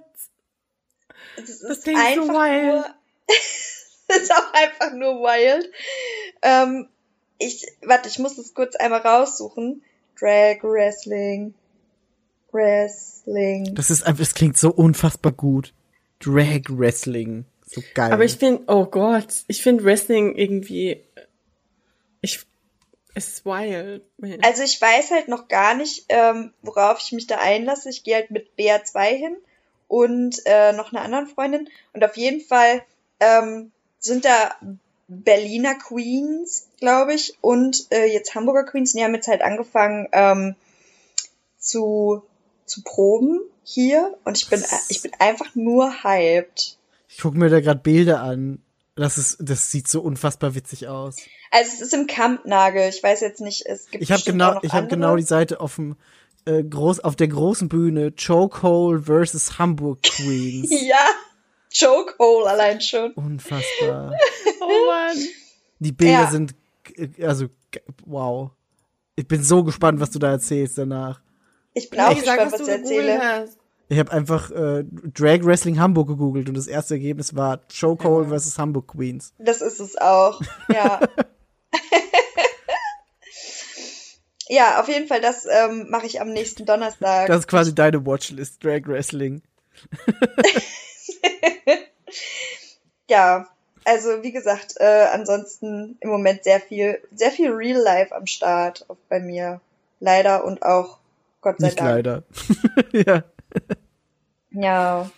Das, 1.36 1.48
ist 1.48 1.62
das 1.62 1.80
klingt 1.82 2.00
einfach 2.00 2.26
so 2.26 2.32
wild. 2.32 2.74
Nur, 2.74 2.84
das 4.08 4.22
ist 4.22 4.32
auch 4.32 4.52
einfach 4.52 4.92
nur 4.92 5.22
wild. 5.22 5.70
Ähm, 6.42 6.88
ich, 7.38 7.66
warte, 7.82 8.08
ich 8.08 8.18
muss 8.18 8.36
das 8.36 8.52
kurz 8.52 8.76
einmal 8.76 9.00
raussuchen. 9.00 9.82
Drag 10.18 10.62
Wrestling. 10.62 11.54
Wrestling. 12.52 13.74
Das 13.74 13.90
ist 13.90 14.02
einfach, 14.02 14.22
es 14.22 14.34
klingt 14.34 14.58
so 14.58 14.70
unfassbar 14.70 15.32
gut. 15.32 15.72
Drag 16.20 16.62
Wrestling. 16.68 17.46
So 17.72 17.82
geil. 17.94 18.12
Aber 18.12 18.24
ich 18.24 18.36
finde, 18.36 18.64
oh 18.66 18.84
Gott, 18.84 19.44
ich 19.48 19.62
finde 19.62 19.84
Wrestling 19.84 20.36
irgendwie, 20.36 21.02
ich, 22.20 22.40
es 23.14 23.28
ist 23.28 23.46
wild. 23.46 24.02
Man. 24.18 24.42
Also 24.42 24.62
ich 24.62 24.78
weiß 24.78 25.10
halt 25.10 25.28
noch 25.28 25.48
gar 25.48 25.74
nicht, 25.74 26.04
ähm, 26.10 26.52
worauf 26.60 27.00
ich 27.00 27.12
mich 27.12 27.26
da 27.26 27.38
einlasse. 27.38 27.88
Ich 27.88 28.04
gehe 28.04 28.16
halt 28.16 28.30
mit 28.30 28.50
BA2 28.58 29.04
hin 29.06 29.36
und 29.88 30.42
äh, 30.44 30.72
noch 30.72 30.92
einer 30.92 31.00
anderen 31.00 31.26
Freundin. 31.26 31.70
Und 31.94 32.04
auf 32.04 32.18
jeden 32.18 32.42
Fall 32.42 32.82
ähm, 33.20 33.72
sind 33.98 34.26
da 34.26 34.54
Berliner 35.08 35.74
Queens, 35.74 36.68
glaube 36.78 37.14
ich, 37.14 37.38
und 37.40 37.86
äh, 37.90 38.04
jetzt 38.04 38.34
Hamburger 38.34 38.64
Queens. 38.64 38.92
Und 38.92 38.98
die 38.98 39.04
haben 39.04 39.14
jetzt 39.14 39.28
halt 39.28 39.40
angefangen 39.40 40.08
ähm, 40.12 40.56
zu, 41.58 42.22
zu 42.66 42.82
proben 42.82 43.40
hier. 43.64 44.14
Und 44.24 44.36
ich 44.36 44.50
bin, 44.50 44.62
ich 44.90 45.00
bin 45.00 45.12
einfach 45.18 45.54
nur 45.54 46.04
hyped. 46.04 46.76
Ich 47.14 47.20
gucke 47.20 47.38
mir 47.38 47.50
da 47.50 47.60
gerade 47.60 47.80
Bilder 47.80 48.22
an. 48.22 48.62
Das 48.94 49.18
ist, 49.18 49.36
das 49.40 49.70
sieht 49.70 49.86
so 49.88 50.00
unfassbar 50.00 50.54
witzig 50.54 50.88
aus. 50.88 51.16
Also 51.50 51.70
es 51.74 51.80
ist 51.80 51.94
im 51.94 52.06
Kampnagel. 52.06 52.88
Ich 52.88 53.02
weiß 53.02 53.20
jetzt 53.20 53.40
nicht, 53.40 53.66
es 53.66 53.90
gibt 53.90 54.02
Ich 54.02 54.10
habe 54.10 54.22
genau, 54.22 54.58
ich 54.62 54.72
habe 54.72 54.86
genau 54.88 55.16
die 55.16 55.22
Seite 55.22 55.60
auf 55.60 55.76
dem 55.76 55.96
äh, 56.46 56.62
groß 56.62 57.00
auf 57.00 57.14
der 57.14 57.28
großen 57.28 57.68
Bühne 57.68 58.12
Chokehole 58.12 59.02
versus 59.02 59.58
Hamburg 59.58 60.02
Queens. 60.02 60.70
ja, 60.88 61.06
Chokehole 61.78 62.48
allein 62.48 62.80
schon. 62.80 63.12
Unfassbar. 63.12 64.12
oh 64.60 64.86
Mann. 64.86 65.16
Die 65.78 65.92
Bilder 65.92 66.12
ja. 66.12 66.30
sind 66.30 66.54
also 67.20 67.48
wow. 68.06 68.50
Ich 69.16 69.28
bin 69.28 69.42
so 69.42 69.62
gespannt, 69.62 70.00
was 70.00 70.10
du 70.10 70.18
da 70.18 70.30
erzählst 70.30 70.78
danach. 70.78 71.20
Ich 71.74 71.90
bin 71.90 72.00
auch 72.00 72.14
gespannt, 72.14 72.52
was, 72.52 72.60
was 72.60 72.66
du 72.66 72.72
erzähle. 72.72 73.48
Ich 73.92 73.98
habe 73.98 74.10
einfach 74.10 74.50
äh, 74.50 74.84
Drag 75.12 75.44
Wrestling 75.44 75.78
Hamburg 75.78 76.08
gegoogelt 76.08 76.48
und 76.48 76.56
das 76.56 76.66
erste 76.66 76.94
Ergebnis 76.94 77.36
war 77.36 77.60
Chokehold 77.68 78.24
ja. 78.24 78.30
versus 78.30 78.56
Hamburg 78.56 78.88
Queens. 78.88 79.34
Das 79.38 79.60
ist 79.60 79.80
es 79.80 79.98
auch, 79.98 80.40
ja. 80.72 80.98
Ja, 84.48 84.80
auf 84.80 84.88
jeden 84.88 85.08
Fall, 85.08 85.22
das 85.22 85.46
ähm, 85.46 85.86
mache 85.88 86.04
ich 86.04 86.20
am 86.20 86.28
nächsten 86.28 86.66
Donnerstag. 86.66 87.26
Das 87.26 87.38
ist 87.38 87.48
quasi 87.48 87.74
deine 87.74 88.04
Watchlist, 88.04 88.62
Drag 88.62 88.82
Wrestling. 88.86 89.40
ja, 93.08 93.48
also 93.84 94.22
wie 94.22 94.32
gesagt, 94.32 94.74
äh, 94.78 95.06
ansonsten 95.10 95.96
im 96.00 96.10
Moment 96.10 96.44
sehr 96.44 96.60
viel, 96.60 97.00
sehr 97.14 97.30
viel 97.30 97.50
Real 97.50 97.80
Life 97.80 98.14
am 98.14 98.26
Start 98.26 98.84
auch 98.88 98.98
bei 99.08 99.20
mir. 99.20 99.62
Leider 100.00 100.44
und 100.44 100.62
auch 100.62 100.98
Gott 101.40 101.58
sei 101.58 101.68
Nicht 101.68 101.80
Dank. 101.80 101.90
leider. 101.90 102.22
ja. 102.92 103.24
Ja. 104.52 105.10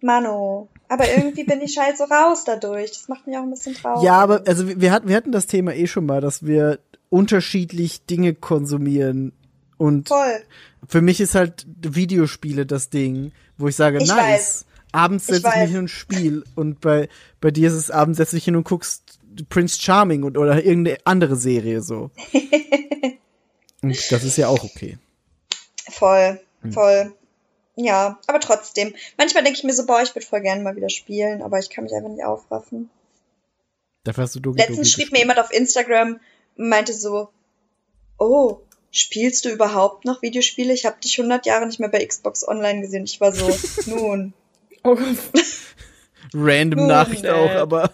Mano. 0.00 0.68
Aber 0.88 1.08
irgendwie 1.10 1.44
bin 1.44 1.60
ich 1.60 1.78
halt 1.78 1.96
so 1.96 2.04
raus 2.04 2.44
dadurch. 2.44 2.90
Das 2.92 3.08
macht 3.08 3.26
mich 3.26 3.36
auch 3.36 3.42
ein 3.42 3.50
bisschen 3.50 3.74
traurig. 3.74 4.02
Ja, 4.04 4.14
aber 4.20 4.42
also 4.46 4.66
wir 4.80 4.92
hatten, 4.92 5.08
wir 5.08 5.16
hatten 5.16 5.32
das 5.32 5.46
Thema 5.46 5.72
eh 5.74 5.86
schon 5.86 6.06
mal, 6.06 6.20
dass 6.20 6.44
wir 6.44 6.80
unterschiedlich 7.08 8.04
Dinge 8.06 8.34
konsumieren. 8.34 9.32
Und 9.78 10.08
Voll. 10.08 10.42
für 10.86 11.00
mich 11.00 11.20
ist 11.20 11.34
halt 11.34 11.66
Videospiele 11.82 12.66
das 12.66 12.90
Ding, 12.90 13.32
wo 13.58 13.68
ich 13.68 13.76
sage, 13.76 13.98
Ich 14.02 14.08
nice. 14.08 14.18
weiß. 14.18 14.66
Abends 14.92 15.28
Ich 15.28 15.36
setze 15.36 15.48
ich, 15.48 15.54
mich 15.54 15.62
weiß. 15.62 15.70
hin 15.70 15.78
und 15.78 15.88
spiel. 15.88 16.44
Und 16.56 16.80
bei, 16.80 17.08
bei 17.40 17.50
dir 17.50 17.68
ist 17.68 17.74
es 17.74 17.90
abends 17.90 18.18
setze 18.18 18.36
ich 18.36 18.44
hin 18.44 18.56
und 18.56 18.64
guckst 18.64 19.18
Prince 19.48 19.80
Charming 19.80 20.24
und, 20.24 20.36
oder 20.36 20.62
irgendeine 20.62 20.98
andere 21.04 21.36
Serie 21.36 21.80
so. 21.80 22.10
und 23.82 24.12
das 24.12 24.24
ist 24.24 24.36
ja 24.36 24.48
auch 24.48 24.62
okay. 24.64 24.98
Voll, 25.90 26.38
Hm. 26.62 26.72
Ja, 27.74 28.18
aber 28.26 28.40
trotzdem. 28.40 28.94
Manchmal 29.16 29.44
denke 29.44 29.58
ich 29.58 29.64
mir 29.64 29.72
so, 29.72 29.86
boah, 29.86 30.02
ich 30.02 30.14
würde 30.14 30.26
voll 30.26 30.42
gerne 30.42 30.62
mal 30.62 30.76
wieder 30.76 30.90
spielen, 30.90 31.42
aber 31.42 31.58
ich 31.58 31.70
kann 31.70 31.84
mich 31.84 31.94
einfach 31.94 32.10
nicht 32.10 32.24
aufraffen. 32.24 32.90
Dafür 34.04 34.24
hast 34.24 34.34
du 34.34 34.40
Dogi 34.40 34.58
Letztens 34.58 34.78
Dogi 34.78 34.88
schrieb 34.90 35.04
gespielt. 35.04 35.12
mir 35.12 35.18
jemand 35.20 35.38
auf 35.38 35.52
Instagram, 35.52 36.20
meinte 36.56 36.92
so, 36.92 37.28
oh, 38.18 38.60
spielst 38.90 39.44
du 39.44 39.48
überhaupt 39.48 40.04
noch 40.04 40.20
Videospiele? 40.22 40.72
Ich 40.74 40.84
habe 40.84 41.00
dich 41.00 41.18
100 41.18 41.46
Jahre 41.46 41.66
nicht 41.66 41.80
mehr 41.80 41.88
bei 41.88 42.04
Xbox 42.04 42.46
Online 42.46 42.82
gesehen. 42.82 43.04
Ich 43.04 43.20
war 43.20 43.32
so, 43.32 43.48
nun, 43.86 44.34
Oh, 44.84 44.96
Random 46.34 46.80
Nun, 46.80 46.88
Nachricht 46.88 47.24
äh. 47.24 47.30
auch, 47.30 47.50
aber. 47.50 47.92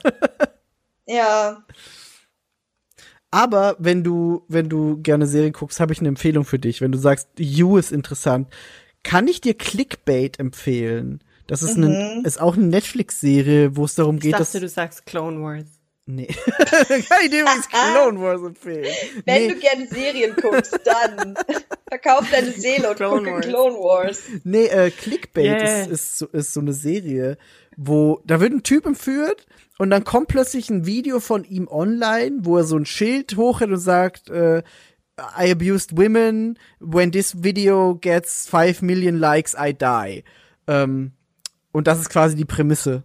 ja, 1.07 1.63
Aber 3.31 3.77
wenn 3.79 4.03
du, 4.03 4.45
wenn 4.49 4.69
du 4.69 5.03
gerne 5.03 5.27
Serien 5.27 5.53
guckst, 5.53 5.81
habe 5.81 5.93
ich 5.93 5.99
eine 5.99 6.09
Empfehlung 6.09 6.45
für 6.45 6.59
dich. 6.59 6.81
Wenn 6.81 6.93
du 6.93 6.99
sagst, 6.99 7.29
You 7.39 7.77
ist 7.77 7.93
interessant, 7.93 8.49
kann 9.03 9.29
ich 9.29 9.41
dir 9.41 9.55
Clickbait 9.55 10.39
empfehlen. 10.39 11.23
Das 11.47 11.63
ist, 11.63 11.77
eine, 11.77 12.23
ist 12.25 12.41
auch 12.41 12.57
eine 12.57 12.67
Netflix-Serie, 12.67 13.75
wo 13.75 13.87
es 13.87 13.95
darum 13.95 14.17
ich 14.17 14.23
geht, 14.23 14.35
dachte, 14.35 14.45
dass. 14.45 14.61
du 14.61 14.69
sagst 14.69 15.07
Clone 15.07 15.43
Wars. 15.43 15.65
Nee. 16.05 16.27
kann 16.59 17.19
ich 17.23 17.31
dir 17.31 17.43
übrigens 17.43 17.69
Clone 17.93 18.21
Wars 18.21 18.43
empfehlen. 18.43 18.95
wenn 19.27 19.47
nee, 19.47 19.55
du 19.55 19.61
gerne 19.61 19.87
Serien 19.89 20.35
guckst, 20.37 20.79
dann 20.85 21.35
verkauf 21.89 22.31
deine 22.31 22.51
Seele 22.51 22.91
und 22.91 22.97
Clone 22.97 23.19
gucke 23.19 23.33
Wars. 23.33 23.47
Clone 23.47 23.75
Wars. 23.75 24.23
nee 24.45 24.67
äh, 24.67 24.91
Clickbait 24.91 25.45
Yeah. 25.45 25.83
ist, 25.85 25.91
ist, 25.91 26.19
so, 26.19 26.27
ist 26.29 26.53
so 26.55 26.61
eine 26.61 26.73
Serie, 26.73 27.37
wo 27.77 28.21
da 28.25 28.41
wird 28.41 28.53
ein 28.53 28.63
Typ 28.63 28.87
entführt 28.87 29.47
und 29.79 29.91
dann 29.91 30.05
kommt 30.05 30.29
plötzlich 30.29 30.71
ein 30.71 30.87
Video 30.87 31.21
von 31.21 31.45
ihm 31.45 31.69
online, 31.69 32.39
wo 32.41 32.57
er 32.57 32.65
so 32.65 32.77
ein 32.77 32.87
Schild 32.87 33.37
hochhält 33.37 33.71
und 33.71 33.79
sagt, 33.79 34.29
äh, 34.31 34.63
I 35.39 35.51
abused 35.51 35.97
women. 35.97 36.59
When 36.81 37.11
this 37.11 37.43
video 37.43 37.95
gets 37.95 38.49
5 38.49 38.83
million 38.83 39.19
likes, 39.19 39.55
I 39.55 39.73
die. 39.73 40.25
Ähm, 40.67 41.13
und 41.73 41.87
das 41.87 42.01
ist 42.01 42.11
quasi 42.11 42.37
die 42.37 42.45
Prämisse. 42.45 43.05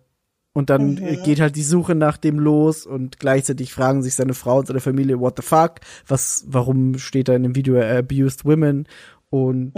Und 0.53 0.69
dann 0.69 0.98
äh, 0.98 1.17
geht 1.17 1.40
halt 1.40 1.56
die 1.56 1.64
Suche 1.64 1.95
nach 1.95 2.17
dem 2.17 2.38
los 2.38 2.85
und 2.85 3.19
gleichzeitig 3.19 3.74
fragen 3.74 4.03
sich 4.03 4.14
seine 4.14 4.35
Frau 4.35 4.59
und 4.59 4.67
seine 4.67 4.82
Familie, 4.82 5.19
what 5.19 5.35
the 5.38 5.42
fuck? 5.42 5.80
Was, 6.08 6.45
warum 6.48 7.00
steht 7.00 7.27
da 7.27 7.33
in 7.33 7.43
dem 7.43 7.56
Video, 7.56 7.82
abused 7.82 8.45
women? 8.45 8.88
Und 9.32 9.74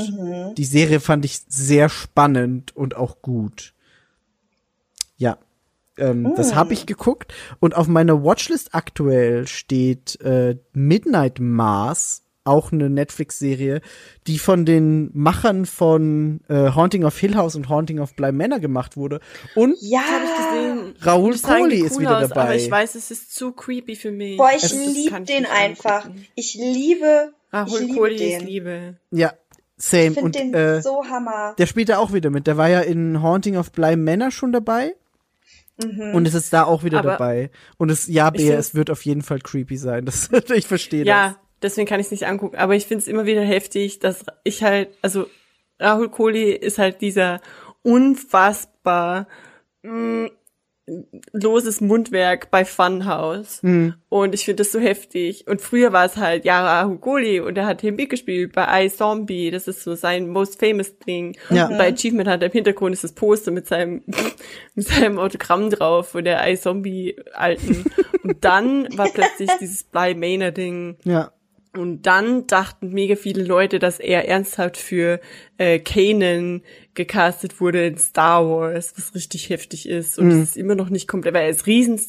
die 0.58 0.66
Serie 0.66 1.00
fand 1.00 1.24
ich 1.24 1.40
sehr 1.48 1.88
spannend 1.88 2.76
und 2.76 2.98
auch 2.98 3.22
gut. 3.22 3.74
Ja. 5.16 5.38
Ähm, 5.98 6.34
Das 6.36 6.56
habe 6.56 6.74
ich 6.74 6.86
geguckt. 6.86 7.34
Und 7.62 7.74
auf 7.74 7.88
meiner 7.88 8.22
Watchlist 8.22 8.76
aktuell 8.76 9.48
steht 9.48 10.20
äh, 10.20 10.58
Midnight 10.74 11.40
Mars, 11.40 12.25
auch 12.46 12.72
eine 12.72 12.90
Netflix-Serie, 12.90 13.82
die 14.28 14.40
von 14.40 14.66
den 14.66 15.10
Machern 15.14 15.66
von 15.66 16.40
äh, 16.48 16.72
Haunting 16.72 17.04
of 17.04 17.18
Hill 17.18 17.36
House 17.36 17.56
und 17.56 17.68
Haunting 17.70 18.00
of 18.00 18.16
Bly 18.16 18.32
Manor 18.32 18.60
gemacht 18.60 18.96
wurde. 18.96 19.20
Und 19.56 19.76
Ja, 19.82 20.02
gesehen. 20.02 20.94
Raoul 21.02 21.38
Kohli 21.38 21.82
cool 21.82 21.88
ist 21.88 22.00
wieder 22.00 22.18
aus, 22.20 22.30
dabei. 22.30 22.42
Aber 22.42 22.56
ich 22.56 22.72
weiß, 22.72 22.96
es 22.96 23.12
ist 23.12 23.36
zu 23.36 23.52
creepy 23.52 23.96
für 23.96 24.12
mich. 24.12 24.38
boah, 24.38 24.50
ich 24.56 24.62
das 24.62 24.74
lieb 24.74 25.12
ich 25.18 25.26
den 25.26 25.42
nicht 25.44 25.52
einfach. 25.52 26.06
angucken. 26.06 26.26
Ich 26.36 26.54
liebe, 26.54 27.34
Rahul 27.52 27.82
ich 27.82 27.88
liebe 27.88 27.98
Kohli 28.00 28.16
den. 28.18 28.40
ist 28.42 28.46
Liebe. 28.48 28.98
ja, 29.12 29.34
same. 29.78 30.04
Ich 30.04 30.14
finde 30.14 30.22
Und 30.22 30.36
den 30.36 30.54
äh, 30.54 30.82
so 30.82 31.04
hammer. 31.10 31.56
der 31.58 31.66
spielt 31.66 31.90
da 31.90 31.98
auch 31.98 32.14
wieder 32.14 32.30
mit. 32.30 32.48
Der 32.48 32.58
war 32.58 32.70
ja 32.70 32.82
in 32.82 33.22
Haunting 33.22 33.58
of 33.58 33.72
Bly 33.72 33.96
Manor 33.98 34.32
schon 34.32 34.52
dabei. 34.52 34.96
Und 35.78 36.26
es 36.26 36.34
ist 36.34 36.54
da 36.54 36.64
auch 36.64 36.86
wieder 36.86 37.00
Aber 37.00 37.12
dabei. 37.12 37.52
Und 37.78 37.92
es, 37.92 38.08
ja, 38.08 38.32
ich 38.34 38.44
Bea, 38.48 38.56
es 38.58 38.76
wird 38.76 38.90
auf 38.90 39.04
jeden 39.04 39.22
Fall 39.24 39.40
creepy 39.40 39.76
sein. 39.76 40.06
Das, 40.06 40.30
ich 40.56 40.68
verstehe 40.68 41.04
Ja, 41.04 41.36
deswegen 41.66 41.88
kann 41.88 42.00
ich 42.00 42.08
es 42.08 42.12
nicht 42.12 42.28
angucken. 42.28 42.58
Aber 42.58 42.76
ich 42.76 42.86
finde 42.86 43.02
es 43.02 43.08
immer 43.08 43.26
wieder 43.26 43.42
heftig, 43.42 44.00
dass 44.00 44.26
ich 44.44 44.64
halt, 44.64 44.90
also 45.02 45.28
Rahul 45.80 46.10
Kohli 46.10 46.52
ist 46.52 46.78
halt 46.78 47.02
dieser 47.02 47.42
unfassbar 47.82 49.28
mh, 49.84 50.30
loses 51.34 51.82
Mundwerk 51.82 52.52
bei 52.52 52.64
Funhouse. 52.64 53.62
Und 54.10 54.36
ich 54.36 54.46
finde 54.46 54.64
das 54.64 54.72
so 54.72 54.80
heftig. 54.80 55.48
Und 55.48 55.62
früher 55.62 55.94
war 55.94 56.06
es 56.06 56.18
halt, 56.18 56.46
ja, 56.46 56.64
Rahul 56.64 57.00
Kohli 57.00 57.40
und 57.40 57.58
er 57.58 57.66
hat 57.66 57.82
Himbi 57.82 58.06
gespielt 58.06 58.54
bei 58.54 58.86
iZombie. 58.86 59.50
Das 59.52 59.68
ist 59.68 59.84
so 59.84 59.96
sein 59.96 60.30
most 60.30 60.60
famous 60.60 60.98
Ding. 61.00 61.38
Ja. 61.50 61.68
Und 61.68 61.78
bei 61.78 61.92
Achievement 61.92 62.30
hat 62.30 62.42
er 62.42 62.48
im 62.48 62.52
Hintergrund 62.52 62.94
ist 62.94 63.04
das 63.04 63.14
Poster 63.14 63.52
mit 63.52 63.68
seinem, 63.68 64.04
mit 64.76 64.88
seinem 64.88 65.18
Autogramm 65.18 65.70
drauf 65.70 66.10
von 66.10 66.24
der 66.24 66.48
iZombie-Alten. 66.48 67.86
und 68.24 68.46
dann 68.46 68.88
war 68.98 69.10
plötzlich 69.10 69.50
dieses 69.60 69.84
Bly 69.84 70.14
Manor-Ding. 70.14 70.98
das. 71.04 71.14
Ja. 71.14 71.32
Und 71.78 72.04
dann 72.04 72.48
dachten 72.48 72.90
mega 72.90 73.16
viele 73.16 73.44
Leute, 73.44 73.80
dass 73.80 74.00
er 74.00 74.28
ernsthaft 74.28 74.78
für 74.78 75.20
äh, 75.58 75.80
Kanan 75.80 76.62
gecastet 76.94 77.60
wurde 77.60 77.86
in 77.86 77.98
Star 77.98 78.48
Wars, 78.48 78.94
was 78.98 79.16
richtig 79.16 79.50
heftig 79.50 79.88
ist. 79.88 80.18
Und 80.18 80.32
es 80.32 80.50
ist 80.50 80.58
immer 80.58 80.76
noch 80.76 80.90
nicht 80.90 81.08
komplett, 81.08 81.34
weil 81.34 81.44
er 81.46 81.50
ist 81.50 81.68
riesen, 81.68 82.00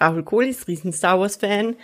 Rahul 0.00 0.22
Kohli 0.22 0.50
ist 0.50 0.68
riesen 0.68 0.92
Star 0.92 1.18
Wars 1.18 1.36
Fan, 1.36 1.76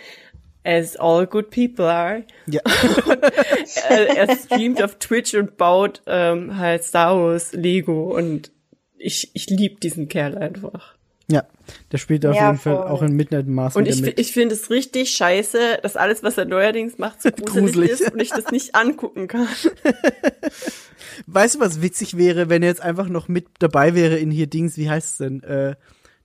as 0.63 0.95
all 0.97 1.27
good 1.27 1.51
people 1.51 1.85
are. 1.85 2.23
Ja. 2.47 2.61
er, 3.89 4.17
er 4.17 4.35
streamt 4.35 4.81
auf 4.81 4.95
Twitch 4.95 5.35
und 5.35 5.57
baut 5.57 6.01
ähm, 6.07 6.57
halt 6.57 6.83
Star 6.83 7.17
Wars 7.17 7.53
Lego 7.53 8.15
und 8.15 8.51
ich, 8.97 9.31
ich 9.33 9.49
lieb 9.49 9.81
diesen 9.81 10.07
Kerl 10.07 10.37
einfach. 10.37 10.94
Ja, 11.27 11.43
der 11.91 11.97
spielt 11.97 12.23
auf 12.25 12.35
Ja, 12.35 12.47
jeden 12.51 12.59
Fall 12.59 12.77
auch 12.77 13.01
in 13.01 13.13
Midnight 13.15 13.47
Mars 13.47 13.75
Und 13.75 13.87
ich, 13.87 13.99
mit. 14.01 14.19
ich 14.19 14.31
finde 14.31 14.53
es 14.53 14.69
richtig 14.69 15.09
scheiße, 15.11 15.79
dass 15.81 15.95
alles, 15.95 16.21
was 16.21 16.37
er 16.37 16.45
neuerdings 16.45 16.97
macht, 16.99 17.21
so 17.21 17.29
gruselig, 17.35 17.63
Gruselig. 17.63 17.91
ist 17.91 18.11
und 18.11 18.19
ich 18.21 18.29
das 18.29 18.51
nicht 18.51 18.75
angucken 18.75 19.27
kann. 19.27 19.47
weißt 21.27 21.55
du, 21.55 21.59
was 21.59 21.81
witzig 21.81 22.17
wäre, 22.17 22.49
wenn 22.49 22.61
er 22.63 22.69
jetzt 22.69 22.81
einfach 22.81 23.07
noch 23.09 23.27
mit 23.27 23.47
dabei 23.59 23.95
wäre 23.95 24.17
in 24.17 24.31
hier 24.31 24.47
Dings, 24.47 24.77
wie 24.77 24.89
heißt 24.89 25.11
es 25.13 25.17
denn? 25.17 25.43
Äh, 25.43 25.75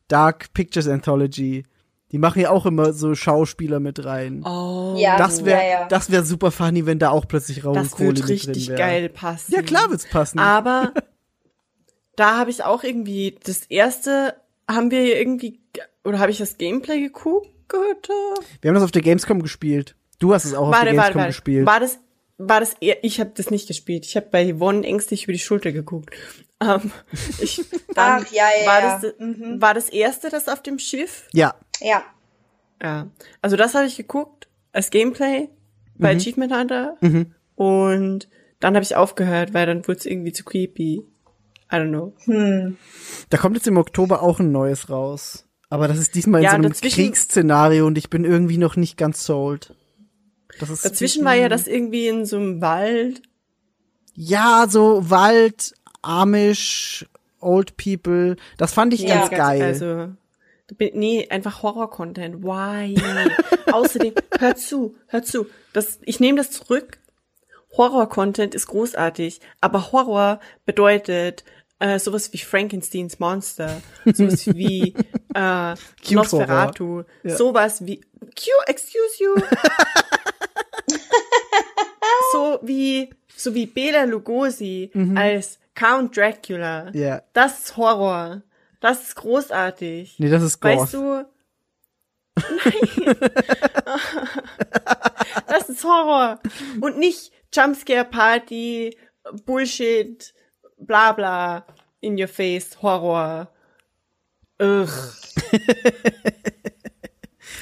Dark 0.08 0.52
Pictures 0.52 0.88
Anthology. 0.88 1.64
Die 2.12 2.18
machen 2.18 2.42
ja 2.42 2.50
auch 2.50 2.66
immer 2.66 2.92
so 2.92 3.14
Schauspieler 3.14 3.78
mit 3.78 4.04
rein. 4.04 4.42
Oh, 4.44 4.96
Ja, 4.98 5.16
das 5.16 5.44
wäre 5.44 5.60
ja, 5.62 5.70
ja. 5.82 5.88
das 5.88 6.10
wäre 6.10 6.24
super 6.24 6.50
funny, 6.50 6.84
wenn 6.84 6.98
da 6.98 7.10
auch 7.10 7.28
plötzlich 7.28 7.64
Raoul 7.64 7.74
das 7.76 7.98
wird 8.00 8.18
mit 8.18 8.28
richtig 8.28 8.66
drin 8.66 8.76
wäre. 8.76 8.78
geil 8.78 9.08
passen. 9.08 9.54
Ja, 9.54 9.62
klar 9.62 9.88
wird's 9.90 10.06
passen. 10.08 10.40
Aber 10.40 10.92
da 12.16 12.36
habe 12.36 12.50
ich 12.50 12.64
auch 12.64 12.82
irgendwie 12.82 13.38
das 13.44 13.60
erste 13.66 14.34
haben 14.74 14.90
wir 14.90 15.18
irgendwie 15.18 15.60
oder 16.04 16.18
habe 16.18 16.30
ich 16.30 16.38
das 16.38 16.56
Gameplay 16.58 17.00
geguckt? 17.00 17.48
Wir 18.60 18.68
haben 18.68 18.74
das 18.74 18.82
auf 18.84 18.90
der 18.90 19.02
Gamescom 19.02 19.42
gespielt. 19.42 19.94
Du 20.18 20.34
hast 20.34 20.44
es 20.44 20.54
auch 20.54 20.68
auf 20.68 20.70
der 20.70 20.80
Warte, 20.80 20.86
Gamescom 20.90 20.96
warte, 21.06 21.18
warte. 21.18 21.28
gespielt. 21.28 21.66
War 21.66 21.80
das 21.80 21.98
war 22.42 22.58
das 22.60 22.74
eher, 22.80 23.04
ich 23.04 23.20
habe 23.20 23.32
das 23.36 23.50
nicht 23.50 23.68
gespielt. 23.68 24.06
Ich 24.06 24.16
habe 24.16 24.26
bei 24.30 24.52
Yvonne 24.54 24.86
ängstlich 24.86 25.24
über 25.24 25.32
die 25.34 25.38
Schulter 25.38 25.72
geguckt. 25.72 26.14
Ähm, 26.62 26.90
ich, 27.40 27.56
dann 27.94 28.22
Ach, 28.22 28.32
ja, 28.32 28.44
ja, 28.60 28.66
war 28.66 28.80
ja. 28.82 28.98
das 29.00 29.14
Mhm. 29.18 29.62
war 29.62 29.72
das 29.72 29.88
erste 29.88 30.28
das 30.28 30.46
auf 30.46 30.62
dem 30.62 30.78
Schiff? 30.78 31.26
ja, 31.32 31.54
Ja. 31.80 32.04
Ja. 32.82 33.06
Also 33.40 33.56
das 33.56 33.74
habe 33.74 33.86
ich 33.86 33.96
geguckt 33.96 34.46
als 34.70 34.90
Gameplay 34.90 35.48
bei 35.96 36.12
Mhm. 36.12 36.18
Achievement 36.20 36.54
Hunter 36.54 36.96
und 37.54 38.28
dann 38.60 38.74
habe 38.74 38.82
ich 38.84 38.94
aufgehört, 38.94 39.54
weil 39.54 39.64
dann 39.64 39.88
wurde 39.88 40.00
es 40.00 40.04
irgendwie 40.06 40.32
zu 40.32 40.44
creepy. 40.44 41.02
I 41.72 41.76
don't 41.76 41.88
know. 41.90 42.12
da 43.28 43.36
kommt 43.36 43.56
jetzt 43.56 43.66
im 43.66 43.76
Oktober 43.76 44.22
auch 44.22 44.40
ein 44.40 44.50
neues 44.52 44.90
raus. 44.90 45.46
Aber 45.68 45.86
das 45.86 45.98
ist 45.98 46.16
diesmal 46.16 46.40
in 46.40 46.44
Ja, 46.46 46.50
so 46.50 46.56
einem 46.56 46.72
Kriegsszenario 46.72 47.86
und 47.86 47.96
ich 47.96 48.10
bin 48.10 48.24
irgendwie 48.24 48.58
noch 48.58 48.74
nicht 48.74 48.96
ganz 48.96 49.24
sold. 49.24 49.74
Das 50.58 50.68
ist 50.68 50.84
Dazwischen 50.84 51.24
war 51.24 51.34
ja 51.34 51.48
das 51.48 51.68
irgendwie 51.68 52.08
in 52.08 52.26
so 52.26 52.36
einem 52.36 52.60
Wald. 52.60 53.22
Ja, 54.14 54.66
so 54.68 55.08
Wald, 55.10 55.74
Amish, 56.02 57.06
Old 57.40 57.76
People. 57.76 58.36
Das 58.58 58.72
fand 58.72 58.92
ich 58.92 59.06
ganz 59.06 59.30
Ja, 59.30 59.36
geil. 59.36 59.62
Also 59.62 60.08
Nee, 60.78 61.26
einfach 61.30 61.62
Horror-Content. 61.62 62.42
Why? 62.44 62.94
Außerdem, 63.72 64.14
hör 64.38 64.54
zu, 64.54 64.94
hör 65.08 65.22
zu. 65.22 65.46
Das, 65.72 65.98
ich 66.02 66.20
nehme 66.20 66.38
das 66.38 66.50
zurück. 66.52 66.98
Horror-Content 67.76 68.54
ist 68.54 68.66
großartig, 68.66 69.40
aber 69.60 69.92
Horror 69.92 70.40
bedeutet 70.66 71.44
äh, 71.80 71.98
sowas 71.98 72.32
wie 72.32 72.38
Frankensteins 72.38 73.18
Monster, 73.18 73.80
sowas 74.04 74.46
wie 74.54 74.94
äh, 75.34 75.74
Nosferatu, 76.10 77.02
ja. 77.24 77.36
sowas 77.36 77.84
wie 77.84 78.00
Q, 78.00 78.50
excuse 78.66 79.18
you. 79.18 79.34
so 82.32 82.60
wie 82.62 83.10
so 83.34 83.54
wie 83.54 83.66
Bela 83.66 84.04
Lugosi 84.04 84.90
mhm. 84.92 85.16
als 85.16 85.58
Count 85.74 86.16
Dracula. 86.16 86.90
Ja. 86.92 87.22
Das 87.32 87.58
ist 87.60 87.76
Horror. 87.76 88.42
Das 88.80 89.02
ist 89.02 89.16
großartig. 89.16 90.16
Nee, 90.18 90.30
das 90.30 90.42
ist 90.42 90.60
Goth. 90.60 90.78
Weißt 90.78 90.94
du? 90.94 91.26
Nein. 92.36 93.16
das 95.46 95.68
ist 95.68 95.84
Horror. 95.84 96.40
Und 96.80 96.98
nicht 96.98 97.32
Jumpscare 97.52 98.04
Party, 98.04 98.96
Bullshit, 99.44 100.32
bla 100.80 101.12
bla, 101.12 101.64
in 102.00 102.18
your 102.18 102.28
face, 102.28 102.76
Horror. 102.82 103.48
Ugh. 104.60 104.88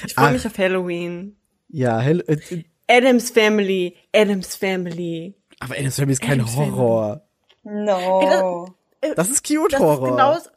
ich 0.05 0.13
freue 0.13 0.33
mich 0.33 0.45
auf 0.45 0.57
Halloween. 0.57 1.37
Ja, 1.69 1.99
Hell 1.99 2.23
äh, 2.27 2.63
Adams 2.87 3.29
Family, 3.29 3.95
Adams 4.13 4.55
Family. 4.55 5.35
Aber 5.59 5.75
Adams 5.75 5.95
Family 5.95 6.13
ist 6.13 6.21
kein 6.21 6.41
Adams 6.41 6.55
Horror. 6.55 7.21
Family. 7.63 7.85
No. 7.85 8.75
Äh, 9.01 9.09
das, 9.09 9.15
das, 9.15 9.29
ist 9.29 9.47
cute 9.47 9.73
das 9.73 9.79
Horror. 9.79 10.07
Ist 10.07 10.11
genauso, 10.11 10.49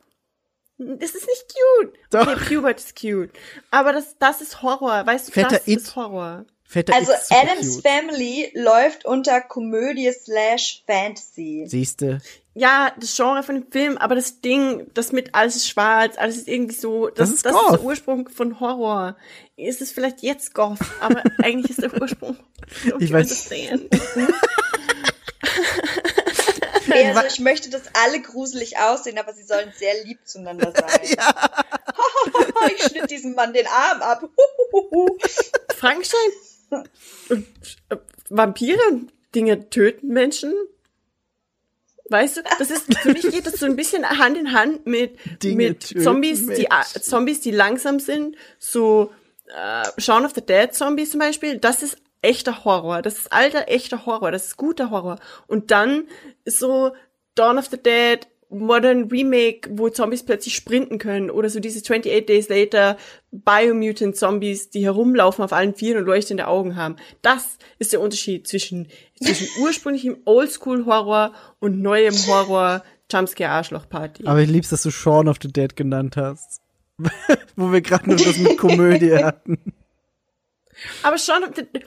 das 0.79 1.15
ist 1.15 1.27
nicht 1.27 1.55
cute. 1.55 1.99
Doch. 2.11 2.27
Okay, 2.27 2.57
Pubert 2.57 2.79
ist 2.79 2.99
cute. 2.99 3.31
Aber 3.71 3.93
das, 3.93 4.17
das 4.19 4.41
ist 4.41 4.63
Horror. 4.63 5.07
Weißt 5.07 5.29
du, 5.29 5.33
Fetter 5.33 5.59
das 5.59 5.69
It. 5.69 5.79
ist 5.79 5.97
Horror. 5.97 6.47
Fetter 6.65 6.95
also 6.95 7.13
Adams 7.31 7.77
cute. 7.77 7.87
Family 7.87 8.51
läuft 8.55 9.05
unter 9.05 9.41
Komödie 9.41 10.11
slash 10.13 10.83
Fantasy. 10.87 11.65
Siehste. 11.67 12.21
Ja, 12.55 12.93
das 12.99 13.17
Genre 13.17 13.43
von 13.43 13.55
dem 13.55 13.71
Film, 13.71 13.97
aber 13.97 14.15
das 14.15 14.43
Ding, 14.43 14.87
das 14.93 15.13
mit 15.13 15.35
alles 15.35 15.57
ist 15.57 15.69
schwarz, 15.69 16.19
alles 16.19 16.37
ist 16.37 16.49
irgendwie 16.49 16.75
so, 16.75 17.09
das, 17.09 17.17
das, 17.17 17.31
ist, 17.31 17.47
das 17.47 17.55
ist 17.55 17.71
der 17.71 17.83
Ursprung 17.83 18.29
von 18.29 18.61
Horror. 18.61 19.17
Ist 19.57 19.81
es 19.81 19.91
vielleicht 19.91 20.23
jetzt 20.23 20.53
Goth, 20.55 20.79
aber 21.01 21.23
eigentlich 21.43 21.71
ist 21.71 21.83
der 21.83 21.99
Ursprung. 22.01 22.37
Ich 22.99 23.11
weiß. 23.11 23.51
Okay, 23.51 23.79
also 27.15 27.27
ich 27.27 27.41
möchte, 27.41 27.71
dass 27.71 27.85
alle 28.05 28.21
gruselig 28.21 28.79
aussehen, 28.79 29.19
aber 29.19 29.33
sie 29.33 29.45
sollen 29.45 29.73
sehr 29.75 30.05
lieb 30.05 30.19
zueinander 30.25 30.73
sein. 30.77 31.01
ja. 31.17 31.35
ich 32.77 32.83
schnitt 32.83 33.11
diesem 33.11 33.35
Mann 33.35 33.55
den 33.55 33.67
Arm 33.67 34.03
ab. 34.03 34.29
Frankenstein 35.75 36.31
äh, 37.31 37.97
Vampire 38.29 38.81
und 38.91 39.13
Dinge 39.35 39.71
töten 39.71 40.09
Menschen. 40.09 40.53
Weißt 42.13 42.37
du, 42.37 42.43
das 42.59 42.71
ist, 42.71 42.97
für 42.99 43.13
mich 43.13 43.23
geht 43.23 43.47
das 43.47 43.55
so 43.55 43.67
ein 43.67 43.75
bisschen 43.75 44.09
Hand 44.09 44.37
in 44.37 44.53
Hand 44.53 44.87
mit, 44.87 45.19
Dinge 45.43 45.71
mit 45.71 45.83
Zombies, 45.83 46.43
Menschen. 46.43 46.67
die, 46.95 47.01
Zombies, 47.01 47.41
die 47.41 47.51
langsam 47.51 47.99
sind, 47.99 48.37
so, 48.59 49.11
äh, 49.49 50.01
Shaun 50.01 50.25
of 50.25 50.33
the 50.35 50.45
Dead 50.45 50.73
Zombies 50.75 51.11
zum 51.11 51.21
Beispiel, 51.21 51.59
das 51.59 51.83
ist 51.83 51.97
echter 52.23 52.65
Horror. 52.65 53.03
Das 53.03 53.19
ist 53.19 53.33
alter, 53.33 53.69
echter 53.69 54.07
Horror. 54.07 54.31
Das 54.31 54.47
ist 54.47 54.57
guter 54.57 54.91
Horror. 54.91 55.19
Und 55.47 55.71
dann 55.71 56.05
so 56.47 56.93
Dawn 57.35 57.59
of 57.59 57.67
the 57.67 57.77
Dead, 57.77 58.27
Modern 58.53 59.05
Remake, 59.05 59.71
wo 59.73 59.89
Zombies 59.89 60.23
plötzlich 60.23 60.55
sprinten 60.55 60.99
können 60.99 61.31
oder 61.31 61.49
so 61.49 61.61
diese 61.61 61.81
28 61.81 62.27
Days 62.27 62.49
Later 62.49 62.97
Biomutant 63.31 64.17
Zombies, 64.17 64.71
die 64.71 64.85
herumlaufen 64.85 65.45
auf 65.45 65.53
allen 65.53 65.75
Vieren 65.75 65.99
und 65.99 66.07
leuchtende 66.07 66.47
Augen 66.47 66.77
haben. 66.77 66.97
Das 67.23 67.59
ist 67.79 67.93
der 67.93 68.01
Unterschied 68.01 68.47
zwischen, 68.47 68.89
zwischen 69.21 69.49
ursprünglichem 69.63 70.19
Oldschool 70.25 70.87
Horror 70.87 71.33
und 71.59 71.81
neuem 71.81 72.15
Horror 72.27 72.83
Jumpscare 73.11 73.51
Arschloch 73.51 73.89
Party. 73.89 74.27
Aber 74.27 74.41
ich 74.41 74.49
lieb's, 74.49 74.71
dass 74.71 74.83
du 74.83 74.91
Shaun 74.91 75.29
of 75.29 75.37
the 75.43 75.53
Dead 75.53 75.75
genannt 75.75 76.17
hast. 76.17 76.63
wo 77.57 77.73
wir 77.73 77.81
gerade 77.81 78.09
nur 78.09 78.19
das 78.19 78.39
mit 78.39 78.59
Komödie 78.59 79.15
hatten. 79.23 79.59
Aber 81.03 81.19
schon, 81.19 81.43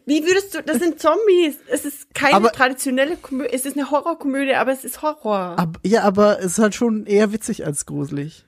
wie 0.06 0.26
würdest 0.26 0.56
du, 0.56 0.64
das 0.64 0.80
sind 0.80 1.00
Zombies. 1.00 1.58
Es 1.68 1.86
ist 1.86 2.14
keine 2.14 2.36
aber, 2.36 2.52
traditionelle 2.52 3.18
Komödie, 3.18 3.54
es 3.54 3.66
ist 3.66 3.78
eine 3.78 3.92
Horrorkomödie, 3.92 4.56
aber 4.56 4.72
es 4.72 4.84
ist 4.84 5.02
Horror. 5.02 5.58
Ab, 5.58 5.80
ja, 5.84 6.04
aber 6.04 6.40
es 6.40 6.54
ist 6.54 6.60
halt 6.60 6.76
schon 6.76 7.06
eher 7.06 7.32
witzig 7.32 7.66
als 7.66 7.86
gruselig. 7.86 8.46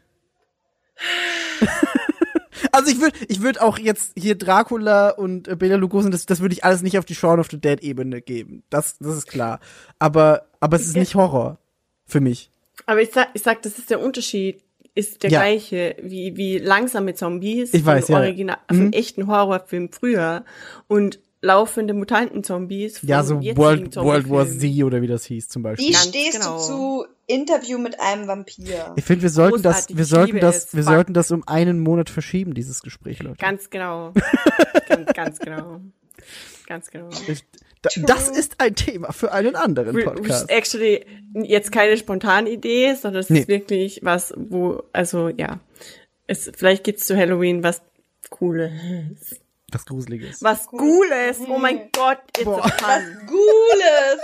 also 2.72 2.92
ich 2.92 3.00
würde 3.00 3.17
ich 3.27 3.42
würde 3.42 3.61
auch 3.61 3.77
jetzt 3.77 4.14
hier 4.17 4.35
Dracula 4.35 5.09
und 5.09 5.48
äh, 5.48 5.56
Bela 5.56 5.76
Lugosi, 5.76 6.09
das, 6.09 6.26
das 6.26 6.40
würde 6.40 6.53
ich 6.53 6.64
alles 6.64 6.82
nicht 6.82 6.98
auf 6.98 7.06
die 7.06 7.16
Shaun 7.16 7.40
of 7.40 7.48
the 7.51 7.59
Dead 7.59 7.82
Ebene 7.82 8.22
geben. 8.22 8.64
Das, 8.69 8.98
das 9.00 9.16
ist 9.16 9.27
klar. 9.27 9.59
Aber, 10.00 10.48
aber 10.59 10.77
es 10.77 10.88
ist 10.88 10.95
nicht 10.95 11.16
Horror. 11.16 11.59
Für 12.06 12.22
mich. 12.22 12.50
Aber 12.85 13.01
ich 13.01 13.11
sag, 13.11 13.30
ich 13.34 13.43
sag, 13.43 13.61
das 13.64 13.77
ist 13.77 13.90
der 13.90 14.00
Unterschied 14.00 14.64
ist 14.98 15.24
der 15.24 15.30
ja. 15.30 15.40
gleiche 15.40 15.95
wie, 16.01 16.35
wie 16.35 16.58
langsame 16.58 17.14
Zombies. 17.14 17.74
Ich 17.74 17.85
weiß, 17.85 18.08
ja. 18.08 18.17
Original, 18.17 18.58
mhm. 18.69 18.76
von 18.76 18.93
echten 18.93 19.27
Horrorfilm 19.27 19.92
früher. 19.92 20.43
Und 20.88 21.19
laufende 21.42 21.93
Mutanten-Zombies. 21.93 23.01
Ja, 23.03 23.24
so 23.24 23.35
World, 23.35 23.95
World 23.95 24.30
War 24.30 24.48
Z 24.48 24.84
oder 24.84 25.01
wie 25.01 25.08
das 25.08 25.26
hieß 25.26 25.48
zum 25.50 25.61
Beispiel. 25.61 25.90
Wie 25.90 25.93
stehst 25.93 26.40
genau. 26.40 26.58
du 26.58 26.64
zu 26.64 27.06
Interview 27.27 27.77
mit 27.77 28.00
einem 28.00 28.27
Vampir? 28.27 28.93
Ich 28.95 29.06
finde, 29.06 29.22
wir 29.22 29.30
sollten 29.30 29.61
Großartig, 29.61 29.95
das, 29.95 29.98
wir 29.98 30.06
sollten 30.06 30.40
das, 30.40 30.76
wir 30.76 30.84
sollten 30.84 31.14
das 31.14 31.32
um 31.32 31.48
einen 31.48 31.80
Monat 31.80 32.09
verschieben, 32.09 32.56
dieses 32.56 32.82
Gespräch, 32.82 33.22
Leute. 33.22 33.38
Ganz 33.38 33.69
genau. 33.69 34.14
ganz, 34.90 35.14
ganz 35.14 35.40
genau. 35.40 35.82
Ganz 36.66 36.90
genau. 36.90 37.09
Ich, 37.27 37.45
das 37.82 38.30
ist 38.30 38.60
ein 38.60 38.76
Thema 38.76 39.12
für 39.12 39.32
einen 39.32 39.56
anderen 39.56 40.04
Podcast. 40.04 40.50
Actually, 40.50 41.06
jetzt 41.34 41.72
keine 41.72 41.98
spontane 41.98 42.50
Idee, 42.50 42.94
sondern 42.96 43.22
es 43.22 43.30
nee. 43.30 43.40
ist 43.40 43.48
wirklich 43.48 44.00
was, 44.04 44.34
wo, 44.36 44.84
also 44.94 45.30
ja, 45.30 45.60
es, 46.28 46.52
vielleicht 46.56 46.84
gibt's 46.84 47.06
zu 47.06 47.16
Halloween 47.16 47.64
was 47.64 47.82
Cooles. 48.30 49.40
Was 49.72 49.86
Gruseliges. 49.86 50.42
Was 50.42 50.68
Cooles. 50.68 51.40
Oh 51.48 51.58
mein 51.58 51.90
Gott, 51.92 52.20
it's 52.38 52.46
Boah. 52.46 52.64
a 52.64 52.70
fun. 52.70 52.88
Was 52.88 53.04
Cooles. 53.28 54.22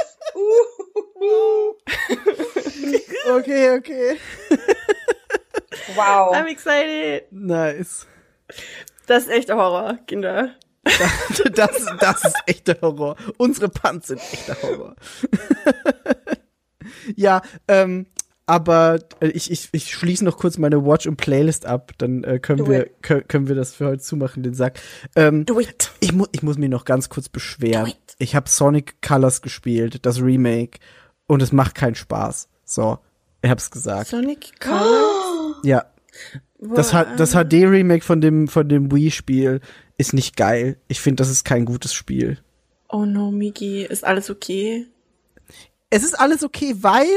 okay, 3.39 3.77
okay. 3.77 4.17
Wow. 5.95 6.33
I'm 6.33 6.47
excited. 6.47 7.25
Nice. 7.31 8.07
Das 9.07 9.23
ist 9.23 9.29
echter 9.29 9.57
Horror, 9.57 9.99
Kinder. 10.07 10.55
das, 11.53 11.85
das 11.99 12.25
ist 12.25 12.35
echter 12.45 12.77
Horror. 12.81 13.15
Unsere 13.37 13.69
Punts 13.69 14.07
sind 14.07 14.21
echter 14.31 14.55
Horror. 14.61 14.95
ja, 17.15 17.41
ähm, 17.67 18.07
aber 18.45 18.99
äh, 19.21 19.27
ich, 19.29 19.51
ich, 19.51 19.69
ich 19.71 19.91
schließe 19.91 20.25
noch 20.25 20.37
kurz 20.37 20.57
meine 20.57 20.85
Watch 20.85 21.07
und 21.07 21.15
Playlist 21.15 21.65
ab, 21.65 21.93
dann 21.97 22.23
äh, 22.23 22.39
können 22.39 22.67
wir 22.67 22.89
können, 23.01 23.27
können 23.27 23.47
wir 23.47 23.55
das 23.55 23.73
für 23.73 23.87
heute 23.87 24.01
zumachen, 24.01 24.43
den 24.43 24.53
Sack. 24.53 24.79
Ähm, 25.15 25.45
Do 25.45 25.59
it. 25.59 25.91
Ich, 26.01 26.11
mu 26.11 26.25
ich 26.31 26.43
muss 26.43 26.57
mich 26.57 26.69
noch 26.69 26.85
ganz 26.85 27.09
kurz 27.09 27.29
beschweren. 27.29 27.93
Ich 28.19 28.35
habe 28.35 28.49
Sonic 28.49 29.01
Colors 29.01 29.41
gespielt, 29.41 30.05
das 30.05 30.21
Remake, 30.21 30.79
und 31.27 31.41
es 31.41 31.51
macht 31.51 31.75
keinen 31.75 31.95
Spaß. 31.95 32.49
So, 32.65 32.99
ich 33.41 33.49
hab's 33.49 33.71
gesagt. 33.71 34.07
Sonic 34.07 34.59
Colors? 34.59 35.57
Ja. 35.63 35.85
Das, 36.59 36.91
das 36.91 37.31
HD-Remake 37.31 38.03
von 38.03 38.21
dem, 38.21 38.47
von 38.47 38.69
dem 38.69 38.91
Wii-Spiel 38.91 39.59
ist 39.97 40.13
nicht 40.13 40.37
geil. 40.37 40.77
Ich 40.87 41.01
finde, 41.01 41.21
das 41.21 41.29
ist 41.29 41.45
kein 41.45 41.65
gutes 41.65 41.93
Spiel. 41.93 42.39
Oh 42.89 43.05
no, 43.05 43.31
Miki, 43.31 43.83
ist 43.83 44.03
alles 44.03 44.29
okay? 44.29 44.87
Es 45.89 46.03
ist 46.03 46.19
alles 46.19 46.43
okay, 46.43 46.75
weil 46.79 47.07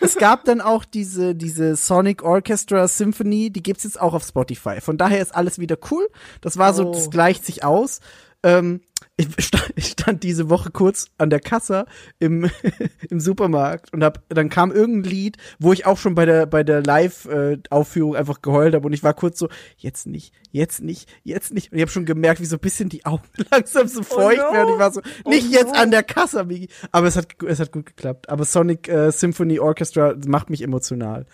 es 0.00 0.16
gab 0.16 0.44
dann 0.44 0.60
auch 0.60 0.84
diese, 0.84 1.34
diese 1.34 1.74
Sonic 1.74 2.22
Orchestra 2.22 2.86
Symphony, 2.86 3.50
die 3.50 3.62
gibt's 3.62 3.82
jetzt 3.82 4.00
auch 4.00 4.14
auf 4.14 4.24
Spotify. 4.24 4.80
Von 4.80 4.98
daher 4.98 5.20
ist 5.20 5.34
alles 5.34 5.58
wieder 5.58 5.76
cool. 5.90 6.08
Das 6.40 6.56
war 6.56 6.72
so, 6.72 6.92
das 6.92 7.08
oh. 7.08 7.10
gleicht 7.10 7.44
sich 7.44 7.64
aus. 7.64 8.00
Ähm, 8.42 8.80
ich 9.16 9.28
stand, 9.44 9.72
ich 9.76 9.86
stand 9.86 10.22
diese 10.22 10.48
Woche 10.48 10.70
kurz 10.70 11.06
an 11.18 11.30
der 11.30 11.40
Kasse 11.40 11.86
im, 12.18 12.50
im 13.10 13.20
Supermarkt 13.20 13.92
und 13.92 14.02
hab, 14.02 14.22
dann 14.28 14.48
kam 14.48 14.72
irgendein 14.72 15.10
Lied, 15.10 15.36
wo 15.58 15.72
ich 15.72 15.86
auch 15.86 15.98
schon 15.98 16.14
bei 16.14 16.24
der, 16.24 16.46
bei 16.46 16.62
der 16.62 16.82
Live-Aufführung 16.82 18.16
einfach 18.16 18.42
geheult 18.42 18.74
habe 18.74 18.86
und 18.86 18.92
ich 18.92 19.02
war 19.02 19.14
kurz 19.14 19.38
so, 19.38 19.48
jetzt 19.76 20.06
nicht, 20.06 20.32
jetzt 20.50 20.82
nicht, 20.82 21.08
jetzt 21.22 21.52
nicht. 21.52 21.72
Und 21.72 21.78
ich 21.78 21.82
habe 21.82 21.90
schon 21.90 22.06
gemerkt, 22.06 22.40
wie 22.40 22.46
so 22.46 22.56
ein 22.56 22.60
bisschen 22.60 22.88
die 22.88 23.04
Augen 23.04 23.24
langsam 23.50 23.88
so 23.88 24.02
feucht 24.02 24.40
oh 24.40 24.50
no. 24.50 24.54
werden. 24.54 24.74
Ich 24.74 24.78
war 24.78 24.92
so, 24.92 25.00
nicht 25.26 25.48
oh 25.48 25.52
jetzt 25.52 25.74
no. 25.74 25.80
an 25.80 25.90
der 25.90 26.02
Kasse, 26.02 26.44
Migi. 26.44 26.68
Aber 26.92 27.06
es 27.06 27.16
hat, 27.16 27.28
es 27.46 27.60
hat 27.60 27.72
gut 27.72 27.86
geklappt. 27.86 28.28
Aber 28.28 28.44
Sonic 28.44 28.88
äh, 28.88 29.10
Symphony 29.10 29.60
Orchestra 29.60 30.14
macht 30.26 30.50
mich 30.50 30.62
emotional. 30.62 31.26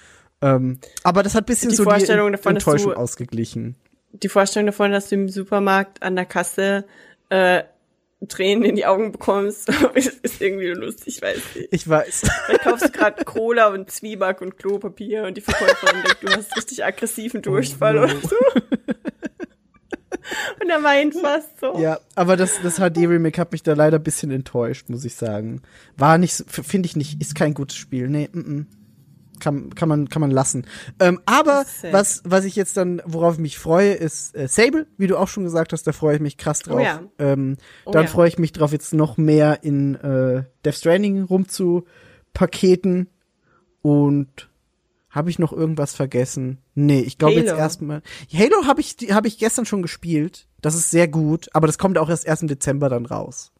Ähm, 0.43 0.79
aber 1.03 1.23
das 1.23 1.35
hat 1.35 1.45
ein 1.45 1.47
bisschen 1.47 1.71
die 1.71 1.77
so 1.77 1.85
Vorstellung 1.85 2.29
die 2.29 2.37
davon, 2.37 2.57
Enttäuschung 2.57 2.93
ausgeglichen. 2.93 3.77
Die 4.23 4.29
Vorstellung 4.29 4.67
davon, 4.67 4.93
dass 4.93 5.09
du 5.09 5.17
im 5.17 5.29
Supermarkt 5.29 6.03
an 6.03 6.17
der 6.17 6.27
Kasse 6.27 6.85
äh, 7.29 7.63
Tränen 8.29 8.65
in 8.65 8.77
die 8.77 8.87
Augen 8.87 9.13
bekommst, 9.13 9.69
ist, 9.95 10.25
ist 10.25 10.41
irgendwie 10.41 10.69
lustig, 10.69 11.21
weiß 11.21 11.39
ich. 11.55 11.69
Ich 11.71 11.89
weiß. 11.89 12.23
Dann 12.49 12.59
kaufst 12.59 12.87
du 12.87 12.91
gerade 12.91 13.25
Cola 13.25 13.69
und 13.69 13.91
Zwieback 13.91 14.41
und 14.41 14.57
Klopapier 14.57 15.25
und 15.25 15.37
die 15.37 15.43
Verkäuferin 15.43 16.03
denkt, 16.03 16.23
du 16.23 16.31
hast 16.31 16.57
richtig 16.57 16.85
aggressiven 16.85 17.43
Durchfall 17.43 17.99
oh, 17.99 18.05
oder 18.05 18.21
so. 18.21 18.37
Und 20.61 20.71
er 20.71 20.83
weint 20.83 21.15
fast 21.15 21.61
so. 21.61 21.79
Ja, 21.79 22.01
aber 22.17 22.37
das, 22.37 22.61
das 22.61 22.77
HD-Remake 22.77 23.41
hat 23.41 23.53
mich 23.53 23.63
da 23.63 23.75
leider 23.75 23.99
ein 23.99 24.03
bisschen 24.03 24.33
enttäuscht, 24.33 24.89
muss 24.89 25.05
ich 25.05 25.15
sagen. 25.15 25.63
War 25.97 26.19
nicht, 26.19 26.45
finde 26.49 26.87
ich 26.87 26.97
nicht, 26.97 27.21
ist 27.21 27.37
kein 27.37 27.55
gutes 27.55 27.77
Spiel. 27.77 28.09
Nee, 28.09 28.29
mm, 28.33 28.39
-mm. 28.39 28.65
Kann, 29.41 29.75
kann 29.75 29.89
man, 29.89 30.09
kann 30.09 30.21
man 30.21 30.31
lassen. 30.31 30.67
Ähm, 31.01 31.21
aber 31.27 31.65
was, 31.91 32.23
was 32.25 32.45
ich 32.45 32.57
jetzt 32.57 32.77
dann, 32.77 33.03
worauf 33.05 33.35
ich 33.35 33.41
mich 33.41 33.59
freue, 33.59 33.93
ist 33.93 34.35
äh, 34.37 34.49
Sable, 34.49 34.87
wie 34.97 35.07
du 35.07 35.17
auch 35.17 35.29
schon 35.29 35.45
gesagt 35.45 35.73
hast, 35.73 35.87
da 35.87 35.93
freue 35.93 36.17
ich 36.17 36.21
mich 36.21 36.37
krass 36.37 36.61
drauf. 36.61 36.81
Oh 36.81 36.85
ja. 36.85 37.03
ähm, 37.19 37.57
oh 37.85 37.91
dann 37.91 38.05
ja. 38.05 38.11
freue 38.11 38.29
ich 38.29 38.39
mich 38.39 38.53
drauf, 38.53 38.73
jetzt 38.73 38.95
noch 38.95 39.17
mehr 39.17 39.63
in 39.63 39.95
äh, 39.97 40.45
Death 40.65 40.75
Stranding 40.75 41.23
rumzupaketen. 41.23 43.09
Und 43.83 44.49
habe 45.17 45.31
ich 45.31 45.39
noch 45.39 45.53
irgendwas 45.53 45.95
vergessen? 45.95 46.59
Nee, 46.75 47.01
ich 47.01 47.19
glaube 47.19 47.37
jetzt 47.37 47.53
erstmal. 47.53 48.03
Halo 48.33 48.67
habe 48.67 48.81
ich, 48.81 48.97
hab 49.11 49.25
ich 49.25 49.39
gestern 49.39 49.65
schon 49.65 49.81
gespielt. 49.81 50.47
Das 50.61 50.75
ist 50.75 50.91
sehr 50.91 51.09
gut, 51.09 51.49
aber 51.53 51.67
das 51.67 51.79
kommt 51.79 51.97
auch 51.97 52.11
erst 52.11 52.27
erst 52.27 52.43
im 52.43 52.49
Dezember 52.49 52.89
dann 52.89 53.07
raus. 53.07 53.53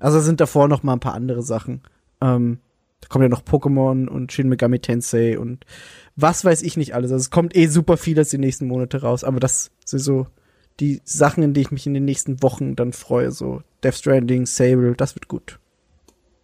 Also 0.00 0.20
sind 0.20 0.40
davor 0.40 0.68
noch 0.68 0.82
mal 0.82 0.94
ein 0.94 1.00
paar 1.00 1.14
andere 1.14 1.42
Sachen. 1.42 1.82
Ähm, 2.20 2.58
da 3.00 3.08
kommt 3.08 3.22
ja 3.22 3.28
noch 3.28 3.42
Pokémon 3.42 4.08
und 4.08 4.32
Shin 4.32 4.48
Megami 4.48 4.80
Tensei 4.80 5.38
und 5.38 5.64
was 6.16 6.44
weiß 6.44 6.62
ich 6.62 6.76
nicht 6.76 6.94
alles. 6.94 7.12
Also 7.12 7.22
es 7.22 7.30
kommt 7.30 7.56
eh 7.56 7.66
super 7.66 7.96
viel 7.96 8.16
jetzt 8.16 8.32
die 8.32 8.38
nächsten 8.38 8.66
Monate 8.66 9.02
raus, 9.02 9.24
aber 9.24 9.40
das 9.40 9.70
sind 9.84 10.00
so 10.00 10.26
die 10.80 11.00
Sachen, 11.04 11.42
in 11.42 11.54
die 11.54 11.60
ich 11.60 11.70
mich 11.70 11.86
in 11.86 11.94
den 11.94 12.04
nächsten 12.04 12.42
Wochen 12.42 12.76
dann 12.76 12.92
freue. 12.92 13.30
So 13.30 13.62
Death 13.82 13.96
Stranding, 13.96 14.46
Sable, 14.46 14.94
das 14.96 15.14
wird 15.14 15.28
gut. 15.28 15.58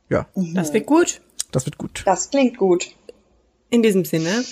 Ja. 0.08 0.28
Das 0.54 0.72
wird 0.72 0.86
gut. 0.86 1.20
Das 1.50 1.66
wird 1.66 1.78
gut. 1.78 2.02
Das 2.04 2.30
klingt 2.30 2.56
gut. 2.56 2.94
In 3.70 3.82
diesem 3.82 4.04
Sinne. 4.04 4.44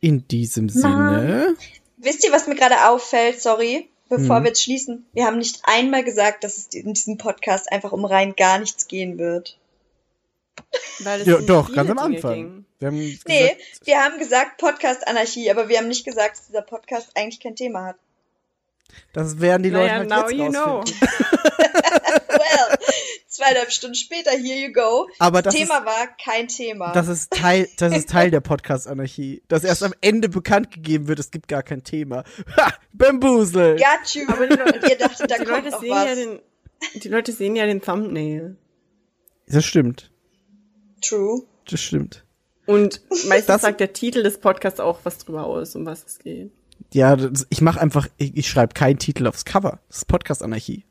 In 0.00 0.26
diesem 0.28 0.68
Sinne. 0.68 1.56
Wisst 1.96 2.24
ihr, 2.24 2.32
was 2.32 2.48
mir 2.48 2.56
gerade 2.56 2.88
auffällt? 2.88 3.40
Sorry, 3.40 3.88
bevor 4.08 4.36
hm. 4.36 4.44
wir 4.44 4.48
jetzt 4.48 4.62
schließen. 4.62 5.06
Wir 5.12 5.26
haben 5.26 5.38
nicht 5.38 5.60
einmal 5.64 6.02
gesagt, 6.02 6.44
dass 6.44 6.58
es 6.58 6.66
in 6.74 6.94
diesem 6.94 7.16
Podcast 7.16 7.70
einfach 7.70 7.92
um 7.92 8.04
rein 8.04 8.34
gar 8.36 8.58
nichts 8.58 8.88
gehen 8.88 9.18
wird. 9.18 9.58
Ja, 11.24 11.38
doch, 11.38 11.72
ganz 11.72 11.90
am 11.90 11.98
Anfang. 11.98 12.64
Wir 12.78 12.88
haben 12.88 12.96
nee, 12.96 13.12
gesagt, 13.12 13.62
wir 13.84 13.98
haben 13.98 14.18
gesagt 14.18 14.58
Podcast 14.58 15.06
Anarchie, 15.06 15.50
aber 15.50 15.68
wir 15.68 15.78
haben 15.78 15.88
nicht 15.88 16.04
gesagt, 16.04 16.38
dass 16.38 16.46
dieser 16.46 16.62
Podcast 16.62 17.10
eigentlich 17.14 17.40
kein 17.40 17.54
Thema 17.54 17.84
hat. 17.84 17.96
Das 19.12 19.40
werden 19.40 19.62
die 19.62 19.70
naja, 19.70 19.98
Leute 19.98 20.14
halt 20.14 20.30
now 20.30 20.30
jetzt 20.30 20.38
you 20.38 20.48
know. 20.50 20.84
well, 22.28 22.78
zweieinhalb 23.28 23.70
Stunden 23.70 23.94
später, 23.94 24.30
here 24.32 24.58
you 24.58 24.72
go. 24.72 25.08
Aber 25.18 25.42
das 25.42 25.54
Thema 25.54 25.78
ist, 25.78 25.86
war 25.86 26.08
kein 26.22 26.48
Thema. 26.48 26.92
Das 26.92 27.08
ist 27.08 27.30
Teil, 27.30 27.68
das 27.78 27.96
ist 27.96 28.10
Teil 28.10 28.30
der 28.30 28.40
Podcast-Anarchie. 28.40 29.42
Dass 29.48 29.64
erst 29.64 29.82
am 29.82 29.94
Ende 30.00 30.28
bekannt 30.28 30.70
gegeben 30.70 31.08
wird, 31.08 31.18
es 31.18 31.30
gibt 31.30 31.48
gar 31.48 31.62
kein 31.62 31.84
Thema. 31.84 32.24
Ha! 32.56 32.72
Bambusel! 32.92 33.76
Got 33.76 34.14
you! 34.14 34.24
Aber 34.28 34.46
die 34.46 34.56
Leute, 34.56 34.86
ihr 34.90 34.98
dachtet, 34.98 35.30
da 35.30 35.38
die 35.38 35.44
kommt 35.44 35.64
Leute 35.64 35.70
noch 35.70 35.80
sehen 35.80 35.90
was. 35.90 36.04
Ja 36.06 36.14
den, 36.14 36.40
die 36.94 37.08
Leute 37.08 37.32
sehen 37.32 37.56
ja 37.56 37.66
den 37.66 37.80
Thumbnail. 37.80 38.56
Das 39.46 39.64
stimmt. 39.64 40.11
True. 41.02 41.42
Das 41.68 41.80
stimmt. 41.80 42.24
Und 42.66 43.02
meistens 43.28 43.46
das, 43.46 43.62
sagt 43.62 43.80
der 43.80 43.92
Titel 43.92 44.22
des 44.22 44.38
Podcasts 44.38 44.80
auch 44.80 45.00
was 45.04 45.18
drüber 45.18 45.46
aus, 45.46 45.74
um 45.76 45.84
was 45.84 46.04
es 46.06 46.18
geht. 46.18 46.50
Ja, 46.92 47.16
das, 47.16 47.46
ich 47.50 47.60
mache 47.60 47.80
einfach, 47.80 48.08
ich, 48.18 48.36
ich 48.36 48.48
schreibe 48.48 48.74
keinen 48.74 48.98
Titel 48.98 49.26
aufs 49.26 49.44
Cover. 49.44 49.80
Das 49.88 49.98
ist 49.98 50.04
Podcast-Anarchie. 50.06 50.84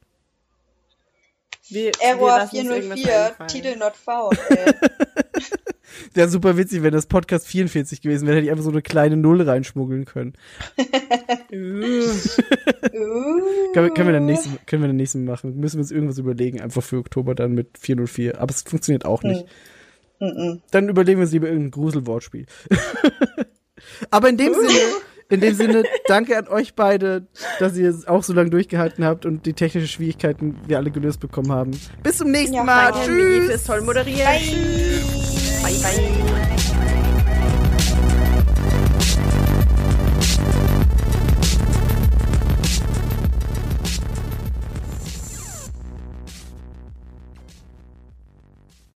Wir, 1.70 1.92
Error 2.02 2.48
404, 2.48 3.48
Titel 3.48 3.78
not 3.78 3.94
found, 3.96 4.38
ey. 4.50 4.74
Wäre 6.14 6.30
super 6.30 6.58
witzig, 6.58 6.84
wenn 6.84 6.92
das 6.92 7.06
Podcast 7.06 7.48
44 7.48 8.02
gewesen 8.02 8.28
wäre, 8.28 8.38
hätte 8.38 8.46
ich 8.46 8.52
einfach 8.52 8.64
so 8.64 8.72
eine 8.72 8.82
kleine 8.82 9.16
Null 9.16 9.42
reinschmuggeln 9.42 10.06
können. 10.06 10.34
können, 11.50 12.32
wir, 13.74 13.90
können, 13.94 14.08
wir 14.08 14.14
dann 14.14 14.26
nächsten, 14.26 14.58
können 14.66 14.84
wir 14.84 14.88
dann 14.88 14.98
nächsten 14.98 15.24
machen. 15.26 15.58
Müssen 15.60 15.78
wir 15.78 15.82
uns 15.82 15.92
irgendwas 15.92 16.18
überlegen, 16.18 16.60
einfach 16.60 16.84
für 16.84 16.98
Oktober 16.98 17.36
dann 17.36 17.54
mit 17.54 17.78
404. 17.78 18.40
Aber 18.40 18.52
es 18.52 18.64
funktioniert 18.64 19.06
auch 19.06 19.24
nicht. 19.24 19.42
Hm. 19.42 19.50
Dann 20.72 20.90
überlegen 20.90 21.20
wir 21.20 21.24
uns 21.24 21.32
lieber 21.32 21.48
irgendein 21.48 21.72
Gruselwortspiel. 21.72 22.46
Aber 24.12 24.30
in 24.30 24.38
dem 24.38 24.54
Sinne 24.54 24.80
in 25.32 25.40
dem 25.40 25.56
Sinne, 25.56 25.84
danke 26.08 26.38
an 26.38 26.50
euch 26.50 26.76
beide, 26.76 27.26
dass 27.60 27.78
ihr 27.78 27.90
es 27.90 28.06
auch 28.06 28.22
so 28.22 28.34
lange 28.34 28.50
durchgehalten 28.50 29.06
habt 29.06 29.26
und 29.26 29.46
die 29.46 29.54
technischen 29.54 29.88
Schwierigkeiten 29.88 30.58
wir 30.68 30.78
alle 30.78 30.92
gelöst 30.92 31.22
bekommen 31.22 31.52
haben. 31.54 31.72
Bis 32.04 32.18
zum 32.18 32.32
nächsten 32.32 32.56
ja, 32.56 32.64
Mal. 32.64 32.92
Tschüss. 32.92 33.48
Tschüss. 33.48 33.64
Toll 33.64 33.82
moderiert. 33.82 34.28
Bye. 34.28 35.72
Bye, 35.72 35.80
bye. 35.82 36.61